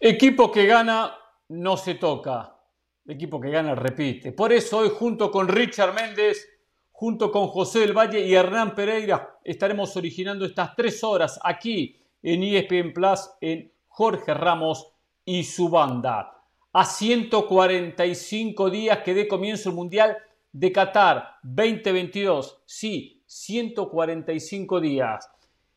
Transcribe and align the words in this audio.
Equipo 0.00 0.52
que 0.52 0.64
gana 0.64 1.12
no 1.48 1.76
se 1.76 1.96
toca. 1.96 2.56
Equipo 3.04 3.40
que 3.40 3.50
gana 3.50 3.74
repite. 3.74 4.30
Por 4.30 4.52
eso 4.52 4.78
hoy 4.78 4.90
junto 4.90 5.28
con 5.28 5.48
Richard 5.48 5.92
Méndez, 5.92 6.48
junto 6.92 7.32
con 7.32 7.48
José 7.48 7.80
del 7.80 7.98
Valle 7.98 8.20
y 8.20 8.32
Hernán 8.32 8.76
Pereira 8.76 9.40
estaremos 9.42 9.96
originando 9.96 10.44
estas 10.44 10.76
tres 10.76 11.02
horas 11.02 11.40
aquí 11.42 12.00
en 12.22 12.44
ESPN 12.44 12.92
Plus 12.92 13.28
en 13.40 13.72
Jorge 13.88 14.34
Ramos 14.34 14.86
y 15.24 15.42
su 15.42 15.68
banda. 15.68 16.44
A 16.72 16.84
145 16.84 18.70
días 18.70 18.98
que 18.98 19.14
dé 19.14 19.26
comienzo 19.26 19.70
el 19.70 19.74
Mundial 19.74 20.16
de 20.52 20.70
Qatar 20.70 21.38
2022. 21.42 22.62
Sí, 22.66 23.24
145 23.26 24.80
días. 24.80 25.28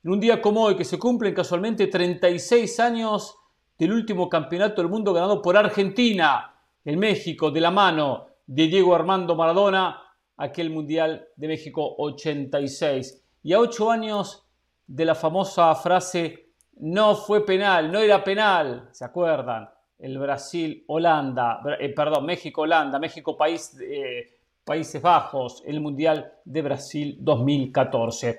En 0.03 0.11
un 0.11 0.19
día 0.19 0.39
como 0.39 0.61
hoy 0.61 0.75
que 0.75 0.85
se 0.85 0.99
cumplen 0.99 1.33
casualmente 1.33 1.87
36 1.87 2.79
años 2.79 3.35
del 3.81 3.93
último 3.93 4.29
campeonato 4.29 4.79
del 4.79 4.91
mundo 4.91 5.11
ganado 5.11 5.41
por 5.41 5.57
Argentina, 5.57 6.53
en 6.85 6.99
México, 6.99 7.49
de 7.49 7.59
la 7.61 7.71
mano 7.71 8.27
de 8.45 8.67
Diego 8.67 8.93
Armando 8.93 9.35
Maradona, 9.35 9.99
aquel 10.37 10.69
Mundial 10.69 11.29
de 11.35 11.47
México 11.47 11.95
86. 11.97 13.23
Y 13.41 13.53
a 13.53 13.59
ocho 13.59 13.89
años 13.89 14.45
de 14.85 15.03
la 15.03 15.15
famosa 15.15 15.73
frase, 15.73 16.51
no 16.73 17.15
fue 17.15 17.43
penal, 17.43 17.91
no 17.91 17.97
era 17.97 18.23
penal, 18.23 18.89
¿se 18.91 19.03
acuerdan? 19.03 19.67
El 19.97 20.19
Brasil-Holanda, 20.19 21.63
eh, 21.79 21.89
perdón, 21.89 22.27
México-Holanda, 22.27 22.99
México-País, 22.99 23.79
eh, 23.81 24.41
Países 24.63 25.01
Bajos, 25.01 25.63
el 25.65 25.81
Mundial 25.81 26.31
de 26.45 26.61
Brasil 26.61 27.17
2014. 27.19 28.37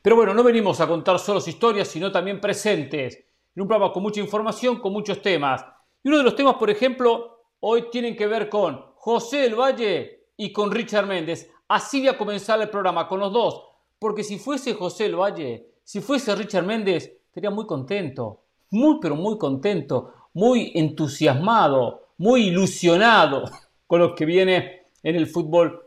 Pero 0.00 0.16
bueno, 0.16 0.32
no 0.32 0.42
venimos 0.42 0.80
a 0.80 0.86
contar 0.86 1.18
solo 1.18 1.40
historias, 1.46 1.88
sino 1.88 2.10
también 2.10 2.40
presentes 2.40 3.27
un 3.60 3.68
programa 3.68 3.92
con 3.92 4.02
mucha 4.02 4.20
información, 4.20 4.78
con 4.78 4.92
muchos 4.92 5.20
temas. 5.22 5.64
Y 6.02 6.08
uno 6.08 6.18
de 6.18 6.24
los 6.24 6.36
temas, 6.36 6.56
por 6.56 6.70
ejemplo, 6.70 7.44
hoy 7.60 7.90
tienen 7.90 8.16
que 8.16 8.26
ver 8.26 8.48
con 8.48 8.80
José 8.96 9.38
del 9.38 9.54
Valle 9.54 10.28
y 10.36 10.52
con 10.52 10.70
Richard 10.70 11.06
Méndez. 11.06 11.50
Así 11.68 12.00
voy 12.00 12.08
a 12.08 12.18
comenzar 12.18 12.60
el 12.60 12.70
programa 12.70 13.08
con 13.08 13.20
los 13.20 13.32
dos, 13.32 13.62
porque 13.98 14.24
si 14.24 14.38
fuese 14.38 14.74
José 14.74 15.04
del 15.04 15.16
Valle, 15.16 15.72
si 15.82 16.00
fuese 16.00 16.34
Richard 16.34 16.64
Méndez, 16.64 17.20
estaría 17.26 17.50
muy 17.50 17.66
contento, 17.66 18.44
muy 18.70 18.98
pero 19.00 19.16
muy 19.16 19.38
contento, 19.38 20.12
muy 20.34 20.72
entusiasmado, 20.74 22.08
muy 22.18 22.48
ilusionado 22.48 23.44
con 23.86 24.00
lo 24.00 24.14
que 24.14 24.24
viene 24.24 24.86
en 25.02 25.16
el 25.16 25.26
fútbol 25.26 25.84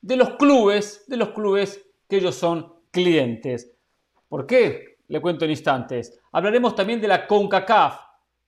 de 0.00 0.16
los 0.16 0.30
clubes, 0.30 1.04
de 1.08 1.16
los 1.16 1.30
clubes 1.30 1.84
que 2.08 2.16
ellos 2.18 2.34
son 2.34 2.72
clientes. 2.90 3.72
¿Por 4.28 4.46
qué? 4.46 4.95
Le 5.08 5.20
cuento 5.20 5.44
en 5.44 5.52
instantes. 5.52 6.20
Hablaremos 6.32 6.74
también 6.74 7.00
de 7.00 7.08
la 7.08 7.26
CONCACAF, 7.26 8.00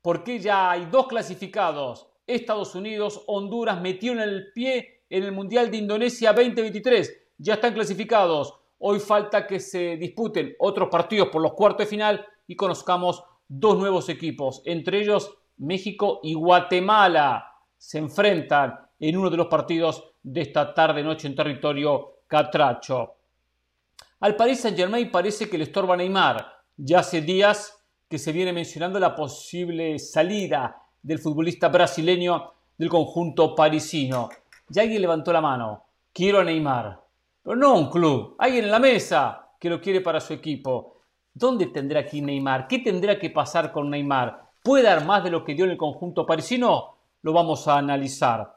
porque 0.03 0.39
ya 0.39 0.71
hay 0.71 0.87
dos 0.87 1.07
clasificados. 1.07 2.09
Estados 2.27 2.75
Unidos, 2.75 3.23
Honduras 3.27 3.81
metieron 3.81 4.21
el 4.21 4.53
pie 4.53 5.03
en 5.09 5.25
el 5.25 5.33
Mundial 5.33 5.71
de 5.71 5.79
Indonesia 5.79 6.33
2023. 6.33 7.29
Ya 7.39 7.55
están 7.55 7.75
clasificados. 7.75 8.55
Hoy 8.79 9.01
falta 9.01 9.47
que 9.47 9.59
se 9.59 9.97
disputen 9.97 10.55
otros 10.59 10.89
partidos 10.89 11.29
por 11.29 11.43
los 11.43 11.55
cuartos 11.55 11.87
de 11.87 11.91
final 11.91 12.27
y 12.47 12.55
conozcamos 12.55 13.25
dos 13.49 13.79
nuevos 13.79 14.09
equipos, 14.09 14.63
entre 14.65 15.01
ellos 15.01 15.35
México 15.57 16.21
y 16.23 16.35
Guatemala. 16.35 17.53
Se 17.77 17.99
enfrentan 17.99 18.79
en 19.01 19.17
uno 19.17 19.31
de 19.31 19.37
los 19.37 19.47
partidos 19.47 20.13
de 20.23 20.43
esta 20.43 20.75
tarde-noche 20.75 21.27
en 21.27 21.35
territorio 21.35 22.21
catracho. 22.27 23.18
Al 24.21 24.35
Paris 24.35 24.61
Saint-Germain 24.61 25.13
parece 25.13 25.49
que 25.49 25.57
le 25.57 25.65
estorba 25.65 25.97
Neymar. 25.97 26.45
Ya 26.77 26.99
hace 26.99 27.21
días 27.21 27.85
que 28.09 28.19
se 28.19 28.33
viene 28.33 28.53
mencionando 28.53 28.99
la 28.99 29.15
posible 29.15 29.97
salida 30.01 30.83
del 31.01 31.21
futbolista 31.21 31.69
brasileño 31.69 32.53
del 32.77 32.89
conjunto 32.89 33.55
parisino. 33.55 34.29
Ya 34.71 34.83
alguien 34.83 35.03
levantó 35.03 35.33
la 35.33 35.41
mano. 35.41 35.85
Quiero 36.13 36.41
a 36.41 36.45
Neymar. 36.45 37.01
Pero 37.45 37.55
no 37.55 37.75
un 37.75 37.91
club. 37.91 38.35
Alguien 38.41 38.65
en 38.65 38.73
la 38.73 38.81
mesa 38.81 39.51
que 39.61 39.71
lo 39.71 39.81
quiere 39.81 40.01
para 40.01 40.21
su 40.21 40.33
equipo. 40.33 41.03
¿Dónde 41.33 41.67
tendrá 41.67 42.05
que 42.05 42.21
Neymar? 42.21 42.67
¿Qué 42.67 42.81
tendrá 42.81 43.21
que 43.21 43.31
pasar 43.31 43.71
con 43.71 43.89
Neymar? 43.89 44.43
¿Puede 44.65 44.83
dar 44.83 45.05
más 45.05 45.23
de 45.23 45.31
lo 45.31 45.45
que 45.45 45.55
dio 45.55 45.65
en 45.65 45.71
el 45.71 45.77
conjunto 45.77 46.27
parisino? 46.27 46.97
Lo 47.23 47.33
vamos 47.33 47.69
a 47.69 47.79
analizar. 47.79 48.57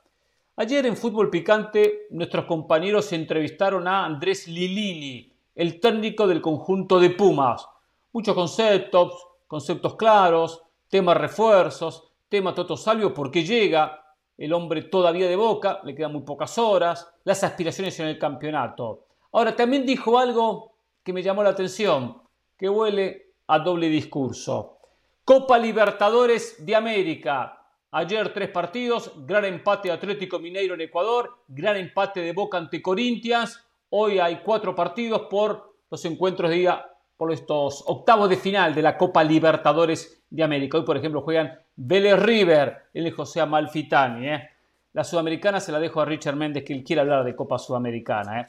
Ayer 0.55 0.87
en 0.87 0.97
Fútbol 0.97 1.29
Picante 1.29 2.07
nuestros 2.09 2.45
compañeros 2.45 3.13
entrevistaron 3.13 3.87
a 3.87 4.05
Andrés 4.05 4.47
Lilini, 4.47 5.30
el 5.55 5.79
técnico 5.79 6.27
del 6.27 6.41
conjunto 6.41 6.99
de 6.99 7.11
Pumas. 7.11 7.67
Muchos 8.13 8.35
conceptos, 8.35 9.27
conceptos 9.47 9.95
claros, 9.95 10.63
temas 10.89 11.17
refuerzos, 11.17 12.11
tema 12.29 12.53
Toto 12.53 12.77
Salvio, 12.77 13.13
por 13.13 13.31
qué 13.31 13.43
llega, 13.43 14.01
el 14.37 14.53
hombre 14.53 14.83
todavía 14.83 15.27
de 15.27 15.35
boca, 15.35 15.81
le 15.83 15.93
quedan 15.93 16.13
muy 16.13 16.21
pocas 16.23 16.57
horas, 16.57 17.07
las 17.23 17.43
aspiraciones 17.43 17.99
en 17.99 18.07
el 18.07 18.17
campeonato. 18.17 19.05
Ahora, 19.33 19.55
también 19.55 19.85
dijo 19.85 20.17
algo 20.17 20.73
que 21.03 21.13
me 21.13 21.23
llamó 21.23 21.43
la 21.43 21.49
atención, 21.49 22.21
que 22.57 22.69
huele 22.69 23.33
a 23.47 23.59
doble 23.59 23.87
discurso. 23.87 24.77
Copa 25.23 25.57
Libertadores 25.57 26.65
de 26.65 26.75
América. 26.75 27.57
Ayer 27.91 28.33
tres 28.33 28.49
partidos, 28.49 29.11
gran 29.25 29.45
empate 29.45 29.91
Atlético 29.91 30.39
Mineiro 30.39 30.73
en 30.73 30.81
Ecuador, 30.81 31.43
gran 31.47 31.75
empate 31.77 32.21
de 32.21 32.31
Boca 32.33 32.57
ante 32.57 32.81
Corinthians, 32.81 33.63
Hoy 33.93 34.19
hay 34.19 34.37
cuatro 34.37 34.73
partidos 34.73 35.23
por 35.29 35.75
los 35.89 36.05
encuentros 36.05 36.49
de 36.49 36.55
día, 36.55 36.85
por 37.17 37.29
estos 37.29 37.83
octavos 37.85 38.29
de 38.29 38.37
final 38.37 38.73
de 38.73 38.81
la 38.81 38.97
Copa 38.97 39.21
Libertadores 39.21 40.23
de 40.29 40.43
América. 40.43 40.77
Hoy, 40.77 40.85
por 40.85 40.95
ejemplo, 40.95 41.19
juegan 41.19 41.59
Vélez 41.75 42.17
River, 42.17 42.83
el 42.93 43.11
José 43.11 43.41
Amalfitani. 43.41 44.29
¿eh? 44.29 44.49
La 44.93 45.03
sudamericana 45.03 45.59
se 45.59 45.73
la 45.73 45.79
dejo 45.81 45.99
a 45.99 46.05
Richard 46.05 46.37
Méndez, 46.37 46.63
que 46.63 46.71
él 46.71 46.85
quiere 46.85 47.01
hablar 47.01 47.25
de 47.25 47.35
Copa 47.35 47.59
Sudamericana. 47.59 48.39
¿eh? 48.39 48.47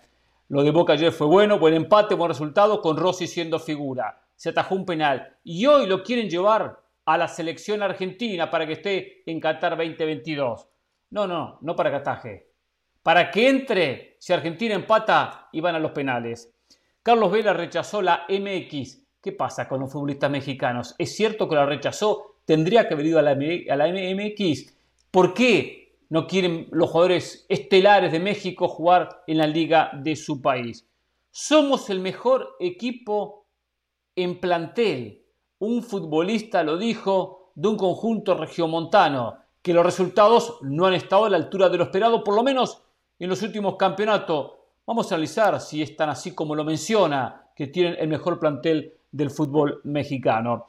Lo 0.51 0.63
de 0.63 0.71
Boca 0.71 0.93
ayer 0.93 1.11
fue 1.11 1.27
bueno, 1.27 1.59
buen 1.59 1.75
empate, 1.75 2.15
buen 2.15 2.29
resultado, 2.29 2.81
con 2.81 2.97
Rossi 2.97 3.27
siendo 3.27 3.59
figura. 3.59 4.23
Se 4.37 4.51
atajó 4.51 4.77
un 4.77 4.87
penal. 4.87 5.39
Y 5.43 5.67
hoy 5.67 5.89
lo 5.89 6.05
quieren 6.05 6.31
llevar 6.31 6.79
a 7.05 7.19
la 7.19 7.27
selección 7.27 7.83
argentina 7.83 8.49
para 8.49 8.65
que 8.65 8.75
esté 8.75 9.29
en 9.29 9.41
Qatar 9.41 9.77
2022. 9.77 10.69
No, 11.11 11.27
no, 11.27 11.59
no 11.63 11.75
para 11.75 11.91
que 11.91 11.97
ataje 11.97 12.52
para 13.03 13.31
que 13.31 13.49
entre, 13.49 14.17
si 14.19 14.33
Argentina 14.33 14.75
empata 14.75 15.49
y 15.53 15.61
van 15.61 15.75
a 15.75 15.81
los 15.81 15.93
penales. 15.93 16.53
Carlos 17.03 17.33
Vela 17.33 17.53
rechazó 17.53 18.01
la 18.01 18.27
MX. 18.29 19.03
¿Qué 19.21 19.33
pasa 19.33 19.69
con 19.69 19.81
los 19.81 19.93
futbolistas 19.93 20.31
mexicanos? 20.31 20.95
¿Es 20.99 21.17
cierto 21.17 21.49
que 21.49 21.57
la 21.57 21.67
rechazó? 21.67 22.37
¿Tendría 22.45 22.87
que 22.87 22.95
haber 22.95 23.07
ido 23.07 23.19
a 23.19 23.23
la, 23.23 23.33
a 23.33 23.77
la 23.77 23.89
MX? 23.89 24.75
¿Por 25.11 25.35
qué 25.35 25.97
no 26.11 26.27
quieren 26.27 26.69
los 26.71 26.91
jugadores 26.91 27.47
estelares 27.49 28.13
de 28.13 28.21
México 28.21 28.69
jugar 28.69 29.23
en 29.27 29.39
la 29.39 29.47
liga 29.47 29.91
de 29.95 30.17
su 30.17 30.41
país? 30.41 30.89
Somos 31.31 31.91
el 31.91 32.01
mejor 32.01 32.57
equipo 32.61 33.47
en 34.15 34.39
plantel. 34.39 35.25
Un 35.59 35.83
futbolista 35.83 36.63
lo 36.63 36.77
dijo 36.77 37.53
de 37.55 37.69
un 37.69 37.77
conjunto 37.77 38.35
regiomontano, 38.35 39.39
que 39.63 39.73
los 39.73 39.85
resultados 39.85 40.59
no 40.63 40.87
han 40.87 40.95
estado 40.95 41.27
a 41.27 41.31
la 41.31 41.37
altura 41.37 41.69
de 41.69 41.79
lo 41.79 41.85
esperado, 41.85 42.25
por 42.25 42.35
lo 42.35 42.43
menos 42.43 42.83
en 43.23 43.29
los 43.29 43.41
últimos 43.43 43.77
campeonatos. 43.77 44.51
Vamos 44.85 45.11
a 45.11 45.15
analizar 45.15 45.61
si 45.61 45.81
están 45.81 46.11
así 46.11 46.35
como 46.35 46.57
lo 46.57 46.65
menciona, 46.65 47.51
que 47.55 47.69
tienen 47.69 47.95
el 48.01 48.09
mejor 48.09 48.41
plantel 48.41 48.95
del 49.13 49.31
fútbol 49.31 49.81
mexicano. 49.85 50.67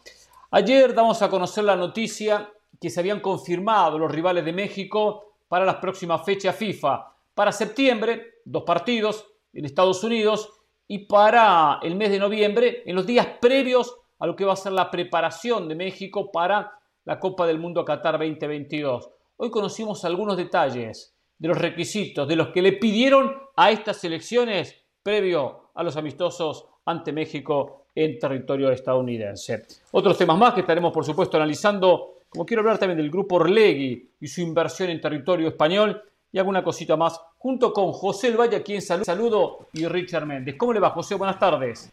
Ayer 0.51 0.93
damos 0.93 1.19
a 1.23 1.31
conocer 1.31 1.63
la 1.63 1.75
noticia 1.75 2.47
que 2.79 2.91
se 2.91 2.99
habían 2.99 3.21
confirmado 3.21 3.97
los 3.97 4.11
rivales 4.11 4.45
de 4.45 4.53
México 4.53 5.33
para 5.47 5.65
las 5.65 5.77
próximas 5.77 6.23
fechas 6.23 6.55
FIFA. 6.55 7.11
Para 7.33 7.51
septiembre, 7.51 8.35
dos 8.45 8.61
partidos 8.61 9.25
en 9.51 9.65
Estados 9.65 10.03
Unidos 10.03 10.51
y 10.87 11.07
para 11.07 11.79
el 11.81 11.95
mes 11.95 12.11
de 12.11 12.19
noviembre, 12.19 12.83
en 12.85 12.95
los 12.95 13.07
días 13.07 13.25
previos 13.41 13.97
a 14.19 14.27
lo 14.27 14.35
que 14.35 14.45
va 14.45 14.53
a 14.53 14.57
ser 14.57 14.73
la 14.73 14.91
preparación 14.91 15.67
de 15.67 15.73
México 15.73 16.31
para 16.31 16.71
la 17.05 17.19
Copa 17.19 17.47
del 17.47 17.57
Mundo 17.57 17.83
Qatar 17.83 18.19
2022. 18.19 19.09
Hoy 19.37 19.49
conocimos 19.49 20.05
algunos 20.05 20.37
detalles 20.37 21.12
de 21.43 21.49
los 21.49 21.57
requisitos, 21.57 22.25
de 22.25 22.37
los 22.37 22.47
que 22.51 22.61
le 22.61 22.71
pidieron 22.71 23.35
a 23.57 23.69
estas 23.69 24.01
elecciones 24.05 24.73
previo 25.03 25.71
a 25.75 25.83
los 25.83 25.97
amistosos 25.97 26.67
ante 26.85 27.11
México 27.11 27.87
en 27.93 28.17
territorio 28.17 28.71
estadounidense. 28.71 29.65
Otros 29.91 30.17
temas 30.17 30.37
más 30.37 30.53
que 30.53 30.61
estaremos, 30.61 30.93
por 30.93 31.03
supuesto, 31.03 31.35
analizando, 31.35 32.19
como 32.29 32.45
quiero 32.45 32.61
hablar 32.61 32.77
también 32.77 32.97
del 32.97 33.11
grupo 33.11 33.35
Orlegui 33.35 34.11
y 34.21 34.27
su 34.27 34.39
inversión 34.39 34.89
en 34.89 35.01
territorio 35.01 35.49
español 35.49 36.01
y 36.31 36.39
alguna 36.39 36.63
cosita 36.63 36.95
más, 36.95 37.19
junto 37.37 37.73
con 37.73 37.91
José 37.91 38.29
El 38.29 38.37
Valle, 38.37 38.55
a 38.55 38.63
quien 38.63 38.81
saludo, 38.81 39.67
y 39.73 39.85
Richard 39.85 40.25
Méndez. 40.25 40.55
¿Cómo 40.57 40.71
le 40.71 40.79
va, 40.79 40.91
José? 40.91 41.15
Buenas 41.15 41.39
tardes. 41.39 41.91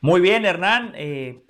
Muy 0.00 0.20
bien, 0.20 0.44
Hernán. 0.44 0.92
Eh, 0.94 1.42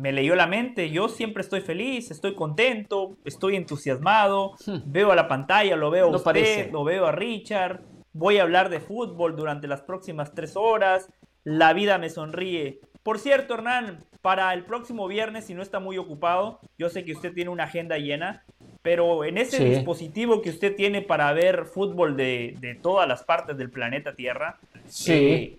me 0.00 0.12
leyó 0.12 0.34
la 0.34 0.46
mente. 0.46 0.90
Yo 0.90 1.08
siempre 1.08 1.42
estoy 1.42 1.60
feliz, 1.60 2.10
estoy 2.10 2.34
contento, 2.34 3.16
estoy 3.24 3.56
entusiasmado. 3.56 4.52
Hmm. 4.66 4.78
Veo 4.86 5.12
a 5.12 5.16
la 5.16 5.28
pantalla, 5.28 5.76
lo 5.76 5.90
veo 5.90 6.06
a 6.06 6.16
usted, 6.16 6.70
lo 6.70 6.84
veo 6.84 7.06
a 7.06 7.12
Richard. 7.12 7.80
Voy 8.12 8.38
a 8.38 8.42
hablar 8.42 8.68
de 8.68 8.80
fútbol 8.80 9.36
durante 9.36 9.66
las 9.66 9.82
próximas 9.82 10.34
tres 10.34 10.56
horas. 10.56 11.08
La 11.44 11.72
vida 11.72 11.98
me 11.98 12.08
sonríe 12.08 12.80
Por 13.02 13.18
cierto, 13.18 13.54
Hernán, 13.54 14.04
para 14.20 14.52
el 14.54 14.64
próximo 14.64 15.08
viernes, 15.08 15.46
si 15.46 15.54
no 15.54 15.62
está 15.62 15.80
muy 15.80 15.98
ocupado, 15.98 16.60
yo 16.78 16.88
sé 16.88 17.04
que 17.04 17.12
usted 17.12 17.34
tiene 17.34 17.50
una 17.50 17.64
agenda 17.64 17.98
llena, 17.98 18.44
pero 18.82 19.24
en 19.24 19.38
ese 19.38 19.64
dispositivo 19.64 20.40
que 20.40 20.50
usted 20.50 20.76
tiene 20.76 21.02
para 21.02 21.32
ver 21.32 21.64
fútbol 21.66 22.16
de, 22.16 22.78
todas 22.80 23.08
las 23.08 23.24
partes 23.24 23.56
del 23.56 23.70
planeta 23.70 24.14
Tierra, 24.14 24.58
sí. 24.86 25.12
Eh, 25.12 25.58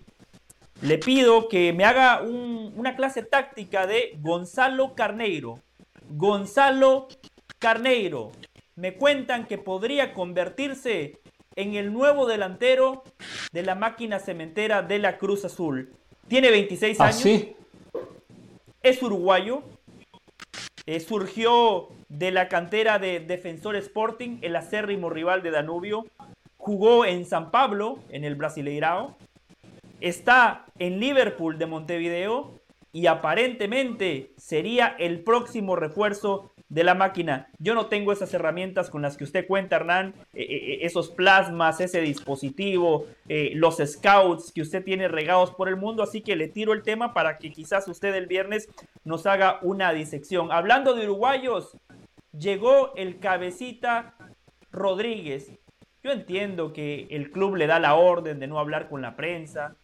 le 0.83 0.97
pido 0.97 1.47
que 1.47 1.71
me 1.71 1.85
haga 1.85 2.21
una 2.21 2.95
clase 2.97 3.23
táctica 3.23 3.87
de 3.87 4.17
Gonzalo 4.19 4.95
Carneiro. 4.95 5.59
Gonzalo 6.09 7.07
Carneiro. 7.57 8.33
Me 8.75 8.95
cuentan 8.95 9.47
que 9.47 9.57
podría 9.57 10.13
convertirse 10.13 11.21
en 11.55 11.75
el 11.75 11.93
nuevo 11.93 12.27
delantero 12.27 13.03
de 13.53 13.63
la 13.63 13.75
máquina 13.75 14.19
cementera 14.19 14.81
de 14.81 14.99
la 14.99 15.17
Cruz 15.17 15.45
Azul. 15.45 15.93
Tiene 16.27 16.51
26 16.51 16.99
¿Ah, 16.99 17.05
años. 17.05 17.25
Es 18.81 19.01
uruguayo. 19.01 19.63
Eh, 20.85 20.99
surgió 20.99 21.87
de 22.09 22.31
la 22.31 22.49
cantera 22.49 22.99
de 22.99 23.21
Defensor 23.21 23.77
Sporting, 23.77 24.39
el 24.41 24.57
acérrimo 24.57 25.09
rival 25.09 25.43
de 25.43 25.51
Danubio. 25.51 26.05
Jugó 26.57 27.05
en 27.05 27.25
San 27.25 27.51
Pablo, 27.51 27.99
en 28.09 28.25
el 28.25 28.35
Brasileirao. 28.35 29.15
Está 30.03 30.65
en 30.79 30.99
Liverpool 30.99 31.57
de 31.57 31.65
Montevideo 31.65 32.59
y 32.91 33.07
aparentemente 33.07 34.33
sería 34.35 34.97
el 34.99 35.23
próximo 35.23 35.77
refuerzo 35.77 36.51
de 36.67 36.83
la 36.83 36.93
máquina. 36.93 37.47
Yo 37.57 37.73
no 37.73 37.85
tengo 37.85 38.11
esas 38.11 38.33
herramientas 38.33 38.89
con 38.89 39.01
las 39.01 39.15
que 39.15 39.23
usted 39.23 39.47
cuenta, 39.47 39.77
Hernán, 39.77 40.13
eh, 40.33 40.41
eh, 40.41 40.55
eh, 40.55 40.79
esos 40.81 41.09
plasmas, 41.09 41.79
ese 41.79 42.01
dispositivo, 42.01 43.05
los 43.53 43.77
scouts 43.77 44.51
que 44.51 44.61
usted 44.61 44.83
tiene 44.83 45.07
regados 45.07 45.51
por 45.51 45.69
el 45.69 45.77
mundo, 45.77 46.03
así 46.03 46.19
que 46.19 46.35
le 46.35 46.49
tiro 46.49 46.73
el 46.73 46.83
tema 46.83 47.13
para 47.13 47.37
que 47.37 47.53
quizás 47.53 47.87
usted 47.87 48.13
el 48.13 48.27
viernes 48.27 48.67
nos 49.05 49.25
haga 49.25 49.59
una 49.61 49.93
disección. 49.93 50.51
Hablando 50.51 50.95
de 50.95 51.05
uruguayos, 51.05 51.77
llegó 52.37 52.93
el 52.97 53.19
cabecita 53.19 54.15
Rodríguez. 54.69 55.53
Yo 56.03 56.11
entiendo 56.11 56.73
que 56.73 57.07
el 57.09 57.31
club 57.31 57.55
le 57.55 57.67
da 57.67 57.79
la 57.79 57.95
orden 57.95 58.41
de 58.41 58.47
no 58.47 58.59
hablar 58.59 58.89
con 58.89 59.01
la 59.01 59.15
prensa, 59.15 59.77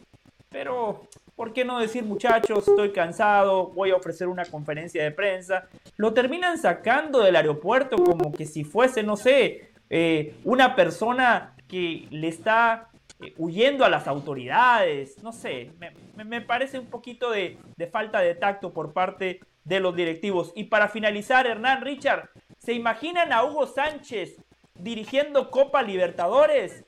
pero 0.49 1.07
¿por 1.35 1.53
qué 1.53 1.63
no 1.63 1.79
decir 1.79 2.03
muchachos, 2.03 2.67
estoy 2.67 2.91
cansado, 2.91 3.67
voy 3.67 3.91
a 3.91 3.95
ofrecer 3.95 4.27
una 4.27 4.45
conferencia 4.45 5.03
de 5.03 5.11
prensa? 5.11 5.67
Lo 5.97 6.13
terminan 6.13 6.57
sacando 6.57 7.19
del 7.19 7.35
aeropuerto 7.35 7.97
como 7.97 8.31
que 8.31 8.45
si 8.45 8.63
fuese, 8.63 9.03
no 9.03 9.15
sé, 9.15 9.71
eh, 9.89 10.35
una 10.43 10.75
persona 10.75 11.55
que 11.67 12.07
le 12.09 12.27
está 12.27 12.89
eh, 13.21 13.33
huyendo 13.37 13.85
a 13.85 13.89
las 13.89 14.07
autoridades, 14.07 15.21
no 15.23 15.31
sé, 15.31 15.71
me, 16.15 16.41
parece 16.41 16.79
un 16.79 16.87
poquito 16.87 17.29
de, 17.31 17.57
de, 17.77 17.87
falta 17.87 18.19
de 18.19 18.35
tacto 18.35 18.73
por 18.73 18.93
parte 18.93 19.39
de 19.63 19.79
los 19.79 19.95
directivos. 19.95 20.51
Y 20.55 20.65
para 20.65 20.89
finalizar, 20.89 21.45
Hernán 21.45 21.81
Richard, 21.81 22.29
¿se 22.57 22.73
imaginan 22.73 23.31
a 23.31 23.43
Hugo 23.43 23.67
Sánchez 23.67 24.37
dirigiendo 24.75 25.51
Copa 25.51 25.83
Libertadores? 25.83 26.85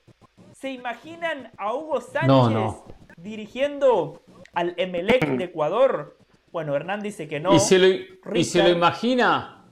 ¿Se 0.54 0.72
imaginan 0.72 1.52
a 1.58 1.74
Hugo 1.74 2.02
Sánchez 2.02 2.82
dirigiendo 3.22 4.24
al 4.54 4.74
Emelec 4.78 5.26
de 5.38 5.46
Ecuador. 5.46 6.18
Bueno, 6.52 6.76
Hernán 6.76 7.02
dice 7.02 7.28
que 7.28 7.40
no. 7.40 7.56
¿Y 7.56 8.44
se 8.44 8.64
lo, 8.64 8.70
imagina 8.70 9.66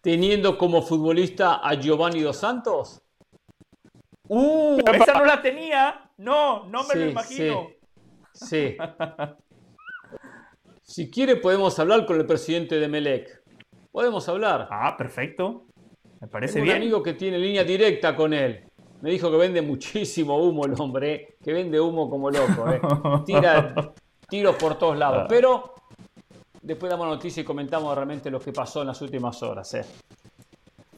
teniendo 0.00 0.58
como 0.58 0.82
futbolista 0.82 1.56
a 1.56 1.74
Giovanni 1.74 2.20
Dos 2.20 2.38
Santos? 2.38 3.02
¡Uh! 4.28 4.78
Esa 4.92 5.14
no 5.14 5.24
la 5.24 5.40
tenía. 5.40 6.10
No, 6.16 6.66
no 6.66 6.84
me 6.84 6.94
lo 6.96 7.10
imagino. 7.10 7.68
Sí. 8.32 8.76
si 10.82 11.10
quiere 11.10 11.36
podemos 11.36 11.78
hablar 11.78 12.06
con 12.06 12.18
el 12.18 12.26
presidente 12.26 12.78
de 12.78 12.86
Emelec. 12.86 13.42
Podemos 13.92 14.28
hablar. 14.28 14.68
Ah, 14.70 14.96
perfecto. 14.96 15.66
Me 16.20 16.26
parece 16.26 16.60
bien. 16.60 16.76
Un 16.76 16.82
amigo 16.82 17.02
que 17.02 17.14
tiene 17.14 17.38
línea 17.38 17.64
directa 17.64 18.16
con 18.16 18.32
él. 18.32 18.67
Me 19.00 19.10
dijo 19.10 19.30
que 19.30 19.36
vende 19.36 19.62
muchísimo 19.62 20.36
humo 20.38 20.64
el 20.66 20.74
hombre, 20.78 21.14
eh. 21.14 21.36
que 21.42 21.52
vende 21.52 21.80
humo 21.80 22.10
como 22.10 22.30
loco. 22.30 22.70
Eh. 22.70 22.80
Tira, 23.26 23.92
tiros 24.28 24.56
por 24.56 24.78
todos 24.78 24.96
lados. 24.96 25.22
Ah. 25.24 25.26
Pero 25.28 25.74
después 26.62 26.90
damos 26.90 27.06
noticia 27.06 27.40
y 27.40 27.44
comentamos 27.44 27.94
realmente 27.94 28.30
lo 28.30 28.40
que 28.40 28.52
pasó 28.52 28.80
en 28.82 28.88
las 28.88 29.00
últimas 29.00 29.42
horas. 29.42 29.72
Eh. 29.74 29.84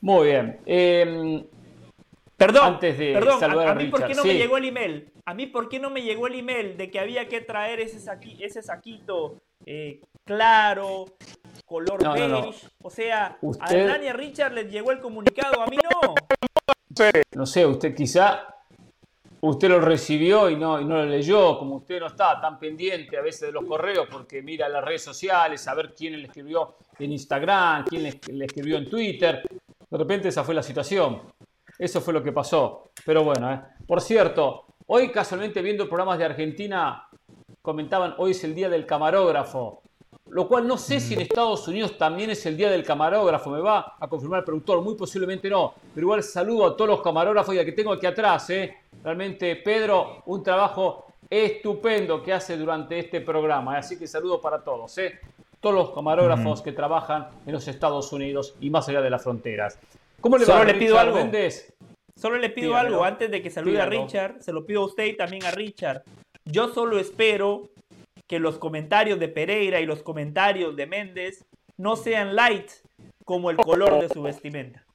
Muy 0.00 0.28
bien. 0.28 0.60
Em, 0.64 1.44
perdón, 2.36 2.74
antes 2.74 2.98
de 2.98 3.20
saludar 3.38 3.68
a, 3.68 3.74
mí 3.74 3.86
por 3.86 4.06
qué 4.06 4.14
no 4.14 4.24
me 4.24 4.34
llegó 4.34 4.56
el 4.56 4.64
email. 4.64 5.12
A 5.26 5.34
mí 5.34 5.46
por 5.46 5.68
qué 5.68 5.78
no 5.78 5.90
me 5.90 6.02
llegó 6.02 6.26
el 6.26 6.34
email 6.36 6.76
de 6.76 6.90
que 6.90 6.98
había 6.98 7.28
que 7.28 7.40
traer 7.40 7.80
ese, 7.80 7.98
ese 8.40 8.62
saquito 8.62 9.36
eh, 9.66 10.00
claro, 10.24 11.06
color 11.66 12.02
beige. 12.14 12.66
O 12.82 12.90
sea, 12.90 13.38
a 13.60 13.74
Hernán 13.74 14.04
y 14.04 14.08
a 14.08 14.12
Richard 14.12 14.52
les 14.52 14.70
llegó 14.70 14.90
el 14.90 15.00
comunicado, 15.00 15.60
a 15.62 15.66
mí 15.66 15.76
no. 15.76 16.14
No 17.34 17.46
sé, 17.46 17.64
usted 17.64 17.94
quizá 17.94 18.50
usted 19.42 19.68
lo 19.68 19.80
recibió 19.80 20.50
y 20.50 20.56
no, 20.56 20.80
y 20.80 20.84
no 20.84 20.96
lo 20.96 21.06
leyó, 21.06 21.58
como 21.58 21.76
usted 21.76 22.00
no 22.00 22.08
está 22.08 22.40
tan 22.40 22.58
pendiente 22.58 23.16
a 23.16 23.22
veces 23.22 23.42
de 23.42 23.52
los 23.52 23.64
correos 23.64 24.06
porque 24.10 24.42
mira 24.42 24.68
las 24.68 24.84
redes 24.84 25.02
sociales, 25.02 25.66
a 25.66 25.74
ver 25.74 25.94
quién 25.94 26.16
le 26.18 26.26
escribió 26.26 26.76
en 26.98 27.12
Instagram, 27.12 27.84
quién 27.84 28.02
le, 28.02 28.44
escribió 28.44 28.76
en 28.76 28.88
Twitter. 28.88 29.42
De 29.90 29.98
repente 29.98 30.28
esa 30.28 30.44
fue 30.44 30.54
la 30.54 30.62
situación. 30.62 31.22
Eso 31.78 32.00
fue 32.00 32.12
lo 32.12 32.22
que 32.22 32.32
pasó. 32.32 32.90
Pero 33.04 33.24
bueno, 33.24 33.50
¿eh? 33.52 33.60
por 33.86 34.00
cierto, 34.00 34.66
hoy 34.86 35.10
casualmente 35.10 35.62
viendo 35.62 35.88
programas 35.88 36.18
de 36.18 36.26
Argentina, 36.26 37.08
comentaban, 37.62 38.14
hoy 38.18 38.32
es 38.32 38.44
el 38.44 38.54
día 38.54 38.68
del 38.68 38.84
camarógrafo. 38.84 39.82
Lo 40.30 40.48
cual 40.48 40.66
no 40.66 40.78
sé 40.78 41.00
si 41.00 41.14
en 41.14 41.22
Estados 41.22 41.66
Unidos 41.68 41.98
también 41.98 42.30
es 42.30 42.46
el 42.46 42.56
día 42.56 42.70
del 42.70 42.84
camarógrafo, 42.84 43.50
me 43.50 43.60
va 43.60 43.96
a 43.98 44.08
confirmar 44.08 44.40
el 44.40 44.44
productor, 44.44 44.80
muy 44.80 44.94
posiblemente 44.94 45.50
no, 45.50 45.74
pero 45.94 46.06
igual 46.06 46.22
saludo 46.22 46.66
a 46.66 46.76
todos 46.76 46.88
los 46.88 47.02
camarógrafos 47.02 47.54
y 47.54 47.58
a 47.58 47.64
que 47.64 47.72
tengo 47.72 47.92
aquí 47.92 48.06
atrás, 48.06 48.48
¿eh? 48.50 48.76
Realmente, 49.02 49.56
Pedro, 49.56 50.22
un 50.26 50.42
trabajo 50.42 51.06
estupendo 51.28 52.22
que 52.22 52.32
hace 52.32 52.56
durante 52.56 52.98
este 52.98 53.20
programa. 53.20 53.78
Así 53.78 53.98
que 53.98 54.06
saludo 54.06 54.40
para 54.40 54.62
todos, 54.62 54.96
¿eh? 54.98 55.18
todos 55.60 55.74
los 55.74 55.90
camarógrafos 55.90 56.62
que 56.62 56.72
trabajan 56.72 57.28
en 57.46 57.52
los 57.52 57.68
Estados 57.68 58.12
Unidos 58.12 58.54
y 58.60 58.70
más 58.70 58.88
allá 58.88 59.02
de 59.02 59.10
las 59.10 59.22
fronteras. 59.22 59.78
¿Cómo 60.20 60.38
le 60.38 60.46
Solo 60.46 60.64
le 60.64 60.74
pido 60.74 60.98
algo. 60.98 61.18
Solo 62.16 62.36
le 62.38 62.50
pido 62.50 62.76
algo 62.76 63.04
antes 63.04 63.30
de 63.30 63.40
que 63.42 63.50
salude 63.50 63.80
a 63.80 63.86
Richard. 63.86 64.42
Se 64.42 64.52
lo 64.52 64.64
pido 64.64 64.82
a 64.82 64.86
usted 64.86 65.04
y 65.04 65.16
también 65.16 65.44
a 65.44 65.50
Richard. 65.50 66.02
Yo 66.44 66.72
solo 66.72 66.98
espero 66.98 67.68
que 68.30 68.38
los 68.38 68.60
comentarios 68.60 69.18
de 69.18 69.26
Pereira 69.26 69.80
y 69.80 69.86
los 69.86 70.04
comentarios 70.04 70.76
de 70.76 70.86
Méndez 70.86 71.44
no 71.76 71.96
sean 71.96 72.36
light 72.36 72.70
como 73.24 73.50
el 73.50 73.56
color 73.56 74.00
de 74.00 74.08
su 74.08 74.22
vestimenta. 74.22 74.86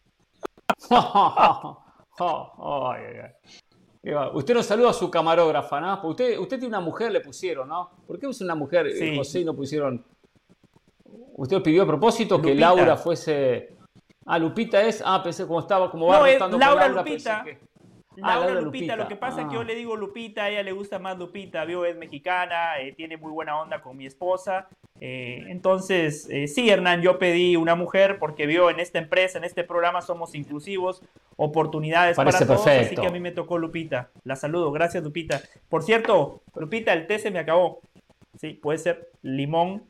Usted 4.36 4.54
nos 4.54 4.65
saluda 4.65 4.92
a 4.92 4.94
su 4.94 5.12
camarógrafa, 5.12 5.82
¿no? 5.82 6.00
Usted, 6.08 6.39
usted 6.39 6.60
tiene 6.60 6.77
una 6.77 6.80
mujer, 6.80 7.12
le 7.12 7.20
pusieron, 7.20 7.68
¿no? 7.68 7.89
¿Por 8.08 8.18
qué 8.18 8.25
usa 8.25 8.46
una 8.46 8.56
mujer, 8.56 8.88
eh, 8.88 9.18
José, 9.18 9.42
y 9.42 9.44
no 9.44 9.54
pusieron? 9.54 10.06
Usted 11.36 11.62
pidió 11.62 11.84
a 11.84 11.88
propósito 11.88 12.42
que 12.42 12.56
Laura 12.56 12.96
fuese. 12.96 13.75
Ah, 14.25 14.39
Lupita 14.39 14.82
es. 14.82 15.04
Ah, 15.06 15.22
pensé 15.22 15.46
como 15.46 15.60
estaba, 15.60 15.92
como 15.92 16.08
va 16.08 16.20
no, 16.20 16.25
es 16.25 16.39
Laura, 16.39 16.88
Lupita. 16.88 17.44
Ah, 18.22 18.39
Laura, 18.39 18.62
Lupita. 18.62 18.95
lo 18.95 19.07
que 19.07 19.15
pasa 19.15 19.41
es 19.41 19.48
que 19.48 19.53
yo 19.53 19.62
ah. 19.62 19.65
le 19.65 19.75
digo 19.75 19.95
Lupita, 19.95 20.43
a 20.43 20.50
ella 20.50 20.63
le 20.63 20.72
gusta 20.72 21.00
más 21.00 21.17
Lupita, 21.17 21.65
vio, 21.65 21.86
es 21.86 21.98
mexicana, 21.98 22.79
eh, 22.79 22.93
tiene 22.93 23.17
muy 23.17 23.31
buena 23.31 23.60
onda 23.60 23.81
con 23.81 23.98
mi 23.98 24.05
esposa. 24.05 24.67
Eh, 25.01 25.45
entonces, 25.48 26.27
eh, 26.29 26.48
sí, 26.48 26.69
Hernán, 26.69 27.01
yo 27.01 27.19
pedí 27.19 27.55
una 27.55 27.75
mujer 27.75 28.17
porque 28.19 28.45
vio 28.45 28.69
en 28.69 28.79
esta 28.79 29.00
empresa, 29.00 29.38
en 29.38 29.43
este 29.43 29.63
programa 29.63 30.01
somos 30.01 30.36
inclusivos, 30.36 31.01
oportunidades 31.36 32.15
para 32.15 32.31
todos, 32.31 32.67
así 32.67 32.95
que 32.95 33.07
a 33.07 33.12
mí 33.12 33.19
me 33.19 33.31
tocó 33.31 33.57
Lupita. 33.57 34.10
La 34.24 34.36
saludo, 34.36 34.72
gracias 34.72 35.03
Lupita. 35.03 35.41
Por 35.69 35.84
cierto, 35.84 36.41
Lupita, 36.55 36.93
el 36.93 37.07
té 37.07 37.19
se 37.19 37.31
me 37.31 37.39
acabó. 37.39 37.81
Sí, 38.38 38.53
puede 38.53 38.77
ser 38.79 39.10
limón 39.22 39.84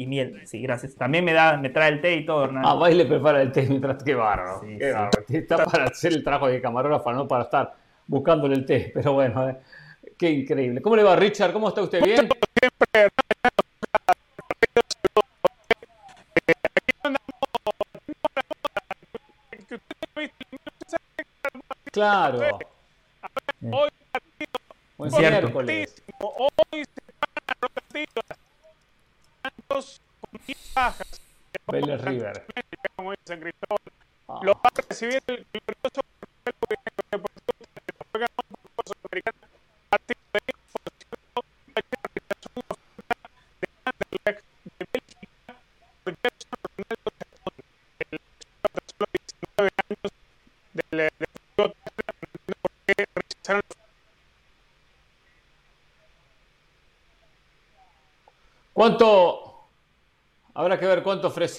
y 0.00 0.06
miel. 0.06 0.40
Sí, 0.46 0.62
gracias. 0.62 0.94
También 0.94 1.24
me 1.26 1.34
da, 1.34 1.58
me 1.58 1.68
trae 1.68 1.90
el 1.90 2.00
té 2.00 2.14
y 2.16 2.24
todo, 2.24 2.44
Hernán. 2.44 2.64
Ah, 2.64 2.74
va 2.74 2.90
y 2.90 2.94
le 2.94 3.04
prepara 3.04 3.42
el 3.42 3.52
té 3.52 3.66
mientras 3.68 4.02
qué 4.02 4.14
bárbaro. 4.14 4.62
Está 5.28 5.62
para 5.64 5.84
hacer 5.84 6.14
el 6.14 6.24
trabajo 6.24 6.48
de 6.48 6.58
camarógrafo, 6.62 7.12
no 7.12 7.28
para 7.28 7.44
estar 7.44 7.74
buscándole 8.06 8.54
el 8.54 8.64
té. 8.64 8.90
Pero 8.94 9.12
bueno, 9.12 9.50
eh, 9.50 9.58
qué 10.16 10.30
increíble. 10.30 10.80
¿Cómo 10.80 10.96
le 10.96 11.02
va, 11.02 11.16
Richard? 11.16 11.52
¿Cómo 11.52 11.68
está 11.68 11.82
usted? 11.82 12.02
¿Bien? 12.02 12.16
Siempre, 12.16 12.38
Claro. 21.92 22.40
Hoy 23.70 23.90
Buen 24.96 25.12
miércoles. 25.12 26.02
Hoy 26.20 26.84
se 26.84 27.02
van 27.20 27.56
los 27.60 27.70
partidos. 27.72 28.24
Santos 29.80 30.00
con 30.20 30.40
10 30.46 30.74
bajas. 30.74 31.20
Vélez 31.66 32.00
River. 32.02 32.46
Como 32.96 33.10
dice 33.12 33.22
San 33.26 33.40
Cristóbal. 33.40 33.80
Ah. 34.28 34.40
Lo 34.42 34.52
va 34.54 34.70
a 34.74 34.82
recibir 34.88 35.22
el 35.26 35.46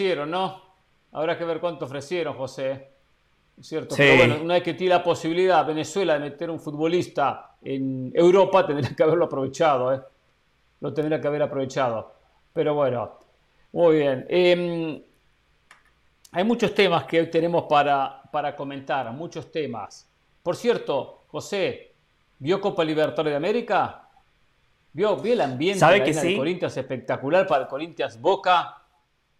ofrecieron, 0.01 0.31
¿no? 0.31 0.62
Habrá 1.12 1.38
que 1.38 1.46
ver 1.46 1.60
cuánto 1.60 1.86
ofrecieron, 1.86 2.36
José. 2.36 2.89
¿Cierto? 3.60 3.96
Pero 3.96 4.17
bueno, 4.17 4.43
una 4.43 4.55
vez 4.55 4.63
que 4.63 4.74
tiene 4.74 4.96
la 4.96 5.03
posibilidad 5.03 5.63
Venezuela 5.65 6.13
de 6.13 6.20
meter 6.22 6.50
un 6.50 6.60
futbolista 6.60 7.58
en 7.62 8.12
Europa, 8.15 8.65
tendría 8.65 8.96
que 8.96 9.03
haberlo 9.03 9.25
aprovechado, 9.25 9.93
¿eh? 9.93 10.01
Lo 10.79 10.91
tendría 10.91 11.22
que 11.22 11.27
haber 11.27 11.43
aprovechado. 11.43 12.12
Pero 12.53 12.74
bueno, 12.74 13.20
muy 13.74 13.98
bien. 13.98 14.25
Em, 14.27 15.03
hay 16.31 16.43
muchos 16.43 16.74
temas 16.74 17.03
que 17.03 17.20
hoy 17.20 17.29
tenemos 17.29 17.65
para, 17.70 18.24
para 18.31 18.55
comentar, 18.55 19.12
muchos 19.12 19.51
temas. 19.51 20.10
Por 20.41 20.55
cierto, 20.55 21.25
José, 21.27 21.93
¿vio 22.39 22.60
Copa 22.60 22.84
Libertadores 22.84 23.34
de 23.34 23.38
América? 23.38 24.10
¿Vio, 24.93 25.17
¿Vio 25.17 25.34
el 25.34 25.41
ambiente 25.41 25.79
¿Sabe 25.79 26.03
que 26.03 26.13
sí? 26.13 26.36
Corinthians 26.36 26.75
espectacular 26.75 27.46
para 27.46 27.63
el 27.63 27.67
Corinthians 27.67 28.20
Boca? 28.20 28.81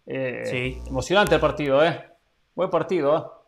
Eh, 0.06 0.42
sí. 0.46 0.82
Emocionante 0.88 1.34
el 1.34 1.40
partido, 1.40 1.84
¿eh? 1.84 2.04
Buen 2.54 2.70
partido, 2.70 3.46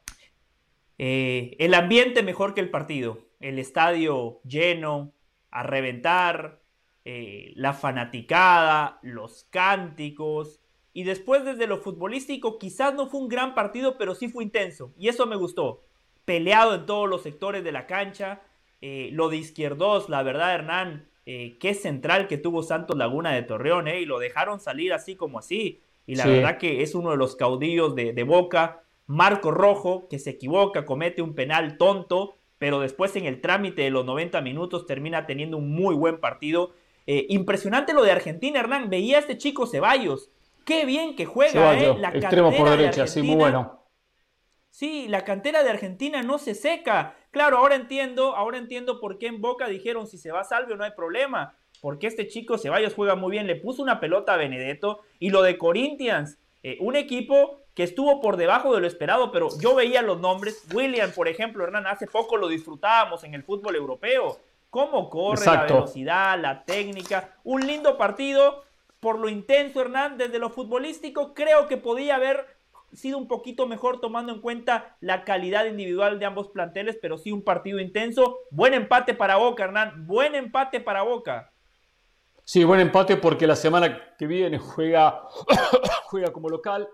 ¿eh? 0.98 1.54
¿eh? 1.54 1.56
El 1.58 1.74
ambiente 1.74 2.22
mejor 2.22 2.54
que 2.54 2.60
el 2.60 2.70
partido. 2.70 3.18
El 3.40 3.58
estadio 3.58 4.40
lleno, 4.44 5.12
a 5.50 5.62
reventar, 5.62 6.60
eh, 7.04 7.52
la 7.56 7.74
fanaticada, 7.74 8.98
los 9.02 9.44
cánticos. 9.50 10.60
Y 10.92 11.04
después 11.04 11.44
desde 11.44 11.66
lo 11.66 11.78
futbolístico, 11.78 12.58
quizás 12.58 12.94
no 12.94 13.08
fue 13.08 13.20
un 13.20 13.28
gran 13.28 13.54
partido, 13.54 13.98
pero 13.98 14.14
sí 14.14 14.28
fue 14.28 14.44
intenso. 14.44 14.94
Y 14.96 15.08
eso 15.08 15.26
me 15.26 15.36
gustó. 15.36 15.84
Peleado 16.24 16.74
en 16.74 16.86
todos 16.86 17.08
los 17.08 17.22
sectores 17.22 17.64
de 17.64 17.72
la 17.72 17.86
cancha. 17.86 18.42
lo 18.80 19.30
de 19.30 19.38
izquierdos, 19.38 20.10
la 20.10 20.22
verdad, 20.22 20.54
Hernán, 20.54 21.08
eh, 21.26 21.56
qué 21.58 21.72
central 21.72 22.28
que 22.28 22.36
tuvo 22.36 22.62
Santos 22.62 22.98
Laguna 22.98 23.32
de 23.32 23.42
Torreón, 23.42 23.88
eh, 23.88 24.00
y 24.00 24.04
lo 24.04 24.18
dejaron 24.18 24.60
salir 24.60 24.92
así 24.92 25.16
como 25.16 25.38
así. 25.38 25.80
Y 26.06 26.16
la 26.16 26.26
verdad 26.26 26.58
que 26.58 26.82
es 26.82 26.94
uno 26.94 27.10
de 27.10 27.16
los 27.16 27.36
caudillos 27.36 27.94
de, 27.94 28.22
Boca. 28.24 28.82
Marco 29.06 29.50
Rojo, 29.50 30.08
que 30.08 30.18
se 30.18 30.30
equivoca, 30.30 30.86
comete 30.86 31.20
un 31.20 31.34
penal 31.34 31.76
tonto, 31.76 32.36
pero 32.58 32.80
después 32.80 33.14
en 33.16 33.26
el 33.26 33.42
trámite 33.42 33.82
de 33.82 33.90
los 33.90 34.06
90 34.06 34.40
minutos 34.40 34.86
termina 34.86 35.26
teniendo 35.26 35.58
un 35.58 35.70
muy 35.72 35.94
buen 35.94 36.20
partido. 36.20 36.72
Eh, 37.06 37.26
impresionante 37.28 37.92
lo 37.92 38.02
de 38.02 38.12
Argentina, 38.12 38.60
Hernán. 38.60 38.88
Veía 38.88 39.16
a 39.16 39.20
este 39.20 39.36
chico 39.36 39.66
Ceballos. 39.66 40.30
Qué 40.64 40.86
bien 40.86 41.16
que 41.16 41.26
juega, 41.26 41.78
eh. 41.78 41.94
La 41.98 42.08
extremo 42.08 42.50
por 42.56 42.70
derecha, 42.70 43.06
sí, 43.06 43.22
muy 43.22 43.36
bueno. 43.36 43.84
Sí, 44.70 45.06
la 45.06 45.24
cantera 45.24 45.62
de 45.62 45.70
Argentina 45.70 46.22
no 46.22 46.38
se 46.38 46.54
seca. 46.54 47.14
Claro, 47.30 47.58
ahora 47.58 47.76
entiendo, 47.76 48.34
ahora 48.34 48.58
entiendo 48.58 49.00
por 49.00 49.18
qué 49.18 49.28
en 49.28 49.40
Boca 49.40 49.68
dijeron 49.68 50.06
si 50.06 50.18
se 50.18 50.32
va 50.32 50.42
Salvio 50.42 50.76
no 50.76 50.84
hay 50.84 50.92
problema. 50.92 51.56
Porque 51.84 52.06
este 52.06 52.28
chico 52.28 52.56
Ceballos 52.56 52.94
juega 52.94 53.14
muy 53.14 53.32
bien, 53.32 53.46
le 53.46 53.56
puso 53.56 53.82
una 53.82 54.00
pelota 54.00 54.32
a 54.32 54.36
Benedetto. 54.38 55.02
Y 55.18 55.28
lo 55.28 55.42
de 55.42 55.58
Corinthians, 55.58 56.38
eh, 56.62 56.78
un 56.80 56.96
equipo 56.96 57.58
que 57.74 57.82
estuvo 57.82 58.22
por 58.22 58.38
debajo 58.38 58.74
de 58.74 58.80
lo 58.80 58.86
esperado, 58.86 59.30
pero 59.30 59.50
yo 59.60 59.74
veía 59.74 60.00
los 60.00 60.18
nombres. 60.18 60.66
William, 60.72 61.12
por 61.12 61.28
ejemplo, 61.28 61.62
Hernán, 61.62 61.86
hace 61.86 62.06
poco 62.06 62.38
lo 62.38 62.48
disfrutábamos 62.48 63.22
en 63.24 63.34
el 63.34 63.42
fútbol 63.42 63.76
europeo. 63.76 64.38
Cómo 64.70 65.10
corre, 65.10 65.44
la 65.44 65.64
velocidad, 65.64 66.40
la 66.40 66.64
técnica. 66.64 67.36
Un 67.44 67.66
lindo 67.66 67.98
partido. 67.98 68.64
Por 68.98 69.18
lo 69.18 69.28
intenso, 69.28 69.82
Hernán, 69.82 70.16
desde 70.16 70.38
lo 70.38 70.48
futbolístico, 70.48 71.34
creo 71.34 71.68
que 71.68 71.76
podía 71.76 72.14
haber 72.14 72.46
sido 72.94 73.18
un 73.18 73.28
poquito 73.28 73.66
mejor 73.66 74.00
tomando 74.00 74.32
en 74.32 74.40
cuenta 74.40 74.96
la 75.00 75.22
calidad 75.24 75.66
individual 75.66 76.18
de 76.18 76.24
ambos 76.24 76.48
planteles, 76.48 76.96
pero 77.02 77.18
sí 77.18 77.30
un 77.30 77.44
partido 77.44 77.78
intenso. 77.78 78.38
Buen 78.50 78.72
empate 78.72 79.12
para 79.12 79.36
Boca, 79.36 79.64
Hernán. 79.64 80.06
Buen 80.06 80.34
empate 80.34 80.80
para 80.80 81.02
Boca. 81.02 81.50
Sí, 82.44 82.62
buen 82.62 82.80
empate 82.80 83.16
porque 83.16 83.46
la 83.46 83.56
semana 83.56 84.14
que 84.18 84.26
viene 84.26 84.58
juega, 84.58 85.22
juega 86.04 86.32
como 86.32 86.48
local 86.48 86.86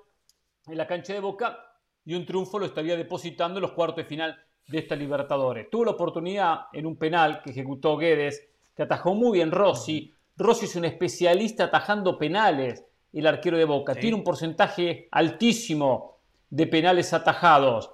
en 0.67 0.79
la 0.79 0.87
cancha 0.87 1.13
de 1.13 1.21
Boca 1.21 1.59
y 2.05 2.15
un 2.15 2.25
triunfo 2.25 2.59
lo 2.59 2.67
estaría 2.67 2.97
depositando 2.97 3.59
en 3.59 3.63
los 3.63 3.73
cuartos 3.73 3.97
de 3.97 4.05
final 4.05 4.37
de 4.69 4.79
esta 4.79 4.95
Libertadores. 4.95 5.69
Tuvo 5.69 5.87
la 5.87 5.91
oportunidad 5.93 6.67
en 6.73 6.87
un 6.87 6.97
penal 6.97 7.43
que 7.43 7.51
ejecutó 7.51 7.97
Guedes, 7.97 8.49
que 8.77 8.85
atajó 8.85 9.15
muy 9.15 9.39
bien 9.39 9.51
Rossi. 9.51 10.15
Rossi 10.37 10.67
es 10.67 10.77
un 10.77 10.85
especialista 10.85 11.65
atajando 11.65 12.17
penales 12.17 12.85
el 13.13 13.27
arquero 13.27 13.59
de 13.59 13.65
Boca. 13.65 13.95
Tiene 13.95 14.17
un 14.17 14.25
porcentaje 14.25 15.09
altísimo 15.11 16.19
de 16.49 16.67
penales 16.67 17.13
atajados. 17.13 17.91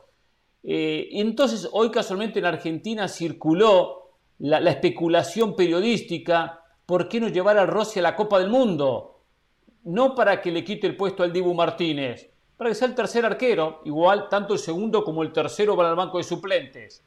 Eh, 0.63 1.09
entonces, 1.13 1.69
hoy 1.73 1.91
casualmente 1.91 2.39
en 2.39 2.45
Argentina 2.45 3.09
circuló 3.09 4.19
la, 4.39 4.59
especulación 4.71 5.57
periodística, 5.57 6.61
¿por 6.87 7.09
qué 7.09 7.21
no 7.21 7.29
llevar 7.29 7.59
a 7.59 7.67
Rossi 7.67 7.99
a 7.99 8.03
la 8.03 8.17
Copa 8.17 8.39
del 8.39 8.49
Mundo? 8.49 9.21
No 9.85 10.15
para 10.15 10.41
que 10.41 10.51
le 10.51 10.65
quite 10.65 10.87
el 10.87 10.97
puesto 10.97 11.23
al 11.23 11.33
Dibu 11.33 11.53
Martínez, 11.53 12.31
para 12.57 12.71
que 12.71 12.75
sea 12.75 12.89
el 12.89 12.95
tercer 12.95 13.27
arquero, 13.27 13.83
igual 13.85 14.29
tanto 14.29 14.55
el 14.55 14.59
segundo 14.59 15.05
como 15.05 15.23
el 15.23 15.33
tercero 15.33 15.77
van 15.77 15.89
al 15.89 15.97
banco 15.97 16.19
de 16.19 16.25
suplentes. 16.25 17.03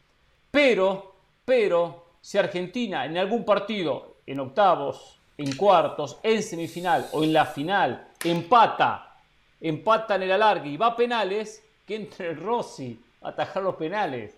Pero, 0.51 1.15
pero, 1.45 2.05
si 2.21 2.37
Argentina 2.37 3.05
en 3.05 3.17
algún 3.17 3.43
partido, 3.43 4.17
en 4.25 4.39
octavos, 4.39 5.19
en 5.37 5.55
cuartos, 5.55 6.19
en 6.21 6.43
semifinal 6.43 7.07
o 7.13 7.23
en 7.23 7.33
la 7.33 7.45
final, 7.45 8.09
empata, 8.23 9.15
empata 9.61 10.15
en 10.15 10.23
el 10.23 10.31
alargue 10.33 10.69
y 10.69 10.77
va 10.77 10.87
a 10.87 10.95
penales, 10.95 11.63
que 11.85 11.95
entre 11.95 12.33
Rossi 12.33 12.99
a 13.21 13.29
atajar 13.29 13.63
los 13.63 13.75
penales. 13.75 14.35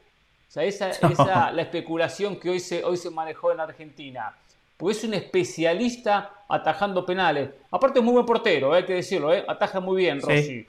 O 0.47 0.51
sea, 0.51 0.63
esa 0.63 0.89
es 0.91 1.17
la 1.17 1.61
especulación 1.61 2.37
que 2.37 2.51
hoy 2.51 2.59
se, 2.59 2.83
hoy 2.83 2.97
se 2.97 3.09
manejó 3.09 3.51
en 3.51 3.59
Argentina. 3.59 4.33
Porque 4.81 4.97
es 4.97 5.03
un 5.03 5.13
especialista 5.13 6.31
atajando 6.49 7.05
penales. 7.05 7.51
Aparte 7.69 7.99
es 7.99 8.03
muy 8.03 8.13
buen 8.13 8.25
portero, 8.25 8.73
hay 8.73 8.83
que 8.83 8.95
decirlo, 8.95 9.31
¿eh? 9.31 9.45
ataja 9.47 9.79
muy 9.79 10.01
bien 10.01 10.19
Rossi. 10.19 10.65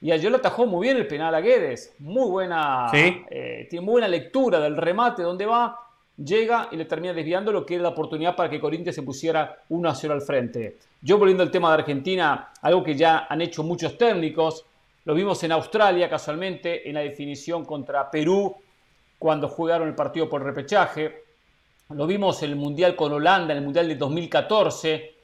Y 0.00 0.10
ayer 0.10 0.30
lo 0.30 0.38
atajó 0.38 0.64
muy 0.64 0.86
bien 0.86 0.96
el 0.96 1.06
penal 1.06 1.34
a 1.34 1.42
Guedes. 1.42 1.94
Muy 1.98 2.30
buena, 2.30 2.90
eh, 2.94 3.66
tiene 3.68 3.84
muy 3.84 3.92
buena 3.92 4.08
lectura 4.08 4.60
del 4.60 4.78
remate, 4.78 5.22
donde 5.22 5.44
va 5.44 5.78
llega 6.16 6.68
y 6.72 6.76
le 6.76 6.86
termina 6.86 7.12
desviando 7.12 7.52
lo 7.52 7.66
que 7.66 7.74
era 7.74 7.82
la 7.82 7.88
oportunidad 7.90 8.34
para 8.34 8.48
que 8.48 8.58
Corinthians 8.58 8.94
se 8.94 9.02
pusiera 9.02 9.58
1 9.68 9.88
a 9.90 9.94
0 9.94 10.14
al 10.14 10.22
frente. 10.22 10.76
Yo 11.02 11.18
volviendo 11.18 11.42
al 11.42 11.50
tema 11.50 11.68
de 11.68 11.82
Argentina, 11.82 12.50
algo 12.62 12.82
que 12.82 12.94
ya 12.94 13.26
han 13.28 13.42
hecho 13.42 13.62
muchos 13.62 13.98
técnicos, 13.98 14.64
lo 15.04 15.12
vimos 15.12 15.42
en 15.44 15.52
Australia 15.52 16.08
casualmente, 16.08 16.88
en 16.88 16.94
la 16.94 17.00
definición 17.00 17.66
contra 17.66 18.10
Perú, 18.10 18.56
cuando 19.18 19.48
jugaron 19.48 19.86
el 19.86 19.94
partido 19.94 20.30
por 20.30 20.42
repechaje, 20.42 21.23
lo 21.94 22.06
vimos 22.06 22.42
en 22.42 22.50
el 22.50 22.56
Mundial 22.56 22.96
con 22.96 23.12
Holanda, 23.12 23.52
en 23.52 23.58
el 23.58 23.64
Mundial 23.64 23.88
de 23.88 23.96
2014, 23.96 25.14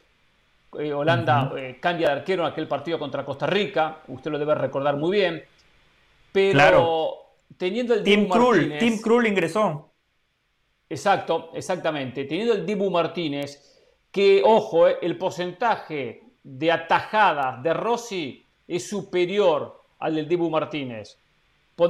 eh, 0.78 0.92
Holanda 0.92 1.52
eh, 1.56 1.78
cambia 1.80 2.08
de 2.08 2.12
arquero 2.14 2.44
en 2.44 2.52
aquel 2.52 2.68
partido 2.68 2.98
contra 2.98 3.24
Costa 3.24 3.46
Rica, 3.46 4.02
usted 4.08 4.30
lo 4.30 4.38
debe 4.38 4.54
recordar 4.54 4.96
muy 4.96 5.18
bien, 5.18 5.42
pero 6.32 7.16
teniendo 7.56 7.94
el 7.94 8.02
Tim 8.02 8.28
Krul, 8.28 8.78
Tim 8.78 9.00
Krul 9.00 9.26
ingresó. 9.26 9.90
Exacto, 10.88 11.50
exactamente. 11.54 12.24
Teniendo 12.24 12.52
el 12.52 12.66
Dibu 12.66 12.90
Martínez, 12.90 13.80
que, 14.10 14.42
ojo, 14.44 14.88
eh, 14.88 14.98
el 15.02 15.16
porcentaje 15.16 16.24
de 16.42 16.72
atajadas 16.72 17.62
de 17.62 17.74
Rossi 17.74 18.46
es 18.66 18.88
superior 18.88 19.80
al 20.00 20.16
del 20.16 20.28
Dibu 20.28 20.50
Martínez. 20.50 21.16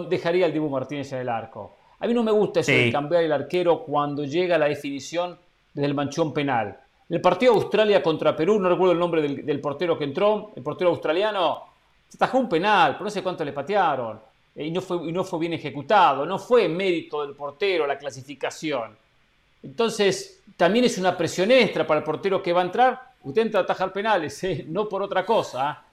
Dejaría 0.08 0.46
el 0.46 0.52
Dibu 0.52 0.68
Martínez 0.68 1.12
en 1.12 1.20
el 1.20 1.28
arco. 1.28 1.76
A 2.00 2.06
mí 2.06 2.14
no 2.14 2.22
me 2.22 2.32
gusta 2.32 2.60
eso 2.60 2.72
de 2.72 2.90
cambiar 2.90 3.24
el 3.24 3.32
arquero 3.32 3.82
cuando 3.84 4.24
llega 4.24 4.58
la 4.58 4.66
definición 4.66 5.38
desde 5.72 5.86
el 5.86 5.94
manchón 5.94 6.32
penal. 6.32 6.78
el 7.08 7.20
partido 7.20 7.52
Australia 7.52 8.02
contra 8.02 8.34
Perú, 8.34 8.58
no 8.58 8.68
recuerdo 8.68 8.92
el 8.92 8.98
nombre 8.98 9.22
del, 9.22 9.60
portero 9.60 9.98
que 9.98 10.04
entró, 10.04 10.52
el 10.56 10.62
portero 10.62 10.90
australiano, 10.90 11.64
se 12.08 12.16
atajó 12.16 12.38
un 12.38 12.48
penal, 12.48 12.92
pero 12.92 13.04
no 13.04 13.10
sé 13.10 13.22
cuánto 13.22 13.44
le 13.44 13.52
patearon. 13.52 14.20
Eh, 14.54 14.66
y, 14.66 14.70
no 14.70 14.80
fue, 14.80 14.96
y 15.08 15.12
no 15.12 15.24
fue 15.24 15.40
bien 15.40 15.52
ejecutado, 15.52 16.24
no 16.24 16.38
fue 16.38 16.68
mérito 16.68 17.24
del 17.24 17.36
portero 17.36 17.86
la 17.86 17.98
clasificación. 17.98 18.96
Entonces, 19.62 20.42
también 20.56 20.86
es 20.86 20.96
una 20.98 21.16
presión 21.16 21.50
extra 21.50 21.86
para 21.86 21.98
el 21.98 22.04
portero 22.04 22.42
que 22.42 22.52
va 22.52 22.62
a 22.62 22.64
entrar. 22.64 23.00
Usted 23.22 23.42
entra 23.42 23.60
a 23.60 23.62
atajar 23.64 23.92
penales, 23.92 24.42
¿eh? 24.44 24.64
no 24.66 24.88
por 24.88 25.02
otra 25.02 25.24
cosa. 25.24 25.84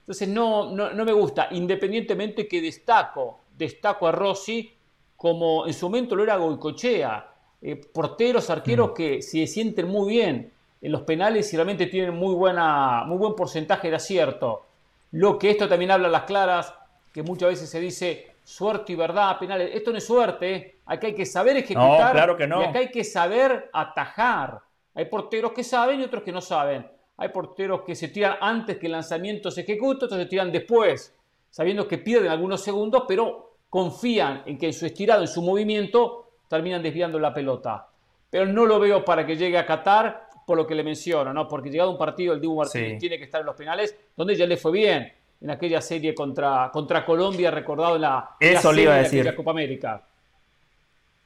Entonces, 0.00 0.28
no, 0.28 0.72
no, 0.72 1.04
me 1.04 1.12
gusta, 1.12 1.48
independientemente 1.52 2.48
que 2.48 2.60
destaco, 2.60 3.40
destaco 3.56 4.08
a 4.08 4.12
Rossi 4.12 4.72
como 5.22 5.68
en 5.68 5.72
su 5.72 5.86
momento 5.86 6.16
lo 6.16 6.24
era 6.24 6.34
Goicochea. 6.34 7.28
Eh, 7.60 7.76
porteros, 7.76 8.50
arqueros 8.50 8.90
mm. 8.90 8.94
que 8.94 9.22
se 9.22 9.46
sienten 9.46 9.86
muy 9.86 10.14
bien 10.14 10.52
en 10.80 10.90
los 10.90 11.02
penales 11.02 11.52
y 11.52 11.56
realmente 11.56 11.86
tienen 11.86 12.12
muy, 12.12 12.34
buena, 12.34 13.04
muy 13.06 13.18
buen 13.18 13.36
porcentaje 13.36 13.88
de 13.88 13.94
acierto. 13.94 14.66
Lo 15.12 15.38
que 15.38 15.50
esto 15.50 15.68
también 15.68 15.92
habla 15.92 16.08
a 16.08 16.10
las 16.10 16.24
claras 16.24 16.74
que 17.14 17.22
muchas 17.22 17.50
veces 17.50 17.70
se 17.70 17.78
dice 17.78 18.32
suerte 18.42 18.94
y 18.94 18.96
verdad, 18.96 19.38
penales. 19.38 19.70
Esto 19.72 19.92
no 19.92 19.98
es 19.98 20.04
suerte, 20.04 20.54
¿eh? 20.54 20.76
acá 20.86 21.06
hay 21.06 21.14
que 21.14 21.24
saber 21.24 21.56
ejecutar 21.56 22.10
claro 22.10 22.36
que 22.36 22.48
no. 22.48 22.60
y 22.60 22.64
acá 22.64 22.80
hay 22.80 22.90
que 22.90 23.04
saber 23.04 23.70
atajar. 23.72 24.58
Hay 24.92 25.04
porteros 25.04 25.52
que 25.52 25.62
saben 25.62 26.00
y 26.00 26.02
otros 26.02 26.24
que 26.24 26.32
no 26.32 26.40
saben. 26.40 26.84
Hay 27.16 27.28
porteros 27.28 27.82
que 27.82 27.94
se 27.94 28.08
tiran 28.08 28.38
antes 28.40 28.76
que 28.76 28.86
el 28.86 28.92
lanzamiento 28.92 29.52
se 29.52 29.60
ejecute, 29.60 30.06
otros 30.06 30.20
se 30.20 30.26
tiran 30.26 30.50
después, 30.50 31.16
sabiendo 31.48 31.86
que 31.86 31.98
pierden 31.98 32.32
algunos 32.32 32.60
segundos, 32.60 33.04
pero 33.06 33.51
confían 33.72 34.42
en 34.44 34.58
que 34.58 34.66
en 34.66 34.74
su 34.74 34.84
estirado, 34.84 35.22
en 35.22 35.28
su 35.28 35.40
movimiento, 35.40 36.26
terminan 36.46 36.82
desviando 36.82 37.18
la 37.18 37.32
pelota. 37.32 37.88
Pero 38.28 38.44
no 38.44 38.66
lo 38.66 38.78
veo 38.78 39.02
para 39.02 39.24
que 39.24 39.34
llegue 39.34 39.56
a 39.56 39.64
Qatar 39.64 40.28
por 40.46 40.58
lo 40.58 40.66
que 40.66 40.74
le 40.74 40.84
menciono, 40.84 41.32
¿no? 41.32 41.48
Porque 41.48 41.70
llegado 41.70 41.90
un 41.90 41.96
partido, 41.96 42.34
el 42.34 42.40
Dibu 42.42 42.54
Martínez 42.54 42.98
tiene 42.98 43.16
que 43.16 43.24
estar 43.24 43.40
en 43.40 43.46
los 43.46 43.56
penales, 43.56 43.96
donde 44.14 44.36
ya 44.36 44.44
le 44.44 44.58
fue 44.58 44.72
bien 44.72 45.10
en 45.40 45.50
aquella 45.50 45.80
serie 45.80 46.14
contra, 46.14 46.68
contra 46.70 47.02
Colombia, 47.02 47.50
recordado 47.50 47.94
en 47.94 48.02
la, 48.02 48.36
Eso 48.38 48.74
le 48.74 48.82
iba 48.82 48.92
a 48.92 48.98
decir. 48.98 49.24
de 49.24 49.34
Copa 49.34 49.52
América. 49.52 50.02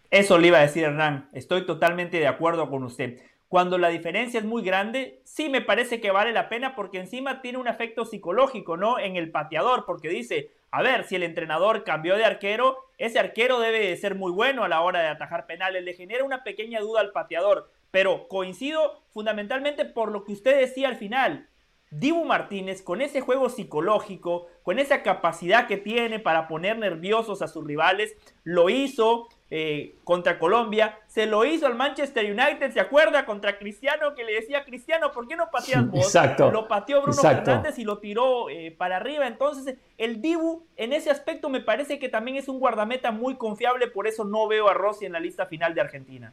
Eso 0.09 0.39
le 0.39 0.47
iba 0.47 0.59
a 0.59 0.63
decir 0.63 0.85
Hernán, 0.85 1.29
estoy 1.33 1.67
totalmente 1.67 2.21
de 2.21 2.29
acuerdo 2.29 2.71
con 2.71 2.85
usted. 2.85 3.19
Cuando 3.49 3.77
la 3.77 3.89
diferencia 3.89 4.39
es 4.39 4.47
muy 4.47 4.63
grande, 4.63 5.21
sí 5.25 5.49
me 5.49 5.63
parece 5.63 6.01
que 6.01 6.13
vale 6.13 6.31
la 6.31 6.49
pena 6.49 6.77
porque 6.77 7.01
encima 7.01 7.43
tiene 7.43 7.59
un 7.59 7.67
efecto 7.67 8.05
psicológico, 8.05 8.77
¿no? 8.77 9.01
En 9.01 9.17
el 9.17 9.33
pateador, 9.33 9.85
porque 9.85 10.09
dice, 10.09 10.53
a 10.71 10.83
ver, 10.83 11.05
si 11.05 11.17
el 11.17 11.23
entrenador 11.23 11.85
cambió 11.85 12.17
de 12.17 12.25
arquero, 12.25 12.79
ese 12.99 13.19
arquero 13.19 13.61
debe 13.61 13.97
ser 13.97 14.15
muy 14.15 14.33
bueno 14.33 14.65
a 14.65 14.69
la 14.69 14.81
hora 14.83 15.01
de 15.01 15.09
atajar 15.09 15.47
penales, 15.47 15.85
le 15.85 15.95
genera 15.95 16.25
una 16.25 16.45
pequeña 16.45 16.81
duda 16.81 17.01
al 17.01 17.13
pateador, 17.13 17.71
pero 17.91 18.29
coincido 18.29 19.03
fundamentalmente 19.11 19.85
por 19.85 20.11
lo 20.11 20.25
que 20.25 20.33
usted 20.33 20.59
decía 20.59 20.89
al 20.89 20.97
final. 20.97 21.49
Dibu 21.91 22.25
Martínez, 22.25 22.83
con 22.83 23.01
ese 23.01 23.21
juego 23.21 23.49
psicológico, 23.49 24.49
con 24.65 24.79
esa 24.79 25.03
capacidad 25.03 25.69
que 25.69 25.77
tiene 25.77 26.19
para 26.19 26.49
poner 26.49 26.77
nerviosos 26.79 27.43
a 27.43 27.49
sus 27.49 27.65
rivales, 27.65 28.17
lo 28.43 28.69
hizo 28.69 29.29
eh, 29.49 29.97
contra 30.03 30.41
Colombia, 30.41 30.99
se 31.07 31.27
lo 31.27 31.45
hizo 31.45 31.67
al 31.67 31.77
Manchester 31.77 32.25
United, 32.25 32.73
¿se 32.73 32.81
acuerda? 32.81 33.25
Contra 33.25 33.59
Cristiano, 33.59 34.15
que 34.15 34.25
le 34.25 34.35
decía, 34.35 34.65
Cristiano, 34.65 35.13
¿por 35.13 35.29
qué 35.29 35.37
no 35.37 35.51
pateas 35.51 35.89
vos? 35.89 36.05
Exacto. 36.05 36.51
Lo 36.51 36.67
pateó 36.67 37.03
Bruno 37.03 37.23
Fernández 37.23 37.79
y 37.79 37.85
lo 37.85 37.99
tiró 37.99 38.51
eh, 38.51 38.75
para 38.77 38.97
arriba. 38.97 39.27
Entonces, 39.27 39.77
el 39.99 40.21
Dibu, 40.21 40.67
en 40.77 40.93
ese 40.93 41.11
aspecto, 41.11 41.49
me 41.49 41.61
parece 41.61 42.01
que 42.01 42.09
también 42.09 42.37
es 42.37 42.49
un 42.49 42.59
guardameta 42.59 43.13
muy 43.13 43.37
confiable, 43.37 43.87
por 43.87 44.09
eso 44.09 44.25
no 44.25 44.49
veo 44.49 44.69
a 44.69 44.75
Rossi 44.75 45.07
en 45.07 45.13
la 45.13 45.21
lista 45.21 45.47
final 45.47 45.75
de 45.75 45.81
Argentina. 45.81 46.33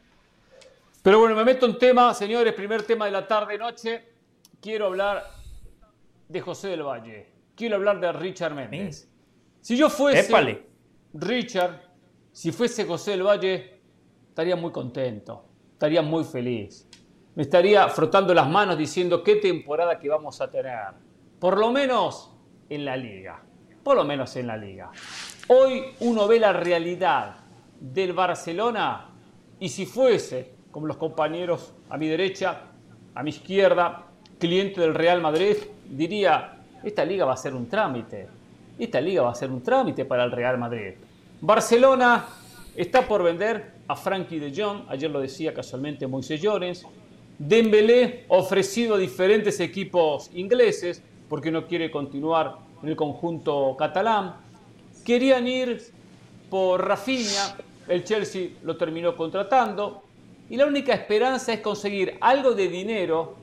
Pero 1.02 1.20
bueno, 1.20 1.36
me 1.36 1.44
meto 1.44 1.66
en 1.66 1.78
tema, 1.78 2.14
señores, 2.14 2.52
primer 2.54 2.82
tema 2.82 3.04
de 3.04 3.12
la 3.12 3.28
tarde-noche. 3.28 4.08
Quiero 4.60 4.86
hablar 4.86 5.22
de 6.28 6.40
José 6.40 6.68
del 6.68 6.82
Valle. 6.82 7.28
Quiero 7.54 7.76
hablar 7.76 8.00
de 8.00 8.12
Richard 8.12 8.54
Méndez. 8.54 9.08
Si 9.60 9.76
yo 9.76 9.88
fuese 9.88 10.64
Richard, 11.12 11.80
si 12.34 12.50
fuese 12.50 12.84
José 12.84 13.12
del 13.12 13.22
Valle, 13.22 13.78
estaría 14.28 14.56
muy 14.56 14.72
contento, 14.72 15.44
estaría 15.72 16.02
muy 16.02 16.24
feliz. 16.24 16.88
Me 17.36 17.44
estaría 17.44 17.88
frotando 17.88 18.34
las 18.34 18.50
manos 18.50 18.76
diciendo 18.76 19.22
qué 19.22 19.36
temporada 19.36 20.00
que 20.00 20.08
vamos 20.08 20.40
a 20.40 20.50
tener. 20.50 20.94
Por 21.38 21.56
lo 21.56 21.70
menos 21.70 22.32
en 22.68 22.84
la 22.84 22.96
liga. 22.96 23.40
Por 23.84 23.96
lo 23.96 24.04
menos 24.04 24.34
en 24.34 24.48
la 24.48 24.56
liga. 24.56 24.90
Hoy 25.46 25.84
uno 26.00 26.26
ve 26.26 26.40
la 26.40 26.52
realidad 26.52 27.36
del 27.78 28.12
Barcelona 28.12 29.10
y 29.60 29.68
si 29.68 29.86
fuese, 29.86 30.54
como 30.72 30.88
los 30.88 30.96
compañeros 30.96 31.72
a 31.88 31.96
mi 31.96 32.08
derecha, 32.08 32.62
a 33.14 33.22
mi 33.22 33.30
izquierda, 33.30 34.06
cliente 34.40 34.80
del 34.80 34.94
Real 34.94 35.20
Madrid, 35.20 35.56
diría, 35.88 36.64
esta 36.82 37.04
liga 37.04 37.26
va 37.26 37.34
a 37.34 37.36
ser 37.36 37.54
un 37.54 37.68
trámite. 37.68 38.26
Esta 38.76 39.00
liga 39.00 39.22
va 39.22 39.30
a 39.30 39.36
ser 39.36 39.52
un 39.52 39.62
trámite 39.62 40.04
para 40.04 40.24
el 40.24 40.32
Real 40.32 40.58
Madrid. 40.58 40.94
Barcelona 41.46 42.24
está 42.74 43.06
por 43.06 43.22
vender 43.22 43.72
a 43.86 43.94
Frankie 43.94 44.38
de 44.38 44.50
Jong, 44.50 44.86
ayer 44.88 45.10
lo 45.10 45.20
decía 45.20 45.52
casualmente 45.52 46.06
Moisés 46.06 46.40
Llorens. 46.40 46.86
Dembélé 47.38 48.24
ofrecido 48.28 48.94
a 48.94 48.98
diferentes 48.98 49.60
equipos 49.60 50.30
ingleses 50.32 51.02
porque 51.28 51.50
no 51.50 51.66
quiere 51.66 51.90
continuar 51.90 52.56
en 52.82 52.88
el 52.88 52.96
conjunto 52.96 53.76
catalán. 53.78 54.36
Querían 55.04 55.46
ir 55.46 55.82
por 56.48 56.82
Rafinha, 56.82 57.58
el 57.88 58.04
Chelsea 58.04 58.52
lo 58.62 58.78
terminó 58.78 59.14
contratando 59.14 60.02
y 60.48 60.56
la 60.56 60.64
única 60.64 60.94
esperanza 60.94 61.52
es 61.52 61.60
conseguir 61.60 62.16
algo 62.22 62.52
de 62.52 62.68
dinero 62.68 63.36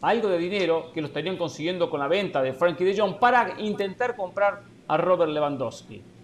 algo 0.00 0.28
de 0.28 0.38
dinero 0.38 0.92
que 0.94 1.00
lo 1.00 1.08
estarían 1.08 1.36
consiguiendo 1.36 1.90
con 1.90 1.98
la 1.98 2.06
venta 2.06 2.40
de 2.40 2.52
Frankie 2.52 2.84
de 2.84 2.96
Jong 2.96 3.18
para 3.18 3.60
intentar 3.60 4.14
comprar 4.14 4.62
a 4.86 4.96
Robert 4.96 5.32
Lewandowski. 5.32 6.17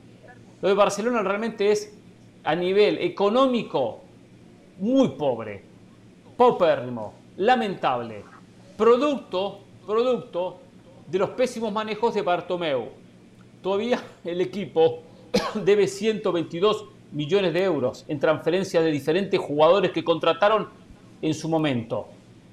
Lo 0.64 0.70
de 0.70 0.76
Barcelona 0.76 1.22
realmente 1.22 1.70
es 1.70 1.92
a 2.42 2.54
nivel 2.54 2.96
económico 2.96 4.00
muy 4.78 5.08
pobre, 5.08 5.62
paupérrimo, 6.38 7.12
lamentable, 7.36 8.24
producto, 8.74 9.60
producto 9.86 10.60
de 11.06 11.18
los 11.18 11.28
pésimos 11.30 11.70
manejos 11.70 12.14
de 12.14 12.22
Bartomeu. 12.22 12.88
Todavía 13.62 14.02
el 14.24 14.40
equipo 14.40 15.02
debe 15.54 15.86
122 15.86 16.86
millones 17.12 17.52
de 17.52 17.62
euros 17.62 18.06
en 18.08 18.18
transferencias 18.18 18.82
de 18.82 18.90
diferentes 18.90 19.38
jugadores 19.38 19.90
que 19.90 20.02
contrataron 20.02 20.70
en 21.20 21.34
su 21.34 21.46
momento 21.46 22.08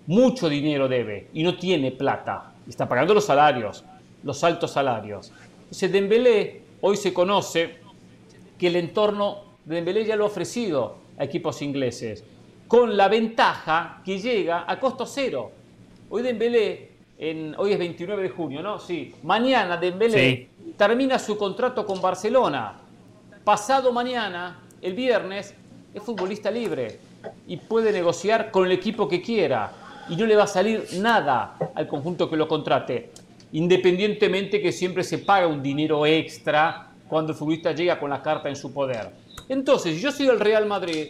mucho 0.07 0.49
dinero 0.49 0.89
debe 0.89 1.29
y 1.33 1.43
no 1.43 1.55
tiene 1.55 1.91
plata. 1.91 2.55
Está 2.67 2.89
pagando 2.89 3.13
los 3.13 3.23
salarios, 3.23 3.85
los 4.21 4.43
altos 4.43 4.71
salarios. 4.71 5.31
Entonces 5.61 5.89
Dembélé 5.89 6.61
hoy 6.81 6.97
se 6.97 7.13
conoce 7.13 7.79
que 8.61 8.67
el 8.67 8.75
entorno 8.75 9.39
de 9.65 9.73
Dembélé 9.73 10.05
ya 10.05 10.15
lo 10.15 10.25
ha 10.25 10.27
ofrecido 10.27 10.97
a 11.17 11.23
equipos 11.23 11.63
ingleses, 11.63 12.23
con 12.67 12.95
la 12.95 13.07
ventaja 13.07 14.03
que 14.05 14.19
llega 14.19 14.65
a 14.67 14.79
costo 14.79 15.07
cero. 15.07 15.49
Hoy 16.11 16.21
Dembélé, 16.21 16.91
en, 17.17 17.55
hoy 17.57 17.73
es 17.73 17.79
29 17.79 18.21
de 18.21 18.29
junio, 18.29 18.61
¿no? 18.61 18.77
Sí. 18.77 19.15
Mañana 19.23 19.77
Dembélé 19.77 20.49
termina 20.77 21.17
su 21.17 21.39
contrato 21.39 21.87
con 21.87 21.99
Barcelona. 21.99 22.75
Pasado 23.43 23.91
mañana, 23.91 24.59
el 24.79 24.93
viernes, 24.93 25.55
es 25.91 26.03
futbolista 26.03 26.51
libre 26.51 26.99
y 27.47 27.57
puede 27.57 27.91
negociar 27.91 28.51
con 28.51 28.67
el 28.67 28.73
equipo 28.73 29.07
que 29.07 29.23
quiera 29.23 29.71
y 30.07 30.15
no 30.15 30.27
le 30.27 30.35
va 30.35 30.43
a 30.43 30.47
salir 30.47 30.85
nada 30.99 31.57
al 31.73 31.87
conjunto 31.87 32.29
que 32.29 32.37
lo 32.37 32.47
contrate, 32.47 33.09
independientemente 33.53 34.61
que 34.61 34.71
siempre 34.71 35.03
se 35.03 35.17
paga 35.17 35.47
un 35.47 35.63
dinero 35.63 36.05
extra 36.05 36.90
cuando 37.11 37.33
el 37.33 37.37
futbolista 37.37 37.73
llega 37.73 37.99
con 37.99 38.09
la 38.09 38.21
carta 38.21 38.47
en 38.47 38.55
su 38.55 38.73
poder. 38.73 39.11
Entonces, 39.49 40.01
yo 40.01 40.13
soy 40.13 40.27
del 40.27 40.39
Real 40.39 40.65
Madrid, 40.65 41.09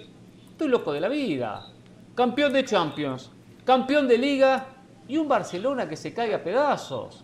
estoy 0.49 0.67
loco 0.67 0.91
de 0.91 0.99
la 0.99 1.07
vida. 1.07 1.67
Campeón 2.15 2.53
de 2.53 2.65
Champions, 2.65 3.29
campeón 3.63 4.07
de 4.07 4.17
Liga 4.17 4.65
y 5.07 5.17
un 5.17 5.27
Barcelona 5.27 5.87
que 5.87 5.95
se 5.95 6.11
caiga 6.11 6.37
a 6.37 6.43
pedazos. 6.43 7.23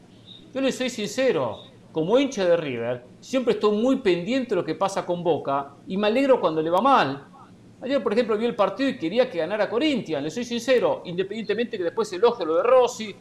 Yo 0.53 0.61
le 0.61 0.71
soy 0.71 0.91
sincero, 0.91 1.57
como 1.91 2.19
hincha 2.19 2.45
de 2.45 2.55
River, 2.55 3.03
siempre 3.19 3.55
estoy 3.55 3.75
muy 3.75 3.95
pendiente 3.95 4.49
de 4.51 4.57
lo 4.57 4.63
que 4.63 4.75
pasa 4.75 5.03
con 5.07 5.23
Boca 5.23 5.71
y 5.87 5.97
me 5.97 6.05
alegro 6.05 6.39
cuando 6.39 6.61
le 6.61 6.69
va 6.69 6.79
mal. 6.79 7.25
Ayer, 7.81 8.03
por 8.03 8.13
ejemplo, 8.13 8.37
vi 8.37 8.45
el 8.45 8.55
partido 8.55 8.89
y 8.89 8.99
quería 8.99 9.27
que 9.27 9.39
ganara 9.39 9.67
Corinthians, 9.67 10.21
le 10.21 10.29
soy 10.29 10.45
sincero, 10.45 11.01
independientemente 11.03 11.79
que 11.79 11.83
después 11.83 12.13
elogie 12.13 12.45
lo 12.45 12.57
de 12.57 12.61
Rossi 12.61 13.15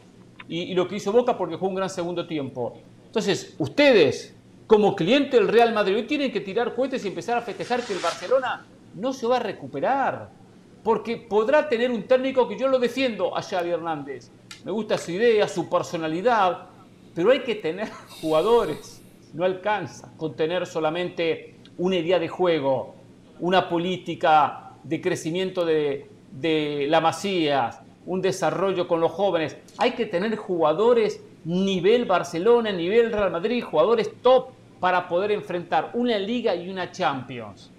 y, 0.47 0.75
lo 0.75 0.87
que 0.87 0.97
hizo 0.97 1.11
Boca 1.11 1.35
porque 1.35 1.57
fue 1.57 1.67
un 1.67 1.73
gran 1.73 1.89
segundo 1.89 2.27
tiempo. 2.27 2.75
Entonces, 3.07 3.55
ustedes, 3.57 4.36
como 4.67 4.95
cliente 4.95 5.37
del 5.37 5.47
Real 5.47 5.73
Madrid, 5.73 5.95
hoy 5.95 6.03
tienen 6.03 6.31
que 6.31 6.41
tirar 6.41 6.75
cohetes 6.75 7.03
y 7.05 7.07
empezar 7.07 7.37
a 7.37 7.41
festejar 7.41 7.81
que 7.83 7.93
el 7.93 7.99
Barcelona 7.99 8.65
no 8.95 9.13
se 9.13 9.25
va 9.25 9.37
a 9.37 9.39
recuperar. 9.39 10.29
Porque 10.83 11.17
podrá 11.17 11.67
tener 11.67 11.89
un 11.89 12.03
técnico 12.03 12.47
que 12.47 12.57
yo 12.57 12.67
lo 12.67 12.77
defiendo 12.77 13.35
a 13.35 13.41
Xavi 13.41 13.71
Hernández. 13.71 14.29
Me 14.63 14.71
gusta 14.71 14.97
su 14.97 15.11
idea, 15.11 15.47
su 15.47 15.69
personalidad, 15.69 16.67
pero 17.15 17.31
hay 17.31 17.39
que 17.39 17.55
tener 17.55 17.89
jugadores. 18.21 19.01
No 19.33 19.43
alcanza 19.43 20.11
con 20.17 20.35
tener 20.35 20.65
solamente 20.65 21.55
una 21.77 21.95
idea 21.95 22.19
de 22.19 22.27
juego 22.27 22.97
una 23.39 23.69
política 23.69 24.71
de 24.83 25.01
crecimiento 25.01 25.65
de, 25.65 26.07
la 26.89 27.01
masía, 27.01 27.81
un 28.05 28.21
desarrollo 28.21 28.87
con 28.87 28.99
los 28.99 29.11
jóvenes. 29.11 29.57
Hay 29.77 29.91
que 29.91 30.05
tener 30.05 30.35
jugadores 30.35 31.21
nivel 31.45 32.05
Barcelona, 32.05 32.71
nivel 32.71 33.11
Real 33.11 33.31
Madrid, 33.31 33.63
jugadores 33.63 34.11
top 34.21 34.49
para 34.79 35.07
poder 35.07 35.31
enfrentar 35.31 35.91
una 35.93 36.17
liga 36.17 36.55
y 36.55 36.69
una 36.69 36.91
Champions. 36.91 37.71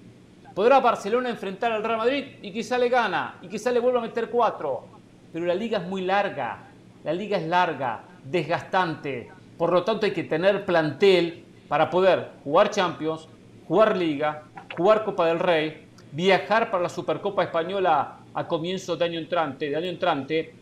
Podrá 0.54 0.80
Barcelona 0.80 1.28
enfrentar 1.28 1.70
al 1.72 1.84
Real 1.84 1.98
Madrid 1.98 2.24
y 2.42 2.52
quizá 2.52 2.78
le 2.78 2.88
gana 2.88 3.36
y 3.42 3.48
quizá 3.48 3.70
le 3.70 3.80
vuelva 3.80 4.00
a 4.00 4.02
meter 4.02 4.28
cuatro. 4.30 4.86
Pero 5.32 5.44
la 5.46 5.54
liga 5.54 5.78
es 5.78 5.84
muy 5.84 6.02
larga, 6.02 6.64
la 7.04 7.12
liga 7.12 7.38
es 7.38 7.46
larga, 7.46 8.02
desgastante. 8.24 9.30
Por 9.56 9.72
lo 9.72 9.84
tanto 9.84 10.06
hay 10.06 10.12
que 10.12 10.24
tener 10.24 10.64
plantel 10.64 11.44
para 11.68 11.90
poder 11.90 12.30
jugar 12.42 12.70
Champions, 12.70 13.28
jugar 13.66 13.96
liga 13.96 14.44
jugar 14.78 15.04
Copa 15.04 15.26
del 15.26 15.40
Rey, 15.40 15.88
viajar 16.12 16.70
para 16.70 16.84
la 16.84 16.88
Supercopa 16.88 17.42
Española 17.42 18.18
a 18.32 18.46
comienzo 18.46 18.96
de 18.96 19.04
año 19.04 19.18
entrante, 19.18 19.68
de 19.68 19.76
año 19.76 19.88
entrante, 19.88 20.54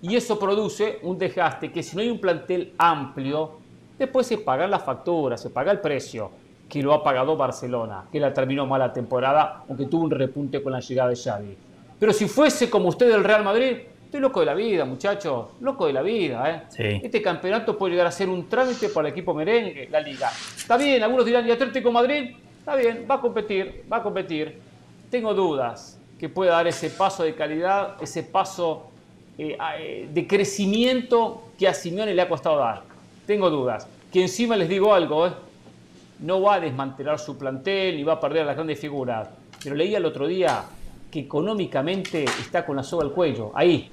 y 0.00 0.14
eso 0.14 0.38
produce 0.38 1.00
un 1.02 1.18
desgaste 1.18 1.72
que 1.72 1.82
si 1.82 1.96
no 1.96 2.02
hay 2.02 2.10
un 2.10 2.20
plantel 2.20 2.72
amplio, 2.78 3.58
después 3.98 4.26
se 4.26 4.38
paga 4.38 4.66
la 4.66 4.78
factura, 4.78 5.36
se 5.36 5.50
paga 5.50 5.72
el 5.72 5.80
precio, 5.80 6.30
que 6.68 6.82
lo 6.82 6.92
ha 6.92 7.02
pagado 7.02 7.36
Barcelona, 7.36 8.04
que 8.10 8.18
la 8.18 8.32
terminó 8.32 8.66
mala 8.66 8.92
temporada, 8.92 9.64
aunque 9.68 9.86
tuvo 9.86 10.04
un 10.04 10.10
repunte 10.10 10.62
con 10.62 10.72
la 10.72 10.80
llegada 10.80 11.10
de 11.10 11.16
Xavi. 11.16 11.56
Pero 11.98 12.12
si 12.12 12.26
fuese 12.26 12.68
como 12.68 12.88
usted 12.88 13.08
del 13.08 13.22
Real 13.22 13.44
Madrid, 13.44 13.78
estoy 14.04 14.20
loco 14.20 14.40
de 14.40 14.46
la 14.46 14.54
vida, 14.54 14.84
muchachos, 14.84 15.46
loco 15.60 15.86
de 15.86 15.92
la 15.92 16.02
vida. 16.02 16.68
¿eh? 16.78 17.00
Este 17.02 17.22
campeonato 17.22 17.76
puede 17.78 17.92
llegar 17.92 18.06
a 18.06 18.10
ser 18.10 18.28
un 18.28 18.48
trámite 18.48 18.88
para 18.88 19.08
el 19.08 19.12
equipo 19.12 19.34
merengue, 19.34 19.88
la 19.90 20.00
liga. 20.00 20.30
Está 20.56 20.76
bien, 20.76 21.02
algunos 21.02 21.24
dirán, 21.24 21.46
¿y 21.46 21.50
Atlético 21.50 21.92
Madrid? 21.92 22.36
Está 22.58 22.76
bien, 22.76 23.06
va 23.08 23.16
a 23.16 23.20
competir, 23.20 23.84
va 23.92 23.98
a 23.98 24.02
competir. 24.02 24.58
Tengo 25.10 25.34
dudas 25.34 26.00
que 26.18 26.28
pueda 26.28 26.52
dar 26.52 26.66
ese 26.66 26.90
paso 26.90 27.22
de 27.22 27.34
calidad, 27.34 27.96
ese 28.00 28.22
paso 28.22 28.86
eh, 29.36 29.56
eh, 29.78 30.08
de 30.12 30.26
crecimiento 30.26 31.42
que 31.58 31.68
a 31.68 31.74
Simeone 31.74 32.14
le 32.14 32.22
ha 32.22 32.28
costado 32.28 32.58
dar. 32.58 32.93
Tengo 33.26 33.50
dudas. 33.50 33.86
Que 34.12 34.22
encima 34.22 34.56
les 34.56 34.68
digo 34.68 34.94
algo, 34.94 35.26
¿eh? 35.26 35.32
no 36.20 36.40
va 36.40 36.54
a 36.54 36.60
desmantelar 36.60 37.18
su 37.18 37.36
plantel 37.36 37.96
ni 37.96 38.02
va 38.02 38.14
a 38.14 38.20
perder 38.20 38.42
a 38.42 38.46
las 38.46 38.56
grandes 38.56 38.78
figuras. 38.78 39.28
Pero 39.62 39.74
leía 39.74 39.98
el 39.98 40.04
otro 40.04 40.26
día 40.26 40.64
que 41.10 41.20
económicamente 41.20 42.24
está 42.24 42.64
con 42.64 42.76
la 42.76 42.82
soga 42.82 43.04
al 43.04 43.12
cuello. 43.12 43.52
Ahí, 43.54 43.90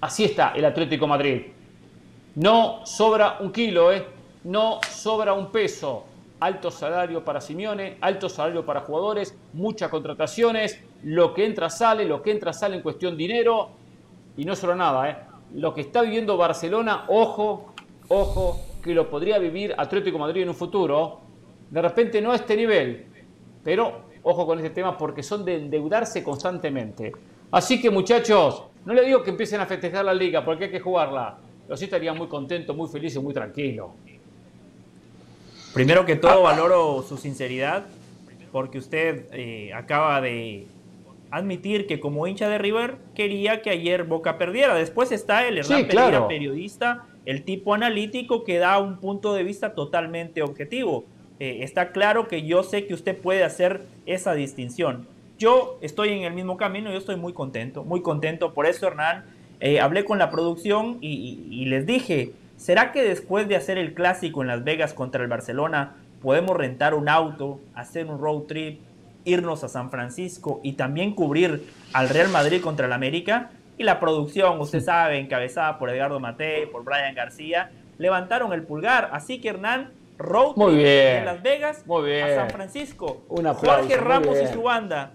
así 0.00 0.24
está 0.24 0.52
el 0.54 0.64
Atlético 0.64 1.06
Madrid. 1.06 1.42
No 2.36 2.86
sobra 2.86 3.38
un 3.40 3.52
kilo, 3.52 3.92
¿eh? 3.92 4.06
no 4.44 4.80
sobra 4.88 5.32
un 5.32 5.50
peso. 5.50 6.04
Alto 6.40 6.70
salario 6.70 7.22
para 7.22 7.40
Simeone, 7.40 7.98
alto 8.00 8.28
salario 8.30 8.64
para 8.64 8.80
jugadores, 8.80 9.36
muchas 9.52 9.90
contrataciones, 9.90 10.80
lo 11.02 11.34
que 11.34 11.44
entra 11.44 11.68
sale, 11.68 12.06
lo 12.06 12.22
que 12.22 12.30
entra 12.30 12.54
sale 12.54 12.76
en 12.76 12.82
cuestión 12.82 13.14
dinero 13.14 13.68
y 14.38 14.46
no 14.46 14.56
solo 14.56 14.74
nada, 14.74 15.10
¿eh? 15.10 15.16
lo 15.54 15.74
que 15.74 15.82
está 15.82 16.00
viviendo 16.00 16.38
Barcelona, 16.38 17.04
ojo, 17.08 17.74
ojo, 18.08 18.58
que 18.82 18.94
lo 18.94 19.08
podría 19.08 19.38
vivir 19.38 19.74
Atlético 19.76 20.18
Madrid 20.18 20.42
en 20.42 20.48
un 20.48 20.54
futuro. 20.54 21.20
De 21.70 21.80
repente 21.80 22.20
no 22.20 22.32
a 22.32 22.36
este 22.36 22.56
nivel, 22.56 23.06
pero 23.62 24.02
ojo 24.22 24.46
con 24.46 24.58
este 24.58 24.70
tema 24.70 24.96
porque 24.96 25.22
son 25.22 25.44
de 25.44 25.56
endeudarse 25.56 26.22
constantemente. 26.22 27.12
Así 27.50 27.80
que 27.80 27.90
muchachos, 27.90 28.64
no 28.84 28.94
le 28.94 29.04
digo 29.04 29.22
que 29.22 29.30
empiecen 29.30 29.60
a 29.60 29.66
festejar 29.66 30.04
la 30.04 30.14
liga 30.14 30.44
porque 30.44 30.64
hay 30.64 30.70
que 30.70 30.80
jugarla, 30.80 31.38
pero 31.66 31.76
sí 31.76 31.84
estaría 31.84 32.12
muy 32.12 32.28
contento, 32.28 32.74
muy 32.74 32.88
feliz 32.88 33.14
y 33.14 33.18
muy 33.18 33.34
tranquilo. 33.34 33.92
Primero 35.74 36.04
que 36.04 36.16
todo 36.16 36.42
valoro 36.42 37.02
su 37.02 37.16
sinceridad 37.16 37.84
porque 38.50 38.78
usted 38.78 39.26
eh, 39.32 39.72
acaba 39.72 40.20
de 40.20 40.66
admitir 41.30 41.86
que 41.86 42.00
como 42.00 42.26
hincha 42.26 42.48
de 42.48 42.58
River 42.58 42.96
quería 43.14 43.62
que 43.62 43.70
ayer 43.70 44.04
Boca 44.04 44.36
perdiera. 44.36 44.74
Después 44.74 45.12
está 45.12 45.46
el 45.46 45.58
Hernán 45.58 45.86
Pereira, 45.86 46.26
periodista, 46.26 47.06
el 47.26 47.42
tipo 47.44 47.74
analítico 47.74 48.44
que 48.44 48.58
da 48.58 48.78
un 48.78 48.98
punto 48.98 49.34
de 49.34 49.44
vista 49.44 49.74
totalmente 49.74 50.42
objetivo. 50.42 51.04
Eh, 51.38 51.62
está 51.62 51.92
claro 51.92 52.28
que 52.28 52.42
yo 52.42 52.62
sé 52.62 52.86
que 52.86 52.94
usted 52.94 53.16
puede 53.16 53.44
hacer 53.44 53.82
esa 54.06 54.34
distinción. 54.34 55.06
Yo 55.38 55.78
estoy 55.80 56.10
en 56.10 56.24
el 56.24 56.34
mismo 56.34 56.56
camino, 56.56 56.90
yo 56.90 56.98
estoy 56.98 57.16
muy 57.16 57.32
contento, 57.32 57.82
muy 57.82 58.02
contento. 58.02 58.52
Por 58.52 58.66
eso, 58.66 58.86
Hernán, 58.86 59.24
eh, 59.60 59.80
hablé 59.80 60.04
con 60.04 60.18
la 60.18 60.30
producción 60.30 60.98
y, 61.00 61.64
les 61.66 61.86
dije, 61.86 62.32
¿será 62.56 62.92
que 62.92 63.02
después 63.02 63.48
de 63.48 63.56
hacer 63.56 63.78
el 63.78 63.94
clásico 63.94 64.42
en 64.42 64.48
Las 64.48 64.64
Vegas 64.64 64.92
contra 64.92 65.22
el 65.22 65.28
Barcelona, 65.28 65.96
podemos 66.20 66.56
rentar 66.56 66.94
un 66.94 67.08
auto, 67.08 67.58
hacer 67.74 68.06
un 68.06 68.18
road 68.18 68.42
trip, 68.42 68.80
irnos 69.24 69.64
a 69.64 69.68
San 69.68 69.90
Francisco 69.90 70.60
y 70.62 70.72
también 70.72 71.14
cubrir 71.14 71.64
al 71.92 72.08
Real 72.10 72.28
Madrid 72.28 72.60
contra 72.60 72.86
el 72.86 72.92
América? 72.92 73.50
Y 73.80 73.82
la 73.82 73.98
producción, 73.98 74.60
usted 74.60 74.82
sabe, 74.82 75.18
encabezada 75.18 75.78
por 75.78 75.88
Edgardo 75.88 76.20
Mate, 76.20 76.66
por 76.66 76.84
Brian 76.84 77.14
García, 77.14 77.70
levantaron 77.96 78.52
el 78.52 78.62
pulgar. 78.62 79.08
Así 79.10 79.40
que 79.40 79.48
Hernán, 79.48 79.90
road 80.18 80.52
trip 80.52 80.84
en 80.84 81.24
Las 81.24 81.42
Vegas 81.42 81.82
a 81.88 82.34
San 82.34 82.50
Francisco. 82.50 83.22
Jorge 83.26 83.96
Ramos 83.96 84.36
y 84.38 84.48
su 84.48 84.64
banda. 84.64 85.14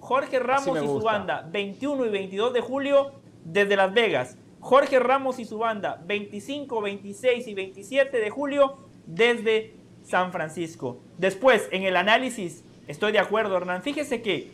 Jorge 0.00 0.38
Ramos 0.38 0.82
y 0.82 0.86
su 0.86 1.00
banda, 1.00 1.46
21 1.52 2.06
y 2.06 2.08
22 2.08 2.54
de 2.54 2.60
julio 2.62 3.12
desde 3.44 3.76
Las 3.76 3.92
Vegas. 3.92 4.38
Jorge 4.60 4.98
Ramos 4.98 5.38
y 5.38 5.44
su 5.44 5.58
banda, 5.58 6.00
25, 6.06 6.80
26 6.80 7.46
y 7.46 7.52
27 7.52 8.16
de 8.16 8.30
julio 8.30 8.78
desde 9.04 9.74
San 10.04 10.32
Francisco. 10.32 11.00
Después, 11.18 11.68
en 11.70 11.82
el 11.82 11.96
análisis, 11.98 12.64
estoy 12.88 13.12
de 13.12 13.18
acuerdo, 13.18 13.58
Hernán. 13.58 13.82
Fíjese 13.82 14.22
que 14.22 14.52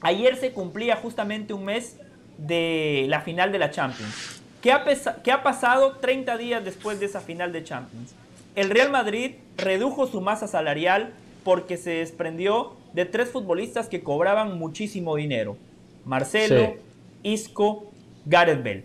ayer 0.00 0.36
se 0.36 0.52
cumplía 0.52 0.94
justamente 0.94 1.54
un 1.54 1.64
mes 1.64 1.98
de 2.38 3.06
la 3.08 3.20
final 3.20 3.52
de 3.52 3.58
la 3.58 3.70
Champions. 3.70 4.42
¿Qué 4.60 4.72
ha, 4.72 4.84
¿Qué 5.22 5.30
ha 5.30 5.42
pasado 5.42 5.96
30 5.96 6.36
días 6.38 6.64
después 6.64 7.00
de 7.00 7.06
esa 7.06 7.20
final 7.20 7.52
de 7.52 7.64
Champions? 7.64 8.14
El 8.54 8.70
Real 8.70 8.90
Madrid 8.90 9.32
redujo 9.56 10.06
su 10.06 10.20
masa 10.20 10.46
salarial 10.46 11.12
porque 11.42 11.76
se 11.76 11.90
desprendió 11.90 12.74
de 12.92 13.04
tres 13.04 13.28
futbolistas 13.28 13.88
que 13.88 14.02
cobraban 14.02 14.58
muchísimo 14.58 15.16
dinero. 15.16 15.56
Marcelo, 16.04 16.76
Isco, 17.22 17.90
Gareth 18.24 18.62
Bell. 18.62 18.84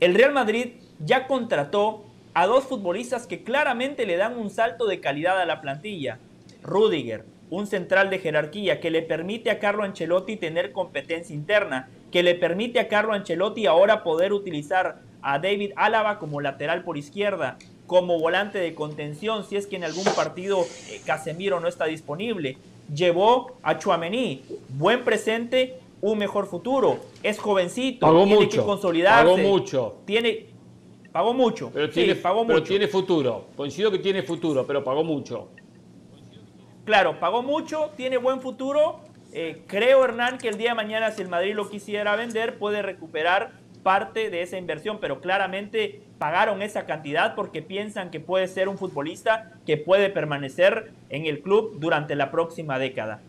El 0.00 0.14
Real 0.14 0.32
Madrid 0.32 0.72
ya 0.98 1.26
contrató 1.26 2.04
a 2.32 2.46
dos 2.46 2.64
futbolistas 2.64 3.26
que 3.26 3.44
claramente 3.44 4.06
le 4.06 4.16
dan 4.16 4.36
un 4.36 4.50
salto 4.50 4.86
de 4.86 5.00
calidad 5.00 5.40
a 5.40 5.46
la 5.46 5.60
plantilla. 5.60 6.18
Rudiger, 6.62 7.24
un 7.50 7.66
central 7.66 8.10
de 8.10 8.18
jerarquía 8.18 8.80
que 8.80 8.90
le 8.90 9.02
permite 9.02 9.50
a 9.50 9.58
Carlo 9.58 9.84
Ancelotti 9.84 10.36
tener 10.36 10.72
competencia 10.72 11.34
interna, 11.34 11.88
que 12.14 12.22
le 12.22 12.36
permite 12.36 12.78
a 12.78 12.86
Carlo 12.86 13.12
Ancelotti 13.12 13.66
ahora 13.66 14.04
poder 14.04 14.32
utilizar 14.32 15.00
a 15.20 15.40
David 15.40 15.72
Álava 15.74 16.20
como 16.20 16.40
lateral 16.40 16.84
por 16.84 16.96
izquierda, 16.96 17.58
como 17.88 18.20
volante 18.20 18.58
de 18.58 18.72
contención 18.72 19.44
si 19.44 19.56
es 19.56 19.66
que 19.66 19.74
en 19.74 19.82
algún 19.82 20.04
partido 20.04 20.64
eh, 20.90 21.00
Casemiro 21.04 21.58
no 21.58 21.66
está 21.66 21.86
disponible. 21.86 22.56
Llevó 22.94 23.56
a 23.64 23.80
Chuamení, 23.80 24.42
buen 24.68 25.02
presente, 25.02 25.80
un 26.00 26.18
mejor 26.18 26.46
futuro. 26.46 27.00
Es 27.24 27.40
jovencito, 27.40 28.08
tiene 28.24 28.48
que 28.48 28.58
consolidarse. 28.58 29.24
Pagó 29.24 29.36
mucho. 29.36 29.96
Tiene, 30.04 30.46
pagó 31.10 31.34
mucho. 31.34 31.72
Pero, 31.74 31.90
tiene, 31.90 32.14
pagó 32.14 32.46
pero 32.46 32.62
tiene 32.62 32.86
futuro. 32.86 33.46
Coincido 33.56 33.90
que 33.90 33.98
tiene 33.98 34.22
futuro, 34.22 34.64
pero 34.64 34.84
pagó 34.84 35.02
mucho. 35.02 35.48
Claro, 36.84 37.18
pagó 37.18 37.42
mucho, 37.42 37.90
tiene 37.96 38.18
buen 38.18 38.40
futuro. 38.40 39.00
Eh, 39.36 39.62
creo, 39.66 40.04
Hernán, 40.04 40.38
que 40.38 40.48
el 40.48 40.58
día 40.58 40.70
de 40.70 40.74
mañana, 40.76 41.10
si 41.10 41.20
el 41.20 41.28
Madrid 41.28 41.56
lo 41.56 41.68
quisiera 41.68 42.14
vender, 42.14 42.56
puede 42.56 42.82
recuperar 42.82 43.50
parte 43.82 44.30
de 44.30 44.42
esa 44.42 44.58
inversión, 44.58 44.98
pero 45.00 45.20
claramente 45.20 46.02
pagaron 46.18 46.62
esa 46.62 46.86
cantidad 46.86 47.34
porque 47.34 47.60
piensan 47.60 48.12
que 48.12 48.20
puede 48.20 48.46
ser 48.46 48.68
un 48.68 48.78
futbolista 48.78 49.50
que 49.66 49.76
puede 49.76 50.08
permanecer 50.08 50.92
en 51.10 51.26
el 51.26 51.40
club 51.40 51.80
durante 51.80 52.14
la 52.14 52.30
próxima 52.30 52.78
década. 52.78 53.22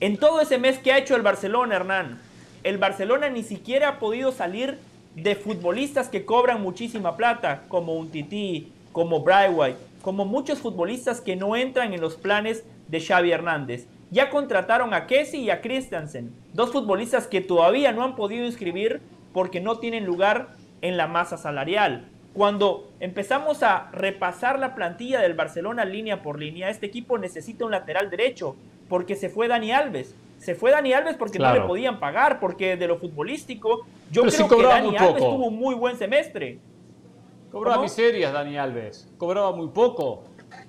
En 0.00 0.18
todo 0.18 0.42
ese 0.42 0.58
mes 0.58 0.78
que 0.78 0.92
ha 0.92 0.98
hecho 0.98 1.16
el 1.16 1.22
Barcelona, 1.22 1.76
Hernán, 1.76 2.20
el 2.62 2.76
Barcelona 2.76 3.30
ni 3.30 3.42
siquiera 3.42 3.88
ha 3.88 3.98
podido 3.98 4.30
salir 4.30 4.76
de 5.14 5.36
futbolistas 5.36 6.10
que 6.10 6.26
cobran 6.26 6.60
muchísima 6.60 7.16
plata, 7.16 7.62
como 7.68 7.94
un 7.94 8.10
Tití, 8.10 8.70
como 8.92 9.20
Brightway, 9.22 9.74
como 10.02 10.26
muchos 10.26 10.58
futbolistas 10.58 11.22
que 11.22 11.34
no 11.34 11.56
entran 11.56 11.94
en 11.94 12.02
los 12.02 12.16
planes 12.16 12.62
de 12.88 13.00
Xavi 13.00 13.32
Hernández. 13.32 13.86
Ya 14.10 14.30
contrataron 14.30 14.94
a 14.94 15.06
Kessi 15.06 15.42
y 15.42 15.50
a 15.50 15.60
Christensen, 15.60 16.32
dos 16.54 16.72
futbolistas 16.72 17.26
que 17.26 17.40
todavía 17.42 17.92
no 17.92 18.04
han 18.04 18.16
podido 18.16 18.46
inscribir 18.46 19.02
porque 19.34 19.60
no 19.60 19.78
tienen 19.78 20.06
lugar 20.06 20.48
en 20.80 20.96
la 20.96 21.06
masa 21.06 21.36
salarial. 21.36 22.08
Cuando 22.32 22.88
empezamos 23.00 23.62
a 23.62 23.90
repasar 23.92 24.58
la 24.58 24.74
plantilla 24.74 25.20
del 25.20 25.34
Barcelona 25.34 25.84
línea 25.84 26.22
por 26.22 26.38
línea, 26.38 26.70
este 26.70 26.86
equipo 26.86 27.18
necesita 27.18 27.64
un 27.64 27.72
lateral 27.72 28.10
derecho 28.10 28.56
porque 28.88 29.14
se 29.14 29.28
fue 29.28 29.48
Dani 29.48 29.72
Alves. 29.72 30.14
Se 30.38 30.54
fue 30.54 30.70
Dani 30.70 30.92
Alves 30.92 31.16
porque 31.16 31.38
no 31.38 31.52
le 31.52 31.62
podían 31.62 31.98
pagar, 31.98 32.38
porque 32.38 32.76
de 32.76 32.86
lo 32.86 32.96
futbolístico, 32.96 33.86
yo 34.10 34.22
creo 34.22 34.48
que 34.48 34.62
Dani 34.62 34.96
Alves 34.96 35.16
tuvo 35.16 35.46
un 35.46 35.58
muy 35.58 35.74
buen 35.74 35.96
semestre. 35.96 36.58
Cobraba 37.50 37.82
miserias 37.82 38.32
Dani 38.32 38.56
Alves, 38.56 39.08
cobraba 39.18 39.52
muy 39.52 39.68
poco 39.68 40.24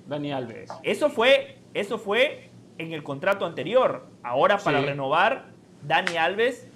Dani 0.08 0.32
Alves. 0.32 0.72
Eso 0.82 1.10
fue, 1.10 1.58
eso 1.74 2.00
fue 2.00 2.49
en 2.80 2.94
el 2.94 3.04
contrato 3.04 3.46
anterior. 3.46 4.08
Ahora 4.24 4.58
para 4.58 4.82
renovar, 4.82 5.46
Dani 5.84 6.18
Alves 6.18 6.68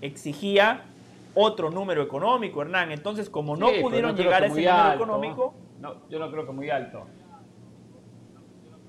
exigía 0.00 0.82
otro 1.34 1.70
número 1.70 2.02
económico, 2.02 2.62
Hernán. 2.62 2.90
Entonces, 2.90 3.30
como 3.30 3.56
no 3.56 3.68
pudieron 3.80 4.16
llegar 4.16 4.42
a 4.42 4.46
ese 4.46 4.62
número 4.62 4.94
económico. 4.94 5.54
No, 5.80 6.08
yo 6.08 6.18
no 6.18 6.30
creo 6.30 6.46
que 6.46 6.52
muy 6.52 6.70
alto. 6.70 7.06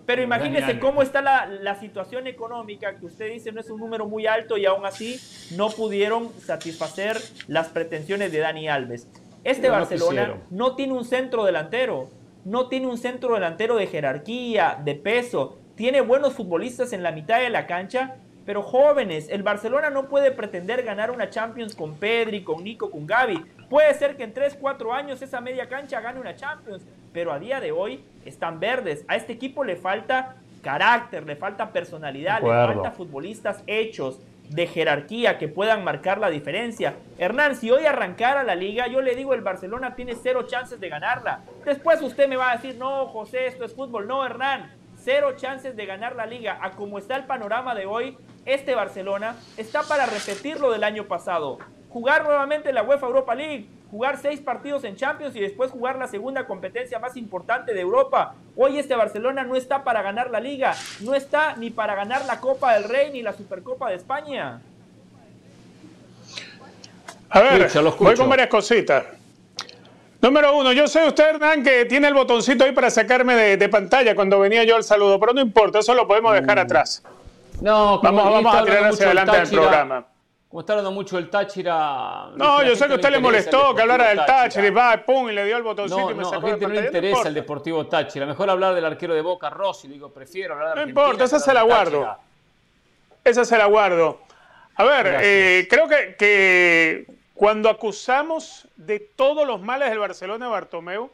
Pero 0.06 0.22
imagínese 0.22 0.80
cómo 0.80 1.02
está 1.02 1.22
la, 1.22 1.76
situación 1.80 2.28
económica, 2.28 2.96
que 2.96 3.06
usted 3.06 3.32
dice 3.32 3.52
no 3.52 3.60
es 3.60 3.70
un 3.70 3.80
número 3.80 4.08
muy 4.08 4.28
alto 4.28 4.58
y 4.58 4.66
aún 4.66 4.86
así 4.86 5.20
no 5.58 5.70
pudieron 5.70 6.32
satisfacer 6.40 7.18
las 7.48 7.70
pretensiones 7.70 8.32
de 8.32 8.40
Dani 8.40 8.70
Alves. 8.70 9.08
Este 9.44 9.70
Barcelona 9.70 10.38
no 10.52 10.76
tiene 10.76 10.94
un 10.94 11.06
centro 11.06 11.44
delantero, 11.44 12.10
no 12.46 12.68
tiene 12.68 12.88
un 12.88 12.98
centro 12.98 13.34
delantero 13.34 13.76
de 13.76 13.88
jerarquía, 13.88 14.80
de 14.84 14.96
peso, 14.96 15.58
tiene 15.76 16.02
buenos 16.02 16.34
futbolistas 16.34 16.94
en 16.94 17.04
la 17.04 17.12
mitad 17.12 17.40
de 17.40 17.50
la 17.50 17.68
cancha, 17.68 18.16
pero 18.46 18.62
jóvenes, 18.62 19.28
el 19.30 19.44
Barcelona 19.44 19.90
no 19.90 20.08
puede 20.08 20.32
pretender 20.32 20.84
ganar 20.84 21.12
una 21.12 21.30
Champions 21.30 21.76
con 21.76 21.96
Pedri, 21.96 22.44
con 22.44 22.64
Nico, 22.64 22.92
con 22.92 23.08
Gaby. 23.08 23.44
Puede 23.70 23.94
ser 23.96 24.16
que 24.16 24.24
en 24.24 24.34
3, 24.34 24.58
4 24.60 24.94
años 24.94 25.22
esa 25.22 25.42
media 25.42 25.68
cancha 25.68 26.00
gane 26.00 26.20
una 26.20 26.36
Champions, 26.36 26.84
pero 27.12 27.34
a 27.34 27.40
día 27.40 27.60
de 27.60 27.72
hoy 27.72 28.04
están 28.24 28.60
verdes. 28.60 29.04
A 29.08 29.16
este 29.16 29.34
equipo 29.34 29.64
le 29.64 29.76
falta 29.76 30.36
carácter, 30.62 31.26
le 31.26 31.36
falta 31.36 31.72
personalidad, 31.72 32.42
le 32.42 32.48
falta 32.48 32.92
futbolistas 32.92 33.64
hechos 33.68 34.20
de 34.50 34.68
jerarquía 34.68 35.40
que 35.40 35.48
puedan 35.48 35.84
marcar 35.84 36.20
la 36.20 36.30
diferencia. 36.30 36.94
Hernán, 37.18 37.56
si 37.56 37.72
hoy 37.72 37.88
arrancara 37.88 38.44
la 38.44 38.54
liga, 38.54 38.86
yo 38.88 39.02
le 39.02 39.16
digo 39.16 39.34
el 39.34 39.42
Barcelona 39.42 39.96
tiene 39.96 40.14
cero 40.22 40.46
chances 40.48 40.80
de 40.80 40.90
ganarla. 40.90 41.42
Después 41.66 42.00
usted 42.04 42.28
me 42.28 42.38
va 42.38 42.52
a 42.52 42.56
decir, 42.58 42.76
no, 42.78 43.08
José, 43.08 43.48
esto 43.48 43.66
es 43.66 43.74
fútbol. 43.74 44.08
No, 44.08 44.24
Hernán, 44.24 44.72
cero 45.06 45.36
chances 45.38 45.76
de 45.76 45.86
ganar 45.86 46.16
la 46.16 46.26
liga. 46.26 46.58
A 46.62 46.72
como 46.72 46.98
está 46.98 47.16
el 47.16 47.26
panorama 47.26 47.76
de 47.76 47.86
hoy, 47.86 48.18
este 48.46 48.76
Barcelona 48.76 49.36
está 49.56 49.84
para 49.84 50.08
repetir 50.08 50.60
lo 50.60 50.72
del 50.72 50.84
año 50.84 51.06
pasado. 51.06 51.60
Jugar 51.90 52.24
nuevamente 52.26 52.74
la 52.74 52.84
UEFA 52.84 53.06
Europa 53.06 53.36
League, 53.36 53.68
jugar 53.90 54.18
seis 54.18 54.42
partidos 54.42 54.84
en 54.84 54.98
Champions 54.98 55.36
y 55.36 55.40
después 55.40 55.72
jugar 55.72 55.98
la 55.98 56.08
segunda 56.08 56.46
competencia 56.46 57.00
más 57.00 57.16
importante 57.16 57.74
de 57.74 57.80
Europa. 57.80 58.36
Hoy 58.58 58.80
este 58.80 58.96
Barcelona 58.96 59.44
no 59.44 59.56
está 59.56 59.84
para 59.84 60.02
ganar 60.02 60.32
la 60.32 60.42
liga, 60.42 60.76
no 61.02 61.14
está 61.14 61.56
ni 61.56 61.70
para 61.70 61.96
ganar 61.96 62.26
la 62.26 62.42
Copa 62.42 62.74
del 62.74 62.84
Rey 62.84 63.12
ni 63.12 63.22
la 63.22 63.32
Supercopa 63.32 63.90
de 63.90 63.96
España. 63.96 64.60
A 67.30 67.42
ver, 67.42 67.72
voy 68.00 68.16
con 68.16 68.28
varias 68.28 68.50
cositas. 68.50 69.06
Número 70.26 70.58
uno, 70.58 70.74
yo 70.74 70.88
sé 70.88 71.08
usted, 71.08 71.36
Hernán, 71.36 71.64
que 71.64 71.86
tiene 71.86 72.08
el 72.08 72.16
botoncito 72.16 72.64
ahí 72.64 72.72
para 72.72 72.90
sacarme 72.90 73.36
de, 73.36 73.70
pantalla 73.70 74.16
cuando 74.16 74.40
venía 74.40 74.64
yo 74.64 74.76
al 74.76 74.84
saludo, 74.84 75.20
pero 75.20 75.34
no 75.34 75.42
importa, 75.42 75.78
eso 75.78 75.94
lo 75.94 76.08
podemos 76.08 76.34
dejar 76.34 76.58
mm. 76.58 76.62
atrás. 76.62 77.04
No, 77.62 78.02
vamos, 78.02 78.32
vamos 78.32 78.56
a 78.56 78.64
tirar 78.64 78.86
hacia 78.86 79.06
adelante 79.06 79.38
el 79.38 79.50
programa. 79.50 80.06
Como 80.50 80.62
está 80.62 80.74
hablando 80.74 80.92
mucho 80.94 81.20
el 81.20 81.30
Táchira. 81.30 82.30
No, 82.38 82.64
yo 82.64 82.76
sé 82.76 82.88
que 82.88 82.94
a 82.94 82.96
usted 82.96 83.12
le 83.12 83.20
molestó 83.20 83.76
que 83.76 83.84
hablara 83.84 84.10
del 84.10 84.26
Táchira 84.26 84.66
y 84.66 84.72
va, 84.72 84.98
pum, 85.06 85.30
y 85.30 85.34
le 85.34 85.46
dio 85.46 85.58
el 85.58 85.64
botoncito 85.64 86.10
y 86.10 86.16
me 86.16 86.26
sacó 86.26 86.48
a 86.48 86.50
gente 86.50 86.68
no 86.70 86.74
le 86.74 86.86
interesa 86.88 87.28
el 87.28 87.34
Deportivo 87.36 87.86
Táchira. 87.86 88.26
Mejor 88.26 88.50
hablar 88.50 88.74
del 88.74 88.86
arquero 88.86 89.14
de 89.14 89.22
Boca, 89.22 89.52
Rossi. 89.52 89.88
Digo, 89.88 90.12
prefiero 90.12 90.56
hablar 90.56 90.70
de 90.70 90.82
No 90.82 90.90
importa, 90.90 91.26
esa 91.26 91.38
se 91.38 91.54
la 91.54 91.62
guardo. 91.62 92.18
Esa 93.24 93.46
se 93.46 93.56
la 93.60 93.68
guardo. 93.68 94.22
A 94.76 94.84
ver, 94.86 95.20
eh, 95.22 95.68
creo 95.70 95.88
que, 95.88 96.16
que 96.18 97.15
cuando 97.36 97.70
acusamos 97.70 98.68
de 98.78 99.00
todos 99.00 99.46
los 99.46 99.62
males 99.62 99.90
del 99.90 100.00
Barcelona 100.00 100.48
Bartomeu, 100.48 101.12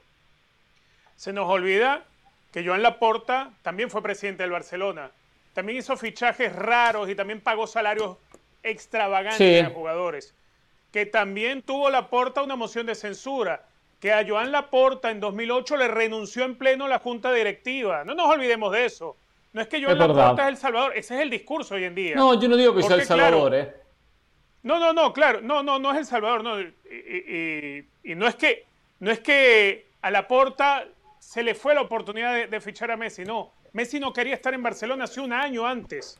se 1.17 1.33
nos 1.33 1.49
olvida 1.49 2.03
que 2.53 2.65
Joan 2.65 2.83
Laporta 2.83 3.51
también 3.63 3.89
fue 3.89 4.03
presidente 4.03 4.43
del 4.43 4.51
Barcelona. 4.51 5.09
También 5.53 5.79
hizo 5.79 5.97
fichajes 5.97 6.55
raros 6.55 7.09
y 7.09 7.15
también 7.15 7.41
pagó 7.41 7.65
salarios 7.65 8.17
extravagantes 8.63 9.65
a 9.65 9.69
jugadores. 9.71 10.33
Que 10.91 11.05
también 11.05 11.63
tuvo 11.63 11.89
Laporta 11.89 12.43
una 12.43 12.55
moción 12.55 12.85
de 12.85 12.95
censura. 12.95 13.65
Que 13.99 14.13
a 14.13 14.25
Joan 14.27 14.51
Laporta 14.51 15.11
en 15.11 15.19
2008 15.19 15.77
le 15.77 15.87
renunció 15.87 16.43
en 16.43 16.55
pleno 16.55 16.87
la 16.87 16.99
junta 16.99 17.31
directiva. 17.33 18.03
No 18.03 18.13
nos 18.13 18.27
olvidemos 18.27 18.71
de 18.71 18.85
eso. 18.85 19.15
No 19.53 19.61
es 19.61 19.67
que 19.67 19.83
Joan 19.83 19.97
Laporta 19.97 20.43
es 20.43 20.49
el 20.49 20.57
Salvador, 20.57 20.93
ese 20.95 21.15
es 21.15 21.21
el 21.21 21.29
discurso 21.29 21.75
hoy 21.75 21.85
en 21.85 21.95
día. 21.95 22.15
No, 22.15 22.39
yo 22.39 22.47
no 22.47 22.57
digo 22.57 22.75
que 22.75 22.83
sea 22.83 22.95
el 22.95 23.05
Salvador, 23.05 23.55
¿eh? 23.55 23.80
No, 24.63 24.79
no, 24.79 24.93
no, 24.93 25.11
claro, 25.13 25.41
no, 25.41 25.63
no, 25.63 25.79
no 25.79 25.91
es 25.91 25.97
El 25.97 26.05
Salvador, 26.05 26.43
no. 26.43 26.59
Y, 26.59 28.15
no 28.15 28.27
es 28.27 28.35
que 28.35 28.65
no 28.99 29.11
es 29.11 29.19
que 29.19 29.87
a 30.01 30.11
la 30.11 30.27
porta 30.27 30.85
se 31.19 31.43
le 31.43 31.55
fue 31.55 31.73
la 31.73 31.81
oportunidad 31.81 32.47
de, 32.47 32.61
fichar 32.61 32.91
a 32.91 32.97
Messi, 32.97 33.23
no. 33.23 33.51
Messi 33.73 33.99
no 33.99 34.13
quería 34.13 34.35
estar 34.35 34.53
en 34.53 34.61
Barcelona 34.61 35.05
hace 35.05 35.21
un 35.21 35.33
año 35.33 35.65
antes. 35.65 36.19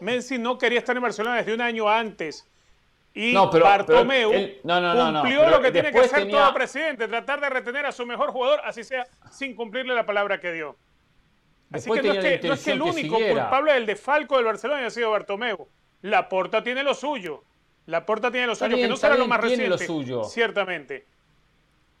Messi 0.00 0.38
no 0.38 0.56
quería 0.56 0.78
estar 0.78 0.96
en 0.96 1.02
Barcelona 1.02 1.36
desde 1.36 1.54
un 1.54 1.60
año 1.60 1.88
antes. 1.88 2.46
Y 3.12 3.34
Bartomeu 3.34 4.30
cumplió 4.62 5.48
lo 5.48 5.62
que 5.62 5.72
tiene 5.72 5.90
que 5.90 6.00
hacer 6.00 6.28
todo 6.28 6.52
presidente, 6.52 7.08
tratar 7.08 7.40
de 7.40 7.48
retener 7.48 7.86
a 7.86 7.92
su 7.92 8.04
mejor 8.04 8.30
jugador, 8.30 8.60
así 8.62 8.84
sea, 8.84 9.06
sin 9.30 9.56
cumplirle 9.56 9.94
la 9.94 10.04
palabra 10.04 10.38
que 10.38 10.52
dio. 10.52 10.76
Así 11.72 11.90
que 11.90 12.02
no 12.02 12.12
es 12.12 12.18
que, 12.18 12.48
no 12.48 12.54
es 12.54 12.64
que, 12.64 12.72
el 12.72 12.82
único 12.82 13.16
culpable 13.16 13.72
del 13.72 13.86
defalco 13.86 14.36
del 14.36 14.44
Barcelona 14.44 14.80
haya 14.80 14.90
sido 14.90 15.10
Bartomeu. 15.10 15.66
La 16.02 16.28
Porta 16.28 16.62
tiene 16.62 16.82
lo 16.82 16.94
suyo. 16.94 17.42
La 17.86 18.04
Porta 18.04 18.30
tiene 18.30 18.48
lo 18.48 18.54
suyo, 18.54 18.76
que 18.76 18.88
no 18.88 18.96
será 18.96 19.16
lo 19.16 19.26
más 19.26 19.40
reciente. 19.40 19.68
Lo 19.68 19.78
suyo. 19.78 20.24
Ciertamente. 20.24 21.06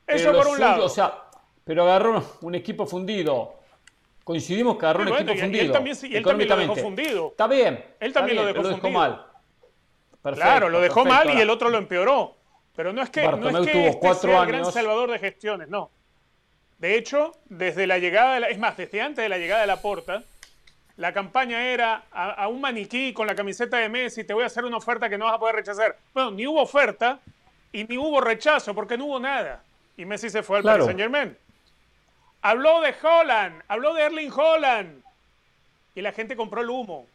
Eso 0.06 0.32
por 0.32 0.46
un 0.48 0.60
lado. 0.60 0.84
O 0.84 0.88
sea, 0.88 1.22
pero 1.64 1.84
agarró 1.84 2.38
un 2.42 2.54
equipo 2.54 2.86
fundido. 2.86 3.54
Coincidimos 4.24 4.76
que 4.76 4.86
agarró 4.86 5.02
un 5.02 5.08
equipo 5.08 5.34
fundido. 5.36 5.64
Él 5.64 5.72
también, 5.72 5.96
él 6.02 6.22
también 6.24 6.48
lo 6.48 6.56
dejó 6.56 6.76
fundido. 6.76 7.28
Está 7.28 7.46
bien. 7.46 7.84
Él 8.00 8.12
también 8.12 8.36
lo, 8.36 8.44
dejó 8.44 8.62
lo 8.62 8.68
dejó 8.70 8.90
mal. 8.90 9.26
claro, 10.22 10.68
lo 10.68 10.80
dejó 10.80 11.04
mal 11.04 11.32
y 11.32 11.40
el 11.40 11.50
otro 11.50 11.70
lo 11.70 11.78
empeoró. 11.78 12.36
Pero 12.74 12.92
no 12.92 13.02
es 13.02 13.08
que, 13.08 13.22
no 13.22 13.48
es 13.48 13.66
que 13.66 13.88
este 13.88 14.14
sea 14.14 14.42
el 14.42 14.48
gran 14.48 14.70
salvador 14.70 15.10
de 15.10 15.18
gestiones, 15.18 15.68
no. 15.68 15.90
De 16.78 16.98
hecho, 16.98 17.32
desde 17.46 17.86
la 17.86 17.98
llegada 17.98 18.34
de 18.34 18.40
la, 18.40 18.48
es 18.48 18.58
más, 18.58 18.76
desde 18.76 19.00
antes 19.00 19.22
de 19.22 19.30
la 19.30 19.38
llegada 19.38 19.62
de 19.62 19.66
la 19.66 19.80
Porta, 19.80 20.22
la 20.96 21.12
campaña 21.12 21.62
era 21.66 22.04
a, 22.10 22.48
un 22.48 22.60
maniquí 22.60 23.12
con 23.12 23.26
la 23.26 23.34
camiseta 23.34 23.76
de 23.76 23.88
Messi, 23.88 24.24
te 24.24 24.32
voy 24.32 24.44
a 24.44 24.46
hacer 24.46 24.64
una 24.64 24.78
oferta 24.78 25.08
que 25.10 25.18
no 25.18 25.26
vas 25.26 25.34
a 25.34 25.38
poder 25.38 25.56
rechazar. 25.56 25.96
Bueno, 26.14 26.30
ni 26.30 26.46
hubo 26.46 26.62
oferta 26.62 27.20
y 27.70 27.84
ni 27.84 27.98
hubo 27.98 28.20
rechazo 28.20 28.74
porque 28.74 28.96
no 28.96 29.04
hubo 29.04 29.20
nada. 29.20 29.62
Y 29.96 30.06
Messi 30.06 30.30
se 30.30 30.42
fue 30.42 30.58
al 30.58 30.64
Paris 30.64 30.86
Saint 30.86 30.98
Germain. 30.98 31.36
Habló 32.40 32.80
de 32.80 32.94
Holland, 33.02 33.62
habló 33.68 33.92
de 33.92 34.02
Erling 34.02 34.32
Holland 34.32 35.02
y 35.94 36.00
la 36.00 36.12
gente 36.12 36.34
compró 36.34 36.62
el 36.62 36.70
humo. 36.70 37.06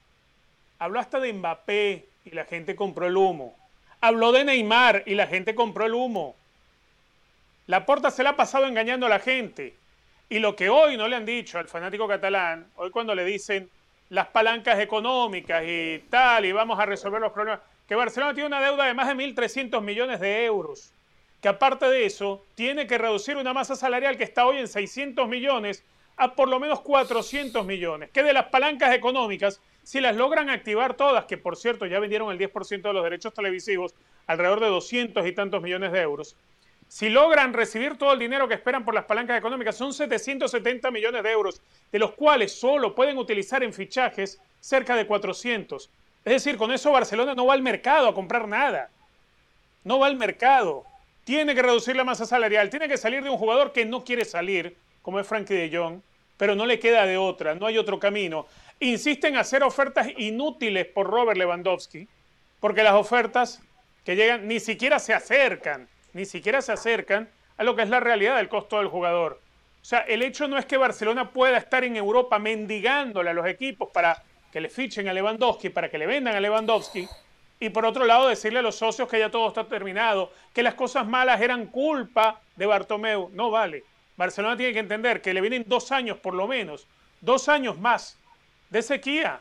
Habló 0.78 1.00
hasta 1.00 1.20
de 1.20 1.34
Mbappé 1.34 2.06
y 2.26 2.32
la 2.32 2.46
gente 2.46 2.76
compró 2.76 3.08
el 3.08 3.18
humo. 3.18 3.56
Habló 4.00 4.32
de 4.32 4.44
Neymar 4.44 5.04
y 5.08 5.16
la 5.16 5.26
gente 5.26 5.56
compró 5.56 5.86
el 5.86 5.94
humo. 5.94 6.36
La 7.66 7.86
porta 7.86 8.12
se 8.12 8.24
la 8.24 8.32
ha 8.32 8.36
pasado 8.36 8.68
engañando 8.68 9.06
a 9.08 9.10
la 9.10 9.20
gente. 9.20 9.76
Y 10.32 10.40
lo 10.40 10.56
que 10.56 10.70
hoy 10.70 10.96
no 10.96 11.10
le 11.10 11.18
han 11.18 11.26
dicho 11.26 11.60
al 11.60 11.68
fanático 11.68 12.08
catalán, 12.08 12.66
hoy 12.78 12.90
cuando 12.90 13.14
le 13.14 13.26
dicen 13.26 13.70
las 14.08 14.28
palancas 14.28 14.80
económicas 14.80 15.62
y 15.68 16.06
tal, 16.10 16.46
y 16.46 16.54
vamos 16.54 16.80
a 16.80 16.86
resolver 16.86 17.20
los 17.20 17.34
problemas, 17.34 17.60
que 17.86 17.96
Barcelona 17.96 18.34
tiene 18.34 18.48
una 18.48 18.62
deuda 18.62 18.86
de 18.86 18.94
más 18.94 19.10
de 19.10 19.16
1.300 19.16 19.82
millones 19.82 20.22
de 20.22 20.46
euros, 20.46 20.94
que 21.42 21.50
aparte 21.50 21.86
de 21.90 22.06
eso 22.06 22.46
tiene 22.56 22.88
que 22.88 22.98
reducir 22.98 23.36
una 23.36 23.52
masa 23.52 23.76
salarial 23.76 24.16
que 24.16 24.24
está 24.24 24.46
hoy 24.46 24.60
en 24.60 24.70
600 24.70 25.28
millones 25.28 25.84
a 26.16 26.34
por 26.34 26.48
lo 26.48 26.62
menos 26.62 26.80
400 26.80 27.66
millones, 27.66 28.10
que 28.12 28.24
de 28.24 28.32
las 28.32 28.46
palancas 28.46 28.96
económicas, 28.96 29.60
si 29.84 30.00
las 30.00 30.16
logran 30.16 30.50
activar 30.50 30.94
todas, 30.94 31.26
que 31.26 31.38
por 31.38 31.58
cierto 31.58 31.88
ya 31.88 32.00
vendieron 32.00 32.32
el 32.32 32.40
10% 32.40 32.84
de 32.84 32.94
los 32.94 33.04
derechos 33.04 33.34
televisivos, 33.34 33.96
alrededor 34.28 34.62
de 34.62 34.68
200 34.68 35.28
y 35.28 35.34
tantos 35.34 35.62
millones 35.62 35.92
de 35.92 36.00
euros, 36.00 36.38
si 36.92 37.08
logran 37.08 37.54
recibir 37.54 37.98
todo 37.98 38.12
el 38.12 38.20
dinero 38.20 38.50
que 38.50 38.54
esperan 38.54 38.84
por 38.84 38.94
las 38.94 39.06
palancas 39.06 39.38
económicas, 39.38 39.78
son 39.78 39.94
770 39.94 40.92
millones 40.92 41.24
de 41.24 41.32
euros, 41.32 41.62
de 41.90 42.00
los 42.00 42.12
cuales 42.12 42.52
solo 42.52 42.94
pueden 42.94 43.18
utilizar 43.18 43.64
en 43.64 43.72
fichajes 43.72 44.42
cerca 44.60 44.98
de 44.98 45.08
400. 45.08 45.90
Es 46.26 46.34
decir, 46.34 46.58
con 46.58 46.70
eso 46.70 46.92
Barcelona 46.92 47.34
no 47.34 47.46
va 47.46 47.54
al 47.54 47.62
mercado 47.62 48.10
a 48.10 48.14
comprar 48.14 48.46
nada. 48.46 48.90
No 49.86 50.00
va 50.00 50.08
al 50.08 50.18
mercado. 50.18 50.84
Tiene 51.24 51.56
que 51.56 51.62
reducir 51.62 51.96
la 51.96 52.04
masa 52.04 52.26
salarial. 52.26 52.70
Tiene 52.70 52.90
que 52.90 52.98
salir 52.98 53.24
de 53.24 53.30
un 53.30 53.38
jugador 53.38 53.72
que 53.72 53.86
no 53.86 54.04
quiere 54.04 54.26
salir, 54.26 54.76
como 55.02 55.18
es 55.18 55.26
Frankie 55.26 55.54
de 55.54 55.74
Jong, 55.74 56.02
pero 56.36 56.56
no 56.56 56.66
le 56.66 56.78
queda 56.78 57.06
de 57.06 57.16
otra, 57.16 57.56
no 57.56 57.68
hay 57.68 57.78
otro 57.78 58.02
camino. 58.02 58.48
Insisten 58.82 59.36
en 59.36 59.40
hacer 59.40 59.64
ofertas 59.64 60.10
inútiles 60.18 60.88
por 60.88 61.10
Robert 61.10 61.38
Lewandowski, 61.38 62.10
porque 62.60 62.84
las 62.84 62.96
ofertas 62.96 63.62
que 64.04 64.18
llegan 64.18 64.46
ni 64.46 64.60
siquiera 64.60 65.00
se 65.00 65.14
acercan 65.14 65.88
ni 66.14 66.26
siquiera 66.26 66.62
se 66.62 66.72
acercan 66.72 67.30
a 67.58 67.64
lo 67.64 67.76
que 67.76 67.84
es 67.84 67.90
la 67.90 68.00
realidad 68.00 68.38
del 68.38 68.50
costo 68.50 68.78
del 68.78 68.88
jugador. 68.88 69.40
O 69.82 69.86
sea, 69.86 70.00
el 70.00 70.22
hecho 70.22 70.48
no 70.48 70.58
es 70.58 70.66
que 70.66 70.78
Barcelona 70.78 71.32
pueda 71.32 71.58
estar 71.58 71.84
en 71.84 71.96
Europa 71.96 72.38
mendigándole 72.40 73.32
a 73.32 73.34
los 73.34 73.48
equipos 73.48 73.90
para 73.90 74.22
que 74.52 74.62
le 74.62 74.70
fichen 74.70 75.08
a 75.08 75.14
Lewandowski, 75.14 75.70
para 75.70 75.90
que 75.90 75.98
le 75.98 76.06
vendan 76.06 76.36
a 76.36 76.40
Lewandowski, 76.40 77.08
y 77.60 77.70
por 77.70 77.86
otro 77.86 78.06
lado 78.06 78.28
decirle 78.28 78.60
a 78.60 78.64
los 78.64 78.76
socios 78.76 79.08
que 79.08 79.20
ya 79.20 79.30
todo 79.30 79.48
está 79.48 79.64
terminado, 79.66 80.32
que 80.54 80.64
las 80.64 80.74
cosas 80.74 81.08
malas 81.08 81.42
eran 81.42 81.68
culpa 81.68 82.42
de 82.56 82.66
Bartomeu. 82.66 83.30
No 83.34 83.52
vale. 83.52 83.84
Barcelona 84.18 84.58
tiene 84.58 84.74
que 84.74 84.80
entender 84.80 85.22
que 85.22 85.34
le 85.34 85.42
vienen 85.42 85.64
dos 85.68 85.92
años 85.92 86.18
por 86.18 86.34
lo 86.34 86.48
menos, 86.48 86.88
dos 87.22 87.50
años 87.50 87.80
más 87.80 88.18
de 88.70 88.82
sequía, 88.82 89.40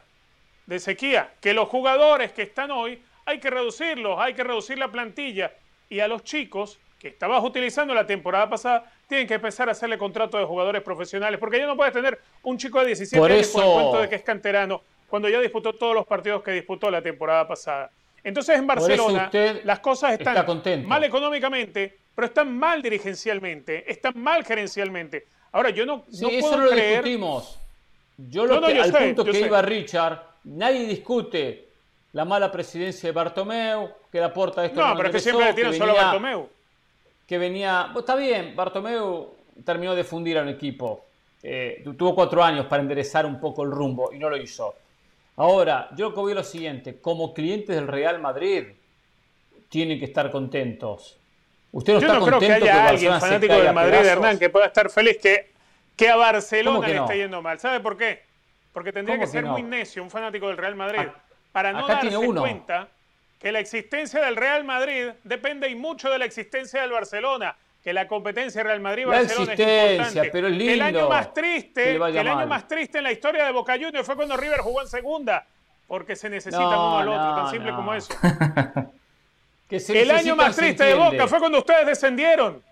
de 0.67 0.79
sequía, 0.79 1.33
que 1.41 1.55
los 1.55 1.69
jugadores 1.69 2.33
que 2.33 2.43
están 2.43 2.71
hoy 2.71 3.03
hay 3.27 3.41
que 3.41 3.51
reducirlos, 3.51 4.19
hay 4.19 4.35
que 4.35 4.45
reducir 4.45 4.79
la 4.79 4.89
plantilla 4.89 5.53
y 5.91 6.01
a 6.01 6.09
los 6.09 6.25
chicos 6.25 6.79
que 6.99 7.09
estabas 7.09 7.43
utilizando 7.43 7.93
la 7.93 8.07
temporada 8.07 8.49
pasada, 8.49 8.91
tienen 9.09 9.27
que 9.27 9.35
empezar 9.35 9.69
a 9.69 9.73
hacerle 9.73 9.99
contrato 9.99 10.39
de 10.39 10.45
jugadores 10.45 10.83
profesionales, 10.83 11.41
porque 11.41 11.59
ya 11.59 11.67
no 11.67 11.77
puedes 11.77 11.93
tener 11.93 12.21
un 12.43 12.59
chico 12.59 12.79
de 12.81 12.87
17 12.87 13.25
años 13.25 13.49
con 13.49 13.63
el 13.65 13.73
cuento 13.73 14.01
de 14.03 14.09
que 14.09 14.15
es 14.17 14.23
canterano, 14.23 14.83
cuando 15.09 15.29
ya 15.29 15.41
disputó 15.41 15.73
todos 15.73 15.95
los 15.95 16.07
partidos 16.07 16.43
que 16.43 16.53
disputó 16.53 16.91
la 16.91 17.03
temporada 17.03 17.49
pasada. 17.49 17.91
Entonces 18.23 18.59
en 18.59 18.67
Barcelona 18.67 19.31
las 19.65 19.81
cosas 19.81 20.13
están 20.13 20.87
mal 20.87 21.03
económicamente, 21.03 21.97
pero 22.15 22.27
están 22.27 22.57
mal 22.57 22.83
dirigencialmente, 22.83 23.91
están 23.91 24.13
mal 24.17 24.45
gerencialmente. 24.45 25.27
Ahora 25.53 25.71
yo 25.71 25.87
no, 25.87 26.05
no 26.21 26.29
eso 26.29 26.57
lo 26.59 26.71
discutimos. 26.71 27.59
Yo 28.19 28.45
lo 28.45 28.61
que, 28.61 28.79
al 28.79 28.93
punto 28.93 29.25
que 29.25 29.41
iba 29.41 29.63
Richard, 29.63 30.23
nadie 30.45 30.87
discute 30.87 31.70
la 32.13 32.25
mala 32.25 32.51
presidencia 32.51 33.09
de 33.09 33.13
Bartomeu, 33.13 33.91
que 34.11 34.21
la 34.21 34.33
porta 34.33 34.65
esto. 34.65 34.87
No, 34.87 34.97
pero 34.97 35.09
es 35.09 35.15
que 35.15 35.21
siempre 35.21 35.47
le 35.47 35.55
tiran 35.55 35.75
solo 35.75 35.93
a 35.93 36.05
Bartomeu. 36.05 36.49
Que 37.27 37.39
venía. 37.39 37.93
está 37.97 38.17
bien, 38.17 38.57
Bartomeu 38.57 39.35
terminó 39.65 39.95
de 39.95 40.05
fundir 40.05 40.39
a 40.39 40.43
un 40.43 40.49
equipo. 40.49 41.07
Eh, 41.43 41.85
tuvo 41.97 42.15
cuatro 42.15 42.43
años 42.43 42.67
para 42.67 42.83
enderezar 42.83 43.25
un 43.25 43.41
poco 43.41 43.63
el 43.63 43.71
rumbo 43.71 44.13
y 44.13 44.19
no 44.19 44.29
lo 44.29 44.37
hizo. 44.37 44.75
Ahora, 45.37 45.89
yo 45.97 46.11
lo 46.11 46.27
que 46.27 46.35
lo 46.35 46.43
siguiente: 46.43 47.01
como 47.01 47.33
clientes 47.33 47.75
del 47.75 47.87
Real 47.87 48.21
Madrid, 48.21 48.65
tienen 49.69 49.99
que 49.99 50.07
estar 50.07 50.31
contentos. 50.31 51.17
Usted 51.73 51.95
no 51.95 52.01
yo 52.01 52.15
no 52.15 52.27
creo 52.27 52.41
que 52.41 52.53
haya 52.53 52.89
alguien 52.89 53.21
fanático 53.21 53.55
del 53.55 53.73
Madrid, 53.73 54.05
Hernán, 54.05 54.39
que 54.39 54.51
pueda 54.51 54.67
estar 54.67 54.91
feliz 54.91 55.19
que, 55.19 55.53
que 55.95 56.09
a 56.09 56.17
Barcelona 56.17 56.89
le 56.89 56.97
esté 56.97 57.19
yendo 57.19 57.41
mal. 57.41 57.61
¿Sabe 57.61 57.79
por 57.79 57.97
qué? 57.97 58.25
Porque 58.73 58.93
tendría 58.93 59.21
que 59.21 59.29
ser 59.29 59.45
muy 59.45 59.63
necio 59.63 60.03
un 60.03 60.11
fanático 60.11 60.49
del 60.49 60.57
Real 60.57 60.75
Madrid 60.75 61.07
para 61.53 61.73
no 61.73 61.87
darse 61.87 62.11
cuenta 62.11 62.89
que 63.39 63.53
la 63.53 63.61
existencia 63.61 64.25
del 64.25 64.37
Real 64.37 64.65
Madrid 64.65 65.11
depende 65.25 65.69
y 65.69 65.75
mucho 65.75 66.11
de 66.11 66.19
la 66.19 66.27
existencia 66.27 66.83
del 66.83 66.91
Barcelona 66.91 67.57
que 67.83 67.93
la 67.95 68.07
competencia 68.07 68.63
Real 68.63 68.81
Madrid-Barcelona 68.81 69.55
es 69.55 69.59
importante. 69.59 70.31
Pero 70.31 70.49
es 70.49 70.55
lindo 70.55 70.73
el 70.75 70.83
año 70.83 71.09
más 71.09 71.33
triste, 71.33 71.95
el 71.95 72.29
año 72.29 72.47
más 72.47 72.69
triste 72.69 72.99
en 72.99 73.05
la 73.05 73.13
historia 73.13 73.47
de 73.47 73.53
Boca 73.53 73.75
Juniors 73.75 74.05
fue 74.05 74.17
cuando 74.17 74.37
River 74.37 74.61
jugó 74.61 74.83
en 74.83 74.89
segunda, 74.89 75.47
porque 75.87 76.15
se 76.15 76.29
necesitan 76.29 76.67
uno 76.67 76.99
al 76.99 77.09
otro, 77.09 77.35
tan 77.43 77.51
simple 77.51 77.73
como 77.73 77.95
eso. 77.95 78.13
el 79.71 80.11
año 80.11 80.37
más 80.37 80.57
triste 80.57 80.85
de 80.85 80.95
Boca 80.95 81.27
fue 81.27 81.39
cuando 81.39 81.59
ustedes 81.59 81.87
descendieron. 81.87 82.63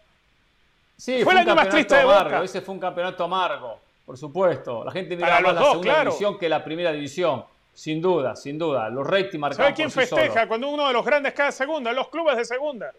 Sí, 0.97 1.23
fue, 1.23 1.33
el 1.33 1.39
año 1.39 1.55
más 1.55 1.69
triste 1.69 1.95
de 1.95 2.05
Boca. 2.05 2.43
Ese 2.43 2.61
fue 2.61 2.75
un 2.75 2.81
campeonato 2.81 3.25
amargo, 3.25 3.81
por 4.05 4.19
supuesto. 4.19 4.85
La 4.85 4.93
gente 4.93 5.17
miraba 5.17 5.41
más 5.41 5.55
la 5.55 5.71
segunda 5.71 6.05
división 6.05 6.39
que 6.39 6.49
la 6.49 6.63
primera 6.63 6.93
división. 6.93 7.45
Sin 7.79 8.03
duda, 8.03 8.35
sin 8.35 8.59
duda. 8.59 8.91
Los 8.91 9.07
ratings 9.07 9.39
marcados. 9.39 9.67
¿Sabe 9.67 9.75
quién 9.77 9.89
festeja 9.89 10.49
cuando 10.49 10.69
uno 10.69 10.89
de 10.89 10.93
los 10.93 11.07
grandes 11.07 11.33
cae 11.33 11.53
segunda? 11.53 11.93
Los 11.93 12.09
clubes 12.09 12.37
de 12.37 12.45
segunda. 12.45 12.93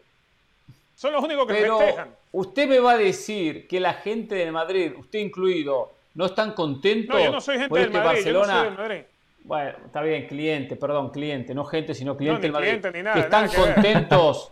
Son 0.96 1.12
los 1.12 1.22
únicos 1.22 1.46
que 1.48 1.54
Pero 1.54 1.80
festejan. 1.80 2.16
Usted 2.32 2.70
me 2.70 2.80
va 2.80 2.94
a 2.94 2.98
decir 2.98 3.68
que 3.68 3.78
la 3.82 3.96
gente 3.96 4.36
de 4.36 4.50
Madrid, 4.54 4.94
usted 4.98 5.20
incluido, 5.20 5.92
no 6.14 6.28
están 6.28 6.54
contentos. 6.54 7.14
No, 7.14 7.26
yo 7.26 7.30
no 7.30 7.42
soy 7.42 7.58
gente 7.60 7.78
del 7.78 7.92
Madrid, 7.92 8.06
Barcelona... 8.06 8.48
yo 8.48 8.54
no 8.54 8.60
soy 8.60 8.70
del 8.70 8.78
Madrid. 8.78 9.02
Bueno, 9.44 9.78
está 9.86 10.02
bien, 10.02 10.28
cliente, 10.28 10.78
perdón, 10.78 11.10
cliente, 11.10 11.54
no 11.54 11.66
gente, 11.66 11.94
sino 11.94 12.16
cliente 12.16 12.44
del 12.44 12.54
Madrid. 12.54 12.86
Ni 12.94 13.04
nada, 13.04 13.16
que 13.16 13.20
están 13.20 13.50
contentos. 13.50 14.50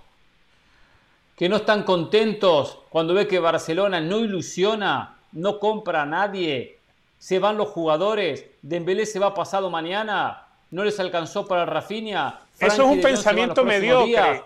que 1.37 1.47
no 1.47 1.55
están 1.55 1.83
contentos 1.83 2.79
cuando 2.89 3.13
ve 3.13 3.29
que 3.29 3.39
Barcelona 3.39 4.01
no 4.01 4.19
ilusiona, 4.19 5.19
no 5.31 5.57
compra 5.57 6.01
a 6.01 6.05
nadie, 6.05 6.76
se 7.17 7.39
van 7.39 7.57
los 7.57 7.69
jugadores, 7.69 8.45
Dembélé 8.61 9.05
se 9.05 9.19
va 9.19 9.33
pasado 9.33 9.69
mañana, 9.69 10.47
no 10.71 10.83
les 10.83 10.99
alcanzó 10.99 11.47
para 11.47 11.65
Rafinha. 11.65 12.41
Eso 12.59 12.83
es 12.83 12.89
un 12.89 13.01
pensamiento 13.01 13.63
mediocre. 13.63 14.43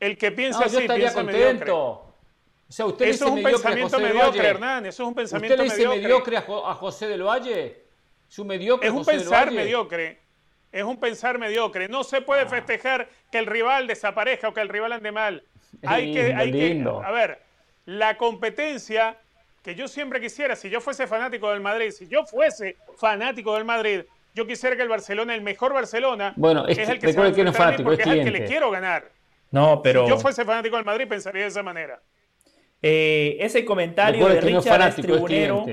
El 0.00 0.16
que 0.16 0.30
piensa 0.30 0.64
así, 0.64 0.74
yo 0.74 0.80
estaría 0.80 1.12
contento. 1.12 2.08
O 2.68 2.72
sea, 2.72 2.86
usted 2.86 3.06
eso 3.06 3.26
es 3.26 3.30
un 3.30 3.42
pensamiento 3.42 3.98
mediocre, 3.98 4.46
Hernán. 4.46 4.86
Eso 4.86 5.02
es 5.02 5.08
un 5.08 5.14
pensamiento 5.14 5.54
¿Usted 5.54 5.68
le 5.68 5.74
dice 5.74 5.88
mediocre, 5.88 6.36
a, 6.36 6.42
José 6.42 7.08
del 7.08 7.22
Valle? 7.22 7.84
¿Es 8.28 8.38
un 8.38 8.46
mediocre 8.46 8.88
Es 8.88 8.94
un 8.94 9.04
pensar 9.04 9.50
mediocre. 9.50 10.20
Es 10.70 10.84
un 10.84 11.00
pensar 11.00 11.38
mediocre. 11.38 11.88
No 11.88 12.04
se 12.04 12.20
puede 12.20 12.42
ah. 12.42 12.46
festejar 12.46 13.08
que 13.32 13.38
el 13.38 13.46
rival 13.46 13.86
desaparezca 13.86 14.48
o 14.48 14.54
que 14.54 14.60
el 14.60 14.68
rival 14.68 14.92
ande 14.92 15.10
mal. 15.12 15.42
Hay 15.82 16.12
que, 16.12 16.34
hay 16.34 16.52
que, 16.52 16.84
a 17.04 17.10
ver, 17.10 17.40
la 17.86 18.18
competencia 18.18 19.16
que 19.62 19.74
yo 19.74 19.88
siempre 19.88 20.20
quisiera, 20.20 20.56
si 20.56 20.70
yo 20.70 20.80
fuese 20.80 21.06
fanático 21.06 21.50
del 21.50 21.60
Madrid, 21.60 21.90
si 21.90 22.08
yo 22.08 22.24
fuese 22.24 22.76
fanático 22.96 23.54
del 23.54 23.64
Madrid, 23.64 24.02
yo 24.34 24.46
quisiera 24.46 24.76
que 24.76 24.82
el 24.82 24.88
Barcelona, 24.88 25.34
el 25.34 25.42
mejor 25.42 25.72
Barcelona, 25.72 26.32
bueno, 26.36 26.66
es, 26.66 26.78
el 26.78 26.98
que, 26.98 27.12
se 27.12 27.18
va 27.18 27.26
a 27.26 27.32
que 27.32 27.44
no 27.44 27.50
es 27.50 27.56
fanático, 27.56 27.92
es, 27.92 27.98
el 28.00 28.24
que 28.24 28.30
le 28.30 28.44
quiero 28.44 28.70
ganar. 28.70 29.10
No, 29.50 29.82
pero... 29.82 30.04
Si 30.04 30.10
yo 30.10 30.18
fuese 30.18 30.44
fanático 30.44 30.76
del 30.76 30.84
Madrid, 30.84 31.08
pensaría 31.08 31.42
de 31.42 31.48
esa 31.48 31.62
manera. 31.62 32.00
Eh, 32.80 33.36
ese 33.40 33.64
comentario 33.64 34.28
de 34.28 34.40
Richard 34.40 34.82
es, 34.82 34.96
tribunero. 34.96 35.66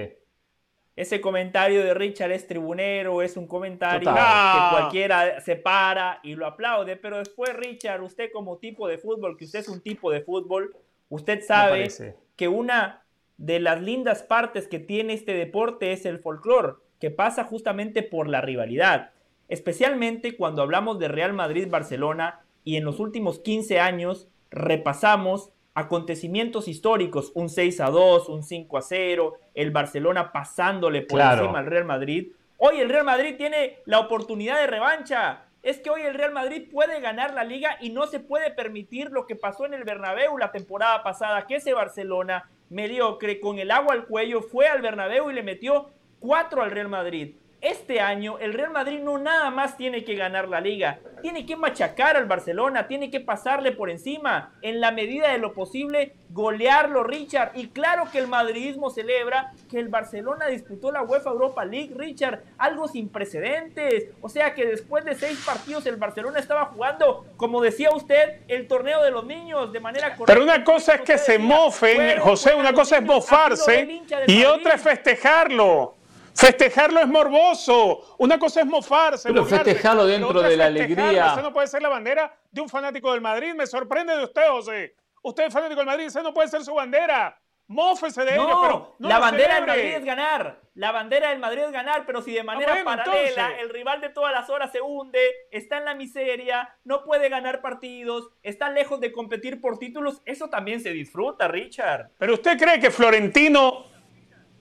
ese 0.96 1.22
comentario 1.22 1.84
de 1.84 1.94
Richard 1.94 2.32
es 2.32 2.48
tribunero, 2.48 3.22
es 3.22 3.38
un 3.38 3.46
comentario 3.46 4.12
que 4.12 4.70
cualquiera 4.72 5.40
se 5.42 5.56
para 5.56 6.20
y 6.24 6.34
lo 6.34 6.48
aplaude, 6.48 6.96
pero 6.96 7.20
después 7.20 7.54
Richard, 7.56 8.02
usted 8.02 8.32
como 8.34 8.58
tipo 8.58 8.88
de 8.88 8.98
fútbol, 8.98 9.38
que 9.38 9.46
usted 9.46 9.60
es 9.60 9.68
un 9.68 9.82
tipo 9.82 10.12
de 10.12 10.22
fútbol, 10.22 10.76
usted 11.10 11.44
sabe 11.44 11.88
que 12.36 12.48
una 12.48 13.05
de 13.38 13.60
las 13.60 13.82
lindas 13.82 14.24
partes 14.24 14.68
que 14.68 14.80
tiene 14.80 15.14
este 15.14 15.34
deporte 15.34 15.92
es 15.92 16.06
el 16.06 16.20
folclore, 16.20 16.74
que 17.00 17.12
pasa 17.12 17.44
justamente 17.44 18.04
por 18.04 18.28
la 18.28 18.42
rivalidad, 18.42 19.12
especialmente 19.50 20.36
cuando 20.36 20.62
hablamos 20.62 21.00
de 21.00 21.08
Real 21.08 21.34
Madrid-Barcelona 21.34 22.42
y 22.64 22.78
en 22.78 22.86
los 22.86 23.00
últimos 23.00 23.40
15 23.40 23.80
años 23.80 24.28
repasamos 24.50 25.52
acontecimientos 25.74 26.70
históricos, 26.70 27.32
un 27.36 27.50
6 27.50 27.82
a 27.82 27.90
2, 27.90 28.30
un 28.30 28.44
5 28.44 28.78
a 28.78 28.82
0, 28.82 29.34
el 29.54 29.72
Barcelona 29.72 30.32
pasándole 30.32 31.02
por 31.02 31.20
encima 31.20 31.60
al 31.60 31.66
Real 31.66 31.86
Madrid. 31.86 32.32
Hoy 32.58 32.80
el 32.80 32.90
Real 32.90 33.04
Madrid 33.04 33.36
tiene 33.38 33.80
la 33.86 34.00
oportunidad 34.00 34.62
de 34.62 34.68
revancha. 34.68 35.45
Es 35.66 35.80
que 35.80 35.90
hoy 35.90 36.04
el 36.04 36.14
Real 36.14 36.32
Madrid 36.32 36.70
puede 36.72 37.02
ganar 37.02 37.34
la 37.34 37.44
liga 37.44 37.80
y 37.82 37.90
no 37.90 38.06
se 38.06 38.20
puede 38.20 38.52
permitir 38.52 39.10
lo 39.10 39.26
que 39.26 39.36
pasó 39.36 39.66
en 39.66 39.74
el 39.74 39.84
Bernabéu 39.84 40.38
la 40.38 40.52
temporada 40.52 41.02
pasada, 41.02 41.48
que 41.48 41.56
ese 41.56 41.74
Barcelona 41.74 42.52
mediocre, 42.70 43.40
con 43.40 43.58
el 43.58 43.72
agua 43.72 43.96
al 43.96 44.06
cuello, 44.06 44.44
fue 44.44 44.68
al 44.68 44.84
Bernabéu 44.84 45.32
y 45.32 45.34
le 45.34 45.42
metió 45.42 45.90
cuatro 46.20 46.62
al 46.62 46.70
Real 46.70 46.88
Madrid. 46.88 47.34
Este 47.62 48.00
año 48.00 48.38
el 48.38 48.54
Real 48.54 48.70
Madrid 48.70 49.00
no 49.00 49.18
nada 49.18 49.50
más 49.50 49.76
tiene 49.76 50.04
que 50.04 50.14
ganar 50.14 50.48
la 50.50 50.62
liga, 50.62 51.00
tiene 51.26 51.48
que 51.48 51.56
machacar 51.56 52.18
al 52.18 52.26
Barcelona, 52.26 52.88
tiene 52.88 53.10
que 53.10 53.20
pasarle 53.20 53.72
por 53.72 53.90
encima, 53.90 54.52
en 54.62 54.80
la 54.80 54.92
medida 54.92 55.32
de 55.32 55.40
lo 55.40 55.54
posible, 55.54 56.14
golearlo 56.30 57.04
Richard. 57.04 57.54
Y 57.56 57.70
claro 57.70 58.04
que 58.12 58.20
el 58.20 58.28
madridismo 58.28 58.92
celebra 58.92 59.52
que 59.68 59.80
el 59.80 59.88
Barcelona 59.88 60.46
disputó 60.46 60.92
la 60.92 61.02
UEFA 61.02 61.32
Europa 61.32 61.66
League, 61.66 61.96
Richard, 61.98 62.44
algo 62.60 62.88
sin 62.88 63.10
precedentes. 63.10 64.12
O 64.22 64.30
sea 64.30 64.54
que 64.54 64.68
después 64.68 65.04
de 65.04 65.16
seis 65.16 65.42
partidos 65.44 65.88
el 65.88 65.96
Barcelona 65.96 66.38
estaba 66.38 66.66
jugando, 66.66 67.26
como 67.38 67.60
decía 67.60 67.90
usted, 67.90 68.42
el 68.48 68.68
torneo 68.68 69.02
de 69.02 69.10
los 69.10 69.26
niños 69.26 69.74
de 69.74 69.80
manera 69.80 70.16
correcta. 70.16 70.32
Pero 70.32 70.44
una 70.44 70.64
cosa 70.64 70.94
es 70.94 71.02
que 71.02 71.18
se 71.18 71.40
mofen, 71.40 72.20
José, 72.20 72.54
una 72.54 72.72
cosa 72.72 72.98
es 72.98 73.04
mofarse 73.04 74.04
y 74.28 74.44
otra 74.44 74.76
es 74.76 74.82
festejarlo. 74.84 75.96
Festejarlo 76.36 77.00
es 77.00 77.08
morboso. 77.08 78.16
Una 78.20 78.38
cosa 78.38 78.60
es 78.62 78.66
mofarse. 78.66 79.30
Pero 79.30 79.46
festejarlo 79.46 80.06
dentro 80.06 80.42
de 80.42 80.58
la 80.58 80.66
alegría. 80.66 81.28
Usted 81.30 81.44
no 81.44 81.54
puede 81.54 81.68
ser 81.68 81.82
la 81.82 81.90
bandera 81.90 82.36
de 82.52 82.62
un 82.62 82.70
fanático 82.70 83.12
del 83.12 83.22
Madrid. 83.22 83.54
Me 83.54 83.66
sorprende 83.66 84.16
de 84.16 84.24
usted, 84.24 84.48
José. 84.50 84.96
Usted 85.24 85.46
es 85.46 85.54
fanático 85.54 85.80
del 85.80 85.88
Madrid, 85.88 86.06
ese 86.06 86.22
no 86.22 86.34
puede 86.34 86.48
ser 86.48 86.64
su 86.64 86.76
bandera. 86.76 87.40
Mófese 87.68 88.24
de 88.24 88.36
ello, 88.36 88.62
pero 88.62 88.96
no 89.00 89.10
la 89.10 89.18
bandera 89.18 89.56
del 89.56 89.66
Madrid 89.66 89.96
es 89.96 90.06
ganar. 90.06 90.62
La 90.76 90.92
bandera 90.92 91.30
del 91.30 91.40
Madrid 91.40 91.64
es 91.64 91.72
ganar, 91.72 92.06
pero 92.06 92.22
si 92.22 92.32
de 92.32 92.44
manera 92.44 92.84
paralela 92.84 93.60
el 93.60 93.70
rival 93.70 94.02
de 94.02 94.10
todas 94.10 94.32
las 94.32 94.52
horas 94.52 94.72
se 94.72 94.82
hunde, 94.82 95.20
está 95.50 95.80
en 95.80 95.86
la 95.86 95.96
miseria, 95.96 96.78
no 96.84 97.04
puede 97.04 97.28
ganar 97.28 97.62
partidos, 97.62 98.30
está 98.44 98.70
lejos 98.70 99.00
de 99.00 99.12
competir 99.12 99.62
por 99.62 99.80
títulos, 99.80 100.22
eso 100.26 100.48
también 100.48 100.80
se 100.80 100.92
disfruta, 100.92 101.48
Richard. 101.48 102.12
Pero 102.20 102.36
usted 102.36 102.56
cree 102.56 102.80
que 102.80 102.92
Florentino 102.92 103.86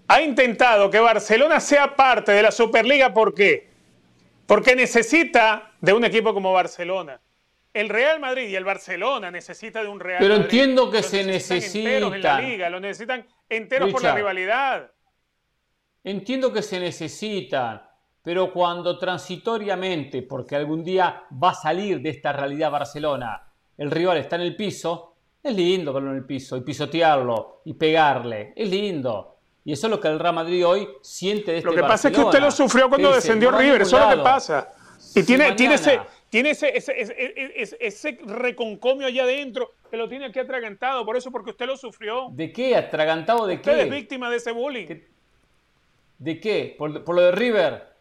ha 0.09 0.21
intentado 0.21 0.91
que 0.91 1.01
Barcelona 1.01 1.61
sea 1.61 1.95
parte 1.97 2.33
de 2.33 2.43
la 2.43 2.51
Superliga, 2.51 3.13
¿por 3.13 3.35
qué? 3.35 3.69
Porque 4.47 4.77
necesita 4.77 5.73
de 5.81 5.93
un 5.93 6.05
equipo 6.05 6.35
como 6.35 6.53
Barcelona. 6.53 7.21
El 7.73 7.89
Real 7.89 8.21
Madrid 8.21 8.49
y 8.49 8.55
el 8.55 8.65
Barcelona 8.65 9.31
necesita 9.31 9.83
de 9.83 9.89
un 9.89 9.99
Real 9.99 10.19
Pero 10.21 10.35
Madrid. 10.35 10.47
Pero 10.49 10.65
entiendo 10.65 10.91
que 10.91 11.03
se 11.03 11.25
necesitan. 11.25 11.93
Enteros 11.93 12.15
en 12.15 12.23
la 12.23 12.41
liga, 12.41 12.71
lo 12.71 12.81
necesitan 12.81 13.27
enteros 13.49 13.91
por 13.91 14.03
la 14.03 14.15
rivalidad. 14.15 14.91
Entiendo 16.05 16.53
que 16.53 16.63
se 16.63 16.79
necesitan, 16.79 17.83
pero 18.23 18.53
cuando 18.53 18.99
transitoriamente, 18.99 20.23
porque 20.23 20.55
algún 20.55 20.85
día 20.85 21.25
va 21.43 21.51
a 21.51 21.55
salir 21.55 22.01
de 22.01 22.11
esta 22.11 22.33
realidad 22.33 22.71
Barcelona, 22.71 23.43
el 23.77 23.91
rival 23.91 24.19
está 24.19 24.37
en 24.37 24.43
el 24.43 24.55
piso, 24.55 25.17
es 25.43 25.55
lindo 25.55 25.93
verlo 25.93 26.11
en 26.11 26.19
el 26.19 26.27
piso 26.27 26.57
y 26.57 26.61
pisotearlo 26.61 27.63
y 27.65 27.75
pegarle, 27.75 28.53
es 28.55 28.69
lindo. 28.69 29.34
Y 29.65 29.73
eso 29.73 29.87
es 29.87 29.91
lo 29.91 29.99
que 29.99 30.09
el 30.09 30.19
Real 30.19 30.35
Madrid 30.35 30.67
hoy 30.67 30.89
siente 31.01 31.53
de 31.53 31.59
este 31.59 31.71
Lo 31.71 31.75
que 31.75 31.83
pasa 31.83 32.09
es 32.09 32.15
que 32.15 32.21
usted 32.21 32.41
lo 32.41 32.51
sufrió 32.51 32.89
cuando 32.89 33.13
descendió 33.13 33.51
River, 33.51 33.83
eso 33.83 33.99
es 33.99 34.05
lo 34.05 34.17
que 34.17 34.23
pasa. 34.23 34.71
Y 35.15 35.23
tiene, 35.23 35.53
tiene, 35.53 35.75
ese, 35.75 36.01
tiene 36.29 36.51
ese, 36.51 36.77
ese, 36.77 37.77
ese, 37.81 38.19
reconcomio 38.25 39.07
allá 39.07 39.23
adentro 39.23 39.75
que 39.91 39.97
lo 39.97 40.09
tiene 40.09 40.27
aquí 40.27 40.41
atragantado, 40.41 41.07
por 41.07 41.17
eso, 41.17 41.31
porque 41.31 41.51
usted 41.51 41.67
lo 41.67 41.77
sufrió. 41.77 42.29
¿De 42.33 42.53
qué? 42.53 42.77
¿Atragantado 42.77 43.47
de 43.47 43.61
qué? 43.61 43.71
Usted 43.71 43.85
es 43.85 43.91
víctima 43.91 44.29
de 44.29 44.37
ese 44.37 44.51
bullying. 44.51 44.89
¿De 46.19 46.41
qué? 46.41 46.75
¿Por, 46.77 47.15
lo 47.15 47.21
de 47.23 47.33
River? 47.33 47.95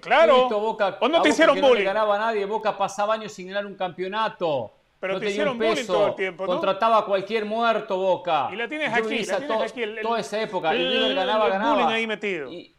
Claro. 0.00 0.48
Boca, 0.48 0.98
¿O 1.00 1.08
no 1.08 1.22
te 1.22 1.30
hicieron 1.30 1.60
bullying? 1.60 1.84
No 1.84 1.90
ganaba 1.90 2.16
a 2.16 2.18
nadie, 2.18 2.44
Boca 2.44 2.76
pasaba 2.76 3.14
años 3.14 3.32
sin 3.32 3.48
ganar 3.48 3.66
un 3.66 3.76
campeonaito. 3.76 4.75
Pero 4.98 5.14
no 5.14 5.20
te 5.20 5.30
hicieron 5.30 5.58
bullying 5.58 5.86
todo 5.86 6.08
el 6.08 6.14
tiempo, 6.14 6.46
¿no? 6.46 6.52
Contrataba 6.52 6.98
a 6.98 7.04
cualquier 7.04 7.44
muerto 7.44 7.96
Boca. 7.98 8.48
Y 8.52 8.56
la 8.56 8.68
tienes 8.68 8.92
aquí, 8.92 9.24
la 9.24 9.38
tienes 9.38 9.72
aquí. 9.72 9.82
El, 9.82 10.00
toda 10.00 10.20
esa 10.20 10.40
época. 10.40 10.72
El, 10.72 10.92
el 10.92 11.14
ganaba, 11.14 11.48
ganaba. 11.48 11.92
ahí 11.92 12.06
metido. 12.06 12.50
Y, 12.50 12.74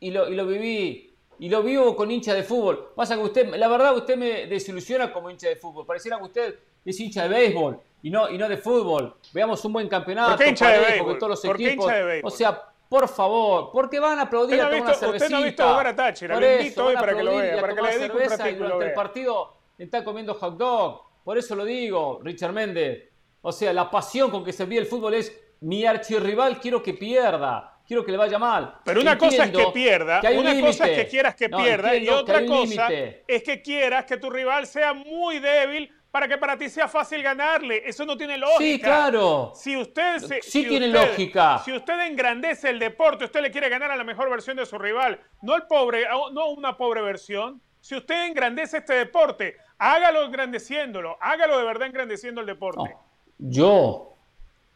y, 0.00 0.10
lo, 0.10 0.28
y 0.28 0.34
lo 0.34 0.46
viví. 0.46 1.14
Y 1.38 1.48
lo 1.48 1.62
vivo 1.62 1.96
con 1.96 2.10
hincha 2.10 2.34
de 2.34 2.42
fútbol. 2.42 2.92
Pasa 2.94 3.16
que 3.16 3.22
usted, 3.22 3.54
la 3.56 3.66
verdad, 3.68 3.96
usted 3.96 4.16
me 4.16 4.46
desilusiona 4.46 5.12
como 5.12 5.30
hincha 5.30 5.48
de 5.48 5.56
fútbol. 5.56 5.86
Pareciera 5.86 6.18
que 6.18 6.24
usted 6.24 6.58
es 6.84 7.00
hincha 7.00 7.22
de 7.24 7.28
béisbol 7.28 7.80
y 8.02 8.10
no, 8.10 8.28
y 8.30 8.38
no 8.38 8.48
de 8.48 8.58
fútbol. 8.58 9.16
Veamos 9.32 9.64
un 9.64 9.72
buen 9.72 9.88
campeonato. 9.88 10.32
¿Por 10.32 10.38
qué 10.38 10.48
hincha 10.50 10.70
de 10.70 10.78
béisbol? 10.78 11.18
todos 11.18 11.30
los 11.30 11.40
¿Por 11.40 11.56
equipos. 11.56 11.86
Qué 11.86 11.92
hincha 11.92 11.96
de 11.96 12.04
béisbol? 12.04 12.32
O 12.32 12.36
sea, 12.36 12.62
por 12.88 13.08
favor, 13.08 13.70
porque 13.72 13.98
van 13.98 14.18
a 14.18 14.22
aplaudir 14.22 14.60
a 14.60 14.68
tomar 14.68 14.82
una 14.82 14.94
cervecita. 14.94 15.24
Usted 15.24 15.30
no 15.30 15.36
ha 15.38 15.46
visto 15.46 15.66
jugar 15.66 15.86
a 15.86 15.96
Táchira, 15.96 16.38
le 16.38 16.56
invito 16.58 16.84
hoy 16.84 16.94
para 16.94 17.16
que 17.16 17.22
lo 17.22 17.36
vea, 17.38 17.58
para 17.58 17.74
que 17.74 17.80
le 17.80 17.98
dedique 17.98 18.16
un 18.16 18.28
ratito 18.28 18.48
y 18.50 18.54
durante 18.54 18.84
el 18.84 18.92
partido 18.92 19.54
está 19.78 20.04
comiendo 20.04 20.34
hot 20.34 20.58
dog 20.58 21.11
por 21.24 21.38
eso 21.38 21.54
lo 21.54 21.64
digo, 21.64 22.20
Richard 22.22 22.52
Méndez. 22.52 23.08
O 23.40 23.52
sea, 23.52 23.72
la 23.72 23.90
pasión 23.90 24.30
con 24.30 24.44
que 24.44 24.52
se 24.52 24.64
vive 24.64 24.82
el 24.82 24.86
fútbol 24.86 25.14
es 25.14 25.36
mi 25.60 25.84
archirrival 25.84 26.60
quiero 26.60 26.82
que 26.82 26.94
pierda. 26.94 27.80
quiero 27.86 28.04
que 28.04 28.12
le 28.12 28.18
vaya 28.18 28.38
mal. 28.38 28.76
Pero 28.84 29.00
una 29.00 29.18
cosa 29.18 29.44
es 29.44 29.50
que 29.50 29.66
pierda, 29.72 30.20
una 30.34 30.60
cosa 30.60 30.88
es 30.88 30.98
que 30.98 31.08
quieras 31.08 31.34
que 31.34 31.48
pierda 31.48 31.94
y 31.96 32.08
otra 32.08 32.44
cosa 32.46 32.88
es 32.90 33.42
que 33.42 33.62
quieras 33.62 34.04
que 34.04 34.16
tu 34.16 34.30
rival 34.30 34.66
sea 34.66 34.94
muy 34.94 35.38
débil 35.38 35.92
para 36.10 36.28
que 36.28 36.36
para 36.36 36.58
ti 36.58 36.68
sea 36.68 36.88
fácil 36.88 37.22
ganarle. 37.22 37.82
Eso 37.86 38.04
no 38.04 38.16
tiene 38.16 38.36
lógica. 38.36 38.58
Sí, 38.60 38.80
claro. 38.80 39.52
Si 39.54 39.76
usted 39.76 40.40
sí 40.42 40.66
tiene 40.66 40.88
lógica. 40.88 41.58
Si 41.64 41.72
usted 41.72 42.00
engrandece 42.06 42.70
el 42.70 42.78
deporte, 42.78 43.24
usted 43.24 43.40
le 43.40 43.50
quiere 43.50 43.68
ganar 43.68 43.90
a 43.90 43.96
la 43.96 44.04
mejor 44.04 44.28
versión 44.30 44.56
de 44.56 44.66
su 44.66 44.78
rival, 44.78 45.20
no 45.40 45.56
el 45.56 45.62
pobre, 45.62 46.06
no 46.32 46.50
una 46.50 46.76
pobre 46.76 47.02
versión. 47.02 47.60
Si 47.80 47.96
usted 47.96 48.26
engrandece 48.26 48.78
este 48.78 48.94
deporte, 48.94 49.56
hágalo 49.82 50.24
engrandeciéndolo, 50.24 51.16
hágalo 51.20 51.58
de 51.58 51.64
verdad 51.64 51.88
engrandeciendo 51.88 52.40
el 52.40 52.46
deporte. 52.46 52.94
Yo 53.36 54.14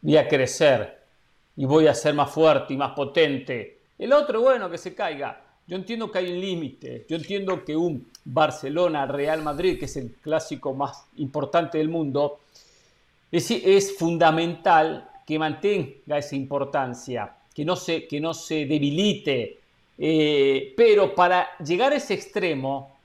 voy 0.01 0.17
a 0.17 0.27
crecer 0.27 1.01
y 1.57 1.65
voy 1.65 1.87
a 1.87 1.95
ser 1.95 2.13
más 2.15 2.31
fuerte 2.31 2.75
y 2.75 2.77
más 2.77 2.93
potente. 2.93 3.79
El 3.97 4.13
otro, 4.13 4.41
bueno, 4.41 4.69
que 4.69 4.79
se 4.79 4.95
caiga. 4.95 5.41
Yo 5.69 5.77
entiendo 5.77 6.11
que 6.11 6.19
hay 6.19 6.33
un 6.33 6.41
límite. 6.41 7.07
Yo 7.09 7.17
entiendo 7.17 7.65
que 7.65 7.77
un 7.77 8.11
Barcelona-Real 8.25 9.43
Madrid, 9.43 9.79
que 9.79 9.85
es 9.85 9.97
el 9.97 10.13
clásico 10.15 10.75
más 10.75 11.07
importante 11.19 11.79
del 11.79 11.89
mundo, 11.89 12.41
es, 13.31 13.51
es 13.53 13.97
fundamental 13.97 15.09
que 15.25 15.39
mantenga 15.39 16.19
esa 16.19 16.35
importancia, 16.35 17.33
que 17.55 17.65
no 17.65 17.77
se, 17.77 18.09
que 18.09 18.21
no 18.21 18.35
se 18.35 18.67
debilite. 18.67 19.61
Eh, 19.99 20.75
pero 20.77 21.15
para 21.15 21.57
llegar 21.59 21.93
a 21.93 21.97
ese 21.97 22.15
extremo, 22.15 22.96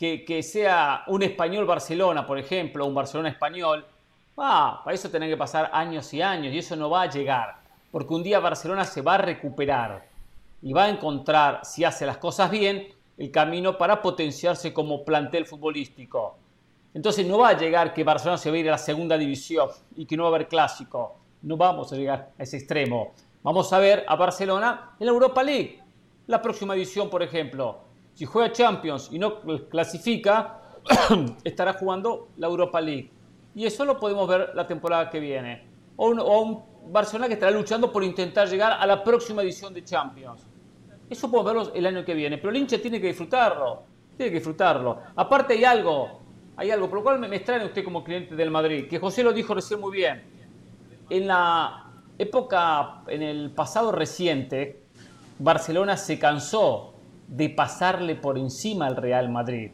que, 0.00 0.42
sea 0.42 1.04
un 1.08 1.22
español-Barcelona, 1.22 2.26
por 2.26 2.38
ejemplo, 2.38 2.86
un 2.86 2.94
Barcelona-español, 2.94 3.84
ah, 4.38 4.80
para 4.82 4.94
eso 4.94 5.10
tienen 5.10 5.28
que 5.28 5.36
pasar 5.36 5.68
años 5.74 6.14
y 6.14 6.22
años 6.22 6.54
y 6.54 6.58
eso 6.58 6.74
no 6.74 6.88
va 6.88 7.02
a 7.02 7.10
llegar, 7.10 7.58
porque 7.92 8.14
un 8.14 8.22
día 8.22 8.40
Barcelona 8.40 8.86
se 8.86 9.02
va 9.02 9.16
a 9.16 9.18
recuperar 9.18 10.08
y 10.62 10.72
va 10.72 10.84
a 10.84 10.88
encontrar, 10.88 11.60
si 11.64 11.84
hace 11.84 12.06
las 12.06 12.16
cosas 12.16 12.50
bien, 12.50 12.88
el 13.18 13.30
camino 13.30 13.76
para 13.76 14.00
potenciarse 14.00 14.72
como 14.72 15.04
plantel 15.04 15.44
futbolístico. 15.44 16.38
Entonces 16.94 17.26
no 17.26 17.36
va 17.36 17.50
a 17.50 17.58
llegar 17.58 17.92
que 17.92 18.02
Barcelona 18.02 18.38
se 18.38 18.50
va 18.50 18.56
a 18.56 18.60
a 18.60 18.64
la 18.64 18.78
segunda 18.78 19.18
división 19.18 19.68
y 19.96 20.06
que 20.06 20.16
no 20.16 20.22
va 20.22 20.30
a 20.30 20.34
haber 20.34 20.48
clásico. 20.48 21.16
No 21.42 21.58
vamos 21.58 21.92
a 21.92 21.96
llegar 21.96 22.30
a 22.38 22.42
ese 22.42 22.56
extremo. 22.56 23.12
Vamos 23.42 23.70
a 23.74 23.78
ver 23.78 24.06
a 24.08 24.16
Barcelona 24.16 24.92
en 24.98 25.06
la 25.06 25.12
Europa 25.12 25.42
League. 25.42 25.82
La 26.26 26.40
próxima 26.40 26.74
edición, 26.74 27.10
por 27.10 27.22
ejemplo. 27.22 27.89
Si 28.14 28.24
juega 28.24 28.52
Champions 28.52 29.08
y 29.12 29.18
no 29.18 29.40
clasifica, 29.68 30.60
estará 31.44 31.72
jugando 31.74 32.28
la 32.36 32.46
Europa 32.46 32.80
League. 32.80 33.10
Y 33.54 33.66
eso 33.66 33.84
lo 33.84 33.98
podemos 33.98 34.28
ver 34.28 34.52
la 34.54 34.66
temporada 34.66 35.10
que 35.10 35.20
viene. 35.20 35.66
O 35.96 36.08
un, 36.08 36.20
o 36.20 36.40
un 36.40 36.92
Barcelona 36.92 37.28
que 37.28 37.34
estará 37.34 37.52
luchando 37.52 37.92
por 37.92 38.02
intentar 38.04 38.48
llegar 38.48 38.72
a 38.72 38.86
la 38.86 39.02
próxima 39.02 39.42
edición 39.42 39.74
de 39.74 39.84
Champions. 39.84 40.46
Eso 41.08 41.30
podemos 41.30 41.52
verlo 41.52 41.74
el 41.74 41.86
año 41.86 42.04
que 42.04 42.14
viene, 42.14 42.38
pero 42.38 42.50
el 42.50 42.56
hincha 42.56 42.80
tiene 42.80 43.00
que 43.00 43.08
disfrutarlo, 43.08 43.82
tiene 44.16 44.30
que 44.30 44.38
disfrutarlo. 44.38 44.98
Aparte 45.16 45.54
hay 45.54 45.64
algo, 45.64 46.20
hay 46.56 46.70
algo, 46.70 46.88
por 46.88 46.98
lo 46.98 47.02
cual 47.02 47.18
me, 47.18 47.34
extraña 47.34 47.64
usted 47.64 47.82
como 47.82 48.04
cliente 48.04 48.36
del 48.36 48.50
Madrid, 48.50 48.86
que 48.88 48.98
José 49.00 49.24
lo 49.24 49.32
dijo 49.32 49.52
recién 49.52 49.80
muy 49.80 49.92
bien. 49.92 50.22
En 51.08 51.26
la 51.26 51.90
época, 52.16 53.02
en 53.08 53.22
el 53.22 53.50
pasado 53.50 53.90
reciente, 53.90 54.84
Barcelona 55.40 55.96
se 55.96 56.18
cansó 56.18 56.89
de 57.30 57.48
pasarle 57.48 58.16
por 58.16 58.36
encima 58.36 58.86
al 58.86 58.96
Real 58.96 59.30
Madrid. 59.30 59.70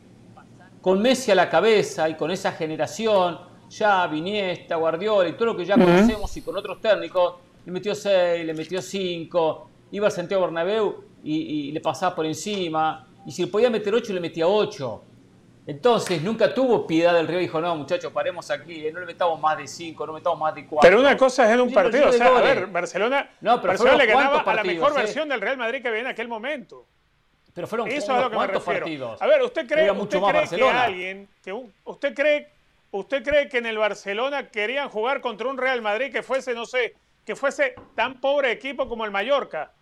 Con 0.82 1.00
Messi 1.00 1.30
a 1.30 1.34
la 1.34 1.48
cabeza 1.48 2.08
y 2.08 2.14
con 2.14 2.30
esa 2.30 2.52
generación, 2.52 3.38
ya 3.70 4.08
Iniesta, 4.12 4.76
Guardiola 4.76 5.28
y 5.28 5.32
todo 5.32 5.46
lo 5.46 5.56
que 5.56 5.64
ya 5.64 5.74
conocemos 5.74 6.36
y 6.36 6.42
con 6.42 6.56
otros 6.56 6.80
técnicos, 6.80 7.36
le 7.64 7.72
metió 7.72 7.94
6, 7.94 8.44
le 8.44 8.54
metió 8.54 8.80
5, 8.80 9.70
iba 9.92 10.06
a 10.06 10.10
Santiago 10.10 10.44
Bernabéu 10.44 11.04
y, 11.24 11.72
le 11.72 11.80
pasaba 11.80 12.14
por 12.14 12.26
encima. 12.26 13.08
Y 13.26 13.32
si 13.32 13.42
le 13.42 13.48
podía 13.48 13.70
meter 13.70 13.92
8, 13.92 14.12
le 14.12 14.20
metía 14.20 14.46
8. 14.46 15.02
Entonces 15.66 16.22
nunca 16.22 16.54
tuvo 16.54 16.86
piedad 16.86 17.14
del 17.14 17.26
Río. 17.26 17.38
Dijo, 17.38 17.60
no, 17.60 17.74
muchachos, 17.74 18.12
paremos 18.12 18.50
aquí. 18.52 18.86
Eh, 18.86 18.92
no 18.92 19.00
le 19.00 19.06
metamos 19.06 19.40
más 19.40 19.58
de 19.58 19.66
5, 19.66 20.06
no 20.06 20.12
metamos 20.12 20.38
más 20.38 20.54
de 20.54 20.64
4. 20.66 20.88
Pero 20.88 21.00
una 21.00 21.16
cosa 21.16 21.46
es 21.46 21.54
en 21.54 21.60
un 21.60 21.72
partido. 21.72 22.08
O 22.08 22.12
sea, 22.12 22.38
a 22.38 22.42
ver, 22.42 22.66
Barcelona, 22.68 23.30
no, 23.40 23.60
pero 23.60 23.72
Barcelona 23.72 23.96
le 23.96 24.06
ganaba 24.06 24.40
a 24.42 24.54
la 24.54 24.62
mejor 24.62 24.92
eh. 24.92 24.94
versión 24.94 25.28
del 25.28 25.40
Real 25.40 25.56
Madrid 25.56 25.82
que 25.82 25.88
había 25.88 26.02
en 26.02 26.06
aquel 26.06 26.28
momento. 26.28 26.86
Pero 27.56 27.66
fueron 27.66 27.88
Eso 27.88 27.98
es 27.98 28.08
a 28.10 28.20
lo 28.20 28.30
que 28.30 28.36
me 28.36 28.46
refiero. 28.48 28.80
partidos. 28.80 29.22
A 29.22 29.26
ver, 29.26 29.42
¿usted 29.42 29.66
cree, 29.66 29.90
usted 29.90 30.20
cree 30.20 30.46
que 30.46 30.62
alguien, 30.62 31.28
que 31.42 31.54
usted 31.84 32.14
cree, 32.14 32.48
usted 32.90 33.24
cree 33.24 33.48
que 33.48 33.56
en 33.56 33.64
el 33.64 33.78
Barcelona 33.78 34.50
querían 34.50 34.90
jugar 34.90 35.22
contra 35.22 35.48
un 35.48 35.56
Real 35.56 35.80
Madrid 35.80 36.12
que 36.12 36.22
fuese, 36.22 36.52
no 36.52 36.66
sé, 36.66 36.94
que 37.24 37.34
fuese 37.34 37.74
tan 37.94 38.20
pobre 38.20 38.52
equipo 38.52 38.86
como 38.86 39.06
el 39.06 39.10
Mallorca? 39.10 39.72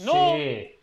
No. 0.00 0.36
Sí. 0.36 0.78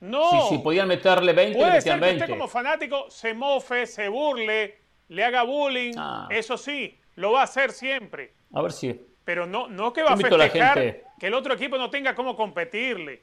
No. 0.00 0.28
Sí, 0.32 0.56
sí, 0.56 0.58
podían 0.58 0.88
meterle 0.88 1.32
20, 1.32 1.56
Puede 1.56 1.80
ser 1.80 2.00
que 2.00 2.10
usted 2.14 2.28
como 2.28 2.48
fanático 2.48 3.08
se 3.08 3.32
mofe, 3.32 3.86
se 3.86 4.08
burle, 4.08 4.76
le 5.08 5.24
haga 5.24 5.44
bullying. 5.44 5.94
Ah. 5.96 6.26
Eso 6.32 6.58
sí, 6.58 6.98
lo 7.14 7.30
va 7.30 7.42
a 7.42 7.44
hacer 7.44 7.70
siempre. 7.70 8.32
A 8.52 8.60
ver 8.60 8.72
si. 8.72 9.00
Pero 9.24 9.46
no, 9.46 9.68
no 9.68 9.92
que 9.92 10.02
va 10.02 10.14
a 10.14 10.16
festejar 10.16 11.04
que 11.20 11.26
el 11.28 11.34
otro 11.34 11.54
equipo 11.54 11.78
no 11.78 11.90
tenga 11.90 12.16
cómo 12.16 12.34
competirle. 12.34 13.22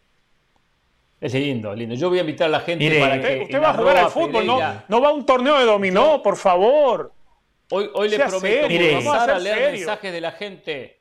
Es 1.21 1.35
lindo, 1.35 1.75
lindo. 1.75 1.93
Yo 1.93 2.09
voy 2.09 2.17
a 2.17 2.21
invitar 2.21 2.47
a 2.47 2.49
la 2.49 2.59
gente 2.61 2.99
para 2.99 3.15
usted, 3.15 3.37
que. 3.37 3.43
Usted 3.43 3.61
va 3.61 3.69
a 3.69 3.73
jugar 3.75 3.97
al 3.97 4.09
fútbol, 4.09 4.43
no, 4.43 4.59
no 4.87 5.01
va 5.01 5.09
a 5.09 5.11
un 5.11 5.23
torneo 5.23 5.59
de 5.59 5.65
dominó, 5.65 6.19
por 6.23 6.35
favor. 6.35 7.13
Hoy, 7.69 7.89
hoy 7.93 8.09
le 8.09 8.17
prometo 8.17 8.67
comenzar 8.67 9.29
a, 9.29 9.39
leer 9.39 9.71
mensajes 9.71 10.11
de 10.11 10.19
la 10.19 10.31
gente. 10.31 10.99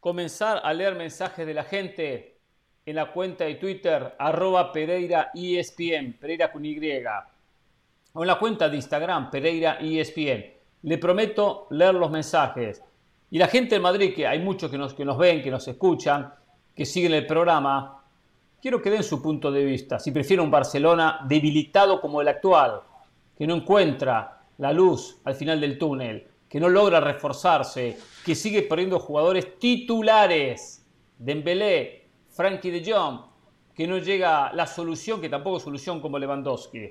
Comenzar 0.00 0.62
a 0.64 0.72
leer 0.72 0.94
mensajes 0.94 1.46
de 1.46 1.52
la 1.52 1.64
gente 1.64 2.38
en 2.86 2.96
la 2.96 3.12
cuenta 3.12 3.44
de 3.44 3.56
Twitter, 3.56 4.14
arroba 4.18 4.72
Pereira 4.72 5.30
ESPN, 5.34 6.14
Pereira 6.18 6.50
con 6.50 6.64
Y, 6.64 6.78
o 8.14 8.22
en 8.22 8.26
la 8.26 8.38
cuenta 8.38 8.70
de 8.70 8.76
Instagram, 8.76 9.30
Pereira 9.30 9.78
ESPN. 9.80 10.46
Le 10.82 10.98
prometo 10.98 11.66
leer 11.70 11.94
los 11.94 12.10
mensajes. 12.10 12.82
Y 13.30 13.38
la 13.38 13.48
gente 13.48 13.74
de 13.74 13.80
Madrid, 13.80 14.14
que 14.14 14.26
hay 14.26 14.38
muchos 14.38 14.70
que 14.70 14.78
nos, 14.78 14.94
que 14.94 15.04
nos 15.04 15.18
ven, 15.18 15.42
que 15.42 15.50
nos 15.50 15.68
escuchan, 15.68 16.32
que 16.74 16.86
siguen 16.86 17.12
el 17.12 17.26
programa, 17.26 17.95
quiero 18.66 18.82
que 18.82 18.90
den 18.90 19.04
su 19.04 19.22
punto 19.22 19.52
de 19.52 19.64
vista. 19.64 20.00
Si 20.00 20.10
prefieren 20.10 20.44
un 20.44 20.50
Barcelona 20.50 21.20
debilitado 21.28 22.00
como 22.00 22.20
el 22.20 22.26
actual, 22.26 22.80
que 23.38 23.46
no 23.46 23.54
encuentra 23.54 24.40
la 24.58 24.72
luz 24.72 25.20
al 25.22 25.36
final 25.36 25.60
del 25.60 25.78
túnel, 25.78 26.26
que 26.48 26.58
no 26.58 26.68
logra 26.68 26.98
reforzarse, 26.98 27.96
que 28.24 28.34
sigue 28.34 28.62
perdiendo 28.62 28.98
jugadores 28.98 29.56
titulares, 29.60 30.84
Dembélé, 31.16 32.08
Frankie 32.28 32.72
de 32.72 32.92
Jong, 32.92 33.20
que 33.72 33.86
no 33.86 33.98
llega 33.98 34.52
la 34.52 34.66
solución, 34.66 35.20
que 35.20 35.28
tampoco 35.28 35.58
es 35.58 35.62
solución 35.62 36.00
como 36.00 36.18
Lewandowski. 36.18 36.90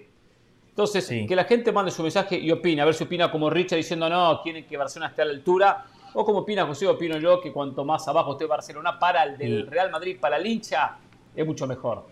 Entonces, 0.70 1.06
que 1.06 1.36
la 1.36 1.44
gente 1.44 1.74
mande 1.74 1.92
su 1.92 2.04
mensaje 2.04 2.40
y 2.40 2.52
opine, 2.52 2.84
a 2.84 2.86
ver 2.86 2.94
si 2.94 3.04
opina 3.04 3.30
como 3.30 3.50
Richard 3.50 3.80
diciendo 3.80 4.08
no, 4.08 4.40
quieren 4.42 4.66
que 4.66 4.78
Barcelona 4.78 5.10
esté 5.10 5.24
a 5.24 5.26
la 5.26 5.32
altura, 5.32 5.86
o 6.14 6.24
como 6.24 6.40
opina 6.40 6.66
José, 6.66 6.88
opino 6.88 7.18
yo 7.18 7.42
que 7.42 7.52
cuanto 7.52 7.84
más 7.84 8.08
abajo 8.08 8.32
esté 8.32 8.46
Barcelona 8.46 8.98
para 8.98 9.24
el 9.24 9.38
del 9.38 9.68
Real 9.68 9.92
Madrid, 9.92 10.18
para 10.18 10.38
el 10.38 10.46
hincha, 10.46 11.00
es 11.36 11.46
mucho 11.46 11.68
mejor. 11.68 12.08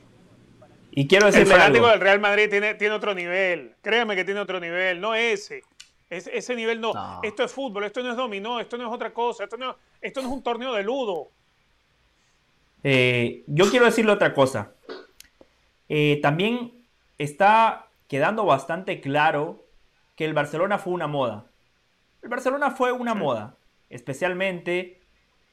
Y 0.92 1.08
quiero 1.08 1.26
decirle 1.26 1.54
el 1.54 1.60
fanático 1.60 1.88
del 1.88 2.00
Real 2.00 2.20
Madrid 2.20 2.50
tiene, 2.50 2.76
tiene 2.76 2.94
otro 2.94 3.14
nivel, 3.16 3.76
créame 3.82 4.16
que 4.16 4.24
tiene 4.24 4.40
otro 4.40 4.60
nivel, 4.60 5.02
no 5.02 5.16
ese. 5.16 5.64
ese 6.10 6.56
nivel 6.56 6.80
no. 6.80 6.94
Esto 7.24 7.44
es 7.44 7.52
fútbol, 7.52 7.86
esto 7.86 8.04
no 8.04 8.12
es 8.12 8.18
dominó, 8.18 8.60
esto 8.60 8.78
no 8.78 8.88
es 8.88 8.94
otra 8.94 9.12
cosa, 9.12 9.46
esto 9.46 9.58
no, 9.58 9.76
esto 10.02 10.22
no 10.22 10.28
es 10.28 10.34
un 10.34 10.44
torneo 10.44 10.74
de 10.74 10.84
ludo. 10.84 11.30
Eh, 12.84 13.44
yo 13.48 13.70
quiero 13.70 13.86
decirle 13.86 14.12
otra 14.12 14.34
cosa. 14.34 14.74
Eh, 15.90 16.20
también 16.22 16.74
está 17.18 17.88
quedando 18.08 18.46
bastante 18.46 19.02
claro 19.02 19.66
que 20.16 20.26
el 20.26 20.34
Barcelona 20.34 20.78
fue 20.78 20.94
una 20.94 21.08
moda. 21.08 21.46
El 22.22 22.30
Barcelona 22.30 22.72
fue 22.72 22.92
una 22.92 23.16
moda, 23.16 23.56
especialmente 23.90 25.02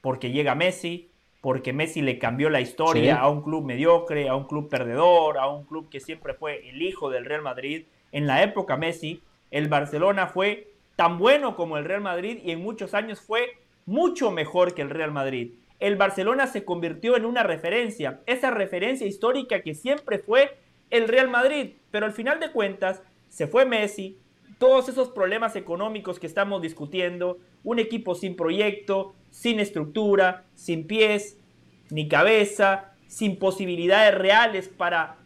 porque 0.01 0.31
llega 0.31 0.55
Messi, 0.55 1.10
porque 1.41 1.73
Messi 1.73 2.03
le 2.03 2.19
cambió 2.19 2.51
la 2.51 2.61
historia 2.61 3.19
a 3.19 3.29
un 3.29 3.43
club 3.43 3.65
mediocre, 3.65 4.29
a 4.29 4.35
un 4.35 4.47
club 4.47 4.69
perdedor, 4.69 5.39
a 5.39 5.49
un 5.49 5.65
club 5.65 5.89
que 5.89 6.01
siempre 6.01 6.35
fue 6.35 6.69
el 6.69 6.83
hijo 6.83 7.11
del 7.11 7.25
Real 7.25 7.43
Madrid. 7.43 7.85
En 8.13 8.27
la 8.27 8.43
época 8.43 8.77
Messi, 8.77 9.23
el 9.51 9.69
Barcelona 9.69 10.27
fue 10.27 10.69
tan 10.97 11.19
bueno 11.19 11.57
como 11.57 11.79
el 11.79 11.85
Real 11.85 12.03
Madrid 12.03 12.41
y 12.45 12.51
en 12.51 12.63
muchos 12.63 12.93
años 12.93 13.21
fue 13.21 13.57
mucho 13.87 14.31
mejor 14.31 14.75
que 14.75 14.83
el 14.83 14.91
Real 14.91 15.13
Madrid. 15.13 15.53
El 15.79 15.97
Barcelona 15.97 16.47
se 16.47 16.65
convirtió 16.67 17.17
en 17.17 17.25
una 17.25 17.43
referencia, 17.43 18.21
esa 18.27 18.51
referencia 18.51 19.07
histórica 19.07 19.63
que 19.63 19.75
siempre 19.75 20.19
fue 20.19 20.59
el 20.91 21.09
Real 21.09 21.29
Madrid, 21.29 21.73
pero 21.91 22.05
al 22.05 22.13
final 22.13 22.39
de 22.39 22.53
cuentas 22.53 23.03
se 23.31 23.47
fue 23.47 23.65
Messi, 23.65 24.19
todos 24.61 24.91
esos 24.91 25.09
problemas 25.09 25.57
económicos 25.57 26.19
que 26.19 26.27
estamos 26.27 26.61
discutiendo, 26.61 27.39
un 27.65 27.79
equipo 27.79 28.15
sin 28.15 28.37
proyecto, 28.37 29.15
sin 29.31 29.59
estructura, 29.59 30.45
sin 30.55 30.87
pies, 30.87 31.39
ni 31.89 32.09
cabeza, 32.09 32.93
sin 33.07 33.39
posibilidades 33.39 34.15
reales 34.15 34.69
para 34.69 35.17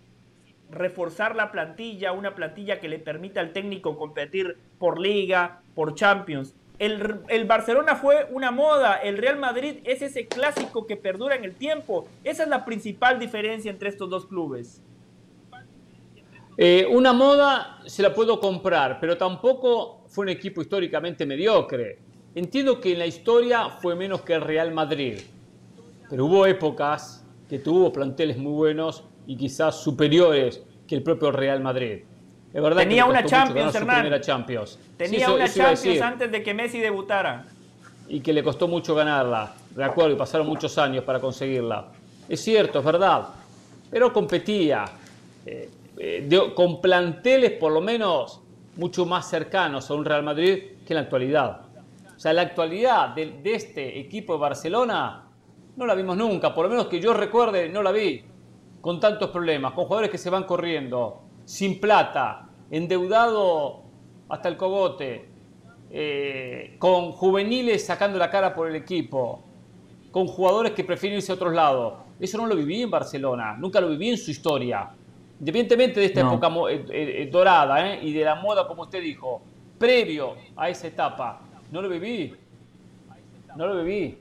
reforzar 0.70 1.34
la 1.34 1.50
plantilla, 1.50 2.12
una 2.12 2.36
plantilla 2.36 2.78
que 2.78 2.88
le 2.88 3.00
permita 3.00 3.40
al 3.40 3.52
técnico 3.52 3.98
competir 3.98 4.56
por 4.78 5.00
liga, 5.00 5.62
por 5.74 5.96
Champions. 5.96 6.54
El, 6.78 7.18
el, 7.26 7.44
Barcelona 7.44 7.96
fue 7.96 8.28
una 8.30 8.52
moda, 8.52 8.94
el 8.94 9.18
Real 9.18 9.40
Madrid 9.40 9.78
es 9.82 10.00
ese 10.00 10.28
clásico 10.28 10.86
que 10.86 10.96
perdura 10.96 11.34
en 11.34 11.42
el 11.42 11.56
tiempo. 11.56 12.06
Esa 12.22 12.44
es 12.44 12.48
la 12.48 12.64
principal 12.64 13.18
diferencia 13.18 13.72
entre 13.72 13.88
estos 13.88 14.08
dos 14.08 14.26
clubes. 14.26 14.80
Eh, 16.56 16.86
una 16.88 17.12
moda 17.12 17.80
se 17.86 18.02
la 18.02 18.14
puedo 18.14 18.38
comprar, 18.38 18.98
pero 19.00 19.16
tampoco 19.16 20.04
fue 20.08 20.24
un 20.24 20.28
equipo 20.28 20.62
históricamente 20.62 21.26
mediocre. 21.26 21.98
Entiendo 22.34 22.80
que 22.80 22.92
en 22.92 23.00
la 23.00 23.06
historia 23.06 23.70
fue 23.70 23.94
menos 23.94 24.22
que 24.22 24.34
el 24.34 24.40
Real 24.40 24.72
Madrid, 24.72 25.20
pero 26.08 26.26
hubo 26.26 26.46
épocas 26.46 27.24
que 27.48 27.58
tuvo 27.58 27.92
planteles 27.92 28.36
muy 28.38 28.52
buenos 28.52 29.04
y 29.26 29.36
quizás 29.36 29.82
superiores 29.82 30.62
que 30.86 30.94
el 30.94 31.02
propio 31.02 31.32
Real 31.32 31.60
Madrid. 31.60 32.02
Es 32.52 32.62
verdad 32.62 32.82
Tenía 32.82 33.04
una 33.04 33.24
Champions, 33.24 33.74
Hernán. 33.74 34.20
Champions. 34.20 34.78
Tenía 34.96 35.30
una 35.30 35.48
Champions 35.48 36.00
antes 36.00 36.30
de 36.30 36.42
que 36.42 36.54
Messi 36.54 36.78
debutara. 36.78 37.46
Y 38.08 38.20
que 38.20 38.32
le 38.32 38.44
costó 38.44 38.68
mucho 38.68 38.94
ganarla. 38.94 39.54
De 39.74 39.82
acuerdo, 39.82 40.12
y 40.12 40.16
pasaron 40.16 40.46
muchos 40.46 40.78
años 40.78 41.02
para 41.02 41.18
conseguirla. 41.18 41.88
Es 42.28 42.40
cierto, 42.40 42.78
es 42.78 42.84
verdad. 42.84 43.28
Pero 43.90 44.12
competía. 44.12 44.84
Eh, 45.44 45.68
eh, 45.98 46.28
con 46.54 46.80
planteles 46.80 47.52
por 47.52 47.72
lo 47.72 47.80
menos 47.80 48.42
mucho 48.76 49.06
más 49.06 49.28
cercanos 49.28 49.90
a 49.90 49.94
un 49.94 50.04
Real 50.04 50.22
Madrid 50.22 50.58
que 50.86 50.92
en 50.92 50.96
la 50.96 51.00
actualidad. 51.02 51.60
O 52.16 52.18
sea, 52.18 52.32
la 52.32 52.42
actualidad 52.42 53.14
de, 53.14 53.40
este 53.44 53.98
equipo 53.98 54.34
de 54.34 54.38
Barcelona 54.40 55.28
no 55.76 55.86
la 55.86 55.94
vimos 55.94 56.16
nunca, 56.16 56.54
por 56.54 56.64
lo 56.64 56.70
menos 56.70 56.86
que 56.86 57.00
yo 57.00 57.12
recuerde, 57.12 57.68
no 57.68 57.82
la 57.82 57.92
vi, 57.92 58.22
con 58.80 59.00
tantos 59.00 59.30
problemas, 59.30 59.72
con 59.72 59.84
jugadores 59.84 60.10
que 60.10 60.18
se 60.18 60.30
van 60.30 60.44
corriendo, 60.44 61.22
sin 61.44 61.80
plata, 61.80 62.48
endeudado 62.70 63.82
hasta 64.28 64.48
el 64.48 64.56
cogote, 64.56 65.28
eh, 65.90 66.76
con 66.78 67.12
juveniles 67.12 67.84
sacando 67.84 68.18
la 68.18 68.30
cara 68.30 68.54
por 68.54 68.68
el 68.68 68.76
equipo, 68.76 69.42
con 70.10 70.26
jugadores 70.26 70.72
que 70.72 70.84
prefieren 70.84 71.18
irse 71.18 71.32
a 71.32 71.34
otros 71.34 71.52
lados. 71.52 71.94
Eso 72.20 72.38
no 72.38 72.46
lo 72.46 72.54
viví 72.54 72.82
en 72.82 72.90
Barcelona, 72.90 73.56
nunca 73.58 73.80
lo 73.80 73.88
viví 73.88 74.10
en 74.10 74.18
su 74.18 74.30
historia. 74.30 74.90
Independientemente 75.44 76.00
de 76.00 76.06
esta 76.06 76.20
época 76.22 76.50
eh, 76.70 76.86
eh, 76.88 77.28
dorada 77.30 77.96
y 77.96 78.14
de 78.14 78.24
la 78.24 78.34
moda, 78.34 78.66
como 78.66 78.84
usted 78.84 79.02
dijo, 79.02 79.42
previo 79.78 80.36
a 80.56 80.70
esa 80.70 80.86
etapa, 80.86 81.42
no 81.70 81.82
lo 81.82 81.88
viví. 81.90 82.34
No 83.54 83.66
lo 83.66 83.84
viví. 83.84 84.16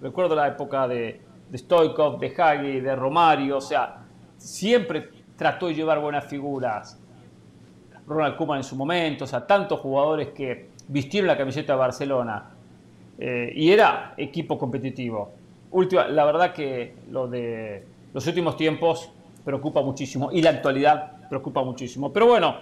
Recuerdo 0.00 0.34
la 0.34 0.48
época 0.48 0.88
de, 0.88 1.20
de 1.50 1.58
Stoikov, 1.58 2.18
de 2.18 2.34
Hagi, 2.34 2.80
de 2.80 2.96
Romario, 2.96 3.58
o 3.58 3.60
sea, 3.60 3.98
siempre 4.38 5.10
trató 5.36 5.66
de 5.66 5.74
llevar 5.74 6.00
buenas 6.00 6.24
figuras. 6.24 6.98
Ronald 8.06 8.36
Koeman 8.36 8.56
en 8.56 8.64
su 8.64 8.74
momento, 8.74 9.24
o 9.24 9.26
sea, 9.26 9.46
tantos 9.46 9.78
jugadores 9.78 10.28
que 10.28 10.70
vistieron 10.88 11.28
la 11.28 11.36
camiseta 11.36 11.74
de 11.74 11.78
Barcelona. 11.80 12.48
Eh, 13.18 13.52
y 13.54 13.70
era 13.70 14.14
equipo 14.16 14.58
competitivo. 14.58 15.32
Última, 15.70 16.08
la 16.08 16.24
verdad 16.24 16.54
que 16.54 16.94
lo 17.10 17.28
de 17.28 17.84
los 18.14 18.26
últimos 18.26 18.56
tiempos 18.56 19.12
preocupa 19.44 19.82
muchísimo 19.82 20.30
y 20.32 20.42
la 20.42 20.50
actualidad 20.50 21.28
preocupa 21.28 21.62
muchísimo. 21.62 22.12
Pero 22.12 22.26
bueno, 22.26 22.56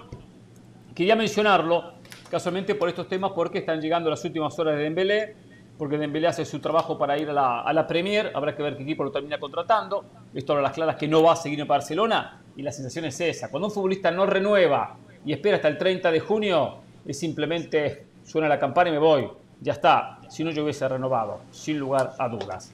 quería 0.95 1.17
mencionarlo 1.17 1.95
casualmente 2.31 2.75
por 2.75 2.89
estos 2.89 3.09
temas 3.09 3.33
porque 3.35 3.59
están 3.59 3.81
llegando 3.81 4.11
las 4.11 4.25
últimas 4.25 4.59
horas 4.59 4.77
de 4.77 4.83
Dembélé, 4.85 5.37
porque 5.79 5.99
Dembélé 5.99 6.29
hace 6.29 6.45
su 6.45 6.61
trabajo 6.61 6.99
para 6.99 7.19
ir 7.19 7.31
a 7.31 7.33
la, 7.33 7.61
a 7.63 7.73
la 7.73 7.87
Premier, 7.87 8.33
habrá 8.35 8.55
que 8.55 8.63
ver 8.63 8.77
qué 8.77 8.83
equipo 8.83 9.03
lo 9.03 9.11
termina 9.11 9.39
contratando. 9.39 10.05
Esto 10.35 10.57
a 10.57 10.61
las 10.61 10.73
claras 10.73 10.97
que 10.97 11.09
no 11.09 11.23
va 11.23 11.33
a 11.33 11.37
seguir 11.37 11.61
en 11.61 11.67
Barcelona 11.67 12.43
y 12.57 12.63
la 12.63 12.73
sensación 12.73 13.07
es 13.07 13.21
esa. 13.21 13.51
Cuando 13.51 13.69
un 13.69 13.75
futbolista 13.75 14.11
no 14.11 14.27
renueva 14.27 14.97
y 15.25 15.33
espera 15.33 15.57
hasta 15.57 15.69
el 15.69 15.79
30 15.79 16.11
de 16.11 16.21
junio, 16.21 16.79
es 17.07 17.19
simplemente 17.19 18.07
suena 18.25 18.49
la 18.49 18.59
campana 18.59 18.91
y 18.91 18.93
me 18.93 18.99
voy. 18.99 19.29
Ya 19.61 19.73
está, 19.73 20.21
si 20.29 20.45
no 20.45 20.51
yo 20.51 20.65
hubiese 20.65 20.89
renovado, 20.89 21.41
sin 21.51 21.79
lugar 21.79 22.13
a 22.19 22.29
dudas. 22.29 22.73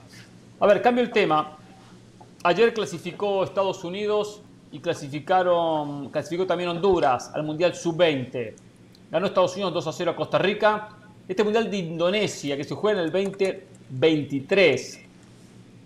A 0.61 0.67
ver, 0.67 0.81
cambio 0.81 1.03
el 1.03 1.11
tema. 1.11 1.57
Ayer 2.47 2.73
clasificó 2.73 3.43
Estados 3.43 3.83
Unidos 3.83 4.41
y 4.71 4.79
clasificaron, 4.79 6.11
clasificó 6.11 6.47
también 6.47 6.71
Honduras 6.71 7.33
al 7.35 7.43
Mundial 7.43 7.75
Sub-20. 7.75 8.55
Ganó 9.11 9.27
Estados 9.27 9.55
Unidos 9.55 9.75
2 9.75 9.87
a 9.89 9.93
0 9.93 10.11
a 10.13 10.15
Costa 10.15 10.39
Rica. 10.39 10.91
Este 11.27 11.43
Mundial 11.43 11.69
de 11.69 11.79
Indonesia 11.79 12.57
que 12.57 12.63
se 12.63 12.77
juega 12.77 13.01
en 13.01 13.07
el 13.07 13.11
2023, 13.11 15.01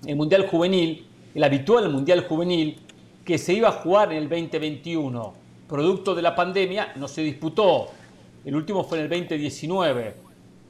el 0.05 0.17
Mundial 0.17 0.49
Juvenil, 0.49 1.07
el 1.35 1.45
habitual 1.45 1.89
Mundial 1.89 2.27
Juvenil 2.29 2.79
que 3.25 3.39
se 3.39 3.55
iba 3.55 3.71
a 3.71 3.73
jugar 3.73 4.13
en 4.13 4.19
el 4.19 4.29
2021. 4.29 5.33
Producto 5.67 6.15
de 6.15 6.21
la 6.21 6.35
pandemia 6.35 6.93
no 6.97 7.09
se 7.09 7.23
disputó. 7.23 7.89
El 8.45 8.55
último 8.55 8.85
fue 8.85 8.99
en 8.99 9.05
el 9.05 9.09
2019 9.09 10.15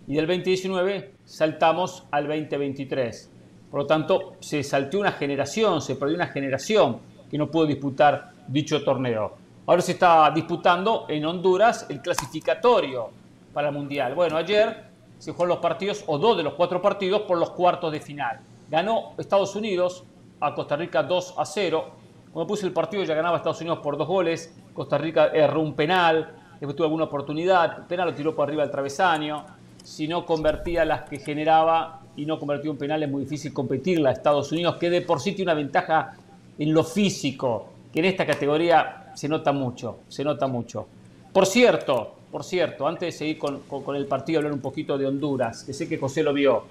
y 0.06 0.14
del 0.14 0.28
2019 0.28 1.14
saltamos 1.24 2.04
al 2.12 2.28
2023. 2.28 3.39
Por 3.70 3.80
lo 3.80 3.86
tanto, 3.86 4.34
se 4.40 4.62
saltó 4.62 4.98
una 4.98 5.12
generación, 5.12 5.80
se 5.80 5.94
perdió 5.94 6.16
una 6.16 6.26
generación 6.26 6.98
que 7.30 7.38
no 7.38 7.50
pudo 7.50 7.66
disputar 7.66 8.32
dicho 8.48 8.82
torneo. 8.82 9.34
Ahora 9.66 9.82
se 9.82 9.92
está 9.92 10.30
disputando 10.32 11.06
en 11.08 11.24
Honduras 11.24 11.86
el 11.88 12.02
clasificatorio 12.02 13.10
para 13.52 13.68
el 13.68 13.74
Mundial. 13.74 14.14
Bueno, 14.14 14.36
ayer 14.36 14.90
se 15.18 15.32
jugaron 15.32 15.50
los 15.50 15.58
partidos, 15.58 16.02
o 16.06 16.18
dos 16.18 16.36
de 16.36 16.42
los 16.42 16.54
cuatro 16.54 16.82
partidos, 16.82 17.22
por 17.22 17.38
los 17.38 17.50
cuartos 17.50 17.92
de 17.92 18.00
final. 18.00 18.40
Ganó 18.68 19.12
Estados 19.18 19.54
Unidos 19.54 20.04
a 20.40 20.54
Costa 20.54 20.76
Rica 20.76 21.02
2 21.02 21.34
a 21.36 21.44
0. 21.44 21.90
Cuando 22.32 22.46
puse 22.48 22.66
el 22.66 22.72
partido 22.72 23.04
ya 23.04 23.14
ganaba 23.14 23.36
Estados 23.36 23.60
Unidos 23.60 23.78
por 23.80 23.96
dos 23.96 24.08
goles. 24.08 24.56
Costa 24.72 24.98
Rica 24.98 25.26
erró 25.26 25.60
un 25.60 25.74
penal, 25.74 26.34
después 26.58 26.74
tuvo 26.74 26.86
alguna 26.86 27.04
oportunidad. 27.04 27.78
El 27.80 27.84
penal 27.84 28.08
lo 28.08 28.14
tiró 28.14 28.34
por 28.34 28.48
arriba 28.48 28.62
del 28.62 28.70
travesaño. 28.70 29.44
Si 29.84 30.08
no 30.08 30.24
convertía 30.24 30.84
las 30.84 31.02
que 31.02 31.18
generaba, 31.18 31.99
y 32.20 32.26
no 32.26 32.38
convertió 32.38 32.70
un 32.70 32.76
penal, 32.76 33.02
es 33.02 33.08
muy 33.08 33.22
difícil 33.22 33.50
competirla 33.52 34.10
a 34.10 34.12
Estados 34.12 34.52
Unidos, 34.52 34.76
que 34.76 34.90
de 34.90 35.00
por 35.00 35.20
sí 35.20 35.32
tiene 35.32 35.50
una 35.52 35.58
ventaja 35.58 36.12
en 36.58 36.74
lo 36.74 36.84
físico, 36.84 37.68
que 37.90 38.00
en 38.00 38.04
esta 38.04 38.26
categoría 38.26 39.10
se 39.14 39.26
nota 39.26 39.52
mucho, 39.52 40.00
se 40.08 40.22
nota 40.22 40.46
mucho. 40.46 40.86
Por 41.32 41.46
cierto, 41.46 42.14
por 42.30 42.44
cierto, 42.44 42.86
antes 42.86 43.14
de 43.14 43.18
seguir 43.18 43.38
con, 43.38 43.96
el 43.96 44.06
partido, 44.06 44.40
hablar 44.40 44.52
un 44.52 44.60
poquito 44.60 44.98
de 44.98 45.06
Honduras, 45.06 45.64
que 45.64 45.72
sé 45.72 45.88
que 45.88 45.96
José 45.96 46.22
lo 46.22 46.34
vio. 46.34 46.64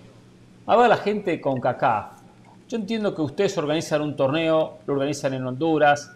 Ahora 0.68 0.88
la 0.88 0.98
gente 0.98 1.42
con 1.42 1.60
CACAF. 1.60 2.20
Yo 2.68 2.78
entiendo 2.78 3.16
que 3.16 3.24
ustedes 3.24 3.58
organizan 3.58 4.04
un 4.04 4.16
torneo, 4.16 4.78
lo 4.86 4.94
organizan 4.94 5.34
en 5.34 5.48
Honduras, 5.48 6.12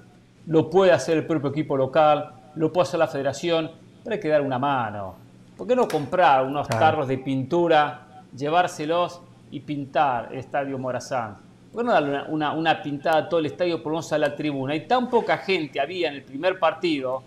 lo 0.45 0.69
puede 0.69 0.91
hacer 0.91 1.17
el 1.17 1.25
propio 1.25 1.49
equipo 1.49 1.75
local, 1.75 2.34
lo 2.53 2.71
puede 2.71 2.88
hacer 2.88 2.99
la 2.99 3.07
federación, 3.07 3.71
pero 4.03 4.13
hay 4.13 4.19
que 4.19 4.29
dar 4.29 4.41
una 4.41 4.59
mano. 4.59 5.15
¿Por 5.57 5.65
qué 5.65 5.75
no 5.75 5.88
comprar 5.88 6.45
unos 6.45 6.67
carros 6.67 7.07
de 7.07 7.17
pintura 7.17 8.12
llevárselos 8.36 9.21
y 9.51 9.59
pintar 9.59 10.29
el 10.31 10.39
estadio 10.39 10.77
Morazán. 10.77 11.38
¿Por 11.71 11.81
qué 11.81 11.86
no 11.86 11.93
darle 11.93 12.21
una, 12.29 12.81
pintada 12.81 13.17
a 13.17 13.29
todo 13.29 13.39
el 13.39 13.47
estadio, 13.47 13.81
por 13.81 13.91
lo 13.91 13.97
menos 13.97 14.13
a 14.13 14.17
la 14.17 14.36
tribuna? 14.36 14.75
Y 14.75 14.88
tan 14.88 15.09
poca 15.09 15.38
gente 15.39 15.79
había 15.79 16.09
en 16.09 16.15
el 16.15 16.23
primer 16.23 16.59
partido, 16.59 17.23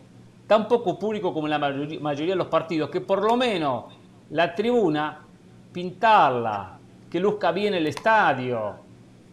tan 0.47 0.69
poco 0.69 0.99
público 0.99 1.35
como 1.35 1.47
en 1.47 1.51
la 1.51 1.59
mayoría, 1.59 2.33
de 2.33 2.37
los 2.37 2.47
partidos, 2.47 2.91
que 2.91 3.01
por 3.01 3.23
lo 3.23 3.37
menos 3.37 3.87
la 4.31 4.55
tribuna, 4.55 5.19
pintarla, 5.73 6.79
que 7.11 7.19
luzca 7.19 7.51
bien 7.51 7.75
el 7.75 7.87
estadio, 7.87 8.77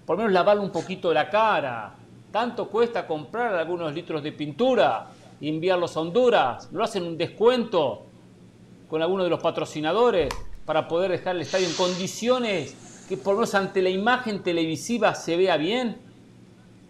por 0.05 0.17
lo 0.17 0.23
menos 0.23 0.33
lavarle 0.33 0.63
un 0.63 0.71
poquito 0.71 1.13
la 1.13 1.29
cara. 1.29 1.93
Tanto 2.31 2.67
cuesta 2.67 3.05
comprar 3.05 3.53
algunos 3.53 3.93
litros 3.93 4.23
de 4.23 4.31
pintura 4.31 5.05
y 5.39 5.49
enviarlos 5.49 5.95
a 5.95 5.99
Honduras. 5.99 6.71
¿No 6.71 6.83
hacen 6.83 7.03
un 7.03 7.15
descuento 7.15 8.01
con 8.89 9.01
alguno 9.03 9.23
de 9.23 9.29
los 9.29 9.39
patrocinadores? 9.39 10.33
Para 10.65 10.87
poder 10.87 11.11
dejar 11.11 11.35
el 11.35 11.41
estadio 11.41 11.67
en 11.67 11.75
condiciones 11.75 12.75
que 13.07 13.17
por 13.17 13.33
lo 13.33 13.39
menos 13.39 13.55
ante 13.55 13.81
la 13.81 13.89
imagen 13.89 14.43
televisiva 14.43 15.13
se 15.15 15.35
vea 15.35 15.57
bien? 15.57 15.97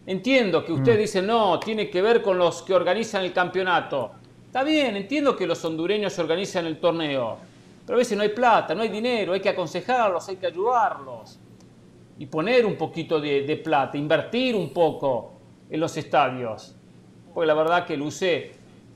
Entiendo 0.06 0.66
que 0.66 0.74
usted 0.74 0.96
mm. 0.96 1.00
dice, 1.00 1.22
no, 1.22 1.60
tiene 1.60 1.90
que 1.90 2.02
ver 2.02 2.22
con 2.22 2.38
los 2.38 2.62
que 2.62 2.74
organizan 2.74 3.24
el 3.24 3.32
campeonato. 3.32 4.12
Está 4.46 4.64
bien, 4.64 4.96
entiendo 4.96 5.36
que 5.36 5.48
los 5.48 5.64
hondureños 5.66 6.20
organizan 6.20 6.66
el 6.66 6.78
torneo, 6.78 7.38
pero 7.86 7.96
a 7.96 8.00
veces 8.00 8.18
no 8.18 8.24
hay 8.24 8.30
plata, 8.30 8.76
no 8.76 8.84
hay 8.84 8.90
dinero, 8.90 9.34
hay 9.34 9.40
que 9.40 9.50
aconsejarlos, 9.50 10.28
hay 10.30 10.36
que 10.36 10.48
ayudarlos. 10.48 11.40
Y 12.20 12.28
poner 12.28 12.66
un 12.66 12.76
poquito 12.76 13.20
de, 13.20 13.62
plata, 13.64 13.98
invertir 13.98 14.56
un 14.56 14.72
poco 14.72 15.32
en 15.70 15.80
los 15.80 15.98
estadios. 15.98 16.76
Porque 17.34 17.48
la 17.48 17.56
verdad 17.56 17.86
que 17.86 17.98
luce 17.98 18.36
eh, 18.38 18.52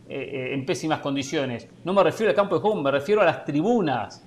eh, 0.09 0.53
en 0.53 0.65
pésimas 0.65 0.99
condiciones. 0.99 1.67
No 1.83 1.93
me 1.93 2.03
refiero 2.03 2.29
al 2.29 2.35
campo 2.35 2.55
de 2.55 2.61
juego, 2.61 2.79
me 2.79 2.91
refiero 2.91 3.21
a 3.21 3.25
las 3.25 3.43
tribunas 3.43 4.26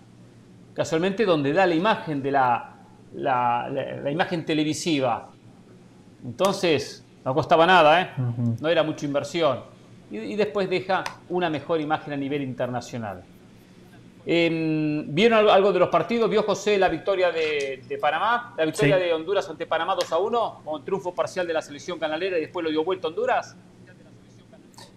casualmente 0.74 1.24
donde 1.24 1.52
da 1.52 1.66
la 1.66 1.74
imagen 1.74 2.22
de 2.22 2.30
la, 2.30 2.74
la, 3.14 4.10
imagen 4.10 4.44
televisiva. 4.44 5.30
Entonces, 6.24 7.04
no 7.24 7.34
costaba 7.34 7.66
nada, 7.66 8.02
¿eh? 8.02 8.10
no 8.60 8.68
era 8.68 8.82
mucha 8.82 9.06
inversión. 9.06 9.60
Y, 10.10 10.34
después 10.34 10.68
deja 10.68 11.04
una 11.28 11.48
mejor 11.48 11.80
imagen 11.80 12.12
a 12.12 12.16
nivel 12.16 12.42
internacional. 12.42 13.22
Em, 14.26 15.14
¿Vieron 15.14 15.48
algo 15.48 15.72
de 15.72 15.78
los 15.78 15.88
partidos? 15.88 16.28
¿Vio 16.28 16.42
José 16.42 16.76
la 16.78 16.88
victoria 16.88 17.30
de, 17.30 17.98
Panamá? 18.00 18.54
La 18.56 18.64
victoria 18.64 18.96
de 18.96 19.12
Honduras 19.12 19.48
ante 19.48 19.66
Panamá 19.66 19.94
2 19.94 20.12
a 20.12 20.18
1, 20.18 20.60
con 20.64 20.84
triunfo 20.84 21.14
parcial 21.14 21.46
de 21.46 21.54
la 21.54 21.62
selección 21.62 21.98
canalera 21.98 22.36
y 22.38 22.42
después 22.42 22.64
lo 22.64 22.70
dio 22.70 22.84
vuelta 22.84 23.06
a 23.06 23.10
Honduras. 23.10 23.56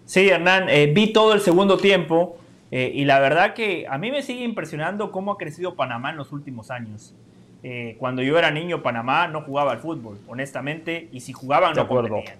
Sí, 0.04 0.28
Hernán, 0.28 0.68
eh, 0.68 0.86
vi 0.86 1.12
todo 1.12 1.32
el 1.32 1.40
segundo 1.40 1.78
tiempo. 1.78 2.36
Eh, 2.76 2.90
y 2.92 3.04
la 3.04 3.20
verdad 3.20 3.54
que 3.54 3.86
a 3.88 3.98
mí 3.98 4.10
me 4.10 4.20
sigue 4.20 4.42
impresionando 4.42 5.12
cómo 5.12 5.30
ha 5.30 5.38
crecido 5.38 5.76
Panamá 5.76 6.10
en 6.10 6.16
los 6.16 6.32
últimos 6.32 6.72
años. 6.72 7.14
Eh, 7.62 7.94
cuando 8.00 8.20
yo 8.20 8.36
era 8.36 8.50
niño, 8.50 8.82
Panamá 8.82 9.28
no 9.28 9.42
jugaba 9.42 9.70
al 9.70 9.78
fútbol, 9.78 10.18
honestamente, 10.26 11.08
y 11.12 11.20
si 11.20 11.32
jugaban 11.32 11.74
no 11.76 11.86
competían. 11.86 12.36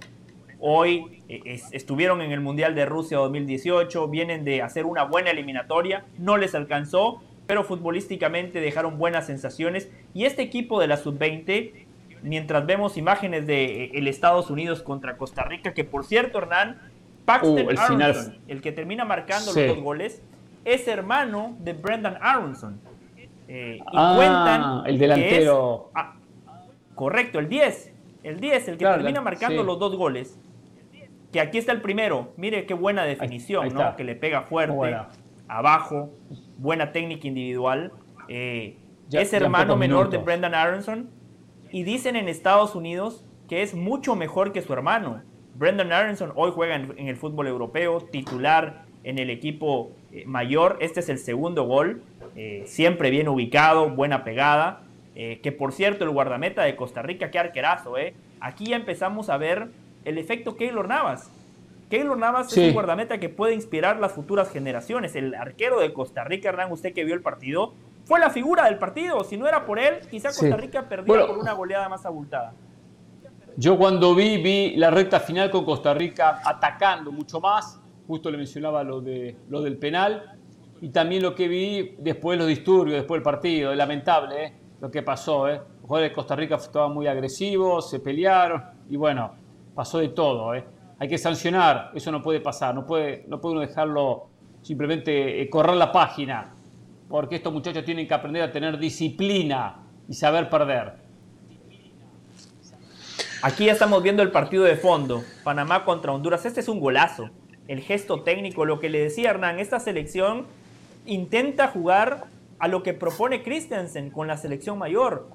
Hoy 0.59 1.23
eh, 1.29 1.61
estuvieron 1.71 2.21
en 2.21 2.33
el 2.33 2.41
Mundial 2.41 2.75
de 2.75 2.85
Rusia 2.85 3.19
2018, 3.19 4.09
vienen 4.09 4.45
de 4.45 4.61
hacer 4.61 4.87
una 4.87 5.05
buena 5.05 5.31
eliminatoria, 5.31 6.05
no 6.19 6.37
les 6.37 6.57
alcanzó, 6.57 7.23
pero 7.47 7.63
futbolísticamente 7.63 8.61
dejaron 8.61 8.99
buenas 8.99 9.27
sensaciones. 9.27 9.89
Y 10.15 10.25
este 10.25 10.43
equipo 10.43 10.81
de 10.81 10.89
la 10.89 10.97
sub-20, 10.97 11.87
mientras 12.25 12.67
vemos 12.67 12.97
imágenes 12.97 13.47
de 13.47 13.93
el 13.95 14.09
Estados 14.09 14.51
Unidos 14.51 14.83
contra 14.83 15.17
Costa 15.17 15.45
Rica, 15.45 15.75
que 15.75 15.85
por 15.85 16.05
cierto, 16.05 16.39
Hernán, 16.39 16.81
Paxton 17.25 17.67
uh, 17.67 17.71
el, 17.71 17.79
Aronson, 17.79 18.39
el 18.49 18.61
que 18.61 18.73
termina 18.73 19.05
marcando 19.05 19.53
los 19.53 19.67
dos 19.67 19.81
goles, 19.81 20.23
es 20.65 20.87
hermano 20.89 21.57
de 21.61 21.73
Brendan 21.73 22.19
Aronson 22.21 22.81
eh, 23.49 23.79
y 23.81 23.97
ah, 23.97 24.15
cuentan. 24.17 24.87
El 24.87 24.99
delantero. 24.99 25.91
Ah, 25.95 26.15
correcto, 26.95 27.39
el 27.39 27.49
10. 27.49 27.93
El 28.23 28.41
10, 28.41 28.69
el 28.69 28.79
que 28.79 28.85
termina 28.85 29.21
marcando 29.21 29.63
los 29.63 29.79
dos 29.79 29.97
goles. 29.97 30.39
Que 31.33 31.41
aquí 31.41 31.59
está 31.59 31.73
el 31.73 31.83
primero. 31.83 32.33
Mire 32.37 32.65
qué 32.65 32.75
buena 32.75 33.05
definición, 33.05 33.69
¿no? 33.75 33.97
Que 33.97 34.05
le 34.05 34.15
pega 34.15 34.43
fuerte, 34.43 34.97
abajo, 35.49 36.11
buena 36.59 36.93
técnica 36.93 37.27
individual. 37.27 37.93
Eh, 38.29 38.79
es 39.13 39.33
hermano 39.33 39.77
menor 39.77 40.11
de 40.11 40.19
Brendan 40.19 40.55
Aronson. 40.55 41.11
Y 41.71 41.83
dicen 41.83 42.15
en 42.17 42.29
Estados 42.29 42.75
Unidos 42.77 43.25
que 43.49 43.63
es 43.63 43.75
mucho 43.75 44.15
mejor 44.15 44.53
que 44.53 44.63
su 44.63 44.73
hermano. 44.73 45.23
Brendan 45.55 45.93
Aronson 45.93 46.33
hoy 46.35 46.51
juega 46.53 46.75
en 46.75 47.09
el 47.09 47.17
fútbol 47.17 47.47
europeo, 47.47 48.01
titular 48.01 48.85
en 49.05 49.19
el 49.19 49.31
equipo 49.31 49.93
eh, 50.13 50.25
mayor. 50.27 50.79
Este 50.81 51.01
es 51.01 51.09
el 51.09 51.19
segundo 51.19 51.65
gol. 51.65 52.03
Eh, 52.35 52.65
siempre 52.67 53.11
bien 53.11 53.29
ubicado, 53.29 53.91
buena 53.91 54.25
pegada. 54.25 54.81
Eh, 55.15 55.39
que 55.43 55.53
por 55.53 55.73
cierto, 55.73 56.03
el 56.05 56.11
guardameta 56.11 56.63
de 56.63 56.75
Costa 56.75 57.03
Rica, 57.03 57.31
qué 57.31 57.39
arquerazo, 57.39 57.97
¿eh? 57.97 58.15
Aquí 58.41 58.67
ya 58.67 58.77
empezamos 58.77 59.31
a 59.31 59.37
ver 59.37 59.69
el 60.05 60.19
efecto 60.19 60.57
Keylor 60.57 60.89
Navas. 60.89 61.31
Keylor 61.89 62.19
Navas 62.19 62.51
es 62.53 62.59
un 62.59 62.73
guardameta 62.73 63.19
que 63.19 63.29
puede 63.29 63.55
inspirar 63.55 64.01
las 64.01 64.13
futuras 64.13 64.51
generaciones. 64.51 65.15
El 65.15 65.35
arquero 65.35 65.79
de 65.79 65.93
Costa 65.93 66.25
Rica, 66.25 66.49
Hernán, 66.49 66.73
usted 66.73 66.93
que 66.93 67.05
vio 67.05 67.15
el 67.15 67.23
partido, 67.23 67.75
fue 68.05 68.19
la 68.19 68.31
figura 68.31 68.65
del 68.65 68.79
partido. 68.79 69.23
Si 69.23 69.37
no 69.37 69.47
era 69.47 69.65
por 69.65 69.79
él, 69.79 70.01
quizá 70.11 70.31
Costa 70.31 70.57
Rica 70.57 70.89
perdía 70.89 71.27
por 71.27 71.39
una 71.39 71.53
goleada 71.53 71.89
más 71.89 72.05
abultada. 72.05 72.55
Yo 73.57 73.79
cuando 73.79 74.17
vi, 74.17 74.39
vi 74.39 74.75
la 74.77 74.91
recta 74.91 75.21
final 75.21 75.49
con 75.49 75.65
Costa 75.65 75.95
Rica 75.95 76.41
atacando 76.45 77.13
mucho 77.13 77.41
más. 77.41 77.81
Justo 78.07 78.29
le 78.29 78.37
mencionaba 78.37 78.83
lo, 78.83 79.01
de, 79.01 79.37
del 79.49 79.79
penal 79.79 80.39
y 80.81 80.89
también 80.89 81.23
lo 81.23 81.37
que 81.37 81.47
vi 81.47 81.95
después 81.99 82.37
los 82.37 82.49
disturbios, 82.49 82.97
después 82.97 83.19
del 83.19 83.23
partido, 83.23 83.73
lamentable 83.75 84.45
¿eh? 84.45 84.53
lo 84.81 84.91
que 84.91 85.03
pasó. 85.03 85.49
¿eh? 85.49 85.55
Los 85.55 85.83
jugadores 85.83 86.11
de 86.11 86.15
Costa 86.15 86.35
Rica 86.35 86.57
estaban 86.57 86.93
muy 86.93 87.07
agresivos, 87.07 87.89
se 87.89 88.01
pelearon 88.01 88.63
y 88.91 88.97
bueno, 88.97 89.33
pasó 89.73 89.99
de 89.99 90.09
todo. 90.09 90.53
¿eh? 90.55 90.65
Hay 90.99 91.07
que 91.07 91.17
sancionar, 91.17 91.93
eso 91.95 92.11
no 92.11 92.21
puede 92.23 92.41
pasar, 92.41 92.75
no 92.75 92.85
puede, 92.85 93.25
no 93.29 93.41
puede 93.41 93.55
uno 93.55 93.61
dejarlo 93.61 94.27
simplemente 94.63 95.41
eh, 95.41 95.49
correr 95.49 95.77
la 95.77 95.93
página, 95.93 96.53
porque 97.09 97.37
estos 97.37 97.53
muchachos 97.53 97.85
tienen 97.85 98.09
que 98.09 98.15
aprender 98.15 98.43
a 98.43 98.51
tener 98.51 98.79
disciplina 98.79 99.77
y 100.09 100.15
saber 100.15 100.51
perder. 100.51 101.04
Aquí 103.47 103.67
ya 103.67 103.73
estamos 103.73 104.03
viendo 104.03 104.23
el 104.23 104.31
partido 104.31 104.65
de 104.65 104.75
fondo, 104.75 105.23
Panamá 105.43 105.85
contra 105.85 106.13
Honduras. 106.13 106.47
Este 106.47 106.61
es 106.61 106.69
un 106.69 106.81
golazo. 106.81 107.29
El 107.69 107.81
gesto 107.81 108.23
técnico, 108.23 108.65
lo 108.65 108.81
que 108.81 108.89
le 108.89 109.01
decía 109.01 109.29
Hernán, 109.29 109.59
esta 109.59 109.81
selección 109.81 110.47
intenta 111.05 111.69
jugar 111.69 112.25
a 112.59 112.69
lo 112.69 112.83
que 112.83 112.95
propone 112.95 113.43
Christensen 113.43 114.09
con 114.09 114.29
la 114.29 114.39
selección 114.39 114.79
mayor. 114.79 115.29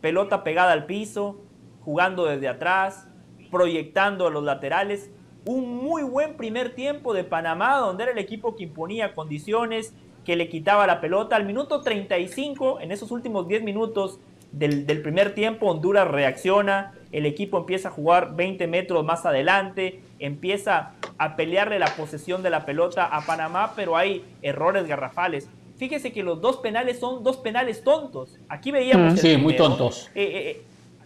Pelota 0.00 0.44
pegada 0.44 0.70
al 0.70 0.86
piso, 0.86 1.40
jugando 1.80 2.26
desde 2.26 2.46
atrás, 2.46 3.08
proyectando 3.50 4.28
a 4.28 4.30
los 4.30 4.44
laterales. 4.44 5.10
Un 5.44 5.78
muy 5.78 6.04
buen 6.04 6.36
primer 6.36 6.72
tiempo 6.72 7.14
de 7.14 7.24
Panamá, 7.24 7.78
donde 7.78 8.04
era 8.04 8.12
el 8.12 8.18
equipo 8.18 8.54
que 8.54 8.62
imponía 8.62 9.12
condiciones, 9.12 9.92
que 10.24 10.36
le 10.36 10.48
quitaba 10.48 10.86
la 10.86 11.00
pelota. 11.00 11.34
Al 11.34 11.44
minuto 11.44 11.80
35, 11.80 12.78
en 12.78 12.92
esos 12.92 13.10
últimos 13.10 13.48
10 13.48 13.64
minutos 13.64 14.20
del, 14.52 14.86
del 14.86 15.02
primer 15.02 15.34
tiempo, 15.34 15.66
Honduras 15.66 16.06
reacciona, 16.06 16.92
el 17.16 17.24
equipo 17.24 17.56
empieza 17.56 17.88
a 17.88 17.92
jugar 17.92 18.36
20 18.36 18.66
metros 18.66 19.02
más 19.02 19.24
adelante, 19.24 20.02
empieza 20.18 20.92
a 21.16 21.34
pelearle 21.34 21.78
la 21.78 21.86
posesión 21.96 22.42
de 22.42 22.50
la 22.50 22.66
pelota 22.66 23.06
a 23.06 23.24
Panamá, 23.24 23.72
pero 23.74 23.96
hay 23.96 24.22
errores 24.42 24.86
garrafales. 24.86 25.48
Fíjese 25.78 26.12
que 26.12 26.22
los 26.22 26.42
dos 26.42 26.58
penales 26.58 26.98
son 26.98 27.24
dos 27.24 27.38
penales 27.38 27.82
tontos. 27.82 28.38
Aquí 28.50 28.70
veíamos. 28.70 29.14
Mm, 29.14 29.16
sí, 29.16 29.36
muy 29.38 29.56
tontos. 29.56 30.10
Eh, 30.14 30.24
eh, 30.24 30.62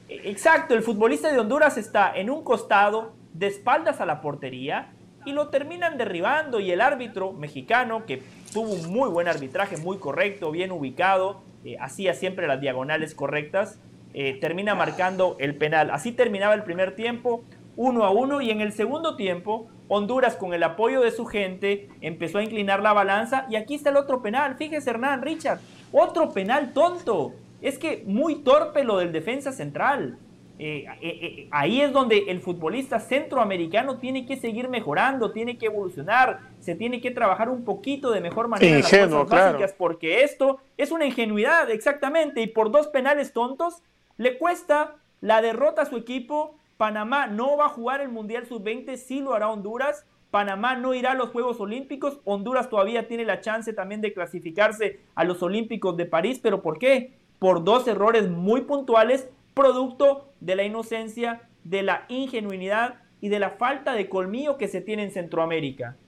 eh, 0.08 0.20
exacto, 0.24 0.74
el 0.74 0.82
futbolista 0.82 1.30
de 1.30 1.38
Honduras 1.38 1.78
está 1.78 2.12
en 2.12 2.28
un 2.28 2.42
costado, 2.42 3.12
de 3.32 3.46
espaldas 3.46 4.00
a 4.00 4.06
la 4.06 4.20
portería, 4.20 4.92
y 5.24 5.30
lo 5.30 5.46
terminan 5.46 5.96
derribando. 5.96 6.58
Y 6.58 6.72
el 6.72 6.80
árbitro 6.80 7.32
mexicano, 7.32 8.04
que 8.04 8.20
tuvo 8.52 8.70
un 8.70 8.92
muy 8.92 9.08
buen 9.10 9.28
arbitraje, 9.28 9.76
muy 9.76 9.98
correcto, 9.98 10.50
bien 10.50 10.72
ubicado, 10.72 11.40
hacía 11.78 12.14
siempre 12.14 12.48
las 12.48 12.60
diagonales 12.60 13.14
correctas, 13.14 13.78
termina 14.12 14.74
marcando 14.74 15.36
el 15.38 15.54
penal. 15.56 15.90
Así 15.90 16.12
terminaba 16.12 16.54
el 16.54 16.64
primer 16.64 16.96
tiempo. 16.96 17.44
1 17.76 18.04
a 18.04 18.10
1 18.10 18.40
y 18.42 18.50
en 18.50 18.60
el 18.60 18.72
segundo 18.72 19.16
tiempo 19.16 19.68
Honduras 19.92 20.36
con 20.36 20.54
el 20.54 20.62
apoyo 20.62 21.00
de 21.00 21.10
su 21.10 21.26
gente 21.26 21.88
empezó 22.00 22.38
a 22.38 22.44
inclinar 22.44 22.80
la 22.80 22.92
balanza 22.92 23.46
y 23.50 23.56
aquí 23.56 23.74
está 23.74 23.90
el 23.90 23.96
otro 23.96 24.22
penal, 24.22 24.54
fíjese 24.54 24.88
Hernán, 24.88 25.20
Richard, 25.20 25.58
otro 25.90 26.30
penal 26.30 26.72
tonto, 26.72 27.34
es 27.60 27.76
que 27.76 28.04
muy 28.06 28.36
torpe 28.36 28.84
lo 28.84 28.98
del 28.98 29.10
defensa 29.10 29.50
central. 29.50 30.16
Eh, 30.60 30.84
eh, 31.00 31.18
eh, 31.22 31.48
ahí 31.50 31.80
es 31.80 31.92
donde 31.92 32.26
el 32.28 32.40
futbolista 32.40 33.00
centroamericano 33.00 33.98
tiene 33.98 34.26
que 34.26 34.36
seguir 34.36 34.68
mejorando, 34.68 35.32
tiene 35.32 35.58
que 35.58 35.66
evolucionar, 35.66 36.38
se 36.60 36.76
tiene 36.76 37.00
que 37.00 37.10
trabajar 37.10 37.48
un 37.48 37.64
poquito 37.64 38.12
de 38.12 38.20
mejor 38.20 38.46
manera 38.46 38.70
en 38.70 38.82
las 38.82 38.90
cosas 38.90 39.28
básicas, 39.28 39.74
porque 39.76 40.22
esto 40.22 40.60
es 40.76 40.92
una 40.92 41.04
ingenuidad, 41.04 41.68
exactamente, 41.68 42.42
y 42.42 42.46
por 42.46 42.70
dos 42.70 42.86
penales 42.86 43.32
tontos 43.32 43.82
le 44.20 44.38
cuesta 44.38 44.96
la 45.20 45.40
derrota 45.40 45.82
a 45.82 45.86
su 45.86 45.96
equipo 45.96 46.54
Panamá 46.80 47.26
no 47.26 47.58
va 47.58 47.66
a 47.66 47.68
jugar 47.68 48.00
el 48.00 48.08
Mundial 48.08 48.46
Sub-20, 48.46 48.96
sí 48.96 49.20
lo 49.20 49.34
hará 49.34 49.50
Honduras. 49.50 50.06
Panamá 50.30 50.76
no 50.76 50.94
irá 50.94 51.12
a 51.12 51.14
los 51.14 51.28
Juegos 51.28 51.60
Olímpicos. 51.60 52.20
Honduras 52.24 52.70
todavía 52.70 53.06
tiene 53.06 53.26
la 53.26 53.42
chance 53.42 53.74
también 53.74 54.00
de 54.00 54.14
clasificarse 54.14 55.00
a 55.14 55.24
los 55.24 55.42
Olímpicos 55.42 55.98
de 55.98 56.06
París. 56.06 56.40
¿Pero 56.42 56.62
por 56.62 56.78
qué? 56.78 57.12
Por 57.38 57.64
dos 57.64 57.86
errores 57.86 58.30
muy 58.30 58.62
puntuales, 58.62 59.28
producto 59.52 60.30
de 60.40 60.56
la 60.56 60.64
inocencia, 60.64 61.50
de 61.64 61.82
la 61.82 62.06
ingenuidad 62.08 63.02
y 63.20 63.28
de 63.28 63.40
la 63.40 63.50
falta 63.50 63.92
de 63.92 64.08
colmillo 64.08 64.56
que 64.56 64.66
se 64.66 64.80
tiene 64.80 65.02
en 65.02 65.10
Centroamérica. 65.10 65.98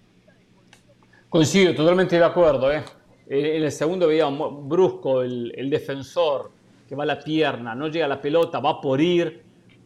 Coincido, 1.28 1.74
totalmente 1.74 2.16
de 2.16 2.24
acuerdo. 2.24 2.72
¿eh? 2.72 2.82
En 3.26 3.62
el 3.62 3.72
segundo 3.72 4.08
veía 4.08 4.26
brusco 4.30 5.20
el, 5.20 5.52
el 5.54 5.68
defensor 5.68 6.61
que 6.92 6.96
va 6.96 7.06
la 7.06 7.18
pierna, 7.18 7.74
no 7.74 7.88
llega 7.88 8.06
la 8.06 8.20
pelota, 8.20 8.60
va 8.60 8.78
por 8.78 9.00
ir 9.00 9.44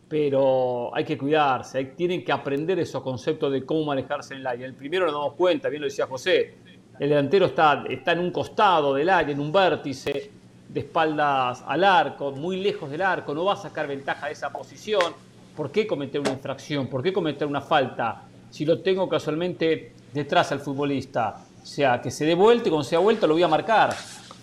pero 0.08 0.90
hay 0.92 1.04
que 1.04 1.16
cuidarse, 1.16 1.84
tienen 1.84 2.24
que 2.24 2.32
aprender 2.32 2.80
esos 2.80 3.00
conceptos 3.00 3.52
de 3.52 3.64
cómo 3.64 3.84
manejarse 3.84 4.34
en 4.34 4.40
el 4.40 4.46
área. 4.48 4.66
El 4.66 4.74
primero 4.74 5.04
nos 5.04 5.14
damos 5.14 5.34
cuenta, 5.34 5.68
bien 5.68 5.82
lo 5.82 5.86
decía 5.86 6.08
José, 6.08 6.54
el 6.98 7.08
delantero 7.08 7.46
está, 7.46 7.84
está 7.88 8.10
en 8.10 8.18
un 8.18 8.32
costado 8.32 8.92
del 8.94 9.08
área, 9.08 9.32
en 9.32 9.38
un 9.38 9.52
vértice, 9.52 10.32
de 10.68 10.80
espaldas 10.80 11.62
al 11.64 11.84
arco, 11.84 12.32
muy 12.32 12.56
lejos 12.56 12.90
del 12.90 13.02
arco, 13.02 13.32
no 13.32 13.44
va 13.44 13.52
a 13.52 13.56
sacar 13.56 13.86
ventaja 13.86 14.26
de 14.26 14.32
esa 14.32 14.50
posición. 14.50 15.12
¿Por 15.54 15.70
qué 15.70 15.86
cometer 15.86 16.20
una 16.20 16.32
infracción? 16.32 16.88
¿Por 16.88 17.04
qué 17.04 17.12
cometer 17.12 17.46
una 17.46 17.60
falta? 17.60 18.24
Si 18.50 18.64
lo 18.64 18.80
tengo 18.80 19.08
casualmente 19.08 19.92
detrás 20.12 20.50
al 20.50 20.58
futbolista, 20.58 21.36
o 21.62 21.66
sea, 21.66 22.00
que 22.00 22.10
se 22.10 22.26
dé 22.26 22.34
vuelta 22.34 22.66
y 22.66 22.70
cuando 22.70 22.82
se 22.82 22.96
da 22.96 23.00
vuelta 23.00 23.28
lo 23.28 23.34
voy 23.34 23.44
a 23.44 23.48
marcar. 23.48 23.94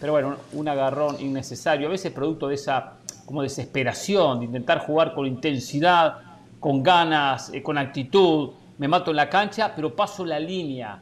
Pero 0.04 0.12
bueno, 0.12 0.36
un 0.52 0.68
agarrón 0.68 1.16
innecesario, 1.22 1.88
a 1.88 1.92
veces 1.92 2.12
producto 2.12 2.50
de 2.50 2.56
esa 2.56 2.96
como 3.26 3.42
desesperación, 3.42 4.40
de 4.40 4.48
intentar 4.48 4.80
jugar 4.80 5.14
con 5.14 5.26
intensidad, 5.26 6.18
con 6.60 6.84
ganas, 6.84 7.54
eh, 7.54 7.64
con 7.64 7.78
actitud. 7.78 8.50
Me 8.80 8.90
mato 8.90 9.12
en 9.12 9.16
la 9.16 9.30
cancha, 9.30 9.72
pero 9.74 9.96
paso 9.96 10.26
la 10.26 10.42
línea. 10.42 11.02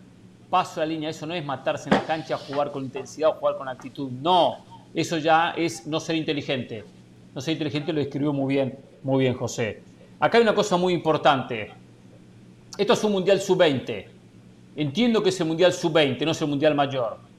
Paso 0.51 0.81
la 0.81 0.85
línea. 0.85 1.09
Eso 1.09 1.25
no 1.25 1.33
es 1.33 1.43
matarse 1.43 1.89
en 1.89 1.95
la 1.95 2.03
cancha, 2.03 2.37
jugar 2.37 2.71
con 2.71 2.83
intensidad 2.83 3.31
o 3.31 3.33
jugar 3.39 3.57
con 3.57 3.67
actitud. 3.67 4.11
No, 4.21 4.57
eso 4.93 5.17
ya 5.17 5.55
es 5.57 5.87
no 5.87 5.99
ser 5.99 6.15
inteligente. 6.15 6.83
No 7.33 7.41
ser 7.41 7.53
inteligente 7.53 7.91
lo 7.91 8.01
describió 8.01 8.31
muy 8.31 8.53
bien, 8.53 8.77
muy 9.01 9.23
bien 9.23 9.33
José. 9.33 9.81
Acá 10.19 10.37
hay 10.37 10.43
una 10.43 10.53
cosa 10.53 10.77
muy 10.77 10.93
importante. 10.93 11.71
Esto 12.77 12.93
es 12.93 13.03
un 13.03 13.13
Mundial 13.13 13.41
Sub-20. 13.41 14.05
Entiendo 14.75 15.23
que 15.23 15.29
es 15.29 15.39
el 15.39 15.47
Mundial 15.47 15.73
Sub-20, 15.73 16.23
no 16.23 16.33
es 16.33 16.41
el 16.43 16.47
Mundial 16.47 16.75
Mayor. 16.75 17.30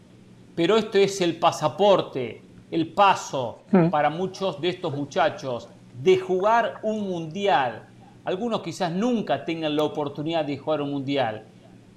Pero 0.55 0.77
esto 0.77 0.99
es 0.99 1.21
el 1.21 1.37
pasaporte 1.37 2.43
el 2.73 2.89
paso 2.89 3.61
mm. 3.71 3.91
para 3.91 4.11
muchos 4.11 4.61
de 4.61 4.71
estos 4.71 4.97
muchachos 4.97 5.69
de 6.03 6.17
jugar 6.17 6.81
un 6.83 7.07
mundial. 7.07 7.87
Algunos 8.25 8.63
quizás 8.63 8.91
nunca 8.91 9.45
tengan 9.45 9.77
la 9.77 9.85
oportunidad 9.85 10.45
de 10.45 10.57
jugar 10.57 10.81
un 10.81 10.91
mundial, 10.91 11.45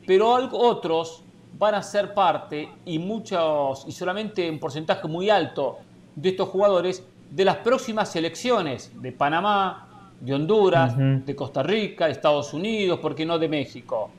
pero 0.06 0.30
otros 0.30 1.24
van 1.58 1.76
a 1.76 1.82
ser 1.82 2.14
parte 2.14 2.70
y 2.86 2.99
muchos 2.99 3.86
y 3.88 3.93
solamente 3.93 4.49
un 4.49 4.60
porcentaje 4.60 5.08
muy 5.08 5.30
alto 5.30 5.78
de 6.14 6.30
estos 6.30 6.49
jugadores 6.49 7.08
de 7.32 7.45
las 7.45 7.58
próximas 7.58 8.12
selecciones 8.12 8.91
de 9.01 9.14
Panamá, 9.14 10.12
de 10.20 10.34
Honduras, 10.34 10.95
de 10.97 11.36
Costa 11.36 11.64
Rica, 11.64 12.08
de 12.08 12.12
Estados 12.12 12.53
Unidos, 12.53 12.99
¿por 12.99 13.16
qué 13.16 13.26
no 13.26 13.39
de 13.39 13.47
México? 13.47 14.10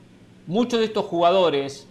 Muchos 0.47 0.79
de 0.79 0.85
estos 0.85 1.05
jugadores, 1.05 1.87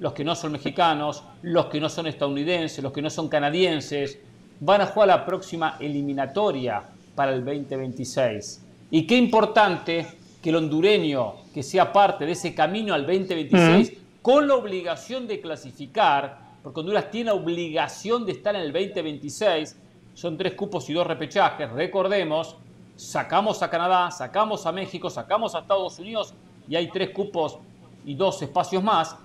los 0.00 0.12
que 0.14 0.24
no 0.24 0.34
son 0.34 0.52
mexicanos, 0.52 1.22
los 1.42 1.66
que 1.66 1.78
no 1.78 1.88
son 1.88 2.06
estadounidenses, 2.06 2.82
los 2.82 2.92
que 2.92 3.02
no 3.02 3.10
son 3.10 3.28
canadienses, 3.28 4.18
van 4.58 4.80
a 4.80 4.86
jugar 4.86 5.08
la 5.08 5.24
próxima 5.24 5.76
eliminatoria 5.78 6.82
para 7.14 7.32
el 7.32 7.44
2026. 7.44 8.66
Y 8.90 9.06
qué 9.06 9.16
importante 9.16 10.06
que 10.42 10.50
el 10.50 10.56
hondureño, 10.56 11.34
que 11.52 11.62
sea 11.62 11.92
parte 11.92 12.24
de 12.24 12.32
ese 12.32 12.54
camino 12.54 12.94
al 12.94 13.06
2026, 13.06 13.92
con 14.22 14.48
la 14.48 14.54
obligación 14.54 15.26
de 15.26 15.40
clasificar, 15.40 16.38
porque 16.62 16.80
Honduras 16.80 17.10
tiene 17.10 17.30
la 17.30 17.34
obligación 17.34 18.24
de 18.24 18.32
estar 18.32 18.54
en 18.54 18.62
el 18.62 18.72
2026, 18.72 19.76
son 20.14 20.36
tres 20.36 20.54
cupos 20.54 20.88
y 20.90 20.92
dos 20.92 21.06
repechajes, 21.06 21.70
recordemos, 21.70 22.56
sacamos 22.96 23.62
a 23.62 23.70
Canadá, 23.70 24.10
sacamos 24.10 24.66
a 24.66 24.72
México, 24.72 25.08
sacamos 25.08 25.54
a 25.54 25.60
Estados 25.60 25.98
Unidos 25.98 26.34
y 26.68 26.76
hay 26.76 26.90
tres 26.90 27.10
cupos 27.10 27.58
y 28.04 28.14
dos 28.14 28.40
espacios 28.42 28.82
más. 28.82 29.16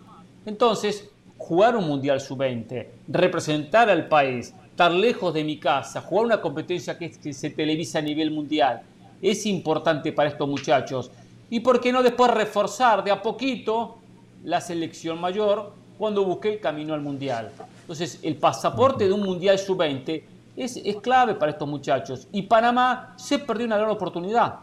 Entonces, 0.46 1.10
jugar 1.38 1.76
un 1.76 1.88
Mundial 1.88 2.22
Sub-20, 2.22 2.88
representar 3.08 3.90
al 3.90 4.08
país, 4.08 4.54
estar 4.70 4.92
lejos 4.92 5.34
de 5.34 5.44
mi 5.44 5.58
casa, 5.58 6.02
jugar 6.02 6.26
una 6.26 6.42
competencia 6.42 6.98
que, 6.98 7.34
se 7.34 7.50
televisa 7.50 8.00
a 8.00 8.02
nivel 8.02 8.32
mundial, 8.32 8.82
es 9.22 9.46
importante 9.46 10.12
para 10.12 10.30
estos 10.30 10.48
muchachos. 10.48 11.12
Y 11.50 11.62
por 11.62 11.80
qué 11.80 11.92
no 11.92 12.04
después 12.04 12.32
reforzar 12.32 13.04
de 13.04 13.12
a 13.12 13.22
poquito 13.22 13.98
la 14.44 14.62
selección 14.62 15.20
mayor 15.20 15.74
cuando 15.98 16.24
busque 16.24 16.54
el 16.54 16.60
camino 16.60 16.94
al 16.94 17.02
Mundial. 17.02 17.52
Entonces, 17.82 18.20
el 18.22 18.36
pasaporte 18.36 19.08
de 19.08 19.14
un 19.14 19.22
Mundial 19.22 19.58
Sub-20 19.58 20.24
es, 20.58 20.78
es, 20.78 20.98
clave 20.98 21.36
para 21.36 21.52
estos 21.52 21.68
muchachos. 21.68 22.28
Y 22.32 22.44
Panamá 22.44 23.14
se 23.18 23.40
perdió 23.40 23.66
una 23.66 23.78
gran 23.78 23.90
oportunidad. 23.90 24.56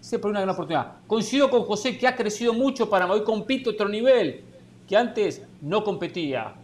Se 0.00 0.18
perdió 0.18 0.30
una 0.30 0.40
gran 0.40 0.54
oportunidad. 0.54 0.92
Coincido 1.06 1.48
con 1.48 1.62
José 1.62 1.96
que 1.96 2.06
ha 2.06 2.14
crecido 2.14 2.52
mucho 2.52 2.88
Panamá. 2.88 3.14
Hoy 3.14 3.24
compite 3.24 3.70
otro 3.70 3.88
nivel 3.88 4.44
que 4.88 4.96
antes 4.96 5.42
no 5.60 5.84
competía. 5.84 6.54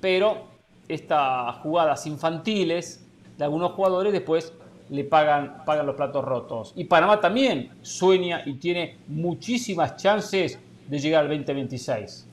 Pero 0.00 0.48
estas 0.88 1.56
jugadas 1.56 2.06
infantiles 2.06 3.06
de 3.36 3.44
algunos 3.44 3.72
jugadores 3.72 4.12
después 4.12 4.52
le 4.90 5.04
pagan, 5.04 5.62
pagan 5.64 5.86
los 5.86 5.94
platos 5.94 6.24
rotos. 6.24 6.72
Y 6.76 6.84
Panamá 6.84 7.20
también 7.20 7.70
sueña 7.82 8.42
y 8.44 8.54
tiene 8.54 8.98
muchísimas 9.06 9.96
chances 9.96 10.58
de 10.88 10.98
llegar 10.98 11.22
al 11.22 11.28
2026. 11.28 12.26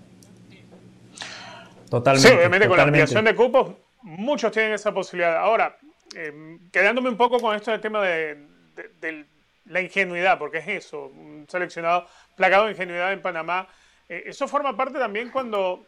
Totalmente. 1.89 2.27
Sí, 2.27 2.35
obviamente 2.35 2.67
con 2.67 2.77
la 2.77 2.83
ampliación 2.83 3.23
de 3.23 3.35
cupos, 3.35 3.71
muchos 4.01 4.51
tienen 4.51 4.73
esa 4.73 4.93
posibilidad. 4.93 5.38
Ahora, 5.38 5.77
eh, 6.15 6.57
quedándome 6.71 7.09
un 7.09 7.17
poco 7.17 7.39
con 7.39 7.55
esto 7.55 7.71
del 7.71 7.79
tema 7.79 8.01
de, 8.03 8.45
la 9.65 9.81
ingenuidad, 9.81 10.39
porque 10.39 10.59
es 10.59 10.67
eso, 10.67 11.07
un 11.07 11.45
seleccionado 11.49 12.07
plagado 12.35 12.65
de 12.65 12.71
ingenuidad 12.71 13.11
en 13.11 13.21
Panamá. 13.21 13.67
Eh, 14.10 14.24
eso 14.28 14.47
forma 14.47 14.76
parte 14.76 14.99
también 14.99 15.30
cuando 15.30 15.86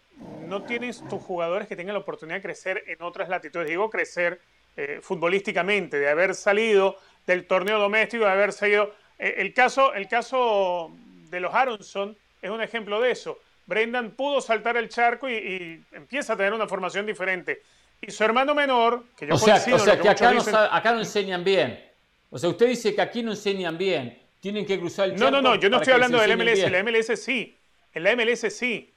no 0.47 0.63
tienes 0.63 1.07
tus 1.07 1.22
jugadores 1.22 1.67
que 1.67 1.76
tengan 1.76 1.93
la 1.93 2.01
oportunidad 2.01 2.38
de 2.38 2.41
crecer 2.41 2.84
en 2.88 3.01
otras 3.01 3.30
latitudes. 3.30 3.67
Digo 3.67 3.89
crecer 3.89 4.39
eh, 4.76 4.99
futbolísticamente, 5.01 5.99
de 5.99 6.09
haber 6.09 6.36
salido 6.36 6.97
del 7.26 7.45
torneo 7.45 7.80
doméstico, 7.80 8.26
de 8.26 8.32
haber 8.32 8.53
seguido. 8.53 8.93
el, 9.17 9.53
caso, 9.53 9.93
el 9.93 10.07
caso 10.07 10.91
de 11.30 11.39
los 11.39 11.53
Aronson 11.53 12.17
es 12.41 12.49
un 12.49 12.61
ejemplo 12.61 13.01
de 13.01 13.11
eso. 13.11 13.39
Brendan 13.65 14.11
pudo 14.11 14.41
saltar 14.41 14.78
el 14.78 14.89
charco 14.89 15.30
y, 15.30 15.84
empieza 15.91 16.34
a 16.34 16.38
tener 16.38 16.53
una 16.53 16.67
formación 16.67 17.05
diferente. 17.05 17.61
Y 18.01 18.11
su 18.11 18.24
hermano 18.24 18.55
menor, 18.55 19.03
que 19.15 19.28
yo 19.28 19.36
o 19.36 19.38
sea, 19.38 19.55
o 19.55 19.80
sea 19.80 19.99
que, 19.99 20.09
acá, 20.09 20.34
no, 20.34 20.41
acá 20.41 20.91
no 20.93 20.99
enseñan 20.99 21.43
bien. 21.43 21.86
O 22.30 22.38
sea, 22.38 22.49
usted 22.49 22.67
dice 22.67 22.95
que 22.95 23.01
aquí 23.01 23.22
no 23.22 23.32
enseñan 23.32 23.78
bien. 23.78 24.17
Tienen 24.39 24.65
que 24.65 24.80
cruzar 24.80 25.09
el 25.09 25.11
charco. 25.15 25.32
No, 25.32 25.41
no, 25.41 25.49
no, 25.49 25.55
yo 25.55 25.70
no 25.70 25.78
estoy 25.78 25.93
hablando 25.93 26.20
del 26.20 26.38
MLS. 26.38 26.59
En 26.59 26.72
la 26.72 26.84
MLS 26.84 27.22
sí. 27.22 27.59
En 27.99 28.03
la 28.03 28.15
MLS 28.15 28.53
sí. 28.53 28.93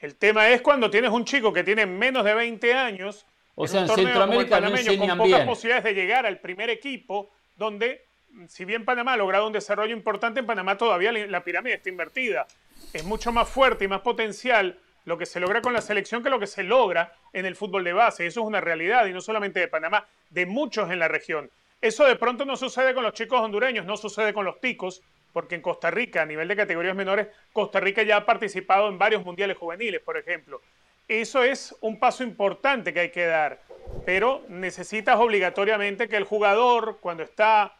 El 0.00 0.16
tema 0.16 0.48
es 0.48 0.60
cuando 0.60 0.90
tienes 0.90 1.10
un 1.10 1.24
chico 1.24 1.52
que 1.52 1.64
tiene 1.64 1.86
menos 1.86 2.24
de 2.24 2.34
20 2.34 2.74
años. 2.74 3.26
O 3.54 3.66
sea, 3.66 3.82
en 3.82 3.88
Centroamérica 3.88 4.60
no 4.60 4.70
con 4.98 5.18
pocas 5.18 5.46
posibilidades 5.46 5.84
de 5.84 5.94
llegar 5.94 6.26
al 6.26 6.40
primer 6.40 6.70
equipo, 6.70 7.30
donde, 7.56 8.04
si 8.48 8.64
bien 8.64 8.84
Panamá 8.84 9.14
ha 9.14 9.16
logrado 9.16 9.46
un 9.46 9.52
desarrollo 9.52 9.94
importante, 9.94 10.40
en 10.40 10.46
Panamá 10.46 10.76
todavía 10.76 11.12
la 11.12 11.44
pirámide 11.44 11.74
está 11.74 11.88
invertida 11.88 12.46
es 12.92 13.04
mucho 13.04 13.32
más 13.32 13.48
fuerte 13.48 13.84
y 13.84 13.88
más 13.88 14.00
potencial 14.00 14.78
lo 15.04 15.18
que 15.18 15.26
se 15.26 15.40
logra 15.40 15.60
con 15.60 15.72
la 15.72 15.80
selección 15.82 16.22
que 16.22 16.30
lo 16.30 16.38
que 16.38 16.46
se 16.46 16.62
logra 16.62 17.12
en 17.32 17.44
el 17.44 17.56
fútbol 17.56 17.84
de 17.84 17.92
base. 17.92 18.26
Eso 18.26 18.40
es 18.40 18.46
una 18.46 18.60
realidad 18.60 19.06
y 19.06 19.12
no 19.12 19.20
solamente 19.20 19.60
de 19.60 19.68
Panamá, 19.68 20.06
de 20.30 20.46
muchos 20.46 20.90
en 20.90 20.98
la 20.98 21.08
región. 21.08 21.50
Eso 21.80 22.06
de 22.06 22.16
pronto 22.16 22.44
no 22.44 22.56
sucede 22.56 22.94
con 22.94 23.02
los 23.02 23.12
chicos 23.12 23.40
hondureños, 23.40 23.84
no 23.84 23.96
sucede 23.96 24.32
con 24.32 24.44
los 24.46 24.60
ticos, 24.60 25.02
porque 25.34 25.56
en 25.56 25.62
Costa 25.62 25.90
Rica, 25.90 26.22
a 26.22 26.26
nivel 26.26 26.46
de 26.46 26.54
categorías 26.54 26.94
menores, 26.94 27.26
Costa 27.52 27.80
Rica 27.80 28.04
ya 28.04 28.18
ha 28.18 28.24
participado 28.24 28.88
en 28.88 28.98
varios 28.98 29.24
mundiales 29.24 29.58
juveniles, 29.58 30.00
por 30.00 30.16
ejemplo. 30.16 30.62
Eso 31.08 31.42
es 31.42 31.74
un 31.80 31.98
paso 31.98 32.22
importante 32.22 32.94
que 32.94 33.00
hay 33.00 33.10
que 33.10 33.26
dar, 33.26 33.60
pero 34.06 34.42
necesitas 34.48 35.18
obligatoriamente 35.18 36.08
que 36.08 36.16
el 36.16 36.22
jugador, 36.22 36.98
cuando 37.00 37.24
está 37.24 37.74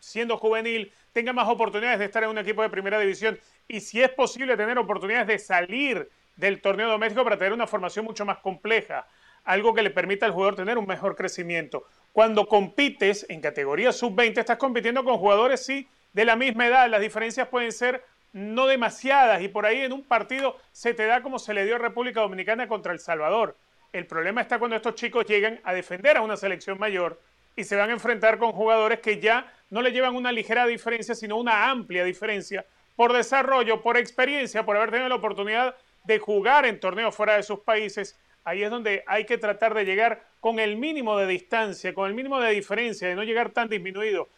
siendo 0.00 0.38
juvenil, 0.38 0.92
tenga 1.12 1.32
más 1.32 1.48
oportunidades 1.48 2.00
de 2.00 2.06
estar 2.06 2.24
en 2.24 2.30
un 2.30 2.38
equipo 2.38 2.62
de 2.62 2.68
primera 2.68 2.98
división 2.98 3.38
y 3.68 3.78
si 3.80 4.02
es 4.02 4.10
posible 4.10 4.56
tener 4.56 4.76
oportunidades 4.76 5.28
de 5.28 5.38
salir 5.38 6.10
del 6.34 6.60
torneo 6.60 6.88
doméstico 6.88 7.22
para 7.22 7.38
tener 7.38 7.52
una 7.52 7.68
formación 7.68 8.04
mucho 8.04 8.24
más 8.24 8.38
compleja, 8.38 9.06
algo 9.44 9.72
que 9.72 9.82
le 9.82 9.90
permita 9.90 10.26
al 10.26 10.32
jugador 10.32 10.56
tener 10.56 10.78
un 10.78 10.86
mejor 10.86 11.14
crecimiento. 11.14 11.84
Cuando 12.12 12.48
compites 12.48 13.24
en 13.28 13.40
categoría 13.40 13.92
sub-20, 13.92 14.38
estás 14.38 14.58
compitiendo 14.58 15.04
con 15.04 15.16
jugadores, 15.18 15.64
sí, 15.64 15.88
de 16.12 16.24
la 16.24 16.36
misma 16.36 16.66
edad, 16.66 16.88
las 16.88 17.00
diferencias 17.00 17.48
pueden 17.48 17.72
ser 17.72 18.04
no 18.32 18.66
demasiadas 18.66 19.42
y 19.42 19.48
por 19.48 19.66
ahí 19.66 19.80
en 19.80 19.92
un 19.92 20.04
partido 20.04 20.56
se 20.72 20.94
te 20.94 21.06
da 21.06 21.22
como 21.22 21.38
se 21.38 21.54
le 21.54 21.64
dio 21.64 21.76
a 21.76 21.78
República 21.78 22.20
Dominicana 22.20 22.68
contra 22.68 22.92
El 22.92 23.00
Salvador. 23.00 23.56
El 23.92 24.06
problema 24.06 24.42
está 24.42 24.58
cuando 24.58 24.76
estos 24.76 24.94
chicos 24.94 25.24
llegan 25.26 25.60
a 25.64 25.72
defender 25.72 26.16
a 26.16 26.22
una 26.22 26.36
selección 26.36 26.78
mayor 26.78 27.20
y 27.56 27.64
se 27.64 27.76
van 27.76 27.90
a 27.90 27.94
enfrentar 27.94 28.38
con 28.38 28.52
jugadores 28.52 29.00
que 29.00 29.18
ya 29.18 29.52
no 29.70 29.82
le 29.82 29.92
llevan 29.92 30.14
una 30.14 30.30
ligera 30.30 30.66
diferencia, 30.66 31.14
sino 31.14 31.36
una 31.36 31.70
amplia 31.70 32.04
diferencia 32.04 32.64
por 32.96 33.12
desarrollo, 33.12 33.80
por 33.82 33.96
experiencia, 33.96 34.64
por 34.64 34.76
haber 34.76 34.90
tenido 34.90 35.08
la 35.08 35.14
oportunidad 35.14 35.74
de 36.04 36.18
jugar 36.18 36.66
en 36.66 36.80
torneos 36.80 37.14
fuera 37.14 37.36
de 37.36 37.42
sus 37.42 37.60
países. 37.60 38.18
Ahí 38.44 38.62
es 38.62 38.70
donde 38.70 39.04
hay 39.06 39.24
que 39.24 39.38
tratar 39.38 39.74
de 39.74 39.84
llegar 39.84 40.22
con 40.40 40.58
el 40.58 40.76
mínimo 40.76 41.16
de 41.18 41.26
distancia, 41.26 41.94
con 41.94 42.08
el 42.08 42.14
mínimo 42.14 42.40
de 42.40 42.50
diferencia, 42.52 43.08
de 43.08 43.14
no 43.14 43.24
llegar 43.24 43.50
tan 43.50 43.68
disminuido. 43.68 44.28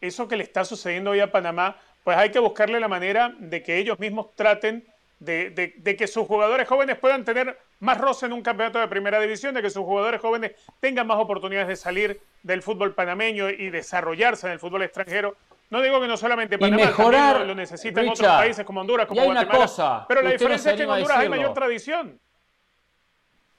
Eso 0.00 0.28
que 0.28 0.36
le 0.36 0.44
está 0.44 0.64
sucediendo 0.64 1.10
hoy 1.10 1.20
a 1.20 1.30
Panamá, 1.30 1.76
pues 2.04 2.16
hay 2.16 2.30
que 2.30 2.38
buscarle 2.38 2.80
la 2.80 2.88
manera 2.88 3.34
de 3.38 3.62
que 3.62 3.78
ellos 3.78 3.98
mismos 3.98 4.34
traten 4.34 4.86
de, 5.18 5.96
que 5.98 6.06
sus 6.06 6.26
jugadores 6.26 6.66
jóvenes 6.66 6.96
puedan 6.98 7.24
tener 7.24 7.58
más 7.80 7.98
roce 7.98 8.26
en 8.26 8.32
un 8.32 8.42
campeonato 8.42 8.78
de 8.78 8.88
primera 8.88 9.20
división, 9.20 9.54
de 9.54 9.62
que 9.62 9.70
sus 9.70 9.84
jugadores 9.84 10.20
jóvenes 10.20 10.52
tengan 10.80 11.06
más 11.06 11.18
oportunidades 11.18 11.68
de 11.68 11.76
salir 11.76 12.20
del 12.42 12.62
fútbol 12.62 12.94
panameño 12.94 13.50
y 13.50 13.70
desarrollarse 13.70 14.46
en 14.46 14.54
el 14.54 14.58
fútbol 14.58 14.82
extranjero. 14.82 15.36
No 15.68 15.82
digo 15.82 16.00
que 16.00 16.08
no 16.08 16.16
solamente 16.16 16.58
Panamá 16.58 16.86
mejorar, 16.86 17.46
lo, 17.46 17.54
necesitan 17.54 18.08
otros 18.08 18.26
países 18.26 18.64
como 18.64 18.80
Honduras, 18.80 19.06
como 19.06 19.22
Guatemala, 19.22 20.06
pero 20.08 20.22
la 20.22 20.30
diferencia 20.30 20.70
es 20.72 20.76
que 20.76 20.82
en 20.82 20.90
Honduras 20.90 21.18
hay 21.18 21.28
mayor 21.28 21.54
tradición. 21.54 22.18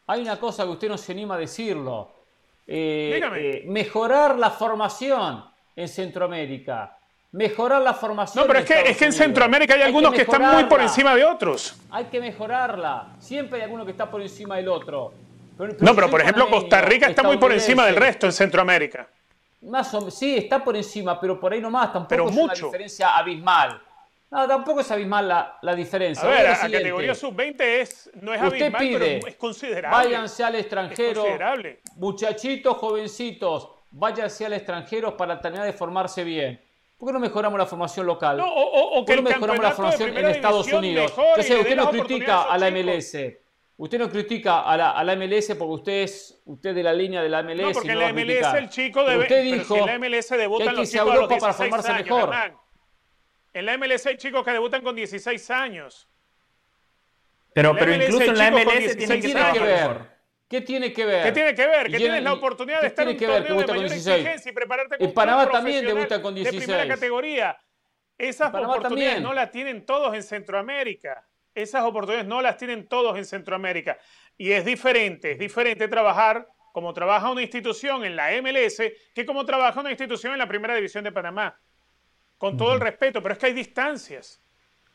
Hay 0.08 0.22
una 0.22 0.40
cosa 0.40 0.64
que 0.64 0.72
usted 0.72 0.90
no 0.90 0.98
se 0.98 1.12
anima 1.12 1.36
a 1.36 1.38
decirlo. 1.38 2.12
Eh, 2.68 3.22
eh, 3.36 3.64
mejorar 3.68 4.38
la 4.38 4.50
formación 4.50 5.51
en 5.76 5.88
Centroamérica 5.88 6.98
mejorar 7.32 7.82
la 7.82 7.94
formación. 7.94 8.44
No, 8.44 8.48
pero 8.48 8.60
es 8.60 8.66
que, 8.66 8.90
es 8.90 8.98
que 8.98 9.06
en 9.06 9.14
Centroamérica 9.14 9.74
hay, 9.74 9.82
algunos 9.82 10.14
que, 10.14 10.22
están 10.22 10.42
muy 10.42 10.66
por 10.66 10.82
encima 10.82 11.16
de 11.16 11.24
otros. 11.24 11.76
Hay 11.90 12.06
que 12.06 12.20
mejorarla. 12.20 13.16
Siempre 13.20 13.60
hay 13.60 13.64
alguno 13.64 13.86
que 13.86 13.92
está 13.92 14.10
por 14.10 14.22
encima 14.22 14.58
del 14.58 14.68
otro. 14.68 15.14
no, 15.58 15.96
pero 15.96 16.10
por 16.10 16.22
ejemplo, 16.22 16.50
Costa 16.50 16.82
Rica 16.82 17.08
está 17.08 17.24
muy 17.24 17.38
por 17.38 17.52
encima 17.52 17.86
del 17.86 17.96
resto 17.96 18.26
en 18.26 18.34
Centroamérica. 18.34 19.08
Más 19.62 19.94
o, 19.94 20.10
sí, 20.10 20.38
está 20.38 20.64
por 20.64 20.76
encima, 20.76 21.20
pero 21.20 21.40
por 21.40 21.54
ahí 21.54 21.62
nomás. 21.62 21.94
Tampoco 21.94 22.30
es 22.30 22.36
una 22.36 22.54
diferencia 22.54 23.16
abismal. 23.16 23.82
No, 24.32 24.48
tampoco 24.48 24.80
es 24.80 24.90
abismal 24.90 25.28
la, 25.28 25.58
la 25.62 25.76
diferencia. 25.76 26.24
A 26.24 26.32
ver, 26.32 26.48
a, 26.48 26.58
categoría 26.58 27.14
sub-20 27.14 27.62
es, 27.62 28.10
no 28.22 28.34
es 28.34 28.42
abismal, 28.42 28.72
pero 28.80 29.06
es 29.28 29.36
considerable. 29.36 30.06
Váyanse 30.06 30.44
al 30.44 30.56
extranjero. 30.56 31.26
Muchachitos, 31.98 32.78
jovencitos, 32.78 33.70
váyanse 33.92 34.46
al 34.46 34.54
extranjero 34.54 35.16
para 35.16 35.40
terminar 35.40 35.66
de 35.66 35.74
formarse 35.74 36.24
bien. 36.24 36.62
¿Por 36.98 37.10
qué 37.10 37.14
no 37.14 37.20
mejoramos 37.20 37.58
la 37.58 37.66
formación 37.66 38.06
local? 38.06 38.38
No, 38.38 38.48
o, 38.48 39.00
o, 39.00 39.06
¿Por 39.06 39.16
qué 39.16 39.22
no 39.22 39.30
mejoramos 39.30 39.64
la 39.64 39.72
formación 39.72 40.18
en 40.18 40.26
Estados 40.28 40.72
Unidos? 40.72 41.14
Yo 41.38 41.44
sé, 41.44 41.60
usted 41.60 41.76
no 41.76 41.90
critica 41.90 42.44
a 42.44 42.58
la 42.58 42.70
MLS. 42.72 43.18
Usted 43.78 43.98
no 43.98 44.10
critica 44.10 44.62
a 44.62 44.78
la, 44.78 44.92
a 44.92 45.04
la, 45.04 45.16
MLS 45.16 45.56
porque 45.58 45.74
usted 45.74 46.04
es 46.04 46.40
usted 46.46 46.76
de 46.76 46.84
la 46.84 46.94
línea 46.94 47.24
de 47.24 47.30
la 47.30 47.42
MLS. 47.42 47.62
No, 47.62 47.72
porque 47.72 47.92
en 47.92 48.00
la 48.00 48.14
MLS 48.14 48.54
el 48.54 48.70
chico 48.70 49.04
debe. 49.04 49.24
Usted 49.24 49.44
dijo 49.44 49.76
en 49.76 49.86
la 49.88 49.98
MLS 49.98 50.30
debutan 50.30 50.76
que 50.76 51.00
a 51.00 51.02
Europa 51.02 51.38
para 51.40 51.54
formarse 51.54 51.94
mejor. 51.94 52.32
En 53.54 53.66
la 53.66 53.78
MLS 53.80 54.06
hay 54.06 54.18
chicos 54.18 54.46
que 54.46 54.52
debutan 54.52 54.84
con 54.84 54.96
16 54.96 55.50
años. 55.50 56.08
Pero, 57.54 57.76
pero 57.76 57.96
incluso 57.96 58.24
en 58.24 58.38
la 58.38 58.52
MLS 58.52 58.96
tiene 58.96 59.20
que, 59.20 59.34
que 59.34 59.60
ver. 59.60 60.21
¿Qué 60.52 60.60
tiene 60.60 60.92
que 60.92 61.06
ver? 61.06 61.24
¿Qué 61.24 61.32
tiene 61.32 61.56
que 61.56 61.66
ver? 61.66 61.90
Que 61.90 61.96
tienes 61.96 62.22
la 62.22 62.34
oportunidad 62.34 62.82
de 62.82 62.88
estar 62.88 63.08
en 63.08 63.14
un 63.14 63.18
torneo 63.18 63.58
de 63.62 63.68
mayor 63.68 63.86
exigencia 63.86 64.52
y 64.52 64.54
prepararte 64.54 64.98
con 64.98 65.08
En 65.08 65.14
Panamá 65.14 65.50
también 65.50 65.86
debuta 65.86 66.22
con 66.22 66.36
16. 66.36 66.60
De 66.60 66.68
primera 66.68 66.94
categoría. 66.94 67.58
Esas 68.18 68.54
oportunidades 68.54 69.22
no 69.22 69.34
las 69.34 69.50
tienen 69.50 69.86
todos 69.86 70.14
en 70.14 70.22
Centroamérica. 70.22 71.26
Esas 71.56 71.84
oportunidades 71.84 72.28
no 72.28 72.42
las 72.42 72.58
tienen 72.58 72.86
todos 72.90 73.18
en 73.18 73.24
Centroamérica. 73.24 73.98
Y 74.38 74.52
es 74.52 74.66
diferente, 74.66 75.32
es 75.32 75.40
diferente 75.40 75.88
trabajar 75.88 76.46
como 76.74 76.92
trabaja 76.92 77.32
una 77.32 77.44
institución 77.44 78.04
en 78.04 78.18
la 78.18 78.32
MLS 78.42 78.82
que 79.16 79.26
como 79.26 79.46
trabaja 79.46 79.80
una 79.80 79.92
institución 79.92 80.34
en 80.34 80.40
la 80.40 80.50
Primera 80.50 80.76
División 80.76 81.06
de 81.06 81.14
Panamá. 81.14 81.58
Con 82.38 82.58
todo 82.58 82.74
el 82.74 82.82
respeto, 82.82 83.24
pero 83.24 83.34
es 83.34 83.40
que 83.40 83.46
hay 83.46 83.54
distancias. 83.54 84.42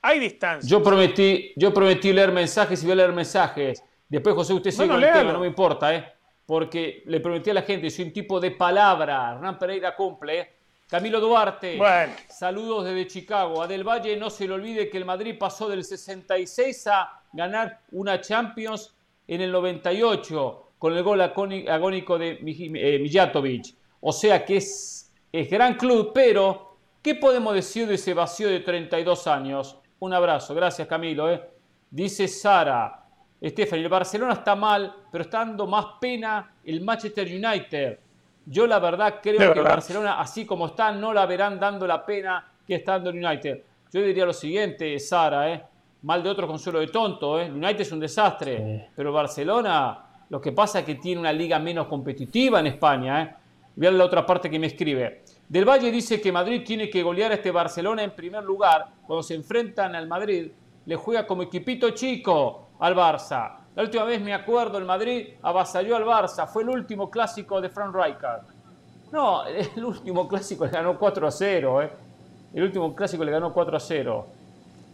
Hay 0.02 0.18
distancias. 0.18 0.70
Yo 0.70 0.82
prometí, 0.82 1.54
yo 1.56 1.72
prometí 1.72 2.12
leer 2.12 2.30
mensajes 2.30 2.82
y 2.82 2.86
voy 2.86 2.92
a 2.92 2.96
leer 2.96 3.12
mensajes. 3.12 3.82
Después, 4.08 4.34
José, 4.34 4.54
usted 4.54 4.70
sigue 4.70 4.88
con 4.88 5.02
el 5.02 5.12
tema, 5.12 5.32
no 5.32 5.40
me 5.40 5.46
importa, 5.46 5.94
¿eh? 5.94 6.12
Porque 6.44 7.02
le 7.06 7.20
prometí 7.20 7.50
a 7.50 7.54
la 7.54 7.62
gente, 7.62 7.90
soy 7.90 8.06
un 8.06 8.12
tipo 8.12 8.38
de 8.38 8.52
palabra. 8.52 9.32
Hernán 9.32 9.58
Pereira 9.58 9.96
cumple, 9.96 10.40
¿eh? 10.40 10.56
Camilo 10.88 11.18
Duarte, 11.18 11.80
saludos 12.28 12.84
desde 12.84 13.08
Chicago. 13.08 13.60
A 13.60 13.66
Del 13.66 13.82
Valle 13.82 14.16
no 14.16 14.30
se 14.30 14.46
le 14.46 14.54
olvide 14.54 14.88
que 14.88 14.98
el 14.98 15.04
Madrid 15.04 15.36
pasó 15.36 15.68
del 15.68 15.82
66 15.82 16.86
a 16.86 17.22
ganar 17.32 17.80
una 17.90 18.20
Champions 18.20 18.94
en 19.26 19.40
el 19.40 19.50
98 19.50 20.66
con 20.78 20.96
el 20.96 21.02
gol 21.02 21.20
agónico 21.20 22.18
de 22.18 22.38
eh, 22.40 22.98
Mijatovic. 23.00 23.74
O 24.00 24.12
sea 24.12 24.44
que 24.44 24.58
es, 24.58 25.12
es 25.32 25.50
gran 25.50 25.74
club, 25.74 26.12
pero 26.14 26.76
¿qué 27.02 27.16
podemos 27.16 27.54
decir 27.54 27.88
de 27.88 27.96
ese 27.96 28.14
vacío 28.14 28.48
de 28.48 28.60
32 28.60 29.26
años? 29.26 29.76
Un 29.98 30.14
abrazo, 30.14 30.54
gracias 30.54 30.86
Camilo. 30.86 31.28
¿eh? 31.28 31.42
Dice 31.90 32.28
Sara, 32.28 33.05
Estefan, 33.40 33.78
el 33.80 33.88
Barcelona 33.88 34.32
está 34.32 34.56
mal, 34.56 34.94
pero 35.10 35.22
está 35.22 35.38
dando 35.38 35.66
más 35.66 35.86
pena 36.00 36.54
el 36.64 36.80
Manchester 36.80 37.26
United. 37.26 37.98
Yo 38.46 38.66
la 38.66 38.78
verdad 38.78 39.16
creo 39.22 39.52
que 39.52 39.60
Barcelona, 39.60 40.20
así 40.20 40.46
como 40.46 40.66
está, 40.66 40.92
no 40.92 41.12
la 41.12 41.26
verán 41.26 41.58
dando 41.58 41.86
la 41.86 42.04
pena 42.04 42.46
que 42.66 42.76
está 42.76 42.92
dando 42.92 43.10
el 43.10 43.24
United. 43.24 43.62
Yo 43.92 44.00
diría 44.02 44.24
lo 44.24 44.32
siguiente, 44.32 44.98
Sara, 44.98 45.52
¿eh? 45.52 45.62
mal 46.02 46.22
de 46.22 46.30
otro 46.30 46.46
consuelo 46.46 46.80
de 46.80 46.86
tonto. 46.88 47.40
¿eh? 47.40 47.50
United 47.50 47.80
es 47.80 47.92
un 47.92 48.00
desastre, 48.00 48.90
pero 48.94 49.12
Barcelona 49.12 50.06
lo 50.28 50.40
que 50.40 50.52
pasa 50.52 50.80
es 50.80 50.84
que 50.84 50.96
tiene 50.96 51.20
una 51.20 51.32
liga 51.32 51.58
menos 51.58 51.86
competitiva 51.86 52.60
en 52.60 52.66
España. 52.68 53.22
¿eh? 53.22 53.34
Vean 53.76 53.96
la 53.96 54.04
otra 54.04 54.24
parte 54.24 54.50
que 54.50 54.58
me 54.58 54.68
escribe. 54.68 55.22
Del 55.48 55.64
Valle 55.64 55.90
dice 55.92 56.20
que 56.20 56.32
Madrid 56.32 56.62
tiene 56.64 56.90
que 56.90 57.02
golear 57.02 57.30
a 57.30 57.34
este 57.34 57.50
Barcelona 57.50 58.02
en 58.02 58.10
primer 58.10 58.42
lugar. 58.42 58.86
Cuando 59.06 59.22
se 59.22 59.34
enfrentan 59.34 59.94
al 59.94 60.08
Madrid, 60.08 60.50
le 60.84 60.96
juega 60.96 61.26
como 61.26 61.42
equipito 61.42 61.90
chico 61.90 62.65
al 62.78 62.94
Barça. 62.94 63.58
La 63.74 63.82
última 63.82 64.04
vez 64.04 64.20
me 64.20 64.32
acuerdo, 64.32 64.78
el 64.78 64.84
Madrid 64.84 65.34
avasalló 65.42 65.96
al 65.96 66.04
Barça. 66.04 66.46
Fue 66.46 66.62
el 66.62 66.70
último 66.70 67.10
clásico 67.10 67.60
de 67.60 67.68
Frank 67.68 67.94
Rijkaard. 67.94 68.42
No, 69.12 69.44
el 69.46 69.84
último 69.84 70.26
clásico 70.26 70.64
le 70.64 70.70
ganó 70.70 70.98
4 70.98 71.26
a 71.26 71.30
0. 71.30 71.82
¿eh? 71.82 71.90
El 72.54 72.62
último 72.64 72.94
clásico 72.94 73.24
le 73.24 73.32
ganó 73.32 73.52
4 73.52 73.76
a 73.76 73.80
0. 73.80 74.26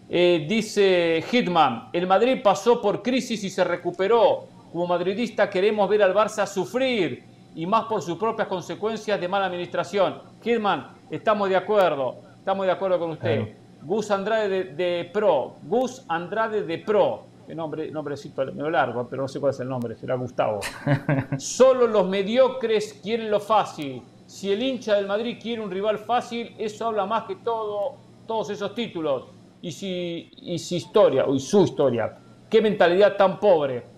Eh, 0.08 0.46
dice 0.48 1.24
Hitman, 1.30 1.88
el 1.92 2.06
Madrid 2.06 2.40
pasó 2.42 2.80
por 2.80 3.02
crisis 3.02 3.42
y 3.44 3.50
se 3.50 3.64
recuperó. 3.64 4.44
Como 4.72 4.86
madridista 4.86 5.48
queremos 5.48 5.88
ver 5.88 6.02
al 6.02 6.14
Barça 6.14 6.46
sufrir 6.46 7.24
y 7.54 7.66
más 7.66 7.84
por 7.84 8.02
sus 8.02 8.18
propias 8.18 8.48
consecuencias 8.48 9.20
de 9.20 9.28
mala 9.28 9.46
administración. 9.46 10.20
Hitman, 10.42 10.88
estamos 11.10 11.48
de 11.48 11.56
acuerdo, 11.56 12.16
estamos 12.38 12.66
de 12.66 12.72
acuerdo 12.72 12.98
con 12.98 13.10
usted. 13.12 13.54
Gus 13.82 14.10
Andrade 14.10 14.64
de, 14.64 15.10
Pro, 15.12 15.54
Gus 15.62 16.04
Andrade 16.08 16.62
de 16.62 16.78
Pro. 16.78 17.24
Qué 17.46 17.54
nombre, 17.54 17.90
nombrecito 17.90 18.44
medio 18.46 18.70
largo, 18.70 19.06
pero 19.08 19.22
no 19.22 19.28
sé 19.28 19.40
cuál 19.40 19.50
es 19.50 19.60
el 19.60 19.68
nombre, 19.68 19.96
será 19.96 20.14
Gustavo. 20.14 20.60
Solo 21.38 21.86
los 21.86 22.08
mediocres 22.08 23.00
quieren 23.02 23.30
lo 23.30 23.40
fácil. 23.40 24.02
Si 24.26 24.50
el 24.50 24.62
hincha 24.62 24.94
del 24.94 25.06
Madrid 25.06 25.38
quiere 25.40 25.60
un 25.60 25.70
rival 25.70 25.98
fácil, 25.98 26.54
eso 26.58 26.86
habla 26.86 27.04
más 27.04 27.24
que 27.24 27.36
todo, 27.36 27.96
todos 28.26 28.50
esos 28.50 28.74
títulos. 28.74 29.26
Y 29.60 29.72
si, 29.72 30.30
y 30.36 30.58
si 30.58 30.76
historia, 30.76 31.26
y 31.28 31.38
su 31.38 31.64
historia. 31.64 32.18
Qué 32.48 32.62
mentalidad 32.62 33.16
tan 33.16 33.38
pobre. 33.38 33.91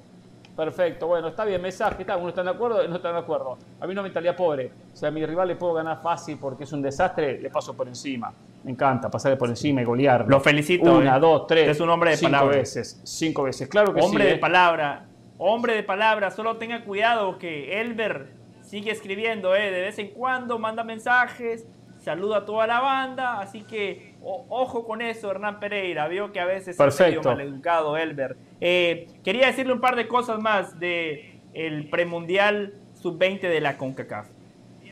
Perfecto, 0.56 1.08
bueno, 1.08 1.28
está 1.28 1.44
bien, 1.44 1.60
mensaje, 1.60 2.02
está, 2.02 2.16
uno 2.16 2.28
está 2.28 2.44
de 2.44 2.50
acuerdo, 2.50 2.86
no 2.86 2.96
están 2.96 3.14
de 3.14 3.18
acuerdo. 3.18 3.58
A 3.80 3.86
mí 3.88 3.94
no 3.94 4.04
mentalidad 4.04 4.36
pobre. 4.36 4.70
O 4.92 4.96
sea, 4.96 5.08
a 5.08 5.12
mi 5.12 5.26
rival 5.26 5.48
le 5.48 5.56
puedo 5.56 5.74
ganar 5.74 6.00
fácil 6.00 6.38
porque 6.40 6.62
es 6.62 6.72
un 6.72 6.80
desastre, 6.80 7.40
le 7.40 7.50
paso 7.50 7.74
por 7.74 7.88
encima. 7.88 8.32
Me 8.62 8.70
encanta 8.70 9.10
pasarle 9.10 9.36
por 9.36 9.48
encima 9.48 9.82
y 9.82 9.84
golear. 9.84 10.26
Lo 10.28 10.40
felicito. 10.40 10.96
Una, 10.96 11.16
eh. 11.16 11.20
dos, 11.20 11.46
tres. 11.48 11.68
Es 11.68 11.80
un 11.80 11.90
hombre 11.90 12.10
de 12.10 12.16
cinco 12.16 12.30
palabra. 12.30 12.56
veces. 12.56 13.00
Cinco 13.04 13.42
veces, 13.42 13.68
claro 13.68 13.92
que 13.92 14.00
sí. 14.00 14.06
Hombre 14.06 14.24
de 14.26 14.32
eh. 14.34 14.38
palabra. 14.38 15.06
Hombre 15.38 15.74
de 15.74 15.82
palabra. 15.82 16.30
Solo 16.30 16.56
tenga 16.56 16.84
cuidado 16.84 17.36
que 17.38 17.80
Elber 17.80 18.28
sigue 18.62 18.92
escribiendo, 18.92 19.56
eh. 19.56 19.72
De 19.72 19.80
vez 19.80 19.98
en 19.98 20.08
cuando 20.08 20.58
manda 20.60 20.84
mensajes, 20.84 21.66
saluda 21.98 22.38
a 22.38 22.44
toda 22.44 22.68
la 22.68 22.80
banda. 22.80 23.40
Así 23.40 23.62
que 23.62 24.13
ojo 24.24 24.84
con 24.84 25.02
eso, 25.02 25.30
Hernán 25.30 25.60
Pereira. 25.60 26.08
Vio 26.08 26.32
que 26.32 26.40
a 26.40 26.46
veces 26.46 26.76
Perfecto. 26.76 27.20
es 27.20 27.26
medio 27.26 27.36
maleducado, 27.36 27.96
Elber. 27.96 28.36
Eh, 28.60 29.08
quería 29.22 29.46
decirle 29.46 29.72
un 29.72 29.80
par 29.80 29.96
de 29.96 30.08
cosas 30.08 30.40
más 30.40 30.78
de 30.80 31.40
el 31.52 31.88
premundial 31.88 32.74
sub-20 32.94 33.40
de 33.40 33.60
la 33.60 33.76
CONCACAF. 33.76 34.28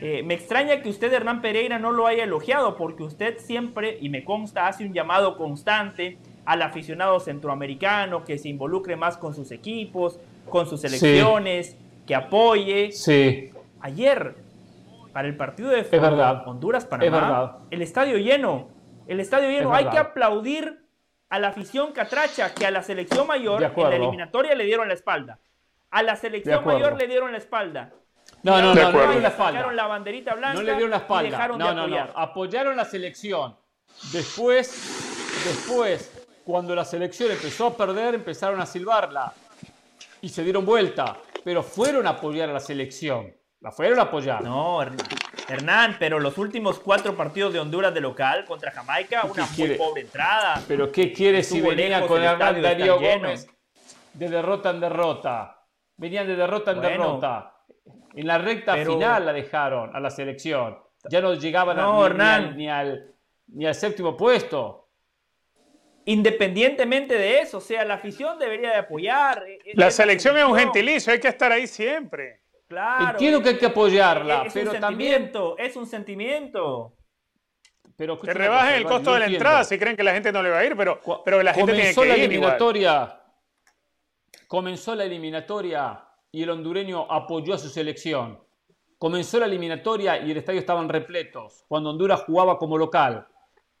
Eh, 0.01 0.21
me 0.23 0.33
extraña 0.33 0.81
que 0.81 0.89
usted, 0.89 1.13
Hernán 1.13 1.41
Pereira, 1.41 1.79
no 1.79 1.91
lo 1.91 2.07
haya 2.07 2.23
elogiado, 2.25 2.75
porque 2.75 3.03
usted 3.03 3.37
siempre, 3.37 3.97
y 4.01 4.09
me 4.09 4.23
consta, 4.23 4.67
hace 4.67 4.85
un 4.85 4.93
llamado 4.93 5.37
constante 5.37 6.17
al 6.45 6.61
aficionado 6.61 7.19
centroamericano 7.19 8.25
que 8.25 8.37
se 8.37 8.49
involucre 8.49 8.95
más 8.95 9.17
con 9.17 9.33
sus 9.33 9.51
equipos, 9.51 10.19
con 10.49 10.67
sus 10.67 10.81
selecciones, 10.81 11.77
que 12.05 12.15
apoye. 12.15 12.91
Sí. 12.91 13.51
Ayer, 13.79 14.35
para 15.13 15.27
el 15.27 15.37
partido 15.37 15.69
de 15.69 15.85
Honduras-Panamá, 16.45 17.59
el 17.71 17.81
estadio 17.81 18.17
lleno, 18.17 18.67
el 19.07 19.19
estadio 19.19 19.49
lleno. 19.49 19.73
Hay 19.73 19.89
que 19.89 19.97
aplaudir 19.97 20.83
a 21.29 21.39
la 21.39 21.49
afición 21.49 21.93
catracha 21.93 22.53
que 22.53 22.65
a 22.65 22.71
la 22.71 22.83
selección 22.83 23.25
mayor 23.25 23.63
en 23.63 23.89
la 23.89 23.95
eliminatoria 23.95 24.55
le 24.55 24.65
dieron 24.65 24.87
la 24.87 24.93
espalda. 24.93 25.39
A 25.89 26.03
la 26.03 26.15
selección 26.15 26.63
mayor 26.65 26.97
le 26.97 27.07
dieron 27.07 27.31
la 27.31 27.37
espalda. 27.37 27.91
No, 28.43 28.61
no, 28.61 28.75
no, 28.75 28.91
no, 28.91 28.91
le 28.91 28.97
dieron 28.97 29.21
la 29.23 29.29
espalda. 29.29 29.71
la 29.71 29.87
banderita 29.87 30.35
blanca 30.35 30.53
no 30.53 30.61
le 30.61 30.71
dieron 30.73 30.91
la 30.91 30.97
espalda. 30.97 31.47
no, 31.47 31.73
no, 31.73 31.87
no. 31.87 31.97
Apoyaron 32.15 32.75
la 32.75 32.85
selección. 32.85 33.55
Después, 34.11 34.67
después, 35.45 36.11
cuando 36.43 36.75
la 36.75 36.83
selección 36.83 37.31
empezó 37.31 37.67
a 37.67 37.77
perder, 37.77 38.15
empezaron 38.15 38.59
a 38.59 38.65
silbarla 38.65 39.33
y 40.21 40.29
se 40.29 40.43
dieron 40.43 40.65
vuelta. 40.65 41.17
Pero 41.43 41.63
fueron 41.63 42.07
a 42.07 42.11
apoyar 42.11 42.49
a 42.49 42.53
la 42.53 42.59
selección. 42.59 43.33
La 43.63 43.71
fueron 43.71 43.97
a 43.97 44.01
apoyar. 44.03 44.43
No, 44.43 44.81
Hernán, 45.47 45.95
pero 45.97 46.19
los 46.19 46.37
últimos 46.37 46.81
cuatro 46.81 47.15
partidos 47.15 47.53
de 47.53 47.61
Honduras 47.61 47.93
de 47.93 48.01
local 48.01 48.43
contra 48.43 48.71
Jamaica, 48.71 49.23
una 49.23 49.47
muy 49.57 49.69
pobre 49.69 50.01
entrada. 50.01 50.61
¿Pero 50.67 50.91
qué 50.91 51.13
quiere 51.13 51.41
si 51.43 51.61
venía 51.61 52.05
con 52.05 52.21
Hernán 52.21 52.61
Darío 52.61 52.99
Gómez 52.99 53.47
de 54.13 54.29
derrota 54.29 54.69
en 54.71 54.81
derrota? 54.81 55.65
Venían 55.95 56.27
de 56.27 56.35
derrota 56.35 56.71
en 56.71 56.81
derrota. 56.81 57.55
En 58.13 58.27
la 58.27 58.37
recta 58.37 58.75
final 58.75 59.25
la 59.25 59.31
dejaron 59.31 59.95
a 59.95 59.99
la 60.01 60.09
selección. 60.09 60.77
Ya 61.09 61.21
no 61.21 61.33
llegaban 61.33 61.77
ni, 62.57 62.69
al, 62.69 63.15
ni 63.47 63.65
al 63.65 63.75
séptimo 63.75 64.17
puesto. 64.17 64.89
Independientemente 66.03 67.17
de 67.17 67.39
eso, 67.39 67.59
o 67.59 67.61
sea, 67.61 67.85
la 67.85 67.93
afición 67.93 68.37
debería 68.37 68.71
de 68.71 68.75
apoyar. 68.75 69.41
La 69.75 69.89
selección 69.89 70.37
es 70.37 70.43
un 70.43 70.57
gentilicio, 70.57 71.13
hay 71.13 71.21
que 71.21 71.29
estar 71.29 71.49
ahí 71.49 71.65
siempre. 71.65 72.42
Entiendo 73.11 73.41
que 73.41 73.49
hay 73.49 73.57
que 73.57 73.65
apoyarla, 73.67 74.43
es 74.45 74.53
pero 74.53 74.73
también. 74.73 75.31
Es 75.57 75.75
un 75.75 75.85
sentimiento. 75.85 76.95
Pero 77.95 78.19
que 78.19 78.33
rebajen 78.33 78.75
el 78.75 78.85
costo 78.85 79.13
de 79.13 79.19
la 79.19 79.25
entrada 79.27 79.63
si 79.63 79.77
creen 79.77 79.95
que 79.95 80.03
la 80.03 80.13
gente 80.13 80.31
no 80.31 80.41
le 80.41 80.49
va 80.49 80.59
a 80.59 80.65
ir, 80.65 80.75
pero, 80.75 80.99
pero 81.23 81.43
la 81.43 81.53
gente 81.53 81.73
tiene 81.73 81.93
que 81.93 82.05
la 82.05 82.17
ir 82.17 82.23
eliminatoria, 82.23 83.19
Comenzó 84.53 84.93
la 84.93 85.05
eliminatoria 85.05 86.07
y 86.31 86.43
el 86.43 86.49
hondureño 86.51 87.11
apoyó 87.11 87.55
a 87.55 87.57
su 87.57 87.69
selección. 87.69 88.39
Comenzó 88.99 89.39
la 89.39 89.47
eliminatoria 89.47 90.23
y 90.23 90.29
el 90.29 90.37
estadio 90.37 90.59
estaban 90.59 90.89
repletos. 90.89 91.65
Cuando 91.67 91.89
Honduras 91.89 92.23
jugaba 92.25 92.59
como 92.59 92.77
local. 92.77 93.27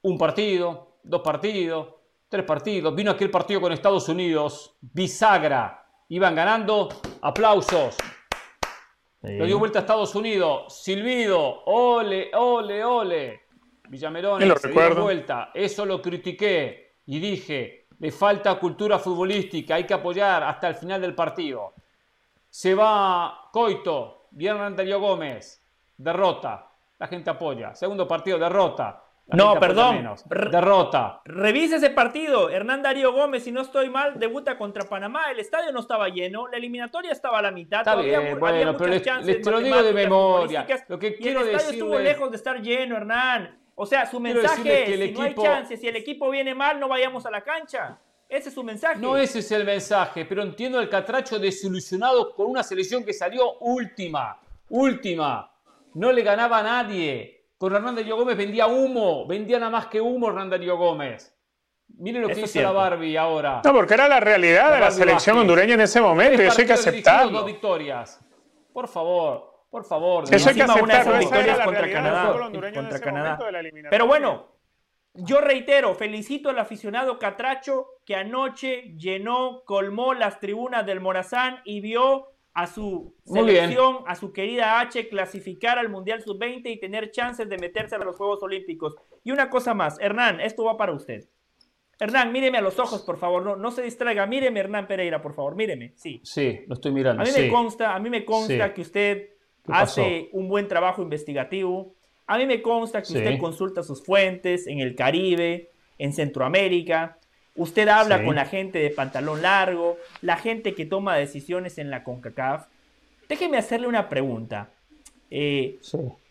Un 0.01 0.17
partido, 0.17 0.97
dos 1.03 1.21
partidos, 1.21 1.93
tres 2.27 2.43
partidos. 2.43 2.95
Vino 2.95 3.11
aquel 3.11 3.29
partido 3.29 3.61
con 3.61 3.71
Estados 3.71 4.09
Unidos, 4.09 4.75
bisagra. 4.81 5.85
Iban 6.09 6.33
ganando, 6.33 6.89
aplausos. 7.21 7.95
Lo 9.23 9.45
dio 9.45 9.57
vuelta 9.57 9.79
a 9.79 9.81
Estados 9.81 10.13
Unidos. 10.15 10.73
Silbido, 10.73 11.63
ole, 11.65 12.29
ole, 12.35 12.83
ole. 12.83 13.41
Villamerón 13.87 14.41
se 14.59 14.69
dio 14.69 14.95
vuelta. 14.95 15.51
Eso 15.53 15.85
lo 15.85 16.01
critiqué 16.01 16.97
y 17.05 17.19
dije, 17.19 17.87
le 17.99 18.11
falta 18.11 18.59
cultura 18.59 18.99
futbolística, 18.99 19.75
hay 19.75 19.85
que 19.85 19.93
apoyar 19.93 20.43
hasta 20.43 20.67
el 20.67 20.75
final 20.75 20.99
del 20.99 21.15
partido. 21.15 21.73
Se 22.49 22.75
va 22.75 23.49
Coito, 23.51 24.27
viene 24.31 24.59
Antonio 24.59 24.99
Gómez, 24.99 25.63
derrota, 25.97 26.69
la 26.99 27.07
gente 27.07 27.29
apoya. 27.29 27.73
Segundo 27.75 28.07
partido, 28.07 28.37
derrota. 28.37 29.02
No, 29.27 29.59
perdón. 29.59 30.15
Derrota. 30.25 31.21
Revisa 31.25 31.77
ese 31.77 31.89
partido. 31.89 32.49
Hernán 32.49 32.81
Darío 32.81 33.13
Gómez, 33.13 33.43
si 33.43 33.51
no 33.51 33.61
estoy 33.61 33.89
mal, 33.89 34.19
debuta 34.19 34.57
contra 34.57 34.83
Panamá. 34.83 35.31
El 35.31 35.39
estadio 35.39 35.71
no 35.71 35.79
estaba 35.79 36.09
lleno. 36.09 36.47
La 36.47 36.57
eliminatoria 36.57 37.11
estaba 37.11 37.39
a 37.39 37.41
la 37.41 37.51
mitad. 37.51 37.79
Está 37.79 37.95
bien, 37.95 38.37
bueno, 38.39 38.75
pero 38.77 38.91
les, 38.91 39.45
lo 39.45 39.61
digo 39.61 39.83
de 39.83 39.93
memoria. 39.93 40.67
Lo 40.87 40.99
que 40.99 41.15
quiero 41.15 41.41
el 41.41 41.49
estadio 41.49 41.71
estuvo 41.71 41.99
lejos 41.99 42.29
de 42.31 42.37
estar 42.37 42.61
lleno, 42.61 42.97
Hernán. 42.97 43.59
O 43.75 43.85
sea, 43.85 44.05
su 44.09 44.19
mensaje 44.19 44.93
es, 44.93 45.09
si 45.09 45.11
no 45.13 45.21
hay 45.23 45.33
chance, 45.33 45.77
si 45.77 45.87
el 45.87 45.95
equipo 45.95 46.29
viene 46.29 46.53
mal, 46.53 46.79
no 46.79 46.87
vayamos 46.87 47.25
a 47.25 47.31
la 47.31 47.41
cancha. 47.41 47.97
Ese 48.29 48.49
es 48.49 48.55
su 48.55 48.63
mensaje. 48.63 48.99
No 48.99 49.17
ese 49.17 49.39
es 49.39 49.51
el 49.51 49.63
mensaje, 49.63 50.25
pero 50.25 50.43
entiendo 50.43 50.79
el 50.79 50.89
catracho 50.89 51.39
desilusionado 51.39 52.35
con 52.35 52.47
una 52.47 52.61
selección 52.61 53.03
que 53.03 53.13
salió 53.13 53.57
última. 53.59 54.39
Última. 54.69 55.51
No 55.95 56.11
le 56.11 56.21
ganaba 56.23 56.59
a 56.59 56.63
nadie 56.63 57.42
con 57.63 57.73
Hernán 57.73 57.95
Darío 57.95 58.17
Gómez 58.17 58.35
vendía 58.35 58.67
humo, 58.67 59.25
vendía 59.25 59.57
nada 59.57 59.71
más 59.71 59.87
que 59.87 60.01
humo 60.01 60.27
Hernán 60.27 60.49
Darío 60.49 60.75
Gómez. 60.75 61.33
Mire 61.97 62.19
lo 62.19 62.27
que 62.27 62.41
hizo 62.41 62.61
la 62.61 62.73
Barbie 62.73 63.15
ahora. 63.15 63.61
No, 63.63 63.71
porque 63.71 63.93
era 63.93 64.09
la 64.09 64.19
realidad 64.19 64.73
de 64.73 64.81
la 64.81 64.91
selección 64.91 65.37
hondureña 65.37 65.75
en 65.75 65.79
ese 65.79 66.01
momento 66.01 66.43
y 66.43 66.47
eso 66.47 66.59
hay 66.59 66.67
que 66.67 66.73
aceptarlo. 66.73 67.31
Dos 67.31 67.45
victorias. 67.45 68.19
Por 68.73 68.89
favor, 68.89 69.65
por 69.71 69.85
favor. 69.85 70.25
Eso 70.29 70.49
hay 70.49 70.55
que 70.55 70.63
aceptarlo. 70.63 71.17
victorias 71.17 71.59
contra 71.61 71.89
Canadá. 71.89 72.49
Contra 72.73 72.99
Canadá. 72.99 73.39
Pero 73.89 74.07
bueno, 74.07 74.57
yo 75.13 75.39
reitero, 75.39 75.95
felicito 75.95 76.49
al 76.49 76.59
aficionado 76.59 77.17
Catracho 77.17 77.91
que 78.05 78.17
anoche 78.17 78.93
llenó, 78.97 79.63
colmó 79.63 80.13
las 80.13 80.41
tribunas 80.41 80.85
del 80.85 80.99
Morazán 80.99 81.61
y 81.63 81.79
vio 81.79 82.32
a 82.53 82.67
su 82.67 83.15
selección, 83.25 83.99
a 84.05 84.15
su 84.15 84.31
querida 84.31 84.79
H, 84.79 85.09
clasificar 85.09 85.79
al 85.79 85.89
Mundial 85.89 86.21
Sub-20 86.21 86.61
y 86.65 86.79
tener 86.79 87.11
chances 87.11 87.49
de 87.49 87.57
meterse 87.57 87.95
a 87.95 87.99
los 87.99 88.15
Juegos 88.15 88.43
Olímpicos. 88.43 88.95
Y 89.23 89.31
una 89.31 89.49
cosa 89.49 89.73
más, 89.73 89.99
Hernán, 89.99 90.39
esto 90.39 90.63
va 90.63 90.77
para 90.77 90.93
usted. 90.93 91.29
Hernán, 91.99 92.31
míreme 92.31 92.57
a 92.57 92.61
los 92.61 92.77
ojos, 92.79 93.01
por 93.01 93.17
favor, 93.17 93.43
no, 93.43 93.55
no 93.55 93.71
se 93.71 93.81
distraiga. 93.81 94.25
Míreme, 94.25 94.59
Hernán 94.59 94.87
Pereira, 94.87 95.21
por 95.21 95.33
favor, 95.33 95.55
míreme. 95.55 95.93
Sí, 95.95 96.21
sí 96.23 96.61
lo 96.67 96.75
estoy 96.75 96.91
mirando. 96.91 97.23
A 97.23 97.25
mí 97.25 97.31
me 97.35 97.49
consta, 97.49 97.95
a 97.95 97.99
mí 97.99 98.09
me 98.09 98.25
consta 98.25 98.73
que 98.73 98.81
usted 98.81 99.29
hace 99.67 100.29
un 100.33 100.47
buen 100.47 100.67
trabajo 100.67 101.01
investigativo. 101.01 101.95
A 102.27 102.37
mí 102.37 102.45
me 102.45 102.61
consta 102.61 103.01
que 103.01 103.13
usted 103.13 103.39
consulta 103.39 103.83
sus 103.83 104.03
fuentes 104.03 104.67
en 104.67 104.79
el 104.79 104.95
Caribe, 104.95 105.71
en 105.97 106.13
Centroamérica, 106.13 107.19
Usted 107.55 107.87
habla 107.87 108.23
con 108.23 108.35
la 108.35 108.45
gente 108.45 108.79
de 108.79 108.89
pantalón 108.89 109.43
largo, 109.43 109.97
la 110.21 110.37
gente 110.37 110.73
que 110.73 110.85
toma 110.85 111.15
decisiones 111.15 111.77
en 111.77 111.91
la 111.91 112.03
CONCACAF. 112.03 112.65
Déjeme 113.29 113.57
hacerle 113.57 113.87
una 113.87 114.09
pregunta. 114.09 114.69
Eh, 115.29 115.79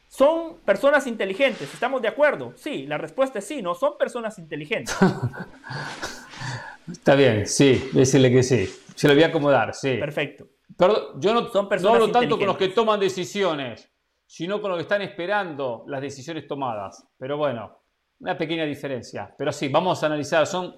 ¿Son 0.08 0.58
personas 0.64 1.06
inteligentes? 1.06 1.72
¿Estamos 1.72 2.02
de 2.02 2.08
acuerdo? 2.08 2.52
Sí, 2.56 2.86
la 2.86 2.98
respuesta 2.98 3.38
es 3.38 3.46
sí, 3.46 3.62
¿no? 3.62 3.74
Son 3.74 3.96
personas 3.96 4.38
inteligentes. 4.38 4.96
Está 6.90 7.14
bien, 7.14 7.46
sí, 7.46 7.88
decirle 7.92 8.30
que 8.32 8.42
sí. 8.42 8.68
Se 8.96 9.06
lo 9.06 9.14
voy 9.14 9.22
a 9.22 9.28
acomodar, 9.28 9.74
sí. 9.74 9.96
Perfecto. 9.96 10.48
Pero 10.76 11.18
yo 11.20 11.32
no, 11.32 11.48
Son 11.48 11.68
no 11.80 11.88
hablo 11.90 12.10
tanto 12.10 12.36
con 12.36 12.46
los 12.46 12.56
que 12.56 12.68
toman 12.68 12.98
decisiones, 12.98 13.90
sino 14.26 14.60
con 14.60 14.70
los 14.70 14.78
que 14.78 14.82
están 14.82 15.02
esperando 15.02 15.84
las 15.86 16.00
decisiones 16.00 16.46
tomadas. 16.48 17.06
Pero 17.16 17.36
bueno, 17.36 17.78
una 18.18 18.36
pequeña 18.36 18.64
diferencia. 18.64 19.34
Pero 19.38 19.52
sí, 19.52 19.68
vamos 19.68 20.02
a 20.02 20.06
analizar. 20.06 20.46
Son 20.46 20.76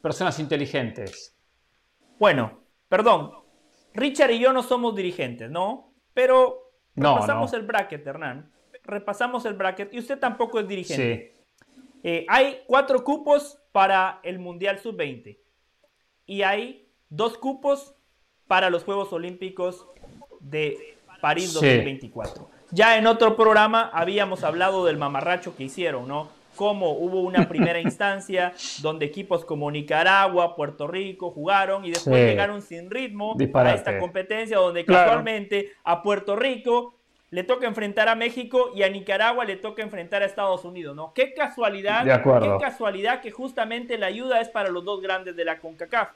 personas 0.00 0.38
inteligentes. 0.38 1.36
Bueno, 2.18 2.60
perdón. 2.88 3.32
Richard 3.94 4.30
y 4.30 4.38
yo 4.38 4.52
no 4.52 4.62
somos 4.62 4.94
dirigentes, 4.94 5.50
¿no? 5.50 5.92
Pero 6.14 6.72
repasamos 6.94 7.52
el 7.52 7.62
bracket, 7.62 8.06
Hernán. 8.06 8.50
Repasamos 8.84 9.44
el 9.44 9.54
bracket 9.54 9.92
y 9.94 9.98
usted 9.98 10.18
tampoco 10.18 10.60
es 10.60 10.68
dirigente. 10.68 11.34
Sí. 11.34 11.68
Eh, 12.02 12.26
hay 12.28 12.62
cuatro 12.66 13.02
cupos 13.04 13.58
para 13.72 14.20
el 14.22 14.38
Mundial 14.38 14.78
Sub-20 14.78 15.38
y 16.26 16.42
hay 16.42 16.88
dos 17.08 17.36
cupos 17.36 17.94
para 18.46 18.70
los 18.70 18.84
Juegos 18.84 19.12
Olímpicos 19.12 19.86
de 20.40 20.96
París 21.20 21.52
2024. 21.52 22.50
Ya 22.70 22.96
en 22.96 23.06
otro 23.06 23.36
programa 23.36 23.90
habíamos 23.92 24.44
hablado 24.44 24.84
del 24.84 24.96
mamarracho 24.96 25.56
que 25.56 25.64
hicieron, 25.64 26.08
¿no? 26.08 26.28
Cómo 26.60 26.90
hubo 26.90 27.22
una 27.22 27.48
primera 27.48 27.80
instancia 27.88 28.52
donde 28.82 29.06
equipos 29.06 29.46
como 29.46 29.70
Nicaragua, 29.70 30.54
Puerto 30.54 30.86
Rico 30.86 31.30
jugaron 31.30 31.86
y 31.86 31.90
después 31.90 32.22
llegaron 32.22 32.60
sin 32.60 32.90
ritmo 32.90 33.34
a 33.54 33.72
esta 33.72 33.98
competencia 33.98 34.58
donde 34.58 34.84
casualmente 34.84 35.72
a 35.84 36.02
Puerto 36.02 36.36
Rico 36.36 36.96
le 37.30 37.44
toca 37.44 37.66
enfrentar 37.66 38.10
a 38.10 38.14
México 38.14 38.72
y 38.76 38.82
a 38.82 38.90
Nicaragua 38.90 39.46
le 39.46 39.56
toca 39.56 39.80
enfrentar 39.80 40.22
a 40.22 40.26
Estados 40.26 40.66
Unidos, 40.66 40.94
¿no? 40.94 41.14
Qué 41.14 41.32
casualidad, 41.32 42.04
qué 42.04 42.56
casualidad 42.60 43.22
que 43.22 43.30
justamente 43.30 43.96
la 43.96 44.08
ayuda 44.08 44.42
es 44.42 44.50
para 44.50 44.68
los 44.68 44.84
dos 44.84 45.00
grandes 45.00 45.36
de 45.36 45.46
la 45.46 45.60
CONCACAF. 45.60 46.10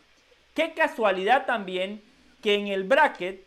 Qué 0.52 0.74
casualidad 0.74 1.46
también 1.46 2.02
que 2.42 2.56
en 2.56 2.66
el 2.66 2.84
bracket 2.84 3.46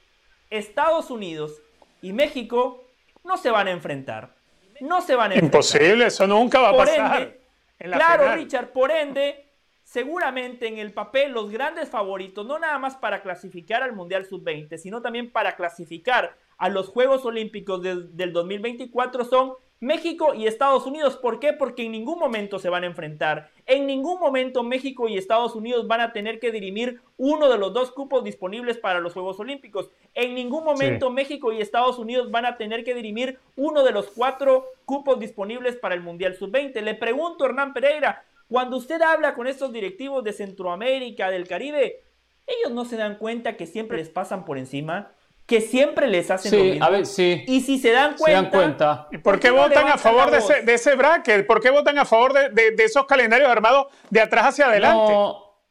Estados 0.50 1.12
Unidos 1.12 1.62
y 2.02 2.12
México 2.12 2.84
no 3.24 3.38
se 3.38 3.52
van 3.52 3.68
a 3.68 3.72
enfrentar 3.72 4.37
no 4.82 5.02
se 5.02 5.16
van 5.16 5.32
a 5.32 5.36
enfrentar. 5.36 5.60
Imposible, 5.60 6.06
eso 6.08 6.28
nunca 6.28 6.60
va 6.60 6.70
a 6.70 6.78
pasar. 6.78 7.38
claro, 7.78 8.36
Richard, 8.36 8.72
por 8.72 8.92
ende, 8.92 9.46
seguramente 9.84 10.68
en 10.68 10.78
el 10.78 10.94
papel 10.94 11.32
los 11.32 11.50
grandes 11.50 11.90
favoritos, 11.90 12.46
no 12.46 12.60
nada 12.60 12.78
más 12.80 12.96
para 12.96 13.22
clasificar 13.22 13.84
al 13.84 13.94
Mundial 13.94 14.26
Sub-20, 14.26 14.78
sino 14.78 15.02
también 15.02 15.32
para 15.32 15.56
clasificar 15.56 16.36
a 16.58 16.70
los 16.70 16.90
Juegos 16.90 17.26
Olímpicos 17.26 17.82
del 17.82 18.34
2024 18.34 19.26
son 19.26 19.54
México 19.80 20.34
y 20.34 20.48
Estados 20.48 20.86
Unidos. 20.86 21.18
¿Por 21.18 21.40
qué? 21.40 21.54
Porque 21.54 21.84
en 21.84 21.92
ningún 21.92 22.18
momento 22.18 22.58
se 22.58 22.70
van 22.70 22.84
a 22.84 22.88
enfrentar. 22.88 23.52
En 23.66 23.86
ningún 23.86 24.20
momento 24.20 24.64
México 24.64 25.08
y 25.08 25.18
Estados 25.18 25.56
Unidos 25.56 25.88
van 25.88 26.02
a 26.02 26.14
tener 26.14 26.40
que 26.40 26.52
dirimir 26.52 27.02
uno 27.18 27.48
de 27.48 27.58
los 27.58 27.74
dos 27.74 27.92
cupos 27.92 28.24
disponibles 28.24 28.78
para 28.78 29.00
los 29.00 29.14
Juegos 29.14 29.40
Olímpicos. 29.40 29.92
En 30.16 30.34
ningún 30.34 30.64
momento 30.64 31.12
México 31.12 31.52
y 31.52 31.62
Estados 31.62 32.00
Unidos 32.00 32.32
van 32.32 32.46
a 32.46 32.58
tener 32.58 32.84
que 32.84 32.96
dirimir 32.96 33.40
uno 33.56 33.84
de 33.84 33.92
los 33.92 34.08
cuatro 34.08 34.66
cupos 34.86 35.20
disponibles 35.20 35.76
para 35.76 35.94
el 35.94 36.02
Mundial 36.02 36.36
Sub-20. 36.36 36.82
Le 36.82 36.96
pregunto, 36.96 37.46
Hernán 37.46 37.74
Pereira, 37.74 38.24
cuando 38.50 38.78
usted 38.78 39.02
habla 39.02 39.36
con 39.36 39.46
estos 39.46 39.72
directivos 39.72 40.24
de 40.24 40.34
Centroamérica, 40.34 41.30
del 41.30 41.48
Caribe, 41.48 42.02
ellos 42.48 42.72
no 42.72 42.86
se 42.86 42.96
dan 42.96 43.18
cuenta 43.18 43.58
que 43.58 43.68
siempre 43.68 43.98
les 43.98 44.10
pasan 44.10 44.46
por 44.46 44.58
encima 44.58 45.12
que 45.48 45.62
siempre 45.62 46.08
les 46.08 46.30
hacen 46.30 46.56
lo 46.56 46.64
mismo. 46.66 46.86
A 46.86 46.90
ver, 46.90 47.06
sí. 47.06 47.46
Y 47.48 47.62
si 47.62 47.80
se 47.80 47.92
dan 47.92 48.16
cuenta. 48.18 49.08
¿Y 49.12 49.18
por 49.20 49.40
qué, 49.40 49.50
votan 49.50 49.88
a 49.88 49.98
favor 49.98 50.30
de 50.30 50.40
ese, 50.40 50.62
de 50.62 50.74
ese, 50.74 50.96
bracket? 50.96 51.48
¿Por 51.48 51.62
qué 51.62 51.72
votan 51.72 51.98
a 51.98 52.06
favor 52.06 52.34
de, 52.34 52.50
de, 52.72 52.84
esos 52.84 53.06
calendarios 53.06 53.50
armados 53.50 53.88
de 54.10 54.20
atrás 54.20 54.48
hacia 54.48 54.68
adelante? 54.68 55.14
No, 55.14 55.62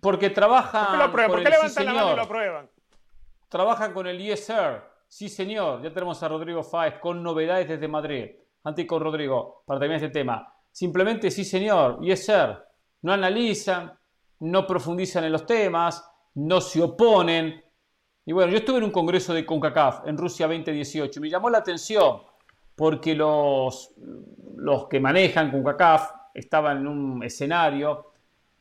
porque 0.00 0.30
trabajan. 0.30 1.10
¿Por 1.12 1.42
qué, 1.42 1.50
levantan 1.50 1.84
la 1.84 1.92
mano 1.92 2.12
y 2.12 2.16
lo 2.16 2.22
aprueban? 2.22 2.70
Trabajan 3.50 3.92
con 3.92 4.06
el 4.06 4.18
ISR. 4.18 4.82
Sí, 5.06 5.28
señor. 5.28 5.82
Ya 5.82 5.92
tenemos 5.92 6.22
a 6.22 6.28
Rodrigo 6.28 6.62
Fáez 6.62 6.94
con 6.98 7.22
novedades 7.22 7.68
desde 7.68 7.88
Madrid. 7.88 8.24
Antes 8.64 8.86
con 8.86 9.02
Rodrigo, 9.02 9.64
para 9.66 9.78
terminar 9.80 10.02
este 10.02 10.18
tema. 10.18 10.50
Simplemente 10.72 11.30
sí, 11.30 11.44
señor. 11.44 11.98
ISR. 12.00 12.56
No 13.02 13.12
analizan, 13.12 13.92
no 14.40 14.66
profundizan 14.66 15.24
en 15.24 15.32
los 15.32 15.44
temas, 15.44 16.10
no 16.34 16.60
se 16.62 16.82
oponen 16.82 17.62
y 18.30 18.32
bueno, 18.32 18.52
yo 18.52 18.58
estuve 18.58 18.78
en 18.78 18.84
un 18.84 18.92
congreso 18.92 19.34
de 19.34 19.44
CONCACAF 19.44 20.06
en 20.06 20.16
Rusia 20.16 20.46
2018. 20.46 21.20
Me 21.20 21.28
llamó 21.28 21.50
la 21.50 21.58
atención 21.58 22.20
porque 22.76 23.16
los, 23.16 23.90
los 24.54 24.86
que 24.86 25.00
manejan 25.00 25.50
CONCACAF 25.50 26.12
estaban 26.32 26.76
en 26.76 26.86
un 26.86 27.24
escenario, 27.24 28.12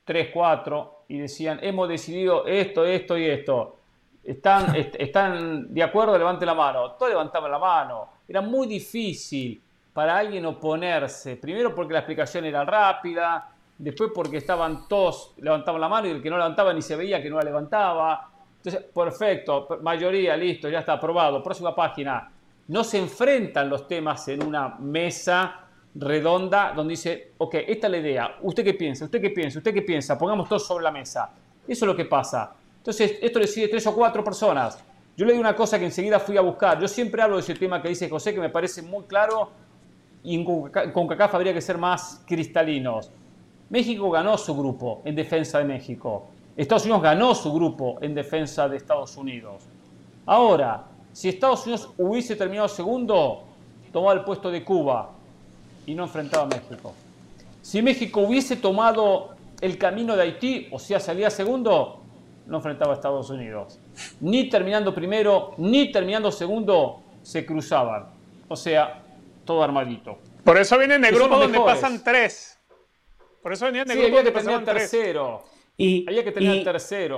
3, 0.06 0.30
4, 0.34 1.04
y 1.10 1.20
decían, 1.20 1.60
hemos 1.62 1.88
decidido 1.88 2.48
esto, 2.48 2.84
esto 2.84 3.16
y 3.16 3.26
esto. 3.26 3.78
¿Están, 4.24 4.76
¿Están 4.98 5.72
de 5.72 5.84
acuerdo? 5.84 6.18
Levante 6.18 6.48
la 6.48 6.56
mano. 6.56 6.94
Todos 6.94 7.12
levantaban 7.12 7.52
la 7.52 7.60
mano. 7.60 8.10
Era 8.28 8.42
muy 8.42 8.66
difícil 8.66 9.62
para 9.94 10.18
alguien 10.18 10.48
oponerse. 10.48 11.36
Primero 11.36 11.76
porque 11.76 11.94
la 11.94 12.00
explicación 12.00 12.44
era 12.46 12.66
rápida, 12.66 13.52
después 13.78 14.10
porque 14.16 14.38
estaban 14.38 14.88
todos, 14.88 15.36
levantaban 15.38 15.80
la 15.80 15.90
mano 15.90 16.08
y 16.08 16.10
el 16.10 16.24
que 16.24 16.32
no 16.32 16.38
levantaba 16.38 16.74
ni 16.74 16.82
se 16.82 16.96
veía 16.96 17.22
que 17.22 17.30
no 17.30 17.38
la 17.38 17.44
levantaba. 17.44 18.32
Entonces, 18.64 18.92
perfecto, 18.94 19.68
mayoría, 19.82 20.36
listo, 20.36 20.70
ya 20.70 20.80
está 20.80 20.94
aprobado. 20.94 21.42
Próxima 21.42 21.74
página. 21.74 22.30
No 22.68 22.84
se 22.84 23.00
enfrentan 23.00 23.70
los 23.70 23.88
temas 23.88 24.28
en 24.28 24.44
una 24.44 24.76
mesa 24.80 25.62
redonda 25.96 26.74
donde 26.76 26.92
dice, 26.92 27.32
ok, 27.38 27.56
esta 27.68 27.88
es 27.88 27.92
la 27.92 27.98
idea. 27.98 28.36
¿Usted 28.42 28.64
qué 28.64 28.74
piensa? 28.74 29.06
¿Usted 29.06 29.22
qué 29.22 29.30
piensa? 29.30 29.60
¿Usted 29.60 29.74
qué 29.74 29.82
piensa? 29.82 30.18
Pongamos 30.18 30.48
todo 30.48 30.60
sobre 30.60 30.84
la 30.84 30.92
mesa. 30.92 31.32
Eso 31.68 31.86
es 31.86 31.88
lo 31.88 31.96
que 31.96 32.06
pasa. 32.06 32.54
Entonces, 32.78 33.18
esto 33.22 33.40
decide 33.40 33.70
tres 33.70 33.88
o 33.88 33.96
cuatro 33.96 34.24
personas. 34.24 34.84
Yo 35.16 35.26
le 35.26 35.32
digo 35.34 35.42
una 35.42 35.56
cosa 35.56 35.80
que 35.80 35.86
enseguida 35.86 36.20
fui 36.20 36.38
a 36.38 36.42
buscar. 36.42 36.80
Yo 36.80 36.88
siempre 36.88 37.22
hablo 37.22 37.38
de 37.38 37.42
ese 37.42 37.56
tema 37.56 37.82
que 37.82 37.90
dice 37.90 38.10
José, 38.10 38.34
que 38.34 38.40
me 38.40 38.50
parece 38.50 38.82
muy 38.82 39.04
claro 39.06 39.52
y 40.24 40.44
con 40.44 41.08
CACAF 41.08 41.36
habría 41.36 41.54
que 41.54 41.62
ser 41.62 41.78
más 41.78 42.24
cristalinos. 42.26 43.12
México 43.70 44.10
ganó 44.10 44.38
su 44.38 44.56
grupo 44.56 45.02
en 45.06 45.16
defensa 45.16 45.60
de 45.60 45.66
México. 45.66 46.28
Estados 46.56 46.84
Unidos 46.84 47.02
ganó 47.02 47.36
su 47.36 47.54
grupo 47.54 47.98
en 48.02 48.14
defensa 48.14 48.68
de 48.68 48.78
Estados 48.78 49.16
Unidos. 49.18 49.64
Ahora, 50.26 50.86
si 51.14 51.30
Estados 51.30 51.66
Unidos 51.66 51.90
hubiese 51.98 52.36
terminado 52.36 52.68
segundo, 52.68 53.44
tomaba 53.92 54.14
el 54.14 54.24
puesto 54.24 54.52
de 54.52 54.64
Cuba. 54.64 55.12
y 55.86 55.96
no 55.96 56.04
enfrentaba 56.04 56.44
a 56.44 56.48
México. 56.48 56.94
Si 57.64 57.82
México 57.82 58.22
hubiese 58.22 58.58
tomado 58.58 59.30
el 59.60 59.78
camino 59.80 60.16
de 60.16 60.22
Haití, 60.22 60.68
o 60.72 60.78
sea, 60.78 61.00
salía 61.00 61.32
segundo, 61.32 62.02
no 62.46 62.58
enfrentaba 62.58 62.92
a 62.92 62.96
Estados 62.96 63.30
Unidos. 63.32 63.80
Ni 64.20 64.50
terminando 64.50 64.94
primero, 64.94 65.56
ni 65.58 65.92
terminando 65.92 66.32
segundo, 66.32 67.02
se 67.24 67.44
cruzaban. 67.46 68.06
O 68.48 68.56
sea, 68.56 69.02
todo 69.46 69.64
armadito. 69.64 70.20
Por 70.44 70.58
eso 70.58 70.78
vienen 70.78 71.02
de 71.02 71.12
grupos 71.12 71.40
donde 71.40 71.60
pasan 71.60 72.04
tres. 72.04 72.58
Por 73.42 73.54
eso 73.54 73.66
venían 73.66 73.88
de 73.88 73.94
sí, 73.94 74.06
había 74.06 74.24
que 74.24 74.32
tener 74.32 74.66
tercero. 74.66 75.44
Y, 75.80 76.06
había 76.08 76.24
que 76.24 76.32
tener 76.32 76.64
tercero. 76.64 77.18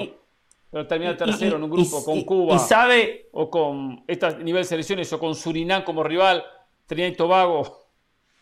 pero 0.69 0.87
terminar 0.87 1.17
tercero 1.17 1.57
en 1.57 1.63
un 1.63 1.69
grupo 1.69 2.05
con 2.05 2.21
Cuba. 2.21 2.59
sabe, 2.59 3.27
o 3.33 3.49
con 3.49 4.03
este 4.07 4.37
nivel 4.37 4.61
de 4.61 4.67
selecciones, 4.67 5.11
o 5.11 5.19
con 5.19 5.35
Surinam 5.35 5.83
como 5.83 6.03
rival, 6.03 6.43
Trinidad 6.85 7.09
y 7.09 7.15
Tobago, 7.15 7.87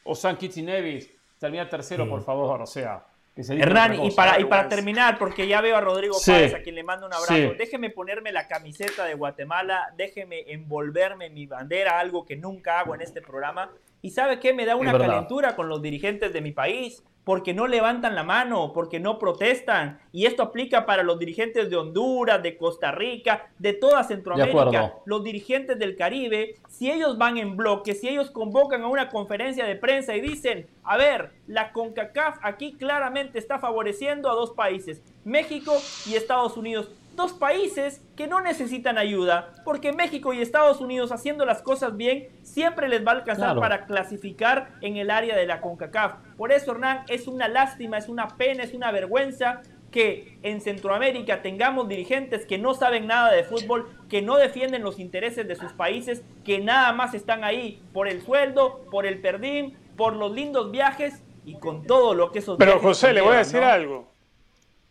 o 0.04 0.16
San 0.16 0.38
Kitts 0.38 0.58
y 0.58 0.62
Nevis. 0.64 1.10
Terminar 1.40 1.70
tercero, 1.70 2.08
por 2.08 2.22
favor. 2.22 2.62
O 2.62 2.66
sea, 2.66 3.06
Hernán, 3.48 4.04
y 4.04 4.12
para, 4.12 4.40
y 4.40 4.46
para 4.46 4.68
terminar, 4.68 5.18
porque 5.18 5.48
ya 5.48 5.62
veo 5.62 5.78
a 5.78 5.82
Rodrigo 5.82 6.18
Páez, 6.26 6.54
a 6.54 6.62
quien 6.62 6.76
le 6.76 6.84
mando 6.84 7.08
un 7.08 7.14
abrazo, 7.14 7.54
déjeme 7.58 7.90
ponerme 7.90 8.34
la 8.34 8.48
camiseta 8.48 9.06
de 9.06 9.14
Guatemala, 9.14 9.94
déjeme 9.96 10.52
envolverme 10.52 11.30
mi 11.30 11.46
bandera, 11.46 12.00
algo 12.00 12.26
que 12.26 12.36
nunca 12.36 12.82
hago 12.82 12.96
en 12.96 13.02
este 13.02 13.22
programa. 13.22 13.72
¿Y 14.02 14.12
sabe 14.12 14.40
qué? 14.40 14.54
Me 14.54 14.66
da 14.66 14.76
una 14.76 14.98
calentura 14.98 15.56
con 15.56 15.70
los 15.70 15.82
dirigentes 15.82 16.32
de 16.34 16.42
mi 16.42 16.52
país 16.52 17.04
porque 17.30 17.54
no 17.54 17.68
levantan 17.68 18.16
la 18.16 18.24
mano, 18.24 18.72
porque 18.74 19.00
no 19.00 19.20
protestan. 19.20 20.00
Y 20.12 20.26
esto 20.26 20.42
aplica 20.42 20.88
para 20.88 21.04
los 21.04 21.20
dirigentes 21.20 21.70
de 21.70 21.76
Honduras, 21.76 22.42
de 22.42 22.58
Costa 22.58 22.92
Rica, 22.92 23.50
de 23.60 23.74
toda 23.74 24.04
Centroamérica, 24.04 24.96
los 25.06 25.24
dirigentes 25.24 25.78
del 25.78 25.96
Caribe. 25.96 26.56
Si 26.70 26.90
ellos 26.90 27.20
van 27.20 27.38
en 27.38 27.56
bloque, 27.56 27.94
si 27.94 28.08
ellos 28.08 28.32
convocan 28.32 28.82
a 28.82 28.88
una 28.88 29.10
conferencia 29.10 29.66
de 29.66 29.76
prensa 29.76 30.16
y 30.16 30.22
dicen, 30.22 30.66
a 30.84 30.98
ver, 30.98 31.32
la 31.46 31.72
CONCACAF 31.72 32.40
aquí 32.42 32.74
claramente 32.74 33.38
está 33.38 33.60
favoreciendo 33.60 34.32
a 34.32 34.34
dos 34.34 34.52
países, 34.52 35.04
México 35.24 35.76
y 36.08 36.16
Estados 36.16 36.58
Unidos 36.58 36.90
dos 37.20 37.34
países 37.34 38.02
que 38.16 38.28
no 38.28 38.42
necesitan 38.42 38.98
ayuda, 38.98 39.54
porque 39.66 39.94
México 39.94 40.34
y 40.34 40.42
Estados 40.42 40.80
Unidos 40.80 41.12
haciendo 41.12 41.46
las 41.46 41.62
cosas 41.62 41.98
bien 41.98 42.30
siempre 42.42 42.88
les 42.88 43.06
va 43.06 43.12
a 43.12 43.16
alcanzar 43.16 43.60
para 43.60 43.86
clasificar 43.86 44.70
en 44.82 44.98
el 44.98 45.12
área 45.12 45.36
de 45.36 45.46
la 45.46 45.60
CONCACAF. 45.60 46.16
Por 46.38 46.52
eso, 46.52 46.72
Hernán, 46.72 47.04
es 47.10 47.28
una 47.28 47.48
lástima, 47.48 47.98
es 47.98 48.08
una 48.08 48.30
pena, 48.30 48.64
es 48.64 48.74
una 48.74 48.92
vergüenza 48.92 49.62
que 49.92 50.38
en 50.44 50.62
Centroamérica 50.62 51.42
tengamos 51.42 51.90
dirigentes 51.90 52.46
que 52.46 52.58
no 52.58 52.74
saben 52.74 53.08
nada 53.08 53.32
de 53.32 53.44
fútbol, 53.44 53.90
que 54.10 54.22
no 54.22 54.38
defienden 54.38 54.84
los 54.84 55.00
intereses 55.00 55.48
de 55.48 55.56
sus 55.56 55.74
países, 55.74 56.24
que 56.46 56.60
nada 56.60 56.94
más 56.94 57.14
están 57.14 57.44
ahí 57.44 57.82
por 57.92 58.08
el 58.08 58.22
sueldo, 58.22 58.86
por 58.92 59.06
el 59.06 59.20
perdín, 59.20 59.78
por 59.98 60.16
los 60.16 60.32
lindos 60.32 60.72
viajes 60.72 61.22
y 61.46 61.56
con 61.56 61.86
todo 61.86 62.14
lo 62.14 62.32
que 62.32 62.40
esos 62.40 62.58
Pero 62.58 62.80
José, 62.80 63.14
le 63.14 63.22
voy 63.22 63.36
a 63.36 63.40
decir 63.40 63.62
algo. 63.62 64.09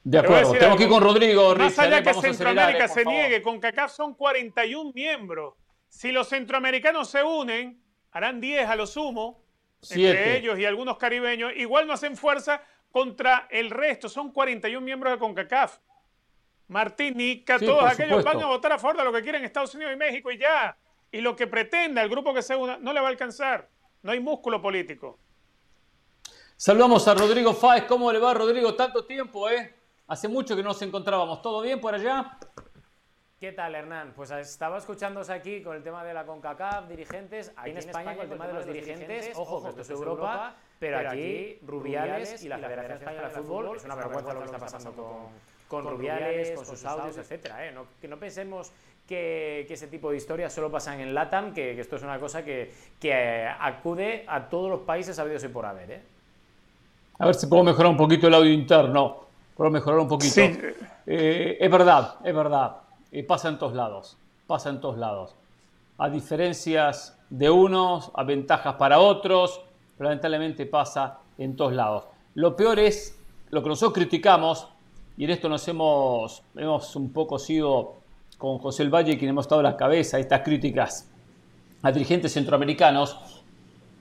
De 0.05 0.19
acuerdo, 0.19 0.53
tengo 0.55 0.77
que 0.77 0.85
ir 0.85 0.89
con 0.89 1.03
Rodrigo. 1.03 1.55
Más 1.55 1.79
allá 1.79 2.03
que 2.03 2.15
Centroamérica 2.15 2.89
se 2.89 3.05
niegue, 3.05 3.43
con 3.43 3.61
CACAF 3.61 3.93
son 3.93 4.15
41 4.15 4.93
miembros. 4.95 5.55
Si 5.89 6.13
los 6.13 6.29
centroamericanos 6.29 7.11
se 7.11 7.23
unen, 7.23 7.83
harán 8.13 8.41
10 8.41 8.69
a 8.69 8.77
lo 8.77 8.87
sumo, 8.87 9.43
entre 9.91 10.39
ellos 10.39 10.59
y 10.59 10.65
algunos 10.65 10.99
caribeños, 10.99 11.53
igual 11.57 11.87
no 11.87 11.93
hacen 11.93 12.17
fuerza 12.17 12.63
contra 12.91 13.49
el 13.51 13.71
resto. 13.71 14.09
Son 14.09 14.33
41 14.33 14.81
miembros 14.85 15.13
de 15.13 15.19
CONCACAF. 15.19 15.79
Martinica, 16.69 17.59
todos 17.59 17.85
aquellos 17.85 18.23
van 18.23 18.43
a 18.43 18.47
votar 18.47 18.73
a 18.73 18.79
favor 18.79 18.99
de 18.99 19.05
lo 19.05 19.13
que 19.13 19.23
quieren 19.23 19.45
Estados 19.45 19.75
Unidos 19.75 19.95
y 19.95 19.97
México 19.97 20.31
y 20.31 20.39
ya. 20.39 20.77
Y 21.11 21.21
lo 21.21 21.35
que 21.35 21.47
pretenda 21.47 22.03
el 22.03 22.11
grupo 22.11 22.35
que 22.35 22.43
se 22.43 22.55
una 22.55 22.77
no 22.77 22.93
le 22.93 23.01
va 23.01 23.07
a 23.07 23.11
alcanzar. 23.11 23.71
No 24.03 24.13
hay 24.13 24.21
músculo 24.21 24.61
político. 24.61 25.19
Saludamos 26.57 27.07
a 27.09 27.15
Rodrigo 27.15 27.55
Fáez. 27.55 27.85
¿Cómo 27.85 28.13
le 28.13 28.19
va, 28.19 28.35
Rodrigo? 28.35 28.75
Tanto 28.75 29.07
tiempo, 29.07 29.49
¿eh? 29.49 29.78
Hace 30.09 30.27
mucho 30.27 30.57
que 30.57 30.63
no 30.63 30.71
nos 30.71 30.81
encontrábamos. 30.81 31.43
¿Todo 31.43 31.61
bien 31.61 31.81
por 31.81 31.95
allá? 31.95 32.39
¿Qué 33.39 33.53
tal, 33.53 33.75
Hernán? 33.75 34.15
Pues 34.17 34.31
estaba 34.31 34.79
escuchándos 34.79 35.29
aquí 35.29 35.63
con 35.63 35.77
el 35.77 35.83
tema 35.83 36.03
de 36.03 36.15
la 36.15 36.25
CONCACAF, 36.25 36.89
dirigentes, 36.89 37.53
aquí 37.55 37.71
en, 37.71 37.77
España, 37.77 38.15
con 38.15 38.25
el 38.25 38.31
tema 38.31 38.47
de 38.49 38.55
los 38.55 38.67
dirigentes, 38.67 39.31
ojo, 39.37 39.63
que 39.63 39.69
esto 39.69 39.83
es 39.83 39.91
Europa, 39.91 40.55
pero 40.81 40.99
aquí 40.99 41.59
Rubiales 41.65 42.43
y 42.43 42.49
la 42.49 42.59
Federación 42.59 42.99
Española 42.99 43.29
de 43.29 43.35
Fútbol, 43.35 43.77
es 43.77 43.85
una 43.85 43.95
vergüenza 43.95 44.33
lo 44.33 44.41
que 44.41 44.47
está 44.47 44.59
pasando 44.59 45.31
con, 45.69 45.85
Rubiales, 45.87 46.53
con 46.53 46.65
sus 46.65 46.85
audios, 46.87 47.19
etcétera. 47.19 47.67
¿eh? 47.69 47.75
que 48.01 48.09
no 48.09 48.19
pensemos 48.19 48.73
que, 49.07 49.67
ese 49.69 49.89
tipo 49.89 50.11
de 50.11 50.17
historias 50.17 50.53
solo 50.53 50.71
pasan 50.71 51.01
en 51.01 51.15
LATAM, 51.15 51.53
que, 51.53 51.79
esto 51.79 51.97
es 51.97 52.03
una 52.03 52.19
cosa 52.19 52.43
que, 52.45 52.73
acude 53.61 54.25
a 54.27 54.49
todos 54.49 54.71
los 54.71 54.81
países 54.81 55.19
habidos 55.19 55.45
y 55.45 55.49
por 55.49 55.67
haber. 55.67 55.91
¿eh? 55.91 56.03
A 57.19 57.27
ver 57.27 57.35
si 57.35 57.47
puedo 57.47 57.63
mejorar 57.63 57.91
un 57.93 57.99
poquito 57.99 58.27
el 58.27 58.35
audio 58.35 58.51
interno 58.51 59.28
por 59.59 59.73
mejorar 59.73 59.99
un 59.99 60.07
poquito. 60.07 60.41
Eh, 61.05 61.59
es 61.61 61.71
verdad, 61.71 62.15
es 62.25 62.33
verdad. 62.33 62.77
Eh, 63.11 63.25
pasa 63.25 63.49
en 63.49 63.59
todos 63.59 63.75
lados. 63.75 64.17
Pasa 64.47 64.71
en 64.71 64.81
todos 64.81 64.97
lados. 64.97 65.35
A 65.99 66.09
diferencias 66.09 67.19
de 67.29 67.51
unos, 67.51 68.13
a 68.15 68.23
ventajas 68.23 68.77
para 68.77 69.01
otros, 69.01 69.61
pero 69.97 70.11
lamentablemente 70.11 70.65
pasa 70.65 71.19
en 71.39 71.57
todos 71.57 71.73
lados. 71.73 72.05
Lo 72.35 72.55
peor 72.55 72.79
es 72.79 73.19
lo 73.51 73.61
que 73.61 73.69
nosotros 73.69 73.95
criticamos, 73.95 74.69
y 75.17 75.25
en 75.25 75.31
esto 75.31 75.49
nos 75.49 75.67
hemos, 75.67 76.41
hemos 76.55 76.95
un 76.95 77.13
poco 77.13 77.37
sido 77.41 77.97
con 78.39 78.59
José 78.59 78.85
El 78.85 78.95
Valle, 78.95 79.19
quien 79.19 79.31
hemos 79.31 79.47
estado 79.47 79.59
a 79.59 79.65
la 79.65 79.77
cabeza 79.77 80.21
estas 80.21 80.43
críticas 80.43 81.11
a 81.83 81.91
dirigentes 81.91 82.33
centroamericanos 82.33 83.43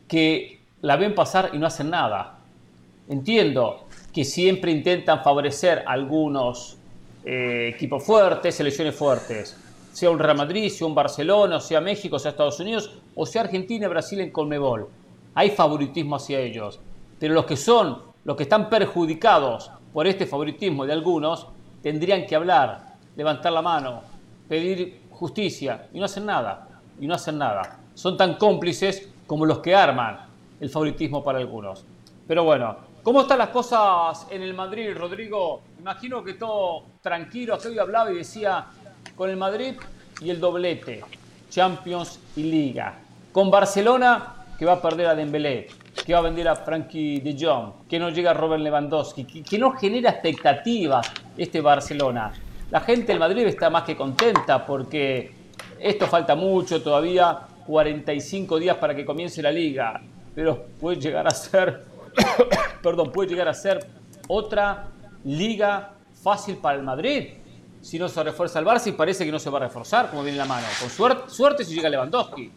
que 0.07 0.61
la 0.81 0.97
ven 0.97 1.15
pasar 1.15 1.49
y 1.53 1.57
no 1.57 1.65
hacen 1.65 1.89
nada. 1.89 2.37
Entiendo, 3.09 3.86
que 4.13 4.23
siempre 4.25 4.71
intentan 4.71 5.23
favorecer 5.23 5.83
algunos 5.85 6.77
eh, 7.25 7.71
equipos 7.73 8.03
fuertes, 8.03 8.55
selecciones 8.55 8.95
fuertes, 8.95 9.57
sea 9.91 10.09
un 10.09 10.19
Real 10.19 10.37
Madrid, 10.37 10.69
sea 10.69 10.87
un 10.87 10.95
Barcelona, 10.95 11.59
sea 11.59 11.81
México, 11.81 12.19
sea 12.19 12.31
Estados 12.31 12.59
Unidos, 12.59 12.99
o 13.15 13.25
sea 13.25 13.41
Argentina 13.41 13.87
Brasil 13.87 14.21
en 14.21 14.31
Colmebol. 14.31 14.87
Hay 15.33 15.51
favoritismo 15.51 16.15
hacia 16.15 16.39
ellos, 16.39 16.79
pero 17.19 17.33
los 17.33 17.45
que 17.45 17.57
son, 17.57 18.01
los 18.23 18.35
que 18.37 18.43
están 18.43 18.69
perjudicados 18.69 19.71
por 19.91 20.07
este 20.07 20.25
favoritismo 20.25 20.85
de 20.85 20.93
algunos, 20.93 21.47
tendrían 21.81 22.25
que 22.25 22.35
hablar, 22.35 22.95
levantar 23.15 23.51
la 23.51 23.61
mano, 23.61 24.01
pedir 24.47 25.01
justicia, 25.09 25.87
y 25.93 25.99
no 25.99 26.05
hacen 26.05 26.25
nada, 26.25 26.67
y 26.99 27.07
no 27.07 27.15
hacen 27.15 27.37
nada. 27.37 27.79
Son 27.93 28.15
tan 28.15 28.35
cómplices 28.35 29.09
como 29.25 29.45
los 29.45 29.59
que 29.59 29.75
arman 29.75 30.19
el 30.59 30.69
favoritismo 30.69 31.23
para 31.23 31.39
algunos. 31.39 31.83
Pero 32.27 32.43
bueno, 32.43 32.77
¿Cómo 33.07 33.21
están 33.21 33.37
las 33.37 33.51
cosas 33.51 34.27
en 34.29 34.41
el 34.41 34.53
Madrid, 34.53 34.93
Rodrigo? 34.93 35.61
Imagino 35.79 36.21
que 36.21 36.33
todo 36.33 36.87
tranquilo. 37.01 37.57
Que 37.57 37.69
hoy 37.69 37.79
hablaba 37.79 38.11
y 38.11 38.17
decía 38.17 38.65
con 39.15 39.29
el 39.29 39.37
Madrid 39.37 39.75
y 40.19 40.29
el 40.29 40.41
doblete, 40.41 41.05
Champions 41.49 42.19
y 42.35 42.43
Liga. 42.43 42.99
Con 43.31 43.49
Barcelona, 43.49 44.43
que 44.59 44.65
va 44.65 44.73
a 44.73 44.81
perder 44.81 45.07
a 45.07 45.15
Dembélé, 45.15 45.69
que 46.05 46.11
va 46.11 46.19
a 46.19 46.21
vender 46.23 46.49
a 46.49 46.57
Frankie 46.57 47.21
de 47.21 47.33
Jong, 47.39 47.87
que 47.87 47.97
no 47.97 48.09
llega 48.09 48.31
a 48.31 48.33
Robert 48.33 48.61
Lewandowski, 48.61 49.23
que, 49.41 49.57
no 49.57 49.71
genera 49.71 50.09
expectativas 50.09 51.09
este 51.37 51.61
Barcelona. 51.61 52.33
La 52.69 52.81
gente 52.81 53.13
del 53.13 53.19
Madrid 53.19 53.47
está 53.47 53.69
más 53.69 53.83
que 53.83 53.95
contenta 53.95 54.65
porque 54.65 55.31
esto 55.79 56.07
falta 56.07 56.35
mucho 56.35 56.83
todavía, 56.83 57.39
45 57.65 58.59
días 58.59 58.75
para 58.75 58.93
que 58.93 59.05
comience 59.05 59.41
la 59.41 59.53
liga, 59.53 60.01
pero 60.35 60.65
puede 60.77 60.99
llegar 60.99 61.25
a 61.25 61.31
ser 61.31 61.86
perdón, 62.83 63.11
puede 63.11 63.29
llegar 63.29 63.47
a 63.47 63.53
ser 63.53 63.87
otra 64.27 64.87
liga 65.23 65.93
fácil 66.21 66.57
para 66.57 66.77
el 66.77 66.83
Madrid. 66.83 67.29
Si 67.81 67.99
no 67.99 68.09
se 68.09 68.23
refuerza 68.23 68.59
el 68.59 68.65
Barça 68.65 68.87
y 68.87 68.91
parece 68.93 69.25
que 69.25 69.31
no 69.31 69.39
se 69.39 69.49
va 69.49 69.59
a 69.59 69.61
reforzar, 69.61 70.09
como 70.09 70.23
viene 70.23 70.37
la 70.37 70.45
mano. 70.45 70.65
Con 70.79 70.89
suerte, 70.89 71.29
suerte 71.29 71.63
si 71.63 71.73
llega 71.73 71.89
Lewandowski. 71.89 72.51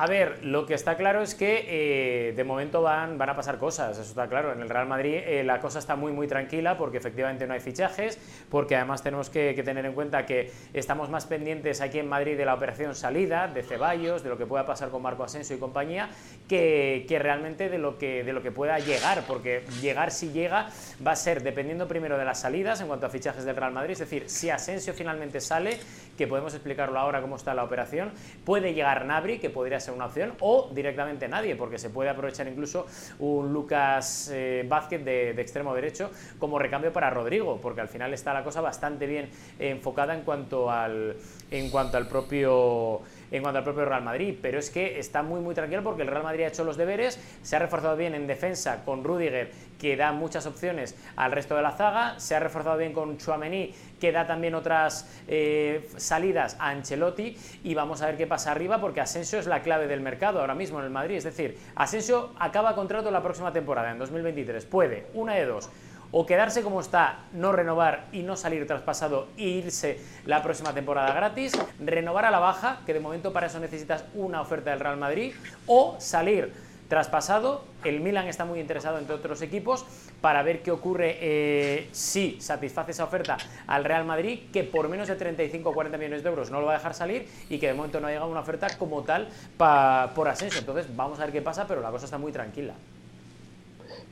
A 0.00 0.06
ver, 0.06 0.44
lo 0.44 0.64
que 0.64 0.74
está 0.74 0.96
claro 0.96 1.22
es 1.22 1.34
que 1.34 1.64
eh, 1.66 2.32
de 2.32 2.44
momento 2.44 2.82
van, 2.82 3.18
van 3.18 3.30
a 3.30 3.34
pasar 3.34 3.58
cosas, 3.58 3.98
eso 3.98 4.08
está 4.08 4.28
claro. 4.28 4.52
En 4.52 4.60
el 4.60 4.68
Real 4.68 4.86
Madrid 4.86 5.14
eh, 5.16 5.42
la 5.42 5.58
cosa 5.58 5.80
está 5.80 5.96
muy, 5.96 6.12
muy 6.12 6.28
tranquila 6.28 6.78
porque 6.78 6.98
efectivamente 6.98 7.48
no 7.48 7.54
hay 7.54 7.58
fichajes, 7.58 8.16
porque 8.48 8.76
además 8.76 9.02
tenemos 9.02 9.28
que, 9.28 9.60
tener 9.64 9.84
en 9.86 9.94
cuenta 9.94 10.24
que 10.24 10.52
estamos 10.72 11.10
más 11.10 11.26
pendientes 11.26 11.80
aquí 11.80 11.98
en 11.98 12.08
Madrid 12.08 12.36
de 12.36 12.44
la 12.44 12.54
operación 12.54 12.94
salida, 12.94 13.48
de 13.48 13.64
Ceballos, 13.64 14.22
de 14.22 14.28
lo 14.28 14.38
que 14.38 14.46
pueda 14.46 14.64
pasar 14.64 14.90
con 14.90 15.02
Marco 15.02 15.24
Asensio 15.24 15.56
y 15.56 15.58
compañía, 15.58 16.10
que, 16.48 17.04
realmente 17.20 17.68
de 17.68 17.78
lo 17.78 17.98
que, 17.98 18.22
de 18.22 18.32
lo 18.32 18.40
que 18.40 18.52
pueda 18.52 18.78
llegar, 18.78 19.24
porque 19.26 19.64
llegar 19.80 20.12
si 20.12 20.30
llega 20.30 20.68
va 21.04 21.10
a 21.10 21.16
ser 21.16 21.42
dependiendo 21.42 21.88
primero 21.88 22.16
de 22.16 22.24
las 22.24 22.40
salidas 22.40 22.80
en 22.80 22.86
cuanto 22.86 23.06
a 23.06 23.10
fichajes 23.10 23.44
del 23.44 23.56
Real 23.56 23.72
Madrid, 23.72 23.94
es 23.94 23.98
decir, 23.98 24.30
si 24.30 24.48
Asensio 24.48 24.94
finalmente 24.94 25.40
sale, 25.40 25.80
que 26.18 26.26
podemos 26.26 26.52
explicarlo 26.52 26.98
ahora 26.98 27.22
cómo 27.22 27.36
está 27.36 27.54
la 27.54 27.62
operación, 27.64 28.10
puede 28.44 28.74
llegar 28.74 29.06
Nabri, 29.06 29.38
que 29.38 29.48
podría 29.48 29.78
ser 29.78 29.94
una 29.94 30.06
opción, 30.06 30.34
o 30.40 30.68
directamente 30.74 31.28
nadie, 31.28 31.54
porque 31.54 31.78
se 31.78 31.88
puede 31.88 32.10
aprovechar 32.10 32.48
incluso 32.48 32.86
un 33.20 33.52
Lucas 33.52 34.30
eh, 34.32 34.66
Vázquez 34.68 35.04
de, 35.04 35.30
extremo 35.40 35.74
derecho 35.74 36.10
como 36.38 36.58
recambio 36.58 36.92
para 36.92 37.08
Rodrigo, 37.08 37.60
porque 37.62 37.80
al 37.80 37.88
final 37.88 38.12
está 38.12 38.34
la 38.34 38.42
cosa 38.42 38.60
bastante 38.60 39.06
bien 39.06 39.30
enfocada 39.60 40.14
en 40.14 40.22
cuanto 40.22 40.70
al, 40.70 41.16
en 41.52 41.70
cuanto 41.70 41.96
al 41.96 42.08
propio 42.08 43.00
en 43.30 43.42
cuanto 43.42 43.58
al 43.58 43.64
propio 43.64 43.84
Real 43.84 44.02
Madrid, 44.02 44.36
pero 44.40 44.58
es 44.58 44.70
que 44.70 44.98
está 44.98 45.22
muy 45.22 45.40
muy 45.40 45.54
tranquilo 45.54 45.82
porque 45.82 46.02
el 46.02 46.08
Real 46.08 46.22
Madrid 46.22 46.44
ha 46.44 46.48
hecho 46.48 46.64
los 46.64 46.76
deberes, 46.76 47.20
se 47.42 47.56
ha 47.56 47.58
reforzado 47.58 47.96
bien 47.96 48.14
en 48.14 48.26
defensa 48.26 48.84
con 48.84 49.04
Rudiger, 49.04 49.50
que 49.78 49.96
da 49.96 50.12
muchas 50.12 50.46
opciones 50.46 50.96
al 51.16 51.32
resto 51.32 51.54
de 51.56 51.62
la 51.62 51.72
zaga, 51.72 52.18
se 52.18 52.34
ha 52.34 52.40
reforzado 52.40 52.76
bien 52.78 52.92
con 52.92 53.18
Chouameni, 53.18 53.74
que 54.00 54.12
da 54.12 54.26
también 54.26 54.54
otras 54.54 55.08
eh, 55.28 55.88
salidas 55.96 56.56
a 56.58 56.70
Ancelotti, 56.70 57.36
y 57.64 57.74
vamos 57.74 58.02
a 58.02 58.06
ver 58.06 58.16
qué 58.16 58.26
pasa 58.26 58.52
arriba 58.52 58.80
porque 58.80 59.00
Asensio 59.00 59.38
es 59.38 59.46
la 59.46 59.62
clave 59.62 59.86
del 59.86 60.00
mercado 60.00 60.40
ahora 60.40 60.54
mismo 60.54 60.78
en 60.78 60.86
el 60.86 60.90
Madrid, 60.90 61.16
es 61.16 61.24
decir, 61.24 61.58
Asensio 61.74 62.30
acaba 62.38 62.74
contrato 62.74 63.10
la 63.10 63.22
próxima 63.22 63.52
temporada, 63.52 63.90
en 63.90 63.98
2023, 63.98 64.64
puede, 64.66 65.06
una 65.14 65.34
de 65.34 65.46
dos, 65.46 65.70
o 66.10 66.24
quedarse 66.24 66.62
como 66.62 66.80
está, 66.80 67.24
no 67.32 67.52
renovar 67.52 68.06
y 68.12 68.22
no 68.22 68.36
salir 68.36 68.66
traspasado 68.66 69.28
e 69.36 69.44
irse 69.44 70.00
la 70.24 70.42
próxima 70.42 70.72
temporada 70.72 71.12
gratis, 71.12 71.52
renovar 71.78 72.24
a 72.24 72.30
la 72.30 72.38
baja, 72.38 72.80
que 72.86 72.94
de 72.94 73.00
momento 73.00 73.32
para 73.32 73.46
eso 73.46 73.60
necesitas 73.60 74.04
una 74.14 74.40
oferta 74.40 74.70
del 74.70 74.80
Real 74.80 74.96
Madrid, 74.96 75.34
o 75.66 75.96
salir 75.98 76.52
traspasado. 76.88 77.64
El 77.84 78.00
Milan 78.00 78.26
está 78.26 78.44
muy 78.44 78.60
interesado 78.60 78.98
entre 78.98 79.14
otros 79.14 79.42
equipos 79.42 79.84
para 80.20 80.42
ver 80.42 80.62
qué 80.62 80.70
ocurre 80.70 81.18
eh, 81.20 81.88
si 81.92 82.40
satisface 82.40 82.90
esa 82.90 83.04
oferta 83.04 83.36
al 83.66 83.84
Real 83.84 84.04
Madrid, 84.04 84.40
que 84.52 84.64
por 84.64 84.88
menos 84.88 85.08
de 85.08 85.14
35 85.14 85.68
o 85.68 85.74
40 85.74 85.98
millones 85.98 86.22
de 86.22 86.28
euros 86.30 86.50
no 86.50 86.60
lo 86.60 86.66
va 86.66 86.74
a 86.74 86.78
dejar 86.78 86.94
salir 86.94 87.28
y 87.50 87.58
que 87.58 87.68
de 87.68 87.74
momento 87.74 88.00
no 88.00 88.08
ha 88.08 88.10
llegado 88.10 88.30
una 88.30 88.40
oferta 88.40 88.66
como 88.78 89.02
tal 89.02 89.28
por 89.56 90.28
ascenso. 90.28 90.58
Entonces 90.58 90.86
vamos 90.96 91.20
a 91.20 91.24
ver 91.24 91.32
qué 91.32 91.42
pasa, 91.42 91.66
pero 91.66 91.82
la 91.82 91.90
cosa 91.90 92.06
está 92.06 92.18
muy 92.18 92.32
tranquila. 92.32 92.74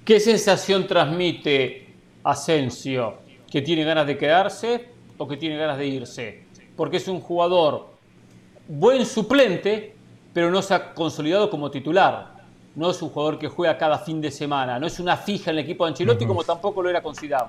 ¿Qué 0.04 0.20
sensación 0.20 0.86
transmite 0.86 1.85
Asensio, 2.26 3.18
que 3.50 3.62
tiene 3.62 3.84
ganas 3.84 4.06
de 4.06 4.18
quedarse 4.18 4.88
o 5.16 5.28
que 5.28 5.36
tiene 5.36 5.56
ganas 5.56 5.78
de 5.78 5.86
irse, 5.86 6.44
porque 6.76 6.98
es 6.98 7.08
un 7.08 7.20
jugador 7.20 7.94
buen 8.68 9.06
suplente, 9.06 9.94
pero 10.32 10.50
no 10.50 10.60
se 10.60 10.74
ha 10.74 10.92
consolidado 10.92 11.48
como 11.48 11.70
titular. 11.70 12.34
No 12.74 12.90
es 12.90 13.00
un 13.00 13.08
jugador 13.08 13.38
que 13.38 13.48
juega 13.48 13.78
cada 13.78 13.98
fin 13.98 14.20
de 14.20 14.30
semana, 14.30 14.78
no 14.78 14.86
es 14.86 15.00
una 15.00 15.16
fija 15.16 15.50
en 15.50 15.58
el 15.58 15.64
equipo 15.64 15.84
de 15.84 15.92
Ancelotti 15.92 16.26
como 16.26 16.44
tampoco 16.44 16.82
lo 16.82 16.90
era 16.90 17.02
considerado. 17.02 17.48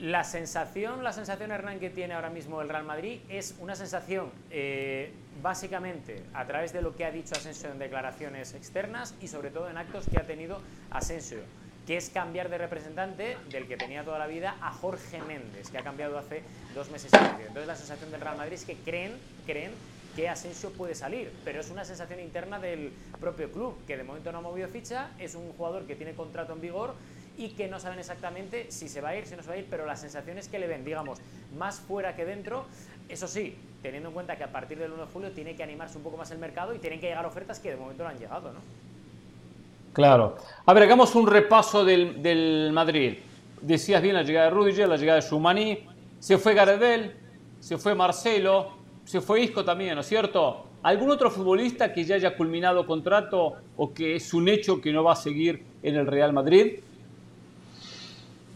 La 0.00 0.22
sensación, 0.22 1.02
la 1.02 1.12
sensación 1.12 1.50
Hernán 1.50 1.80
que 1.80 1.90
tiene 1.90 2.14
ahora 2.14 2.30
mismo 2.30 2.62
el 2.62 2.68
Real 2.68 2.84
Madrid 2.84 3.18
es 3.28 3.56
una 3.58 3.74
sensación 3.74 4.30
eh, 4.48 5.10
básicamente 5.42 6.22
a 6.34 6.46
través 6.46 6.72
de 6.72 6.82
lo 6.82 6.94
que 6.94 7.04
ha 7.04 7.10
dicho 7.10 7.34
Asensio 7.34 7.68
en 7.72 7.80
declaraciones 7.80 8.54
externas 8.54 9.16
y 9.20 9.26
sobre 9.26 9.50
todo 9.50 9.68
en 9.68 9.76
actos 9.76 10.06
que 10.08 10.20
ha 10.20 10.24
tenido 10.24 10.60
Asensio, 10.92 11.40
que 11.84 11.96
es 11.96 12.10
cambiar 12.10 12.48
de 12.48 12.58
representante 12.58 13.38
del 13.50 13.66
que 13.66 13.76
tenía 13.76 14.04
toda 14.04 14.20
la 14.20 14.28
vida 14.28 14.56
a 14.60 14.70
Jorge 14.70 15.20
Méndez, 15.22 15.68
que 15.68 15.78
ha 15.78 15.82
cambiado 15.82 16.16
hace 16.16 16.42
dos 16.76 16.90
meses 16.92 17.10
y 17.12 17.16
medio. 17.16 17.48
Entonces 17.48 17.66
la 17.66 17.74
sensación 17.74 18.12
del 18.12 18.20
Real 18.20 18.36
Madrid 18.36 18.52
es 18.52 18.64
que 18.64 18.76
creen, 18.76 19.16
creen 19.46 19.72
que 20.14 20.28
Asensio 20.28 20.70
puede 20.70 20.94
salir, 20.94 21.32
pero 21.44 21.60
es 21.60 21.70
una 21.70 21.84
sensación 21.84 22.20
interna 22.20 22.60
del 22.60 22.92
propio 23.20 23.50
club, 23.50 23.84
que 23.84 23.96
de 23.96 24.04
momento 24.04 24.30
no 24.30 24.38
ha 24.38 24.42
movido 24.42 24.68
ficha, 24.68 25.10
es 25.18 25.34
un 25.34 25.52
jugador 25.54 25.86
que 25.86 25.96
tiene 25.96 26.14
contrato 26.14 26.52
en 26.52 26.60
vigor 26.60 26.94
y 27.38 27.50
que 27.50 27.68
no 27.68 27.78
saben 27.78 28.00
exactamente 28.00 28.66
si 28.70 28.88
se 28.88 29.00
va 29.00 29.10
a 29.10 29.16
ir, 29.16 29.24
si 29.24 29.36
no 29.36 29.42
se 29.42 29.48
va 29.48 29.54
a 29.54 29.58
ir, 29.58 29.66
pero 29.70 29.86
la 29.86 29.96
sensación 29.96 30.38
es 30.38 30.48
que 30.48 30.58
le 30.58 30.66
ven, 30.66 30.84
digamos, 30.84 31.20
más 31.56 31.78
fuera 31.78 32.16
que 32.16 32.24
dentro. 32.24 32.66
Eso 33.08 33.28
sí, 33.28 33.56
teniendo 33.80 34.08
en 34.08 34.14
cuenta 34.14 34.36
que 34.36 34.42
a 34.44 34.52
partir 34.52 34.76
del 34.76 34.90
1 34.92 35.06
de 35.06 35.12
julio 35.12 35.30
tiene 35.30 35.54
que 35.54 35.62
animarse 35.62 35.96
un 35.96 36.04
poco 36.04 36.16
más 36.16 36.30
el 36.32 36.38
mercado 36.38 36.74
y 36.74 36.78
tienen 36.78 37.00
que 37.00 37.06
llegar 37.06 37.24
ofertas 37.24 37.60
que 37.60 37.70
de 37.70 37.76
momento 37.76 38.02
no 38.02 38.10
han 38.10 38.18
llegado, 38.18 38.52
¿no? 38.52 38.58
Claro. 39.92 40.36
A 40.66 40.74
ver, 40.74 40.82
hagamos 40.82 41.14
un 41.14 41.26
repaso 41.26 41.84
del, 41.84 42.70
Madrid. 42.72 43.18
Decías 43.60 44.02
bien 44.02 44.14
la 44.14 44.22
llegada 44.22 44.46
de 44.46 44.50
Rudiger, 44.50 44.88
la 44.88 44.96
llegada 44.96 45.20
de 45.20 45.26
Schumanni, 45.26 45.78
se 46.18 46.38
fue 46.38 46.54
Gardel, 46.54 47.14
se 47.60 47.78
fue 47.78 47.94
Marcelo, 47.94 48.72
se 49.04 49.20
fue 49.20 49.42
Isco 49.42 49.64
también, 49.64 49.94
¿no 49.94 50.02
es 50.02 50.06
cierto? 50.06 50.66
¿Algún 50.82 51.10
otro 51.10 51.30
futbolista 51.30 51.92
que 51.92 52.04
ya 52.04 52.16
haya 52.16 52.36
culminado 52.36 52.86
contrato 52.86 53.54
o 53.76 53.92
que 53.92 54.16
es 54.16 54.32
un 54.34 54.48
hecho 54.48 54.80
que 54.80 54.92
no 54.92 55.02
va 55.02 55.12
a 55.14 55.16
seguir 55.16 55.64
en 55.82 55.96
el 55.96 56.06
Real 56.06 56.32
Madrid? 56.32 56.80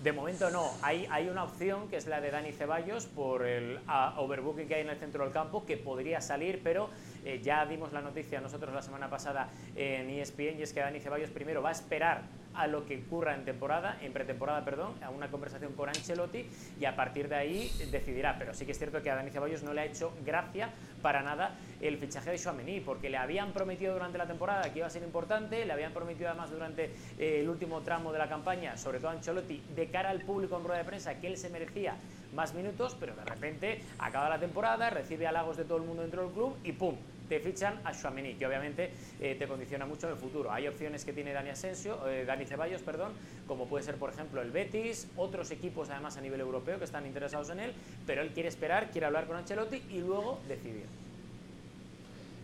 De 0.02 0.12
momento 0.12 0.50
no. 0.50 0.68
Hay, 0.82 1.06
hay 1.10 1.28
una 1.28 1.44
opción 1.44 1.88
que 1.88 1.96
es 1.96 2.08
la 2.08 2.20
de 2.20 2.32
Dani 2.32 2.50
Ceballos 2.50 3.06
por 3.06 3.46
el 3.46 3.78
overbooking 4.16 4.66
que 4.66 4.74
hay 4.74 4.80
en 4.80 4.90
el 4.90 4.98
centro 4.98 5.22
del 5.22 5.32
campo 5.32 5.64
que 5.64 5.76
podría 5.76 6.20
salir, 6.20 6.60
pero 6.64 6.90
eh, 7.24 7.40
ya 7.40 7.64
dimos 7.66 7.92
la 7.92 8.00
noticia 8.00 8.40
nosotros 8.40 8.74
la 8.74 8.82
semana 8.82 9.08
pasada 9.08 9.48
en 9.76 10.10
ESPN 10.10 10.58
y 10.58 10.62
es 10.62 10.72
que 10.72 10.80
Dani 10.80 10.98
Ceballos 10.98 11.30
primero 11.30 11.62
va 11.62 11.68
a 11.68 11.72
esperar 11.72 12.22
a 12.54 12.66
lo 12.66 12.86
que 12.86 13.02
ocurra 13.06 13.34
en 13.34 13.44
temporada, 13.44 13.98
en 14.02 14.12
pretemporada, 14.12 14.64
perdón, 14.64 14.94
a 15.02 15.10
una 15.10 15.30
conversación 15.30 15.72
con 15.72 15.88
Ancelotti 15.88 16.46
y 16.80 16.84
a 16.84 16.96
partir 16.96 17.28
de 17.28 17.36
ahí 17.36 17.72
decidirá. 17.90 18.36
Pero 18.38 18.54
sí 18.54 18.66
que 18.66 18.72
es 18.72 18.78
cierto 18.78 19.02
que 19.02 19.10
a 19.10 19.14
Dani 19.14 19.30
Ceballos 19.30 19.62
no 19.62 19.72
le 19.72 19.82
ha 19.82 19.84
hecho 19.84 20.12
gracia 20.24 20.70
para 21.02 21.22
nada 21.22 21.56
el 21.80 21.98
fichaje 21.98 22.30
de 22.30 22.38
Chouameni, 22.38 22.80
porque 22.80 23.10
le 23.10 23.16
habían 23.16 23.52
prometido 23.52 23.94
durante 23.94 24.18
la 24.18 24.26
temporada 24.26 24.72
que 24.72 24.78
iba 24.78 24.86
a 24.86 24.90
ser 24.90 25.02
importante, 25.02 25.64
le 25.64 25.72
habían 25.72 25.92
prometido 25.92 26.28
además 26.28 26.50
durante 26.50 26.84
eh, 27.18 27.40
el 27.40 27.48
último 27.48 27.80
tramo 27.80 28.12
de 28.12 28.18
la 28.18 28.28
campaña, 28.28 28.76
sobre 28.76 28.98
todo 28.98 29.10
Ancelotti, 29.10 29.62
de 29.74 29.88
cara 29.88 30.10
al 30.10 30.20
público 30.20 30.56
en 30.56 30.64
rueda 30.64 30.78
de 30.78 30.84
prensa, 30.84 31.20
que 31.20 31.26
él 31.26 31.36
se 31.36 31.50
merecía 31.50 31.96
más 32.34 32.54
minutos, 32.54 32.96
pero 32.98 33.14
de 33.14 33.24
repente 33.24 33.82
acaba 33.98 34.28
la 34.28 34.38
temporada, 34.38 34.90
recibe 34.90 35.26
halagos 35.26 35.56
de 35.56 35.64
todo 35.64 35.78
el 35.78 35.84
mundo 35.84 36.02
dentro 36.02 36.22
del 36.22 36.32
club 36.32 36.56
y 36.64 36.72
¡pum! 36.72 36.96
Te 37.32 37.40
fichan 37.40 37.80
a 37.84 37.92
Chouameni, 37.94 38.34
que 38.34 38.46
obviamente 38.46 38.90
eh, 39.18 39.36
te 39.38 39.48
condiciona 39.48 39.86
mucho 39.86 40.06
en 40.06 40.12
el 40.12 40.18
futuro. 40.18 40.52
Hay 40.52 40.68
opciones 40.68 41.02
que 41.02 41.14
tiene 41.14 41.32
Dani 41.32 41.48
Asensio, 41.48 42.06
eh, 42.06 42.26
Dani 42.26 42.44
Ceballos, 42.44 42.82
perdón, 42.82 43.12
como 43.46 43.64
puede 43.64 43.84
ser, 43.84 43.94
por 43.94 44.10
ejemplo, 44.10 44.42
el 44.42 44.50
Betis, 44.50 45.08
otros 45.16 45.50
equipos 45.50 45.88
además 45.88 46.18
a 46.18 46.20
nivel 46.20 46.40
europeo 46.40 46.76
que 46.76 46.84
están 46.84 47.06
interesados 47.06 47.48
en 47.48 47.60
él, 47.60 47.72
pero 48.06 48.20
él 48.20 48.32
quiere 48.34 48.50
esperar, 48.50 48.90
quiere 48.90 49.06
hablar 49.06 49.26
con 49.26 49.36
Ancelotti 49.36 49.80
y 49.90 50.00
luego 50.00 50.40
decidir. 50.46 50.84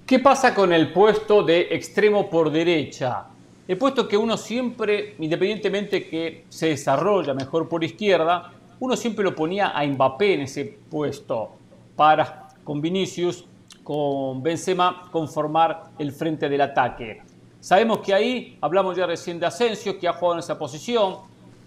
¿Qué 0.07 0.21
pasa 0.21 0.55
con 0.55 0.73
el 0.73 0.91
puesto 0.91 1.43
de 1.43 1.69
extremo 1.71 2.31
por 2.31 2.51
derecha? 2.51 3.27
El 3.69 3.77
puesto 3.77 4.09
que 4.09 4.17
uno 4.17 4.39
siempre, 4.39 5.17
independientemente 5.19 6.09
que 6.09 6.47
se 6.49 6.69
desarrolla 6.69 7.35
mejor 7.35 7.69
por 7.69 7.85
izquierda, 7.85 8.55
uno 8.81 8.97
siempre 8.97 9.23
lo 9.23 9.35
ponía 9.35 9.69
a 9.69 9.85
Mbappé 9.85 10.33
en 10.33 10.41
ese 10.41 10.79
puesto 10.89 11.51
para 11.95 12.49
con 12.65 12.81
Vinicius 12.81 13.45
con 13.89 14.43
Benzema 14.43 15.09
conformar 15.11 15.93
el 15.99 16.13
frente 16.13 16.47
del 16.47 16.61
ataque. 16.61 17.23
Sabemos 17.59 18.01
que 18.01 18.13
ahí, 18.13 18.59
hablamos 18.61 18.95
ya 18.95 19.07
recién 19.07 19.41
de 19.41 19.47
Asensio, 19.47 19.99
que 19.99 20.07
ha 20.07 20.13
jugado 20.13 20.35
en 20.35 20.41
esa 20.41 20.59
posición, 20.59 21.17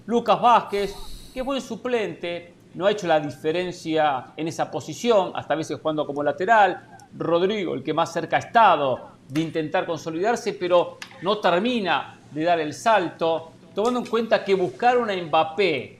Lucas 0.05 0.39
Vázquez, 0.39 0.95
que 1.33 1.41
buen 1.41 1.59
suplente, 1.59 2.53
no 2.75 2.85
ha 2.85 2.91
hecho 2.91 3.07
la 3.07 3.19
diferencia 3.19 4.33
en 4.37 4.47
esa 4.47 4.69
posición, 4.69 5.31
hasta 5.33 5.55
a 5.55 5.57
veces 5.57 5.79
jugando 5.81 6.05
como 6.05 6.21
lateral, 6.21 6.99
Rodrigo, 7.17 7.73
el 7.73 7.81
que 7.81 7.91
más 7.91 8.13
cerca 8.13 8.35
ha 8.35 8.41
estado 8.41 8.99
de 9.27 9.41
intentar 9.41 9.87
consolidarse, 9.87 10.53
pero 10.53 10.99
no 11.23 11.39
termina 11.39 12.19
de 12.29 12.43
dar 12.43 12.59
el 12.59 12.75
salto, 12.75 13.49
tomando 13.73 14.01
en 14.01 14.05
cuenta 14.05 14.45
que 14.45 14.53
buscaron 14.53 15.09
a 15.09 15.15
Mbappé, 15.15 15.99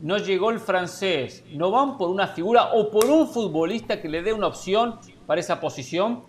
no 0.00 0.18
llegó 0.18 0.50
el 0.50 0.58
francés, 0.58 1.44
no 1.52 1.70
van 1.70 1.96
por 1.96 2.10
una 2.10 2.26
figura 2.26 2.72
o 2.72 2.90
por 2.90 3.04
un 3.04 3.28
futbolista 3.28 4.00
que 4.00 4.08
le 4.08 4.22
dé 4.22 4.32
una 4.32 4.48
opción 4.48 4.98
para 5.26 5.40
esa 5.40 5.60
posición? 5.60 6.24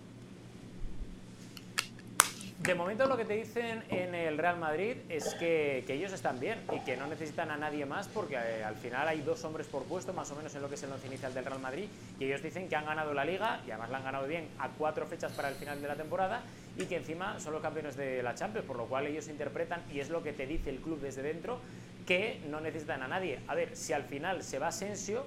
De 2.64 2.74
momento 2.74 3.06
lo 3.06 3.18
que 3.18 3.26
te 3.26 3.34
dicen 3.34 3.84
en 3.90 4.14
el 4.14 4.38
Real 4.38 4.58
Madrid 4.58 4.96
es 5.10 5.34
que, 5.34 5.84
ellos 5.86 6.14
están 6.14 6.40
bien 6.40 6.58
y 6.72 6.80
que 6.80 6.96
no 6.96 7.06
necesitan 7.06 7.50
a 7.50 7.58
nadie 7.58 7.84
más 7.84 8.08
porque 8.08 8.36
eh, 8.36 8.64
al 8.64 8.76
final 8.76 9.06
hay 9.06 9.20
dos 9.20 9.44
hombres 9.44 9.66
por 9.66 9.82
puesto, 9.82 10.14
más 10.14 10.30
o 10.30 10.34
menos 10.34 10.54
en 10.54 10.62
lo 10.62 10.70
que 10.70 10.76
es 10.76 10.82
el 10.82 10.90
once 10.90 11.06
inicial 11.06 11.34
del 11.34 11.44
Real 11.44 11.60
Madrid, 11.60 11.88
y 12.18 12.24
ellos 12.24 12.42
dicen 12.42 12.66
que 12.70 12.76
han 12.76 12.86
ganado 12.86 13.12
la 13.12 13.26
liga 13.26 13.60
y 13.66 13.70
además 13.70 13.90
la 13.90 13.98
han 13.98 14.04
ganado 14.04 14.26
bien 14.26 14.48
a 14.58 14.70
cuatro 14.70 15.04
fechas 15.04 15.32
para 15.32 15.50
el 15.50 15.56
final 15.56 15.82
de 15.82 15.88
la 15.88 15.94
temporada 15.94 16.40
y 16.78 16.86
que 16.86 16.96
encima 16.96 17.38
son 17.38 17.52
los 17.52 17.60
campeones 17.60 17.96
de 17.96 18.22
la 18.22 18.34
Champions, 18.34 18.66
por 18.66 18.78
lo 18.78 18.86
cual 18.86 19.08
ellos 19.08 19.28
interpretan, 19.28 19.82
y 19.92 20.00
es 20.00 20.08
lo 20.08 20.22
que 20.22 20.32
te 20.32 20.46
dice 20.46 20.70
el 20.70 20.78
club 20.78 21.00
desde 21.00 21.20
dentro, 21.20 21.58
que 22.06 22.40
no 22.48 22.60
necesitan 22.60 23.02
a 23.02 23.08
nadie. 23.08 23.40
A 23.46 23.54
ver, 23.54 23.76
si 23.76 23.92
al 23.92 24.04
final 24.04 24.42
se 24.42 24.58
va 24.58 24.68
Asensio, 24.68 25.26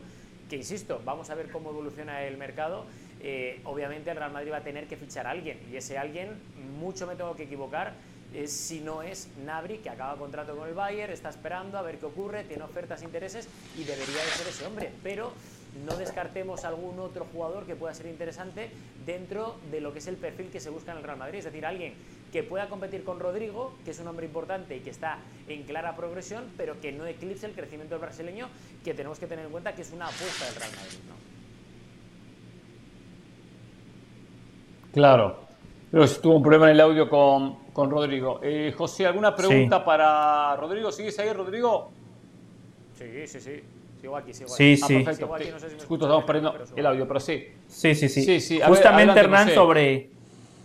que 0.50 0.56
insisto, 0.56 1.02
vamos 1.06 1.30
a 1.30 1.36
ver 1.36 1.52
cómo 1.52 1.70
evoluciona 1.70 2.24
el 2.24 2.38
mercado 2.38 2.86
eh, 3.22 3.62
obviamente 3.64 4.12
el 4.12 4.18
Real 4.18 4.32
Madrid 4.32 4.52
va 4.52 4.58
a 4.58 4.64
tener 4.64 4.88
que 4.88 4.98
fichar 4.98 5.28
a 5.28 5.32
alguien 5.32 5.60
y 5.72 5.76
ese 5.76 5.98
alguien, 5.98 6.36
mucho 6.80 7.08
me 7.08 7.16
tengo 7.16 7.36
que 7.36 7.44
equivocar, 7.44 7.94
es, 8.34 8.52
si 8.52 8.82
no 8.82 9.02
es 9.02 9.30
Nabri, 9.46 9.78
que 9.78 9.90
acaba 9.90 10.18
contrato 10.18 10.56
con 10.56 10.68
el 10.68 10.74
Bayern, 10.74 11.12
está 11.12 11.30
esperando 11.30 11.78
a 11.78 11.82
ver 11.82 11.98
qué 11.98 12.06
ocurre, 12.06 12.44
tiene 12.44 12.64
ofertas, 12.64 13.02
intereses 13.04 13.48
y 13.78 13.84
debería 13.84 14.24
de 14.24 14.30
ser 14.32 14.48
ese 14.48 14.66
hombre, 14.66 14.92
pero 15.02 15.32
no 15.86 15.96
descartemos 15.96 16.66
algún 16.66 17.00
otro 17.00 17.26
jugador 17.32 17.66
que 17.66 17.76
pueda 17.76 17.94
ser 17.94 18.08
interesante 18.08 18.70
dentro 19.06 19.58
de 19.72 19.82
lo 19.82 19.94
que 19.94 20.00
es 20.00 20.08
el 20.08 20.16
perfil 20.16 20.48
que 20.48 20.60
se 20.60 20.70
busca 20.70 20.92
en 20.92 20.98
el 20.98 21.04
Real 21.04 21.18
Madrid, 21.18 21.40
es 21.40 21.46
decir, 21.46 21.66
alguien 21.66 21.94
que 22.32 22.44
pueda 22.44 22.68
competir 22.68 23.04
con 23.04 23.20
Rodrigo, 23.20 23.74
que 23.86 23.92
es 23.92 24.00
un 24.00 24.08
hombre 24.08 24.26
importante 24.26 24.76
y 24.76 24.80
que 24.82 24.90
está 24.90 25.20
en 25.48 25.64
clara 25.64 25.96
progresión, 25.96 26.52
pero 26.58 26.80
que 26.82 26.92
no 26.92 27.06
eclipse 27.06 27.46
el 27.46 27.54
crecimiento 27.54 27.96
del 27.96 28.02
brasileño, 28.02 28.50
que 28.84 28.94
tenemos 28.94 29.20
que 29.20 29.28
tener 29.28 29.46
en 29.46 29.52
cuenta 29.52 29.74
que 29.76 29.82
es 29.82 29.92
una 29.92 30.08
apuesta 30.08 30.46
del 30.46 30.56
Real 30.56 30.72
Madrid. 30.72 31.00
Claro. 34.98 35.36
Pero 35.92 36.10
tuvo 36.10 36.38
un 36.38 36.42
problema 36.42 36.66
en 36.66 36.72
el 36.72 36.82
audio 36.82 37.08
con, 37.08 37.92
Rodrigo. 37.92 38.40
Eh, 38.42 38.74
José, 38.76 39.06
¿alguna 39.06 39.36
pregunta 39.36 39.86
para 39.86 40.56
Rodrigo? 40.56 40.92
¿Sigues 40.92 41.20
ahí, 41.20 41.32
Rodrigo? 41.32 41.92
Sí, 42.98 43.28
sí, 43.28 43.40
sí. 43.40 43.62
Sigo 44.02 44.18
aquí, 44.18 44.34
sigo 44.34 44.52
aquí. 44.52 44.76
Sí, 44.76 44.82
ah, 44.82 44.88
sí. 44.88 45.04
Perfecto. 45.04 45.36
Aquí, 45.36 45.50
no 45.52 45.60
sé 45.60 45.70
si 45.70 45.86
Justo 45.86 46.06
estamos 46.06 46.24
perdiendo 46.24 46.56
el 46.76 46.86
audio, 46.88 47.08
pero 47.08 47.20
sí. 47.20 47.46
Sí, 47.68 47.94
sí, 47.94 48.10
sí. 48.10 48.24
sí, 48.24 48.40
sí. 48.42 48.60
Justamente, 48.60 49.20
Hernán, 49.20 49.52
sobre, 49.52 50.10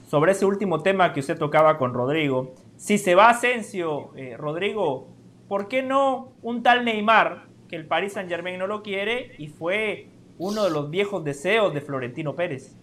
sobre 0.09 0.33
ese 0.33 0.47
último 0.47 0.83
tema 0.83 1.13
que 1.13 1.21
usted 1.21 1.37
tocaba 1.37 1.77
con 1.77 1.93
Rodrigo. 1.93 2.55
Si 2.79 2.97
se 2.97 3.15
va 3.15 3.29
Asensio, 3.29 4.13
eh, 4.17 4.39
Rodrigo, 4.39 5.09
¿por 5.47 5.69
qué 5.69 5.83
no 5.83 6.33
un 6.41 6.63
tal 6.63 6.87
Neymar, 6.87 7.49
que 7.69 7.77
el 7.77 7.85
Paris 7.87 8.15
Saint 8.15 8.31
Germain 8.31 8.59
no 8.59 8.67
lo 8.67 8.83
quiere 8.83 9.35
y 9.37 9.49
fue 9.49 10.07
uno 10.39 10.65
de 10.65 10.71
los 10.71 10.89
viejos 10.89 11.23
deseos 11.23 11.75
de 11.75 11.83
Florentino 11.83 12.35
Pérez? 12.35 12.79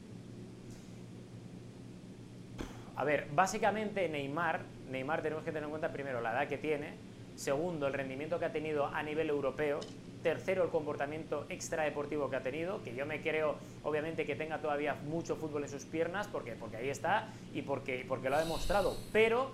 A 3.00 3.06
ver, 3.06 3.30
básicamente 3.32 4.10
Neymar, 4.10 4.60
Neymar 4.92 5.22
tenemos 5.22 5.46
que 5.46 5.52
tener 5.52 5.64
en 5.64 5.70
cuenta 5.70 5.94
primero 5.94 6.20
la 6.20 6.34
edad 6.34 6.50
que 6.50 6.58
tiene, 6.58 6.96
segundo 7.38 7.88
el 7.88 7.94
rendimiento 7.94 8.40
que 8.40 8.44
ha 8.44 8.52
tenido 8.52 8.88
a 8.88 9.02
nivel 9.04 9.30
europeo, 9.30 9.80
tercero 10.22 10.66
el 10.66 10.70
comportamiento 10.70 11.46
extradeportivo 11.48 12.30
que 12.30 12.36
ha 12.36 12.44
tenido, 12.44 12.84
que 12.84 12.94
yo 12.94 13.06
me 13.06 13.22
creo 13.22 13.56
obviamente 13.84 14.26
que 14.26 14.36
tenga 14.36 14.58
todavía 14.58 14.96
mucho 14.96 15.38
fútbol 15.38 15.64
en 15.64 15.70
sus 15.70 15.86
piernas, 15.86 16.28
porque, 16.28 16.56
porque 16.56 16.76
ahí 16.76 16.90
está 16.90 17.30
y 17.54 17.62
porque, 17.62 18.04
porque 18.06 18.30
lo 18.30 18.36
ha 18.36 18.40
demostrado, 18.40 18.98
pero 19.14 19.50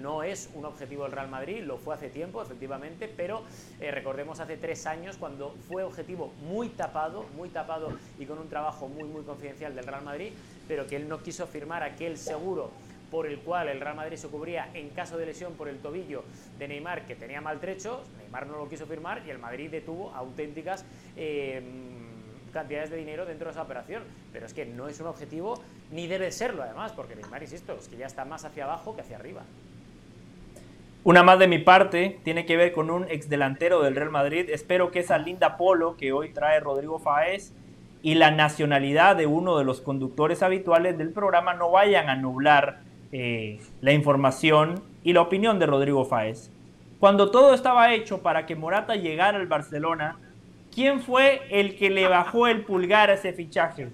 no 0.00 0.22
es 0.22 0.50
un 0.54 0.64
objetivo 0.64 1.04
del 1.04 1.12
Real 1.12 1.28
Madrid, 1.28 1.62
lo 1.62 1.78
fue 1.78 1.94
hace 1.94 2.08
tiempo, 2.08 2.42
efectivamente, 2.42 3.08
pero 3.08 3.42
eh, 3.80 3.90
recordemos 3.90 4.40
hace 4.40 4.56
tres 4.56 4.86
años 4.86 5.16
cuando 5.16 5.54
fue 5.66 5.82
objetivo 5.82 6.32
muy 6.46 6.68
tapado, 6.68 7.24
muy 7.36 7.48
tapado 7.48 7.88
y 8.18 8.26
con 8.26 8.38
un 8.38 8.48
trabajo 8.48 8.88
muy, 8.88 9.08
muy 9.08 9.22
confidencial 9.22 9.74
del 9.74 9.86
Real 9.86 10.04
Madrid, 10.04 10.32
pero 10.72 10.86
que 10.86 10.96
él 10.96 11.06
no 11.06 11.22
quiso 11.22 11.46
firmar 11.46 11.82
aquel 11.82 12.16
seguro 12.16 12.70
por 13.10 13.26
el 13.26 13.40
cual 13.40 13.68
el 13.68 13.78
Real 13.78 13.94
Madrid 13.94 14.16
se 14.16 14.28
cubría 14.28 14.70
en 14.72 14.88
caso 14.88 15.18
de 15.18 15.26
lesión 15.26 15.52
por 15.52 15.68
el 15.68 15.76
tobillo 15.80 16.24
de 16.58 16.66
Neymar, 16.66 17.04
que 17.04 17.14
tenía 17.14 17.42
maltrechos, 17.42 18.00
Neymar 18.16 18.46
no 18.46 18.56
lo 18.56 18.70
quiso 18.70 18.86
firmar 18.86 19.20
y 19.26 19.28
el 19.28 19.38
Madrid 19.38 19.70
detuvo 19.70 20.14
auténticas 20.14 20.86
em, 21.14 21.62
cantidades 22.54 22.88
de 22.88 22.96
dinero 22.96 23.26
dentro 23.26 23.48
de 23.48 23.52
esa 23.52 23.60
operación. 23.60 24.02
Pero 24.32 24.46
es 24.46 24.54
que 24.54 24.64
no 24.64 24.88
es 24.88 24.98
un 24.98 25.08
objetivo, 25.08 25.62
ni 25.90 26.06
debe 26.06 26.32
serlo 26.32 26.62
además, 26.62 26.92
porque 26.92 27.16
Neymar, 27.16 27.42
insisto, 27.42 27.74
es 27.78 27.86
que 27.86 27.98
ya 27.98 28.06
está 28.06 28.24
más 28.24 28.46
hacia 28.46 28.64
abajo 28.64 28.94
que 28.94 29.02
hacia 29.02 29.18
arriba. 29.18 29.42
Una 31.04 31.22
más 31.22 31.38
de 31.38 31.48
mi 31.48 31.58
parte 31.58 32.18
tiene 32.24 32.46
que 32.46 32.56
ver 32.56 32.72
con 32.72 32.90
un 32.90 33.04
exdelantero 33.10 33.82
del 33.82 33.94
Real 33.94 34.08
Madrid. 34.08 34.48
Espero 34.48 34.90
que 34.90 35.00
esa 35.00 35.18
linda 35.18 35.58
polo 35.58 35.98
que 35.98 36.14
hoy 36.14 36.32
trae 36.32 36.60
Rodrigo 36.60 36.98
Faez 36.98 37.52
y 38.02 38.14
la 38.14 38.30
nacionalidad 38.30 39.16
de 39.16 39.26
uno 39.26 39.56
de 39.56 39.64
los 39.64 39.80
conductores 39.80 40.42
habituales 40.42 40.98
del 40.98 41.10
programa 41.10 41.54
no 41.54 41.70
vayan 41.70 42.08
a 42.08 42.16
nublar 42.16 42.80
eh, 43.12 43.60
la 43.80 43.92
información 43.92 44.82
y 45.04 45.12
la 45.12 45.22
opinión 45.22 45.58
de 45.58 45.66
Rodrigo 45.66 46.04
Fáez. 46.04 46.50
Cuando 46.98 47.30
todo 47.30 47.54
estaba 47.54 47.94
hecho 47.94 48.22
para 48.22 48.46
que 48.46 48.56
Morata 48.56 48.96
llegara 48.96 49.38
al 49.38 49.46
Barcelona, 49.46 50.16
¿quién 50.74 51.00
fue 51.00 51.42
el 51.50 51.76
que 51.76 51.90
le 51.90 52.08
bajó 52.08 52.48
el 52.48 52.64
pulgar 52.64 53.10
a 53.10 53.14
ese 53.14 53.32
fichaje? 53.32 53.88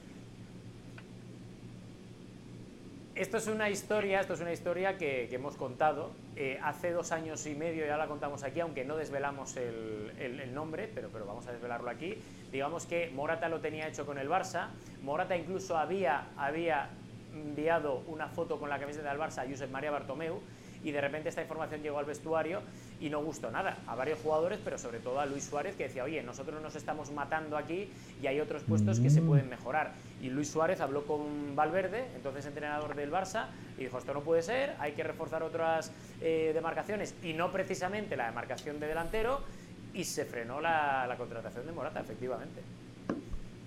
Esto 3.19 3.37
es 3.37 3.49
una 3.49 3.69
historia, 3.69 4.21
esto 4.21 4.35
es 4.35 4.41
una 4.41 4.53
historia 4.53 4.97
que, 4.97 5.29
hemos 5.35 5.57
contado 5.57 6.13
eh, 6.37 6.61
hace 6.63 6.93
dos 6.93 7.11
años 7.11 7.45
y 7.47 7.55
medio, 7.57 7.85
ya 7.85 7.97
la 7.97 8.07
contamos 8.07 8.45
aquí, 8.45 8.61
aunque 8.61 8.85
no 8.85 8.97
desvelamos 8.97 9.57
el, 9.57 10.55
nombre, 10.55 10.89
pero, 10.95 11.09
pero 11.13 11.27
vamos 11.27 11.45
a 11.49 11.53
desvelarlo 11.53 11.91
aquí. 11.91 12.17
Digamos 12.53 12.87
que 12.87 13.11
Morata 13.11 13.49
lo 13.49 13.59
tenía 13.59 13.89
hecho 13.89 14.07
con 14.07 14.19
el 14.19 14.29
Barça, 14.29 14.69
Morata 15.03 15.37
incluso 15.37 15.77
había, 15.77 16.29
había 16.37 16.91
enviado 17.35 18.05
una 18.07 18.29
foto 18.29 18.61
con 18.61 18.71
la 18.71 18.79
camiseta 18.79 19.11
del 19.11 19.19
Barça 19.19 19.45
a 19.45 19.51
Josep 19.51 19.69
María 19.69 19.91
Bartomeu 19.91 20.41
y 20.85 20.93
de 20.93 21.01
repente 21.01 21.29
esta 21.29 21.43
información 21.43 21.83
llegó 21.83 21.99
al 21.99 22.05
vestuario 22.05 22.61
y 23.01 23.11
no 23.11 23.21
gustó 23.21 23.51
nada 23.51 23.79
a 23.89 23.97
varios 23.97 24.21
jugadores, 24.21 24.61
pero 24.63 24.79
sobre 24.79 25.01
todo 25.01 25.19
a 25.19 25.27
Luis 25.27 25.43
Suárez 25.43 25.75
que 25.75 25.85
decía, 25.85 26.05
oye, 26.05 26.23
nosotros 26.23 26.63
nos 26.63 26.77
estamos 26.77 27.11
matando 27.11 27.57
aquí 27.57 27.89
y 28.23 28.29
hay 28.29 28.39
otros 28.39 28.63
puestos 28.63 29.01
que 29.01 29.11
se 29.11 29.23
pueden 29.23 29.47
mm. 29.47 29.51
mejorar. 29.51 29.93
Y 30.21 30.31
Luis 30.31 30.51
Suárez 30.51 30.81
habló 30.81 31.05
con 31.05 31.55
Valverde, 31.55 32.07
entonces 32.17 32.45
entrenador 32.47 32.95
del 32.97 33.11
Barça, 33.11 33.47
y 33.77 33.85
dijo, 33.85 33.99
esto 33.99 34.13
no 34.15 34.21
puede 34.21 34.43
ser, 34.43 34.75
hay 34.81 34.93
que 34.93 35.05
reforzar 35.05 35.43
otras 35.43 35.93
eh, 36.21 36.51
demarcaciones 36.53 37.15
y 37.23 37.35
no 37.35 37.53
precisamente 37.53 38.17
la 38.17 38.27
demarcación 38.27 38.81
de 38.81 38.89
delantero 38.89 39.41
y 39.95 40.05
se 40.05 40.25
frenó 40.25 40.61
la, 40.61 41.07
la 41.07 41.17
contratación 41.17 41.67
de 41.67 41.73
Morata, 41.73 42.01
efectivamente. 42.01 42.61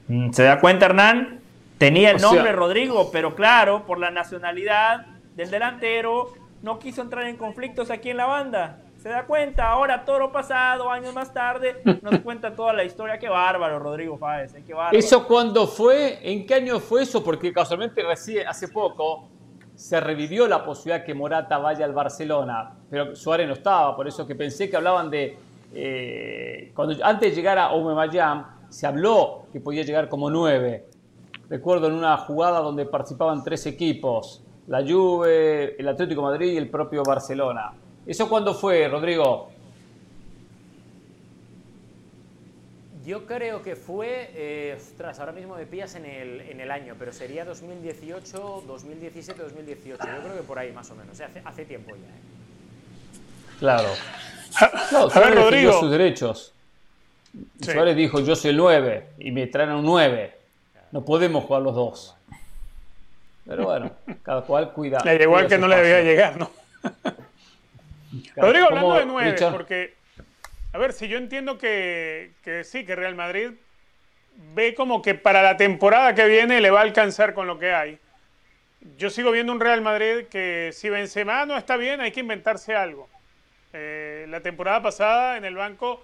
Mm, 0.07 0.31
¿Se 0.31 0.43
da 0.43 0.59
cuenta, 0.59 0.87
Hernán? 0.87 1.39
Tenía 1.77 2.11
el 2.11 2.21
nombre 2.21 2.51
Rodrigo, 2.51 3.09
pero 3.11 3.33
claro, 3.33 3.85
por 3.87 3.97
la 3.97 4.11
nacionalidad 4.11 5.07
del 5.35 5.49
delantero, 5.49 6.33
no 6.61 6.77
quiso 6.77 7.01
entrar 7.01 7.25
en 7.25 7.37
conflictos 7.37 7.89
aquí 7.89 8.11
en 8.11 8.17
la 8.17 8.27
banda. 8.27 8.81
¿Se 9.01 9.09
da 9.09 9.25
cuenta? 9.25 9.67
Ahora, 9.67 10.05
toro 10.05 10.31
pasado, 10.31 10.91
años 10.91 11.13
más 11.13 11.33
tarde, 11.33 11.81
nos 12.01 12.19
cuenta 12.23 12.55
toda 12.55 12.71
la 12.73 12.83
historia. 12.83 13.17
Qué 13.17 13.29
bárbaro, 13.29 13.79
Rodrigo 13.79 14.17
Fáez. 14.17 14.53
¿eh? 14.53 14.63
Qué 14.65 14.73
bárbaro. 14.73 14.97
¿Eso 14.97 15.27
cuándo 15.27 15.65
fue? 15.65 16.19
¿En 16.21 16.45
qué 16.45 16.53
año 16.53 16.79
fue 16.79 17.01
eso? 17.01 17.23
Porque 17.23 17.51
casualmente 17.51 18.03
recién, 18.03 18.47
hace 18.47 18.67
poco 18.67 19.27
se 19.73 19.99
revivió 19.99 20.47
la 20.47 20.63
posibilidad 20.63 21.03
que 21.03 21.15
Morata 21.15 21.57
vaya 21.57 21.85
al 21.85 21.93
Barcelona, 21.93 22.75
pero 22.89 23.15
Suárez 23.15 23.47
no 23.47 23.53
estaba, 23.53 23.95
por 23.95 24.07
eso 24.07 24.27
que 24.27 24.35
pensé 24.35 24.69
que 24.69 24.77
hablaban 24.77 25.09
de... 25.09 25.37
Eh, 25.73 26.71
cuando 26.75 27.03
antes 27.03 27.29
de 27.31 27.35
llegar 27.35 27.57
a 27.57 27.75
Mayam, 27.75 28.45
se 28.69 28.85
habló 28.85 29.45
que 29.51 29.59
podía 29.59 29.81
llegar 29.81 30.09
como 30.09 30.29
nueve 30.29 30.85
recuerdo 31.49 31.87
en 31.87 31.93
una 31.93 32.15
jugada 32.17 32.59
donde 32.59 32.85
participaban 32.85 33.43
tres 33.43 33.65
equipos, 33.65 34.43
la 34.67 34.85
Juve, 34.87 35.75
el 35.77 35.87
Atlético 35.87 36.21
Madrid 36.21 36.53
y 36.53 36.57
el 36.57 36.69
propio 36.69 37.03
Barcelona. 37.03 37.73
¿Eso 38.05 38.27
cuándo 38.27 38.53
fue, 38.53 38.87
Rodrigo? 38.87 39.51
Yo 43.05 43.25
creo 43.25 43.63
que 43.63 43.75
fue, 43.75 44.29
eh, 44.35 44.77
ostras, 44.77 45.19
ahora 45.19 45.31
mismo 45.31 45.55
me 45.55 45.65
pillas 45.65 45.95
en 45.95 46.05
el, 46.05 46.41
en 46.41 46.61
el 46.61 46.69
año, 46.69 46.95
pero 46.99 47.11
sería 47.11 47.43
2018, 47.45 48.63
2017, 48.67 49.41
2018. 49.41 50.03
Yo 50.05 50.21
creo 50.21 50.35
que 50.35 50.43
por 50.43 50.59
ahí 50.59 50.71
más 50.71 50.89
o 50.91 50.95
menos, 50.95 51.19
hace, 51.19 51.65
tiempo 51.65 51.95
ya. 51.95 52.07
¿eh? 52.07 52.21
Claro. 53.59 53.89
a 55.13 55.19
ver, 55.19 55.35
Rodrigo. 55.35 55.79
sus 55.79 55.89
derechos. 55.89 56.53
Suárez 57.61 57.95
dijo, 57.95 58.19
yo 58.19 58.35
soy 58.35 58.51
el 58.51 58.57
9 58.57 59.07
y 59.19 59.31
me 59.31 59.47
traen 59.47 59.71
un 59.71 59.85
9. 59.85 60.37
No 60.91 61.03
podemos 61.03 61.45
jugar 61.45 61.61
los 61.63 61.73
dos. 61.73 62.15
Pero 63.47 63.65
bueno, 63.65 63.91
cada 64.21 64.41
cual 64.43 64.73
cuida. 64.73 64.99
Le 65.03 65.17
llegó 65.17 65.37
al 65.37 65.47
que 65.47 65.57
no 65.57 65.67
le 65.67 65.77
debía 65.77 66.01
llegar, 66.03 66.37
¿no? 66.37 66.51
Rodrigo, 68.35 68.67
hablando 68.67 68.93
de 68.95 69.05
nueve, 69.05 69.35
porque, 69.51 69.93
a 70.73 70.77
ver, 70.77 70.93
si 70.93 71.07
yo 71.07 71.17
entiendo 71.17 71.57
que, 71.57 72.31
que, 72.43 72.63
sí, 72.63 72.85
que 72.85 72.95
Real 72.95 73.15
Madrid 73.15 73.51
ve 74.53 74.73
como 74.73 75.01
que 75.01 75.15
para 75.15 75.41
la 75.41 75.57
temporada 75.57 76.15
que 76.15 76.25
viene 76.25 76.61
le 76.61 76.71
va 76.71 76.79
a 76.79 76.83
alcanzar 76.83 77.33
con 77.33 77.47
lo 77.47 77.59
que 77.59 77.73
hay. 77.73 77.99
Yo 78.97 79.09
sigo 79.09 79.31
viendo 79.31 79.53
un 79.53 79.59
Real 79.59 79.81
Madrid 79.81 80.25
que 80.29 80.71
si 80.73 80.89
Benzema 80.89 81.45
no 81.45 81.55
está 81.57 81.77
bien, 81.77 82.01
hay 82.01 82.11
que 82.11 82.19
inventarse 82.19 82.75
algo. 82.75 83.09
Eh, 83.73 84.25
la 84.29 84.41
temporada 84.41 84.81
pasada 84.81 85.37
en 85.37 85.45
el 85.45 85.55
banco 85.55 86.03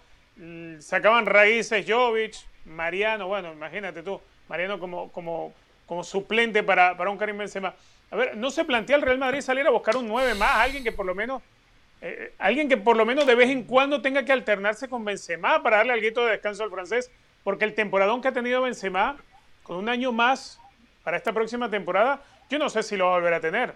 sacaban 0.80 1.26
raíces 1.26 1.86
Jovic, 1.88 2.36
Mariano, 2.66 3.28
bueno, 3.28 3.52
imagínate 3.52 4.04
tú. 4.04 4.22
Mariano 4.48 4.80
como, 4.80 5.12
como, 5.12 5.54
como 5.86 6.04
suplente 6.04 6.64
para, 6.64 6.96
para, 6.96 7.10
un 7.10 7.18
Karim 7.18 7.38
Benzema. 7.38 7.74
A 8.12 8.16
ver, 8.16 8.38
¿no 8.38 8.52
se 8.52 8.64
plantea 8.64 8.96
el 8.96 9.02
Real 9.02 9.18
Madrid 9.18 9.42
salir 9.42 9.66
a 9.68 9.72
buscar 9.72 9.98
un 9.98 10.08
9 10.08 10.36
más? 10.36 10.56
Alguien 10.58 10.84
que 10.84 10.92
por 10.92 11.06
lo 11.06 11.16
menos 11.16 11.42
eh, 12.02 12.34
alguien 12.38 12.70
que 12.70 12.78
por 12.78 12.96
lo 12.96 13.06
menos 13.06 13.26
de 13.26 13.36
vez 13.36 13.50
en 13.50 13.64
cuando 13.64 14.02
tenga 14.02 14.24
que 14.24 14.32
alternarse 14.32 14.88
con 14.88 15.04
Benzema 15.04 15.64
para 15.64 15.78
darle 15.78 15.94
algo 15.94 16.26
de 16.26 16.32
descanso 16.32 16.64
al 16.64 16.70
francés, 16.70 17.12
porque 17.44 17.66
el 17.66 17.74
temporadón 17.74 18.22
que 18.22 18.28
ha 18.28 18.34
tenido 18.34 18.62
Benzema, 18.62 19.18
con 19.64 19.78
un 19.78 19.90
año 19.90 20.12
más 20.12 20.60
para 21.04 21.18
esta 21.18 21.34
próxima 21.34 21.70
temporada, 21.70 22.22
yo 22.50 22.60
no 22.60 22.70
sé 22.70 22.84
si 22.84 22.98
lo 22.98 23.06
va 23.06 23.14
a 23.14 23.16
volver 23.16 23.34
a 23.34 23.40
tener. 23.40 23.74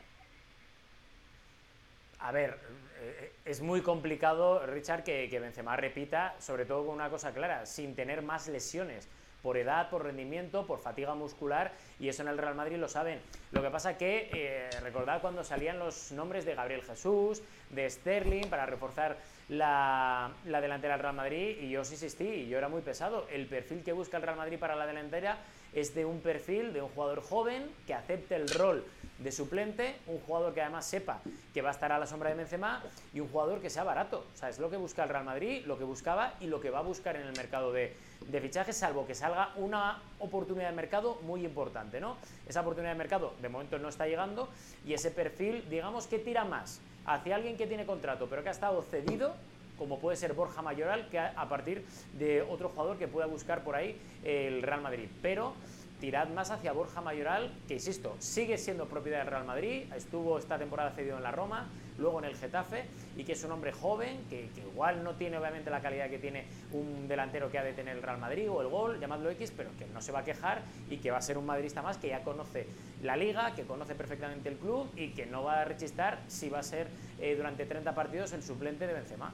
A 2.19 2.31
ver, 2.31 2.59
eh, 3.01 3.31
es 3.45 3.61
muy 3.61 3.81
complicado, 3.81 4.65
Richard, 4.67 5.03
que, 5.03 5.27
que 5.29 5.39
Benzema 5.39 5.75
repita, 5.75 6.35
sobre 6.39 6.65
todo 6.65 6.85
con 6.85 6.95
una 6.95 7.09
cosa 7.09 7.33
clara, 7.33 7.65
sin 7.65 7.95
tener 7.95 8.21
más 8.21 8.47
lesiones 8.47 9.07
por 9.41 9.57
edad, 9.57 9.89
por 9.89 10.03
rendimiento, 10.03 10.65
por 10.65 10.79
fatiga 10.81 11.15
muscular, 11.15 11.71
y 11.99 12.09
eso 12.09 12.21
en 12.21 12.29
el 12.29 12.37
Real 12.37 12.55
Madrid 12.55 12.77
lo 12.77 12.87
saben. 12.87 13.19
Lo 13.51 13.61
que 13.61 13.69
pasa 13.69 13.97
que, 13.97 14.29
eh, 14.33 14.69
recordad 14.81 15.21
cuando 15.21 15.43
salían 15.43 15.79
los 15.79 16.11
nombres 16.11 16.45
de 16.45 16.55
Gabriel 16.55 16.83
Jesús, 16.83 17.41
de 17.69 17.89
Sterling, 17.89 18.47
para 18.49 18.65
reforzar 18.65 19.17
la, 19.49 20.31
la 20.45 20.61
delantera 20.61 20.93
del 20.93 21.01
Real 21.01 21.15
Madrid, 21.15 21.57
y 21.59 21.69
yo 21.69 21.83
sí 21.83 21.93
insistí, 21.93 22.27
y 22.27 22.47
yo 22.47 22.57
era 22.57 22.69
muy 22.69 22.81
pesado. 22.81 23.27
El 23.31 23.47
perfil 23.47 23.83
que 23.83 23.93
busca 23.93 24.17
el 24.17 24.23
Real 24.23 24.37
Madrid 24.37 24.59
para 24.59 24.75
la 24.75 24.85
delantera 24.85 25.37
es 25.73 25.95
de 25.95 26.05
un 26.05 26.21
perfil 26.21 26.73
de 26.73 26.81
un 26.81 26.89
jugador 26.89 27.21
joven 27.21 27.69
que 27.87 27.93
acepte 27.93 28.35
el 28.35 28.49
rol 28.49 28.85
de 29.23 29.31
suplente, 29.31 29.95
un 30.07 30.19
jugador 30.19 30.53
que 30.53 30.61
además 30.61 30.85
sepa 30.85 31.21
que 31.53 31.61
va 31.61 31.69
a 31.69 31.71
estar 31.71 31.91
a 31.91 31.99
la 31.99 32.07
sombra 32.07 32.29
de 32.29 32.35
Benzema 32.35 32.83
y 33.13 33.19
un 33.19 33.29
jugador 33.29 33.61
que 33.61 33.69
sea 33.69 33.83
barato. 33.83 34.25
O 34.33 34.37
sea, 34.37 34.49
es 34.49 34.59
lo 34.59 34.69
que 34.69 34.77
busca 34.77 35.03
el 35.03 35.09
Real 35.09 35.23
Madrid, 35.23 35.63
lo 35.65 35.77
que 35.77 35.83
buscaba 35.83 36.33
y 36.39 36.47
lo 36.47 36.59
que 36.59 36.69
va 36.69 36.79
a 36.79 36.83
buscar 36.83 37.15
en 37.15 37.27
el 37.27 37.35
mercado 37.35 37.71
de, 37.71 37.95
de 38.27 38.41
fichajes, 38.41 38.75
salvo 38.75 39.05
que 39.05 39.15
salga 39.15 39.53
una 39.57 40.01
oportunidad 40.19 40.69
de 40.69 40.75
mercado 40.75 41.19
muy 41.23 41.45
importante, 41.45 41.99
¿no? 41.99 42.17
Esa 42.47 42.61
oportunidad 42.61 42.93
de 42.93 42.97
mercado 42.97 43.33
de 43.41 43.49
momento 43.49 43.77
no 43.77 43.89
está 43.89 44.07
llegando 44.07 44.49
y 44.85 44.93
ese 44.93 45.11
perfil, 45.11 45.69
digamos 45.69 46.07
que 46.07 46.19
tira 46.19 46.45
más 46.45 46.81
hacia 47.05 47.35
alguien 47.35 47.57
que 47.57 47.65
tiene 47.65 47.85
contrato 47.85 48.27
pero 48.29 48.43
que 48.43 48.49
ha 48.49 48.51
estado 48.51 48.81
cedido 48.83 49.33
como 49.81 49.97
puede 49.97 50.15
ser 50.15 50.33
Borja 50.33 50.61
Mayoral, 50.61 51.09
que 51.09 51.17
a 51.17 51.49
partir 51.49 51.83
de 52.13 52.43
otro 52.43 52.69
jugador 52.69 52.99
que 52.99 53.07
pueda 53.07 53.25
buscar 53.25 53.63
por 53.63 53.75
ahí 53.75 53.99
el 54.23 54.61
Real 54.61 54.79
Madrid. 54.79 55.09
Pero 55.23 55.55
tirad 56.01 56.27
más 56.29 56.49
hacia 56.49 56.73
Borja 56.73 56.99
Mayoral, 56.99 57.53
que 57.67 57.75
insisto, 57.75 58.15
sigue 58.17 58.57
siendo 58.57 58.87
propiedad 58.87 59.19
del 59.19 59.27
Real 59.27 59.45
Madrid, 59.45 59.83
estuvo 59.95 60.39
esta 60.39 60.57
temporada 60.57 60.89
cedido 60.91 61.15
en 61.15 61.23
la 61.23 61.31
Roma, 61.31 61.69
luego 61.99 62.17
en 62.17 62.25
el 62.25 62.35
Getafe, 62.35 62.85
y 63.15 63.23
que 63.23 63.33
es 63.33 63.43
un 63.43 63.51
hombre 63.51 63.71
joven, 63.71 64.25
que, 64.27 64.49
igual 64.71 65.03
no 65.03 65.13
tiene 65.13 65.37
obviamente 65.37 65.69
la 65.69 65.79
calidad 65.79 66.09
que 66.09 66.17
tiene 66.17 66.45
un 66.71 67.07
delantero 67.07 67.51
que 67.51 67.59
ha 67.59 67.63
de 67.63 67.73
tener 67.73 67.95
el 67.95 68.01
Real 68.01 68.17
Madrid 68.17 68.49
o 68.49 68.61
el 68.61 68.67
gol, 68.67 68.99
llamadlo 68.99 69.29
X, 69.29 69.53
pero 69.55 69.69
que 69.77 69.85
no 69.85 70.01
se 70.01 70.11
va 70.11 70.19
a 70.19 70.23
quejar 70.23 70.63
y 70.89 70.97
que 70.97 71.11
va 71.11 71.19
a 71.19 71.21
ser 71.21 71.37
un 71.37 71.45
madridista 71.45 71.83
más 71.83 71.99
que 71.99 72.07
ya 72.07 72.23
conoce 72.23 72.65
la 73.03 73.15
liga, 73.15 73.53
que 73.53 73.63
conoce 73.63 73.93
perfectamente 73.93 74.49
el 74.49 74.57
club 74.57 74.89
y 74.95 75.09
que 75.09 75.27
no 75.27 75.43
va 75.43 75.61
a 75.61 75.65
rechistar 75.65 76.19
si 76.27 76.49
va 76.49 76.59
a 76.59 76.63
ser 76.63 76.87
eh, 77.19 77.35
durante 77.35 77.67
30 77.67 77.93
partidos 77.93 78.33
el 78.33 78.41
suplente 78.41 78.87
de 78.87 78.93
Benzema. 78.93 79.33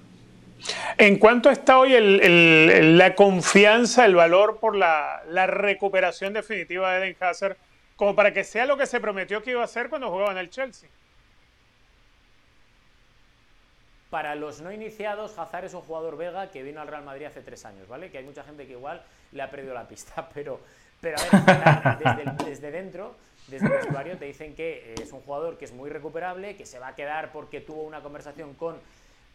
¿En 0.98 1.20
cuánto 1.20 1.50
está 1.50 1.80
hoy 1.80 1.96
la 2.00 3.16
confianza, 3.16 4.06
el 4.06 4.16
valor 4.16 4.60
por 4.60 4.76
la, 4.76 5.22
recuperación 5.48 6.34
definitiva 6.34 6.94
de 6.94 7.06
Eden 7.06 7.18
Hazard, 7.20 7.58
como 7.96 8.16
para 8.16 8.34
que 8.34 8.44
sea 8.44 8.66
lo 8.66 8.78
que 8.78 8.86
se 8.86 9.00
prometió 9.00 9.42
que 9.44 9.52
iba 9.52 9.64
a 9.64 9.68
ser 9.68 9.90
cuando 9.90 10.10
jugaba 10.10 10.32
en 10.32 10.38
el 10.38 10.50
Chelsea? 10.50 10.90
Para 14.10 14.36
los 14.36 14.62
no 14.62 14.72
iniciados, 14.72 15.38
Hazard 15.38 15.66
es 15.66 15.74
un 15.74 15.82
jugador 15.82 16.18
belga 16.18 16.50
que 16.50 16.64
vino 16.64 16.80
al 16.80 16.88
Real 16.88 17.04
Madrid 17.04 17.26
hace 17.26 17.42
tres 17.42 17.66
años, 17.66 17.88
¿vale? 17.88 18.10
Que 18.10 18.20
hay 18.20 18.24
mucha 18.24 18.44
gente 18.44 18.66
que 18.66 18.74
igual 18.74 19.04
le 19.34 19.42
ha 19.42 19.52
perdido 19.52 19.74
la 19.74 19.88
pista, 19.88 20.30
pero, 20.34 20.62
pero 21.02 21.18
a 21.20 21.96
ver, 21.96 22.26
desde, 22.26 22.50
desde 22.50 22.72
dentro, 22.72 23.16
desde 23.48 23.66
el 23.66 23.74
vestuario, 23.74 24.18
te 24.18 24.26
dicen 24.26 24.56
que 24.56 24.94
es 25.02 25.12
un 25.12 25.22
jugador 25.22 25.58
que 25.58 25.66
es 25.66 25.74
muy 25.74 25.90
recuperable, 25.90 26.56
que 26.56 26.66
se 26.66 26.80
va 26.80 26.90
a 26.90 26.96
quedar 26.96 27.32
porque 27.32 27.60
tuvo 27.60 27.84
una 27.84 28.02
conversación 28.02 28.54
con 28.54 28.78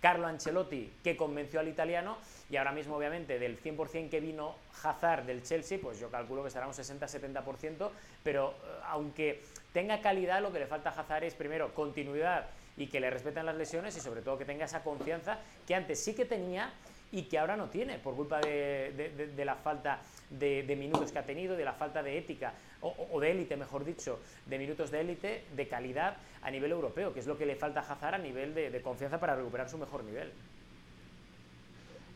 Carlo 0.03 0.27
Ancelotti, 0.27 0.93
que 1.05 1.17
convenció 1.17 1.61
al 1.61 1.69
italiano, 1.69 2.19
y 2.51 2.57
ahora 2.57 2.73
mismo, 2.73 2.97
obviamente, 2.97 3.39
del 3.39 3.63
100% 3.63 4.11
que 4.11 4.19
vino 4.19 4.57
Hazard 4.83 5.25
del 5.27 5.45
Chelsea, 5.45 5.79
pues 5.81 6.01
yo 6.01 6.11
calculo 6.11 6.43
que 6.43 6.51
será 6.51 6.67
un 6.67 6.73
60-70%, 6.73 7.89
pero 8.25 8.51
eh, 8.51 8.81
aunque 8.87 9.45
tenga 9.73 10.01
calidad, 10.01 10.43
lo 10.43 10.53
que 10.53 10.59
le 10.59 10.67
falta 10.67 10.91
a 10.91 11.01
Hazard 11.01 11.23
es, 11.23 11.35
primero, 11.35 11.73
continuidad 11.73 12.51
y 12.77 12.89
que 12.89 12.99
le 12.99 13.11
respeten 13.11 13.47
las 13.47 13.55
lesiones 13.55 13.97
y 13.97 14.01
sobre 14.01 14.23
todo 14.23 14.37
que 14.37 14.45
tenga 14.45 14.65
esa 14.65 14.83
confianza 14.83 15.39
que 15.69 15.77
antes 15.77 16.03
sí 16.03 16.15
que 16.15 16.25
tenía 16.25 16.73
y 17.13 17.25
que 17.25 17.39
ahora 17.39 17.57
no 17.57 17.69
tiene 17.69 17.99
por 17.99 18.17
culpa 18.17 18.41
de, 18.41 19.45
la 19.45 19.55
falta 19.55 20.01
de, 20.31 20.77
minutos 20.79 21.13
que 21.13 21.19
ha 21.19 21.27
tenido, 21.27 21.57
de 21.57 21.65
la 21.65 21.75
falta 21.75 22.03
de 22.03 22.17
ética 22.17 22.55
o, 22.81 23.21
de 23.21 23.31
élite, 23.31 23.57
mejor 23.57 23.85
dicho, 23.85 24.19
de 24.47 24.59
minutos 24.59 24.91
de 24.91 25.01
élite, 25.01 25.45
de 25.55 25.69
calidad 25.69 26.17
a 26.43 26.51
nivel 26.51 26.73
europeo, 26.73 27.13
que 27.13 27.21
es 27.21 27.27
lo 27.27 27.37
que 27.37 27.47
le 27.47 27.55
falta 27.55 27.81
a 27.81 27.93
Hazard 27.93 28.15
a 28.15 28.19
nivel 28.19 28.55
de, 28.55 28.81
confianza 28.83 29.21
para 29.21 29.37
recuperar 29.37 29.69
su 29.69 29.79
mejor 29.79 30.03
nivel. 30.05 30.33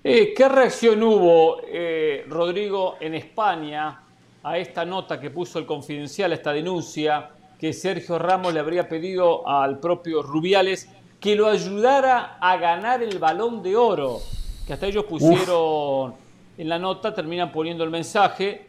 Eh, 0.02 0.32
¿Qué 0.34 0.48
reacción 0.48 1.02
hubo, 1.02 1.60
eh, 1.66 2.24
Rodrigo, 2.28 2.96
en 3.00 3.14
España 3.14 4.00
a 4.42 4.58
esta 4.58 4.84
nota 4.84 5.20
que 5.20 5.30
puso 5.30 5.58
el 5.58 5.66
Confidencial, 5.66 6.32
esta 6.32 6.52
denuncia 6.52 7.30
que 7.58 7.72
Sergio 7.72 8.18
Ramos 8.18 8.54
le 8.54 8.60
habría 8.60 8.88
pedido 8.88 9.46
al 9.46 9.78
propio 9.78 10.22
Rubiales 10.22 10.88
que 11.20 11.34
lo 11.34 11.48
ayudara 11.48 12.38
a 12.40 12.56
ganar 12.56 13.02
el 13.02 13.18
balón 13.18 13.62
de 13.62 13.76
oro? 13.76 14.20
Que 14.66 14.72
hasta 14.72 14.88
ellos 14.88 15.04
pusieron 15.04 16.14
en 16.58 16.68
la 16.68 16.76
nota, 16.76 17.14
terminan 17.14 17.52
poniendo 17.52 17.84
el 17.84 17.90
mensaje 17.90 18.66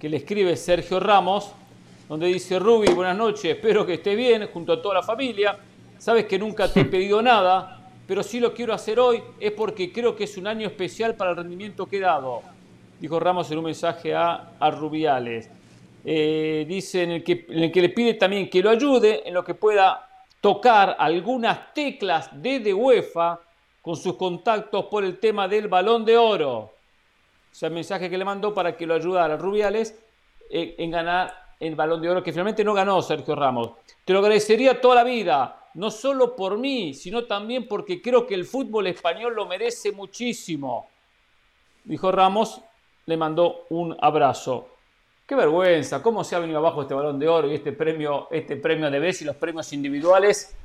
que 0.00 0.08
le 0.08 0.16
escribe 0.16 0.56
Sergio 0.56 0.98
Ramos, 0.98 1.52
donde 2.08 2.28
dice, 2.28 2.58
Rubi, 2.58 2.88
buenas 2.94 3.14
noches, 3.14 3.44
espero 3.44 3.84
que 3.84 3.94
estés 3.94 4.16
bien 4.16 4.48
junto 4.50 4.72
a 4.72 4.80
toda 4.80 4.94
la 4.94 5.02
familia. 5.02 5.58
Sabes 5.98 6.24
que 6.24 6.38
nunca 6.38 6.72
te 6.72 6.80
he 6.80 6.84
pedido 6.86 7.20
nada, 7.22 7.90
pero 8.06 8.22
si 8.22 8.40
lo 8.40 8.54
quiero 8.54 8.72
hacer 8.72 8.98
hoy 8.98 9.22
es 9.38 9.52
porque 9.52 9.92
creo 9.92 10.16
que 10.16 10.24
es 10.24 10.38
un 10.38 10.46
año 10.46 10.66
especial 10.66 11.14
para 11.14 11.32
el 11.32 11.36
rendimiento 11.36 11.84
que 11.84 11.98
he 11.98 12.00
dado, 12.00 12.40
dijo 12.98 13.20
Ramos 13.20 13.50
en 13.50 13.58
un 13.58 13.64
mensaje 13.64 14.14
a, 14.14 14.52
a 14.58 14.70
Rubiales. 14.70 15.50
Eh, 16.06 16.64
dice 16.66 17.02
en 17.02 17.10
el, 17.10 17.22
que, 17.22 17.44
en 17.50 17.64
el 17.64 17.72
que 17.72 17.82
le 17.82 17.90
pide 17.90 18.14
también 18.14 18.48
que 18.48 18.62
lo 18.62 18.70
ayude 18.70 19.28
en 19.28 19.34
lo 19.34 19.44
que 19.44 19.52
pueda 19.52 20.08
tocar 20.40 20.96
algunas 20.98 21.74
teclas 21.74 22.30
de 22.32 22.72
UEFA 22.72 23.40
con 23.84 23.96
sus 23.96 24.16
contactos 24.16 24.86
por 24.86 25.04
el 25.04 25.20
tema 25.20 25.46
del 25.46 25.68
balón 25.68 26.04
de 26.04 26.16
oro 26.16 26.74
o 27.54 27.56
sea, 27.56 27.68
el 27.68 27.74
mensaje 27.76 28.10
que 28.10 28.18
le 28.18 28.24
mandó 28.24 28.52
para 28.52 28.76
que 28.76 28.84
lo 28.84 28.94
ayudara 28.94 29.34
a 29.34 29.36
Rubiales 29.36 29.96
en, 30.50 30.90
ganar 30.90 31.32
el 31.60 31.76
balón 31.76 32.02
de 32.02 32.10
oro, 32.10 32.20
que 32.20 32.32
finalmente 32.32 32.64
no 32.64 32.74
ganó 32.74 33.00
Sergio 33.00 33.36
Ramos. 33.36 33.74
Te 34.04 34.12
lo 34.12 34.18
agradecería 34.18 34.80
toda 34.80 34.96
la 34.96 35.04
vida, 35.04 35.68
no 35.74 35.88
solo 35.92 36.34
por 36.34 36.58
mí, 36.58 36.94
sino 36.94 37.26
también 37.26 37.68
porque 37.68 38.02
creo 38.02 38.26
que 38.26 38.34
el 38.34 38.44
fútbol 38.44 38.88
español 38.88 39.36
lo 39.36 39.46
merece 39.46 39.92
muchísimo. 39.92 40.88
Dijo 41.84 42.10
Ramos, 42.10 42.60
le 43.06 43.16
mandó 43.16 43.66
un 43.68 43.96
abrazo. 44.00 44.70
Qué 45.24 45.36
vergüenza, 45.36 46.02
cómo 46.02 46.24
se 46.24 46.34
ha 46.34 46.40
venido 46.40 46.58
abajo 46.58 46.82
este 46.82 46.94
balón 46.94 47.20
de 47.20 47.28
oro 47.28 47.48
y 47.48 47.54
este 47.54 47.70
premio, 47.70 48.26
este 48.32 48.56
premio 48.56 48.90
de 48.90 48.98
BES 48.98 49.22
y 49.22 49.26
los 49.26 49.36
premios 49.36 49.72
individuales, 49.72 50.56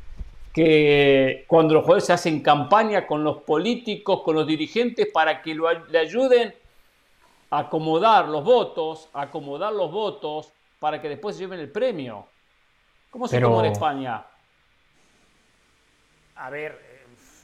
que 0.60 1.46
cuando 1.48 1.74
los 1.74 1.84
jugadores 1.84 2.06
se 2.06 2.12
hacen 2.12 2.42
campaña 2.42 3.08
con 3.08 3.24
los 3.24 3.44
políticos, 3.44 4.24
con 4.24 4.36
los 4.36 4.46
dirigentes, 4.46 5.08
para 5.08 5.42
que 5.42 5.56
le 5.56 5.98
ayuden 5.98 6.54
acomodar 7.50 8.28
los 8.28 8.44
votos, 8.44 9.08
acomodar 9.14 9.72
los 9.72 9.90
votos 9.90 10.52
para 10.80 11.02
que 11.02 11.08
después 11.08 11.38
se 11.38 11.44
lleven 11.44 11.62
el 11.62 11.72
premio. 11.72 12.28
¿Cómo 13.10 13.26
se 13.30 13.40
tomó 13.40 13.62
en 13.62 13.72
España? 13.72 14.26
A 16.36 16.50
ver, 16.50 16.78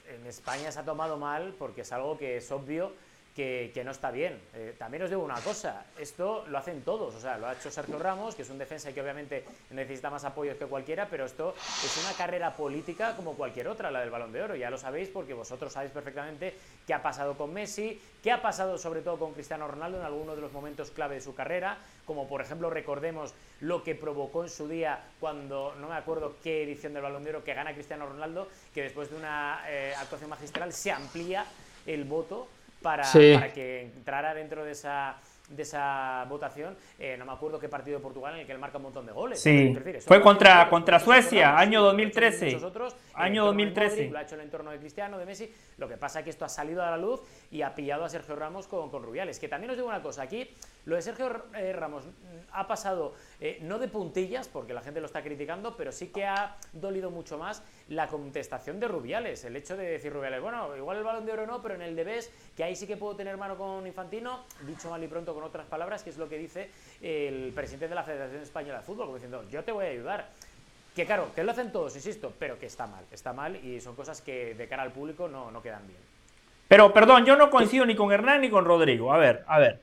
en 0.09 0.27
España 0.27 0.69
se 0.69 0.81
ha 0.81 0.83
tomado 0.83 1.15
mal 1.15 1.55
porque 1.57 1.81
es 1.81 1.93
algo 1.93 2.17
que 2.17 2.35
es 2.35 2.51
obvio 2.51 2.91
que, 3.35 3.81
no 3.83 3.91
está 3.91 4.11
bien. 4.11 4.39
Eh, 4.53 4.75
también 4.77 5.03
os 5.03 5.09
digo 5.09 5.21
una 5.21 5.39
cosa, 5.41 5.85
esto 5.99 6.45
lo 6.47 6.57
hacen 6.57 6.83
todos, 6.83 7.13
o 7.15 7.19
sea, 7.19 7.37
lo 7.37 7.47
ha 7.47 7.53
hecho 7.53 7.69
Sergio 7.69 7.99
Ramos, 7.99 8.33
que 8.33 8.43
es 8.43 8.49
un 8.49 8.57
defensa 8.57 8.93
que 8.93 9.01
obviamente 9.01 9.43
necesita 9.71 10.09
más 10.09 10.23
apoyos 10.23 10.55
que 10.55 10.65
cualquiera, 10.65 11.09
pero 11.09 11.25
esto 11.25 11.53
es 11.83 11.97
una 12.05 12.13
carrera 12.13 12.55
política 12.55 13.13
como 13.17 13.33
cualquier 13.33 13.67
otra, 13.67 13.91
la 13.91 13.99
del 13.99 14.09
Balón 14.09 14.31
de 14.31 14.41
Oro, 14.41 14.55
ya 14.55 14.69
lo 14.69 14.77
sabéis 14.77 15.09
porque 15.09 15.33
vosotros 15.33 15.73
sabéis 15.73 15.91
perfectamente 15.91 16.55
qué 16.87 16.93
ha 16.93 17.03
pasado 17.03 17.35
con 17.35 17.53
Messi, 17.53 17.99
qué 18.23 18.31
ha 18.31 18.41
pasado 18.41 18.77
sobre 18.77 19.01
todo 19.01 19.19
con 19.19 19.33
Cristiano 19.33 19.67
Ronaldo 19.67 19.99
en 19.99 20.05
algunos 20.05 20.37
de 20.37 20.41
los 20.41 20.53
momentos 20.53 20.91
clave 20.91 21.15
de 21.15 21.21
su 21.21 21.35
carrera, 21.35 21.77
como 22.05 22.29
por 22.29 22.39
ejemplo 22.39 22.69
recordemos 22.69 23.33
lo 23.59 23.83
que 23.83 23.95
provocó 23.95 24.43
en 24.43 24.49
su 24.49 24.69
día 24.69 25.03
cuando, 25.19 25.75
no 25.81 25.89
me 25.89 25.95
acuerdo 25.95 26.37
qué 26.41 26.63
edición 26.63 26.93
del 26.93 27.03
Balón 27.03 27.25
de 27.25 27.31
Oro, 27.31 27.43
que 27.43 27.53
gana 27.53 27.73
Cristiano 27.73 28.05
Ronaldo, 28.05 28.47
que 28.73 28.83
después 28.83 29.09
de 29.09 29.17
una 29.17 29.61
eh, 29.67 29.93
actuación 29.97 30.29
magistral 30.29 30.71
se 30.71 30.91
amplía 30.91 31.45
el 31.85 32.05
voto 32.05 32.47
para, 32.81 33.03
para 33.03 33.53
que 33.53 33.81
entrara 33.81 34.33
dentro 34.33 34.63
de 34.63 34.71
esa 34.71 35.17
de 35.49 35.61
esa 35.61 36.25
votación, 36.27 36.75
eh, 36.97 37.15
no 37.17 37.25
me 37.25 37.31
acuerdo 37.31 37.59
qué 37.59 37.69
partido 37.69 37.97
de 37.97 38.03
Portugal 38.03 38.33
en 38.33 38.41
el 38.41 38.45
que 38.45 38.51
él 38.51 38.59
marca 38.59 38.77
un 38.77 38.83
montón 38.83 39.05
de 39.05 39.11
goles. 39.11 39.39
Sí, 39.39 39.75
fue 40.05 40.21
contra, 40.21 40.67
contra 40.69 40.99
Suecia, 40.99 41.57
año 41.57 41.81
2013. 41.83 42.57
año 43.13 43.45
2013. 43.45 44.09
lo 44.09 44.17
ha 44.17 44.23
hecho 44.23 44.35
en 44.35 44.41
el 44.41 44.45
entorno 44.45 44.71
de 44.71 44.79
Cristiano, 44.79 45.17
de 45.17 45.25
Messi. 45.25 45.53
Lo 45.77 45.87
que 45.87 45.97
pasa 45.97 46.19
es 46.19 46.23
que 46.23 46.29
esto 46.31 46.45
ha 46.45 46.49
salido 46.49 46.83
a 46.83 46.91
la 46.91 46.97
luz 46.97 47.21
y 47.51 47.61
ha 47.61 47.75
pillado 47.75 48.05
a 48.05 48.09
Sergio 48.09 48.35
Ramos 48.35 48.67
con, 48.67 48.89
con 48.89 49.03
Rubiales. 49.03 49.39
Que 49.39 49.47
también 49.47 49.69
os 49.71 49.77
digo 49.77 49.87
una 49.87 50.01
cosa, 50.01 50.23
aquí 50.23 50.49
lo 50.85 50.95
de 50.95 51.01
Sergio 51.01 51.45
eh, 51.55 51.73
Ramos 51.73 52.03
ha 52.51 52.67
pasado 52.67 53.13
eh, 53.39 53.57
no 53.61 53.79
de 53.79 53.87
puntillas, 53.87 54.47
porque 54.47 54.73
la 54.73 54.81
gente 54.81 54.99
lo 54.99 55.07
está 55.07 55.23
criticando, 55.23 55.75
pero 55.75 55.91
sí 55.91 56.07
que 56.07 56.25
ha 56.25 56.55
dolido 56.73 57.09
mucho 57.09 57.37
más 57.37 57.63
la 57.89 58.07
contestación 58.07 58.79
de 58.79 58.87
Rubiales. 58.87 59.43
El 59.45 59.55
hecho 59.55 59.75
de 59.75 59.85
decir 59.85 60.13
Rubiales, 60.13 60.41
bueno, 60.41 60.75
igual 60.77 60.97
el 60.97 61.03
balón 61.03 61.25
de 61.25 61.33
oro 61.33 61.47
no, 61.47 61.61
pero 61.61 61.75
en 61.75 61.81
el 61.81 61.95
de 61.95 62.03
BES, 62.03 62.31
que 62.55 62.63
ahí 62.63 62.75
sí 62.75 62.85
que 62.85 62.97
puedo 62.97 63.15
tener 63.15 63.35
mano 63.35 63.57
con 63.57 63.85
Infantino, 63.87 64.43
dicho 64.65 64.89
mal 64.89 65.03
y 65.03 65.07
pronto 65.07 65.33
con 65.33 65.43
otras 65.43 65.65
palabras, 65.65 66.03
que 66.03 66.11
es 66.11 66.17
lo 66.17 66.29
que 66.29 66.37
dice 66.37 66.69
el 67.01 67.51
presidente 67.53 67.87
de 67.87 67.95
la 67.95 68.03
Federación 68.03 68.41
Española 68.41 68.79
de 68.79 68.83
Fútbol, 68.83 69.11
diciendo, 69.13 69.43
yo 69.49 69.63
te 69.63 69.71
voy 69.71 69.85
a 69.85 69.89
ayudar. 69.89 70.29
Que 70.95 71.05
claro, 71.05 71.29
que 71.35 71.43
lo 71.43 71.51
hacen 71.51 71.73
todos, 71.73 71.93
insisto, 71.95 72.31
pero 72.39 72.57
que 72.57 72.67
está 72.67 72.87
mal, 72.87 73.03
está 73.11 73.33
mal 73.33 73.57
y 73.57 73.81
son 73.81 73.95
cosas 73.95 74.21
que 74.21 74.53
de 74.53 74.67
cara 74.69 74.83
al 74.83 74.93
público 74.93 75.27
no, 75.27 75.51
no 75.51 75.61
quedan 75.61 75.85
bien. 75.85 75.99
Pero, 76.67 76.93
perdón, 76.93 77.25
yo 77.25 77.35
no 77.35 77.49
coincido 77.49 77.85
ni 77.85 77.95
con 77.95 78.11
Hernán 78.11 78.41
ni 78.41 78.49
con 78.49 78.65
Rodrigo. 78.65 79.11
A 79.11 79.17
ver, 79.17 79.43
a 79.47 79.59
ver. 79.59 79.81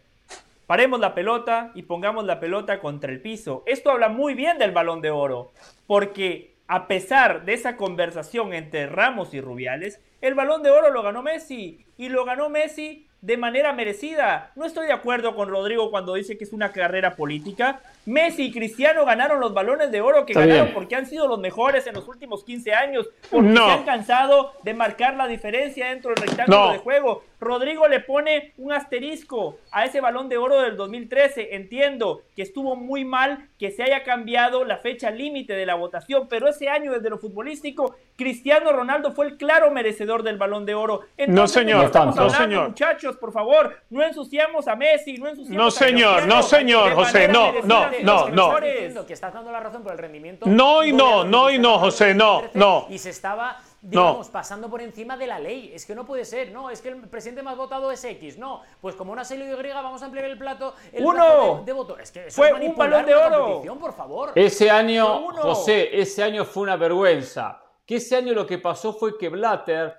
Paremos 0.72 1.00
la 1.00 1.14
pelota 1.14 1.70
y 1.74 1.82
pongamos 1.82 2.24
la 2.24 2.40
pelota 2.40 2.80
contra 2.80 3.12
el 3.12 3.20
piso. 3.20 3.62
Esto 3.66 3.90
habla 3.90 4.08
muy 4.08 4.32
bien 4.32 4.56
del 4.56 4.70
balón 4.70 5.02
de 5.02 5.10
oro, 5.10 5.52
porque 5.86 6.54
a 6.66 6.88
pesar 6.88 7.44
de 7.44 7.52
esa 7.52 7.76
conversación 7.76 8.54
entre 8.54 8.86
Ramos 8.86 9.34
y 9.34 9.42
Rubiales, 9.42 10.00
el 10.22 10.32
balón 10.32 10.62
de 10.62 10.70
oro 10.70 10.90
lo 10.90 11.02
ganó 11.02 11.22
Messi 11.22 11.84
y 11.98 12.08
lo 12.08 12.24
ganó 12.24 12.48
Messi 12.48 13.06
de 13.20 13.36
manera 13.36 13.72
merecida. 13.72 14.50
No 14.56 14.64
estoy 14.64 14.86
de 14.86 14.92
acuerdo 14.92 15.36
con 15.36 15.48
Rodrigo 15.48 15.90
cuando 15.90 16.14
dice 16.14 16.38
que 16.38 16.44
es 16.44 16.52
una 16.52 16.72
carrera 16.72 17.14
política. 17.16 17.80
Messi 18.06 18.46
y 18.46 18.52
Cristiano 18.52 19.04
ganaron 19.04 19.40
los 19.40 19.54
balones 19.54 19.92
de 19.92 20.00
oro 20.00 20.26
que 20.26 20.32
ganaron 20.32 20.72
porque 20.72 20.96
han 20.96 21.06
sido 21.06 21.28
los 21.28 21.38
mejores 21.38 21.86
en 21.86 21.94
los 21.94 22.08
últimos 22.08 22.42
15 22.44 22.72
años, 22.72 23.10
porque 23.30 23.52
se 23.52 23.60
han 23.60 23.84
cansado 23.84 24.54
de 24.64 24.74
marcar 24.74 25.14
la 25.16 25.28
diferencia 25.28 25.90
dentro 25.90 26.14
del 26.14 26.26
rectángulo 26.26 26.72
de 26.72 26.78
juego. 26.78 27.24
Rodrigo 27.42 27.88
le 27.88 28.00
pone 28.00 28.52
un 28.56 28.72
asterisco 28.72 29.58
a 29.72 29.84
ese 29.84 30.00
balón 30.00 30.28
de 30.28 30.38
oro 30.38 30.60
del 30.60 30.76
2013. 30.76 31.56
Entiendo 31.56 32.22
que 32.36 32.42
estuvo 32.42 32.76
muy 32.76 33.04
mal 33.04 33.48
que 33.58 33.70
se 33.70 33.82
haya 33.82 34.04
cambiado 34.04 34.64
la 34.64 34.78
fecha 34.78 35.10
límite 35.10 35.52
de 35.54 35.66
la 35.66 35.74
votación, 35.74 36.28
pero 36.28 36.48
ese 36.48 36.68
año 36.68 36.92
desde 36.92 37.10
lo 37.10 37.18
futbolístico, 37.18 37.96
Cristiano 38.16 38.72
Ronaldo 38.72 39.12
fue 39.12 39.26
el 39.26 39.36
claro 39.36 39.70
merecedor 39.70 40.22
del 40.22 40.38
balón 40.38 40.64
de 40.64 40.74
oro. 40.74 41.00
no, 41.28 41.48
señor, 41.48 41.90
no, 41.94 42.30
señor. 42.30 42.68
Muchachos, 42.68 43.16
por 43.16 43.32
favor, 43.32 43.76
no 43.90 44.02
ensuciamos 44.02 44.68
a 44.68 44.76
Messi, 44.76 45.18
no 45.18 45.28
ensuciamos 45.28 45.64
no, 45.64 45.70
señor, 45.70 46.26
No, 46.26 46.42
señor, 46.42 46.92
José, 46.94 47.28
no, 47.28 47.52
no, 47.64 47.90
no, 48.02 48.28
no. 48.28 49.06
Que 49.06 49.14
estás 49.14 49.34
dando 49.34 49.50
la 49.50 49.60
razón 49.60 49.82
por 49.82 49.92
el 49.92 49.98
rendimiento. 49.98 50.46
No 50.46 50.84
y 50.84 50.92
no, 50.92 51.24
no 51.24 51.50
y 51.50 51.58
no, 51.58 51.78
José, 51.78 52.14
no, 52.14 52.44
no. 52.54 52.86
Y 52.88 52.98
se 52.98 53.10
estaba 53.10 53.60
digamos, 53.82 54.28
pasando 54.28 54.70
por 54.70 54.80
encima 54.80 55.16
de 55.16 55.26
la 55.26 55.38
ley. 55.38 55.72
Es 55.74 55.84
que 55.84 55.94
no 55.94 56.06
puede 56.06 56.24
ser, 56.24 56.52
no, 56.52 56.70
es 56.70 56.80
que 56.80 56.90
el 56.90 57.00
presidente 57.08 57.42
más 57.42 57.56
votado 57.56 57.90
es 57.90 58.02
X, 58.02 58.38
no, 58.38 58.62
pues 58.80 58.94
como 58.94 59.12
una 59.12 59.24
serie 59.24 59.52
Y 59.52 59.72
vamos 59.72 60.00
a 60.02 60.06
ampliar 60.06 60.26
el 60.26 60.38
plato 60.38 60.74
el 60.92 61.04
Uno. 61.04 61.62
de, 61.64 61.72
voto. 61.72 61.98
Es 61.98 62.12
que 62.12 62.30
fue 62.30 62.52
un 62.52 62.76
balón 62.76 63.04
de 63.04 63.14
oro. 63.14 63.62
Por 63.78 63.92
favor. 63.92 64.32
Ese 64.34 64.70
año, 64.70 65.32
José, 65.32 66.00
ese 66.00 66.22
año 66.22 66.44
fue 66.44 66.62
una 66.62 66.76
vergüenza. 66.76 67.60
Que 67.84 67.96
ese 67.96 68.16
año 68.16 68.32
lo 68.32 68.46
que 68.46 68.58
pasó 68.58 68.92
fue 68.92 69.18
que 69.18 69.28
Blatter, 69.28 69.92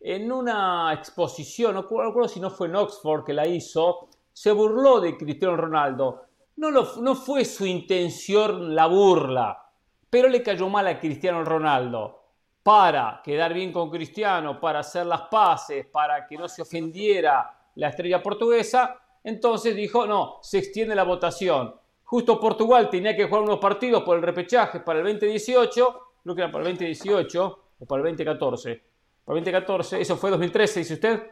en 0.00 0.32
una 0.32 0.92
exposición, 0.94 1.74
no 1.74 1.82
recuerdo 1.82 2.28
si 2.28 2.40
no 2.40 2.50
fue 2.50 2.68
en 2.68 2.76
Oxford 2.76 3.24
que 3.24 3.34
la 3.34 3.46
hizo, 3.46 4.08
se 4.32 4.50
burló 4.52 5.00
de 5.00 5.18
Cristiano 5.18 5.56
Ronaldo. 5.56 6.22
No, 6.56 6.70
no 6.70 7.14
fue 7.14 7.44
su 7.44 7.66
intención 7.66 8.74
la 8.74 8.86
burla, 8.86 9.62
pero 10.08 10.28
le 10.28 10.42
cayó 10.42 10.70
mal 10.70 10.86
a 10.86 10.98
Cristiano 10.98 11.44
Ronaldo 11.44 12.25
para 12.66 13.20
quedar 13.22 13.54
bien 13.54 13.70
con 13.70 13.88
Cristiano, 13.88 14.58
para 14.58 14.80
hacer 14.80 15.06
las 15.06 15.20
paces, 15.30 15.86
para 15.86 16.26
que 16.26 16.36
no 16.36 16.48
se 16.48 16.62
ofendiera 16.62 17.48
la 17.76 17.90
estrella 17.90 18.20
portuguesa, 18.20 19.00
entonces 19.22 19.76
dijo, 19.76 20.04
no, 20.04 20.40
se 20.42 20.58
extiende 20.58 20.96
la 20.96 21.04
votación. 21.04 21.72
Justo 22.02 22.40
Portugal 22.40 22.90
tenía 22.90 23.14
que 23.14 23.28
jugar 23.28 23.44
unos 23.44 23.60
partidos 23.60 24.02
por 24.02 24.16
el 24.16 24.22
repechaje 24.24 24.80
para 24.80 24.98
el 24.98 25.04
2018, 25.04 26.00
creo 26.24 26.34
que 26.34 26.42
era 26.42 26.50
para 26.50 26.64
el 26.64 26.72
2018 26.72 27.64
o 27.78 27.86
para 27.86 28.00
el 28.00 28.06
2014. 28.08 28.82
Para 29.24 29.38
el 29.38 29.44
2014, 29.44 30.00
eso 30.00 30.16
fue 30.16 30.30
2013, 30.30 30.80
dice 30.80 30.94
usted. 30.94 31.22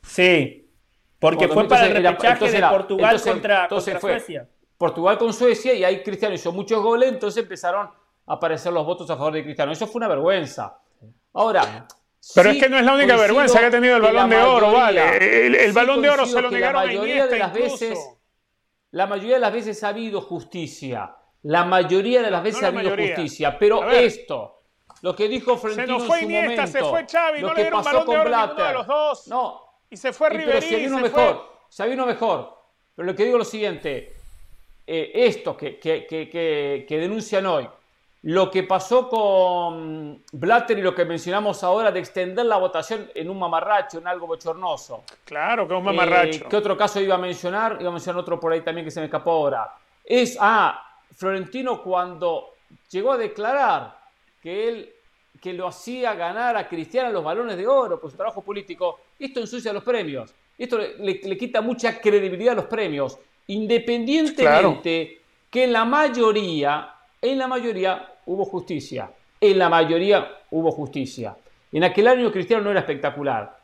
Sí, 0.00 0.70
porque 1.18 1.48
fue 1.48 1.66
para 1.66 1.86
el 1.88 2.04
repechaje 2.04 2.52
de 2.52 2.62
Portugal 2.68 3.20
contra, 3.20 3.68
Suecia. 3.98 4.48
Portugal 4.78 5.18
con 5.18 5.32
Suecia 5.32 5.74
y 5.74 5.82
ahí 5.82 6.04
Cristiano 6.04 6.36
hizo 6.36 6.52
muchos 6.52 6.80
goles, 6.80 7.08
entonces 7.08 7.42
empezaron 7.42 7.90
aparecer 8.30 8.72
los 8.72 8.86
votos 8.86 9.10
a 9.10 9.16
favor 9.16 9.32
de 9.32 9.42
Cristiano. 9.42 9.72
Eso 9.72 9.86
fue 9.86 9.98
una 9.98 10.08
vergüenza. 10.08 10.78
Ahora. 11.34 11.86
Pero 12.34 12.50
es 12.50 12.62
que 12.62 12.68
no 12.68 12.78
es 12.78 12.84
la 12.84 12.94
única 12.94 13.16
vergüenza 13.16 13.58
que 13.58 13.66
ha 13.66 13.70
tenido 13.70 13.96
el 13.96 14.02
balón 14.02 14.30
de 14.30 14.36
oro, 14.36 14.72
vale. 14.72 15.46
El, 15.64 15.72
balón 15.72 16.02
de 16.02 16.10
oro 16.10 16.26
se 16.26 16.40
lo 16.40 16.50
negaron 16.50 16.82
la 16.82 16.86
mayoría 16.86 17.26
de 17.26 17.38
las 17.38 17.52
veces. 17.52 17.98
La 18.92 19.06
mayoría 19.06 19.34
de 19.34 19.40
las 19.40 19.52
veces 19.52 19.82
ha 19.82 19.88
habido 19.88 20.20
justicia. 20.20 21.14
La 21.42 21.64
mayoría 21.64 22.22
de 22.22 22.30
las 22.30 22.42
veces 22.42 22.62
ha 22.62 22.68
habido 22.68 22.94
justicia. 22.94 23.58
Pero 23.58 23.90
esto, 23.90 24.62
lo 25.02 25.16
que 25.16 25.28
dijo 25.28 25.56
Florentino 25.56 25.98
se 25.98 26.06
nos 26.06 26.06
fue 26.06 26.22
Iniesta, 26.22 26.66
se 26.66 26.84
fue 26.84 27.06
Xavi, 27.06 27.40
no 27.40 27.54
le 27.54 27.62
dieron 27.62 27.82
balón 27.82 28.06
de 28.06 28.18
oro 28.18 28.36
a 28.36 28.68
de 28.68 28.74
los 28.74 28.86
dos. 28.86 29.28
No. 29.28 29.60
Y 29.88 29.96
se 29.96 30.12
fue 30.12 30.30
Ribery. 30.30 30.62
Si 30.62 30.74
había 30.74 30.88
uno 30.88 30.98
mejor, 31.00 31.52
se 31.68 31.82
había 31.82 31.94
uno 31.94 32.06
mejor. 32.06 32.54
Pero 32.94 33.06
lo 33.06 33.16
que 33.16 33.24
digo 33.24 33.36
es 33.36 33.40
lo 33.40 33.44
siguiente. 33.44 34.14
Eh, 34.86 35.12
esto 35.14 35.56
que, 35.56 35.78
que, 35.78 36.06
que, 36.06 36.84
que 36.86 36.98
denuncian 36.98 37.46
hoy, 37.46 37.68
lo 38.22 38.50
que 38.50 38.64
pasó 38.64 39.08
con 39.08 40.22
Blatter 40.32 40.78
y 40.78 40.82
lo 40.82 40.94
que 40.94 41.04
mencionamos 41.04 41.64
ahora 41.64 41.90
de 41.90 42.00
extender 42.00 42.44
la 42.44 42.58
votación 42.58 43.10
en 43.14 43.30
un 43.30 43.38
mamarracho, 43.38 43.98
en 43.98 44.06
algo 44.06 44.26
bochornoso. 44.26 45.04
Claro, 45.24 45.66
que 45.66 45.74
es 45.74 45.78
un 45.78 45.84
mamarracho. 45.84 46.44
Eh, 46.44 46.46
¿Qué 46.48 46.56
otro 46.56 46.76
caso 46.76 47.00
iba 47.00 47.14
a 47.14 47.18
mencionar? 47.18 47.78
Iba 47.80 47.88
a 47.88 47.92
mencionar 47.92 48.20
otro 48.20 48.38
por 48.38 48.52
ahí 48.52 48.60
también 48.60 48.84
que 48.84 48.90
se 48.90 49.00
me 49.00 49.06
escapó 49.06 49.30
ahora. 49.30 49.74
Es, 50.04 50.36
ah, 50.38 50.98
Florentino 51.14 51.82
cuando 51.82 52.54
llegó 52.90 53.12
a 53.12 53.16
declarar 53.16 53.98
que 54.42 54.68
él 54.68 54.94
que 55.40 55.52
lo 55.54 55.66
hacía 55.66 56.14
ganar 56.14 56.56
a 56.56 56.68
Cristiano 56.68 57.10
los 57.10 57.24
balones 57.24 57.56
de 57.56 57.66
oro 57.66 57.98
por 57.98 58.10
su 58.10 58.16
trabajo 58.16 58.42
político, 58.42 59.00
esto 59.18 59.40
ensucia 59.40 59.72
los 59.72 59.82
premios. 59.82 60.34
Esto 60.58 60.78
le, 60.78 61.38
quita 61.38 61.62
mucha 61.62 61.98
credibilidad 62.00 62.52
a 62.52 62.56
los 62.56 62.66
premios, 62.66 63.18
independientemente 63.46 65.22
que 65.50 65.66
la 65.66 65.86
mayoría 65.86 66.94
en 67.22 67.38
la 67.38 67.46
mayoría 67.46 68.14
hubo 68.26 68.44
justicia. 68.44 69.10
En 69.40 69.58
la 69.58 69.68
mayoría 69.68 70.38
hubo 70.50 70.70
justicia. 70.70 71.36
En 71.72 71.84
aquel 71.84 72.08
año 72.08 72.32
Cristiano 72.32 72.64
no 72.64 72.70
era 72.70 72.80
espectacular. 72.80 73.58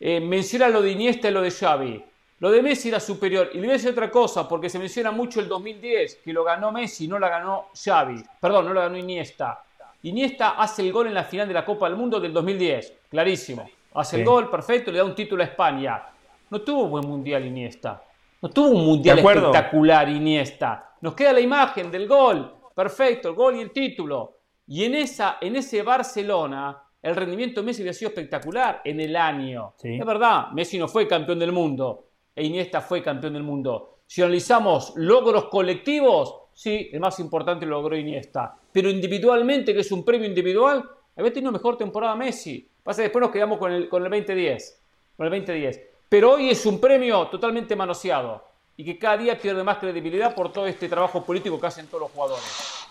Eh, 0.00 0.20
menciona 0.20 0.68
lo 0.68 0.82
de 0.82 0.92
Iniesta 0.92 1.28
y 1.28 1.32
lo 1.32 1.42
de 1.42 1.50
Xavi. 1.50 2.04
Lo 2.40 2.50
de 2.50 2.62
Messi 2.62 2.88
era 2.88 2.98
superior. 2.98 3.50
Y 3.52 3.56
le 3.56 3.62
voy 3.62 3.70
a 3.70 3.72
decir 3.74 3.90
otra 3.90 4.10
cosa, 4.10 4.48
porque 4.48 4.68
se 4.68 4.78
menciona 4.78 5.12
mucho 5.12 5.38
el 5.38 5.46
2010, 5.48 6.16
que 6.24 6.32
lo 6.32 6.42
ganó 6.42 6.72
Messi, 6.72 7.06
no 7.06 7.18
la 7.18 7.28
ganó 7.28 7.66
Xavi. 7.72 8.20
Perdón, 8.40 8.66
no 8.66 8.72
lo 8.72 8.80
ganó 8.80 8.96
Iniesta. 8.96 9.62
Iniesta 10.02 10.50
hace 10.50 10.82
el 10.82 10.92
gol 10.92 11.06
en 11.06 11.14
la 11.14 11.22
final 11.22 11.46
de 11.46 11.54
la 11.54 11.64
Copa 11.64 11.88
del 11.88 11.96
Mundo 11.96 12.18
del 12.18 12.32
2010. 12.32 12.94
Clarísimo. 13.10 13.70
Hace 13.94 14.16
el 14.16 14.24
gol, 14.24 14.50
perfecto, 14.50 14.90
le 14.90 14.98
da 14.98 15.04
un 15.04 15.14
título 15.14 15.42
a 15.42 15.46
España. 15.46 16.02
No 16.50 16.60
tuvo 16.62 16.88
buen 16.88 17.06
mundial 17.06 17.46
Iniesta. 17.46 18.02
No 18.40 18.50
tuvo 18.50 18.70
un 18.70 18.86
mundial 18.86 19.20
espectacular 19.20 20.08
Iniesta. 20.08 20.94
Nos 21.00 21.14
queda 21.14 21.32
la 21.32 21.40
imagen 21.40 21.92
del 21.92 22.08
gol 22.08 22.61
perfecto, 22.74 23.28
el 23.28 23.34
gol 23.34 23.56
y 23.56 23.60
el 23.60 23.70
título. 23.70 24.38
Y 24.66 24.84
en, 24.84 24.94
esa, 24.94 25.38
en 25.40 25.56
ese 25.56 25.82
Barcelona, 25.82 26.82
el 27.02 27.16
rendimiento 27.16 27.60
de 27.60 27.66
Messi 27.66 27.82
había 27.82 27.92
sido 27.92 28.10
espectacular 28.10 28.80
en 28.84 29.00
el 29.00 29.16
año. 29.16 29.74
Es 29.82 30.06
verdad, 30.06 30.50
Messi 30.52 30.78
no 30.78 30.88
fue 30.88 31.06
campeón 31.08 31.38
del 31.38 31.52
mundo 31.52 32.08
e 32.34 32.44
Iniesta 32.44 32.80
fue 32.80 33.02
campeón 33.02 33.34
del 33.34 33.42
mundo. 33.42 33.98
Si 34.06 34.22
analizamos 34.22 34.94
logros 34.96 35.46
colectivos, 35.46 36.34
sí, 36.52 36.88
el 36.92 37.00
más 37.00 37.18
importante 37.20 37.66
lo 37.66 37.76
logró 37.76 37.96
Iniesta. 37.96 38.56
Pero 38.72 38.88
individualmente, 38.88 39.74
que 39.74 39.80
es 39.80 39.92
un 39.92 40.04
premio 40.04 40.26
individual, 40.26 40.88
había 41.16 41.32
tenido 41.32 41.52
mejor 41.52 41.76
temporada 41.76 42.14
Messi. 42.16 42.66
Pasa 42.82 42.98
que 42.98 43.04
después 43.04 43.20
nos 43.20 43.30
quedamos 43.30 43.58
con 43.58 43.72
el, 43.72 43.88
con 43.88 44.04
el 44.04 44.10
2010. 44.10 44.82
Con 45.16 45.26
el 45.26 45.32
2010. 45.32 45.82
Pero 46.08 46.32
hoy 46.32 46.50
es 46.50 46.64
un 46.66 46.80
premio 46.80 47.26
totalmente 47.28 47.76
manoseado 47.76 48.51
y 48.76 48.84
que 48.84 48.98
cada 48.98 49.16
día 49.16 49.38
pierde 49.38 49.62
más 49.62 49.78
credibilidad 49.78 50.34
por 50.34 50.52
todo 50.52 50.66
este 50.66 50.88
trabajo 50.88 51.24
político 51.24 51.60
que 51.60 51.66
hacen 51.66 51.86
todos 51.86 52.02
los 52.02 52.10
jugadores. 52.10 52.82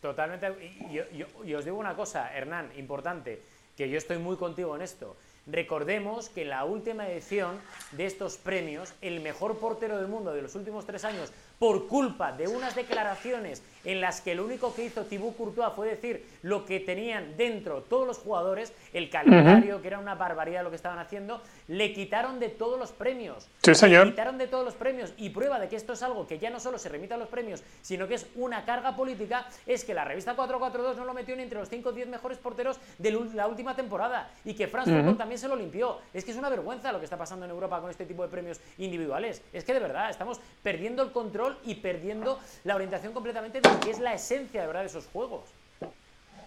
Totalmente. 0.00 0.72
Y, 1.44 1.52
os 1.52 1.64
digo 1.64 1.76
una 1.76 1.96
cosa, 1.96 2.32
Hernán, 2.32 2.70
importante, 2.76 3.42
que 3.76 3.88
yo 3.88 3.98
estoy 3.98 4.18
muy 4.18 4.36
contigo 4.36 4.76
en 4.76 4.82
esto. 4.82 5.16
Recordemos 5.46 6.28
que 6.28 6.42
en 6.42 6.50
la 6.50 6.64
última 6.64 7.08
edición 7.08 7.60
de 7.92 8.06
estos 8.06 8.36
premios, 8.36 8.92
el 9.00 9.20
mejor 9.20 9.58
portero 9.58 9.96
del 9.96 10.08
mundo 10.08 10.32
de 10.32 10.42
los 10.42 10.54
últimos 10.54 10.86
tres 10.86 11.04
años, 11.04 11.32
por 11.58 11.86
culpa 11.88 12.32
de 12.32 12.48
unas 12.48 12.74
declaraciones 12.74 13.62
en 13.86 14.00
las 14.00 14.20
que 14.20 14.34
lo 14.34 14.44
único 14.44 14.74
que 14.74 14.84
hizo 14.84 15.04
Thibaut 15.04 15.36
Courtois 15.36 15.72
fue 15.74 15.88
decir 15.88 16.26
lo 16.42 16.66
que 16.66 16.80
tenían 16.80 17.36
dentro 17.36 17.82
todos 17.82 18.06
los 18.06 18.18
jugadores, 18.18 18.72
el 18.92 19.08
calendario, 19.08 19.80
que 19.80 19.88
era 19.88 20.00
una 20.00 20.16
barbaridad 20.16 20.64
lo 20.64 20.70
que 20.70 20.76
estaban 20.76 20.98
haciendo, 20.98 21.40
le 21.68 21.92
quitaron 21.92 22.40
de 22.40 22.48
todos 22.48 22.78
los 22.78 22.90
premios. 22.90 23.48
Sí, 23.62 23.74
señor. 23.74 24.06
Le 24.06 24.12
quitaron 24.12 24.38
de 24.38 24.48
todos 24.48 24.64
los 24.64 24.74
premios. 24.74 25.12
Y 25.16 25.30
prueba 25.30 25.60
de 25.60 25.68
que 25.68 25.76
esto 25.76 25.92
es 25.92 26.02
algo 26.02 26.26
que 26.26 26.38
ya 26.38 26.50
no 26.50 26.58
solo 26.58 26.78
se 26.78 26.88
remite 26.88 27.14
a 27.14 27.16
los 27.16 27.28
premios, 27.28 27.62
sino 27.80 28.08
que 28.08 28.14
es 28.14 28.26
una 28.34 28.64
carga 28.64 28.96
política, 28.96 29.46
es 29.66 29.84
que 29.84 29.94
la 29.94 30.04
revista 30.04 30.34
442 30.34 30.96
no 30.96 31.04
lo 31.04 31.14
metió 31.14 31.36
ni 31.36 31.44
entre 31.44 31.60
los 31.60 31.68
5 31.68 31.88
o 31.88 31.92
10 31.92 32.08
mejores 32.08 32.38
porteros 32.38 32.80
de 32.98 33.12
la 33.34 33.46
última 33.46 33.76
temporada. 33.76 34.30
Y 34.44 34.54
que 34.54 34.66
France 34.66 34.92
también 35.16 35.38
se 35.38 35.46
lo 35.46 35.54
limpió. 35.54 35.98
Es 36.12 36.24
que 36.24 36.32
es 36.32 36.36
una 36.36 36.48
vergüenza 36.48 36.90
lo 36.90 36.98
que 36.98 37.04
está 37.04 37.16
pasando 37.16 37.44
en 37.44 37.52
Europa 37.52 37.80
con 37.80 37.90
este 37.90 38.04
tipo 38.04 38.24
de 38.24 38.28
premios 38.28 38.60
individuales. 38.78 39.42
Es 39.52 39.62
que 39.62 39.72
de 39.72 39.80
verdad 39.80 40.10
estamos 40.10 40.40
perdiendo 40.64 41.04
el 41.04 41.12
control 41.12 41.45
y 41.64 41.76
perdiendo 41.76 42.40
la 42.64 42.74
orientación 42.74 43.12
completamente 43.12 43.60
de 43.60 43.68
que 43.80 43.90
es 43.90 43.98
la 43.98 44.14
esencia 44.14 44.60
de 44.60 44.66
verdad 44.66 44.80
de 44.80 44.86
esos 44.86 45.06
juegos. 45.06 45.44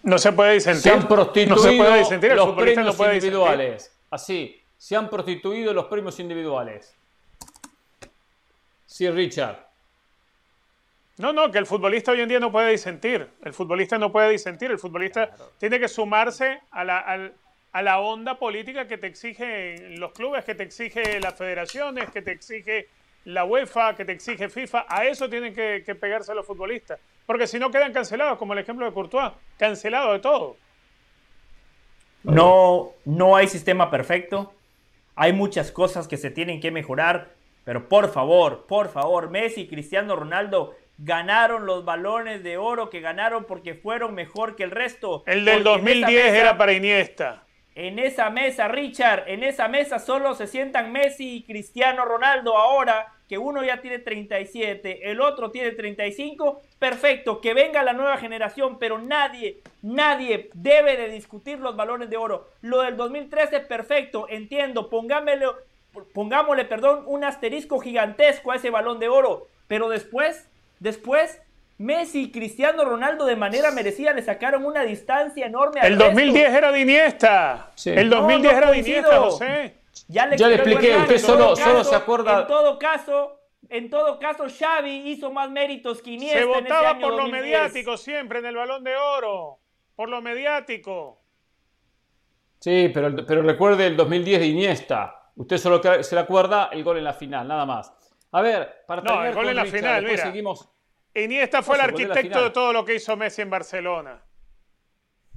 No 0.04 0.18
se 0.18 0.32
puede 0.32 0.54
disentir. 0.54 0.82
Se 0.82 0.90
han 0.92 1.08
prostituido 1.08 1.56
no 1.56 1.62
se 1.62 1.78
puede 1.78 2.00
disentir. 2.00 2.34
los 2.34 2.56
premios 2.56 3.00
individuales. 3.00 3.92
Así, 4.10 4.62
se 4.78 4.96
han 4.96 5.10
prostituido 5.10 5.74
los 5.74 5.86
premios 5.86 6.20
individuales. 6.20 6.96
Sí, 8.86 9.10
Richard. 9.10 9.58
No, 11.18 11.34
no, 11.34 11.52
que 11.52 11.58
el 11.58 11.66
futbolista 11.66 12.14
hoy 12.14 12.22
en 12.22 12.30
día 12.30 12.40
no 12.40 12.52
puede 12.52 12.72
disentir. 12.72 13.28
El 13.44 13.54
futbolista 13.54 13.98
no 13.98 14.12
puede 14.12 14.30
disentir. 14.30 14.72
El 14.72 14.80
futbolista 14.80 15.30
tiene 15.58 15.80
que 15.80 15.90
sumarse 15.90 16.62
a 16.72 16.86
la, 16.86 17.32
a 17.72 17.82
la 17.82 18.00
onda 18.00 18.40
política 18.40 18.88
que 18.88 18.98
te 18.98 19.08
exigen 19.08 20.00
los 20.00 20.14
clubes, 20.14 20.46
que 20.46 20.56
te 20.56 20.64
exige 20.64 21.20
las 21.20 21.36
federaciones, 21.36 22.10
que 22.10 22.22
te 22.22 22.32
exige 22.32 22.88
la 23.30 23.46
UEFA, 23.46 23.96
que 23.96 24.06
te 24.06 24.12
exige 24.12 24.50
FIFA, 24.50 24.86
a 24.88 25.06
eso 25.06 25.30
tienen 25.30 25.54
que, 25.54 25.96
pegarse 26.00 26.34
los 26.34 26.46
futbolistas. 26.46 27.00
Porque 27.26 27.48
si 27.48 27.60
no 27.60 27.70
quedan 27.70 27.94
cancelados, 27.94 28.38
como 28.38 28.54
el 28.54 28.60
ejemplo 28.60 28.86
de 28.86 28.92
Courtois, 28.92 29.32
cancelado 29.58 30.14
de 30.14 30.20
todo. 30.20 30.58
No, 32.24 32.92
no 33.06 33.36
hay 33.36 33.48
sistema 33.48 33.92
perfecto. 33.92 34.54
Hay 35.16 35.34
muchas 35.34 35.72
cosas 35.72 36.08
que 36.08 36.18
se 36.18 36.32
tienen 36.32 36.60
que 36.60 36.72
mejorar. 36.72 37.30
Pero 37.66 37.88
por 37.88 38.12
favor, 38.12 38.66
por 38.66 38.90
favor, 38.90 39.30
Messi 39.30 39.62
y 39.62 39.68
Cristiano 39.68 40.16
Ronaldo 40.16 40.76
ganaron 40.98 41.66
los 41.66 41.86
balones 41.86 42.44
de 42.44 42.58
oro 42.58 42.90
que 42.90 43.00
ganaron 43.00 43.46
porque 43.46 43.76
fueron 43.76 44.16
mejor 44.16 44.56
que 44.56 44.64
el 44.64 44.72
resto. 44.72 45.24
El 45.28 45.46
del 45.46 45.64
2010 45.64 46.34
era 46.34 46.58
para 46.58 46.74
Iniesta. 46.74 47.44
En 47.82 47.98
esa 47.98 48.30
mesa, 48.30 48.68
Richard, 48.68 49.24
en 49.28 49.42
esa 49.42 49.70
mesa 49.70 50.00
solo 50.00 50.36
se 50.36 50.48
sientan 50.48 50.92
Messi 50.92 51.38
y 51.38 51.44
Cristiano 51.44 52.04
Ronaldo 52.04 52.58
ahora, 52.58 53.14
que 53.30 53.38
uno 53.38 53.64
ya 53.64 53.80
tiene 53.80 54.00
37, 54.00 55.10
el 55.10 55.22
otro 55.22 55.50
tiene 55.50 55.72
35. 55.72 56.60
Perfecto, 56.78 57.40
que 57.40 57.54
venga 57.54 57.82
la 57.84 57.94
nueva 57.94 58.18
generación, 58.18 58.80
pero 58.80 58.98
nadie, 58.98 59.62
nadie 59.82 60.50
debe 60.56 60.98
de 60.98 61.08
discutir 61.08 61.60
los 61.60 61.78
balones 61.78 62.10
de 62.10 62.18
oro. 62.18 62.50
Lo 62.60 62.82
del 62.82 62.98
2013, 62.98 63.62
perfecto, 63.62 64.28
entiendo, 64.28 64.90
pongámosle, 64.90 65.46
pongámosle, 66.14 66.66
perdón, 66.66 67.04
un 67.06 67.24
asterisco 67.24 67.80
gigantesco 67.80 68.52
a 68.52 68.58
ese 68.58 68.72
balón 68.72 69.00
de 69.00 69.08
oro. 69.08 69.48
Pero 69.70 69.88
después, 69.88 70.50
después, 70.82 71.42
Messi 71.80 72.24
y 72.24 72.32
Cristiano 72.32 72.84
Ronaldo 72.84 73.26
de 73.26 73.38
manera 73.38 73.72
merecida 73.72 74.12
le 74.12 74.22
sacaron 74.22 74.66
una 74.66 74.84
distancia 74.84 75.46
enorme 75.46 75.80
al 75.80 75.94
El 75.94 75.98
2010 75.98 76.54
era 76.54 76.72
de 76.74 76.82
Iniesta. 76.82 77.72
El 77.86 78.10
2010 78.10 78.54
era 78.54 78.72
de 78.72 78.78
Iniesta, 78.80 79.18
José. 79.20 79.76
Ya 80.10 80.26
le, 80.26 80.36
expliqué, 80.36 80.98
usted 80.98 81.18
solo, 81.18 81.56
solo 81.56 81.84
se 81.86 81.96
acuerda. 81.96 82.42
En 82.42 82.48
todo 82.48 82.78
caso, 82.78 83.40
en 83.70 83.90
todo 83.90 84.20
caso, 84.20 84.48
Xavi 84.50 85.10
hizo 85.10 85.32
más 85.32 85.50
méritos 85.50 86.02
que 86.02 86.12
Iniesta. 86.12 86.40
Se 86.40 86.46
votaba 86.46 87.00
por 87.00 87.14
lo 87.14 87.28
mediático 87.28 87.96
siempre 87.96 88.40
en 88.40 88.48
el 88.48 88.56
Balón 88.56 88.84
de 88.84 88.98
Oro. 88.98 89.60
Por 89.96 90.10
lo 90.10 90.22
mediático. 90.22 91.22
Sí, 92.60 92.92
pero, 92.94 93.26
pero 93.26 93.42
recuerde 93.42 93.88
el 93.88 93.96
2010 93.96 94.40
de 94.42 94.48
Iniesta. 94.48 95.32
Usted 95.38 95.58
solo 95.58 95.82
se 96.04 96.16
le 96.16 96.22
acuerda 96.22 96.70
el 96.74 96.84
gol 96.84 96.98
en 96.98 97.06
la 97.06 97.14
final, 97.14 97.48
nada 97.48 97.66
más. 97.66 97.94
A 98.34 98.42
ver, 98.42 98.84
para 98.86 99.02
no, 99.02 99.24
el 99.24 99.34
gol 99.34 99.48
en 99.48 99.56
la 99.56 99.66
final, 99.66 100.04
mira. 100.04 100.24
Seguimos 100.24 100.70
Iniesta 101.14 101.62
fue 101.62 101.76
el 101.76 101.82
arquitecto 101.82 102.44
de 102.44 102.50
todo 102.52 102.72
lo 102.72 102.86
que 102.86 102.96
hizo 102.96 103.16
Messi 103.18 103.42
en 103.42 103.50
Barcelona. 103.50 104.22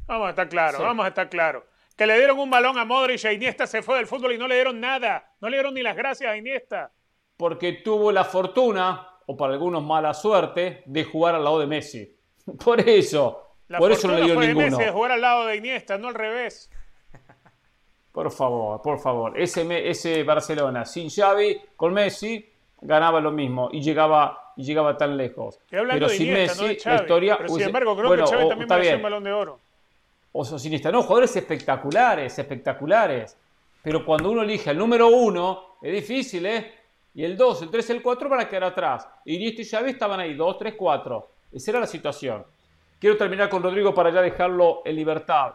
Vamos 0.07 0.27
a 0.27 0.31
estar 0.31 0.49
claros, 0.49 0.81
vamos 0.81 1.05
a 1.05 1.09
estar 1.09 1.28
claros. 1.28 1.65
Que 1.97 2.07
le 2.07 2.16
dieron 2.16 2.39
un 2.39 2.51
balón 2.51 2.78
a 2.78 2.85
Modric 2.85 3.24
e 3.24 3.35
Iniesta 3.35 3.66
se 3.66 3.82
fue 3.82 3.97
del 3.99 4.07
fútbol 4.07 4.32
y 4.32 4.39
no 4.39 4.49
le 4.49 4.57
dieron 4.57 4.81
nada. 4.81 5.35
No 5.40 5.49
le 5.49 5.57
dieron 5.57 5.74
ni 5.74 5.82
las 5.82 5.97
gracias 5.97 6.31
a 6.31 6.36
Iniesta. 6.36 6.90
Porque 7.36 7.74
tuvo 7.74 8.12
la 8.12 8.24
fortuna, 8.24 9.09
o 9.27 9.36
para 9.36 9.53
algunos 9.53 9.82
mala 9.82 10.15
suerte, 10.15 10.82
de 10.86 11.05
jugar 11.05 11.35
al 11.35 11.44
lado 11.44 11.61
de 11.61 11.66
Messi. 11.66 12.16
Por 12.65 12.81
eso. 12.81 13.57
por 13.78 13.93
eso 13.93 14.09
no 14.09 14.15
le 14.15 14.24
dio 14.24 14.35
ninguno. 14.40 14.65
De 14.65 14.70
Messi 14.70 14.85
de 14.85 14.90
jugar 14.90 15.12
al 15.12 15.20
lado 15.20 15.47
de 15.47 15.57
Iniesta, 15.57 15.99
no 15.99 16.09
al 16.09 16.15
revés. 16.15 16.70
Por 18.12 18.31
favor, 18.31 18.82
por 18.82 18.99
favor. 18.99 19.40
Ese, 19.40 19.89
ese 19.89 20.23
Barcelona 20.23 20.85
sin 20.85 21.09
Xavi, 21.09 21.59
con 21.77 21.94
Messi, 21.94 22.47
ganaba 22.82 23.20
lo 23.20 23.32
mismo 23.32 23.70
y 23.73 23.81
llegaba, 23.81 24.41
y 24.57 24.65
llegaba 24.65 24.97
tan 24.97 25.16
lejos. 25.16 25.59
Pero 25.69 26.09
sin 26.09 26.33
Messi, 26.33 26.79
la 26.85 26.95
historia. 26.97 27.37
Pero 27.39 27.49
sin 27.49 27.62
embargo, 27.62 27.97
creo 27.97 28.11
que 28.11 28.23
Xavi 28.23 28.49
también 28.49 28.69
mereció 28.69 28.97
un 28.97 29.03
balón 29.03 29.24
de 29.24 29.33
oro. 29.33 29.59
O 30.33 30.45
Iniesta, 30.65 30.91
no, 30.91 31.03
jugadores 31.03 31.37
espectaculares, 31.37 32.39
espectaculares. 32.39 33.37
Pero 33.83 34.05
cuando 34.05 34.31
uno 34.31 34.43
elige 34.43 34.70
el 34.70 34.79
número 34.79 35.09
uno, 35.09 35.77
es 35.83 35.93
difícil, 35.93 36.47
¿eh? 36.47 36.73
Y 37.15 37.24
el 37.24 37.37
2, 37.37 37.62
el 37.62 37.70
3, 37.70 37.91
el 37.91 38.03
4 38.03 38.29
van 38.29 38.41
a 38.41 38.49
quedar 38.49 38.65
atrás. 38.65 39.07
Iniesta 39.27 39.61
y 39.61 39.65
Xavi 39.66 39.91
estaban 39.91 40.20
ahí, 40.20 40.35
2, 40.35 40.59
3, 40.59 40.74
4. 40.77 41.29
Esa 41.53 41.70
era 41.73 41.81
la 41.81 41.87
situación. 41.87 42.45
Quiero 42.99 43.19
terminar 43.19 43.51
con 43.51 43.62
Rodrigo 43.62 43.93
para 43.93 44.11
ya 44.11 44.23
dejarlo 44.23 44.81
en 44.87 44.97
libertad. 44.97 45.53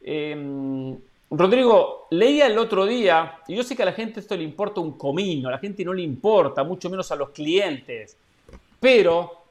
Eh, 0.00 0.96
Rodrigo, 1.34 2.08
leía 2.10 2.46
el 2.46 2.58
otro 2.58 2.84
día, 2.84 3.38
y 3.48 3.56
yo 3.56 3.62
sé 3.62 3.74
que 3.74 3.82
a 3.82 3.86
la 3.86 3.92
gente 3.92 4.20
esto 4.20 4.36
le 4.36 4.42
importa 4.42 4.82
un 4.82 4.98
comino, 4.98 5.48
a 5.48 5.52
la 5.52 5.58
gente 5.58 5.82
no 5.82 5.94
le 5.94 6.02
importa, 6.02 6.62
mucho 6.62 6.90
menos 6.90 7.10
a 7.10 7.16
los 7.16 7.30
clientes, 7.30 8.18
pero 8.78 9.42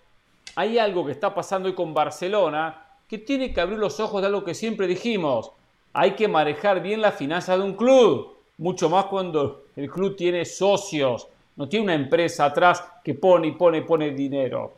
hay 0.56 0.78
algo 0.78 1.04
que 1.04 1.12
está 1.12 1.34
pasando 1.34 1.68
hoy 1.68 1.74
con 1.74 1.92
Barcelona 1.92 2.86
que 3.08 3.18
tiene 3.18 3.52
que 3.52 3.62
abrir 3.62 3.80
los 3.80 4.00
ojos 4.00 4.22
de 4.22 4.28
algo 4.28 4.44
que 4.44 4.54
siempre 4.54 4.86
dijimos. 4.86 5.52
Hay 5.94 6.12
que 6.12 6.28
manejar 6.28 6.84
bien 6.84 7.02
la 7.02 7.12
finanza 7.12 7.58
de 7.58 7.64
un 7.64 7.74
club, 7.74 8.38
mucho 8.60 8.88
más 8.88 9.06
cuando 9.06 9.64
el 9.76 9.90
club 9.90 10.16
tiene 10.16 10.46
socios, 10.46 11.28
no 11.56 11.68
tiene 11.68 11.86
una 11.86 11.96
empresa 11.96 12.46
atrás 12.46 12.84
que 13.04 13.16
pone 13.16 13.48
y 13.48 13.52
pone 13.54 13.80
y 13.80 13.82
pone 13.82 14.12
dinero. 14.12 14.74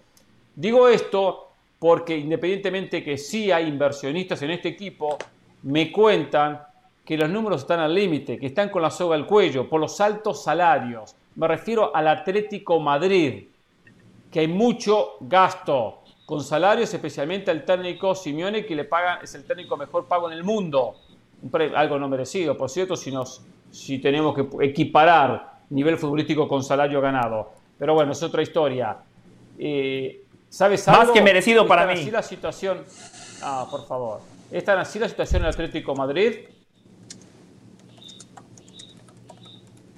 Digo 0.55 0.87
esto 0.87 1.49
porque 1.79 2.17
independientemente 2.17 3.03
que 3.03 3.17
sí 3.17 3.51
hay 3.51 3.67
inversionistas 3.67 4.41
en 4.41 4.51
este 4.51 4.69
equipo, 4.69 5.17
me 5.63 5.91
cuentan 5.91 6.61
que 7.05 7.17
los 7.17 7.29
números 7.29 7.61
están 7.61 7.79
al 7.79 7.93
límite, 7.93 8.37
que 8.37 8.47
están 8.47 8.69
con 8.69 8.81
la 8.81 8.89
soga 8.89 9.15
al 9.15 9.25
cuello 9.25 9.67
por 9.67 9.81
los 9.81 9.99
altos 9.99 10.43
salarios. 10.43 11.15
Me 11.35 11.47
refiero 11.47 11.95
al 11.95 12.07
Atlético 12.07 12.79
Madrid, 12.79 13.45
que 14.31 14.39
hay 14.39 14.47
mucho 14.47 15.17
gasto 15.19 15.99
con 16.25 16.41
salarios, 16.41 16.93
especialmente 16.93 17.51
al 17.51 17.65
técnico 17.65 18.15
Simeone, 18.15 18.65
que 18.65 18.75
le 18.75 18.85
pagan, 18.85 19.19
es 19.21 19.35
el 19.35 19.43
técnico 19.43 19.75
mejor 19.75 20.05
pago 20.05 20.31
en 20.31 20.37
el 20.37 20.43
mundo. 20.43 20.95
Algo 21.75 21.99
no 21.99 22.07
merecido, 22.07 22.57
por 22.57 22.69
cierto, 22.69 22.95
si, 22.95 23.11
nos, 23.11 23.41
si 23.69 23.99
tenemos 23.99 24.33
que 24.33 24.65
equiparar 24.65 25.53
nivel 25.69 25.97
futbolístico 25.97 26.47
con 26.47 26.63
salario 26.63 27.01
ganado. 27.01 27.51
Pero 27.77 27.93
bueno, 27.93 28.13
es 28.13 28.23
otra 28.23 28.41
historia. 28.41 28.95
Eh, 29.57 30.23
¿Sabes 30.49 30.87
algo? 30.87 31.03
Más 31.03 31.11
que 31.11 31.21
merecido 31.21 31.67
para 31.67 31.85
mí. 31.85 31.93
Así 31.93 32.11
la 32.11 32.21
situación. 32.21 32.85
Ah, 33.41 33.67
por 33.69 33.85
favor. 33.85 34.21
¿Está 34.51 34.79
así 34.79 34.99
la 34.99 35.09
situación 35.09 35.41
en 35.41 35.47
el 35.47 35.53
Atlético 35.53 35.95
Madrid? 35.95 36.35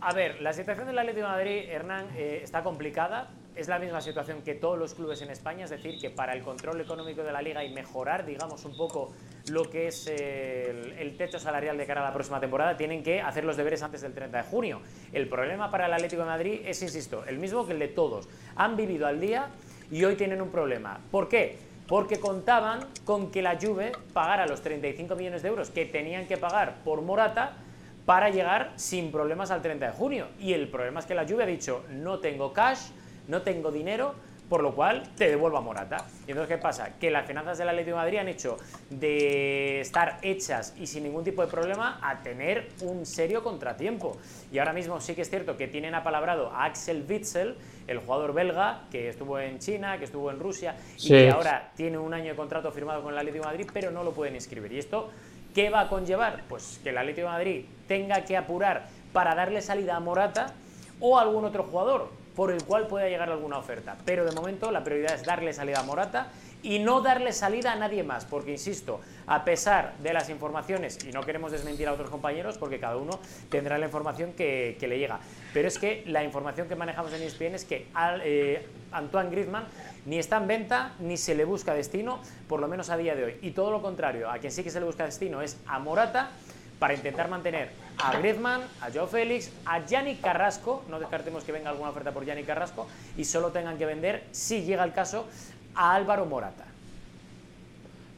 A 0.08 0.14
ver, 0.14 0.40
la 0.40 0.54
situación 0.54 0.86
del 0.86 1.00
Atlético 1.00 1.26
de 1.26 1.32
Madrid, 1.32 1.64
Hernán, 1.68 2.10
eh, 2.16 2.42
está 2.44 2.62
complicada. 2.62 3.32
Es 3.56 3.68
la 3.68 3.80
misma 3.80 4.02
situación 4.02 4.44
que 4.44 4.54
todos 4.54 4.78
los 4.78 4.94
clubes 4.94 5.24
en 5.24 5.32
España, 5.32 5.64
es 5.64 5.72
decir, 5.72 5.98
que 6.00 6.12
para 6.12 6.34
el 6.34 6.44
control 6.44 6.80
económico 6.80 7.24
de 7.24 7.32
la 7.32 7.42
liga 7.42 7.64
y 7.64 7.74
mejorar, 7.74 8.24
digamos, 8.24 8.66
un 8.66 8.78
poco 8.78 9.14
lo 9.50 9.68
que 9.68 9.88
es 9.88 10.06
el, 10.06 11.16
techo 11.18 11.40
salarial 11.40 11.76
de 11.76 11.88
cara 11.88 12.02
a 12.02 12.04
la 12.04 12.14
próxima 12.14 12.40
temporada, 12.40 12.78
tienen 12.78 13.02
que 13.02 13.20
hacer 13.20 13.46
los 13.46 13.58
deberes 13.58 13.82
antes 13.82 14.02
del 14.02 14.14
30 14.14 14.38
de 14.38 14.44
junio. 14.44 14.80
El 15.12 15.28
problema 15.28 15.72
para 15.72 15.88
el 15.88 15.94
Atlético 15.94 16.22
de 16.22 16.28
Madrid 16.28 16.62
es, 16.64 16.84
insisto, 16.84 17.26
el 17.26 17.40
mismo 17.40 17.66
que 17.66 17.74
el 17.74 17.80
de 17.80 17.88
todos. 17.88 18.30
Han 18.58 18.78
vivido 18.78 19.08
al 19.08 19.20
día 19.20 19.48
y 19.90 20.04
hoy 20.04 20.16
tienen 20.16 20.40
un 20.40 20.52
problema. 20.52 21.00
¿Por 21.10 21.28
qué? 21.30 21.58
Porque 21.88 22.20
contaban 22.20 22.82
con 23.06 23.32
que 23.32 23.42
la 23.42 23.58
Juve 23.60 23.92
pagara 24.14 24.46
los 24.46 24.62
35 24.62 25.16
millones 25.16 25.42
de 25.42 25.50
euros 25.50 25.72
que 25.72 25.86
tenían 25.86 26.28
que 26.28 26.38
pagar 26.38 26.84
por 26.84 27.02
Morata 27.02 27.58
para 28.06 28.30
llegar 28.30 28.74
sin 28.76 29.12
problemas 29.12 29.52
al 29.52 29.62
30 29.62 29.88
de 29.88 29.92
junio. 29.92 30.28
Y 30.40 30.54
el 30.54 30.68
problema 30.68 31.00
es 31.00 31.06
que 31.06 31.16
la 31.16 31.24
lluvia 31.24 31.46
ha 31.46 31.48
dicho, 31.48 31.84
no 31.90 32.20
tengo 32.20 32.54
cash, 32.54 32.90
no 33.28 33.42
tengo 33.42 33.72
dinero, 33.72 34.14
por 34.50 34.62
lo 34.62 34.76
cual 34.76 35.04
te 35.16 35.30
devuelvo 35.30 35.58
a 35.58 35.62
Morata. 35.62 36.06
Y 36.28 36.32
entonces, 36.32 36.56
¿qué 36.56 36.62
pasa? 36.62 36.98
Que 37.00 37.10
las 37.10 37.26
finanzas 37.26 37.58
del 37.58 37.70
Atlético 37.70 37.98
de 37.98 38.04
Madrid 38.04 38.18
han 38.20 38.28
hecho 38.28 38.58
de 38.90 39.82
estar 39.82 40.20
hechas 40.22 40.76
y 40.78 40.88
sin 40.88 41.04
ningún 41.04 41.24
tipo 41.24 41.42
de 41.42 41.48
problema 41.48 42.00
a 42.02 42.22
tener 42.22 42.70
un 42.82 43.06
serio 43.06 43.44
contratiempo. 43.44 44.18
Y 44.52 44.60
ahora 44.60 44.74
mismo 44.74 45.00
sí 45.02 45.16
que 45.16 45.24
es 45.24 45.30
cierto 45.30 45.58
que 45.58 45.68
tienen 45.68 45.96
apalabrado 45.96 46.52
a 46.52 46.66
Axel 46.66 47.06
Witzel, 47.10 47.58
el 47.88 48.00
jugador 48.00 48.34
belga 48.34 48.84
que 48.92 49.10
estuvo 49.10 49.40
en 49.40 49.60
China, 49.60 49.98
que 49.98 50.06
estuvo 50.06 50.30
en 50.30 50.40
Rusia 50.40 50.76
y 51.00 51.10
que 51.10 51.30
ahora 51.32 51.72
tiene 51.76 51.98
un 51.98 52.14
año 52.14 52.30
de 52.30 52.36
contrato 52.36 52.72
firmado 52.72 53.02
con 53.02 53.14
el 53.14 53.18
Atlético 53.18 53.46
de 53.46 53.52
Madrid, 53.52 53.70
pero 53.74 53.92
no 53.92 54.04
lo 54.04 54.12
pueden 54.12 54.36
inscribir. 54.36 54.72
Y 54.74 54.80
esto 54.80 55.10
¿Qué 55.56 55.70
va 55.70 55.80
a 55.80 55.88
conllevar? 55.88 56.44
Pues 56.50 56.82
que 56.84 56.90
el 56.90 56.98
Atlético 56.98 57.28
de 57.28 57.34
Madrid 57.34 57.66
tenga 57.88 58.26
que 58.26 58.36
apurar 58.36 58.88
para 59.14 59.34
darle 59.36 59.62
salida 59.62 59.96
a 59.96 60.02
Morata 60.02 60.54
o 61.00 61.18
a 61.18 61.22
algún 61.22 61.46
otro 61.46 61.64
jugador 61.64 62.10
por 62.36 62.52
el 62.52 62.62
cual 62.66 62.88
pueda 62.88 63.08
llegar 63.08 63.30
alguna 63.30 63.58
oferta. 63.58 63.96
Pero 64.04 64.26
de 64.26 64.34
momento 64.34 64.70
la 64.70 64.84
prioridad 64.84 65.16
es 65.16 65.24
darle 65.24 65.54
salida 65.54 65.80
a 65.80 65.84
Morata 65.84 66.28
y 66.62 66.80
no 66.80 67.00
darle 67.00 67.32
salida 67.32 67.72
a 67.72 67.76
nadie 67.76 68.04
más, 68.04 68.26
porque 68.26 68.52
insisto, 68.52 69.00
a 69.28 69.46
pesar 69.46 69.94
de 70.00 70.12
las 70.12 70.30
informaciones, 70.30 70.98
y 71.06 71.12
no 71.12 71.22
queremos 71.22 71.52
desmentir 71.54 71.88
a 71.88 71.94
otros 71.94 72.10
compañeros, 72.10 72.58
porque 72.58 72.80
cada 72.80 72.98
uno 72.98 73.20
tendrá 73.50 73.78
la 73.78 73.86
información 73.86 74.34
que, 74.34 74.76
le 74.82 74.98
llega, 74.98 75.20
pero 75.54 75.68
es 75.68 75.78
que 75.78 76.04
la 76.08 76.24
información 76.24 76.68
que 76.68 76.76
manejamos 76.76 77.14
en 77.14 77.22
ESPN 77.22 77.54
es 77.56 77.66
que 77.66 77.88
eh, 78.24 78.68
Antoine 78.92 79.30
Griezmann 79.30 79.66
ni 80.06 80.20
está 80.20 80.38
en 80.38 80.48
venta 80.48 80.94
ni 81.00 81.18
se 81.18 81.36
le 81.36 81.46
busca 81.46 81.74
destino, 81.74 82.20
por 82.48 82.60
lo 82.60 82.68
menos 82.68 82.90
a 82.90 82.98
día 82.98 83.16
de 83.16 83.24
hoy. 83.24 83.38
Y 83.42 83.52
todo 83.52 83.72
lo 83.72 83.82
contrario, 83.82 84.30
a 84.30 84.38
quien 84.38 84.52
sí 84.52 84.64
que 84.64 84.70
se 84.70 84.80
le 84.80 84.86
busca 84.86 85.06
destino 85.06 85.42
es 85.42 85.58
a 85.68 85.80
Morata 85.80 86.32
para 86.80 86.94
intentar 86.94 87.30
mantener 87.30 87.72
a 87.98 88.18
Griezmann, 88.18 88.62
a 88.82 88.92
Joe 88.94 89.08
Félix, 89.08 89.52
a 89.66 89.86
Gianni 89.86 90.16
Carrasco, 90.18 90.84
no 90.90 91.00
descartemos 91.00 91.44
que 91.44 91.52
venga 91.52 91.70
alguna 91.70 91.90
oferta 91.90 92.12
por 92.12 92.26
Gianni 92.26 92.44
Carrasco, 92.44 92.88
y 93.18 93.24
solo 93.24 93.52
tengan 93.52 93.78
que 93.78 93.86
vender, 93.86 94.26
si 94.32 94.64
llega 94.64 94.84
el 94.84 94.92
caso, 94.92 95.26
a 95.74 95.96
Álvaro 95.96 96.26
Morata. 96.26 96.66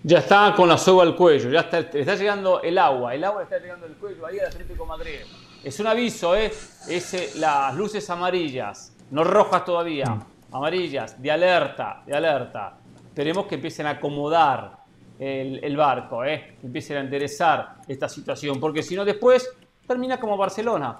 Ya 0.03 0.19
está 0.19 0.53
con 0.55 0.69
la 0.69 0.77
soga 0.77 1.03
al 1.03 1.15
cuello, 1.15 1.49
ya 1.49 1.61
está, 1.61 1.79
está 1.79 2.15
llegando 2.15 2.61
el 2.61 2.77
agua, 2.77 3.13
el 3.13 3.23
agua 3.23 3.43
está 3.43 3.59
llegando 3.59 3.85
al 3.85 3.93
cuello 3.93 4.25
ahí 4.25 4.39
al 4.39 4.47
Atlético 4.47 4.85
Madrid. 4.85 5.19
Es 5.63 5.79
un 5.79 5.87
aviso, 5.87 6.35
¿eh? 6.35 6.51
Es 6.87 7.35
las 7.35 7.75
luces 7.75 8.09
amarillas, 8.09 8.93
no 9.11 9.23
rojas 9.23 9.65
todavía. 9.65 10.17
Amarillas, 10.51 11.21
de 11.21 11.31
alerta, 11.31 12.03
de 12.05 12.15
alerta. 12.15 12.77
Esperemos 13.07 13.45
que 13.45 13.55
empiecen 13.55 13.85
a 13.87 13.91
acomodar 13.91 14.77
el, 15.19 15.75
barco, 15.75 16.23
¿eh? 16.23 16.55
empiecen 16.63 16.97
a 16.97 16.99
enderezar 17.01 17.77
esta 17.87 18.07
situación, 18.07 18.59
porque 18.59 18.83
si 18.83 18.95
no 18.95 19.03
después 19.03 19.49
termina 19.87 20.19
como 20.19 20.37
Barcelona, 20.37 20.99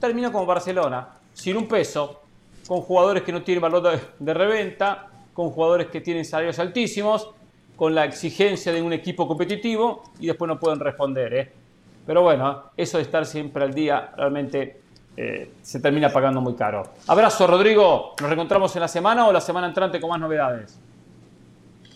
termina 0.00 0.32
como 0.32 0.46
Barcelona, 0.46 1.08
sin 1.32 1.56
un 1.56 1.68
peso, 1.68 2.22
con 2.66 2.80
jugadores 2.80 3.22
que 3.22 3.32
no 3.32 3.42
tienen 3.42 3.62
valor 3.62 4.00
de, 4.18 4.34
reventa, 4.34 5.08
con 5.32 5.50
jugadores 5.50 5.88
que 5.88 6.00
tienen 6.00 6.24
salarios 6.24 6.58
altísimos, 6.58 7.30
con 7.76 7.94
la 7.94 8.04
exigencia 8.04 8.72
de 8.72 8.82
un 8.82 8.92
equipo 8.92 9.26
competitivo 9.28 10.02
y 10.18 10.26
después 10.26 10.48
no 10.48 10.58
pueden 10.58 10.80
responder. 10.80 11.34
¿eh? 11.34 11.52
Pero 12.06 12.22
bueno, 12.22 12.70
eso 12.76 12.98
de 12.98 13.04
estar 13.04 13.24
siempre 13.24 13.64
al 13.64 13.72
día 13.72 14.12
realmente 14.16 14.80
eh, 15.20 15.50
se 15.62 15.80
termina 15.80 16.10
pagando 16.10 16.40
muy 16.40 16.54
caro. 16.54 16.84
Abrazo, 17.08 17.48
Rodrigo. 17.48 18.14
¿Nos 18.20 18.28
reencontramos 18.30 18.76
en 18.76 18.82
la 18.82 18.86
semana 18.86 19.26
o 19.26 19.32
la 19.32 19.40
semana 19.40 19.66
entrante 19.66 20.00
con 20.00 20.10
más 20.10 20.20
novedades? 20.20 20.78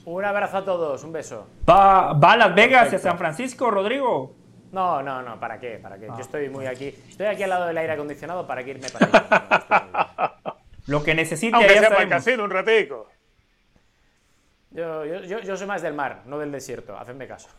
Un 0.05 0.25
abrazo 0.25 0.57
a 0.57 0.65
todos, 0.65 1.05
un 1.05 1.13
beso. 1.13 1.47
¿Va, 1.71 2.11
a 2.11 2.37
Las 2.37 2.53
Vegas 2.53 2.93
y 2.93 2.97
a 2.97 2.99
San 2.99 3.17
Francisco, 3.17 3.71
Rodrigo? 3.71 4.35
No, 4.73 5.05
no, 5.05 5.23
no, 5.23 5.39
¿para 5.39 5.61
qué? 5.61 5.79
¿Para 5.81 5.99
qué? 5.99 6.07
Yo 6.07 6.15
ah. 6.17 6.21
estoy 6.21 6.49
muy 6.49 6.67
aquí. 6.67 6.89
Estoy 6.89 7.27
aquí 7.27 7.45
al 7.45 7.51
lado 7.51 7.67
del 7.69 7.79
aire 7.79 7.93
acondicionado 7.93 8.45
para 8.45 8.65
que 8.65 8.71
irme 8.71 8.89
para 8.89 9.07
allá. 9.07 10.35
Lo 10.89 11.05
que 11.05 11.15
necesite. 11.15 11.55
Aunque 11.55 11.79
sea 11.79 11.91
para 11.91 12.19
el 12.19 12.41
un 12.41 12.51
ratico. 12.51 13.09
Yo, 14.73 15.05
yo, 15.05 15.39
yo, 15.39 15.57
soy 15.57 15.69
más 15.69 15.83
del 15.83 15.95
mar, 15.95 16.23
no 16.27 16.41
del 16.41 16.51
desierto. 16.51 16.99
Hacedme 16.99 17.29
caso. 17.29 17.51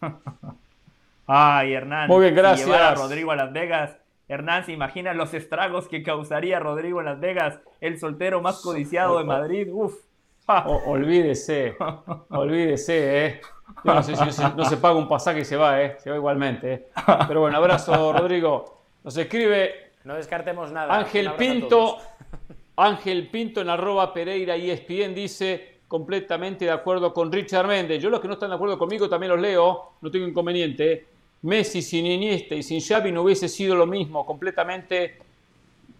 Ay, 1.28 1.72
Hernán. 1.72 2.08
Muy 2.08 2.22
bien, 2.22 2.34
gracias. 2.34 2.66
Llevar 2.66 2.82
a 2.82 2.94
Rodrigo 2.96 3.30
a 3.30 3.36
Las 3.36 3.52
Vegas. 3.52 4.01
Hernán, 4.32 4.64
¿se 4.64 4.72
imagina 4.72 5.12
los 5.12 5.34
estragos 5.34 5.88
que 5.88 6.02
causaría 6.02 6.58
Rodrigo 6.58 7.00
en 7.00 7.04
Las 7.04 7.20
Vegas? 7.20 7.60
El 7.82 7.98
soltero 7.98 8.40
más 8.40 8.62
codiciado 8.62 9.18
de 9.18 9.24
Madrid. 9.24 9.68
Uf. 9.70 9.94
olvídese, 10.86 11.76
olvídese, 12.30 13.26
¿eh? 13.26 13.40
Yo 13.84 13.94
no 13.94 14.02
sé 14.02 14.16
si 14.16 14.24
no 14.24 14.64
se, 14.64 14.76
paga 14.78 14.94
un 14.94 15.06
pasaje 15.06 15.40
y 15.40 15.44
se 15.44 15.56
va, 15.56 15.82
¿eh? 15.82 15.96
Se 15.98 16.08
va 16.08 16.16
igualmente, 16.16 16.72
¿eh? 16.72 16.88
Pero 17.28 17.42
bueno, 17.42 17.58
abrazo, 17.58 18.14
Rodrigo. 18.14 18.84
Nos 19.04 19.14
escribe. 19.18 19.92
No 20.04 20.14
descartemos 20.14 20.72
nada. 20.72 20.96
Ángel 20.96 21.32
Pinto. 21.34 21.98
Ángel 22.76 23.28
Pinto 23.28 23.60
en 23.60 23.68
arroba 23.68 24.14
Pereira 24.14 24.56
y 24.56 24.70
ESPN 24.70 25.14
dice 25.14 25.80
completamente 25.88 26.64
de 26.64 26.70
acuerdo 26.70 27.12
con 27.12 27.30
Richard 27.30 27.66
Méndez. 27.66 28.02
Yo 28.02 28.08
los 28.08 28.18
que 28.18 28.28
no 28.28 28.34
están 28.34 28.48
de 28.48 28.54
acuerdo 28.56 28.78
conmigo 28.78 29.10
también 29.10 29.32
los 29.32 29.40
leo, 29.40 29.92
no 30.00 30.10
tengo 30.10 30.26
inconveniente. 30.26 31.11
Messi 31.42 31.82
sin 31.82 32.06
Iniesta 32.06 32.54
y 32.54 32.62
sin 32.62 32.80
Xavi 32.80 33.12
no 33.12 33.22
hubiese 33.22 33.48
sido 33.48 33.74
lo 33.74 33.86
mismo, 33.86 34.24
completamente 34.24 35.18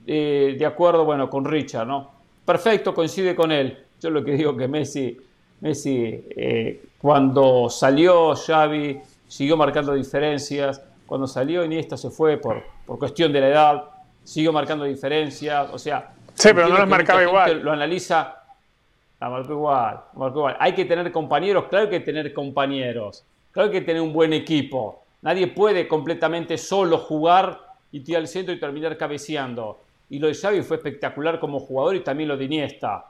eh, 0.07 0.57
de 0.59 0.67
acuerdo, 0.67 1.05
bueno, 1.05 1.29
con 1.29 1.45
Richard, 1.45 1.87
¿no? 1.87 2.11
Perfecto, 2.45 2.95
coincide 2.95 3.35
con 3.35 3.53
él. 3.53 3.79
Yo 4.01 4.11
lo 4.11 4.25
que 4.25 4.33
digo 4.33 4.57
que 4.57 4.67
Messi, 4.67 5.17
Messi 5.61 6.25
eh, 6.31 6.83
cuando 6.99 7.69
salió 7.69 8.35
Xavi 8.35 9.01
siguió 9.29 9.57
marcando 9.57 9.95
diferencias, 9.95 10.83
cuando 11.07 11.27
salió 11.27 11.65
Iniesta 11.65 11.97
se 11.97 12.11
fue 12.11 12.37
por, 12.39 12.63
por 12.87 12.99
cuestión 12.99 13.33
de 13.33 13.41
la 13.41 13.49
edad, 13.49 13.85
siguió 14.25 14.53
marcando 14.53 14.85
diferencias, 14.85 15.71
o 15.73 15.79
sea... 15.79 16.15
Sí, 16.35 16.49
pero 16.55 16.69
no 16.69 16.79
las 16.79 16.89
marcaba 16.89 17.23
igual. 17.23 17.61
Lo 17.63 17.73
analiza, 17.73 18.43
la 19.21 19.29
marcó 19.29 19.53
igual, 19.53 20.01
marcó 20.15 20.39
igual. 20.39 20.57
Hay 20.59 20.75
que 20.75 20.85
tener 20.85 21.13
compañeros, 21.13 21.67
claro 21.69 21.89
que 21.89 21.97
hay 21.97 22.01
que 22.01 22.07
tener 22.07 22.33
compañeros, 22.33 23.25
claro 23.51 23.71
que 23.71 23.77
hay 23.77 23.83
que 23.83 23.87
tener 23.87 24.03
un 24.03 24.13
buen 24.13 24.33
equipo. 24.33 25.02
Nadie 25.23 25.47
puede 25.49 25.89
completamente 25.89 26.59
solo 26.59 26.99
jugar 26.99 27.61
y 27.91 28.01
tirar 28.01 28.21
al 28.21 28.29
centro 28.29 28.55
y 28.55 28.61
terminar 28.61 28.97
cabeceando. 28.97 29.81
Y 30.11 30.19
lo 30.19 30.29
de 30.29 30.35
Xavi 30.35 30.63
fue 30.63 30.77
espectacular 30.77 31.41
como 31.41 31.59
jugador 31.59 31.97
y 31.97 32.01
también 32.01 32.29
lo 32.29 32.37
de 32.37 32.45
Iniesta 32.45 33.07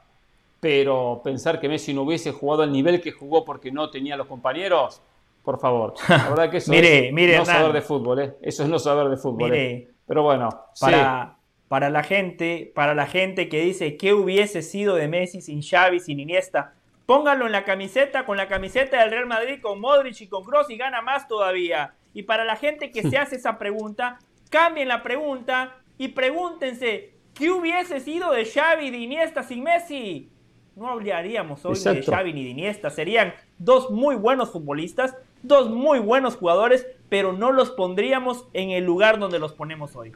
pero 0.63 1.21
pensar 1.25 1.59
que 1.59 1.69
Messi 1.69 1.93
no 1.93 2.03
hubiese 2.03 2.31
jugado 2.31 2.63
al 2.63 2.71
nivel 2.71 3.01
que 3.01 3.11
jugó 3.11 3.45
porque 3.45 3.73
no 3.73 3.91
tenía 3.91 4.17
los 4.17 4.29
compañeros, 4.29 5.03
por 5.43 5.59
favor. 5.59 5.95
La 6.09 6.29
verdad 6.29 6.51
que 6.53 6.59
eso 6.59 6.73
es 6.73 7.13
no 7.13 7.45
saber 7.45 7.73
de 7.73 7.83
fútbol, 7.83 8.21
¿eh? 8.21 8.35
Eso 8.41 8.63
es 8.63 8.69
no 8.69 8.79
saber 8.79 9.09
de 9.09 9.17
fútbol. 9.17 9.53
¿eh? 9.53 9.89
Pero 10.07 10.23
bueno, 10.23 10.49
para, 10.79 11.35
para 11.67 11.91
la 11.91 12.05
gente, 12.05 12.71
para 12.77 12.95
la 12.95 13.09
gente 13.09 13.49
que 13.49 13.61
dice 13.61 13.97
qué 13.97 14.15
hubiese 14.15 14.63
sido 14.63 14.95
de 14.95 15.09
Messi 15.09 15.41
sin 15.41 15.63
Xavi, 15.65 15.99
sin 15.99 16.21
Iniesta, 16.21 16.75
póngalo 17.07 17.47
en 17.47 17.51
la 17.51 17.65
camiseta 17.65 18.25
con 18.25 18.37
la 18.37 18.47
camiseta 18.47 19.01
del 19.01 19.11
Real 19.11 19.27
Madrid 19.27 19.61
con 19.61 19.81
Modric 19.81 20.21
y 20.21 20.29
con 20.29 20.45
Kroos 20.45 20.71
y 20.71 20.77
gana 20.77 21.03
más 21.03 21.27
todavía. 21.27 21.93
Y 22.15 22.25
para 22.25 22.45
la 22.45 22.57
gente 22.57 22.91
que 22.91 23.03
se 23.03 23.19
hace 23.19 23.37
esa 23.37 23.59
pregunta, 23.59 24.19
cambien 24.51 24.89
la 24.89 25.03
pregunta 25.03 25.77
y 25.99 26.09
pregúntense 26.09 27.15
¿qué 27.35 27.51
hubiese 27.51 28.01
sido 28.01 28.33
de 28.33 28.45
Xavi, 28.45 28.91
de 28.91 28.99
Iniesta 28.99 29.43
sin 29.43 29.63
Messi? 29.63 30.33
no 30.75 30.89
hablaríamos 30.89 31.65
hoy 31.65 31.79
de 31.79 32.03
Xavi 32.03 32.33
ni 32.33 32.45
de 32.45 32.51
Iniesta. 32.51 32.91
Serían 32.91 33.35
dos 33.59 33.91
muy 33.91 34.17
buenos 34.17 34.51
futbolistas, 34.51 35.15
dos 35.43 35.71
muy 35.71 35.99
buenos 35.99 36.37
jugadores, 36.37 36.87
pero 37.09 37.33
no 37.33 37.53
los 37.53 37.71
pondríamos 37.71 38.47
en 38.53 38.71
el 38.71 38.85
lugar 38.85 39.19
donde 39.19 39.39
los 39.39 39.53
ponemos 39.53 39.95
hoy. 39.97 40.13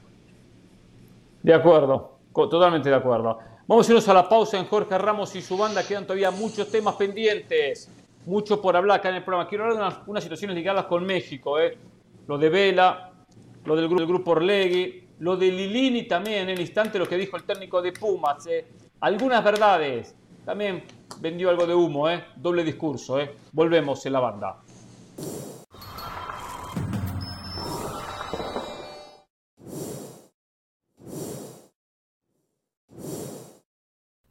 De 1.43 1.55
acuerdo, 1.55 2.19
totalmente 2.33 2.89
de 2.89 2.95
acuerdo. 2.95 3.39
Vamos 3.67 3.89
a 3.89 3.93
irnos 3.93 4.09
a 4.09 4.15
la 4.15 4.29
pausa 4.29 4.59
en 4.59 4.67
Jorge 4.67 4.97
Ramos 4.97 5.35
y 5.37 5.43
su 5.43 5.57
banda. 5.57 5.87
Quedan 5.87 6.05
todavía 6.05 6.31
muchos 6.31 6.71
temas 6.71 6.95
pendientes, 6.95 7.91
mucho 8.27 8.61
por 8.61 8.77
hablar 8.77 8.99
acá 8.99 9.09
en 9.09 9.17
el 9.17 9.25
programa. 9.25 9.49
Quiero 9.49 9.65
hablar 9.65 10.05
de 10.05 10.11
unas, 10.11 10.23
situaciones 10.23 10.57
ligadas 10.57 10.87
con 10.87 11.05
México. 11.05 11.59
¿eh? 11.59 11.79
Lo 12.27 12.37
de 12.37 12.49
Vela, 12.49 13.13
lo 13.65 13.77
del, 13.77 13.89
grupo 13.89 14.33
Orlegui, 14.33 15.09
lo 15.21 15.37
de 15.37 15.51
Lilini 15.51 16.03
también, 16.03 16.43
en 16.43 16.51
el 16.51 16.61
instante 16.61 16.99
lo 16.99 17.09
que 17.09 17.17
dijo 17.17 17.37
el 17.37 17.45
técnico 17.45 17.81
de 17.81 17.93
Pumas. 17.93 18.47
¿eh? 18.47 18.67
Algunas 19.01 19.43
verdades 19.43 20.15
también 20.45 20.85
vendió 21.21 21.51
algo 21.51 21.67
de 21.67 21.75
humo, 21.75 22.09
¿eh? 22.09 22.25
Doble 22.37 22.63
discurso, 22.63 23.19
¿eh? 23.19 23.35
Volvemos 23.53 24.05
en 24.07 24.13
la 24.13 24.21
banda. 24.21 24.57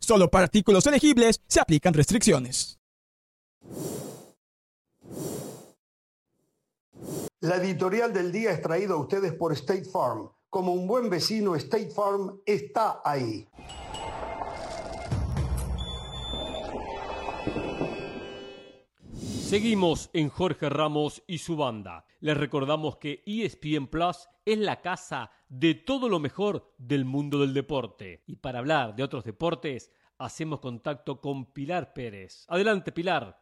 Solo 0.00 0.30
para 0.30 0.44
artículos 0.44 0.86
elegibles 0.86 1.40
se 1.46 1.60
aplican 1.60 1.94
restricciones. 1.94 2.78
La 7.40 7.56
editorial 7.56 8.12
del 8.12 8.32
día 8.32 8.50
es 8.50 8.62
traída 8.62 8.94
a 8.94 8.96
ustedes 8.96 9.32
por 9.34 9.52
State 9.52 9.84
Farm. 9.84 10.30
Como 10.48 10.72
un 10.72 10.86
buen 10.86 11.10
vecino, 11.10 11.54
State 11.54 11.90
Farm 11.90 12.40
está 12.46 13.00
ahí. 13.04 13.46
Seguimos 19.46 20.10
en 20.12 20.28
Jorge 20.28 20.68
Ramos 20.68 21.22
y 21.28 21.38
su 21.38 21.56
banda. 21.56 22.04
Les 22.18 22.36
recordamos 22.36 22.96
que 22.96 23.22
ESPN 23.24 23.86
Plus 23.86 24.28
es 24.44 24.58
la 24.58 24.80
casa 24.80 25.30
de 25.48 25.74
todo 25.76 26.08
lo 26.08 26.18
mejor 26.18 26.74
del 26.78 27.04
mundo 27.04 27.38
del 27.38 27.54
deporte. 27.54 28.24
Y 28.26 28.34
para 28.34 28.58
hablar 28.58 28.96
de 28.96 29.04
otros 29.04 29.22
deportes, 29.22 29.92
hacemos 30.18 30.58
contacto 30.58 31.20
con 31.20 31.46
Pilar 31.52 31.92
Pérez. 31.92 32.44
Adelante, 32.48 32.90
Pilar. 32.90 33.40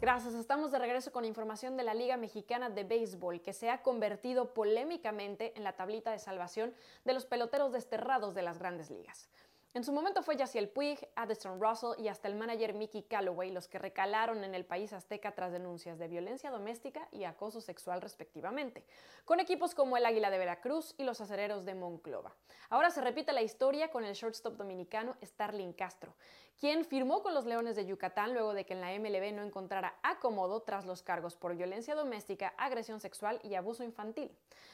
Gracias, 0.00 0.32
estamos 0.32 0.72
de 0.72 0.78
regreso 0.78 1.12
con 1.12 1.26
información 1.26 1.76
de 1.76 1.84
la 1.84 1.92
Liga 1.92 2.16
Mexicana 2.16 2.70
de 2.70 2.84
Béisbol, 2.84 3.42
que 3.42 3.52
se 3.52 3.68
ha 3.68 3.82
convertido 3.82 4.54
polémicamente 4.54 5.52
en 5.56 5.64
la 5.64 5.74
tablita 5.74 6.10
de 6.10 6.18
salvación 6.18 6.72
de 7.04 7.12
los 7.12 7.26
peloteros 7.26 7.72
desterrados 7.72 8.34
de 8.34 8.42
las 8.42 8.58
grandes 8.58 8.90
ligas. 8.90 9.28
En 9.74 9.84
su 9.84 9.92
momento 9.92 10.22
fue 10.22 10.36
Yaciel 10.36 10.70
Puig, 10.70 10.98
Addison 11.14 11.60
Russell 11.60 12.02
y 12.02 12.08
hasta 12.08 12.26
el 12.26 12.34
manager 12.34 12.72
Mickey 12.72 13.02
Calloway 13.02 13.50
los 13.50 13.68
que 13.68 13.78
recalaron 13.78 14.42
en 14.42 14.54
el 14.54 14.64
país 14.64 14.94
azteca 14.94 15.32
tras 15.32 15.52
denuncias 15.52 15.98
de 15.98 16.08
violencia 16.08 16.50
doméstica 16.50 17.06
y 17.12 17.24
acoso 17.24 17.60
sexual 17.60 18.00
respectivamente, 18.00 18.86
con 19.26 19.40
equipos 19.40 19.74
como 19.74 19.98
el 19.98 20.06
Águila 20.06 20.30
de 20.30 20.38
Veracruz 20.38 20.94
y 20.96 21.04
los 21.04 21.20
Acereros 21.20 21.66
de 21.66 21.74
Monclova. 21.74 22.34
Ahora 22.70 22.90
se 22.90 23.02
repite 23.02 23.34
la 23.34 23.42
historia 23.42 23.90
con 23.90 24.04
el 24.04 24.14
shortstop 24.14 24.56
dominicano 24.56 25.16
Starling 25.22 25.74
Castro, 25.74 26.14
quien 26.58 26.84
firmó 26.84 27.22
con 27.22 27.34
los 27.34 27.46
Leones 27.46 27.76
de 27.76 27.86
Yucatán 27.86 28.34
luego 28.34 28.52
de 28.52 28.66
que 28.66 28.74
en 28.74 28.80
la 28.80 28.90
MLB 28.98 29.32
no 29.32 29.42
encontrara 29.42 29.94
acomodo 30.02 30.60
tras 30.60 30.86
los 30.86 31.02
cargos 31.02 31.36
por 31.36 31.56
violencia 31.56 31.94
doméstica, 31.94 32.52
agresión 32.58 33.00
sexual 33.00 33.38
y 33.44 33.54
abuso 33.54 33.84
infantil. 33.84 34.30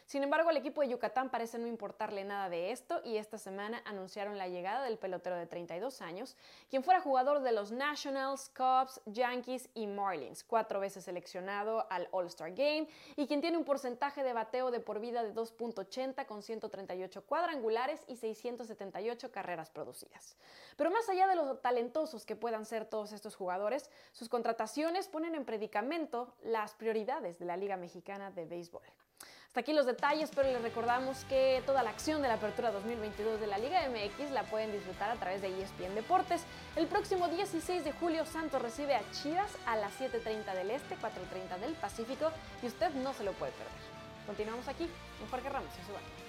Sin 0.06 0.22
embargo, 0.22 0.50
al 0.50 0.56
equipo 0.56 0.80
de 0.80 0.88
Yucatán 0.88 1.30
parece 1.30 1.58
no 1.58 1.66
importarle 1.66 2.24
nada 2.24 2.48
de 2.48 2.72
esto 2.72 3.00
y 3.04 3.16
esta 3.16 3.38
semana 3.38 3.82
anunciaron 3.84 4.36
la 4.36 4.48
llegada 4.48 4.84
del 4.84 4.98
pelotero 4.98 5.36
de 5.36 5.46
32 5.46 6.02
años, 6.02 6.36
quien 6.68 6.82
fuera 6.82 7.00
jugador 7.00 7.40
de 7.40 7.52
los 7.52 7.72
Nationals, 7.72 8.50
Cubs, 8.54 9.00
Yankees 9.06 9.68
y 9.74 9.86
Marlins, 9.86 10.44
cuatro 10.44 10.80
veces 10.80 11.04
seleccionado 11.04 11.86
al 11.90 12.08
All-Star 12.12 12.50
Game 12.50 12.88
y 13.16 13.26
quien 13.26 13.40
tiene 13.40 13.56
un 13.56 13.64
porcentaje 13.64 14.22
de 14.22 14.32
bateo 14.32 14.70
de 14.70 14.80
por 14.80 15.00
vida 15.00 15.22
de 15.22 15.34
2.80 15.34 16.26
con 16.26 16.42
138 16.42 17.24
cuadrangulares 17.24 18.04
y 18.06 18.16
678 18.16 19.32
carreras 19.32 19.70
producidas. 19.70 20.36
Pero 20.76 20.90
más 20.90 21.08
allá 21.08 21.26
de 21.26 21.36
los 21.36 21.46
talentosos 21.74 22.24
que 22.24 22.36
puedan 22.36 22.64
ser 22.66 22.84
todos 22.84 23.12
estos 23.12 23.34
jugadores, 23.34 23.90
sus 24.12 24.28
contrataciones 24.28 25.08
ponen 25.08 25.34
en 25.34 25.44
predicamento 25.44 26.32
las 26.44 26.74
prioridades 26.74 27.40
de 27.40 27.46
la 27.46 27.56
Liga 27.56 27.76
Mexicana 27.76 28.30
de 28.30 28.44
Béisbol. 28.44 28.84
Hasta 29.48 29.60
aquí 29.60 29.72
los 29.72 29.86
detalles, 29.86 30.30
pero 30.34 30.52
les 30.52 30.62
recordamos 30.62 31.24
que 31.24 31.62
toda 31.66 31.82
la 31.82 31.90
acción 31.90 32.22
de 32.22 32.28
la 32.28 32.34
apertura 32.34 32.70
2022 32.70 33.40
de 33.40 33.46
la 33.48 33.58
Liga 33.58 33.88
MX 33.88 34.30
la 34.30 34.44
pueden 34.44 34.70
disfrutar 34.70 35.10
a 35.10 35.16
través 35.16 35.42
de 35.42 35.48
ESPN 35.48 35.96
Deportes. 35.96 36.44
El 36.76 36.86
próximo 36.86 37.26
16 37.26 37.84
de 37.84 37.92
julio 37.92 38.24
Santos 38.24 38.62
recibe 38.62 38.94
a 38.94 39.02
Chivas 39.10 39.50
a 39.66 39.76
las 39.76 39.92
7.30 39.98 40.54
del 40.54 40.70
Este, 40.70 40.96
4.30 40.96 41.58
del 41.60 41.74
Pacífico 41.74 42.30
y 42.62 42.66
usted 42.66 42.90
no 42.94 43.12
se 43.14 43.24
lo 43.24 43.32
puede 43.32 43.52
perder. 43.52 43.72
Continuamos 44.26 44.68
aquí 44.68 44.84
en 44.84 45.28
Jorge 45.28 45.48
Ramos 45.48 45.72
y 45.82 45.86
su 45.86 46.23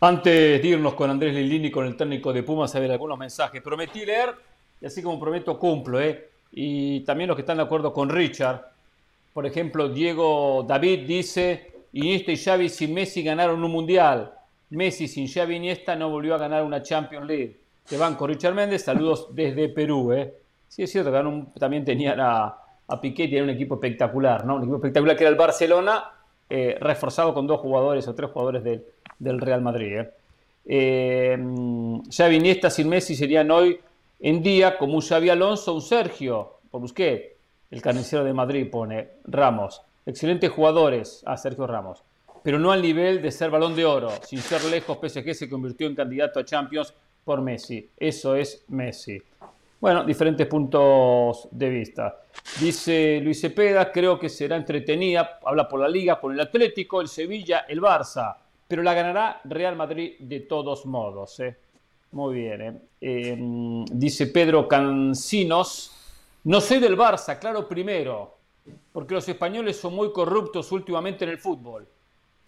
Antes 0.00 0.62
de 0.62 0.68
irnos 0.68 0.94
con 0.94 1.08
Andrés 1.08 1.34
Lilini, 1.34 1.70
con 1.70 1.86
el 1.86 1.96
técnico 1.96 2.32
de 2.32 2.42
Pumas, 2.42 2.74
a 2.74 2.80
ver 2.80 2.92
algunos 2.92 3.18
mensajes. 3.18 3.62
Prometí 3.62 4.04
leer, 4.04 4.34
y 4.80 4.86
así 4.86 5.02
como 5.02 5.18
prometo, 5.18 5.58
cumplo. 5.58 6.00
¿eh? 6.00 6.28
Y 6.52 7.00
también 7.00 7.28
los 7.28 7.36
que 7.36 7.42
están 7.42 7.56
de 7.56 7.62
acuerdo 7.62 7.92
con 7.92 8.08
Richard. 8.08 8.60
Por 9.32 9.46
ejemplo, 9.46 9.88
Diego 9.88 10.64
David 10.66 11.06
dice, 11.06 11.72
Iniesta 11.92 12.32
y 12.32 12.36
Xavi 12.36 12.68
sin 12.68 12.92
Messi 12.92 13.22
ganaron 13.22 13.62
un 13.62 13.70
Mundial. 13.70 14.32
Messi 14.70 15.08
sin 15.08 15.28
Xavi 15.28 15.56
Iniesta 15.56 15.96
no 15.96 16.10
volvió 16.10 16.34
a 16.34 16.38
ganar 16.38 16.64
una 16.64 16.82
Champions 16.82 17.26
League. 17.26 17.56
Te 17.88 17.96
banco 17.96 18.26
Richard 18.26 18.54
Méndez, 18.54 18.84
saludos 18.84 19.28
desde 19.32 19.68
Perú. 19.68 20.12
¿eh? 20.12 20.34
Sí, 20.68 20.82
es 20.82 20.90
cierto 20.90 21.12
que 21.12 21.60
también 21.60 21.84
tenían 21.84 22.18
a, 22.20 22.56
a 22.88 23.00
Piqué, 23.00 23.24
era 23.32 23.44
un 23.44 23.50
equipo 23.50 23.76
espectacular, 23.76 24.44
¿no? 24.44 24.56
Un 24.56 24.62
equipo 24.62 24.76
espectacular 24.76 25.16
que 25.16 25.24
era 25.24 25.30
el 25.30 25.36
Barcelona, 25.36 26.04
eh, 26.50 26.76
reforzado 26.80 27.32
con 27.32 27.46
dos 27.46 27.60
jugadores 27.60 28.06
o 28.08 28.14
tres 28.14 28.30
jugadores 28.30 28.64
del 28.64 28.84
del 29.18 29.40
Real 29.40 29.62
Madrid. 29.62 29.98
¿eh? 29.98 30.10
Eh, 30.66 31.38
Xavi 32.10 32.36
Iniesta 32.36 32.70
sin 32.70 32.88
Messi 32.88 33.14
serían 33.14 33.50
hoy 33.50 33.78
en 34.20 34.42
día 34.42 34.78
como 34.78 34.94
un 34.94 35.02
Xavi 35.02 35.28
Alonso, 35.28 35.74
un 35.74 35.82
Sergio, 35.82 36.58
por 36.70 36.80
Busquets, 36.80 37.34
el 37.70 37.82
carnicero 37.82 38.24
de 38.24 38.32
Madrid 38.32 38.70
pone 38.70 39.08
Ramos. 39.24 39.82
Excelentes 40.06 40.50
jugadores 40.50 41.22
a 41.26 41.36
Sergio 41.36 41.66
Ramos, 41.66 42.02
pero 42.42 42.58
no 42.58 42.72
al 42.72 42.82
nivel 42.82 43.20
de 43.20 43.30
ser 43.30 43.50
balón 43.50 43.74
de 43.74 43.84
oro. 43.84 44.10
Sin 44.22 44.38
ser 44.38 44.64
lejos, 44.64 44.98
PSG 44.98 45.34
se 45.34 45.48
convirtió 45.48 45.86
en 45.86 45.94
candidato 45.94 46.40
a 46.40 46.44
Champions 46.44 46.94
por 47.24 47.40
Messi. 47.40 47.90
Eso 47.96 48.36
es 48.36 48.64
Messi. 48.68 49.20
Bueno, 49.80 50.04
diferentes 50.04 50.46
puntos 50.46 51.48
de 51.50 51.68
vista. 51.68 52.22
Dice 52.60 53.20
Luis 53.22 53.40
Cepeda, 53.40 53.90
creo 53.92 54.18
que 54.18 54.28
será 54.28 54.56
entretenida, 54.56 55.38
habla 55.44 55.68
por 55.68 55.80
la 55.80 55.88
liga, 55.88 56.20
con 56.20 56.32
el 56.32 56.40
Atlético, 56.40 57.00
el 57.00 57.08
Sevilla, 57.08 57.66
el 57.68 57.80
Barça 57.80 58.36
pero 58.66 58.82
la 58.82 58.94
ganará 58.94 59.40
Real 59.44 59.76
Madrid 59.76 60.14
de 60.18 60.40
todos 60.40 60.86
modos. 60.86 61.38
¿eh? 61.40 61.56
Muy 62.12 62.34
bien. 62.34 62.60
¿eh? 62.60 62.80
Em, 63.00 63.84
dice 63.86 64.28
Pedro 64.28 64.66
Cancinos, 64.66 65.92
no 66.44 66.60
soy 66.60 66.78
del 66.78 66.96
Barça, 66.96 67.38
claro 67.38 67.68
primero, 67.68 68.36
porque 68.92 69.14
los 69.14 69.28
españoles 69.28 69.78
son 69.78 69.94
muy 69.94 70.12
corruptos 70.12 70.70
últimamente 70.72 71.24
en 71.24 71.30
el 71.30 71.38
fútbol. 71.38 71.86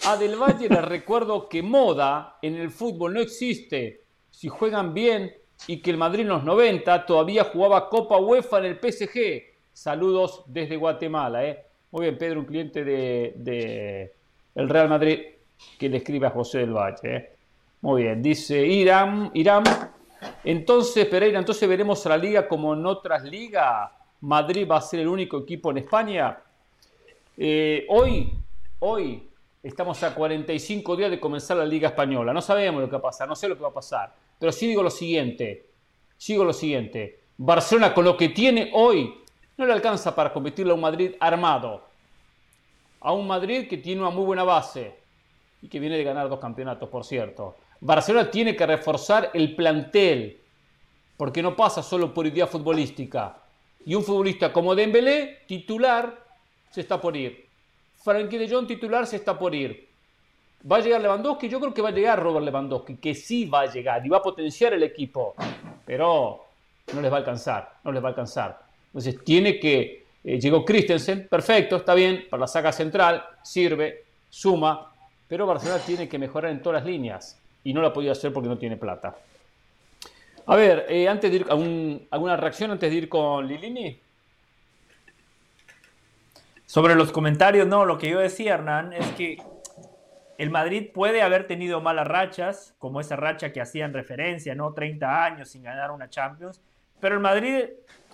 A 0.05 0.17
Del 0.17 0.37
Valle 0.37 0.69
les 0.69 0.85
recuerdo 0.85 1.49
que 1.49 1.63
moda 1.63 2.39
en 2.43 2.57
el 2.57 2.71
fútbol 2.71 3.15
no 3.15 3.21
existe. 3.21 4.03
Si 4.31 4.49
juegan 4.49 4.93
bien 4.93 5.35
y 5.67 5.81
que 5.81 5.91
el 5.91 5.97
Madrid 5.97 6.23
en 6.23 6.29
los 6.29 6.45
90 6.45 7.07
todavía 7.07 7.45
jugaba 7.45 7.89
Copa 7.89 8.19
UEFA 8.19 8.59
en 8.59 8.65
el 8.67 8.79
PSG. 8.79 9.43
Saludos 9.73 10.43
desde 10.47 10.77
Guatemala. 10.77 11.45
¿eh? 11.45 11.65
Muy 11.91 12.03
bien, 12.03 12.19
Pedro, 12.19 12.41
un 12.41 12.47
cliente 12.47 12.85
de, 12.85 13.33
de 13.37 14.13
el 14.55 14.69
Real 14.69 14.89
Madrid 14.89 15.19
que 15.79 15.89
le 15.89 15.99
escribe 15.99 16.27
a 16.27 16.31
José 16.31 16.59
del 16.59 16.73
Valle. 16.73 17.17
¿eh? 17.17 17.31
Muy 17.83 18.03
bien, 18.03 18.23
dice 18.23 18.67
Irán, 18.67 19.31
Irán. 19.35 19.65
Entonces, 20.45 21.07
Pereira, 21.07 21.39
entonces 21.39 21.69
veremos 21.69 22.05
a 22.07 22.11
la 22.11 22.17
liga 22.17 22.49
como 22.49 22.75
en 22.75 22.85
otras 22.87 23.23
ligas. 23.25 23.91
Madrid 24.21 24.67
va 24.69 24.79
a 24.79 24.81
ser 24.81 25.01
el 25.01 25.09
único 25.09 25.39
equipo 25.39 25.71
en 25.71 25.79
España. 25.79 26.39
Eh, 27.37 27.87
hoy, 27.89 28.33
hoy 28.81 29.29
estamos 29.63 30.03
a 30.03 30.15
45 30.15 30.97
días 30.97 31.11
de 31.11 31.21
comenzar 31.21 31.57
la 31.57 31.67
liga 31.67 31.89
española. 31.89 32.33
No 32.33 32.41
sabemos 32.41 32.81
lo 32.81 32.89
que 32.89 32.93
va 32.93 32.99
a 32.99 33.03
pasar, 33.03 33.29
no 33.29 33.37
sé 33.37 33.49
lo 33.49 33.57
que 33.57 33.63
va 33.63 33.69
a 33.69 33.75
pasar. 33.75 34.15
Pero 34.39 34.53
sí 34.53 34.67
digo 34.67 34.83
lo 34.83 34.91
siguiente, 34.91 35.67
sigo 36.17 36.45
lo 36.45 36.53
siguiente. 36.53 37.21
Barcelona 37.39 37.93
con 37.93 38.05
lo 38.05 38.17
que 38.17 38.31
tiene 38.31 38.71
hoy 38.75 39.15
no 39.57 39.67
le 39.67 39.73
alcanza 39.73 40.15
para 40.15 40.33
competirle 40.33 40.73
a 40.73 40.75
un 40.75 40.81
Madrid 40.81 41.13
armado. 41.21 41.83
A 43.01 43.13
un 43.13 43.27
Madrid 43.27 43.69
que 43.69 43.77
tiene 43.77 44.01
una 44.01 44.11
muy 44.11 44.25
buena 44.25 44.45
base, 44.45 44.95
que 45.69 45.81
viene 45.81 45.97
de 45.97 46.05
ganar 46.05 46.29
dos 46.29 46.39
campeonatos, 46.39 46.89
por 46.89 47.05
cierto. 47.05 47.57
Barcelona 47.81 48.31
tiene 48.31 48.57
que 48.57 48.67
reforzar 48.67 49.31
el 49.35 49.55
plantel, 49.55 50.41
porque 51.17 51.43
no 51.43 51.55
pasa 51.57 51.83
solo 51.83 52.13
por 52.13 52.27
idea 52.27 52.47
futbolística. 52.47 53.37
Y 53.85 53.95
un 53.95 54.03
futbolista 54.03 54.53
como 54.53 54.75
Dembélé, 54.75 55.43
titular, 55.47 56.25
se 56.71 56.81
está 56.81 57.01
por 57.01 57.17
ir. 57.17 57.47
Frankie 58.03 58.39
de 58.39 58.49
Jong, 58.49 58.67
titular, 58.67 59.07
se 59.07 59.17
está 59.17 59.39
por 59.39 59.55
ir. 59.55 59.89
¿Va 60.71 60.77
a 60.77 60.81
llegar 60.81 61.01
Lewandowski? 61.01 61.49
Yo 61.49 61.61
creo 61.61 61.73
que 61.73 61.83
va 61.83 61.91
a 61.91 61.93
llegar 61.93 62.21
Robert 62.21 62.45
Lewandowski, 62.45 62.97
que 62.97 63.15
sí 63.15 63.47
va 63.47 63.61
a 63.63 63.67
llegar 63.67 64.05
y 64.05 64.09
va 64.09 64.19
a 64.19 64.23
potenciar 64.23 64.73
el 64.73 64.83
equipo, 64.83 65.35
pero 65.85 66.45
no 66.93 67.01
les 67.01 67.11
va 67.11 67.17
a 67.17 67.19
alcanzar, 67.21 67.79
no 67.85 67.93
les 67.93 68.03
va 68.03 68.09
a 68.09 68.11
alcanzar. 68.11 68.61
Entonces 68.87 69.23
tiene 69.25 69.61
que... 69.61 70.07
Eh, 70.25 70.41
llegó 70.41 70.65
Christensen, 70.65 71.29
perfecto, 71.29 71.77
está 71.77 71.95
bien, 71.95 72.27
para 72.29 72.41
la 72.41 72.47
saga 72.49 72.73
central, 72.73 73.25
sirve, 73.43 74.07
suma, 74.29 74.93
pero 75.29 75.47
Barcelona 75.47 75.81
tiene 75.85 76.09
que 76.09 76.19
mejorar 76.19 76.51
en 76.51 76.63
todas 76.63 76.83
las 76.83 76.91
líneas 76.91 77.39
y 77.65 77.73
no 77.73 77.81
lo 77.81 77.89
ha 77.89 77.93
podido 77.93 78.13
hacer 78.13 78.33
porque 78.33 78.49
no 78.49 78.59
tiene 78.59 78.77
plata. 78.77 79.17
A 80.47 80.55
ver, 80.55 80.87
eh, 80.89 81.09
antes 81.09 81.31
de 81.31 81.39
ir, 81.39 81.47
¿alguna 82.11 82.37
reacción 82.37 82.71
antes 82.71 82.91
de 82.91 82.97
ir 82.97 83.09
con 83.09 83.47
Lilini? 83.47 83.99
Sobre 86.67 86.95
los 86.95 87.11
comentarios, 87.11 87.67
no, 87.67 87.85
lo 87.85 87.99
que 87.99 88.11
yo 88.11 88.21
decía, 88.21 88.55
Hernán, 88.55 88.93
es 88.93 89.07
que 89.13 89.39
el 90.39 90.51
Madrid 90.51 90.91
puede 90.93 91.23
haber 91.23 91.47
tenido 91.47 91.81
malas 91.81 92.07
rachas, 92.07 92.75
como 92.79 93.01
esa 93.01 93.17
racha 93.17 93.53
que 93.53 93.61
hacían 93.61 93.93
referencia, 93.93 94.55
¿no? 94.55 94.73
30 94.73 95.25
años 95.25 95.49
sin 95.49 95.63
ganar 95.63 95.91
una 95.91 96.11
Champions, 96.11 96.61
pero 97.01 97.15
el 97.15 97.21
Madrid 97.21 97.65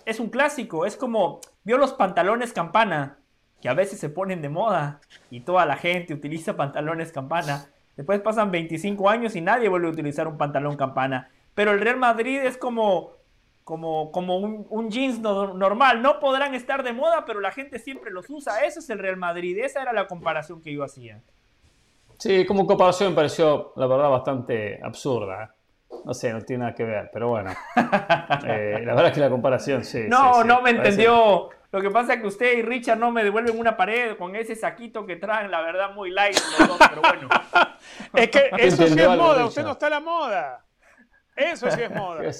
es 0.05 0.19
un 0.19 0.29
clásico, 0.29 0.85
es 0.85 0.95
como, 0.95 1.39
vio 1.63 1.77
los 1.77 1.93
pantalones 1.93 2.53
campana, 2.53 3.17
que 3.63 3.69
a 3.69 3.73
veces 3.73 3.97
se 3.97 4.09
ponen 4.09 4.41
de 4.41 4.49
moda 4.49 4.99
y 5.31 5.39
toda 5.39 5.65
la 5.65 5.77
gente 5.77 6.13
utiliza 6.13 6.57
pantalones 6.57 7.13
campana. 7.13 7.69
Después 7.95 8.19
pasan 8.19 8.51
25 8.51 9.09
años 9.09 9.37
y 9.37 9.41
nadie 9.41 9.69
vuelve 9.69 9.87
a 9.87 9.91
utilizar 9.91 10.27
un 10.27 10.37
pantalón 10.37 10.75
campana. 10.75 11.29
Pero 11.55 11.71
el 11.71 11.79
Real 11.79 11.95
Madrid 11.95 12.39
es 12.43 12.57
como, 12.57 13.13
como, 13.63 14.11
como 14.11 14.35
un, 14.35 14.91
jeans 14.91 15.21
normal. 15.21 16.01
No 16.01 16.19
podrán 16.19 16.53
estar 16.55 16.83
de 16.83 16.91
moda, 16.91 17.23
pero 17.25 17.39
la 17.39 17.51
gente 17.51 17.79
siempre 17.79 18.11
los 18.11 18.29
usa. 18.29 18.65
Eso 18.65 18.81
es 18.81 18.89
el 18.89 18.99
Real 18.99 19.15
Madrid. 19.15 19.57
Esa 19.57 19.81
era 19.81 19.93
la 19.93 20.07
comparación 20.07 20.61
que 20.61 20.73
yo 20.73 20.83
hacía. 20.83 21.21
Sí, 22.17 22.45
como 22.45 22.67
comparación 22.67 23.11
me 23.11 23.15
pareció, 23.15 23.71
la 23.77 23.87
verdad, 23.87 24.09
bastante 24.09 24.81
absurda. 24.83 25.41
¿eh? 25.41 25.97
No 26.03 26.13
sé, 26.13 26.33
no 26.33 26.41
tiene 26.41 26.65
nada 26.65 26.75
que 26.75 26.83
ver, 26.83 27.09
pero 27.13 27.29
bueno. 27.29 27.51
Eh, 28.45 28.81
la 28.83 28.93
verdad 28.93 29.07
es 29.07 29.13
que 29.13 29.19
la 29.21 29.29
comparación, 29.29 29.85
sí. 29.85 30.03
No, 30.09 30.43
no 30.43 30.61
me 30.61 30.71
entendió. 30.71 31.49
Lo 31.73 31.81
que 31.81 31.89
pasa 31.89 32.13
es 32.13 32.21
que 32.21 32.27
usted 32.27 32.55
y 32.55 32.61
Richard 32.61 32.99
no 32.99 33.09
me 33.09 33.23
devuelven 33.23 33.57
una 33.57 33.75
pared 33.75 34.15
con 34.15 34.35
ese 34.35 34.55
saquito 34.55 35.07
que 35.07 35.15
traen, 35.15 35.49
la 35.49 35.59
verdad, 35.61 35.91
muy 35.95 36.11
light 36.11 36.37
los 36.59 36.67
dos, 36.67 36.77
pero 36.87 37.01
bueno. 37.01 37.27
es 38.13 38.29
que 38.29 38.51
eso 38.59 38.85
sí 38.85 38.99
es 38.99 39.07
moda, 39.07 39.43
usted 39.43 39.63
no 39.63 39.71
está 39.71 39.87
a 39.87 39.89
la 39.89 39.99
moda. 39.99 40.65
Eso 41.35 41.71
sí 41.71 41.81
es 41.81 41.89
moda. 41.89 42.21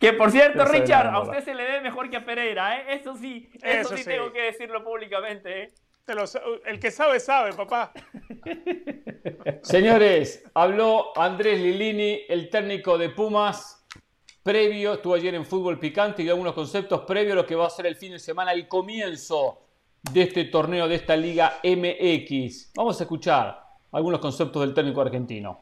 Que 0.00 0.12
por 0.12 0.32
cierto, 0.32 0.64
Richard, 0.64 1.06
a 1.06 1.20
usted 1.20 1.44
se 1.44 1.54
le 1.54 1.62
ve 1.62 1.80
mejor 1.80 2.10
que 2.10 2.16
a 2.16 2.24
Pereira, 2.24 2.78
¿eh? 2.78 2.96
Eso 2.96 3.14
sí, 3.14 3.48
eso, 3.62 3.96
sí, 3.96 4.04
tengo 4.04 4.32
que 4.32 4.42
decirlo 4.42 4.82
públicamente, 4.82 5.62
¿eh? 5.62 5.72
el 6.66 6.80
que 6.80 6.90
sabe, 6.90 7.20
sabe, 7.20 7.52
papá. 7.52 7.92
Señores, 9.62 10.44
habló 10.52 11.16
Andrés 11.16 11.60
Lilini, 11.60 12.22
el 12.28 12.50
técnico 12.50 12.98
de 12.98 13.10
Pumas, 13.10 13.77
previo, 14.42 14.94
estuvo 14.94 15.14
ayer 15.14 15.34
en 15.34 15.44
Fútbol 15.44 15.78
Picante 15.78 16.22
y 16.22 16.24
dio 16.24 16.34
algunos 16.34 16.54
conceptos 16.54 17.02
previo 17.02 17.32
a 17.32 17.36
lo 17.36 17.46
que 17.46 17.54
va 17.54 17.66
a 17.66 17.70
ser 17.70 17.86
el 17.86 17.96
fin 17.96 18.12
de 18.12 18.18
semana, 18.18 18.52
el 18.52 18.68
comienzo 18.68 19.60
de 20.12 20.22
este 20.22 20.44
torneo, 20.44 20.88
de 20.88 20.94
esta 20.94 21.16
Liga 21.16 21.60
MX. 21.62 22.72
Vamos 22.74 23.00
a 23.00 23.04
escuchar 23.04 23.62
algunos 23.92 24.20
conceptos 24.20 24.62
del 24.62 24.74
técnico 24.74 25.00
argentino. 25.00 25.60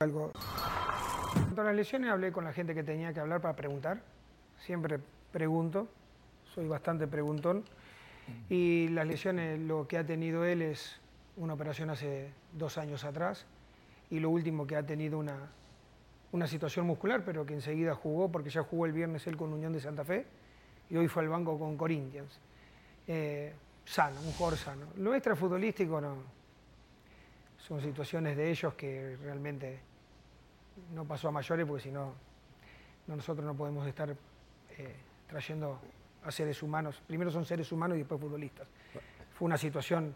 Algo. 0.00 0.32
En 1.56 1.64
las 1.64 1.74
lesiones 1.74 2.10
hablé 2.10 2.32
con 2.32 2.44
la 2.44 2.52
gente 2.52 2.74
que 2.74 2.82
tenía 2.82 3.12
que 3.12 3.20
hablar 3.20 3.40
para 3.40 3.54
preguntar. 3.54 4.00
Siempre 4.58 4.98
pregunto, 5.30 5.88
soy 6.54 6.66
bastante 6.66 7.06
preguntón. 7.06 7.64
Y 8.48 8.88
las 8.88 9.06
lesiones, 9.06 9.58
lo 9.58 9.86
que 9.86 9.98
ha 9.98 10.06
tenido 10.06 10.44
él 10.44 10.62
es 10.62 11.00
una 11.36 11.54
operación 11.54 11.90
hace 11.90 12.30
dos 12.52 12.78
años 12.78 13.04
atrás 13.04 13.44
y 14.10 14.20
lo 14.20 14.30
último 14.30 14.66
que 14.66 14.76
ha 14.76 14.82
tenido 14.84 15.18
una, 15.18 15.50
una 16.32 16.46
situación 16.46 16.86
muscular, 16.86 17.24
pero 17.24 17.44
que 17.44 17.54
enseguida 17.54 17.94
jugó 17.94 18.30
porque 18.30 18.50
ya 18.50 18.62
jugó 18.62 18.86
el 18.86 18.92
viernes 18.92 19.26
él 19.26 19.36
con 19.36 19.52
Unión 19.52 19.72
de 19.72 19.80
Santa 19.80 20.04
Fe 20.04 20.26
y 20.88 20.96
hoy 20.96 21.08
fue 21.08 21.22
al 21.22 21.28
banco 21.28 21.58
con 21.58 21.76
Corinthians. 21.76 22.38
Eh, 23.06 23.52
sano, 23.84 24.20
un 24.20 24.32
jugador 24.32 24.58
sano. 24.58 24.86
Lo 24.96 25.14
extrafutbolístico 25.14 26.00
no. 26.00 26.16
Son 27.58 27.80
situaciones 27.80 28.36
de 28.36 28.50
ellos 28.50 28.74
que 28.74 29.16
realmente 29.22 29.80
no 30.94 31.04
pasó 31.04 31.28
a 31.28 31.30
mayores 31.32 31.66
porque 31.66 31.82
si 31.82 31.90
no, 31.90 32.14
nosotros 33.06 33.44
no 33.44 33.54
podemos 33.54 33.86
estar 33.86 34.10
eh, 34.10 34.96
trayendo 35.28 35.80
a 36.24 36.30
seres 36.30 36.62
humanos. 36.62 37.02
Primero 37.06 37.30
son 37.30 37.44
seres 37.44 37.70
humanos 37.72 37.96
y 37.96 38.00
después 38.00 38.20
futbolistas. 38.20 38.68
Fue 39.34 39.46
una 39.46 39.58
situación 39.58 40.14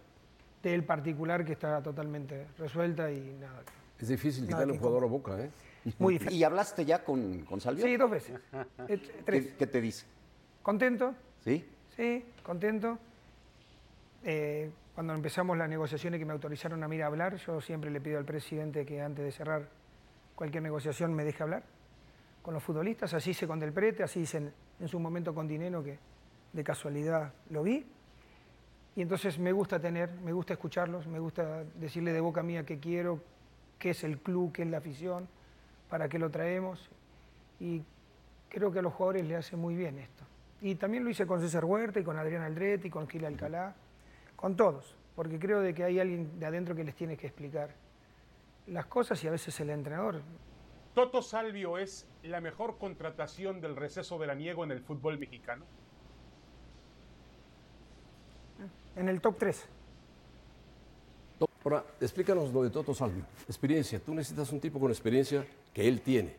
de 0.62 0.74
él 0.74 0.84
particular 0.84 1.44
que 1.44 1.52
está 1.52 1.82
totalmente 1.82 2.46
resuelta 2.58 3.10
y 3.10 3.36
nada. 3.40 3.62
Es 3.98 4.08
difícil 4.08 4.46
quitarle 4.46 4.72
un 4.72 4.78
jugador 4.78 5.04
a 5.04 5.06
boca, 5.06 5.40
¿eh? 5.40 5.50
Muy 5.98 6.14
difícil. 6.14 6.36
¿Y 6.38 6.44
hablaste 6.44 6.84
ya 6.84 7.04
con, 7.04 7.40
con 7.44 7.60
Salvio? 7.60 7.84
Sí, 7.84 7.96
dos 7.96 8.10
veces. 8.10 8.40
Eh, 8.88 9.54
¿Qué, 9.58 9.66
te 9.66 9.80
dice? 9.80 10.06
Contento. 10.62 11.14
¿Sí? 11.42 11.64
Sí, 11.96 12.24
contento. 12.42 12.98
Eh, 14.22 14.70
cuando 14.94 15.14
empezamos 15.14 15.56
las 15.58 15.68
negociaciones 15.68 16.18
que 16.18 16.24
me 16.24 16.32
autorizaron 16.32 16.82
a 16.82 16.88
mí 16.88 17.00
a 17.00 17.06
hablar, 17.06 17.36
yo 17.36 17.60
siempre 17.60 17.90
le 17.90 18.00
pido 18.00 18.18
al 18.18 18.24
presidente 18.24 18.86
que 18.86 19.02
antes 19.02 19.24
de 19.24 19.32
cerrar 19.32 19.68
cualquier 20.34 20.62
negociación 20.62 21.12
me 21.12 21.24
deje 21.24 21.42
hablar 21.42 21.62
con 22.42 22.54
los 22.54 22.62
futbolistas. 22.62 23.12
Así 23.14 23.30
hice 23.30 23.46
con 23.46 23.58
Del 23.58 23.72
Prete, 23.72 24.02
así 24.02 24.20
hice 24.20 24.52
en 24.80 24.88
su 24.88 25.00
momento 25.00 25.34
con 25.34 25.48
Dinero, 25.48 25.82
que 25.82 25.98
de 26.52 26.64
casualidad 26.64 27.32
lo 27.50 27.62
vi. 27.62 27.84
Y 28.96 29.02
entonces 29.02 29.38
me 29.38 29.50
gusta 29.52 29.80
tener, 29.80 30.12
me 30.24 30.32
gusta 30.32 30.52
escucharlos, 30.52 31.06
me 31.06 31.18
gusta 31.18 31.64
decirle 31.74 32.12
de 32.12 32.20
boca 32.20 32.42
mía 32.42 32.64
qué 32.64 32.78
quiero, 32.78 33.20
qué 33.78 33.90
es 33.90 34.04
el 34.04 34.18
club, 34.18 34.52
qué 34.52 34.62
es 34.62 34.68
la 34.68 34.78
afición, 34.78 35.28
para 35.94 36.08
qué 36.08 36.18
lo 36.18 36.28
traemos. 36.28 36.90
Y 37.60 37.80
creo 38.48 38.72
que 38.72 38.80
a 38.80 38.82
los 38.82 38.92
jugadores 38.94 39.24
le 39.26 39.36
hace 39.36 39.54
muy 39.54 39.76
bien 39.76 40.00
esto. 40.00 40.24
Y 40.60 40.74
también 40.74 41.04
lo 41.04 41.10
hice 41.10 41.24
con 41.24 41.40
César 41.40 41.64
Huerta 41.64 42.00
y 42.00 42.02
con 42.02 42.18
Adrián 42.18 42.42
Aldretti, 42.42 42.90
con 42.90 43.06
Gil 43.06 43.24
Alcalá, 43.24 43.76
con 44.34 44.56
todos, 44.56 44.96
porque 45.14 45.38
creo 45.38 45.60
de 45.60 45.72
que 45.72 45.84
hay 45.84 46.00
alguien 46.00 46.40
de 46.40 46.46
adentro 46.46 46.74
que 46.74 46.82
les 46.82 46.96
tiene 46.96 47.16
que 47.16 47.28
explicar 47.28 47.70
las 48.66 48.86
cosas 48.86 49.22
y 49.22 49.28
a 49.28 49.30
veces 49.30 49.60
el 49.60 49.70
entrenador 49.70 50.20
¿Toto 50.94 51.22
Salvio 51.22 51.78
es 51.78 52.08
la 52.24 52.40
mejor 52.40 52.76
contratación 52.76 53.60
del 53.60 53.76
receso 53.76 54.18
veraniego 54.18 54.64
en 54.64 54.72
el 54.72 54.80
fútbol 54.80 55.16
mexicano? 55.16 55.64
En 58.96 59.08
el 59.08 59.20
top 59.20 59.36
3. 59.38 59.68
Ahora, 61.64 61.84
explícanos 62.00 62.52
lo 62.52 62.62
de 62.62 62.70
Toto 62.70 62.94
Salvio. 62.94 63.24
Experiencia. 63.48 63.98
Tú 63.98 64.14
necesitas 64.14 64.52
un 64.52 64.60
tipo 64.60 64.78
con 64.78 64.90
experiencia 64.90 65.46
que 65.72 65.88
él 65.88 66.02
tiene. 66.02 66.36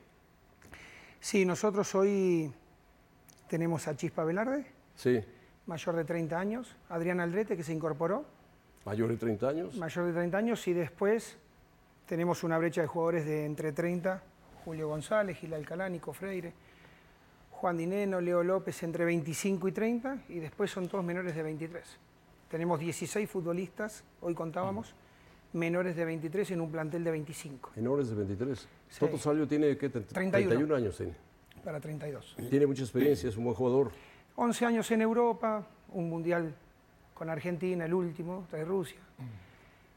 Sí, 1.19 1.45
nosotros 1.45 1.93
hoy 1.95 2.53
tenemos 3.49 3.87
a 3.87 3.95
Chispa 3.97 4.23
Velarde. 4.23 4.65
Sí. 4.95 5.19
Mayor 5.65 5.95
de 5.95 6.05
30 6.05 6.39
años. 6.39 6.75
Adrián 6.89 7.19
Aldrete, 7.19 7.57
que 7.57 7.63
se 7.63 7.73
incorporó. 7.73 8.25
Mayor 8.85 9.09
de 9.09 9.17
30 9.17 9.49
años. 9.49 9.75
Mayor 9.75 10.05
de 10.05 10.13
30 10.13 10.37
años. 10.37 10.67
Y 10.67 10.73
después 10.73 11.37
tenemos 12.05 12.43
una 12.43 12.59
brecha 12.59 12.81
de 12.81 12.87
jugadores 12.87 13.25
de 13.25 13.45
entre 13.45 13.71
30 13.71 14.21
Julio 14.65 14.87
González, 14.87 15.37
Gil 15.37 15.53
Alcalá, 15.53 15.87
Nico 15.87 16.11
Freire, 16.11 16.51
Juan 17.51 17.77
Dineno, 17.77 18.19
Leo 18.19 18.43
López 18.43 18.81
entre 18.81 19.05
25 19.05 19.67
y 19.67 19.71
30 19.71 20.17
y 20.27 20.39
después 20.39 20.71
son 20.71 20.87
todos 20.87 21.05
menores 21.05 21.35
de 21.35 21.43
23. 21.43 21.85
Tenemos 22.49 22.79
16 22.79 23.29
futbolistas, 23.29 24.03
hoy 24.21 24.33
contábamos, 24.33 24.95
menores 25.55 25.95
de 25.95 26.05
23 26.05 26.51
en 26.51 26.61
un 26.61 26.69
plantel 26.69 27.03
de 27.03 27.11
25. 27.11 27.71
Menores 27.75 28.09
de 28.09 28.15
23. 28.15 28.67
Toto 28.99 29.17
Salvio 29.17 29.47
tiene 29.47 29.77
¿qué? 29.77 29.89
31. 29.89 30.75
años. 30.75 30.97
Tiene. 30.97 31.13
Para 31.63 31.79
32. 31.79 32.35
Tiene 32.49 32.67
mucha 32.67 32.83
experiencia, 32.83 33.29
es 33.29 33.37
un 33.37 33.45
buen 33.45 33.55
jugador. 33.55 33.91
11 34.35 34.65
años 34.65 34.91
en 34.91 35.01
Europa, 35.01 35.65
un 35.93 36.09
mundial 36.09 36.53
con 37.13 37.29
Argentina, 37.29 37.85
el 37.85 37.93
último, 37.93 38.45
de 38.51 38.65
Rusia. 38.65 38.99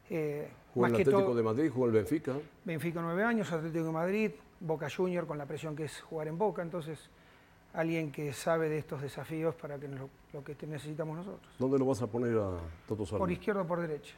Eh, 0.09 0.49
jugó 0.73 0.87
el 0.87 0.93
Atlético 0.95 1.35
de 1.35 1.43
Madrid, 1.43 1.71
jugó 1.71 1.87
el 1.87 1.93
Benfica. 1.93 2.35
Benfica 2.65 3.03
9 3.03 3.25
años, 3.25 3.53
Atlético 3.53 3.85
de 3.85 3.93
Madrid, 3.93 4.31
Boca 4.61 4.89
Junior 4.89 5.27
con 5.27 5.37
la 5.37 5.47
presión 5.47 5.75
que 5.75 5.85
es 5.85 6.01
jugar 6.01 6.29
en 6.29 6.39
Boca, 6.39 6.63
entonces 6.63 7.11
alguien 7.75 8.13
que 8.13 8.33
sabe 8.33 8.69
de 8.69 8.79
estos 8.79 9.03
desafíos 9.03 9.55
para 9.57 9.79
que 9.79 9.89
lo, 9.89 10.09
lo 10.33 10.45
que 10.45 10.57
necesitamos 10.67 11.17
nosotros. 11.17 11.53
¿Dónde 11.59 11.79
lo 11.79 11.85
vas 11.85 12.01
a 12.01 12.07
poner 12.07 12.39
a 12.39 12.59
Toto 12.87 13.05
Salvio? 13.05 13.19
Por 13.19 13.33
izquierda 13.33 13.63
o 13.63 13.67
por 13.67 13.81
derecha. 13.81 14.15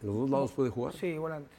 ¿En 0.00 0.08
los 0.08 0.16
dos 0.16 0.30
lados 0.30 0.52
puede 0.52 0.70
jugar? 0.70 0.94
Sí, 0.94 1.16
volante. 1.16 1.50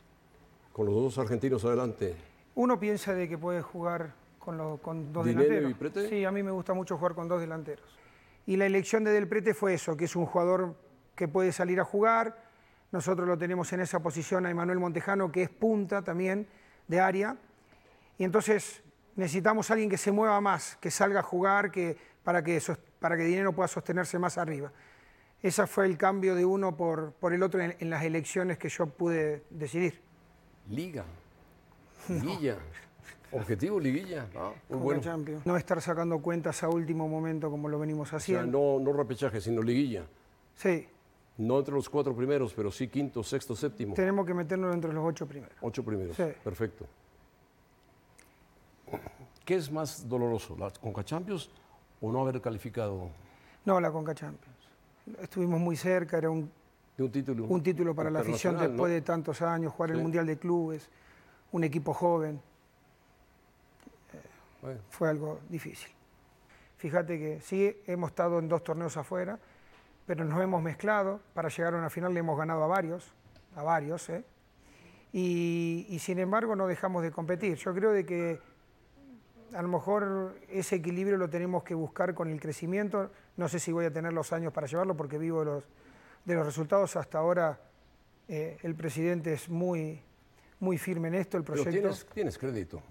¿Con 0.74 0.86
los 0.86 0.95
dos 0.95 1.18
argentinos 1.18 1.64
adelante? 1.66 2.16
Uno 2.56 2.80
piensa 2.80 3.14
de 3.14 3.28
que 3.28 3.38
puede 3.38 3.62
jugar 3.62 4.14
con, 4.40 4.57
lo, 4.57 4.78
con 4.78 5.12
dos 5.12 5.26
delanteros. 5.26 5.72
y 5.72 5.74
Prete? 5.74 6.10
Sí, 6.10 6.26
a 6.26 6.32
mí 6.32 6.44
me 6.44 6.52
gusta 6.52 6.74
mucho 6.74 6.98
jugar 6.98 7.16
con 7.16 7.28
dos 7.28 7.40
delanteros. 7.40 7.86
Y 8.45 8.57
la 8.57 8.66
elección 8.66 9.03
de 9.03 9.12
Del 9.12 9.28
Prete 9.28 9.53
fue 9.53 9.74
eso, 9.74 9.98
que 9.98 10.06
es 10.06 10.16
un 10.16 10.26
jugador 10.26 10.76
que 11.16 11.28
puede 11.28 11.52
salir 11.52 11.80
a 11.80 11.86
jugar. 11.86 12.44
Nosotros 12.91 13.28
lo 13.28 13.38
tenemos 13.38 13.72
en 13.74 13.80
esa 13.80 14.02
posición 14.02 14.45
a 14.45 14.52
Emanuel 14.52 14.80
Montejano, 14.80 15.32
que 15.32 15.44
es 15.44 15.49
punta 15.49 16.03
también 16.03 16.48
de 16.88 16.99
área 16.99 17.38
y 18.18 18.24
entonces 18.24 18.82
necesitamos 19.16 19.70
a 19.70 19.74
alguien 19.74 19.90
que 19.90 19.98
se 19.98 20.12
mueva 20.12 20.40
más, 20.41 20.78
que 20.78 20.91
salga 20.91 21.20
a 21.20 21.24
jugar, 21.24 21.72
que, 21.72 21.98
para, 22.24 22.44
que, 22.44 22.62
para 22.99 23.18
que 23.18 23.24
Dinero 23.24 23.53
pueda 23.53 23.68
sostenerse 23.68 24.18
más 24.20 24.38
arriba. 24.38 24.72
Ese 25.45 25.67
fue 25.67 25.85
el 25.85 25.95
cambio 25.95 26.34
de 26.34 26.43
uno 26.43 26.76
por, 26.76 27.11
por 27.11 27.31
el 27.31 27.43
otro 27.43 27.61
en, 27.61 27.76
las 27.88 28.03
elecciones 28.03 28.57
que 28.57 28.67
yo 28.67 28.88
pude 28.88 29.43
decidir. 29.51 30.01
Liga. 30.67 31.05
Liguilla. 32.09 32.57
Objetivo 33.31 33.80
liguilla. 33.80 34.26
Ah, 34.35 34.53
bueno. 34.69 35.01
No 35.45 35.55
estar 35.55 35.80
sacando 35.84 36.17
cuentas 36.17 36.63
a 36.63 36.69
último 36.69 37.07
momento 37.07 37.51
como 37.51 37.69
lo 37.69 37.77
venimos 37.77 38.11
haciendo. 38.11 38.57
O 38.57 38.77
sea, 38.80 38.84
no, 38.84 38.91
no 38.91 38.97
repechaje, 38.97 39.39
sino 39.39 39.61
liguilla. 39.61 40.07
Sí. 40.55 40.88
No 41.38 41.59
entre 41.59 41.76
los 41.76 41.89
cuatro 41.89 42.15
primeros, 42.15 42.51
pero 42.55 42.72
sí 42.72 42.88
quinto, 42.88 43.22
sexto, 43.22 43.55
séptimo. 43.55 43.93
Tenemos 43.93 44.26
que 44.26 44.34
meternos 44.34 44.73
entre 44.73 44.91
los 44.91 45.05
ocho 45.05 45.27
primeros. 45.27 45.55
Ocho 45.61 45.85
primeros. 45.85 46.17
Sí. 46.17 46.26
Perfecto. 46.43 46.88
¿Qué 49.45 49.53
es 49.53 49.72
más 49.72 50.09
doloroso, 50.09 50.57
la 50.57 50.72
Conca 50.72 51.05
Champions 51.05 51.51
o 52.01 52.11
no 52.11 52.22
haber 52.22 52.41
calificado? 52.41 53.09
No, 53.63 53.80
la 53.80 53.91
Conca 53.91 54.15
Champions. 54.15 54.55
Estuvimos 55.22 55.60
muy 55.60 55.76
cerca, 55.76 56.18
era 56.18 56.30
un, 56.30 56.52
un 56.98 57.11
título, 57.11 57.45
un 57.45 57.61
título 57.61 57.94
para 57.94 58.10
la 58.10 58.22
afición 58.22 58.57
después 58.57 58.91
de 58.91 59.02
tantos 59.02 59.41
años, 59.41 59.73
jugar 59.73 59.91
el 59.91 60.02
Mundial 60.02 60.26
de 60.26 60.38
Clubes, 60.38 60.90
un 61.52 61.64
equipo 61.64 61.94
joven. 61.94 62.41
Fue 64.90 65.10
algo 65.10 65.41
difícil. 65.48 65.91
Fíjate 66.77 67.19
que 67.19 67.41
sí, 67.41 67.76
hemos 67.86 68.10
estado 68.10 68.40
en 68.40 68.49
dos 68.49 68.64
torneos 68.64 68.98
afuera, 68.98 69.40
pero 70.07 70.26
nos 70.26 70.41
hemos 70.41 70.61
mezclado. 70.61 71.19
Para 71.34 71.49
llegar 71.49 71.76
a 71.76 71.77
una 71.77 71.90
final 71.90 72.14
le 72.14 72.22
hemos 72.22 72.38
ganado 72.38 72.64
a 72.64 72.68
varios, 72.68 73.14
a 73.56 73.61
varios, 73.61 74.10
¿eh? 74.10 74.23
y, 75.14 75.86
y, 75.90 75.99
sin 75.99 76.19
embargo 76.19 76.56
no 76.56 76.68
dejamos 76.68 77.03
de 77.03 77.11
competir. 77.11 77.56
Yo 77.57 77.73
creo 77.73 77.91
de 77.91 78.06
que 78.06 78.40
a 79.53 79.61
lo 79.61 79.67
mejor 79.67 80.35
ese 80.49 80.76
equilibrio 80.76 81.17
lo 81.17 81.30
tenemos 81.30 81.63
que 81.63 81.73
buscar 81.73 82.13
con 82.13 82.30
el 82.30 82.39
crecimiento. 82.39 83.11
No 83.38 83.47
sé 83.47 83.59
si 83.59 83.72
voy 83.72 83.85
a 83.85 83.91
tener 83.91 84.13
los 84.13 84.34
años 84.34 84.51
para 84.51 84.67
llevarlo 84.67 84.95
porque 84.95 85.17
vivo 85.17 85.39
de 85.39 85.45
los, 85.45 85.63
de 86.26 86.35
los 86.35 86.45
resultados. 86.45 86.95
Hasta 86.95 87.19
ahora 87.19 87.59
Eh, 88.27 88.57
el 88.63 88.73
presidente 88.73 89.34
es 89.34 89.47
muy, 89.49 90.01
muy 90.59 90.80
firme 90.80 91.09
en 91.09 91.13
esto, 91.13 91.38
el 91.38 91.43
proyecto. 91.43 91.69
tienes, 91.69 92.07
tienes 92.11 92.38
crédito. 92.39 92.81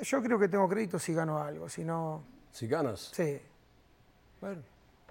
Yo 0.00 0.22
creo 0.22 0.38
que 0.38 0.48
tengo 0.48 0.68
crédito 0.68 0.96
si 1.00 1.12
gano 1.12 1.38
algo, 1.38 1.68
si 1.68 1.84
no... 1.84 2.22
Si 2.52 2.68
ganas. 2.68 3.10
Sí. 3.12 3.40
Bueno. 4.40 4.62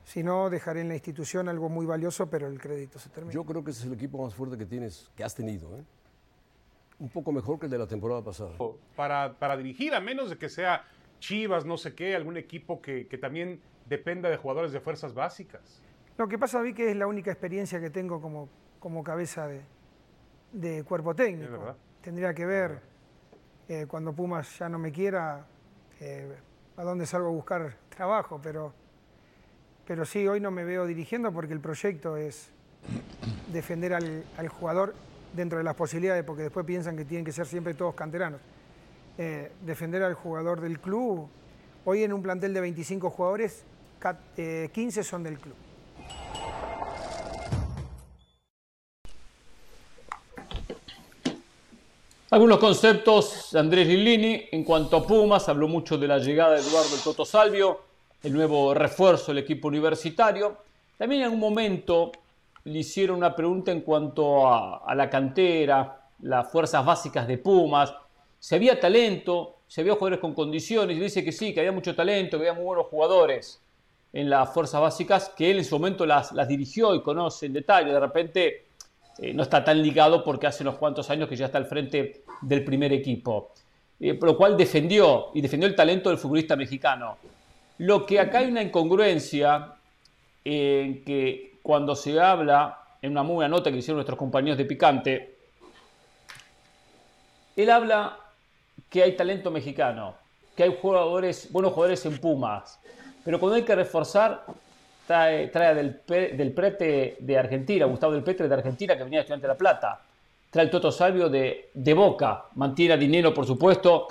Si 0.06 0.24
no, 0.24 0.50
dejaré 0.50 0.80
en 0.80 0.88
la 0.88 0.94
institución 0.94 1.50
algo 1.50 1.68
muy 1.68 1.86
valioso, 1.86 2.30
pero 2.30 2.48
el 2.48 2.58
crédito 2.58 2.98
se 2.98 3.10
termina. 3.10 3.34
Yo 3.34 3.44
creo 3.44 3.64
que 3.66 3.72
ese 3.72 3.82
es 3.82 3.88
el 3.88 3.94
equipo 3.94 4.24
más 4.24 4.34
fuerte 4.34 4.58
que 4.58 4.66
tienes, 4.66 5.12
que 5.14 5.26
has 5.26 5.36
tenido. 5.36 5.76
¿eh? 5.78 5.84
Un 7.00 7.10
poco 7.10 7.32
mejor 7.32 7.60
que 7.60 7.66
el 7.66 7.72
de 7.72 7.78
la 7.78 7.88
temporada 7.88 8.24
pasada. 8.24 8.52
Para, 8.96 9.34
para 9.34 9.58
dirigir, 9.58 9.94
a 9.94 10.00
menos 10.00 10.30
de 10.30 10.38
que 10.38 10.50
sea 10.50 10.86
Chivas, 11.20 11.66
no 11.66 11.78
sé 11.78 11.94
qué, 11.94 12.16
algún 12.16 12.38
equipo 12.38 12.82
que, 12.82 13.08
que 13.08 13.18
también 13.18 13.62
dependa 13.88 14.30
de 14.30 14.38
jugadores 14.38 14.72
de 14.72 14.80
fuerzas 14.80 15.14
básicas. 15.14 15.82
Lo 16.18 16.28
que 16.28 16.38
pasa, 16.38 16.62
vi 16.62 16.74
que 16.74 16.92
es 16.92 16.96
la 16.96 17.08
única 17.08 17.32
experiencia 17.32 17.80
que 17.82 17.90
tengo 17.90 18.22
como, 18.22 18.48
como 18.80 19.04
cabeza 19.04 19.48
de, 19.48 19.62
de 20.54 20.84
cuerpo 20.84 21.14
técnico. 21.14 21.76
Tendría 22.02 22.34
que 22.34 22.46
ver 22.46 22.80
eh, 23.68 23.86
cuando 23.88 24.14
Pumas 24.14 24.58
ya 24.60 24.70
no 24.70 24.80
me 24.80 24.92
quiera 24.92 25.46
eh, 26.00 26.36
a 26.78 26.84
dónde 26.84 27.06
salgo 27.06 27.28
a 27.28 27.32
buscar 27.32 27.76
trabajo, 27.90 28.40
pero 28.42 28.74
pero 29.88 30.04
sí, 30.06 30.28
hoy 30.28 30.40
no 30.40 30.50
me 30.52 30.64
veo 30.64 30.86
dirigiendo 30.88 31.32
porque 31.32 31.54
el 31.54 31.60
proyecto 31.60 32.18
es 32.18 32.50
defender 33.52 33.94
al, 33.94 34.48
jugador 34.48 34.96
dentro 35.36 35.58
de 35.58 35.64
las 35.64 35.76
posibilidades, 35.76 36.24
porque 36.24 36.44
después 36.44 36.66
piensan 36.66 36.96
que 36.96 37.06
tienen 37.06 37.26
que 37.26 37.32
ser 37.32 37.46
siempre 37.46 37.74
todos 37.74 37.94
canteranos. 37.94 38.40
Eh, 39.18 39.52
defender 39.62 40.04
al 40.04 40.14
jugador 40.14 40.62
del 40.62 40.80
club. 40.80 41.28
Hoy 41.86 42.04
en 42.04 42.14
un 42.14 42.22
plantel 42.22 42.54
de 42.54 42.62
25 42.62 43.10
jugadores, 43.10 43.64
15 44.74 45.00
eh, 45.00 45.04
son 45.04 45.24
del 45.24 45.40
club. 45.40 45.56
Algunos 52.32 52.58
conceptos 52.58 53.50
de 53.52 53.60
Andrés 53.60 53.88
Lillini 53.88 54.50
en 54.52 54.64
cuanto 54.64 54.98
a 54.98 55.08
Pumas, 55.08 55.48
habló 55.48 55.68
mucho 55.68 55.98
de 55.98 56.08
la 56.08 56.18
llegada 56.18 56.56
de 56.56 56.62
Eduardo 56.62 56.98
Toto 57.04 57.24
Salvio, 57.24 57.80
el 58.24 58.34
nuevo 58.34 58.74
refuerzo 58.74 59.28
del 59.28 59.44
equipo 59.44 59.68
universitario. 59.68 60.58
También 60.98 61.22
en 61.22 61.26
algún 61.26 61.40
momento 61.40 62.12
le 62.66 62.80
hicieron 62.80 63.18
una 63.18 63.36
pregunta 63.36 63.72
en 63.72 63.82
cuanto 63.82 64.52
a, 64.52 64.94
la 64.96 65.10
cantera, 65.10 66.02
las 66.22 66.52
fuerzas 66.52 66.84
básicas 66.84 67.28
de 67.28 67.38
Pumas, 67.38 67.94
si 68.40 68.56
había 68.56 68.80
talento, 68.80 69.58
si 69.68 69.82
había 69.82 69.94
jugadores 69.94 70.20
con 70.20 70.34
condiciones, 70.34 70.98
y 70.98 71.00
dice 71.00 71.24
que 71.24 71.32
sí, 71.32 71.54
que 71.54 71.60
había 71.60 71.72
mucho 71.72 71.96
talento, 71.96 72.38
que 72.38 72.48
había 72.48 72.54
muy 72.54 72.66
buenos 72.66 72.88
jugadores 72.88 73.62
en 74.14 74.30
las 74.30 74.52
fuerzas 74.52 74.82
básicas, 74.82 75.30
que 75.30 75.52
él 75.52 75.60
en 75.60 75.66
su 75.66 75.76
momento 75.76 76.06
las, 76.06 76.34
dirigió 76.48 76.96
y 76.96 77.02
conoce 77.02 77.46
en 77.46 77.54
detalle, 77.54 77.92
de 77.92 78.00
repente 78.00 78.66
eh, 79.20 79.34
no 79.34 79.44
está 79.44 79.64
tan 79.64 79.82
ligado 79.82 80.24
porque 80.24 80.48
hace 80.48 80.64
unos 80.64 80.76
cuantos 80.76 81.10
años 81.10 81.30
que 81.30 81.36
ya 81.36 81.46
está 81.46 81.60
al 81.60 81.66
frente 81.66 82.24
del 82.42 82.64
primer 82.64 82.94
equipo, 82.94 83.52
eh, 84.00 84.16
por 84.16 84.30
lo 84.30 84.38
cual 84.38 84.58
defendió 84.58 85.28
y 85.36 85.42
defendió 85.42 85.70
el 85.70 85.76
talento 85.76 86.10
del 86.10 86.18
futbolista 86.18 86.56
mexicano. 86.56 87.18
Lo 87.78 88.06
que 88.06 88.20
acá 88.20 88.40
hay 88.40 88.48
una 88.48 88.64
incongruencia 88.64 89.74
en 90.44 91.04
que 91.04 91.55
cuando 91.66 91.96
se 91.96 92.20
habla, 92.22 92.80
en 93.02 93.10
una 93.10 93.24
muy 93.24 93.38
buena 93.38 93.50
nota 93.50 93.72
que 93.72 93.78
hicieron 93.78 93.98
nuestros 93.98 94.20
compañeros 94.20 94.56
de 94.56 94.66
Picante, 94.66 95.36
él 97.56 97.70
habla 97.72 98.20
que 98.88 99.02
hay 99.02 99.16
talento 99.16 99.50
mexicano, 99.50 100.14
que 100.56 100.62
hay 100.62 100.78
jugadores, 100.80 101.52
buenos 101.52 101.74
jugadores 101.74 102.06
en 102.06 102.20
Pumas, 102.20 102.80
pero 103.24 103.40
cuando 103.40 103.56
hay 103.56 103.64
que 103.64 103.74
reforzar, 103.74 104.46
trae, 105.08 105.50
del, 105.74 106.04
del, 106.06 106.52
Prete 106.54 107.18
de 107.20 107.36
Argentina, 107.36 107.86
Gustavo 107.86 108.14
del 108.14 108.22
Petre 108.22 108.48
de 108.48 108.54
Argentina, 108.54 108.96
que 108.96 109.04
venía 109.04 109.18
de 109.18 109.22
Estudiante 109.22 109.48
de 109.48 109.54
La 109.54 109.58
Plata 109.58 110.02
trae 110.52 110.66
el 110.66 110.72
Toto 110.72 110.92
Salvio 110.92 111.28
de, 111.30 111.72
de 111.74 111.94
Boca, 111.96 112.46
mantiene 112.54 112.96
dinero, 112.96 113.34
por 113.34 113.46
supuesto, 113.46 114.08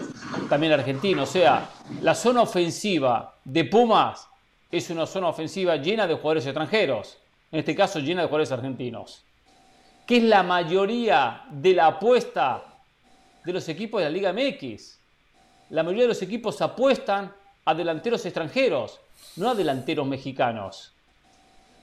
también 0.47 0.73
argentino. 0.73 1.23
O 1.23 1.27
sea, 1.27 1.71
la 2.03 2.15
zona 2.15 2.43
ofensiva 2.43 3.37
de 3.45 3.65
Pumas 3.65 4.29
es 4.71 4.91
una 4.91 5.07
zona 5.07 5.29
ofensiva 5.29 5.77
llena 5.77 6.07
de 6.07 6.15
jugadores 6.15 6.45
extranjeros, 6.45 7.19
en 7.55 7.61
este 7.61 7.77
caso 7.77 8.01
llena 8.01 8.23
de 8.23 8.27
jugadores 8.27 8.51
argentinos, 8.51 9.23
que 10.09 10.17
es 10.17 10.25
la 10.25 10.43
mayoría 10.43 11.45
de 11.51 11.73
la 11.73 11.87
apuesta 11.87 12.65
de 13.45 13.53
los 13.53 13.69
equipos 13.69 14.01
de 14.01 14.07
la 14.07 14.11
Liga 14.11 14.33
MX. 14.33 14.99
La 15.71 15.85
mayoría 15.85 16.03
de 16.03 16.09
los 16.09 16.23
equipos 16.23 16.61
apuestan 16.61 17.33
a 17.65 17.73
delanteros 17.73 18.27
extranjeros, 18.27 18.99
no 19.37 19.51
a 19.51 19.55
delanteros 19.55 20.05
mexicanos. 20.05 20.97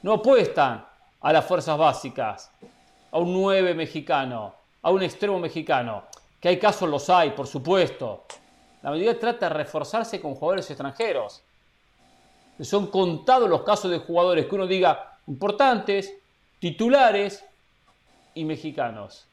No 0.04 0.12
apuestan 0.12 0.86
a 1.22 1.32
las 1.32 1.46
fuerzas 1.46 1.78
básicas, 1.78 2.52
a 3.10 3.18
un 3.20 3.32
9 3.32 3.74
mexicano, 3.74 4.54
a 4.82 4.92
un 4.92 5.04
extremo 5.04 5.40
mexicano, 5.40 6.04
que 6.42 6.50
hay 6.50 6.60
casos, 6.60 6.90
los 6.90 7.10
hay, 7.10 7.30
por 7.30 7.48
supuesto. 7.48 8.26
La 8.82 8.90
mayoría 8.90 9.18
trata 9.18 9.48
de 9.48 9.56
reforzarse 9.56 10.20
con 10.20 10.36
jugadores 10.36 10.70
extranjeros. 10.70 11.42
Son 12.60 12.88
contados 12.88 13.50
los 13.50 13.62
casos 13.62 13.90
de 13.90 14.00
jugadores 14.00 14.48
que 14.48 14.56
uno 14.56 14.68
diga 14.68 15.11
importantes, 15.28 16.14
titulares 16.60 17.44
y 18.34 18.46
mexicanos. 18.46 19.26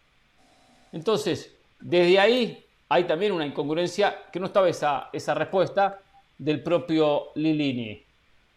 Entonces, 0.92 1.54
desde 1.80 2.18
ahí 2.18 2.64
hay 2.88 3.04
también 3.04 3.32
una 3.32 3.46
incongruencia 3.46 4.24
que 4.32 4.40
no 4.40 4.46
estaba 4.46 4.68
esa, 4.68 5.10
esa 5.12 5.34
respuesta 5.34 6.00
del 6.38 6.62
propio 6.62 7.28
Lilini. 7.34 8.02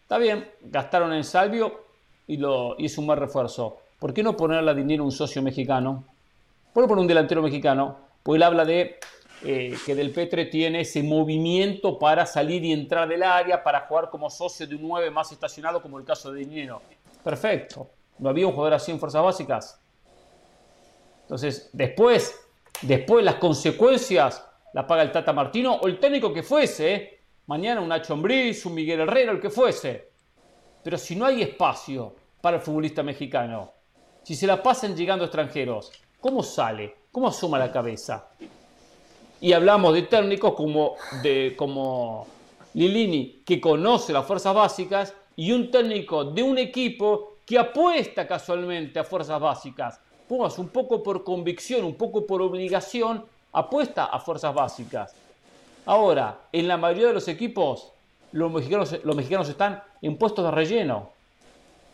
Está 0.03 0.17
bien, 0.17 0.49
gastaron 0.61 1.13
en 1.13 1.23
Salvio 1.23 1.85
y, 2.27 2.37
lo, 2.37 2.75
y 2.77 2.85
es 2.85 2.97
un 2.97 3.07
buen 3.07 3.19
refuerzo. 3.19 3.79
¿Por 3.99 4.13
qué 4.13 4.23
no 4.23 4.35
ponerle 4.35 4.71
a 4.71 4.73
dinero 4.73 5.03
un 5.03 5.11
socio 5.11 5.41
mexicano? 5.41 6.03
¿Por 6.73 6.83
qué 6.83 6.87
poner 6.87 7.01
un 7.01 7.07
delantero 7.07 7.41
mexicano? 7.41 7.97
Pues 8.23 8.37
él 8.37 8.43
habla 8.43 8.65
de 8.65 8.99
eh, 9.43 9.75
que 9.85 9.95
Del 9.95 10.11
Petre 10.11 10.45
tiene 10.45 10.81
ese 10.81 11.01
movimiento 11.01 11.97
para 11.97 12.25
salir 12.25 12.63
y 12.63 12.71
entrar 12.71 13.07
del 13.07 13.23
área, 13.23 13.63
para 13.63 13.81
jugar 13.81 14.09
como 14.09 14.29
socio 14.29 14.67
de 14.67 14.75
un 14.75 14.87
9 14.87 15.09
más 15.11 15.31
estacionado, 15.31 15.81
como 15.81 15.97
el 15.97 16.05
caso 16.05 16.31
de 16.31 16.45
Dinero. 16.45 16.81
Perfecto. 17.23 17.89
¿No 18.19 18.29
había 18.29 18.47
un 18.47 18.53
jugador 18.53 18.75
así 18.75 18.91
en 18.91 18.99
Fuerzas 18.99 19.23
Básicas? 19.23 19.81
Entonces, 21.23 21.69
después, 21.73 22.39
después 22.81 23.23
las 23.23 23.35
consecuencias 23.35 24.45
las 24.73 24.85
paga 24.85 25.01
el 25.01 25.11
Tata 25.11 25.33
Martino 25.33 25.75
o 25.75 25.87
el 25.87 25.99
técnico 25.99 26.33
que 26.33 26.43
fuese. 26.43 26.93
¿eh? 26.93 27.19
Mañana 27.47 27.81
un 27.81 27.89
Nacho 27.89 28.13
Ambriz, 28.13 28.65
un 28.65 28.73
Miguel 28.73 29.01
Herrera, 29.01 29.31
el 29.31 29.39
que 29.39 29.49
fuese. 29.49 30.11
Pero 30.83 30.97
si 30.97 31.15
no 31.15 31.25
hay 31.25 31.41
espacio 31.41 32.15
para 32.41 32.57
el 32.57 32.63
futbolista 32.63 33.03
mexicano, 33.03 33.71
si 34.23 34.35
se 34.35 34.47
la 34.47 34.61
pasan 34.61 34.95
llegando 34.95 35.25
extranjeros, 35.25 35.91
¿cómo 36.19 36.43
sale? 36.43 36.95
¿Cómo 37.11 37.27
asoma 37.27 37.59
la 37.59 37.71
cabeza? 37.71 38.29
Y 39.41 39.53
hablamos 39.53 39.93
de 39.93 40.03
técnicos 40.03 40.53
como, 40.53 40.95
de, 41.23 41.55
como 41.57 42.27
Lilini, 42.73 43.41
que 43.45 43.59
conoce 43.59 44.13
las 44.13 44.25
fuerzas 44.25 44.53
básicas, 44.53 45.13
y 45.41 45.51
un 45.51 45.71
técnico 45.71 46.23
de 46.23 46.43
un 46.43 46.59
equipo 46.59 47.37
que 47.47 47.57
apuesta 47.57 48.27
casualmente 48.27 48.99
a 48.99 49.03
fuerzas 49.03 49.41
básicas. 49.41 49.99
Pumas 50.27 50.59
un 50.59 50.69
poco 50.69 51.01
por 51.01 51.23
convicción, 51.23 51.83
un 51.83 51.95
poco 51.95 52.27
por 52.27 52.43
obligación, 52.43 53.25
apuesta 53.51 54.05
a 54.05 54.19
fuerzas 54.19 54.53
básicas. 54.53 55.15
Ahora, 55.87 56.41
en 56.51 56.67
la 56.67 56.77
mayoría 56.77 57.07
de 57.07 57.13
los 57.15 57.27
equipos, 57.27 57.91
los 58.33 58.51
mexicanos, 58.51 58.95
los 59.03 59.15
mexicanos 59.15 59.49
están 59.49 59.81
en 60.03 60.15
puestos 60.15 60.45
de 60.45 60.51
relleno. 60.51 61.09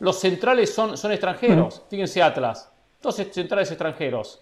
Los 0.02 0.19
centrales 0.19 0.74
son, 0.74 0.98
son 0.98 1.14
extranjeros. 1.14 1.84
Fíjense 1.90 2.22
Atlas. 2.22 2.69
Dos 3.02 3.15
centrales 3.15 3.72
extranjeros. 3.72 4.41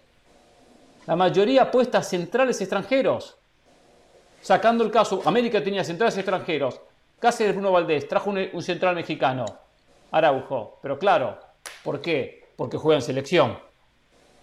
La 1.06 1.14
mayoría 1.14 1.62
apuesta 1.62 1.98
a 1.98 2.02
centrales 2.02 2.60
extranjeros. 2.60 3.36
Sacando 4.42 4.82
el 4.82 4.90
caso, 4.90 5.22
América 5.24 5.62
tenía 5.62 5.84
centrales 5.84 6.16
extranjeros. 6.16 6.80
Cáceres 7.18 7.54
Bruno 7.54 7.72
Valdés 7.72 8.06
trajo 8.06 8.30
un, 8.30 8.62
central 8.62 8.94
mexicano. 8.94 9.46
Araujo. 10.10 10.78
Pero 10.82 10.98
claro, 10.98 11.38
¿por 11.82 12.00
qué? 12.00 12.44
Porque 12.56 12.76
juegan 12.76 13.02
selección. 13.02 13.58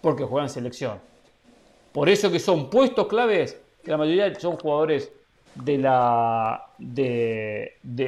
Porque 0.00 0.24
juegan 0.24 0.48
selección. 0.48 1.00
Por 1.92 2.08
eso 2.08 2.30
que 2.30 2.40
son 2.40 2.68
puestos 2.68 3.06
claves 3.06 3.60
que 3.82 3.90
la 3.90 3.96
mayoría 3.96 4.34
son 4.40 4.56
jugadores 4.56 5.12
de, 5.54 5.86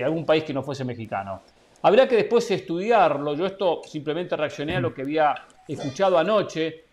algún 0.05 0.26
país 0.26 0.43
que 0.43 0.52
no 0.52 0.62
fuese 0.62 0.84
mexicano. 0.84 1.40
Habrá 1.82 2.09
que 2.09 2.16
después 2.16 2.51
estudiarlo. 2.51 3.34
Yo 3.34 3.47
esto 3.47 3.82
simplemente 3.84 4.36
reaccioné 4.36 4.76
a 4.76 4.80
lo 4.80 4.93
que 4.93 5.02
había 5.02 5.34
escuchado 5.68 6.18
anoche, 6.18 6.84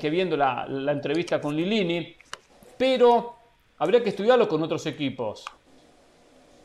que 0.00 0.10
viendo 0.10 0.36
la, 0.36 0.66
entrevista 0.90 1.40
con 1.40 1.54
Lilini, 1.54 2.16
pero 2.76 3.36
habría 3.78 4.02
que 4.02 4.08
estudiarlo 4.08 4.48
con 4.48 4.60
otros 4.62 4.84
equipos. 4.86 5.44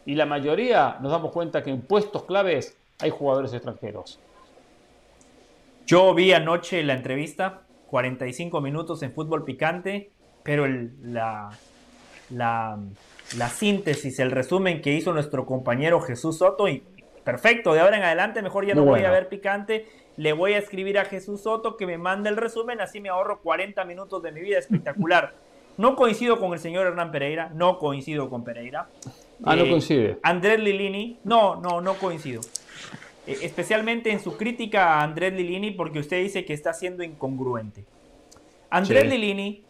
Y 0.07 0.15
la 0.15 0.25
mayoría 0.25 0.97
nos 1.01 1.11
damos 1.11 1.33
cuenta 1.33 1.61
que 1.61 1.69
en 1.69 1.81
puestos 1.81 2.23
claves 2.23 2.77
hay 2.99 3.09
jugadores 3.09 3.53
extranjeros. 3.53 4.19
Yo 5.85 6.13
vi 6.13 6.31
anoche 6.31 6.81
la 6.83 6.93
entrevista, 6.93 7.63
45 7.87 8.61
minutos 8.61 9.03
en 9.03 9.11
fútbol 9.11 9.43
picante, 9.43 10.09
pero 10.43 10.65
la, 10.65 11.51
la, 12.29 12.79
la, 13.37 13.49
síntesis, 13.49 14.17
el 14.19 14.31
resumen 14.31 14.81
que 14.81 14.93
hizo 14.93 15.11
nuestro 15.11 15.45
compañero 15.45 15.99
Jesús 15.99 16.37
Soto, 16.37 16.69
y 16.69 16.83
perfecto, 17.25 17.73
de 17.73 17.81
ahora 17.81 17.97
en 17.97 18.03
adelante 18.03 18.41
mejor 18.41 18.65
ya 18.65 18.75
no 18.75 18.85
voy 18.85 19.03
a 19.03 19.11
ver 19.11 19.27
picante 19.27 19.87
le 20.15 20.33
voy 20.33 20.53
a 20.53 20.57
escribir 20.57 20.97
a 20.99 21.05
Jesús 21.05 21.43
Soto 21.43 21.77
que 21.77 21.85
me 21.85 21.97
mande 21.97 22.29
el 22.29 22.37
resumen, 22.37 22.81
así 22.81 22.99
me 22.99 23.09
ahorro 23.09 23.41
40 23.41 23.85
minutos 23.85 24.23
de 24.23 24.31
mi 24.31 24.41
vida 24.41 24.57
espectacular. 24.57 25.35
No 25.77 25.95
coincido 25.95 26.39
con 26.39 26.53
el 26.53 26.59
señor 26.59 26.87
Hernán 26.87 27.11
Pereira, 27.11 27.51
no 27.53 27.77
coincido 27.77 28.29
con 28.29 28.43
Pereira. 28.43 28.87
Ah, 29.43 29.55
no 29.55 29.63
eh, 29.63 29.69
coincide. 29.69 30.19
Andrés 30.23 30.59
Lilini, 30.59 31.19
no, 31.23 31.55
no, 31.57 31.81
no 31.81 31.93
coincido. 31.95 32.41
Eh, 33.25 33.39
especialmente 33.43 34.11
en 34.11 34.19
su 34.19 34.37
crítica 34.37 34.95
a 34.95 35.03
Andrés 35.03 35.33
Lilini, 35.33 35.71
porque 35.71 35.99
usted 35.99 36.21
dice 36.21 36.45
que 36.45 36.53
está 36.53 36.73
siendo 36.73 37.03
incongruente. 37.03 37.85
Andrés 38.69 39.07
Lilini, 39.07 39.63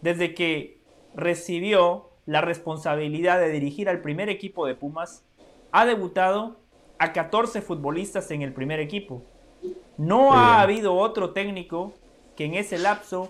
desde 0.00 0.34
que 0.34 0.78
recibió 1.14 2.10
la 2.26 2.40
responsabilidad 2.40 3.40
de 3.40 3.50
dirigir 3.50 3.88
al 3.88 4.00
primer 4.00 4.28
equipo 4.28 4.66
de 4.66 4.74
Pumas, 4.74 5.24
ha 5.72 5.84
debutado 5.84 6.56
a 6.98 7.12
14 7.12 7.62
futbolistas 7.62 8.30
en 8.30 8.42
el 8.42 8.52
primer 8.52 8.80
equipo. 8.80 9.22
No 9.98 10.32
ha 10.32 10.60
habido 10.60 10.94
otro 10.94 11.30
técnico 11.30 11.92
que 12.36 12.44
en 12.44 12.54
ese 12.54 12.78
lapso 12.78 13.28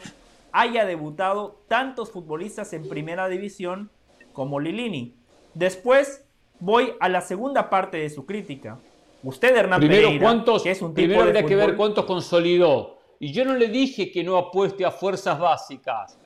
haya 0.53 0.85
debutado 0.85 1.63
tantos 1.69 2.11
futbolistas 2.11 2.73
en 2.73 2.89
primera 2.89 3.29
división 3.29 3.91
como 4.33 4.61
Lilini. 4.61 5.15
Después 5.55 6.25
voy 6.61 6.93
a 7.01 7.09
la 7.09 7.21
segunda 7.21 7.69
parte 7.69 7.99
de 7.99 8.11
su 8.11 8.25
crítica. 8.25 8.79
Usted, 9.23 9.57
Hernán 9.57 9.81
primero, 9.81 10.11
¿cuántos, 10.21 10.63
que 10.63 10.71
es 10.71 10.83
un 10.83 10.91
tipo 10.91 10.97
primero 10.97 11.23
habría 11.23 11.45
que 11.45 11.55
ver 11.55 11.77
cuántos 11.77 12.05
consolidó. 12.05 12.99
Y 13.21 13.33
yo 13.33 13.45
no 13.45 13.55
le 13.55 13.69
dije 13.69 14.11
que 14.11 14.25
no 14.25 14.37
apueste 14.37 14.85
a 14.85 14.91
fuerzas 14.91 15.39
básicas. 15.39 16.19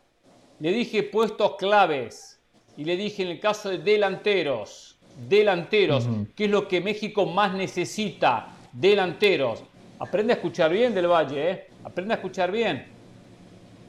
Le 0.60 0.72
dije 0.72 1.02
puestos 1.02 1.56
claves. 1.56 2.40
Y 2.76 2.84
le 2.84 2.96
dije 2.96 3.22
en 3.22 3.28
el 3.28 3.40
caso 3.40 3.70
de 3.70 3.78
delanteros. 3.78 4.98
Delanteros, 5.28 6.06
que 6.34 6.44
es 6.44 6.50
lo 6.50 6.68
que 6.68 6.80
México 6.80 7.26
más 7.26 7.54
necesita. 7.54 8.48
Delanteros. 8.72 9.62
Aprende 9.98 10.34
a 10.34 10.36
escuchar 10.36 10.70
bien 10.70 10.94
del 10.94 11.06
Valle, 11.06 11.50
¿eh? 11.50 11.66
Aprende 11.84 12.14
a 12.14 12.16
escuchar 12.16 12.50
bien. 12.50 12.86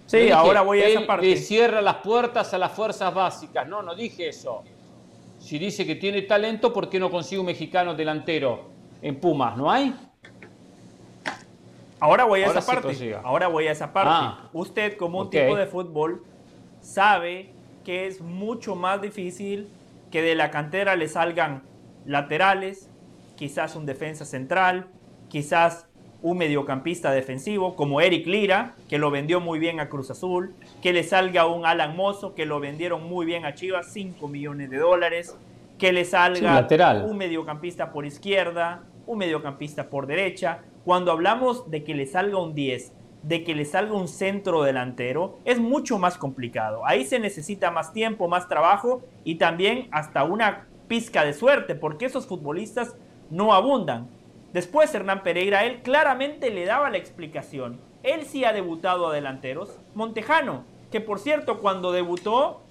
Sí, 0.05 0.30
ahora 0.30 0.61
voy 0.61 0.80
a 0.81 0.88
esa 0.88 1.05
parte. 1.05 1.35
cierra 1.35 1.81
las 1.81 1.97
puertas 1.97 2.53
a 2.53 2.57
las 2.57 2.72
fuerzas 2.72 3.14
básicas. 3.14 3.68
No, 3.68 3.81
no 3.81 3.93
dije 3.93 4.30
eso. 4.30 4.64
Si 5.39 5.59
dice 5.59 5.85
que 5.85 5.95
tiene 5.95 6.22
talento, 6.23 6.73
¿por 6.73 6.89
qué 6.89 6.99
no 6.99 7.09
consigue 7.09 7.39
un 7.39 7.45
mexicano 7.45 7.95
delantero 7.95 8.69
en 9.01 9.19
Pumas? 9.19 9.57
¿No 9.57 9.72
hay? 9.72 9.93
Ahora 11.99 12.26
voy 12.26 12.41
a 12.41 12.47
esa 12.47 12.65
parte. 12.65 13.15
Ahora 13.23 13.47
voy 13.47 13.68
a 13.68 13.72
esa 13.72 13.91
parte. 13.93 14.43
Usted, 14.53 14.97
como 14.97 15.22
un 15.22 15.30
tipo 15.30 15.55
de 15.55 15.65
fútbol, 15.65 16.23
sabe 16.81 17.51
que 17.84 18.07
es 18.07 18.22
mucho 18.22 18.76
más 18.76 19.01
difícil 19.01 19.68
que 20.11 20.22
de 20.22 20.35
la 20.35 20.51
cantera 20.51 20.95
le 20.95 21.07
salgan 21.07 21.64
laterales, 22.05 22.89
quizás 23.35 23.76
un 23.76 23.85
defensa 23.85 24.26
central, 24.26 24.88
quizás 25.30 25.88
un 26.22 26.38
mediocampista 26.38 27.11
defensivo 27.11 27.76
como 27.76 28.01
Eric 28.01 28.26
Lira, 28.27 28.76
que 28.89 28.97
lo 28.97 29.11
vendió 29.11 29.39
muy 29.39 29.59
bien 29.59 29.80
a 29.80 29.89
Cruz 29.89 30.09
Azul, 30.09 30.53
que 30.88 30.93
le 30.93 31.03
salga 31.03 31.47
un 31.47 31.65
Alan 31.65 31.97
Mozo, 31.97 32.34
que 32.34 32.45
lo 32.45 32.61
vendieron 32.61 33.03
muy 33.09 33.26
bien 33.26 33.43
a 33.43 33.53
Chivas, 33.53 33.91
5 33.91 34.26
millones 34.30 34.69
de 34.69 34.77
dólares, 34.77 35.38
que 35.77 35.91
le 35.91 36.05
salga 36.05 36.65
un 37.03 37.18
mediocampista 37.18 37.91
por 37.91 38.05
izquierda, 38.05 38.84
un 39.05 39.18
mediocampista 39.18 39.89
por 39.89 40.07
derecha. 40.07 40.61
Cuando 40.85 41.11
hablamos 41.11 41.69
de 41.69 41.84
que 41.84 41.93
le 41.93 42.05
salga 42.05 42.38
un 42.38 42.55
10, 42.55 42.93
de 43.22 43.43
que 43.43 43.53
le 43.53 43.65
salga 43.65 43.95
un 43.95 44.07
centro 44.07 44.64
delantero, 44.64 45.39
es 45.43 45.59
mucho 45.59 45.99
más 45.99 46.18
complicado. 46.18 46.85
Ahí 46.85 47.03
se 47.03 47.19
necesita 47.19 47.69
más 47.69 47.91
tiempo, 47.91 48.30
más 48.30 48.47
trabajo 48.47 49.01
y 49.26 49.35
también 49.35 49.89
hasta 49.91 50.23
una 50.23 50.68
pizca 50.88 51.26
de 51.26 51.34
suerte, 51.34 51.76
porque 51.76 52.05
esos 52.05 52.27
futbolistas 52.27 52.95
no 53.30 53.53
abundan. 53.53 54.07
Después 54.53 54.95
Hernán 54.95 55.22
Pereira, 55.22 55.65
él 55.65 55.81
claramente 55.81 56.49
le 56.49 56.64
daba 56.64 56.89
la 56.89 56.97
explicación. 56.97 57.81
Él 58.03 58.23
sí 58.23 58.45
ha 58.45 58.53
debutado 58.53 59.07
a 59.07 59.14
delanteros. 59.14 59.77
Montejano, 59.93 60.77
que 60.91 61.01
por 61.01 61.19
cierto 61.19 61.59
cuando 61.59 61.91
debutó 61.91 62.61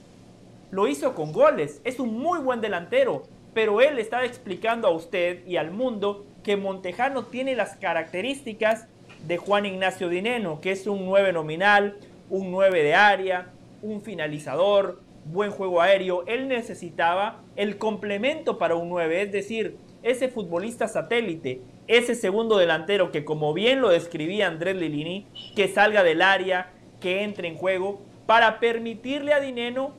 lo 0.70 0.88
hizo 0.88 1.14
con 1.14 1.32
goles. 1.32 1.80
Es 1.84 2.00
un 2.00 2.18
muy 2.18 2.38
buen 2.40 2.60
delantero. 2.60 3.22
Pero 3.54 3.80
él 3.80 3.98
estaba 3.98 4.26
explicando 4.26 4.86
a 4.86 4.90
usted 4.90 5.46
y 5.46 5.56
al 5.56 5.70
mundo 5.70 6.26
que 6.42 6.56
Montejano 6.56 7.24
tiene 7.24 7.56
las 7.56 7.76
características 7.76 8.86
de 9.26 9.38
Juan 9.38 9.64
Ignacio 9.64 10.08
Dineno, 10.08 10.60
que 10.60 10.72
es 10.72 10.86
un 10.86 11.06
9 11.06 11.32
nominal, 11.32 11.96
un 12.28 12.50
9 12.50 12.82
de 12.82 12.94
área, 12.94 13.50
un 13.80 14.02
finalizador, 14.02 15.00
buen 15.24 15.50
juego 15.50 15.80
aéreo. 15.80 16.24
Él 16.26 16.48
necesitaba 16.48 17.40
el 17.56 17.78
complemento 17.78 18.58
para 18.58 18.74
un 18.74 18.90
9, 18.90 19.22
es 19.22 19.32
decir, 19.32 19.78
ese 20.02 20.28
futbolista 20.28 20.86
satélite, 20.86 21.62
ese 21.88 22.14
segundo 22.14 22.58
delantero 22.58 23.10
que 23.10 23.24
como 23.24 23.54
bien 23.54 23.80
lo 23.80 23.88
describía 23.88 24.48
Andrés 24.48 24.76
Lilini, 24.76 25.26
que 25.56 25.68
salga 25.68 26.02
del 26.02 26.20
área, 26.20 26.72
que 27.00 27.22
entre 27.22 27.48
en 27.48 27.56
juego, 27.56 28.02
para 28.26 28.58
permitirle 28.60 29.32
a 29.32 29.40
Dineno 29.40 29.92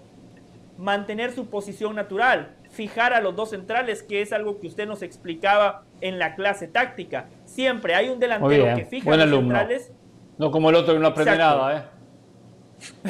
mantener 0.78 1.32
su 1.32 1.49
posición 1.49 1.95
natural, 1.95 2.56
fijar 2.69 3.14
a 3.14 3.22
los 3.22 3.36
dos 3.36 3.49
centrales, 3.49 4.03
que 4.03 4.22
es 4.22 4.32
algo 4.34 4.60
que 4.60 4.68
usted 4.68 4.88
nos 4.88 5.02
explicaba 5.02 5.84
en 6.02 6.19
la 6.19 6.36
clase 6.36 6.68
táctica. 6.68 7.28
Siempre 7.45 7.95
hay 7.95 8.10
un 8.10 8.19
delantero 8.19 8.76
que 8.76 8.86
fija 8.86 9.14
a 9.14 9.18
los 9.18 9.40
centrales. 9.40 9.91
No 10.38 10.52
como 10.52 10.69
el 10.69 10.76
otro 10.76 10.94
que 10.94 10.99
no 10.99 11.07
aprende 11.07 11.38
nada, 11.38 11.91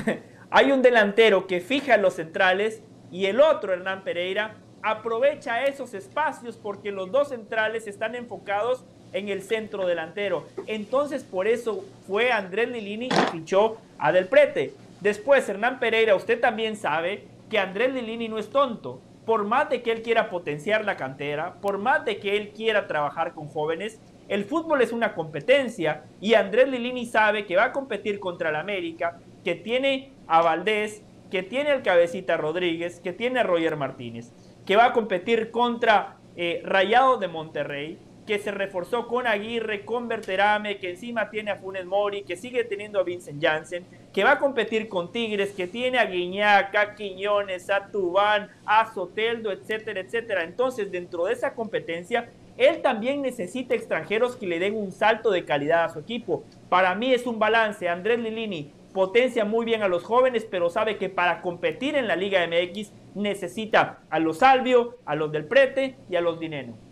¿eh? 0.05 0.21
hay 0.49 0.71
un 0.71 0.81
delantero 0.81 1.45
que 1.47 1.59
fija 1.59 1.97
los 1.97 2.13
centrales 2.13 2.81
y 3.11 3.25
el 3.25 3.41
otro, 3.41 3.73
Hernán 3.73 4.03
Pereira, 4.03 4.55
aprovecha 4.81 5.65
esos 5.65 5.93
espacios 5.93 6.57
porque 6.57 6.91
los 6.91 7.11
dos 7.11 7.29
centrales 7.29 7.87
están 7.87 8.15
enfocados 8.15 8.85
en 9.13 9.29
el 9.29 9.41
centro 9.41 9.85
delantero. 9.85 10.45
Entonces, 10.67 11.23
por 11.23 11.47
eso 11.47 11.83
fue 12.07 12.31
Andrés 12.31 12.69
Lilini 12.69 13.07
y 13.07 13.31
fichó 13.31 13.77
a 13.97 14.11
Del 14.11 14.27
Prete. 14.27 14.73
Después, 15.01 15.47
Hernán 15.47 15.79
Pereira, 15.79 16.15
usted 16.15 16.39
también 16.39 16.75
sabe 16.75 17.25
que 17.49 17.59
Andrés 17.59 17.93
Lilini 17.93 18.27
no 18.27 18.37
es 18.37 18.49
tonto. 18.49 19.01
Por 19.25 19.43
más 19.43 19.69
de 19.69 19.81
que 19.81 19.91
él 19.91 20.01
quiera 20.01 20.29
potenciar 20.29 20.85
la 20.85 20.95
cantera, 20.95 21.55
por 21.61 21.77
más 21.77 22.05
de 22.05 22.17
que 22.17 22.37
él 22.37 22.49
quiera 22.49 22.87
trabajar 22.87 23.33
con 23.33 23.47
jóvenes, 23.47 23.99
el 24.29 24.45
fútbol 24.45 24.81
es 24.81 24.91
una 24.91 25.13
competencia 25.13 26.03
y 26.21 26.33
Andrés 26.33 26.69
Lilini 26.69 27.05
sabe 27.05 27.45
que 27.45 27.55
va 27.55 27.65
a 27.65 27.71
competir 27.71 28.19
contra 28.19 28.49
el 28.49 28.55
América, 28.55 29.19
que 29.43 29.55
tiene 29.55 30.11
a 30.27 30.41
Valdés, 30.41 31.01
que 31.31 31.43
tiene 31.43 31.71
al 31.71 31.81
Cabecita 31.81 32.37
Rodríguez, 32.37 32.99
que 33.01 33.13
tiene 33.13 33.39
a 33.39 33.43
Roger 33.43 33.75
Martínez 33.75 34.31
que 34.67 34.75
va 34.75 34.87
a 34.87 34.93
competir 34.93 35.49
contra 35.49 36.17
eh, 36.35 36.61
Rayado 36.63 37.17
de 37.17 37.29
Monterrey, 37.29 37.97
que 38.27 38.37
se 38.37 38.51
reforzó 38.51 39.07
con 39.07 39.25
Aguirre, 39.25 39.85
con 39.85 40.07
Berterame, 40.07 40.77
que 40.77 40.91
encima 40.91 41.29
tiene 41.29 41.49
a 41.49 41.55
Funes 41.55 41.85
Mori, 41.85 42.23
que 42.23 42.35
sigue 42.35 42.65
teniendo 42.65 42.99
a 42.99 43.03
Vincent 43.03 43.41
Janssen, 43.41 43.85
que 44.13 44.23
va 44.23 44.33
a 44.33 44.39
competir 44.39 44.89
con 44.89 45.11
Tigres, 45.11 45.51
que 45.51 45.65
tiene 45.65 45.97
a 45.97 46.05
Guiñac, 46.05 46.75
a 46.75 46.93
Quiñones, 46.93 47.69
a 47.69 47.87
Tubán, 47.87 48.51
a 48.65 48.93
Soteldo, 48.93 49.51
etcétera, 49.51 50.01
etcétera. 50.01 50.43
Entonces, 50.43 50.91
dentro 50.91 51.25
de 51.25 51.33
esa 51.33 51.55
competencia, 51.55 52.29
él 52.57 52.81
también 52.81 53.21
necesita 53.21 53.75
extranjeros 53.75 54.35
que 54.35 54.45
le 54.45 54.59
den 54.59 54.75
un 54.75 54.91
salto 54.91 55.31
de 55.31 55.45
calidad 55.45 55.85
a 55.85 55.89
su 55.89 55.99
equipo. 55.99 56.43
Para 56.69 56.93
mí 56.95 57.13
es 57.13 57.25
un 57.25 57.39
balance. 57.39 57.87
Andrés 57.87 58.19
Lilini 58.19 58.73
potencia 58.93 59.45
muy 59.45 59.65
bien 59.65 59.83
a 59.83 59.87
los 59.87 60.03
jóvenes, 60.03 60.45
pero 60.49 60.69
sabe 60.69 60.97
que 60.97 61.07
para 61.07 61.41
competir 61.41 61.95
en 61.95 62.07
la 62.07 62.15
Liga 62.15 62.45
MX 62.45 62.91
necesita 63.15 63.99
a 64.09 64.19
los 64.19 64.39
Salvio, 64.39 64.97
a 65.05 65.15
los 65.15 65.31
del 65.31 65.45
Prete 65.45 65.95
y 66.09 66.15
a 66.15 66.21
los 66.21 66.39
Dineno. 66.39 66.86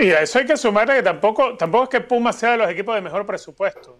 Y 0.00 0.12
a 0.12 0.22
eso 0.22 0.38
hay 0.38 0.46
que 0.46 0.56
sumarle 0.56 0.94
que 0.94 1.02
tampoco, 1.02 1.58
tampoco 1.58 1.84
es 1.84 1.90
que 1.90 2.00
Puma 2.00 2.32
sea 2.32 2.52
de 2.52 2.56
los 2.56 2.70
equipos 2.70 2.94
de 2.94 3.02
mejor 3.02 3.26
presupuesto. 3.26 3.98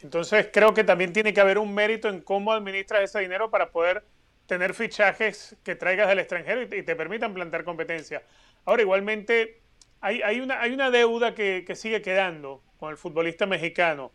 Entonces 0.00 0.48
creo 0.52 0.72
que 0.72 0.84
también 0.84 1.12
tiene 1.12 1.34
que 1.34 1.40
haber 1.40 1.58
un 1.58 1.74
mérito 1.74 2.08
en 2.08 2.20
cómo 2.20 2.52
administras 2.52 3.02
ese 3.02 3.18
dinero 3.18 3.50
para 3.50 3.70
poder 3.70 4.04
tener 4.46 4.74
fichajes 4.74 5.56
que 5.64 5.74
traigas 5.74 6.06
del 6.08 6.20
extranjero 6.20 6.62
y 6.62 6.84
te, 6.84 6.94
permitan 6.94 7.34
plantar 7.34 7.64
competencia. 7.64 8.22
Ahora, 8.64 8.82
igualmente, 8.82 9.60
hay, 10.00 10.22
hay, 10.22 10.40
una, 10.40 10.60
hay 10.60 10.72
una 10.72 10.92
deuda 10.92 11.34
que, 11.34 11.64
que 11.66 11.74
sigue 11.74 12.00
quedando 12.00 12.62
con 12.78 12.90
el 12.90 12.96
futbolista 12.96 13.44
mexicano. 13.44 14.12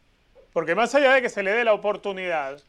Porque 0.53 0.73
más 0.73 0.95
allá 0.95 1.13
de 1.13 1.21
que 1.21 1.29
se 1.29 1.43
le 1.43 1.51
dé 1.51 1.65
la 1.65 1.73
oportunidad, 1.73 2.61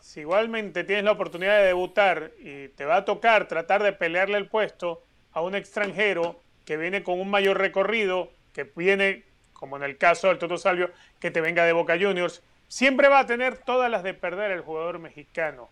si 0.00 0.20
igualmente 0.20 0.82
tienes 0.84 1.04
la 1.04 1.12
oportunidad 1.12 1.58
de 1.58 1.64
debutar 1.64 2.32
y 2.38 2.68
te 2.68 2.86
va 2.86 2.96
a 2.96 3.04
tocar 3.04 3.48
tratar 3.48 3.82
de 3.82 3.92
pelearle 3.92 4.38
el 4.38 4.48
puesto 4.48 5.02
a 5.32 5.42
un 5.42 5.54
extranjero 5.54 6.40
que 6.66 6.76
viene 6.76 7.02
con 7.02 7.18
un 7.18 7.30
mayor 7.30 7.58
recorrido, 7.58 8.30
que 8.52 8.70
viene, 8.76 9.22
como 9.54 9.76
en 9.76 9.84
el 9.84 9.96
caso 9.96 10.28
del 10.28 10.38
Toto 10.38 10.58
Salvio, 10.58 10.90
que 11.20 11.30
te 11.30 11.40
venga 11.40 11.64
de 11.64 11.72
Boca 11.72 11.96
Juniors, 11.98 12.42
siempre 12.68 13.08
va 13.08 13.20
a 13.20 13.26
tener 13.26 13.56
todas 13.56 13.90
las 13.90 14.02
de 14.02 14.12
perder 14.12 14.50
el 14.50 14.60
jugador 14.60 14.98
mexicano. 14.98 15.70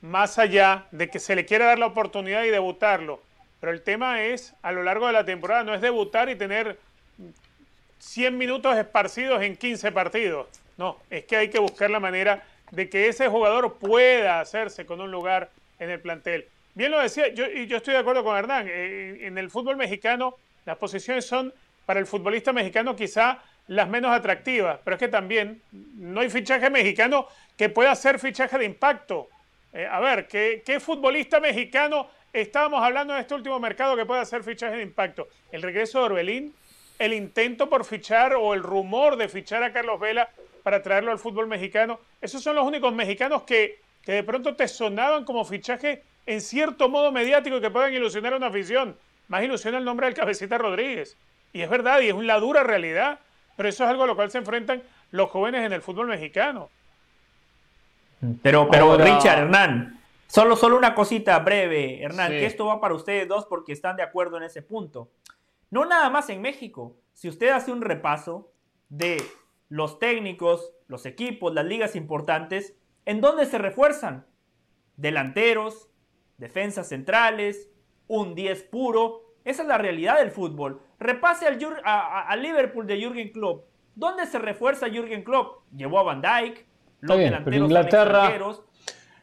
Más 0.00 0.38
allá 0.38 0.86
de 0.90 1.08
que 1.10 1.18
se 1.18 1.36
le 1.36 1.44
quiera 1.44 1.66
dar 1.66 1.78
la 1.78 1.86
oportunidad 1.86 2.42
y 2.44 2.48
debutarlo. 2.48 3.22
Pero 3.60 3.72
el 3.72 3.82
tema 3.82 4.22
es, 4.22 4.54
a 4.62 4.72
lo 4.72 4.82
largo 4.82 5.06
de 5.06 5.12
la 5.12 5.26
temporada, 5.26 5.62
no 5.62 5.74
es 5.74 5.82
debutar 5.82 6.30
y 6.30 6.36
tener 6.36 6.78
100 7.98 8.38
minutos 8.38 8.76
esparcidos 8.76 9.42
en 9.42 9.56
15 9.56 9.92
partidos. 9.92 10.46
No, 10.78 10.96
es 11.10 11.26
que 11.26 11.36
hay 11.36 11.50
que 11.50 11.58
buscar 11.58 11.90
la 11.90 12.00
manera 12.00 12.42
de 12.70 12.88
que 12.88 13.08
ese 13.08 13.28
jugador 13.28 13.74
pueda 13.74 14.40
hacerse 14.40 14.86
con 14.86 15.02
un 15.02 15.10
lugar 15.10 15.50
en 15.78 15.90
el 15.90 16.00
plantel. 16.00 16.48
Bien 16.80 16.92
lo 16.92 16.98
decía, 16.98 17.28
yo, 17.28 17.44
estoy 17.44 17.92
de 17.92 18.00
acuerdo 18.00 18.24
con 18.24 18.34
Hernán, 18.38 18.66
eh, 18.66 19.18
en 19.26 19.36
el 19.36 19.50
fútbol 19.50 19.76
mexicano 19.76 20.36
las 20.64 20.78
posiciones 20.78 21.26
son 21.26 21.52
para 21.84 22.00
el 22.00 22.06
futbolista 22.06 22.54
mexicano 22.54 22.96
quizá 22.96 23.42
las 23.66 23.86
menos 23.86 24.10
atractivas, 24.10 24.80
pero 24.82 24.96
es 24.96 24.98
que 24.98 25.08
también 25.08 25.60
no 25.72 26.22
hay 26.22 26.30
fichaje 26.30 26.70
mexicano 26.70 27.28
que 27.58 27.68
pueda 27.68 27.94
ser 27.94 28.18
fichaje 28.18 28.56
de 28.56 28.64
impacto. 28.64 29.28
Eh, 29.74 29.86
a 29.86 30.00
ver, 30.00 30.26
¿qué, 30.26 30.62
¿qué, 30.64 30.80
futbolista 30.80 31.38
mexicano 31.38 32.08
estábamos 32.32 32.82
hablando 32.82 33.12
en 33.12 33.20
este 33.20 33.34
último 33.34 33.60
mercado 33.60 33.94
que 33.94 34.06
pueda 34.06 34.22
hacer 34.22 34.42
fichaje 34.42 34.76
de 34.76 34.82
impacto? 34.82 35.28
El 35.52 35.60
regreso 35.60 35.98
de 35.98 36.04
Orbelín, 36.06 36.54
el 36.98 37.12
intento 37.12 37.68
por 37.68 37.84
fichar 37.84 38.32
o 38.36 38.54
el 38.54 38.62
rumor 38.62 39.16
de 39.16 39.28
fichar 39.28 39.62
a 39.62 39.74
Carlos 39.74 40.00
Vela 40.00 40.30
para 40.62 40.82
traerlo 40.82 41.12
al 41.12 41.18
fútbol 41.18 41.46
mexicano. 41.46 42.00
Esos 42.22 42.42
son 42.42 42.56
los 42.56 42.64
únicos 42.64 42.94
mexicanos 42.94 43.42
que, 43.42 43.80
que 44.02 44.12
de 44.12 44.22
pronto 44.22 44.56
te 44.56 44.66
sonaban 44.66 45.26
como 45.26 45.44
fichaje 45.44 46.04
en 46.30 46.40
cierto 46.40 46.88
modo 46.88 47.10
mediático 47.10 47.60
que 47.60 47.70
puedan 47.70 47.92
ilusionar 47.92 48.34
a 48.34 48.36
una 48.36 48.46
afición. 48.46 48.96
Más 49.26 49.42
ilusiona 49.42 49.78
el 49.78 49.84
nombre 49.84 50.06
del 50.06 50.14
cabecita 50.14 50.58
Rodríguez. 50.58 51.16
Y 51.52 51.60
es 51.60 51.68
verdad, 51.68 52.00
y 52.00 52.08
es 52.08 52.14
una 52.14 52.38
dura 52.38 52.62
realidad, 52.62 53.18
pero 53.56 53.68
eso 53.68 53.82
es 53.82 53.90
algo 53.90 54.04
a 54.04 54.06
lo 54.06 54.14
cual 54.14 54.30
se 54.30 54.38
enfrentan 54.38 54.80
los 55.10 55.28
jóvenes 55.28 55.66
en 55.66 55.72
el 55.72 55.82
fútbol 55.82 56.06
mexicano. 56.06 56.70
Pero, 58.42 58.68
pero 58.70 58.96
Richard, 58.96 59.40
Hernán, 59.40 60.00
solo, 60.28 60.54
solo 60.54 60.76
una 60.76 60.94
cosita 60.94 61.36
breve, 61.40 62.00
Hernán, 62.00 62.30
que 62.30 62.46
esto 62.46 62.66
va 62.66 62.80
para 62.80 62.94
ustedes 62.94 63.26
dos 63.26 63.46
porque 63.46 63.72
están 63.72 63.96
de 63.96 64.04
acuerdo 64.04 64.36
en 64.36 64.44
ese 64.44 64.62
punto. 64.62 65.10
No 65.70 65.84
nada 65.84 66.10
más 66.10 66.28
en 66.30 66.40
México. 66.40 66.94
Si 67.12 67.28
usted 67.28 67.48
hace 67.48 67.72
un 67.72 67.80
repaso 67.80 68.52
de 68.88 69.20
los 69.68 69.98
técnicos, 69.98 70.72
los 70.86 71.06
equipos, 71.06 71.52
las 71.52 71.64
ligas 71.64 71.96
importantes, 71.96 72.74
¿en 73.04 73.20
dónde 73.20 73.46
se 73.46 73.58
refuerzan? 73.58 74.26
Delanteros, 74.96 75.89
defensas 76.40 76.88
centrales, 76.88 77.68
un 78.08 78.34
10 78.34 78.64
puro. 78.64 79.34
Esa 79.44 79.62
es 79.62 79.68
la 79.68 79.78
realidad 79.78 80.18
del 80.18 80.32
fútbol. 80.32 80.80
Repase 80.98 81.46
al, 81.46 81.58
a, 81.84 82.34
Liverpool 82.36 82.86
de 82.86 82.98
Jürgen 82.98 83.30
Klopp. 83.30 83.66
¿Dónde 83.94 84.26
se 84.26 84.38
refuerza 84.38 84.88
Jürgen 84.88 85.22
Klopp? 85.22 85.62
Llevó 85.76 86.00
a 86.00 86.02
Van 86.02 86.22
Dijk, 86.22 86.66
los 87.00 87.18
delanteros 87.18 87.60
Inglaterra, 87.60 88.32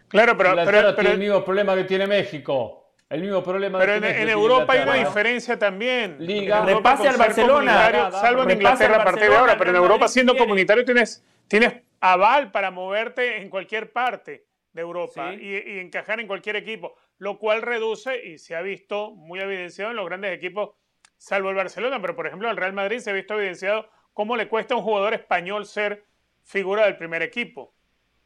Claro, 0.07 0.37
pero, 0.37 0.55
pero, 0.63 0.95
tiene 0.95 1.11
el 1.11 1.19
mismo 1.19 1.43
problema 1.43 1.75
que 1.75 1.83
tiene 1.83 2.07
México. 2.07 2.93
El 3.09 3.21
mismo 3.21 3.43
problema 3.43 3.79
Pero 3.79 3.95
en, 3.95 4.29
Europa 4.29 4.73
hay 4.73 4.81
una 4.81 4.93
diferencia 4.93 5.57
también. 5.59 6.17
Liga. 6.19 6.63
Repase 6.63 7.07
al 7.07 7.17
Barcelona. 7.17 8.11
salvo 8.11 8.43
en 8.43 8.51
Inglaterra 8.51 9.01
a 9.01 9.03
partir 9.03 9.29
de 9.29 9.35
ahora, 9.35 9.57
pero 9.57 9.71
en 9.71 9.77
Europa 9.77 10.07
siendo 10.07 10.37
comunitario 10.37 10.85
tienes, 10.85 11.23
tienes 11.47 11.73
aval 11.99 12.51
para 12.51 12.71
moverte 12.71 13.41
en 13.41 13.49
cualquier 13.49 13.91
parte 13.91 14.46
de 14.77 14.83
Europa 14.83 15.33
y, 15.33 15.79
encajar 15.79 16.19
en 16.19 16.27
cualquier 16.27 16.55
equipo, 16.55 16.95
lo 17.17 17.39
cual 17.39 17.61
reduce 17.61 18.25
y 18.25 18.37
se 18.37 18.55
ha 18.55 18.61
visto 18.61 19.11
muy 19.11 19.39
evidenciado 19.39 19.91
en 19.91 19.97
los 19.97 20.05
grandes 20.05 20.31
equipos, 20.31 20.75
salvo 21.17 21.49
el 21.49 21.55
Barcelona, 21.55 21.99
pero 21.99 22.15
por 22.15 22.27
ejemplo 22.27 22.49
el 22.49 22.57
Real 22.57 22.73
Madrid 22.73 22.99
se 22.99 23.09
ha 23.09 23.13
visto 23.13 23.33
evidenciado 23.33 23.89
cómo 24.13 24.37
le 24.37 24.47
cuesta 24.47 24.75
a 24.75 24.77
un 24.77 24.83
jugador 24.83 25.13
español 25.13 25.65
ser 25.65 26.05
figura 26.43 26.85
del 26.85 26.95
primer 26.95 27.23
equipo, 27.23 27.73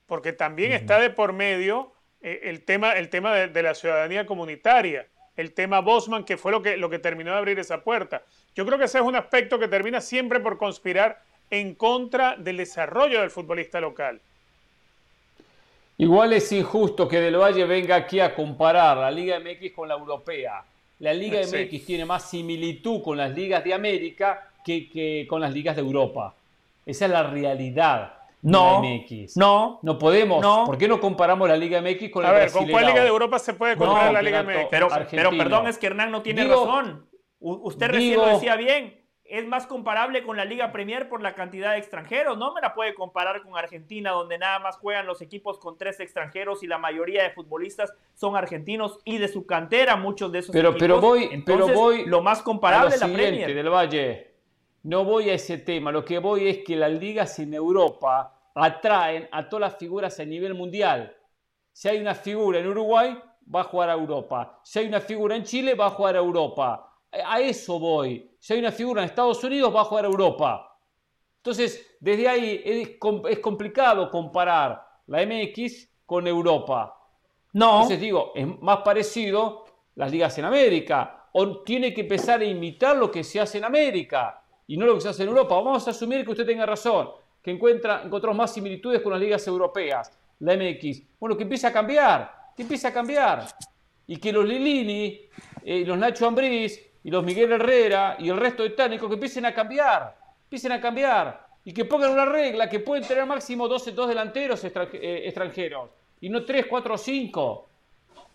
porque 0.05 0.33
también 0.33 0.73
está 0.73 0.99
de 0.99 1.09
por 1.09 1.33
medio 1.33 1.93
eh, 2.19 2.41
el 2.43 2.63
tema, 2.65 2.91
el 2.93 3.09
tema 3.09 3.33
de, 3.33 3.63
la 3.63 3.73
ciudadanía 3.73 4.25
comunitaria, 4.25 5.07
el 5.37 5.53
tema 5.53 5.79
Bosman, 5.79 6.25
que 6.25 6.35
fue 6.35 6.51
lo 6.51 6.61
que, 6.61 6.75
lo 6.75 6.89
que 6.89 6.99
terminó 6.99 7.31
de 7.31 7.37
abrir 7.37 7.59
esa 7.59 7.81
puerta. 7.81 8.23
Yo 8.53 8.65
creo 8.65 8.77
que 8.77 8.85
ese 8.85 8.97
es 8.97 9.03
un 9.03 9.15
aspecto 9.15 9.57
que 9.57 9.69
termina 9.69 10.01
siempre 10.01 10.41
por 10.41 10.57
conspirar 10.57 11.23
en 11.49 11.75
contra 11.75 12.35
del 12.35 12.57
desarrollo 12.57 13.21
del 13.21 13.31
futbolista 13.31 13.79
local. 13.79 14.21
Igual 16.01 16.33
es 16.33 16.51
injusto 16.51 17.07
que 17.07 17.21
Del 17.21 17.37
Valle 17.37 17.63
venga 17.67 17.95
aquí 17.95 18.19
a 18.19 18.33
comparar 18.33 18.97
la 18.97 19.11
Liga 19.11 19.39
MX 19.39 19.71
con 19.71 19.87
la 19.87 19.93
europea. 19.93 20.63
La 20.97 21.13
Liga 21.13 21.41
MX 21.41 21.85
tiene 21.85 22.05
más 22.05 22.27
similitud 22.27 23.03
con 23.03 23.17
las 23.17 23.29
ligas 23.29 23.63
de 23.63 23.71
América 23.71 24.49
que, 24.65 24.89
que 24.89 25.27
con 25.29 25.39
las 25.39 25.53
ligas 25.53 25.75
de 25.75 25.83
Europa. 25.83 26.33
Esa 26.87 27.05
es 27.05 27.11
la 27.11 27.21
realidad. 27.21 28.13
No, 28.41 28.81
MX. 28.81 29.37
no, 29.37 29.77
no 29.83 29.99
podemos. 29.99 30.41
No. 30.41 30.65
¿Por 30.65 30.79
qué 30.79 30.87
no 30.87 30.99
comparamos 30.99 31.47
la 31.47 31.55
Liga 31.55 31.79
MX 31.79 32.09
con 32.09 32.23
la 32.23 32.29
A 32.29 32.33
ver, 32.33 32.51
¿con 32.51 32.67
cuál 32.67 32.87
Liga 32.87 33.03
de 33.03 33.07
Europa 33.07 33.37
se 33.37 33.53
puede 33.53 33.77
comparar 33.77 34.11
la 34.11 34.23
Liga 34.23 34.41
MX? 34.41 34.69
Pero, 34.71 34.87
pero, 35.11 35.29
perdón, 35.29 35.67
es 35.67 35.77
que 35.77 35.85
Hernán 35.85 36.09
no 36.09 36.23
tiene 36.23 36.45
razón. 36.45 37.05
usted 37.39 37.87
recién 37.87 38.17
lo 38.17 38.25
decía 38.25 38.55
bien. 38.55 39.00
Es 39.31 39.47
más 39.47 39.65
comparable 39.65 40.23
con 40.23 40.35
la 40.35 40.43
Liga 40.43 40.73
Premier 40.73 41.07
por 41.07 41.21
la 41.21 41.35
cantidad 41.35 41.71
de 41.71 41.77
extranjeros. 41.77 42.37
No 42.37 42.53
me 42.53 42.59
la 42.59 42.73
puede 42.73 42.93
comparar 42.93 43.41
con 43.41 43.57
Argentina, 43.57 44.11
donde 44.11 44.37
nada 44.37 44.59
más 44.59 44.75
juegan 44.75 45.05
los 45.05 45.21
equipos 45.21 45.57
con 45.57 45.77
tres 45.77 46.01
extranjeros 46.01 46.63
y 46.63 46.67
la 46.67 46.77
mayoría 46.77 47.23
de 47.23 47.29
futbolistas 47.29 47.93
son 48.13 48.35
argentinos 48.35 48.99
y 49.05 49.19
de 49.19 49.29
su 49.29 49.45
cantera, 49.45 49.95
muchos 49.95 50.33
de 50.33 50.39
esos 50.39 50.51
pero, 50.51 50.71
equipos. 50.71 50.81
Pero 50.81 50.99
voy, 50.99 51.43
pero 51.45 51.67
voy 51.69 52.05
lo 52.05 52.21
más 52.21 52.41
comparable 52.41 52.93
es 52.93 52.99
la 52.99 53.07
Premier. 53.07 53.55
del 53.55 53.69
Valle. 53.69 54.33
No 54.83 55.05
voy 55.05 55.29
a 55.29 55.35
ese 55.35 55.59
tema, 55.59 55.93
lo 55.93 56.03
que 56.03 56.19
voy 56.19 56.49
es 56.49 56.57
que 56.65 56.75
las 56.75 56.91
ligas 56.91 57.39
en 57.39 57.53
Europa 57.53 58.37
atraen 58.53 59.29
a 59.31 59.47
todas 59.47 59.71
las 59.71 59.79
figuras 59.79 60.19
a 60.19 60.25
nivel 60.25 60.55
mundial. 60.55 61.15
Si 61.71 61.87
hay 61.87 62.01
una 62.01 62.15
figura 62.15 62.59
en 62.59 62.67
Uruguay, 62.67 63.17
va 63.55 63.61
a 63.61 63.63
jugar 63.63 63.91
a 63.91 63.93
Europa. 63.93 64.59
Si 64.61 64.79
hay 64.79 64.87
una 64.87 64.99
figura 64.99 65.37
en 65.37 65.43
Chile, 65.43 65.73
va 65.73 65.85
a 65.85 65.91
jugar 65.91 66.17
a 66.17 66.19
Europa. 66.19 66.97
A 67.25 67.39
eso 67.39 67.79
voy. 67.79 68.30
Si 68.41 68.53
hay 68.53 68.59
una 68.59 68.71
figura 68.71 69.03
en 69.03 69.09
Estados 69.09 69.43
Unidos, 69.43 69.73
va 69.73 69.81
a 69.81 69.83
jugar 69.83 70.05
a 70.05 70.07
Europa. 70.07 70.79
Entonces, 71.37 71.95
desde 71.99 72.27
ahí 72.27 72.61
es, 72.65 73.39
complicado 73.39 74.09
comparar 74.09 74.83
la 75.05 75.23
MX 75.23 75.87
con 76.07 76.25
Europa. 76.25 76.97
No. 77.53 77.73
Entonces 77.73 77.99
digo, 77.99 78.31
es 78.33 78.47
más 78.59 78.79
parecido 78.79 79.65
las 79.93 80.11
ligas 80.11 80.35
en 80.39 80.45
América. 80.45 81.29
O 81.33 81.59
tiene 81.61 81.93
que 81.93 82.01
empezar 82.01 82.41
a 82.41 82.45
imitar 82.45 82.97
lo 82.97 83.11
que 83.11 83.23
se 83.23 83.39
hace 83.39 83.59
en 83.59 83.65
América 83.65 84.43
y 84.65 84.75
no 84.75 84.87
lo 84.87 84.95
que 84.95 85.01
se 85.01 85.09
hace 85.09 85.21
en 85.21 85.29
Europa. 85.29 85.53
Vamos 85.53 85.87
a 85.87 85.91
asumir 85.91 86.25
que 86.25 86.31
usted 86.31 86.45
tenga 86.45 86.65
razón, 86.65 87.11
que 87.43 87.51
encuentra, 87.51 88.01
encontramos 88.03 88.37
más 88.37 88.53
similitudes 88.55 89.01
con 89.01 89.11
las 89.11 89.21
ligas 89.21 89.45
europeas, 89.45 90.11
la 90.39 90.57
MX. 90.57 91.19
Bueno, 91.19 91.37
que 91.37 91.43
empiece 91.43 91.67
a 91.67 91.71
cambiar, 91.71 92.49
que 92.55 92.63
empiece 92.63 92.87
a 92.87 92.91
cambiar. 92.91 93.45
Y 94.07 94.17
que 94.17 94.33
los 94.33 94.45
Lilini, 94.45 95.21
eh, 95.63 95.83
los 95.85 95.95
Nacho 95.95 96.25
Ambriz 96.25 96.90
y 97.03 97.11
los 97.11 97.23
Miguel 97.23 97.51
Herrera 97.51 98.15
y 98.19 98.29
el 98.29 98.37
resto 98.37 98.63
de 98.63 98.71
técnicos 98.71 99.07
que 99.07 99.15
empiecen 99.15 99.45
a 99.45 99.53
cambiar, 99.53 100.15
empiecen 100.43 100.71
a 100.73 100.81
cambiar. 100.81 101.51
Y 101.63 101.73
que 101.73 101.85
pongan 101.85 102.11
una 102.11 102.25
regla 102.25 102.67
que 102.67 102.79
pueden 102.79 103.07
tener 103.07 103.25
máximo 103.25 103.67
12, 103.67 103.91
dos 103.91 104.07
delanteros 104.07 104.63
eh, 104.63 105.21
extranjeros 105.25 105.91
y 106.19 106.29
no 106.29 106.43
3, 106.43 106.65
4 106.67 106.93
o 106.93 106.97
5. 106.97 107.41
O 107.43 107.67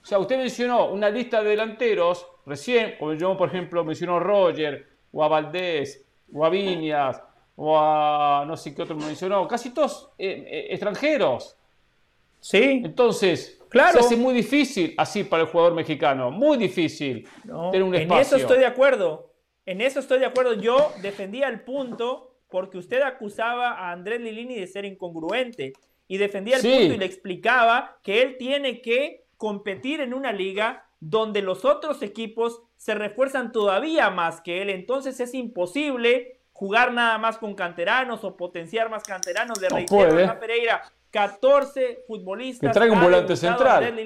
sea, 0.03 0.19
usted 0.19 0.39
mencionó 0.39 0.87
una 0.87 1.11
lista 1.11 1.43
de 1.43 1.51
delanteros, 1.51 2.27
recién, 2.47 2.95
como 2.99 3.15
yo, 3.15 3.37
por 3.37 3.49
ejemplo, 3.49 3.85
mencionó 3.85 4.21
Roger 4.21 4.87
o 5.13 5.25
a 5.25 5.29
Valdés 5.29 6.05
o 6.33 6.45
a 6.45 6.49
Viñas, 6.49 7.21
o 7.57 7.79
a 7.79 8.45
no 8.47 8.57
sé 8.57 8.75
qué 8.75 8.83
otro 8.83 8.95
me 8.95 9.07
mencionó, 9.07 9.49
casi 9.49 9.71
todos 9.71 10.11
eh, 10.19 10.47
eh, 10.47 10.67
extranjeros. 10.71 11.57
Sí. 12.41 12.83
Entonces, 12.85 13.56
claro. 13.69 14.01
se 14.01 14.07
hace 14.07 14.17
muy 14.17 14.35
difícil 14.35 14.95
así 14.97 15.25
para 15.25 15.45
el 15.45 15.49
jugador 15.49 15.75
mexicano, 15.75 16.31
muy 16.31 16.57
difícil 16.57 17.29
tener 17.43 17.83
un 17.83 17.95
espacio. 17.95 18.17
En 18.17 18.21
eso 18.21 18.37
estoy 18.37 18.59
de 18.59 18.67
acuerdo. 18.67 19.33
En 19.65 19.81
eso 19.81 20.01
estoy 20.01 20.21
de 20.21 20.27
acuerdo. 20.27 20.55
Yo 20.55 20.93
defendía 21.03 21.49
el 21.49 21.63
punto 21.63 22.37
porque 22.49 22.79
usted 22.79 23.03
acusaba 23.03 23.73
a 23.73 23.93
Andrés 23.93 24.21
Lilini 24.21 24.55
de 24.55 24.67
ser 24.67 24.85
incongruente 24.85 25.73
y 26.09 26.19
defendía 26.19 26.57
el 26.57 26.63
punto 26.63 26.95
y 26.95 26.99
le 26.99 27.05
explicaba 27.05 27.99
que 28.03 28.23
él 28.23 28.37
tiene 28.39 28.81
que 28.81 29.27
competir 29.37 30.01
en 30.01 30.15
una 30.15 30.33
liga 30.33 30.89
donde 31.01 31.43
los 31.43 31.65
otros 31.65 32.03
equipos 32.03 32.63
se 32.77 32.95
refuerzan 32.95 33.53
todavía 33.53 34.11
más 34.11 34.41
que 34.41 34.63
él. 34.63 34.71
Entonces 34.71 35.21
es 35.21 35.35
imposible 35.35 36.41
jugar 36.53 36.93
nada 36.93 37.19
más 37.19 37.37
con 37.39 37.55
canteranos 37.55 38.25
o 38.25 38.37
potenciar 38.37 38.89
más 38.89 39.03
canteranos. 39.03 39.61
De 39.61 39.69
no 39.69 40.41
Pereira, 40.41 40.83
14 41.17 42.05
futbolistas. 42.07 42.69
Que 42.69 42.75
traiga 42.75 42.95
un 42.95 43.01
volante 43.01 43.37
central. 43.37 43.97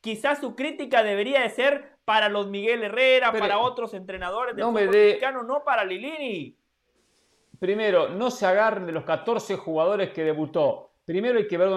Quizás 0.00 0.38
su 0.38 0.54
crítica 0.54 1.02
debería 1.02 1.40
de 1.40 1.50
ser 1.50 1.98
para 2.04 2.28
los 2.28 2.46
Miguel 2.46 2.84
Herrera, 2.84 3.32
para 3.32 3.58
otros 3.58 3.92
entrenadores 3.94 4.54
del 4.54 4.64
no 4.64 4.70
fútbol 4.70 4.90
mexicano, 4.90 5.42
no 5.42 5.64
para 5.64 5.84
Lilini. 5.84 6.56
Primero, 7.58 8.10
no 8.10 8.30
se 8.30 8.46
agarren 8.46 8.86
de 8.86 8.92
los 8.92 9.02
14 9.02 9.56
jugadores 9.56 10.10
que 10.10 10.22
debutó. 10.22 10.92
Primero 11.04 11.38
hay 11.38 11.48
que 11.48 11.58
ver 11.58 11.70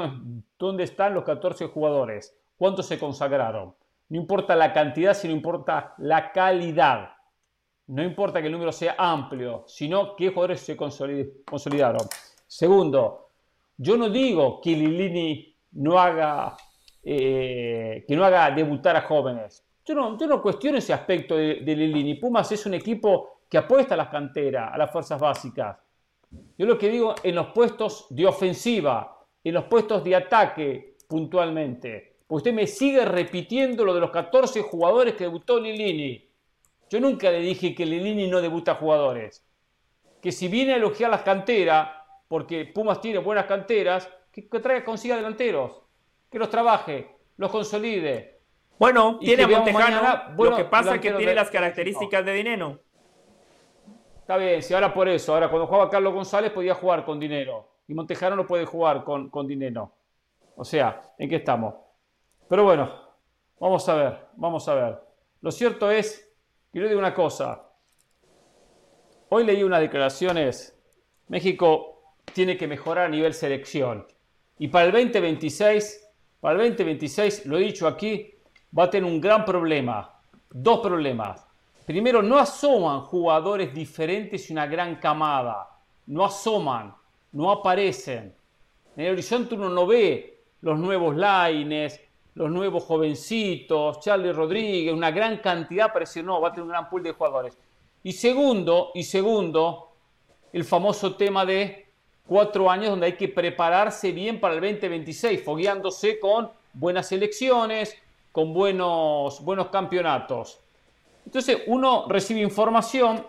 dónde 0.59 0.83
están 0.83 1.15
los 1.15 1.23
14 1.23 1.67
jugadores, 1.67 2.37
cuántos 2.55 2.85
se 2.85 2.99
consagraron. 2.99 3.73
No 4.09 4.17
importa 4.17 4.55
la 4.55 4.71
cantidad, 4.73 5.15
sino 5.15 5.33
importa 5.33 5.95
la 5.97 6.31
calidad. 6.31 7.13
No 7.87 8.03
importa 8.03 8.41
que 8.41 8.47
el 8.47 8.53
número 8.53 8.71
sea 8.71 8.93
amplio, 8.99 9.63
sino 9.65 10.15
qué 10.15 10.29
jugadores 10.29 10.59
se 10.59 10.77
consolidaron. 10.77 12.07
Segundo, 12.45 13.28
yo 13.79 13.97
no 13.97 14.09
digo 14.09 14.59
que 14.61 14.71
Lilini 14.71 15.55
no 15.71 15.97
haga, 15.97 16.57
eh, 17.01 18.03
que 18.05 18.15
no 18.15 18.25
haga 18.25 18.51
debutar 18.51 18.97
a 18.97 19.01
jóvenes. 19.01 19.65
Yo 19.85 19.95
no, 19.95 20.41
cuestiono 20.41 20.77
ese 20.77 20.93
aspecto 20.93 21.35
de, 21.35 21.61
Lilini. 21.65 22.15
Pumas 22.15 22.51
es 22.51 22.65
un 22.65 22.75
equipo 22.75 23.43
que 23.49 23.57
apuesta 23.57 23.95
a 23.95 23.97
las 23.97 24.09
canteras, 24.09 24.69
a 24.71 24.77
las 24.77 24.91
fuerzas 24.91 25.19
básicas. 25.19 25.77
Yo 26.57 26.65
lo 26.65 26.77
que 26.77 26.89
digo 26.89 27.15
en 27.23 27.33
los 27.33 27.47
puestos 27.47 28.05
de 28.09 28.27
ofensiva, 28.27 29.25
en 29.43 29.53
los 29.55 29.63
puestos 29.63 30.03
de 30.03 30.15
ataque 30.15 30.97
puntualmente 31.07 32.09
usted 32.29 32.53
me 32.53 32.67
sigue 32.67 33.05
repitiendo 33.05 33.83
lo 33.83 33.93
de 33.93 34.01
los 34.01 34.11
14 34.11 34.61
jugadores 34.61 35.15
que 35.15 35.23
debutó 35.25 35.59
Lilini. 35.59 36.29
Yo 36.89 36.99
nunca 36.99 37.31
le 37.31 37.39
dije 37.39 37.75
que 37.75 37.85
Lilini 37.85 38.27
no 38.27 38.41
debuta 38.41 38.75
jugadores. 38.75 39.45
que 40.21 40.33
si 40.33 40.49
viene 40.49 40.73
a 40.73 40.75
elogiar 40.75 41.09
las 41.09 41.21
canteras, 41.21 41.89
porque 42.29 42.65
Pumas 42.65 43.01
tiene 43.01 43.19
buenas 43.19 43.45
canteras, 43.45 44.09
que, 44.31 44.43
traiga, 44.43 44.85
consiga 44.85 45.17
delanteros, 45.17 45.81
que 46.31 46.39
los 46.39 46.49
trabaje, 46.49 47.17
los 47.35 47.51
consolide. 47.51 48.39
Bueno, 48.77 49.19
tiene 49.19 49.43
a 49.43 49.47
Montejano, 49.49 50.35
lo 50.37 50.55
que 50.55 50.63
pasa 50.63 50.95
es 50.95 51.01
que 51.01 51.11
tiene 51.11 51.35
las 51.35 51.49
características 51.49 52.23
de 52.23 52.33
dinero. 52.33 52.79
Está 54.19 54.37
bien, 54.37 54.63
si 54.63 54.73
ahora 54.73 54.93
por 54.93 55.09
eso, 55.09 55.33
ahora 55.33 55.49
cuando 55.49 55.67
jugaba 55.67 55.89
Carlos 55.89 56.13
González 56.13 56.51
podía 56.51 56.75
jugar 56.75 57.03
con 57.03 57.19
dinero 57.19 57.67
y 57.87 57.93
Montejano 57.93 58.37
no 58.37 58.45
puede 58.45 58.63
jugar 58.63 59.03
con, 59.03 59.29
con 59.29 59.45
dinero. 59.47 59.91
O 60.55 60.63
sea, 60.63 61.11
¿en 61.17 61.27
qué 61.27 61.37
estamos? 61.37 61.73
Pero 62.47 62.63
bueno, 62.63 62.89
vamos 63.59 63.89
a 63.89 63.95
ver, 63.95 64.19
vamos 64.35 64.69
a 64.69 64.75
ver. 64.75 64.99
Lo 65.41 65.51
cierto 65.51 65.89
es 65.89 66.31
yo 66.71 66.87
digo 66.87 66.99
una 66.99 67.15
cosa. 67.15 67.63
Hoy 69.29 69.43
leí 69.43 69.63
unas 69.63 69.81
declaraciones. 69.81 70.79
México 71.27 71.98
tiene 72.33 72.57
que 72.57 72.67
mejorar 72.67 73.05
a 73.05 73.09
nivel 73.09 73.33
selección. 73.33 74.05
Y 74.57 74.67
para 74.67 74.85
el 74.85 74.91
2026, 74.91 76.07
para 76.39 76.61
el 76.61 76.69
2026, 76.69 77.45
lo 77.45 77.57
he 77.57 77.61
dicho 77.61 77.87
aquí, 77.87 78.33
va 78.77 78.83
a 78.83 78.89
tener 78.89 79.09
un 79.09 79.19
gran 79.19 79.45
problema. 79.45 80.21
Dos 80.49 80.79
problemas. 80.79 81.45
Primero, 81.85 82.21
no 82.21 82.37
asoman 82.37 83.01
jugadores 83.01 83.73
diferentes 83.73 84.49
y 84.49 84.53
una 84.53 84.67
gran 84.67 84.95
camada. 84.97 85.69
No 86.07 86.25
asoman, 86.25 86.93
no 87.31 87.51
aparecen. 87.51 88.35
En 88.95 89.05
el 89.05 89.13
horizonte 89.13 89.55
uno 89.55 89.69
no 89.69 89.87
ve 89.87 90.41
los 90.61 90.77
nuevos 90.77 91.15
Laines, 91.15 91.99
los 92.35 92.49
nuevos 92.49 92.83
jovencitos, 92.83 93.99
Charlie 93.99 94.31
Rodríguez, 94.31 94.93
una 94.93 95.11
gran 95.11 95.37
cantidad, 95.37 95.87
apareció, 95.87 96.23
no, 96.23 96.39
va 96.39 96.49
a 96.49 96.51
tener 96.51 96.63
un 96.63 96.69
gran 96.69 96.89
pool 96.89 97.03
de 97.03 97.11
jugadores. 97.11 97.57
Y 98.03 98.13
segundo, 98.13 98.91
y 98.93 99.03
segundo, 99.03 99.91
el 100.53 100.63
famoso 100.63 101.15
tema 101.15 101.45
de 101.45 101.88
cuatro 102.29 102.69
años 102.69 102.91
donde 102.91 103.07
hay 103.07 103.13
que 103.13 103.27
prepararse 103.27 104.11
bien 104.11 104.39
para 104.39 104.53
el 104.53 104.61
2026, 104.61 105.43
fogueándose 105.43 106.19
con 106.19 106.51
buenas 106.73 107.11
elecciones, 107.11 107.97
con 108.31 108.53
buenos, 108.53 109.43
buenos 109.43 109.69
campeonatos. 109.69 110.59
Entonces 111.25 111.63
uno 111.65 112.05
recibe 112.07 112.41
información 112.41 113.25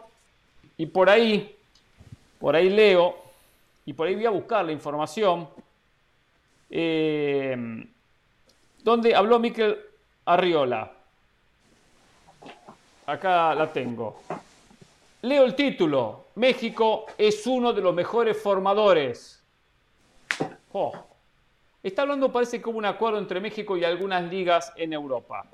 y 0.76 0.84
por 0.84 1.08
ahí, 1.08 1.56
por 2.38 2.54
ahí 2.54 2.68
leo 2.68 3.16
y 3.86 3.94
por 3.94 4.06
ahí 4.06 4.14
voy 4.14 4.26
a 4.26 4.30
buscar 4.30 4.66
la 4.66 4.72
información 4.72 5.48
eh, 6.68 7.56
donde 8.84 9.14
habló 9.14 9.38
Miquel 9.38 9.78
Arriola. 10.26 10.92
Acá 13.06 13.54
la 13.54 13.72
tengo. 13.72 14.20
Leo 15.22 15.44
el 15.46 15.54
título. 15.54 16.26
México 16.40 17.04
es 17.18 17.46
uno 17.46 17.74
de 17.74 17.82
los 17.82 17.94
mejores 17.94 18.34
formadores. 18.42 19.44
Oh. 20.72 20.90
Está 21.82 22.00
hablando, 22.00 22.32
parece, 22.32 22.62
como 22.62 22.78
un 22.78 22.86
acuerdo 22.86 23.18
entre 23.18 23.40
México 23.40 23.76
y 23.76 23.84
algunas 23.84 24.24
ligas 24.30 24.72
en 24.76 24.94
Europa. 24.94 25.44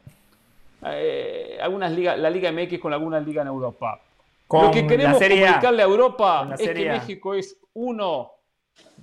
Eh, 0.86 1.58
algunas 1.60 1.90
ligas, 1.90 2.16
la 2.16 2.30
Liga 2.30 2.52
MX 2.52 2.78
con 2.78 2.92
algunas 2.92 3.26
ligas 3.26 3.42
en 3.42 3.48
Europa. 3.48 4.00
Lo 4.48 4.70
que 4.70 4.86
queremos 4.86 5.20
comunicarle 5.20 5.82
a 5.82 5.86
Europa 5.86 6.54
es 6.56 6.70
que 6.70 6.88
México 6.88 7.34
es 7.34 7.58
uno 7.74 8.30